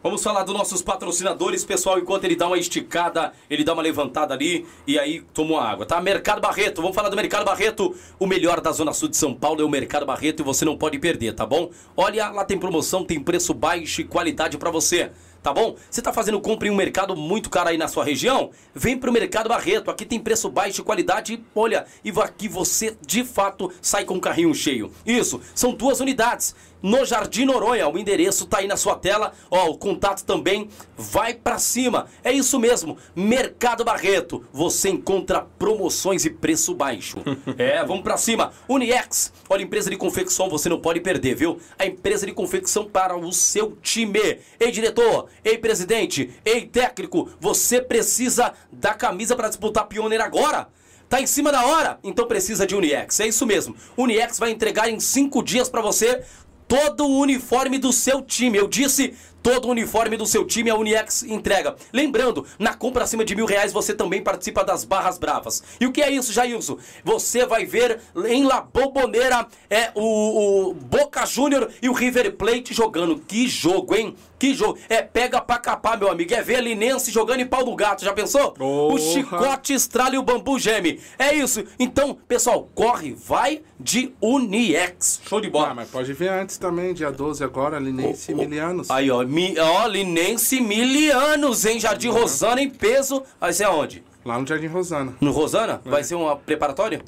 Vamos 0.03 0.23
falar 0.23 0.45
dos 0.45 0.55
nossos 0.55 0.83
patrocinadores, 0.83 1.65
pessoal, 1.65 1.99
enquanto 1.99 2.23
ele 2.25 2.37
dá 2.37 2.47
uma 2.47 2.57
esticada, 2.59 3.33
ele 3.51 3.65
dá 3.65 3.73
uma 3.73 3.83
levantada 3.83 4.33
ali 4.35 4.65
e 4.87 4.97
aí 5.01 5.21
toma 5.35 5.61
água, 5.61 5.85
tá? 5.85 6.01
Mercado 6.01 6.41
Barreto, 6.41 6.81
vamos 6.81 6.95
falar 6.95 7.09
do 7.09 7.17
Mercado 7.17 7.45
Barreto. 7.45 7.93
O 8.17 8.25
melhor 8.25 8.61
da 8.61 8.71
Zona 8.71 8.93
Sul 8.93 9.09
de 9.09 9.17
São 9.17 9.35
Paulo 9.35 9.63
é 9.63 9.65
o 9.65 9.69
Mercado 9.69 10.07
Barreto 10.07 10.41
e 10.41 10.45
você 10.45 10.65
não 10.65 10.77
pode 10.79 10.97
perder, 11.01 11.35
tá 11.35 11.45
bom? 11.45 11.71
Olha, 11.97 12.29
lá 12.29 12.45
tem 12.45 12.57
promoção, 12.57 13.05
tem 13.05 13.19
preço 13.19 13.53
baixo 13.53 14.01
e 14.03 14.05
qualidade 14.05 14.57
pra 14.59 14.71
você. 14.71 15.11
Tá 15.43 15.53
bom? 15.53 15.77
Você 15.89 16.03
tá 16.03 16.13
fazendo 16.13 16.41
compra 16.41 16.69
em 16.69 16.71
um 16.71 16.75
mercado 16.75 17.17
muito 17.17 17.49
caro 17.49 17.69
aí 17.69 17.79
na 17.79 17.89
sua 17.89 18.05
região? 18.05 18.51
Vem 18.75 18.99
pro 18.99 19.13
Mercado 19.13 19.49
Barreto. 19.49 19.91
Aqui 19.91 20.05
tem 20.05 20.19
preço 20.19 20.51
baixo 20.51 20.83
qualidade. 20.83 21.43
Olha, 21.55 21.87
e 22.05 22.11
aqui 22.21 22.49
você 22.49 22.97
de 23.07 23.25
fato 23.25 23.73
sai 23.81 24.05
com 24.05 24.17
o 24.17 24.21
carrinho 24.21 24.55
cheio. 24.55 24.91
Isso, 25.05 25.41
são 25.55 25.73
duas 25.73 26.01
unidades 26.01 26.55
no 26.83 27.05
Jardim 27.05 27.45
Noronha. 27.45 27.89
O 27.89 27.99
endereço 27.99 28.47
tá 28.47 28.59
aí 28.59 28.67
na 28.67 28.77
sua 28.77 28.97
tela. 28.97 29.33
Ó, 29.51 29.71
o 29.71 29.79
contato 29.79 30.25
também 30.25 30.69
vai 30.97 31.35
pra 31.35 31.59
cima. 31.59 32.07
É 32.23 32.33
isso 32.33 32.59
mesmo. 32.59 32.97
Mercado 33.15 33.85
Barreto. 33.85 34.45
Você 34.53 34.91
encontra 34.91 35.47
promoções 35.59 36.25
e 36.25 36.31
preço 36.31 36.75
baixo. 36.75 37.19
é, 37.59 37.85
vamos 37.85 38.03
pra 38.03 38.17
cima. 38.17 38.53
Uniex. 38.69 39.33
Olha, 39.49 39.63
empresa 39.63 39.91
de 39.91 39.97
confecção 39.97 40.49
você 40.49 40.69
não 40.69 40.81
pode 40.81 41.01
perder, 41.01 41.35
viu? 41.35 41.59
A 41.79 41.87
empresa 41.87 42.27
de 42.27 42.33
confecção 42.33 42.85
para 42.85 43.17
o 43.17 43.33
seu 43.33 43.77
time. 43.83 44.39
Ei, 44.59 44.71
diretor. 44.71 45.27
Ei, 45.45 45.59
presidente. 45.59 46.31
Ei, 46.45 46.67
técnico. 46.67 47.31
Você 47.41 47.81
precisa 47.81 48.53
da 48.71 48.95
camisa 48.95 49.37
para 49.37 49.49
disputar 49.49 49.87
Pioneer 49.87 50.21
agora? 50.21 50.69
Tá 51.09 51.21
em 51.21 51.27
cima 51.27 51.53
da 51.53 51.65
hora? 51.65 52.01
Então 52.03 52.27
precisa 52.27 52.67
de 52.67 52.75
Uniex. 52.75 53.21
É 53.21 53.29
isso 53.29 53.47
mesmo. 53.47 53.77
Uniex 53.97 54.41
vai 54.41 54.51
entregar 54.51 54.89
em 54.91 54.99
cinco 54.99 55.41
dias 55.43 55.69
pra 55.69 55.81
você 55.81 56.25
todo 56.69 57.07
o 57.07 57.19
uniforme 57.19 57.79
do 57.79 57.93
seu 57.93 58.23
time. 58.23 58.59
Eu 58.59 58.69
disse 58.69 59.15
todo 59.47 59.69
o 59.69 59.71
uniforme 59.71 60.17
do 60.17 60.27
seu 60.27 60.45
time 60.45 60.71
a 60.71 60.75
Uniex 60.75 61.23
entrega. 61.23 61.77
Lembrando, 61.93 62.45
na 62.59 62.75
compra 62.75 63.05
acima 63.05 63.25
de 63.25 63.37
mil 63.37 63.47
reais 63.47 63.73
você 63.73 63.95
também 63.95 64.21
participa 64.21 64.65
das 64.65 64.85
barras 64.85 65.19
bravas. 65.19 65.63
E 65.81 65.87
o 65.87 65.93
que 65.93 66.03
é 66.03 66.11
isso, 66.11 66.33
Jailson? 66.33 66.79
Você 67.05 67.47
vai 67.47 67.65
ver 67.65 68.01
em 68.29 68.43
La 68.43 68.61
Bombonera 68.61 69.47
é, 69.71 69.93
o, 69.95 70.71
o 70.71 70.75
Boca 70.75 71.25
Júnior 71.25 71.71
e 71.81 71.89
o 71.89 71.93
River 71.93 72.35
Plate 72.35 72.75
jogando. 72.75 73.21
Que 73.21 73.47
jogo, 73.47 73.95
hein? 73.95 74.17
Que 74.37 74.53
jogo. 74.53 74.79
É 74.89 75.01
pega 75.01 75.41
pra 75.41 75.59
capar, 75.59 75.97
meu 75.97 76.11
amigo. 76.11 76.35
É 76.35 76.43
ver 76.43 76.57
a 76.57 76.61
Linense 76.61 77.13
jogando 77.13 77.41
em 77.41 77.47
pau 77.47 77.65
do 77.65 77.77
gato. 77.77 78.05
Já 78.05 78.13
pensou? 78.13 78.49
O 78.49 78.55
Porra. 78.55 78.99
chicote 78.99 79.73
estrala 79.73 80.17
e 80.17 80.19
o 80.19 80.25
bambu 80.25 80.59
geme. 80.59 81.01
É 81.17 81.33
isso. 81.33 81.65
Então, 81.79 82.19
pessoal, 82.27 82.69
corre, 82.75 83.15
vai 83.15 83.63
de 83.79 84.13
Uniex. 84.21 85.21
Show 85.29 85.41
de 85.41 85.51
bola. 85.51 85.69
Ah, 85.71 85.75
mas 85.75 85.89
pode 85.89 86.13
vir 86.13 86.29
antes 86.29 86.57
também, 86.57 86.95
dia 86.95 87.11
12 87.11 87.45
agora, 87.45 87.79
Linense 87.79 88.33
ô, 88.33 88.37
Milianos. 88.37 88.91
Aí, 88.91 89.11
ó, 89.11 89.25
mi, 89.25 89.55
ó, 89.59 89.87
Linense 89.87 90.61
Milianos, 90.61 91.65
hein? 91.65 91.79
Jardim 91.79 92.09
Rosana 92.09 92.61
em 92.61 92.71
peso. 92.71 93.23
Vai 93.41 93.53
ser 93.53 93.65
aonde? 93.65 94.03
Lá 94.25 94.39
no 94.39 94.47
Jardim 94.47 94.67
Rosana. 94.67 95.15
No 95.21 95.31
Rosana? 95.31 95.81
Vai 95.85 96.03
ser 96.03 96.15
uma 96.15 96.37
preparatória? 96.37 97.03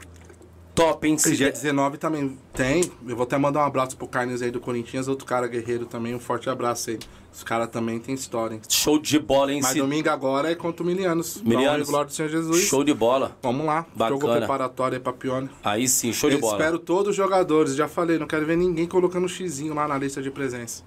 Top, 0.79 1.05
hein? 1.09 1.15
E 1.15 1.19
Se 1.19 1.37
dia 1.37 1.47
der- 1.47 1.53
19 1.55 1.99
também 1.99 2.39
tem. 2.55 2.85
Eu 3.07 3.17
vou 3.17 3.25
até 3.25 3.37
mandar 3.37 3.61
um 3.61 3.67
abraço 3.67 3.97
pro 3.97 4.07
Carnes 4.07 4.41
aí 4.43 4.51
do 4.53 4.61
Corinthians, 4.61 5.09
outro 5.09 5.27
cara 5.27 5.49
guerreiro 5.49 5.87
também. 5.87 6.15
Um 6.15 6.21
forte 6.21 6.49
abraço 6.49 6.91
aí. 6.91 6.99
Os 7.35 7.43
caras 7.43 7.69
também 7.69 7.99
tem 7.99 8.15
história, 8.15 8.55
hein? 8.55 8.61
Show 8.69 8.97
de 8.97 9.19
bola, 9.19 9.53
hein? 9.53 9.59
Mas 9.61 9.73
Se- 9.73 9.79
domingo 9.81 10.09
agora 10.09 10.53
é 10.53 10.55
contra 10.55 10.85
o 10.85 10.87
Milianos. 10.87 11.43
Milianos. 11.43 11.89
Glória 11.89 12.07
do 12.07 12.13
Senhor 12.13 12.29
Jesus. 12.29 12.63
Show 12.63 12.85
de 12.85 12.95
bola. 12.95 13.37
Vamos 13.43 13.67
lá. 13.67 13.87
Jogo 14.09 14.21
Bacana. 14.21 14.39
preparatório 14.39 14.97
aí 14.99 15.03
pra 15.03 15.13
Pione. 15.13 15.51
Aí 15.65 15.89
sim, 15.89 16.13
show 16.13 16.31
de 16.31 16.37
Eu 16.37 16.41
bola. 16.41 16.55
espero 16.57 16.79
todos 16.79 17.11
os 17.11 17.17
jogadores. 17.17 17.75
Já 17.75 17.89
falei, 17.89 18.17
não 18.17 18.29
quero 18.29 18.47
ver 18.47 18.57
ninguém 18.57 18.87
colocando 18.87 19.25
um 19.25 19.29
xizinho 19.29 19.75
lá 19.75 19.89
na 19.89 19.99
lista 19.99 20.23
de 20.23 20.31
presença. 20.31 20.85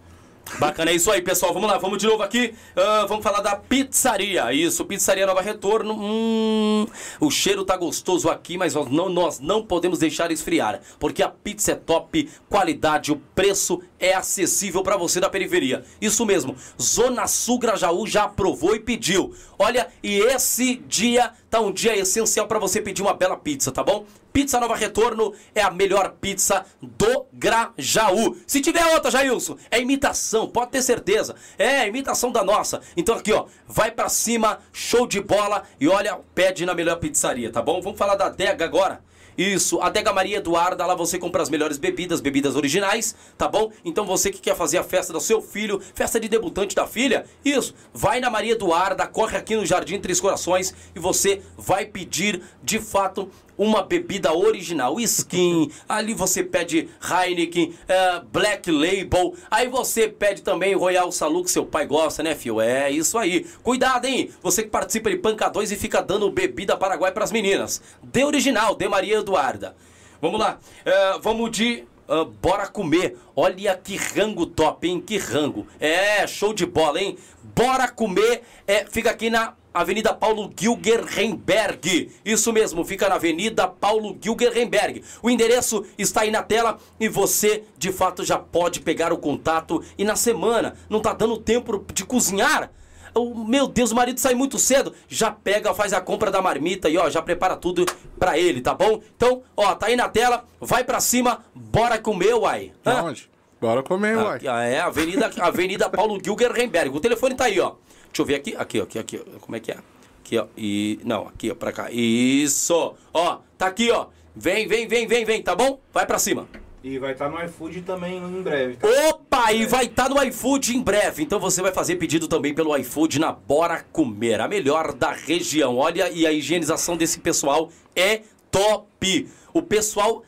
Bacana, 0.60 0.92
é 0.92 0.96
isso 0.96 1.10
aí, 1.10 1.22
pessoal. 1.22 1.54
Vamos 1.54 1.70
lá, 1.70 1.78
vamos 1.78 1.98
de 1.98 2.06
novo 2.06 2.22
aqui. 2.24 2.54
Ah, 2.76 3.06
vamos 3.08 3.24
falar 3.24 3.42
da 3.42 3.56
pizzaria. 3.56 4.52
Isso, 4.54 4.86
pizzaria 4.86 5.26
Nova 5.26 5.42
Retorno. 5.42 5.94
Hum, 5.94 6.86
o 7.20 7.32
cheiro 7.32 7.64
tá 7.64 7.78
gostoso 7.78 8.30
aqui, 8.30 8.58
mas 8.58 8.74
nós 8.74 8.90
não, 8.90 9.10
nós 9.10 9.40
não 9.40 9.64
podemos 9.64 10.00
deixar 10.00 10.32
esfriar. 10.32 10.82
Porque 11.00 11.24
a 11.24 11.30
pizza 11.30 11.72
é 11.72 11.76
top, 11.76 12.30
qualidade, 12.50 13.12
o 13.12 13.18
preço 13.34 13.82
é 14.00 14.14
acessível 14.14 14.84
para 14.84 14.98
você 14.98 15.20
da 15.20 15.30
periferia. 15.30 15.84
Isso 16.02 16.26
mesmo, 16.26 16.56
Zona 16.82 17.28
Sul 17.28 17.60
Grajaú 17.60 18.06
já 18.06 18.24
aprovou 18.24 18.76
e 18.76 18.80
pediu. 18.80 19.34
Olha, 19.58 19.88
e 20.04 20.18
esse 20.20 20.76
dia 20.88 21.32
tá 21.52 21.60
um 21.60 21.72
dia 21.72 21.98
essencial 21.98 22.48
para 22.48 22.58
você 22.58 22.82
pedir 22.82 23.02
uma 23.02 23.14
bela 23.14 23.36
pizza, 23.36 23.74
tá 23.74 23.84
bom? 23.84 24.06
Pizza 24.32 24.58
Nova 24.58 24.74
Retorno 24.74 25.34
é 25.54 25.62
a 25.62 25.70
melhor 25.70 26.16
pizza 26.22 26.66
do 26.82 27.26
Grajaú. 27.34 28.38
Se 28.48 28.62
tiver 28.62 28.86
outra, 28.94 29.12
Jailson, 29.12 29.58
é 29.70 29.78
imitação, 29.82 30.48
pode 30.48 30.72
ter 30.72 30.82
certeza. 30.82 31.36
É 31.60 31.86
imitação 31.86 32.32
da 32.32 32.42
nossa. 32.42 32.80
Então 32.96 33.16
aqui, 33.16 33.34
ó, 33.34 33.48
vai 33.68 33.92
para 33.92 34.08
cima, 34.08 34.60
show 34.72 35.06
de 35.06 35.20
bola 35.20 35.64
e 35.78 35.90
olha, 35.90 36.18
pede 36.34 36.66
na 36.66 36.74
melhor 36.74 36.96
pizzaria, 36.96 37.52
tá 37.52 37.62
bom? 37.62 37.82
Vamos 37.82 38.00
falar 38.00 38.16
da 38.16 38.30
Dega 38.30 38.64
agora. 38.64 39.04
Isso, 39.38 39.80
Adega 39.82 40.12
Maria 40.12 40.38
Eduarda, 40.38 40.86
lá 40.86 40.96
você 40.96 41.18
compra 41.18 41.42
as 41.42 41.50
melhores 41.50 41.78
bebidas, 41.78 42.22
bebidas 42.22 42.56
originais, 42.56 43.16
tá 43.38 43.48
bom? 43.48 43.72
Então 43.84 44.06
você 44.06 44.32
que 44.32 44.40
quer 44.40 44.56
fazer 44.56 44.78
a 44.78 44.84
festa 44.84 45.14
do 45.14 45.22
seu 45.22 45.42
filho, 45.42 45.82
festa 45.94 46.20
de 46.20 46.28
debutante 46.28 46.76
da 46.76 46.86
filha, 46.86 47.26
isso, 47.44 47.74
vai 47.94 48.20
na 48.20 48.30
Maria 48.30 48.54
Eduarda, 48.54 49.08
corre 49.08 49.38
aqui 49.38 49.56
no 49.56 49.66
Jardim 49.66 50.00
Três 50.00 50.20
Corações 50.20 50.74
e 50.96 51.00
você 51.00 51.42
vai 51.58 51.86
pedir, 51.86 52.42
de 52.64 52.80
fato, 52.80 53.30
uma 53.58 53.84
bebida 53.84 54.34
original, 54.34 55.00
skin, 55.00 55.72
ali 55.88 56.14
você 56.14 56.44
pede 56.44 56.90
Heineken, 57.02 57.74
é, 57.88 58.22
Black 58.32 58.72
Label, 58.72 59.34
aí 59.50 59.68
você 59.68 60.08
pede 60.08 60.42
também 60.42 60.76
Royal 60.76 61.12
Salu 61.12 61.44
que 61.44 61.52
seu 61.52 61.66
pai 61.66 61.86
gosta, 61.86 62.24
né, 62.24 62.36
fio? 62.36 62.60
É 62.62 62.90
isso 62.90 63.18
aí. 63.18 63.46
Cuidado, 63.64 64.06
hein? 64.06 64.32
Você 64.42 64.64
que 64.64 64.70
participa 64.70 65.10
de 65.10 65.18
pancadões 65.18 65.72
e 65.72 65.76
fica 65.76 66.02
dando 66.02 66.30
bebida 66.32 66.78
Paraguai 66.78 67.12
para 67.12 67.24
as 67.24 67.32
meninas. 67.32 67.82
De 68.02 68.24
original, 68.24 68.76
de 68.76 68.88
Maria 68.88 69.18
Eduarda. 69.20 69.76
Vamos 70.22 70.40
lá, 70.40 70.60
é, 70.86 71.20
vamos 71.20 71.52
de 71.52 71.86
Uh, 72.12 72.26
bora 72.26 72.68
comer. 72.68 73.18
Olha 73.34 73.74
que 73.74 73.96
rango 73.96 74.46
top, 74.46 74.86
hein? 74.86 75.00
Que 75.00 75.18
rango. 75.18 75.66
É, 75.80 76.28
show 76.28 76.54
de 76.54 76.66
bola, 76.66 77.00
hein? 77.00 77.18
Bora 77.56 77.88
comer. 77.88 78.42
É, 78.68 78.86
fica 78.86 79.12
aqui 79.12 79.30
na 79.30 79.54
Avenida 79.74 80.14
Paulo 80.14 80.52
Gilgerrenberg. 80.58 82.12
Isso 82.26 82.52
mesmo, 82.52 82.84
fica 82.84 83.08
na 83.08 83.16
Avenida 83.16 83.68
Paulo 83.68 84.18
Gilgerrenberg. 84.22 85.04
O 85.22 85.30
endereço 85.30 85.86
está 85.98 86.22
aí 86.22 86.32
na 86.32 86.44
tela 86.44 86.78
e 87.00 87.08
você, 87.08 87.64
de 87.78 87.92
fato, 87.92 88.24
já 88.24 88.38
pode 88.38 88.82
pegar 88.82 89.14
o 89.14 89.18
contato. 89.18 89.84
E 89.98 90.04
na 90.04 90.16
semana, 90.16 90.76
não 90.90 91.00
tá 91.00 91.14
dando 91.14 91.38
tempo 91.38 91.86
de 91.94 92.06
cozinhar? 92.06 92.72
Oh, 93.14 93.34
meu 93.34 93.68
Deus, 93.68 93.92
o 93.92 93.96
marido 93.96 94.20
sai 94.20 94.34
muito 94.34 94.58
cedo. 94.58 94.94
Já 95.08 95.32
pega, 95.32 95.74
faz 95.74 95.94
a 95.94 96.02
compra 96.02 96.32
da 96.32 96.42
marmita 96.42 96.90
e 96.90 96.98
ó, 96.98 97.10
já 97.10 97.22
prepara 97.22 97.56
tudo 97.56 97.86
pra 98.18 98.38
ele, 98.38 98.62
tá 98.62 98.74
bom? 98.74 99.02
Então, 99.16 99.44
ó, 99.56 99.76
tá 99.76 99.88
aí 99.88 99.96
na 99.96 100.08
tela, 100.08 100.46
vai 100.60 100.84
pra 100.84 101.00
cima, 101.00 101.44
bora 101.54 101.98
comer, 101.98 102.34
uai. 102.34 102.72
Hã? 102.86 103.04
Onde? 103.04 103.30
Bora 103.60 103.84
comer, 103.84 104.18
uai. 104.18 104.40
Ah, 104.48 104.64
é, 104.64 104.80
Avenida, 104.80 105.30
Avenida 105.40 105.90
Paulo 105.90 106.20
Gilgerrenberg. 106.24 106.96
O 106.96 107.00
telefone 107.00 107.36
tá 107.36 107.46
aí, 107.46 107.60
ó. 107.60 107.74
Deixa 108.12 108.22
eu 108.22 108.26
ver 108.26 108.36
aqui, 108.36 108.56
aqui, 108.58 108.82
aqui, 108.82 109.00
aqui, 109.00 109.18
como 109.40 109.56
é 109.56 109.60
que 109.60 109.72
é? 109.72 109.78
Aqui, 110.20 110.38
ó, 110.38 110.48
e... 110.58 111.00
Não, 111.04 111.28
aqui, 111.28 111.50
ó, 111.50 111.56
pra 111.56 111.72
cá. 111.72 111.90
Isso! 111.90 112.94
Ó, 113.14 113.40
tá 113.58 113.68
aqui, 113.68 113.90
ó. 113.90 114.08
Vem, 114.36 114.68
vem, 114.68 114.88
vem, 114.88 115.08
vem, 115.08 115.24
vem, 115.26 115.42
tá 115.42 115.56
bom? 115.56 115.80
Vai 115.94 116.06
pra 116.06 116.20
cima. 116.20 116.48
E 116.84 116.98
vai 116.98 117.12
estar 117.12 117.30
tá 117.30 117.32
no 117.32 117.46
iFood 117.46 117.82
também 117.84 118.18
em 118.18 118.42
breve. 118.42 118.76
Tá? 118.76 118.88
Opa, 119.10 119.54
e 119.54 119.66
vai 119.66 119.86
estar 119.86 120.10
tá 120.10 120.10
no 120.10 120.22
iFood 120.24 120.76
em 120.76 120.82
breve. 120.82 121.22
Então 121.22 121.40
você 121.40 121.62
vai 121.62 121.72
fazer 121.72 121.96
pedido 121.96 122.28
também 122.28 122.54
pelo 122.56 122.76
iFood 122.78 123.20
na 123.20 123.32
Bora 123.32 123.86
Comer, 123.92 124.42
a 124.42 124.48
melhor 124.48 124.94
da 124.94 125.12
região. 125.12 125.78
Olha, 125.78 126.10
e 126.10 126.26
a 126.26 126.32
higienização 126.32 126.98
desse 126.98 127.20
pessoal 127.20 127.70
é 127.96 128.22
top. 128.50 129.30
O 129.54 129.62
pessoal 129.62 130.24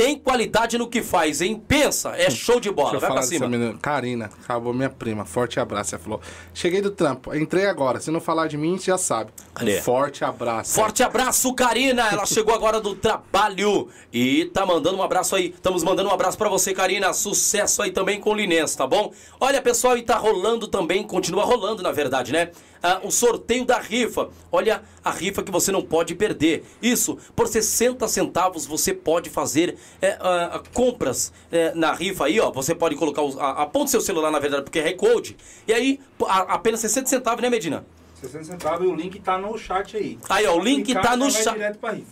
tem 0.00 0.18
qualidade 0.18 0.78
no 0.78 0.88
que 0.88 1.02
faz, 1.02 1.42
hein? 1.42 1.62
Pensa, 1.68 2.16
é 2.16 2.30
show 2.30 2.58
de 2.58 2.70
bola. 2.70 2.98
Vai 2.98 3.12
pra 3.12 3.20
cima. 3.20 3.46
Menina. 3.46 3.76
Karina, 3.82 4.30
acabou 4.42 4.72
minha 4.72 4.88
prima. 4.88 5.26
Forte 5.26 5.60
abraço. 5.60 5.94
Ela 5.94 6.02
falou: 6.02 6.20
Cheguei 6.54 6.80
do 6.80 6.90
trampo, 6.90 7.36
entrei 7.36 7.66
agora. 7.66 8.00
Se 8.00 8.10
não 8.10 8.18
falar 8.18 8.46
de 8.46 8.56
mim, 8.56 8.78
já 8.78 8.96
sabe. 8.96 9.30
Cadê? 9.52 9.78
Forte 9.82 10.24
abraço. 10.24 10.72
Forte 10.72 11.02
abraço, 11.02 11.52
Karina. 11.52 12.08
Ela 12.10 12.24
chegou 12.24 12.54
agora 12.54 12.80
do 12.80 12.94
trabalho 12.94 13.88
e 14.10 14.46
tá 14.46 14.64
mandando 14.64 14.96
um 14.96 15.02
abraço 15.02 15.36
aí. 15.36 15.52
Estamos 15.54 15.84
mandando 15.84 16.08
um 16.08 16.12
abraço 16.14 16.38
para 16.38 16.48
você, 16.48 16.72
Karina. 16.72 17.12
Sucesso 17.12 17.82
aí 17.82 17.90
também 17.90 18.18
com 18.18 18.30
o 18.30 18.34
Linense, 18.34 18.78
tá 18.78 18.86
bom? 18.86 19.12
Olha, 19.38 19.60
pessoal, 19.60 19.98
e 19.98 20.02
tá 20.02 20.16
rolando 20.16 20.66
também, 20.66 21.06
continua 21.06 21.44
rolando, 21.44 21.82
na 21.82 21.92
verdade, 21.92 22.32
né? 22.32 22.52
Ah, 22.82 23.00
o 23.02 23.10
sorteio 23.10 23.64
da 23.64 23.78
rifa. 23.78 24.28
Olha 24.50 24.82
a 25.04 25.10
rifa 25.10 25.42
que 25.42 25.50
você 25.50 25.70
não 25.72 25.82
pode 25.82 26.14
perder. 26.14 26.64
Isso, 26.82 27.18
por 27.34 27.46
60 27.48 28.06
centavos 28.08 28.66
você 28.66 28.92
pode 28.92 29.30
fazer 29.30 29.76
é, 30.00 30.16
ah, 30.20 30.62
compras 30.72 31.32
é, 31.50 31.74
na 31.74 31.92
rifa 31.92 32.26
aí, 32.26 32.40
ó. 32.40 32.50
Você 32.50 32.74
pode 32.74 32.96
colocar, 32.96 33.22
os, 33.22 33.38
a, 33.38 33.62
aponta 33.62 33.90
seu 33.90 34.00
celular 34.00 34.30
na 34.30 34.38
verdade, 34.38 34.64
porque 34.64 34.78
é 34.78 34.82
recode. 34.82 35.36
E 35.66 35.72
aí, 35.72 36.00
a, 36.26 36.54
apenas 36.54 36.80
60 36.80 37.08
centavos, 37.08 37.42
né, 37.42 37.50
Medina? 37.50 37.84
60 38.20 38.44
centavos 38.44 38.86
e 38.86 38.90
o 38.90 38.94
link 38.94 39.18
tá 39.20 39.38
no 39.38 39.56
chat 39.56 39.96
aí. 39.96 40.18
Aí, 40.28 40.46
ó, 40.46 40.54
o 40.54 40.60
link 40.60 40.92
tá 40.92 41.16
no 41.16 41.30
chat. 41.30 41.56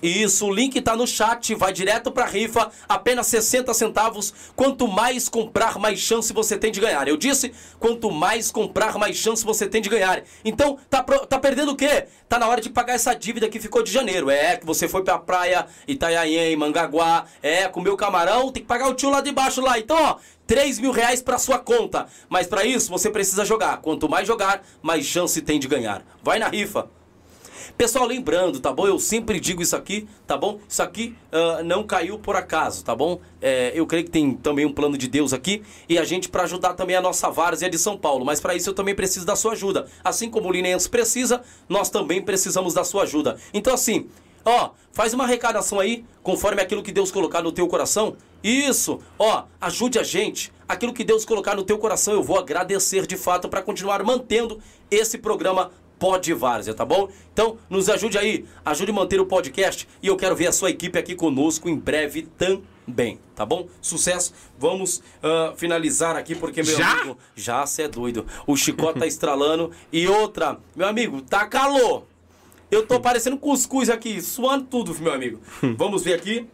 Isso, 0.02 0.46
o 0.46 0.52
link 0.52 0.80
tá 0.80 0.96
no 0.96 1.06
chat, 1.06 1.54
vai 1.54 1.72
direto 1.72 2.10
pra 2.10 2.24
rifa, 2.24 2.70
apenas 2.88 3.26
60 3.26 3.74
centavos. 3.74 4.32
Quanto 4.56 4.88
mais 4.88 5.28
comprar, 5.28 5.78
mais 5.78 5.98
chance 5.98 6.32
você 6.32 6.56
tem 6.56 6.72
de 6.72 6.80
ganhar. 6.80 7.06
Eu 7.06 7.16
disse, 7.16 7.52
quanto 7.78 8.10
mais 8.10 8.50
comprar, 8.50 8.96
mais 8.96 9.16
chance 9.16 9.44
você 9.44 9.66
tem 9.66 9.82
de 9.82 9.88
ganhar. 9.88 10.22
Então, 10.44 10.78
tá, 10.88 11.02
tá 11.02 11.38
perdendo 11.38 11.72
o 11.72 11.76
quê? 11.76 12.06
Tá 12.28 12.38
na 12.38 12.48
hora 12.48 12.60
de 12.60 12.70
pagar 12.70 12.94
essa 12.94 13.14
dívida 13.14 13.48
que 13.48 13.60
ficou 13.60 13.82
de 13.82 13.92
janeiro. 13.92 14.30
É, 14.30 14.56
que 14.56 14.64
você 14.64 14.88
foi 14.88 15.02
pra 15.04 15.18
praia, 15.18 15.66
Itanhaém, 15.86 16.56
Mangaguá, 16.56 17.26
é, 17.42 17.68
comeu 17.68 17.96
camarão, 17.96 18.50
tem 18.50 18.62
que 18.62 18.68
pagar 18.68 18.88
o 18.88 18.94
tio 18.94 19.10
lá 19.10 19.20
de 19.20 19.32
baixo 19.32 19.60
lá. 19.60 19.78
Então, 19.78 19.96
ó, 19.96 20.16
3 20.48 20.80
mil 20.80 20.90
reais 20.90 21.22
para 21.22 21.38
sua 21.38 21.58
conta. 21.58 22.06
Mas 22.28 22.46
para 22.48 22.64
isso 22.64 22.90
você 22.90 23.10
precisa 23.10 23.44
jogar. 23.44 23.76
Quanto 23.76 24.08
mais 24.08 24.26
jogar, 24.26 24.66
mais 24.82 25.04
chance 25.04 25.40
tem 25.42 25.60
de 25.60 25.68
ganhar. 25.68 26.02
Vai 26.22 26.38
na 26.40 26.48
rifa. 26.48 26.88
Pessoal, 27.76 28.06
lembrando, 28.06 28.58
tá 28.58 28.72
bom? 28.72 28.88
Eu 28.88 28.98
sempre 28.98 29.38
digo 29.38 29.62
isso 29.62 29.76
aqui, 29.76 30.08
tá 30.26 30.36
bom? 30.36 30.58
Isso 30.68 30.82
aqui 30.82 31.14
uh, 31.30 31.62
não 31.62 31.84
caiu 31.84 32.18
por 32.18 32.34
acaso, 32.34 32.82
tá 32.82 32.92
bom? 32.92 33.20
É, 33.40 33.70
eu 33.72 33.86
creio 33.86 34.04
que 34.04 34.10
tem 34.10 34.32
também 34.32 34.64
um 34.66 34.72
plano 34.72 34.98
de 34.98 35.06
Deus 35.06 35.32
aqui 35.32 35.62
e 35.88 35.96
a 35.96 36.02
gente 36.02 36.28
para 36.28 36.42
ajudar 36.42 36.74
também 36.74 36.96
a 36.96 37.00
nossa 37.00 37.30
várzea 37.30 37.70
de 37.70 37.78
São 37.78 37.96
Paulo. 37.96 38.24
Mas 38.24 38.40
para 38.40 38.56
isso 38.56 38.70
eu 38.70 38.74
também 38.74 38.96
preciso 38.96 39.24
da 39.24 39.36
sua 39.36 39.52
ajuda. 39.52 39.86
Assim 40.02 40.28
como 40.28 40.48
o 40.48 40.52
Linense 40.52 40.88
precisa, 40.88 41.42
nós 41.68 41.88
também 41.88 42.20
precisamos 42.20 42.74
da 42.74 42.82
sua 42.82 43.04
ajuda. 43.04 43.36
Então 43.54 43.74
assim, 43.74 44.08
Ó, 44.50 44.70
faz 44.92 45.12
uma 45.12 45.24
arrecadação 45.24 45.78
aí, 45.78 46.06
conforme 46.22 46.62
aquilo 46.62 46.82
que 46.82 46.90
Deus 46.90 47.10
colocar 47.10 47.42
no 47.42 47.52
teu 47.52 47.68
coração. 47.68 48.16
Isso, 48.42 48.98
ó, 49.18 49.44
ajude 49.60 49.98
a 49.98 50.02
gente. 50.02 50.50
Aquilo 50.66 50.94
que 50.94 51.04
Deus 51.04 51.22
colocar 51.26 51.54
no 51.54 51.62
teu 51.62 51.76
coração, 51.76 52.14
eu 52.14 52.22
vou 52.22 52.38
agradecer 52.38 53.06
de 53.06 53.14
fato 53.14 53.46
para 53.46 53.60
continuar 53.60 54.02
mantendo 54.02 54.58
esse 54.90 55.18
programa 55.18 55.70
Pod 55.98 56.32
Várzea, 56.32 56.72
tá 56.72 56.82
bom? 56.82 57.10
Então, 57.30 57.58
nos 57.68 57.90
ajude 57.90 58.16
aí, 58.16 58.46
ajude 58.64 58.90
a 58.90 58.94
manter 58.94 59.20
o 59.20 59.26
podcast 59.26 59.86
e 60.02 60.06
eu 60.06 60.16
quero 60.16 60.34
ver 60.34 60.46
a 60.46 60.52
sua 60.52 60.70
equipe 60.70 60.98
aqui 60.98 61.14
conosco 61.14 61.68
em 61.68 61.76
breve 61.76 62.26
também, 62.38 63.20
tá 63.34 63.44
bom? 63.44 63.68
Sucesso. 63.82 64.32
Vamos 64.58 64.96
uh, 64.96 65.54
finalizar 65.56 66.16
aqui 66.16 66.34
porque 66.34 66.62
meu 66.62 66.74
já? 66.74 66.92
amigo, 66.92 67.18
já 67.36 67.66
você 67.66 67.82
é 67.82 67.88
doido. 67.88 68.24
O 68.46 68.56
chicote 68.56 68.98
tá 68.98 69.06
estralando 69.06 69.72
e 69.92 70.08
outra, 70.08 70.58
meu 70.74 70.88
amigo, 70.88 71.20
tá 71.20 71.44
calor. 71.46 72.06
Eu 72.70 72.86
tô 72.86 73.00
parecendo 73.00 73.38
cuscuz 73.38 73.88
aqui, 73.88 74.20
suando 74.20 74.64
tudo, 74.64 74.94
meu 75.00 75.12
amigo. 75.12 75.40
Vamos 75.76 76.02
ver 76.04 76.14
aqui. 76.14 76.48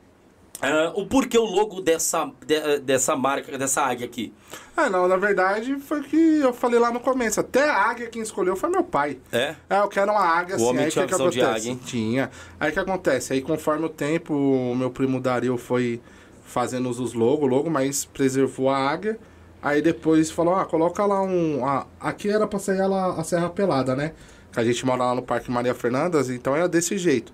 Uh, 0.63 1.01
o 1.01 1.07
porquê 1.07 1.37
o 1.37 1.45
logo 1.45 1.81
dessa, 1.81 2.31
de, 2.47 2.79
dessa 2.79 3.17
marca, 3.17 3.59
dessa 3.59 3.83
águia 3.83 4.07
aqui? 4.07 4.33
Ah, 4.77 4.89
não, 4.89 5.07
na 5.07 5.17
verdade 5.17 5.79
foi 5.81 6.01
o 6.01 6.05
que 6.05 6.39
eu 6.41 6.55
falei 6.55 6.79
lá 6.79 6.91
no 6.91 7.01
começo. 7.01 7.41
Até 7.41 7.69
a 7.69 7.91
águia 7.91 8.07
quem 8.07 8.23
escolheu 8.23 8.57
foi 8.57 8.71
meu 8.71 8.85
pai. 8.85 9.19
É? 9.33 9.57
É, 9.69 9.81
eu 9.81 9.89
quero 9.89 10.13
uma 10.13 10.21
águia 10.21 10.55
o 10.55 10.57
assim. 10.57 10.65
Homem 10.65 10.85
aí 10.85 10.91
tinha 10.91 11.05
que, 11.05 11.13
que 11.13 11.19
visão 11.19 11.31
de 11.31 11.41
acontece? 11.41 11.61
águia, 11.61 11.73
hein? 11.73 11.81
Tinha. 11.85 12.31
Aí 12.59 12.73
que 12.73 12.79
acontece? 12.79 13.33
Aí 13.33 13.43
conforme 13.43 13.85
o 13.85 13.89
tempo, 13.89 14.33
o 14.33 14.75
meu 14.75 14.91
primo 14.91 15.21
Dario 15.21 15.59
foi 15.59 16.01
fazendo 16.45 16.89
os 16.89 17.13
logos, 17.13 17.51
logo, 17.51 17.69
mas 17.69 18.05
preservou 18.05 18.71
a 18.71 18.79
águia. 18.79 19.19
Aí 19.61 19.83
depois 19.83 20.31
falou, 20.31 20.55
ah, 20.55 20.65
coloca 20.65 21.05
lá 21.05 21.21
um. 21.23 21.67
Ah, 21.67 21.87
aqui 21.99 22.29
era 22.29 22.47
pra 22.47 22.59
sair 22.59 22.79
ela, 22.79 23.19
a 23.21 23.25
Serra 23.25 23.51
Pelada, 23.51 23.97
né? 23.97 24.13
A 24.57 24.65
gente 24.65 24.87
mora 24.87 25.05
lá 25.05 25.15
no 25.15 25.23
Parque 25.23 25.51
Maria 25.51 25.75
Fernandas, 25.75 26.31
então 26.31 26.55
é 26.55 26.67
desse 26.69 26.97
jeito. 26.97 27.33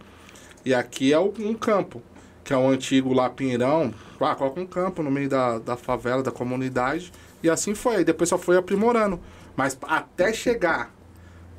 E 0.65 0.73
aqui 0.73 1.13
é 1.13 1.19
um 1.19 1.55
campo, 1.55 2.03
que 2.43 2.53
é 2.53 2.57
o 2.57 2.69
antigo 2.69 3.13
lá 3.13 3.29
Pinheirão. 3.29 3.93
Ah, 4.21 4.35
coloca 4.35 4.61
um 4.61 4.67
campo 4.67 5.03
no 5.03 5.11
meio 5.11 5.29
da, 5.29 5.59
da 5.59 5.77
favela, 5.77 6.23
da 6.23 6.31
comunidade. 6.31 7.13
E 7.43 7.49
assim 7.49 7.75
foi. 7.75 8.05
Depois 8.05 8.29
só 8.29 8.39
foi 8.39 8.57
aprimorando. 8.57 9.21
Mas 9.57 9.79
até 9.83 10.33
chegar 10.33 10.95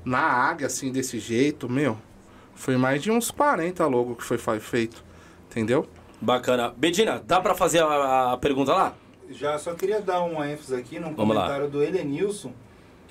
na 0.03 0.19
águia, 0.19 0.67
assim, 0.67 0.91
desse 0.91 1.19
jeito, 1.19 1.69
meu, 1.69 1.97
foi 2.55 2.77
mais 2.77 3.01
de 3.01 3.11
uns 3.11 3.31
40 3.31 3.85
logo 3.87 4.15
que 4.15 4.23
foi 4.23 4.37
feito. 4.59 5.03
Entendeu? 5.49 5.87
Bacana. 6.19 6.73
Bedina, 6.77 7.21
dá 7.25 7.41
pra 7.41 7.55
fazer 7.55 7.83
a, 7.83 8.33
a 8.33 8.37
pergunta 8.37 8.73
lá? 8.73 8.93
Já 9.29 9.57
só 9.57 9.73
queria 9.73 10.01
dar 10.01 10.21
uma 10.21 10.49
ênfase 10.49 10.75
aqui 10.75 10.99
no 10.99 11.13
Vamos 11.13 11.35
comentário 11.35 11.69
do 11.69 11.81
Elenilson 11.81 12.51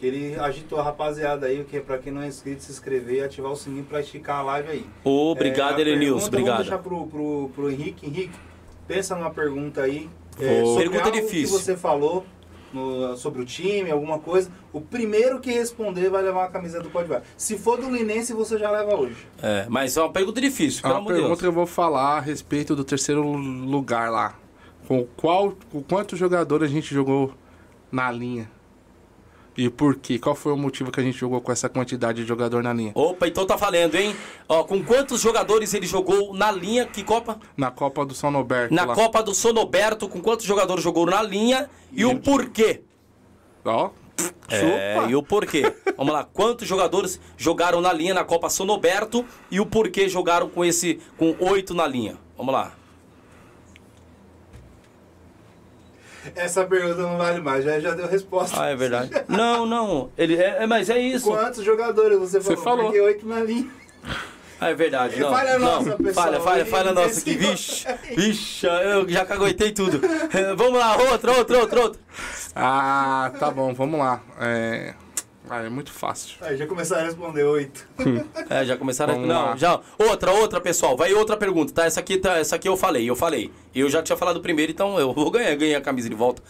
que 0.00 0.06
ele 0.06 0.34
agitou 0.40 0.80
a 0.80 0.82
rapaziada 0.82 1.46
aí, 1.46 1.62
que 1.62 1.76
é 1.76 1.80
pra 1.80 1.98
quem 1.98 2.10
não 2.10 2.22
é 2.22 2.26
inscrito, 2.26 2.62
se 2.64 2.72
inscrever 2.72 3.16
e 3.16 3.20
ativar 3.22 3.52
o 3.52 3.56
sininho 3.56 3.84
pra 3.84 4.00
esticar 4.00 4.38
a 4.38 4.42
live 4.42 4.68
aí. 4.70 4.86
Obrigado, 5.04 5.78
é, 5.78 5.82
Elenilson, 5.82 6.26
obrigado. 6.28 6.54
Vou 6.56 6.62
deixar 6.64 6.78
pro, 6.78 7.06
pro, 7.06 7.50
pro 7.54 7.70
Henrique. 7.70 8.06
Henrique, 8.06 8.34
pensa 8.88 9.14
numa 9.14 9.30
pergunta 9.30 9.82
aí. 9.82 10.08
É, 10.40 10.62
pergunta 10.78 11.10
difícil. 11.10 11.54
que 11.58 11.62
você 11.64 11.76
falou 11.76 12.24
no- 12.72 13.14
sobre 13.18 13.42
o 13.42 13.44
time, 13.44 13.90
alguma 13.90 14.18
coisa, 14.18 14.50
o 14.72 14.80
primeiro 14.80 15.38
que 15.38 15.52
responder 15.52 16.08
vai 16.08 16.22
levar 16.22 16.40
uma 16.44 16.48
camiseta 16.50 16.82
do 16.84 16.88
Podivar. 16.90 17.22
Se 17.36 17.58
for 17.58 17.78
do 17.78 17.90
Linense, 17.94 18.32
você 18.32 18.56
já 18.58 18.70
leva 18.70 18.94
hoje. 18.96 19.16
É, 19.42 19.66
mas 19.68 19.98
é 19.98 20.00
uma 20.00 20.10
pergunta 20.12 20.40
difícil, 20.40 20.78
É 20.78 20.82
pelo 20.82 20.94
uma 20.94 20.98
amor 21.00 21.08
pergunta 21.08 21.28
Deus. 21.28 21.40
que 21.40 21.46
eu 21.46 21.52
vou 21.52 21.66
falar 21.66 22.16
a 22.16 22.20
respeito 22.20 22.74
do 22.74 22.84
terceiro 22.84 23.22
lugar 23.22 24.10
lá. 24.10 24.34
Com 24.88 25.04
qual, 25.16 25.52
com 25.70 25.82
quantos 25.82 26.18
jogadores 26.18 26.70
a 26.70 26.72
gente 26.72 26.94
jogou 26.94 27.34
na 27.92 28.10
linha? 28.10 28.50
E 29.56 29.68
por 29.68 29.96
quê? 29.96 30.18
Qual 30.18 30.34
foi 30.34 30.52
o 30.52 30.56
motivo 30.56 30.90
que 30.92 31.00
a 31.00 31.02
gente 31.02 31.18
jogou 31.18 31.40
com 31.40 31.50
essa 31.52 31.68
quantidade 31.68 32.22
de 32.22 32.28
jogador 32.28 32.62
na 32.62 32.72
linha? 32.72 32.92
Opa, 32.94 33.26
então 33.28 33.44
tá 33.44 33.56
valendo, 33.56 33.96
hein? 33.96 34.14
Ó, 34.48 34.62
com 34.64 34.82
quantos 34.82 35.20
jogadores 35.20 35.74
ele 35.74 35.86
jogou 35.86 36.32
na 36.32 36.50
linha? 36.50 36.86
Que 36.86 37.02
Copa? 37.02 37.38
Na 37.56 37.70
Copa 37.70 38.06
do 38.06 38.14
São 38.14 38.30
Noberto 38.30 38.72
Na 38.74 38.84
lá. 38.84 38.94
Copa 38.94 39.22
do 39.22 39.34
Sonoberto, 39.34 40.08
com 40.08 40.20
quantos 40.20 40.46
jogadores 40.46 40.82
jogou 40.82 41.04
na 41.04 41.20
linha 41.22 41.68
e 41.92 42.04
o 42.04 42.18
porquê? 42.20 42.82
Ó, 43.64 43.90
É, 44.48 44.94
chupa. 44.96 45.10
e 45.10 45.14
o 45.16 45.22
porquê? 45.22 45.72
Vamos 45.96 46.12
lá, 46.12 46.24
quantos 46.24 46.66
jogadores 46.66 47.20
jogaram 47.36 47.80
na 47.80 47.92
linha 47.92 48.14
na 48.14 48.24
Copa 48.24 48.48
Sonoberto 48.48 49.24
e 49.50 49.60
o 49.60 49.66
porquê 49.66 50.08
jogaram 50.08 50.48
com 50.48 50.64
esse 50.64 51.00
com 51.18 51.34
oito 51.40 51.74
na 51.74 51.86
linha? 51.86 52.16
Vamos 52.36 52.52
lá. 52.54 52.72
Essa 56.34 56.64
pergunta 56.64 56.96
não 57.02 57.16
vale 57.16 57.40
mais, 57.40 57.64
já, 57.64 57.78
já 57.80 57.92
deu 57.94 58.06
resposta. 58.06 58.62
Ah, 58.62 58.68
é 58.68 58.76
verdade. 58.76 59.10
Não, 59.28 59.64
não. 59.66 60.10
Ele 60.18 60.36
é, 60.36 60.62
é- 60.62 60.66
mas 60.66 60.90
é 60.90 60.98
isso. 60.98 61.26
Quantos 61.30 61.64
jogadores 61.64 62.18
você 62.18 62.40
Você 62.40 62.56
falou? 62.56 62.62
falou. 62.64 62.84
Porque 62.86 63.00
oito 63.00 63.26
na 63.26 63.40
linha. 63.40 63.68
Ah, 64.60 64.68
é 64.70 64.74
verdade. 64.74 65.18
Não, 65.18 65.30
Falha 65.30 65.58
não. 65.58 65.82
nossa, 65.82 65.96
pessoal. 65.96 66.26
Falha, 66.26 66.40
falha, 66.40 66.66
falha 66.66 66.92
nossa 66.92 67.20
aqui. 67.20 67.34
desceu. 67.34 67.50
Vixe, 67.50 67.86
vixe, 68.14 68.66
eu 68.66 69.08
já 69.08 69.24
caguetei 69.24 69.72
tudo. 69.72 69.98
Vamos 70.56 70.78
lá, 70.78 70.96
outra, 70.98 71.32
outra, 71.32 71.58
outra, 71.60 71.80
outra. 71.80 72.00
Ah, 72.54 73.32
tá 73.38 73.50
bom, 73.50 73.72
vamos 73.72 73.98
lá. 73.98 74.20
É... 74.38 74.92
Ah, 75.52 75.62
é 75.64 75.68
muito 75.68 75.90
fácil. 75.90 76.36
Aí 76.42 76.56
já 76.56 76.64
começaram 76.64 77.02
a 77.02 77.06
responder 77.06 77.42
oito. 77.42 77.84
É, 78.48 78.64
já 78.64 78.76
começaram. 78.76 79.14
Vamos 79.14 79.28
não, 79.28 79.46
lá. 79.46 79.56
já. 79.56 79.80
Outra, 79.98 80.30
outra, 80.32 80.60
pessoal. 80.60 80.96
Vai 80.96 81.12
outra 81.12 81.36
pergunta, 81.36 81.72
tá? 81.72 81.84
Essa 81.86 81.98
aqui, 81.98 82.18
tá, 82.18 82.38
essa 82.38 82.54
aqui 82.56 82.68
eu 82.68 82.76
falei, 82.76 83.08
eu 83.10 83.16
falei. 83.16 83.50
Eu 83.74 83.90
já 83.90 84.00
tinha 84.02 84.16
falado 84.16 84.40
primeiro, 84.40 84.70
então 84.70 84.98
eu 84.98 85.12
vou 85.12 85.28
ganhar, 85.30 85.54
ganhar 85.56 85.78
a 85.78 85.80
camisa 85.80 86.08
de 86.08 86.14
volta. 86.14 86.40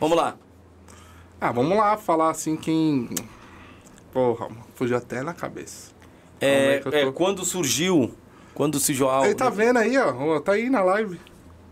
Vamos 0.00 0.16
lá. 0.16 0.36
Ah, 1.40 1.52
vamos 1.52 1.76
lá 1.76 1.96
falar 1.96 2.30
assim 2.30 2.56
quem. 2.56 3.08
Porra, 4.12 4.48
fugiu 4.74 4.96
até 4.96 5.22
na 5.22 5.32
cabeça. 5.32 5.92
É, 6.40 6.82
é, 6.92 7.04
tô- 7.04 7.12
quando 7.12 7.44
surgiu. 7.44 8.12
Quando 8.54 8.78
surgiu 8.80 9.08
a. 9.08 9.24
Ele 9.26 9.34
tá 9.34 9.48
vendo 9.48 9.78
aí, 9.78 9.96
ó. 9.96 10.40
Tá 10.40 10.52
aí 10.52 10.68
na 10.68 10.82
live. 10.82 11.20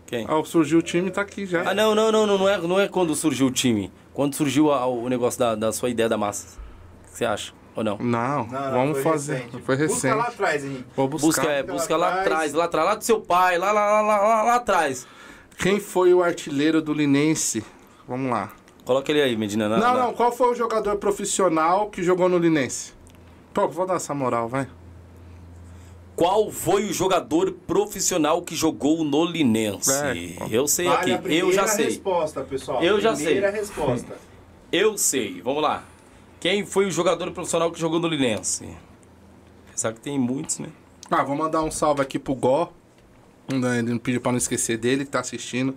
Quem? 0.05 0.25
Ó, 0.29 0.43
surgiu 0.43 0.79
o 0.79 0.81
time, 0.81 1.11
tá 1.11 1.21
aqui 1.21 1.45
já. 1.45 1.69
Ah, 1.69 1.73
não, 1.73 1.93
não, 1.93 2.11
não, 2.11 2.25
não, 2.25 2.37
não 2.37 2.49
é, 2.49 2.57
não 2.57 2.79
é 2.79 2.87
quando 2.87 3.13
surgiu 3.15 3.47
o 3.47 3.51
time. 3.51 3.91
Quando 4.13 4.33
surgiu 4.33 4.71
a- 4.71 4.85
o 4.87 5.07
negócio 5.09 5.39
da, 5.39 5.55
da 5.55 5.71
sua 5.73 5.89
ideia 5.89 6.07
da 6.09 6.17
massa. 6.17 6.57
O 7.09 7.11
que 7.11 7.17
você 7.17 7.25
acha? 7.25 7.53
Ou 7.75 7.83
não? 7.83 7.97
Não, 7.97 8.45
Não, 8.45 8.61
não, 8.61 8.71
vamos 8.71 8.93
foi 9.01 9.11
fazer. 9.11 9.33
recente. 9.35 9.61
Foi 9.63 9.75
recente. 9.75 9.93
Busca 9.93 10.15
lá 10.15 10.23
atrás, 10.27 10.63
Henrique. 10.65 10.85
Vou 10.95 11.07
buscar. 11.07 11.27
Busca, 11.27 11.47
é, 11.51 11.61
Lá 11.61 11.73
busca 11.73 11.97
lá 11.97 12.07
atrás. 12.07 12.25
atrás, 12.27 12.53
lá 12.53 12.63
atrás, 12.65 12.87
lá 12.87 12.95
do 12.95 13.03
seu 13.03 13.21
pai, 13.21 13.57
lá, 13.57 13.71
lá, 13.71 13.85
lá, 13.85 14.01
lá, 14.01 14.17
lá, 14.17 14.43
lá 14.43 14.55
atrás. 14.55 15.07
Quem 15.57 15.79
foi 15.79 16.13
o 16.13 16.23
artilheiro 16.23 16.81
do 16.81 16.93
Linense? 16.93 17.63
Vamos 18.07 18.31
lá. 18.31 18.51
Coloca 18.85 19.11
ele 19.11 19.21
aí, 19.21 19.35
Medina. 19.37 19.69
na- 19.69 19.77
não, 19.77 19.93
na- 19.93 19.99
não. 20.05 20.13
Qual 20.13 20.31
foi 20.31 20.51
o 20.51 20.55
jogador 20.55 20.95
profissional 20.97 21.89
que 21.89 22.01
jogou 22.01 22.27
no 22.27 22.37
Linense? 22.37 22.93
Pô, 23.53 23.67
vou 23.67 23.85
dar 23.85 23.95
essa 23.95 24.13
moral, 24.13 24.47
vai. 24.47 24.67
Qual 26.15 26.51
foi 26.51 26.83
o 26.85 26.93
jogador 26.93 27.51
profissional 27.65 28.41
que 28.41 28.53
jogou 28.55 29.03
no 29.05 29.23
Linense? 29.23 29.91
É. 29.91 30.47
Eu 30.49 30.67
sei 30.67 30.85
Vale 30.87 31.13
a 31.13 31.15
aqui, 31.15 31.33
eu 31.37 31.51
já 31.51 31.63
primeira 31.63 31.67
sei. 31.67 31.85
resposta, 31.85 32.41
pessoal. 32.41 32.83
Eu 32.83 32.99
já 32.99 33.13
primeira 33.13 33.51
sei. 33.51 33.59
resposta. 33.61 34.17
Eu 34.71 34.97
sei. 34.97 35.41
Vamos 35.41 35.63
lá. 35.63 35.83
Quem 36.39 36.65
foi 36.65 36.85
o 36.85 36.91
jogador 36.91 37.31
profissional 37.31 37.71
que 37.71 37.79
jogou 37.79 37.99
no 37.99 38.07
Linense? 38.07 38.69
Sabe 39.75 39.95
que 39.95 40.01
tem 40.01 40.17
muitos, 40.17 40.59
né? 40.59 40.69
Ah, 41.11 41.23
vou 41.23 41.35
mandar 41.35 41.61
um 41.63 41.71
salve 41.71 42.01
aqui 42.01 42.17
pro 42.17 42.35
Gó. 42.35 42.71
Ele 43.49 43.99
pediu 43.99 44.21
pra 44.21 44.31
não 44.31 44.37
esquecer 44.37 44.77
dele 44.77 45.05
que 45.05 45.11
tá 45.11 45.19
assistindo. 45.19 45.75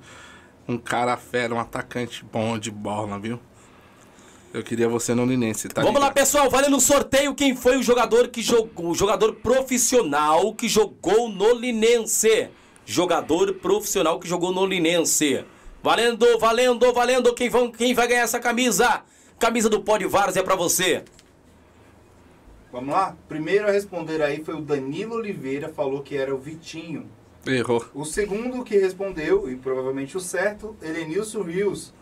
Um 0.68 0.78
cara 0.78 1.16
fera, 1.16 1.55
um 1.55 1.58
atacante 1.58 2.24
bom 2.24 2.58
de 2.58 2.70
bola, 2.70 3.18
viu? 3.18 3.41
Eu 4.52 4.62
queria 4.62 4.86
você 4.89 5.15
no 5.15 5.24
Linense, 5.24 5.68
tá 5.68 5.81
Vamos 5.81 5.94
lá, 5.99 6.08
ligado? 6.08 6.15
pessoal. 6.15 6.50
Vale 6.50 6.68
no 6.68 6.81
sorteio 6.81 7.34
quem 7.34 7.57
foi 7.57 7.78
o 7.78 7.82
jogador 7.82 8.28
que 8.28 8.42
jogou, 8.42 8.91
o 8.91 8.94
jogador 8.94 9.32
profissional 9.36 10.55
que 10.55 10.68
jogou 10.68 11.28
no 11.31 11.55
Linense. 11.55 12.50
Jogador 12.84 13.55
profissional 13.55 14.20
que 14.20 14.28
jogou 14.28 14.52
no 14.52 14.66
Linense. 14.66 15.44
Valendo, 15.82 16.39
valendo, 16.39 16.92
valendo. 16.92 17.32
Quem, 17.34 17.49
vão, 17.49 17.73
quem 17.73 17.94
vai 17.94 18.07
ganhar 18.07 18.23
essa 18.23 18.39
camisa? 18.39 19.02
Camisa 19.43 19.69
do 19.69 19.81
Pode 19.81 20.07
Vars 20.07 20.37
é 20.37 20.43
pra 20.43 20.55
você. 20.55 21.03
Vamos 22.71 22.95
lá? 22.95 23.17
Primeiro 23.29 23.67
a 23.67 23.73
responder 23.73 24.23
aí 24.23 24.45
foi 24.45 24.55
o 24.55 24.61
Danilo 24.61 25.17
Oliveira, 25.17 25.69
falou 25.69 26.01
que 26.01 26.17
era 26.17 26.33
o 26.33 26.39
Vitinho. 26.39 27.07
Errou. 27.45 27.85
O 27.93 28.05
segundo 28.05 28.62
que 28.62 28.79
respondeu, 28.79 29.51
e 29.51 29.57
provavelmente 29.57 30.17
o 30.17 30.21
certo, 30.21 30.77
Elenilson 30.81 31.43
Rios, 31.43 31.93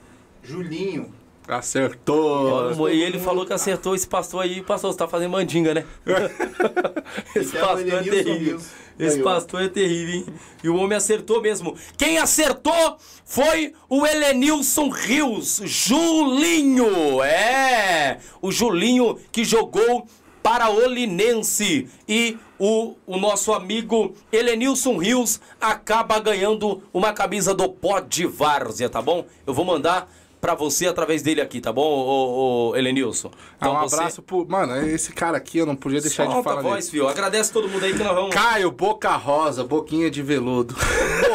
Julinho. 0.43 1.15
Acertou. 1.49 2.91
e 2.91 3.01
ele 3.03 3.15
mundo- 3.17 3.25
falou 3.25 3.47
que 3.47 3.55
acertou 3.55 3.95
esse 3.95 4.07
pastor 4.07 4.43
aí. 4.43 4.63
Pastor, 4.63 4.93
você 4.93 4.99
tá 4.99 5.09
fazendo 5.09 5.31
mandinga, 5.31 5.73
né? 5.73 5.87
esse 7.35 7.57
Então, 7.57 7.69
pastor 7.69 7.89
é 7.89 8.03
terrível. 8.03 8.35
Rios 8.59 8.71
Esse 9.01 9.17
ganhou. 9.19 9.33
pastor 9.33 9.63
é 9.63 9.69
terrível, 9.69 10.15
hein? 10.15 10.27
E 10.63 10.69
o 10.69 10.77
homem 10.77 10.97
acertou 10.97 11.41
mesmo. 11.41 11.77
Quem 11.97 12.19
acertou 12.19 12.97
foi 13.25 13.73
o 13.89 14.07
Helenilson 14.07 14.89
Rios, 14.89 15.61
Julinho. 15.65 17.23
É, 17.23 18.19
o 18.43 18.53
Julinho 18.53 19.19
que 19.33 19.45
jogou 19.45 20.07
para 20.43 20.71
o 20.71 20.87
Linense. 20.87 21.89
E 22.09 22.37
o, 22.59 22.95
o 23.07 23.17
nosso 23.17 23.53
amigo 23.53 24.15
Helenilson 24.33 24.97
Rios 24.97 25.41
acaba 25.61 26.19
ganhando 26.19 26.83
uma 26.93 27.13
camisa 27.13 27.55
do 27.55 27.69
Pó 27.69 28.01
de 28.01 28.27
Várzea, 28.27 28.89
tá 28.89 29.01
bom? 29.01 29.25
Eu 29.47 29.55
vou 29.55 29.65
mandar 29.65 30.11
pra 30.41 30.55
você 30.55 30.87
através 30.87 31.23
dele 31.23 31.41
aqui, 31.41 31.61
tá 31.61 31.73
bom, 31.73 31.83
ô, 31.83 32.71
ô, 32.71 32.77
Helenilson? 32.77 33.31
Ah, 33.61 33.71
um 33.71 33.81
você- 33.89 33.95
abraço 33.97 34.23
pro. 34.23 34.47
Mano, 34.49 34.77
esse 34.87 35.13
cara 35.13 35.37
aqui 35.37 35.59
eu 35.59 35.67
não 35.67 35.77
podia 35.77 36.01
deixar 36.01 36.27
de 36.27 36.33
Solta 36.33 36.49
falar 36.49 36.61
a 36.61 36.63
voz, 36.63 36.87
dele. 36.87 36.91
filho. 36.91 37.09
Agradece 37.09 37.53
todo 37.53 37.69
mundo 37.69 37.85
aí 37.85 37.93
que 37.93 38.03
nós 38.03 38.15
vamos. 38.15 38.35
Caio 38.35 38.71
Boca 38.71 39.11
Rosa, 39.17 39.65
boquinha 39.65 40.11
de 40.11 40.23
veludo. 40.23 40.75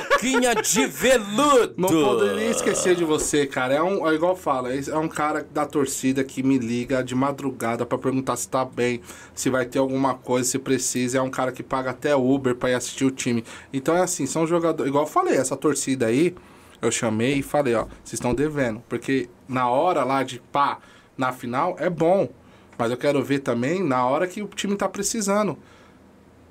Boquinha 0.10 0.56
de 0.56 0.88
veludo. 0.88 1.74
Não 1.78 1.90
poderia 1.90 2.50
esquecer 2.50 2.96
de 2.96 3.04
você, 3.04 3.46
cara. 3.46 3.74
É 3.76 3.84
um, 3.84 4.08
é 4.10 4.14
igual 4.16 4.36
fala, 4.36 4.70
é 4.74 4.98
um 4.98 5.08
cara 5.08 5.46
da 5.52 5.66
torcida 5.66 6.24
que 6.24 6.42
me 6.42 6.58
liga 6.58 7.04
de 7.04 7.14
madrugada 7.14 7.86
pra 7.86 7.98
perguntar 7.98 8.36
se 8.38 8.48
tá 8.48 8.64
bem, 8.66 9.02
se 9.34 9.50
vai 9.50 9.66
ter 9.66 9.78
alguma 9.80 10.16
coisa, 10.16 10.50
se 10.50 10.58
precisa. 10.58 11.18
É 11.20 11.22
um 11.22 11.30
cara 11.30 11.52
que 11.52 11.62
paga 11.62 11.92
até 11.92 12.16
Uber 12.16 12.56
pra 12.56 12.72
ir 12.72 12.76
assistir 12.76 13.06
o 13.06 13.12
time. 13.12 13.44
Então 13.74 13.96
é 13.96 14.02
assim, 14.02 14.26
são 14.26 14.48
jogadores. 14.48 14.90
Igual 14.90 15.04
eu 15.04 15.10
falei, 15.10 15.36
essa 15.36 15.56
torcida 15.58 16.06
aí, 16.08 16.34
eu 16.82 16.92
chamei 16.92 17.36
e 17.36 17.44
falei, 17.44 17.76
ó, 17.76 17.86
vocês 18.04 18.14
estão 18.14 18.34
devendo. 18.34 18.84
Porque 18.88 19.30
na 19.48 19.70
hora 19.70 20.04
lá 20.04 20.24
de 20.24 20.40
pá, 20.40 20.80
na 21.18 21.32
final, 21.32 21.76
é 21.80 21.90
bom. 21.90 22.30
Mas 22.78 22.92
eu 22.92 22.98
quero 22.98 23.24
ver 23.24 23.40
também 23.40 23.84
na 23.84 24.06
hora 24.06 24.28
que 24.28 24.42
o 24.42 24.48
time 24.48 24.76
tá 24.76 24.88
precisando. 24.88 25.58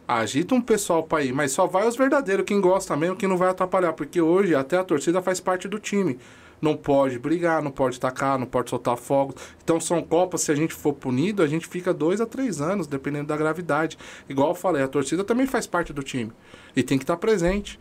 Agita 0.06 0.54
um 0.54 0.60
pessoal 0.60 1.02
pra 1.02 1.22
ir, 1.22 1.32
mas 1.32 1.52
só 1.52 1.66
vai 1.66 1.86
os 1.88 1.96
verdadeiros, 1.96 2.44
quem 2.44 2.60
gosta 2.60 2.94
mesmo, 2.96 3.16
quem 3.16 3.28
não 3.28 3.38
vai 3.38 3.48
atrapalhar. 3.48 3.92
Porque 3.92 4.20
hoje 4.20 4.54
até 4.54 4.76
a 4.76 4.84
torcida 4.84 5.22
faz 5.22 5.40
parte 5.40 5.66
do 5.66 5.78
time. 5.78 6.18
Não 6.60 6.76
pode 6.76 7.18
brigar, 7.18 7.62
não 7.62 7.70
pode 7.70 8.00
tacar, 8.00 8.38
não 8.38 8.46
pode 8.46 8.70
soltar 8.70 8.96
fogos. 8.96 9.36
Então 9.62 9.78
são 9.80 10.02
Copas, 10.02 10.42
se 10.42 10.52
a 10.52 10.54
gente 10.54 10.72
for 10.72 10.94
punido, 10.94 11.42
a 11.42 11.46
gente 11.46 11.66
fica 11.66 11.92
dois 11.92 12.20
a 12.20 12.26
três 12.26 12.60
anos, 12.60 12.86
dependendo 12.86 13.26
da 13.26 13.36
gravidade. 13.36 13.98
Igual 14.28 14.50
eu 14.50 14.54
falei, 14.54 14.82
a 14.82 14.88
torcida 14.88 15.24
também 15.24 15.46
faz 15.46 15.66
parte 15.66 15.92
do 15.92 16.02
time. 16.02 16.32
E 16.74 16.82
tem 16.82 16.96
que 16.96 17.04
estar 17.04 17.16
presente. 17.16 17.78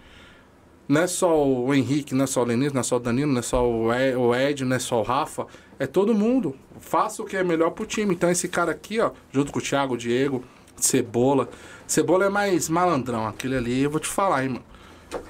Não 0.88 1.02
é 1.02 1.08
só 1.08 1.48
o 1.48 1.74
Henrique, 1.74 2.14
não 2.14 2.26
é 2.26 2.28
só 2.28 2.42
o 2.42 2.46
Lenis, 2.46 2.74
não 2.74 2.82
é 2.82 2.84
só 2.84 2.98
o 2.98 3.00
Danilo, 3.00 3.32
não 3.32 3.40
é 3.40 3.42
só 3.42 3.66
o 3.66 3.94
Ed, 3.94 4.18
o 4.18 4.36
Ed, 4.36 4.66
não 4.66 4.76
é 4.76 4.80
só 4.80 5.00
o 5.00 5.04
Rafa. 5.04 5.48
É 5.80 5.88
todo 5.88 6.14
mundo. 6.14 6.56
Faça 6.80 7.22
o 7.22 7.26
que 7.26 7.38
é 7.38 7.44
melhor 7.44 7.72
pro 7.72 7.86
time. 7.86 8.14
Então 8.14 8.30
esse 8.30 8.48
cara 8.50 8.72
aqui, 8.72 9.00
ó, 9.00 9.12
junto 9.32 9.52
com 9.52 9.60
o 9.60 9.62
Thiago, 9.62 9.94
o 9.94 9.98
Diego, 9.98 10.44
Cebola. 10.76 11.50
Cebola 11.88 12.26
é 12.26 12.30
mais 12.30 12.68
malandrão. 12.68 13.26
Aquele 13.26 13.56
ali, 13.56 13.82
eu 13.84 13.90
vou 13.90 14.00
te 14.00 14.08
falar, 14.08 14.44
hein, 14.44 14.50
mano. 14.50 14.64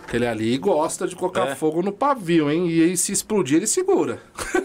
Aquele 0.08 0.26
ali 0.26 0.58
gosta 0.58 1.08
de 1.08 1.16
colocar 1.16 1.46
É. 1.50 1.56
fogo 1.56 1.82
no 1.82 1.92
pavio, 1.92 2.50
hein? 2.50 2.70
E 2.70 2.82
aí, 2.84 2.98
se 2.98 3.12
explodir, 3.12 3.58
ele 3.58 3.68
segura. 3.68 4.20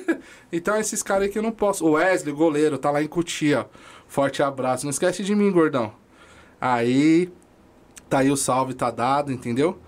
então, 0.53 0.77
esses 0.77 1.03
caras 1.03 1.25
aí 1.25 1.29
que 1.29 1.39
eu 1.39 1.43
não 1.43 1.51
posso. 1.51 1.85
O 1.85 1.93
Wesley, 1.93 2.33
goleiro, 2.33 2.79
tá 2.79 2.91
lá 2.91 3.03
em 3.03 3.07
Cutia, 3.09 3.61
ó. 3.63 3.65
Forte 4.07 4.43
abraço. 4.43 4.85
Não 4.87 4.91
esquece 4.91 5.23
de 5.25 5.35
mim, 5.35 5.51
gordão. 5.51 5.93
Aí, 6.61 7.31
tá 8.09 8.19
aí 8.21 8.31
o 8.31 8.37
salve, 8.37 8.75
tá 8.75 8.91
dado, 8.91 9.33
entendeu? 9.33 9.79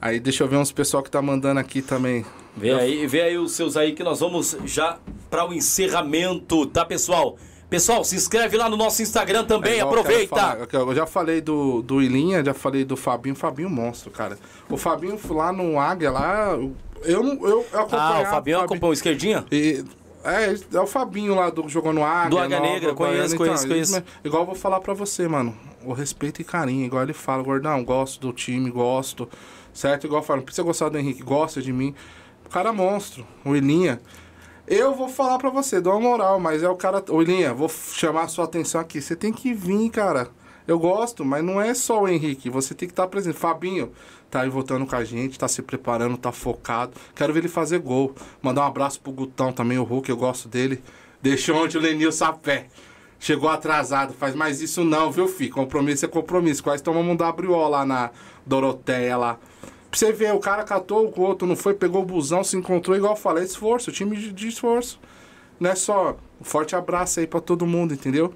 Aí, 0.00 0.20
deixa 0.20 0.44
eu 0.44 0.48
ver 0.48 0.56
uns 0.56 0.70
pessoal 0.72 1.02
que 1.02 1.10
tá 1.10 1.20
mandando 1.20 1.58
aqui 1.60 1.82
também. 1.82 2.24
Vê 2.56 2.72
aí, 2.72 3.06
vê 3.06 3.22
aí 3.22 3.38
os 3.38 3.52
seus 3.52 3.76
aí 3.76 3.92
que 3.92 4.02
nós 4.04 4.20
vamos 4.20 4.56
já 4.64 4.98
para 5.30 5.48
o 5.48 5.52
encerramento, 5.52 6.66
tá, 6.66 6.84
pessoal? 6.84 7.36
Pessoal, 7.68 8.02
se 8.02 8.16
inscreve 8.16 8.56
lá 8.56 8.68
no 8.68 8.76
nosso 8.76 9.02
Instagram 9.02 9.44
também, 9.44 9.72
É 9.72 9.76
igual 9.78 9.92
eu 9.92 10.00
aproveita. 10.00 10.34
falar, 10.34 10.58
eu 10.72 10.94
já 10.94 11.06
falei 11.06 11.40
do, 11.40 11.82
do 11.82 12.00
Ilinha, 12.00 12.42
já 12.42 12.54
falei 12.54 12.82
do 12.84 12.96
Fabinho. 12.96 13.34
Fabinho 13.34 13.68
monstro, 13.68 14.10
cara. 14.10 14.38
O 14.70 14.76
Fabinho 14.76 15.18
lá 15.30 15.52
no 15.52 15.78
Águia, 15.78 16.10
lá, 16.10 16.52
Eu. 16.52 16.74
Eu, 17.04 17.66
eu 17.72 17.88
Ah, 17.92 18.22
o 18.22 18.26
Fabião 18.26 18.62
acompanhou 18.62 18.90
o 18.90 18.94
esquerdinha? 18.94 19.44
E- 19.52 19.84
é, 20.24 20.54
é 20.76 20.80
o 20.80 20.86
Fabinho 20.86 21.34
lá 21.34 21.48
do 21.50 21.68
Jogou 21.68 21.92
no 21.92 22.02
Águia. 22.04 22.30
Do 22.30 22.38
Águia 22.38 22.58
Negra, 22.60 22.94
conheço, 22.94 23.36
Baiana, 23.36 23.36
conheço, 23.36 23.66
então, 23.66 23.68
conheço. 23.68 24.04
Igual 24.24 24.42
eu 24.42 24.46
vou 24.46 24.54
falar 24.54 24.80
pra 24.80 24.94
você, 24.94 25.28
mano. 25.28 25.54
O 25.84 25.92
respeito 25.92 26.40
e 26.40 26.44
carinho. 26.44 26.84
Igual 26.86 27.02
ele 27.04 27.12
fala, 27.12 27.42
gordão, 27.42 27.84
gosto 27.84 28.20
do 28.20 28.32
time, 28.32 28.68
gosto. 28.70 29.28
Certo? 29.72 30.06
Igual 30.06 30.22
eu 30.22 30.26
falo, 30.26 30.38
não 30.38 30.44
precisa 30.44 30.62
gostar 30.62 30.88
do 30.88 30.98
Henrique, 30.98 31.22
gosta 31.22 31.62
de 31.62 31.72
mim. 31.72 31.94
O 32.46 32.48
cara 32.48 32.70
é 32.70 32.72
monstro, 32.72 33.26
o 33.44 33.54
Ilinha. 33.54 34.00
Eu 34.66 34.94
vou 34.94 35.08
falar 35.08 35.38
pra 35.38 35.50
você, 35.50 35.80
dou 35.80 35.94
uma 35.94 36.00
moral, 36.00 36.38
mas 36.38 36.62
é 36.62 36.68
o 36.68 36.76
cara. 36.76 37.02
Ô, 37.08 37.22
Ilinha, 37.22 37.54
vou 37.54 37.68
chamar 37.68 38.22
a 38.22 38.28
sua 38.28 38.44
atenção 38.44 38.80
aqui. 38.80 39.00
Você 39.00 39.16
tem 39.16 39.32
que 39.32 39.54
vir, 39.54 39.90
cara. 39.90 40.28
Eu 40.66 40.78
gosto, 40.78 41.24
mas 41.24 41.42
não 41.42 41.58
é 41.58 41.72
só 41.72 42.02
o 42.02 42.08
Henrique. 42.08 42.50
Você 42.50 42.74
tem 42.74 42.86
que 42.86 42.92
estar 42.92 43.06
presente. 43.06 43.38
Fabinho 43.38 43.90
tá 44.30 44.42
aí 44.42 44.50
voltando 44.50 44.86
com 44.86 44.94
a 44.94 45.04
gente, 45.04 45.38
tá 45.38 45.48
se 45.48 45.62
preparando, 45.62 46.18
tá 46.18 46.30
focado. 46.30 46.92
Quero 47.14 47.32
ver 47.32 47.40
ele 47.40 47.48
fazer 47.48 47.78
gol. 47.78 48.14
Mandar 48.42 48.62
um 48.62 48.66
abraço 48.66 49.00
pro 49.00 49.10
Gutão 49.10 49.52
também, 49.52 49.78
o 49.78 49.84
Hulk, 49.84 50.10
eu 50.10 50.16
gosto 50.16 50.48
dele. 50.48 50.82
Deixou 51.22 51.56
onde 51.56 51.78
o 51.78 51.80
Lenilson 51.80 52.26
a 52.26 52.32
pé. 52.34 52.66
Chegou 53.18 53.48
atrasado, 53.48 54.12
faz 54.12 54.34
mais 54.34 54.60
isso 54.60 54.84
não, 54.84 55.10
viu, 55.10 55.26
filho? 55.26 55.52
Compromisso 55.52 56.04
é 56.04 56.08
compromisso. 56.08 56.62
Quase 56.62 56.82
tomamos 56.82 57.10
um 57.10 57.50
WO 57.50 57.68
lá 57.68 57.84
na 57.84 58.10
Doroteia 58.46 59.16
lá. 59.16 59.38
Pra 59.90 59.98
você 59.98 60.12
ver, 60.12 60.34
o 60.34 60.38
cara 60.38 60.64
catou, 60.64 61.12
o 61.16 61.20
outro 61.22 61.46
não 61.48 61.56
foi, 61.56 61.72
pegou 61.74 62.02
o 62.02 62.04
busão, 62.04 62.44
se 62.44 62.56
encontrou, 62.56 62.96
igual 62.96 63.14
eu 63.14 63.16
falei, 63.16 63.44
esforço, 63.44 63.90
time 63.90 64.16
de, 64.16 64.32
de 64.32 64.48
esforço. 64.48 65.00
Não 65.58 65.70
é 65.70 65.74
só 65.74 66.16
um 66.40 66.44
forte 66.44 66.76
abraço 66.76 67.20
aí 67.20 67.26
pra 67.26 67.40
todo 67.40 67.66
mundo, 67.66 67.94
entendeu? 67.94 68.32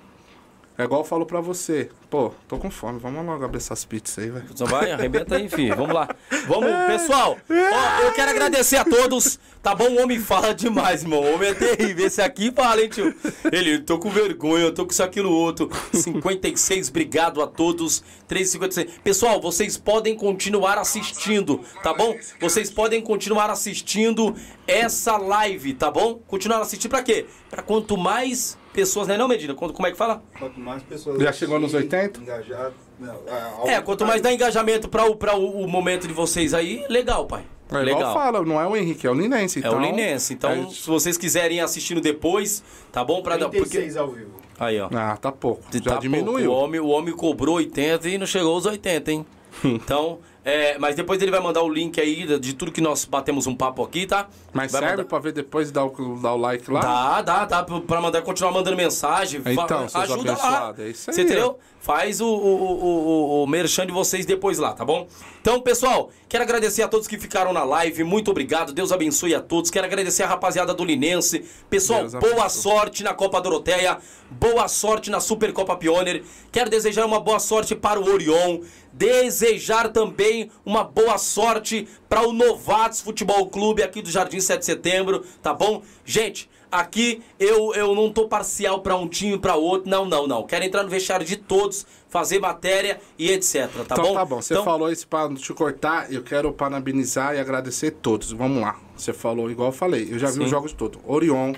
É 0.77 0.85
igual 0.85 1.03
eu 1.03 1.05
falo 1.05 1.27
pra 1.27 1.41
você. 1.41 1.91
Pô, 2.09 2.33
tô 2.49 2.57
com 2.59 2.71
fome, 2.71 2.99
vamos 2.99 3.25
logo 3.25 3.45
abrir 3.45 3.59
essas 3.59 3.85
pizzas 3.85 4.19
aí, 4.19 4.31
velho. 4.31 4.47
Vai, 4.67 4.91
arrebenta 4.91 5.37
aí, 5.37 5.49
filho. 5.49 5.77
Vamos 5.77 5.95
lá. 5.95 6.09
Vamos, 6.47 6.71
pessoal. 6.87 7.37
Ó, 7.49 8.03
eu 8.05 8.13
quero 8.13 8.31
agradecer 8.31 8.77
a 8.77 8.85
todos. 8.85 9.39
Tá 9.63 9.75
bom? 9.75 9.89
O 9.91 10.03
homem 10.03 10.19
fala 10.19 10.55
demais, 10.55 11.03
irmão. 11.03 11.21
O 11.21 11.35
homem 11.35 11.51
é 11.51 11.55
terrível. 11.55 12.07
Esse 12.07 12.21
aqui 12.21 12.51
fala, 12.51 12.83
hein, 12.83 12.89
tio? 12.89 13.15
Ele, 13.53 13.81
tô 13.81 13.99
com 13.99 14.11
vergonha, 14.11 14.65
eu 14.65 14.75
tô 14.75 14.85
com 14.85 14.93
isso, 14.93 15.03
aquilo, 15.03 15.31
outro. 15.31 15.71
56, 15.93 16.89
obrigado 16.89 17.43
a 17.43 17.47
todos. 17.47 18.03
3,56. 18.29 18.89
Pessoal, 19.05 19.41
vocês 19.41 19.77
podem 19.77 20.17
continuar 20.17 20.79
assistindo, 20.79 21.61
tá 21.83 21.93
bom? 21.93 22.17
Vocês 22.41 22.71
podem 22.71 23.01
continuar 23.03 23.51
assistindo 23.51 24.35
essa 24.67 25.17
live, 25.17 25.75
tá 25.75 25.91
bom? 25.91 26.15
Continuar 26.27 26.61
assistindo 26.61 26.91
pra 26.91 27.03
quê? 27.03 27.27
Pra 27.51 27.63
quanto 27.63 27.97
mais 27.97 28.59
pessoas, 28.73 29.07
né, 29.09 29.17
não, 29.17 29.29
Medina? 29.29 29.55
Quanto, 29.55 29.73
como 29.75 29.87
é 29.87 29.91
que 29.91 29.97
fala? 29.97 30.23
Quanto 30.39 30.59
mais 30.61 30.83
pessoas. 30.83 31.21
Já 31.23 31.33
chegou 31.33 31.59
nos 31.61 31.75
assistirem, 31.75 32.05
80? 32.07 32.21
Engajar. 32.21 32.73
Não, 32.99 33.69
É, 33.69 33.81
quanto 33.81 34.05
mais 34.07 34.21
dá 34.23 34.33
engajamento 34.33 34.89
para 34.89 35.05
o, 35.07 35.17
pra 35.17 35.35
o, 35.37 35.63
o 35.65 35.69
momento 35.69 36.07
de 36.07 36.13
vocês 36.15 36.55
aí, 36.55 36.85
legal, 36.89 37.27
pai. 37.27 37.43
É 37.71 37.75
igual 37.83 37.85
legal. 37.97 38.15
fala, 38.15 38.45
não 38.45 38.61
é 38.61 38.67
o 38.67 38.77
Henrique, 38.77 39.07
é 39.07 39.11
o 39.11 39.15
Linense. 39.15 39.59
É 39.59 39.61
Então, 39.67 39.79
o 39.79 39.81
Linense. 39.81 40.35
Então, 40.35 40.51
é- 40.51 40.69
se 40.69 40.87
vocês 40.87 41.17
quiserem 41.17 41.57
ir 41.57 41.61
assistindo 41.61 42.01
depois, 42.03 42.63
tá 42.93 43.03
bom? 43.03 43.23
Pra 43.23 43.37
dar. 43.37 43.47
Porque... 43.49 43.61
36 43.79 43.97
ao 43.97 44.11
vivo. 44.11 44.31
Aí, 44.61 44.79
ó. 44.79 44.89
Ah, 44.95 45.17
tá 45.17 45.33
pouco. 45.33 45.63
Já 45.73 45.95
Tá 45.95 45.97
diminuiu. 45.99 46.51
pouco. 46.51 46.61
O 46.61 46.65
homem, 46.65 46.81
o 46.81 46.89
homem 46.89 47.15
cobrou 47.17 47.57
80 47.57 48.09
e 48.11 48.19
não 48.19 48.27
chegou 48.27 48.55
aos 48.55 48.67
80, 48.67 49.11
hein? 49.13 49.27
Então, 49.65 50.19
é, 50.45 50.77
mas 50.79 50.97
depois 50.97 51.21
ele 51.23 51.31
vai 51.31 51.41
mandar 51.41 51.63
o 51.63 51.69
link 51.69 52.01
aí 52.01 52.39
de- 52.39 52.53
tudo 52.55 52.73
que 52.73 52.81
nós 52.81 53.05
batemos 53.05 53.47
um 53.47 53.55
papo 53.55 53.83
aqui, 53.85 54.07
tá? 54.07 54.29
Mas 54.53 54.73
vai 54.73 54.81
serve 54.81 54.97
mandar- 54.99 55.09
pra 55.09 55.19
ver 55.19 55.33
depois 55.33 55.69
e 55.69 55.73
dar 55.73 55.85
o, 55.85 56.19
dar 56.21 56.35
o 56.35 56.37
like 56.37 56.71
lá? 56.71 56.81
Dá, 56.81 57.23
dá, 57.23 57.45
dá 57.45 57.63
pra- 57.63 58.01
mandar, 58.01 58.23
continuar 58.23 58.51
mandando 58.53 58.77
mensagem. 58.77 59.41
fa- 59.41 59.53
Então, 59.53 59.89
seus 59.89 60.11
ajuda 60.11 60.33
lá. 60.37 60.75
é 60.79 60.89
isso 60.89 61.11
aí, 61.11 61.15
Você 61.17 61.23
entendeu? 61.23 61.59
Faz 61.81 62.21
o, 62.21 62.29
o, 62.29 62.63
o, 62.85 63.43
o, 63.43 63.47
merchan 63.49 63.85
de 63.85 63.93
vocês 63.93 64.25
depois 64.25 64.57
lá, 64.57 64.73
tá 64.73 64.85
bom? 64.85 65.09
Então, 65.41 65.61
pessoal, 65.61 66.11
quero 66.29 66.45
agradecer 66.45 66.81
a 66.83 66.87
todos 66.87 67.09
que 67.09 67.19
ficaram 67.19 67.53
na 67.53 67.65
live. 67.65 68.05
Muito 68.05 68.31
obrigado. 68.31 68.73
Deus 68.73 68.93
abençoe 68.93 69.35
a 69.35 69.41
todos. 69.41 69.69
Quero 69.69 69.85
agradecer 69.87 70.23
a 70.23 70.29
rapaziada 70.29 70.73
do 70.73 70.85
Linense. 70.85 71.45
Pessoal, 71.69 72.09
boa 72.21 72.49
sorte 72.49 73.03
na 73.03 73.13
Copa 73.15 73.41
Doroteia. 73.41 73.99
Boa 74.31 74.69
sorte 74.69 75.11
na 75.11 75.19
Supercopa 75.19 75.75
Pioneer. 75.77 76.23
Quero 76.53 76.71
desejar 76.71 77.05
uma 77.05 77.19
boa 77.19 77.41
sorte 77.41 77.75
para 77.75 77.99
o 77.99 78.09
Orion. 78.13 78.61
Desejar 78.93 79.89
também 79.89 80.32
uma 80.65 80.85
boa 80.85 81.19
sorte 81.19 81.89
para 82.09 82.27
o 82.27 82.33
Novatos 82.33 83.01
Futebol 83.01 83.47
Clube 83.49 83.83
aqui 83.83 84.01
do 84.03 84.11
Jardim 84.11 84.41
7 84.41 84.61
de 84.61 84.65
Setembro, 84.67 85.25
tá 85.43 85.53
bom? 85.53 85.83
Gente, 86.05 86.49
aqui 86.71 87.23
eu, 87.39 87.75
eu 87.75 87.95
não 87.95 88.11
tô 88.13 88.27
parcial 88.29 88.81
para 88.81 88.97
um 88.97 89.07
time 89.09 89.35
e 89.35 89.39
para 89.39 89.55
outro. 89.57 89.91
Não, 89.91 90.05
não, 90.07 90.27
não. 90.27 90.43
Quero 90.45 90.65
entrar 90.65 90.83
no 90.83 90.89
vestiário 90.89 91.25
de 91.27 91.37
todos, 91.37 91.87
fazer 92.09 92.39
matéria 92.41 93.01
e 93.19 93.31
etc, 93.31 93.69
tá 93.87 93.95
então 93.95 94.05
bom? 94.05 94.15
tá 94.15 94.25
bom, 94.25 94.41
você 94.43 94.55
Então, 94.55 94.65
falou 94.65 94.91
isso 94.91 95.07
pra 95.07 95.29
te 95.35 95.53
cortar, 95.53 96.13
eu 96.13 96.23
quero 96.23 96.53
parabenizar 96.53 97.35
e 97.35 97.39
agradecer 97.39 97.91
todos. 97.91 98.33
Vamos 98.33 98.63
lá. 98.63 98.79
Você 98.97 99.13
falou 99.13 99.51
igual 99.51 99.69
eu 99.69 99.73
falei, 99.73 100.09
eu 100.11 100.19
já 100.19 100.29
vi 100.29 100.35
Sim. 100.35 100.45
os 100.45 100.51
jogos 100.51 100.73
todos. 100.73 101.01
Orion, 101.07 101.53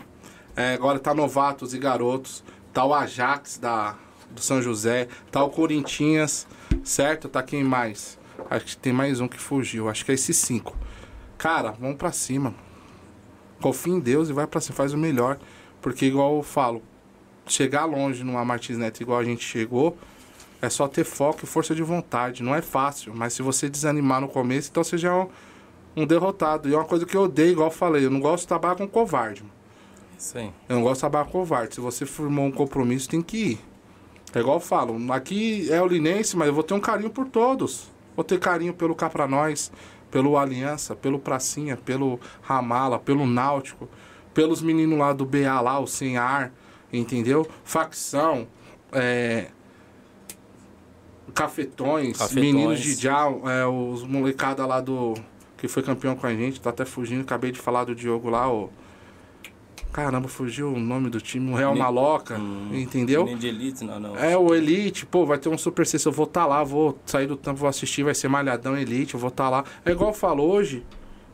é, 0.57 0.75
agora 0.75 0.99
tá 0.99 1.12
novatos 1.15 1.75
e 1.75 1.78
garotos, 1.78 2.43
tá 2.73 2.85
o 2.85 2.94
Ajax 2.94 3.59
da, 3.59 3.97
do 4.31 4.41
São 4.41 4.62
José, 4.62 5.09
tá 5.31 5.43
o 5.44 5.51
Corinthians, 5.51 6.47
certo? 6.83 7.28
Tá 7.28 7.43
quem 7.43 7.62
mais? 7.65 8.19
Acho 8.55 8.66
que 8.66 8.76
tem 8.76 8.92
mais 8.92 9.20
um 9.20 9.26
que 9.26 9.36
fugiu, 9.36 9.89
acho 9.89 10.05
que 10.05 10.12
é 10.12 10.15
esses 10.15 10.36
cinco. 10.36 10.76
Cara, 11.36 11.73
vamos 11.73 11.97
pra 11.97 12.12
cima. 12.12 12.55
Confia 13.60 13.92
em 13.92 13.99
Deus 13.99 14.28
e 14.28 14.33
vai 14.33 14.47
pra 14.47 14.60
cima, 14.60 14.76
faz 14.76 14.94
o 14.94 14.97
melhor. 14.97 15.41
Porque 15.83 16.07
igual 16.07 16.36
eu 16.36 16.42
falo, 16.44 16.81
chegar 17.49 17.84
longe 17.84 18.23
numa 18.23 18.44
Martins 18.44 18.78
Neto 18.78 19.00
igual 19.00 19.18
a 19.18 19.24
gente 19.24 19.44
chegou, 19.44 19.99
é 20.62 20.70
só 20.70 20.86
ter 20.86 21.02
foco 21.02 21.41
e 21.42 21.47
força 21.49 21.74
de 21.74 21.83
vontade. 21.83 22.44
Não 22.44 22.55
é 22.55 22.62
fácil, 22.62 23.12
mas 23.12 23.33
se 23.33 23.42
você 23.42 23.68
desanimar 23.68 24.20
no 24.20 24.28
começo, 24.28 24.68
então 24.70 24.84
você 24.84 24.97
já 24.97 25.10
é 25.10 25.15
um, 25.15 25.28
um 25.97 26.07
derrotado. 26.07 26.68
E 26.68 26.74
é 26.74 26.76
uma 26.76 26.84
coisa 26.84 27.05
que 27.05 27.16
eu 27.16 27.23
odeio, 27.23 27.50
igual 27.50 27.70
eu 27.70 27.74
falei, 27.74 28.07
eu 28.07 28.10
não 28.10 28.20
gosto 28.20 28.42
de 28.42 28.49
trabalhar 28.49 28.76
com 28.76 28.86
covarde. 28.86 29.42
aí. 30.39 30.52
Eu 30.68 30.76
não 30.76 30.83
gosto 30.84 30.94
de 30.94 31.00
trabalhar 31.00 31.24
com 31.24 31.33
covarde. 31.33 31.74
Se 31.74 31.81
você 31.81 32.07
firmou 32.07 32.47
um 32.47 32.52
compromisso, 32.52 33.08
tem 33.08 33.20
que 33.20 33.36
ir. 33.36 33.60
É 34.33 34.39
igual 34.39 34.58
eu 34.58 34.60
falo, 34.60 35.12
aqui 35.12 35.68
é 35.73 35.83
o 35.83 35.89
Linense, 35.89 36.36
mas 36.36 36.47
eu 36.47 36.55
vou 36.55 36.62
ter 36.62 36.74
um 36.74 36.81
carinho 36.81 37.10
por 37.10 37.26
todos. 37.26 37.92
Vou 38.17 38.25
ter 38.25 38.39
carinho 38.39 38.75
pelo 38.75 38.94
Cá 38.94 39.10
Pra 39.10 39.26
Nós, 39.26 39.73
pelo 40.10 40.39
Aliança, 40.39 40.94
pelo 40.94 41.18
Pracinha, 41.18 41.76
pelo 41.76 42.20
Ramala, 42.43 42.99
pelo 42.99 43.26
Náutico, 43.26 43.89
pelos 44.33 44.62
meninos 44.62 44.99
lá 44.99 45.12
do 45.12 45.25
BA 45.25 45.60
lá, 45.60 45.78
o 45.81 45.86
Sem 45.86 46.17
Ar, 46.17 46.52
entendeu? 46.93 47.47
Facção, 47.65 48.47
é, 48.93 49.49
Cafetões, 51.34 52.17
Cafetões. 52.17 52.47
meninos 52.47 52.81
de 52.81 52.94
Dial, 52.97 53.43
é, 53.49 53.67
os 53.67 54.05
molecada 54.05 54.65
lá 54.65 54.81
do. 54.81 55.15
que 55.57 55.67
foi 55.67 55.83
campeão 55.83 56.15
com 56.15 56.26
a 56.26 56.34
gente, 56.34 56.60
tá 56.60 56.70
até 56.70 56.84
fugindo, 56.84 57.23
acabei 57.23 57.51
de 57.51 57.59
falar 57.59 57.84
do 57.84 57.94
Diogo 57.94 58.31
lá, 58.31 58.51
o. 58.51 58.70
Caramba, 59.94 60.26
fugiu 60.26 60.73
o 60.73 60.81
nome 60.81 61.08
do 61.08 61.20
time, 61.20 61.52
o 61.52 61.55
Real 61.55 61.73
Maloca, 61.73 62.36
Hum, 62.36 62.70
entendeu? 62.73 63.24
Nem 63.24 63.36
de 63.36 63.47
elite, 63.47 63.84
não, 63.84 64.00
não. 64.00 64.16
É, 64.16 64.36
o 64.36 64.52
Elite, 64.52 65.06
pô, 65.06 65.24
vai 65.24 65.39
ter 65.39 65.48
um 65.48 65.56
Super 65.56 65.86
Sexta, 65.86 66.08
eu 66.08 66.12
vou 66.12 66.24
estar 66.24 66.47
lá, 66.47 66.64
vou 66.64 66.98
sair 67.06 67.28
do 67.28 67.36
tempo, 67.36 67.58
vou 67.58 67.68
assistir, 67.68 68.02
vai 68.02 68.12
ser 68.12 68.26
Malhadão 68.26 68.76
Elite, 68.76 69.14
eu 69.14 69.20
vou 69.20 69.28
estar 69.28 69.48
lá. 69.48 69.62
É 69.84 69.92
igual 69.92 70.10
eu 70.10 70.14
falo 70.14 70.42
hoje, 70.42 70.84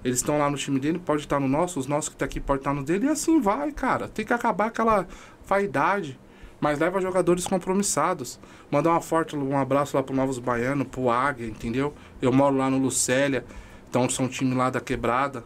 eles 0.05 0.19
estão 0.19 0.37
lá 0.37 0.51
no 0.51 0.59
time 0.59 0.79
dele, 0.79 0.99
pode 0.99 1.23
estar 1.23 1.41
no 1.41 1.49
nosso, 1.49 1.81
os 1.81 1.87
nossos 1.87 2.11
que 2.11 2.17
tá 2.17 2.27
aqui 2.27 2.39
pode 2.39 2.61
estar 2.61 2.75
no 2.75 2.85
dele, 2.85 3.07
e 3.07 3.09
assim 3.09 3.41
vai, 3.41 3.73
cara. 3.73 4.09
Tem 4.09 4.27
que 4.27 4.33
acabar 4.35 4.67
aquela 4.67 5.07
vaidade. 5.47 6.21
Mas 6.61 6.79
leva 6.79 7.01
jogadores 7.01 7.47
compromissados. 7.47 8.39
Mandar 8.71 8.91
uma 8.91 9.01
forte, 9.01 9.35
um 9.35 9.57
abraço 9.57 9.97
lá 9.97 10.03
pro 10.03 10.15
Novos 10.15 10.39
Baiano, 10.39 10.85
pro 10.85 11.09
Águia, 11.09 11.47
entendeu? 11.47 11.95
Eu 12.21 12.31
moro 12.31 12.59
lá 12.59 12.69
no 12.69 12.77
Lucélia, 12.77 13.43
então 13.89 14.07
são 14.11 14.27
um 14.27 14.29
time 14.29 14.55
lá 14.55 14.69
da 14.69 14.83
quebrada. 14.83 15.43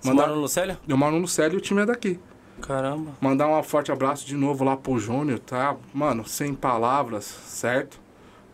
Você 0.00 0.08
Mandar... 0.08 0.22
mora 0.22 0.34
no 0.34 0.40
Lucélia? 0.40 0.78
Eu 0.88 0.96
moro 0.96 1.12
no 1.12 1.20
Lucélia 1.20 1.54
e 1.54 1.58
o 1.58 1.60
time 1.60 1.82
é 1.82 1.84
daqui. 1.84 2.18
Caramba. 2.60 3.12
Mandar 3.20 3.48
um 3.48 3.62
forte 3.62 3.92
abraço 3.92 4.26
de 4.26 4.36
novo 4.36 4.64
lá 4.64 4.76
pro 4.76 4.98
Júnior, 4.98 5.38
tá? 5.38 5.76
Mano, 5.92 6.26
sem 6.26 6.54
palavras, 6.54 7.24
certo? 7.24 8.00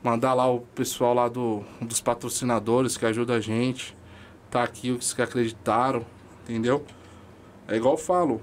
Mandar 0.02 0.34
lá 0.34 0.50
o 0.50 0.60
pessoal 0.60 1.14
lá 1.14 1.28
do, 1.28 1.62
dos 1.80 2.00
patrocinadores 2.00 2.96
que 2.96 3.06
ajuda 3.06 3.34
a 3.34 3.40
gente. 3.40 3.96
Tá 4.50 4.62
aqui 4.62 4.90
os 4.90 5.12
que 5.12 5.22
acreditaram, 5.22 6.04
entendeu? 6.42 6.84
É 7.68 7.76
igual 7.76 7.94
eu 7.94 7.98
falo, 7.98 8.40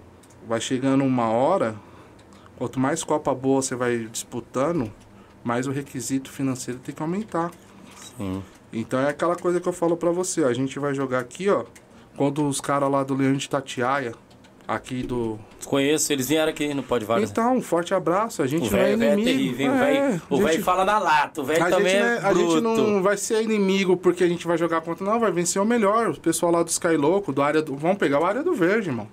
vai 0.48 0.61
chegando 0.61 1.03
uma 1.03 1.30
hora, 1.30 1.76
quanto 2.56 2.80
mais 2.80 3.03
Copa 3.03 3.36
boa 3.36 3.61
você 3.61 3.76
vai 3.76 4.06
disputando, 4.06 4.90
mais 5.44 5.68
o 5.68 5.72
requisito 5.72 6.32
financeiro 6.32 6.80
tem 6.80 6.95
que 6.95 7.02
aumentar. 7.02 7.52
Sim. 8.16 8.42
Então 8.72 9.00
é 9.00 9.10
aquela 9.10 9.36
coisa 9.36 9.60
que 9.60 9.68
eu 9.68 9.74
falo 9.74 9.98
pra 9.98 10.11
você, 10.11 10.44
ó, 10.44 10.48
a 10.48 10.53
gente 10.53 10.80
vai 10.80 10.94
jogar 10.94 11.19
aqui, 11.19 11.50
ó, 11.50 11.66
quando 12.16 12.48
os 12.48 12.61
caras 12.61 12.90
lá 12.90 13.03
do 13.03 13.16
Leão 13.16 13.34
de 13.34 13.50
Tatiaia, 13.50 14.14
aqui 14.68 15.03
do, 15.03 15.40
Conheço, 15.66 16.14
eles 16.14 16.30
vieram 16.30 16.50
aqui 16.50 16.74
no 16.74 16.82
Pode 16.82 17.03
Vários. 17.03 17.30
então, 17.30 17.58
um 17.58 17.61
forte 17.61 17.94
abraço. 17.94 18.42
A 18.42 18.48
gente 18.48 18.69
O 18.69 18.72
não 18.72 18.80
é 18.80 18.84
velho 18.84 18.98
velho 19.00 19.10
é 19.11 19.14
inimigo. 19.14 19.58
terrível, 19.58 19.66
hein? 19.66 19.72
O 19.72 19.76
É, 19.84 20.08
velho- 20.10 20.22
o 20.30 20.38
velho 20.38 20.64
fala 20.64 20.86
na 20.86 20.98
lata, 21.00 21.42
o 21.42 21.44
velho 21.44 21.69
também 21.69 21.92
gente, 21.94 21.95
é 21.95 22.03
né, 22.03 22.19
a 22.24 22.34
gente 22.34 22.61
não 22.61 23.03
vai 23.03 23.18
ser 23.18 23.42
inimigo 23.42 23.98
porque 23.98 24.24
a 24.24 24.27
gente 24.30 24.48
vai 24.48 24.58
jogar 24.58 24.80
contra. 24.82 25.06
Não, 25.06 25.19
vai 25.19 25.32
vencer 25.32 25.61
o 25.61 25.66
melhor. 25.66 26.10
O 26.11 26.19
pessoal 26.19 26.52
lá 26.52 26.64
do 26.64 26.69
Sky 26.69 26.95
Louco, 26.95 27.34
do 27.34 27.42
área 27.42 27.61
do. 27.61 27.76
Vamos 27.76 27.98
pegar 27.98 28.19
o 28.19 28.26
área 28.26 28.42
do 28.44 28.53
verde, 28.53 28.90
irmão. 28.90 29.08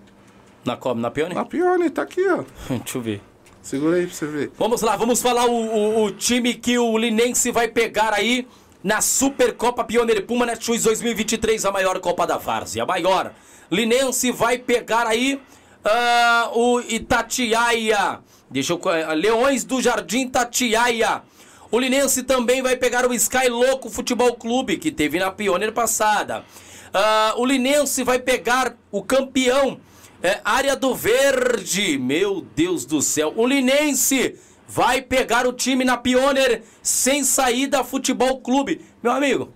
Na 0.64 0.76
Copa, 0.76 1.00
na 1.00 1.10
Pione? 1.10 1.34
Na 1.34 1.44
Pione, 1.44 1.90
tá 1.90 2.02
aqui, 2.02 2.22
ó. 2.28 2.44
Deixa 2.70 2.98
eu 2.98 3.02
ver. 3.02 3.20
Segura 3.60 3.96
aí 3.96 4.06
pra 4.06 4.14
você 4.14 4.26
ver. 4.26 4.52
Vamos 4.58 4.82
lá, 4.82 4.94
vamos 4.96 5.20
falar 5.22 5.46
o, 5.46 5.50
o- 5.52 6.04
o 6.04 6.10
time 6.12 6.54
que 6.54 6.78
o 6.78 6.96
Linense 6.98 7.50
vai 7.50 7.66
pegar 7.66 8.12
aí 8.12 8.46
na 8.82 9.00
Supercopa 9.00 9.82
Pioneer 9.82 10.24
Puma 10.26 10.44
Netshoes 10.46 10.82
2023, 10.84 11.64
a 11.64 11.72
maior 11.72 11.98
Copa 12.00 12.26
da 12.26 12.36
Várzea, 12.36 12.82
a 12.82 12.86
maior. 12.86 13.32
Linense 13.70 14.30
vai 14.30 14.58
pegar 14.58 15.06
aí 15.06 15.40
ah, 15.84 16.50
o 16.54 16.80
Itatiaia. 16.80 18.20
Deixa 18.50 18.72
eu. 18.72 18.80
eh, 18.92 19.14
Leões 19.14 19.64
do 19.64 19.80
Jardim 19.82 20.22
Itatiaia. 20.26 21.22
O 21.70 21.78
Linense 21.78 22.22
também 22.22 22.62
vai 22.62 22.76
pegar 22.76 23.06
o 23.08 23.12
Sky 23.14 23.48
Louco 23.48 23.90
Futebol 23.90 24.34
Clube, 24.34 24.76
que 24.76 24.92
teve 24.92 25.18
na 25.18 25.30
Pioneer 25.30 25.72
passada. 25.72 26.44
Ah, 26.92 27.34
o 27.36 27.44
Linense 27.44 28.04
vai 28.04 28.18
pegar 28.20 28.76
o 28.92 29.02
campeão, 29.02 29.80
é, 30.22 30.40
Área 30.44 30.76
do 30.76 30.94
Verde. 30.94 31.98
Meu 31.98 32.40
Deus 32.54 32.84
do 32.84 33.02
céu. 33.02 33.32
O 33.36 33.46
Linense 33.46 34.38
vai 34.68 35.02
pegar 35.02 35.46
o 35.46 35.52
time 35.52 35.84
na 35.84 35.96
Pioneer 35.96 36.62
sem 36.82 37.24
saída 37.24 37.82
Futebol 37.82 38.40
Clube. 38.40 38.80
Meu 39.02 39.12
amigo. 39.12 39.52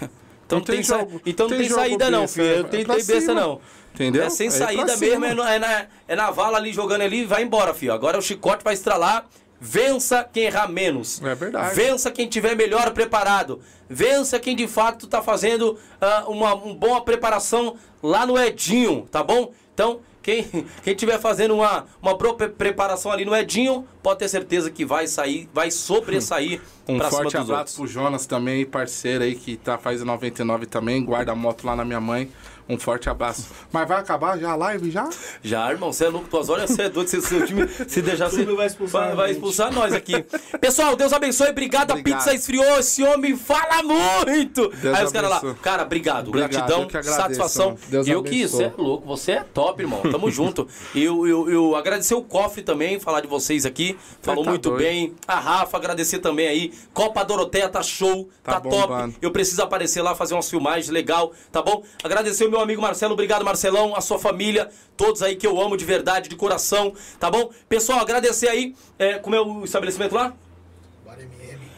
Então 0.44 0.58
não 0.58 0.66
tem 0.66 0.74
tem, 0.76 0.84
sa- 0.84 1.06
então 1.24 1.48
não 1.48 1.56
tem 1.56 1.66
tem 1.66 1.74
saída 1.74 2.10
não, 2.10 2.28
filho. 2.28 2.46
É 2.46 2.58
não 2.62 2.68
tenho 2.68 2.84
pra 2.84 2.96
besta 2.96 3.32
não. 3.32 3.58
Entendeu? 3.94 4.24
É 4.24 4.30
sem 4.30 4.48
É 4.48 4.50
saída 4.50 4.96
cima. 4.96 5.18
mesmo, 5.18 5.42
é, 5.42 5.58
na, 5.58 5.86
é 6.08 6.16
na 6.16 6.30
vala 6.30 6.56
ali, 6.58 6.72
jogando 6.72 7.02
ali, 7.02 7.24
vai 7.24 7.42
embora, 7.42 7.74
filho. 7.74 7.92
Agora 7.92 8.18
o 8.18 8.22
chicote 8.22 8.64
vai 8.64 8.74
estralar. 8.74 9.26
Vença 9.64 10.28
quem 10.32 10.44
errar 10.44 10.66
menos. 10.66 11.22
É 11.22 11.34
verdade. 11.36 11.76
Vença 11.76 12.10
quem 12.10 12.26
tiver 12.26 12.56
melhor 12.56 12.90
preparado. 12.90 13.60
Vença 13.88 14.40
quem 14.40 14.56
de 14.56 14.66
fato 14.66 15.06
tá 15.06 15.22
fazendo 15.22 15.78
ah, 16.00 16.24
uma, 16.26 16.52
uma 16.54 16.74
boa 16.74 17.00
preparação 17.02 17.76
lá 18.02 18.26
no 18.26 18.36
Edinho, 18.36 19.06
tá 19.08 19.22
bom? 19.22 19.52
Então, 19.72 20.00
quem, 20.20 20.44
quem 20.82 20.94
tiver 20.96 21.20
fazendo 21.20 21.54
uma, 21.54 21.86
uma 22.02 22.16
preparação 22.16 23.12
ali 23.12 23.24
no 23.24 23.36
Edinho, 23.36 23.86
pode 24.02 24.18
ter 24.18 24.28
certeza 24.28 24.68
que 24.68 24.84
vai 24.84 25.06
sair, 25.06 25.48
vai 25.54 25.70
sobressair 25.70 26.60
Um 26.88 26.98
pra 26.98 27.08
cima 27.08 27.22
forte 27.22 27.36
dos 27.36 27.50
abraço 27.50 27.58
outros. 27.60 27.76
pro 27.76 27.86
Jonas 27.86 28.26
também, 28.26 28.66
parceiro 28.66 29.22
aí, 29.22 29.36
que 29.36 29.56
tá 29.56 29.78
faz 29.78 30.02
99 30.02 30.66
também, 30.66 31.04
guarda 31.04 31.30
a 31.30 31.36
moto 31.36 31.64
lá 31.64 31.76
na 31.76 31.84
minha 31.84 32.00
mãe. 32.00 32.28
Um 32.68 32.78
forte 32.78 33.08
abraço. 33.10 33.48
Mas 33.72 33.86
vai 33.88 33.98
acabar 33.98 34.38
já 34.38 34.52
a 34.52 34.56
live 34.56 34.90
já? 34.90 35.08
Já, 35.42 35.70
irmão, 35.70 35.92
você 35.92 36.04
é 36.06 36.08
louco, 36.08 36.28
tuas 36.28 36.48
horas, 36.48 36.70
você 36.70 36.82
é 36.82 36.88
doido, 36.88 37.08
se 37.08 37.20
seu 37.20 37.44
time 37.46 37.68
se 37.88 38.00
deixar 38.00 38.30
você 38.30 38.44
vai 38.44 38.66
expulsar 38.66 39.02
vai, 39.02 39.12
a 39.12 39.14
vai 39.14 39.30
expulsar 39.32 39.72
nós 39.72 39.92
aqui. 39.92 40.24
Pessoal, 40.60 40.96
Deus 40.96 41.12
abençoe, 41.12 41.50
obrigado, 41.50 41.90
a 41.90 41.94
Obrigado. 41.94 42.18
pizza 42.20 42.34
esfriou, 42.34 42.78
esse 42.78 43.02
homem 43.02 43.36
fala 43.36 43.82
muito. 43.82 44.68
Deus 44.68 44.96
Aí 44.98 45.04
os 45.04 45.12
caras 45.12 45.30
lá, 45.30 45.54
cara, 45.60 45.82
obrigado, 45.82 46.28
Obrigado, 46.28 46.50
gratidão, 46.50 46.82
agradeço, 46.82 47.14
satisfação. 47.16 47.76
Deus 47.88 48.06
eu 48.06 48.22
que, 48.22 48.46
você 48.46 48.64
é 48.64 48.72
louco, 48.78 49.06
você 49.06 49.32
é 49.32 49.44
top, 49.44 49.82
irmão, 49.82 50.00
tamo 50.02 50.30
junto. 50.30 50.66
Eu, 50.94 51.26
eu, 51.26 51.50
eu 51.50 51.76
agradecer 51.76 52.14
o 52.14 52.22
Cofre 52.22 52.62
também, 52.62 52.98
falar 53.00 53.20
de 53.20 53.26
vocês 53.26 53.66
aqui, 53.66 53.98
falou 54.22 54.44
tá 54.44 54.50
muito 54.50 54.68
doido. 54.70 54.82
bem. 54.82 55.14
A 55.26 55.38
Rafa, 55.38 55.76
agradecer 55.76 56.18
também 56.20 56.46
aí. 56.48 56.72
Copa 56.94 57.24
Doroteia 57.24 57.68
tá 57.68 57.82
show, 57.82 58.28
tá, 58.42 58.52
Tá 58.52 58.60
top. 58.60 59.16
Eu 59.20 59.30
preciso 59.30 59.62
aparecer 59.62 60.02
lá, 60.02 60.14
fazer 60.14 60.34
umas 60.34 60.48
filmagens 60.48 60.88
legal, 60.88 61.32
tá 61.50 61.60
bom? 61.62 61.82
Agradecer 62.02 62.46
o 62.46 62.50
meu 62.52 62.60
amigo 62.60 62.80
Marcelo, 62.82 63.14
obrigado 63.14 63.44
Marcelão, 63.44 63.96
a 63.96 64.00
sua 64.00 64.18
família, 64.18 64.68
todos 64.96 65.22
aí 65.22 65.36
que 65.36 65.46
eu 65.46 65.60
amo 65.60 65.76
de 65.76 65.84
verdade, 65.84 66.28
de 66.28 66.36
coração, 66.36 66.92
tá 67.18 67.30
bom? 67.30 67.50
Pessoal, 67.68 67.98
agradecer 67.98 68.48
aí, 68.48 68.74
é, 68.98 69.14
como 69.18 69.34
é 69.34 69.40
o 69.40 69.64
estabelecimento 69.64 70.14
lá? 70.14 70.34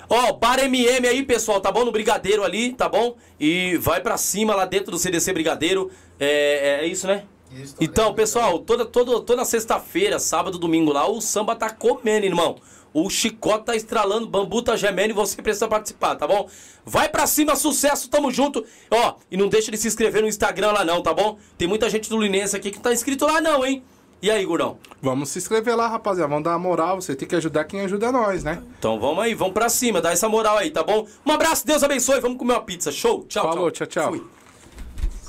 Ó, 0.08 0.32
Bar 0.34 0.58
MM 0.62 1.08
aí, 1.08 1.22
pessoal, 1.22 1.60
tá 1.60 1.72
bom? 1.72 1.84
No 1.84 1.90
Brigadeiro 1.90 2.44
ali, 2.44 2.74
tá 2.74 2.88
bom? 2.88 3.16
E 3.40 3.76
vai 3.78 4.00
pra 4.02 4.18
cima 4.18 4.54
lá 4.54 4.66
dentro 4.66 4.90
do 4.90 4.98
CDC 4.98 5.32
Brigadeiro. 5.32 5.90
É, 6.20 6.80
é 6.82 6.86
isso, 6.86 7.06
né? 7.06 7.24
Isso, 7.50 7.76
Então, 7.80 8.10
né? 8.10 8.14
pessoal, 8.14 8.58
toda, 8.58 8.84
toda, 8.84 9.20
toda 9.20 9.44
sexta-feira, 9.44 10.18
sábado, 10.18 10.58
domingo 10.58 10.92
lá, 10.92 11.08
o 11.08 11.20
samba 11.20 11.56
tá 11.56 11.70
comendo, 11.70 12.26
irmão. 12.26 12.56
O 12.94 13.10
chicote 13.10 13.64
tá 13.64 13.74
estralando, 13.74 14.28
bambu 14.28 14.62
tá 14.62 14.76
gemendo 14.76 15.10
e 15.10 15.12
você 15.12 15.42
precisa 15.42 15.66
participar, 15.66 16.14
tá 16.14 16.28
bom? 16.28 16.48
Vai 16.84 17.08
pra 17.08 17.26
cima, 17.26 17.56
sucesso, 17.56 18.08
tamo 18.08 18.30
junto. 18.30 18.64
Ó, 18.88 19.16
e 19.28 19.36
não 19.36 19.48
deixa 19.48 19.72
de 19.72 19.76
se 19.76 19.88
inscrever 19.88 20.22
no 20.22 20.28
Instagram 20.28 20.70
lá 20.70 20.84
não, 20.84 21.02
tá 21.02 21.12
bom? 21.12 21.36
Tem 21.58 21.66
muita 21.66 21.90
gente 21.90 22.08
do 22.08 22.16
Linense 22.16 22.56
aqui 22.56 22.70
que 22.70 22.76
não 22.76 22.84
tá 22.84 22.92
inscrito 22.92 23.26
lá 23.26 23.40
não, 23.40 23.66
hein? 23.66 23.82
E 24.22 24.30
aí, 24.30 24.44
gordão? 24.46 24.78
Vamos 25.02 25.28
se 25.30 25.38
inscrever 25.38 25.76
lá, 25.76 25.88
rapaziada. 25.88 26.28
Vamos 26.28 26.44
dar 26.44 26.52
uma 26.52 26.58
moral. 26.60 27.00
Você 27.00 27.16
tem 27.16 27.26
que 27.26 27.34
ajudar 27.34 27.64
quem 27.64 27.80
ajuda 27.80 28.12
nós, 28.12 28.44
né? 28.44 28.62
Então 28.78 28.98
vamos 28.98 29.22
aí, 29.22 29.34
vamos 29.34 29.54
pra 29.54 29.68
cima, 29.68 30.00
dá 30.00 30.12
essa 30.12 30.28
moral 30.28 30.56
aí, 30.56 30.70
tá 30.70 30.82
bom? 30.82 31.06
Um 31.26 31.32
abraço, 31.32 31.66
Deus 31.66 31.82
abençoe, 31.82 32.20
vamos 32.20 32.38
comer 32.38 32.54
uma 32.54 32.62
pizza. 32.62 32.92
Show, 32.92 33.26
tchau, 33.28 33.42
Falou, 33.42 33.70
tchau, 33.70 33.86
tchau. 33.86 34.08
Fui. 34.10 34.24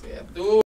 Cê 0.02 0.08
é 0.08 0.24
doido. 0.34 0.65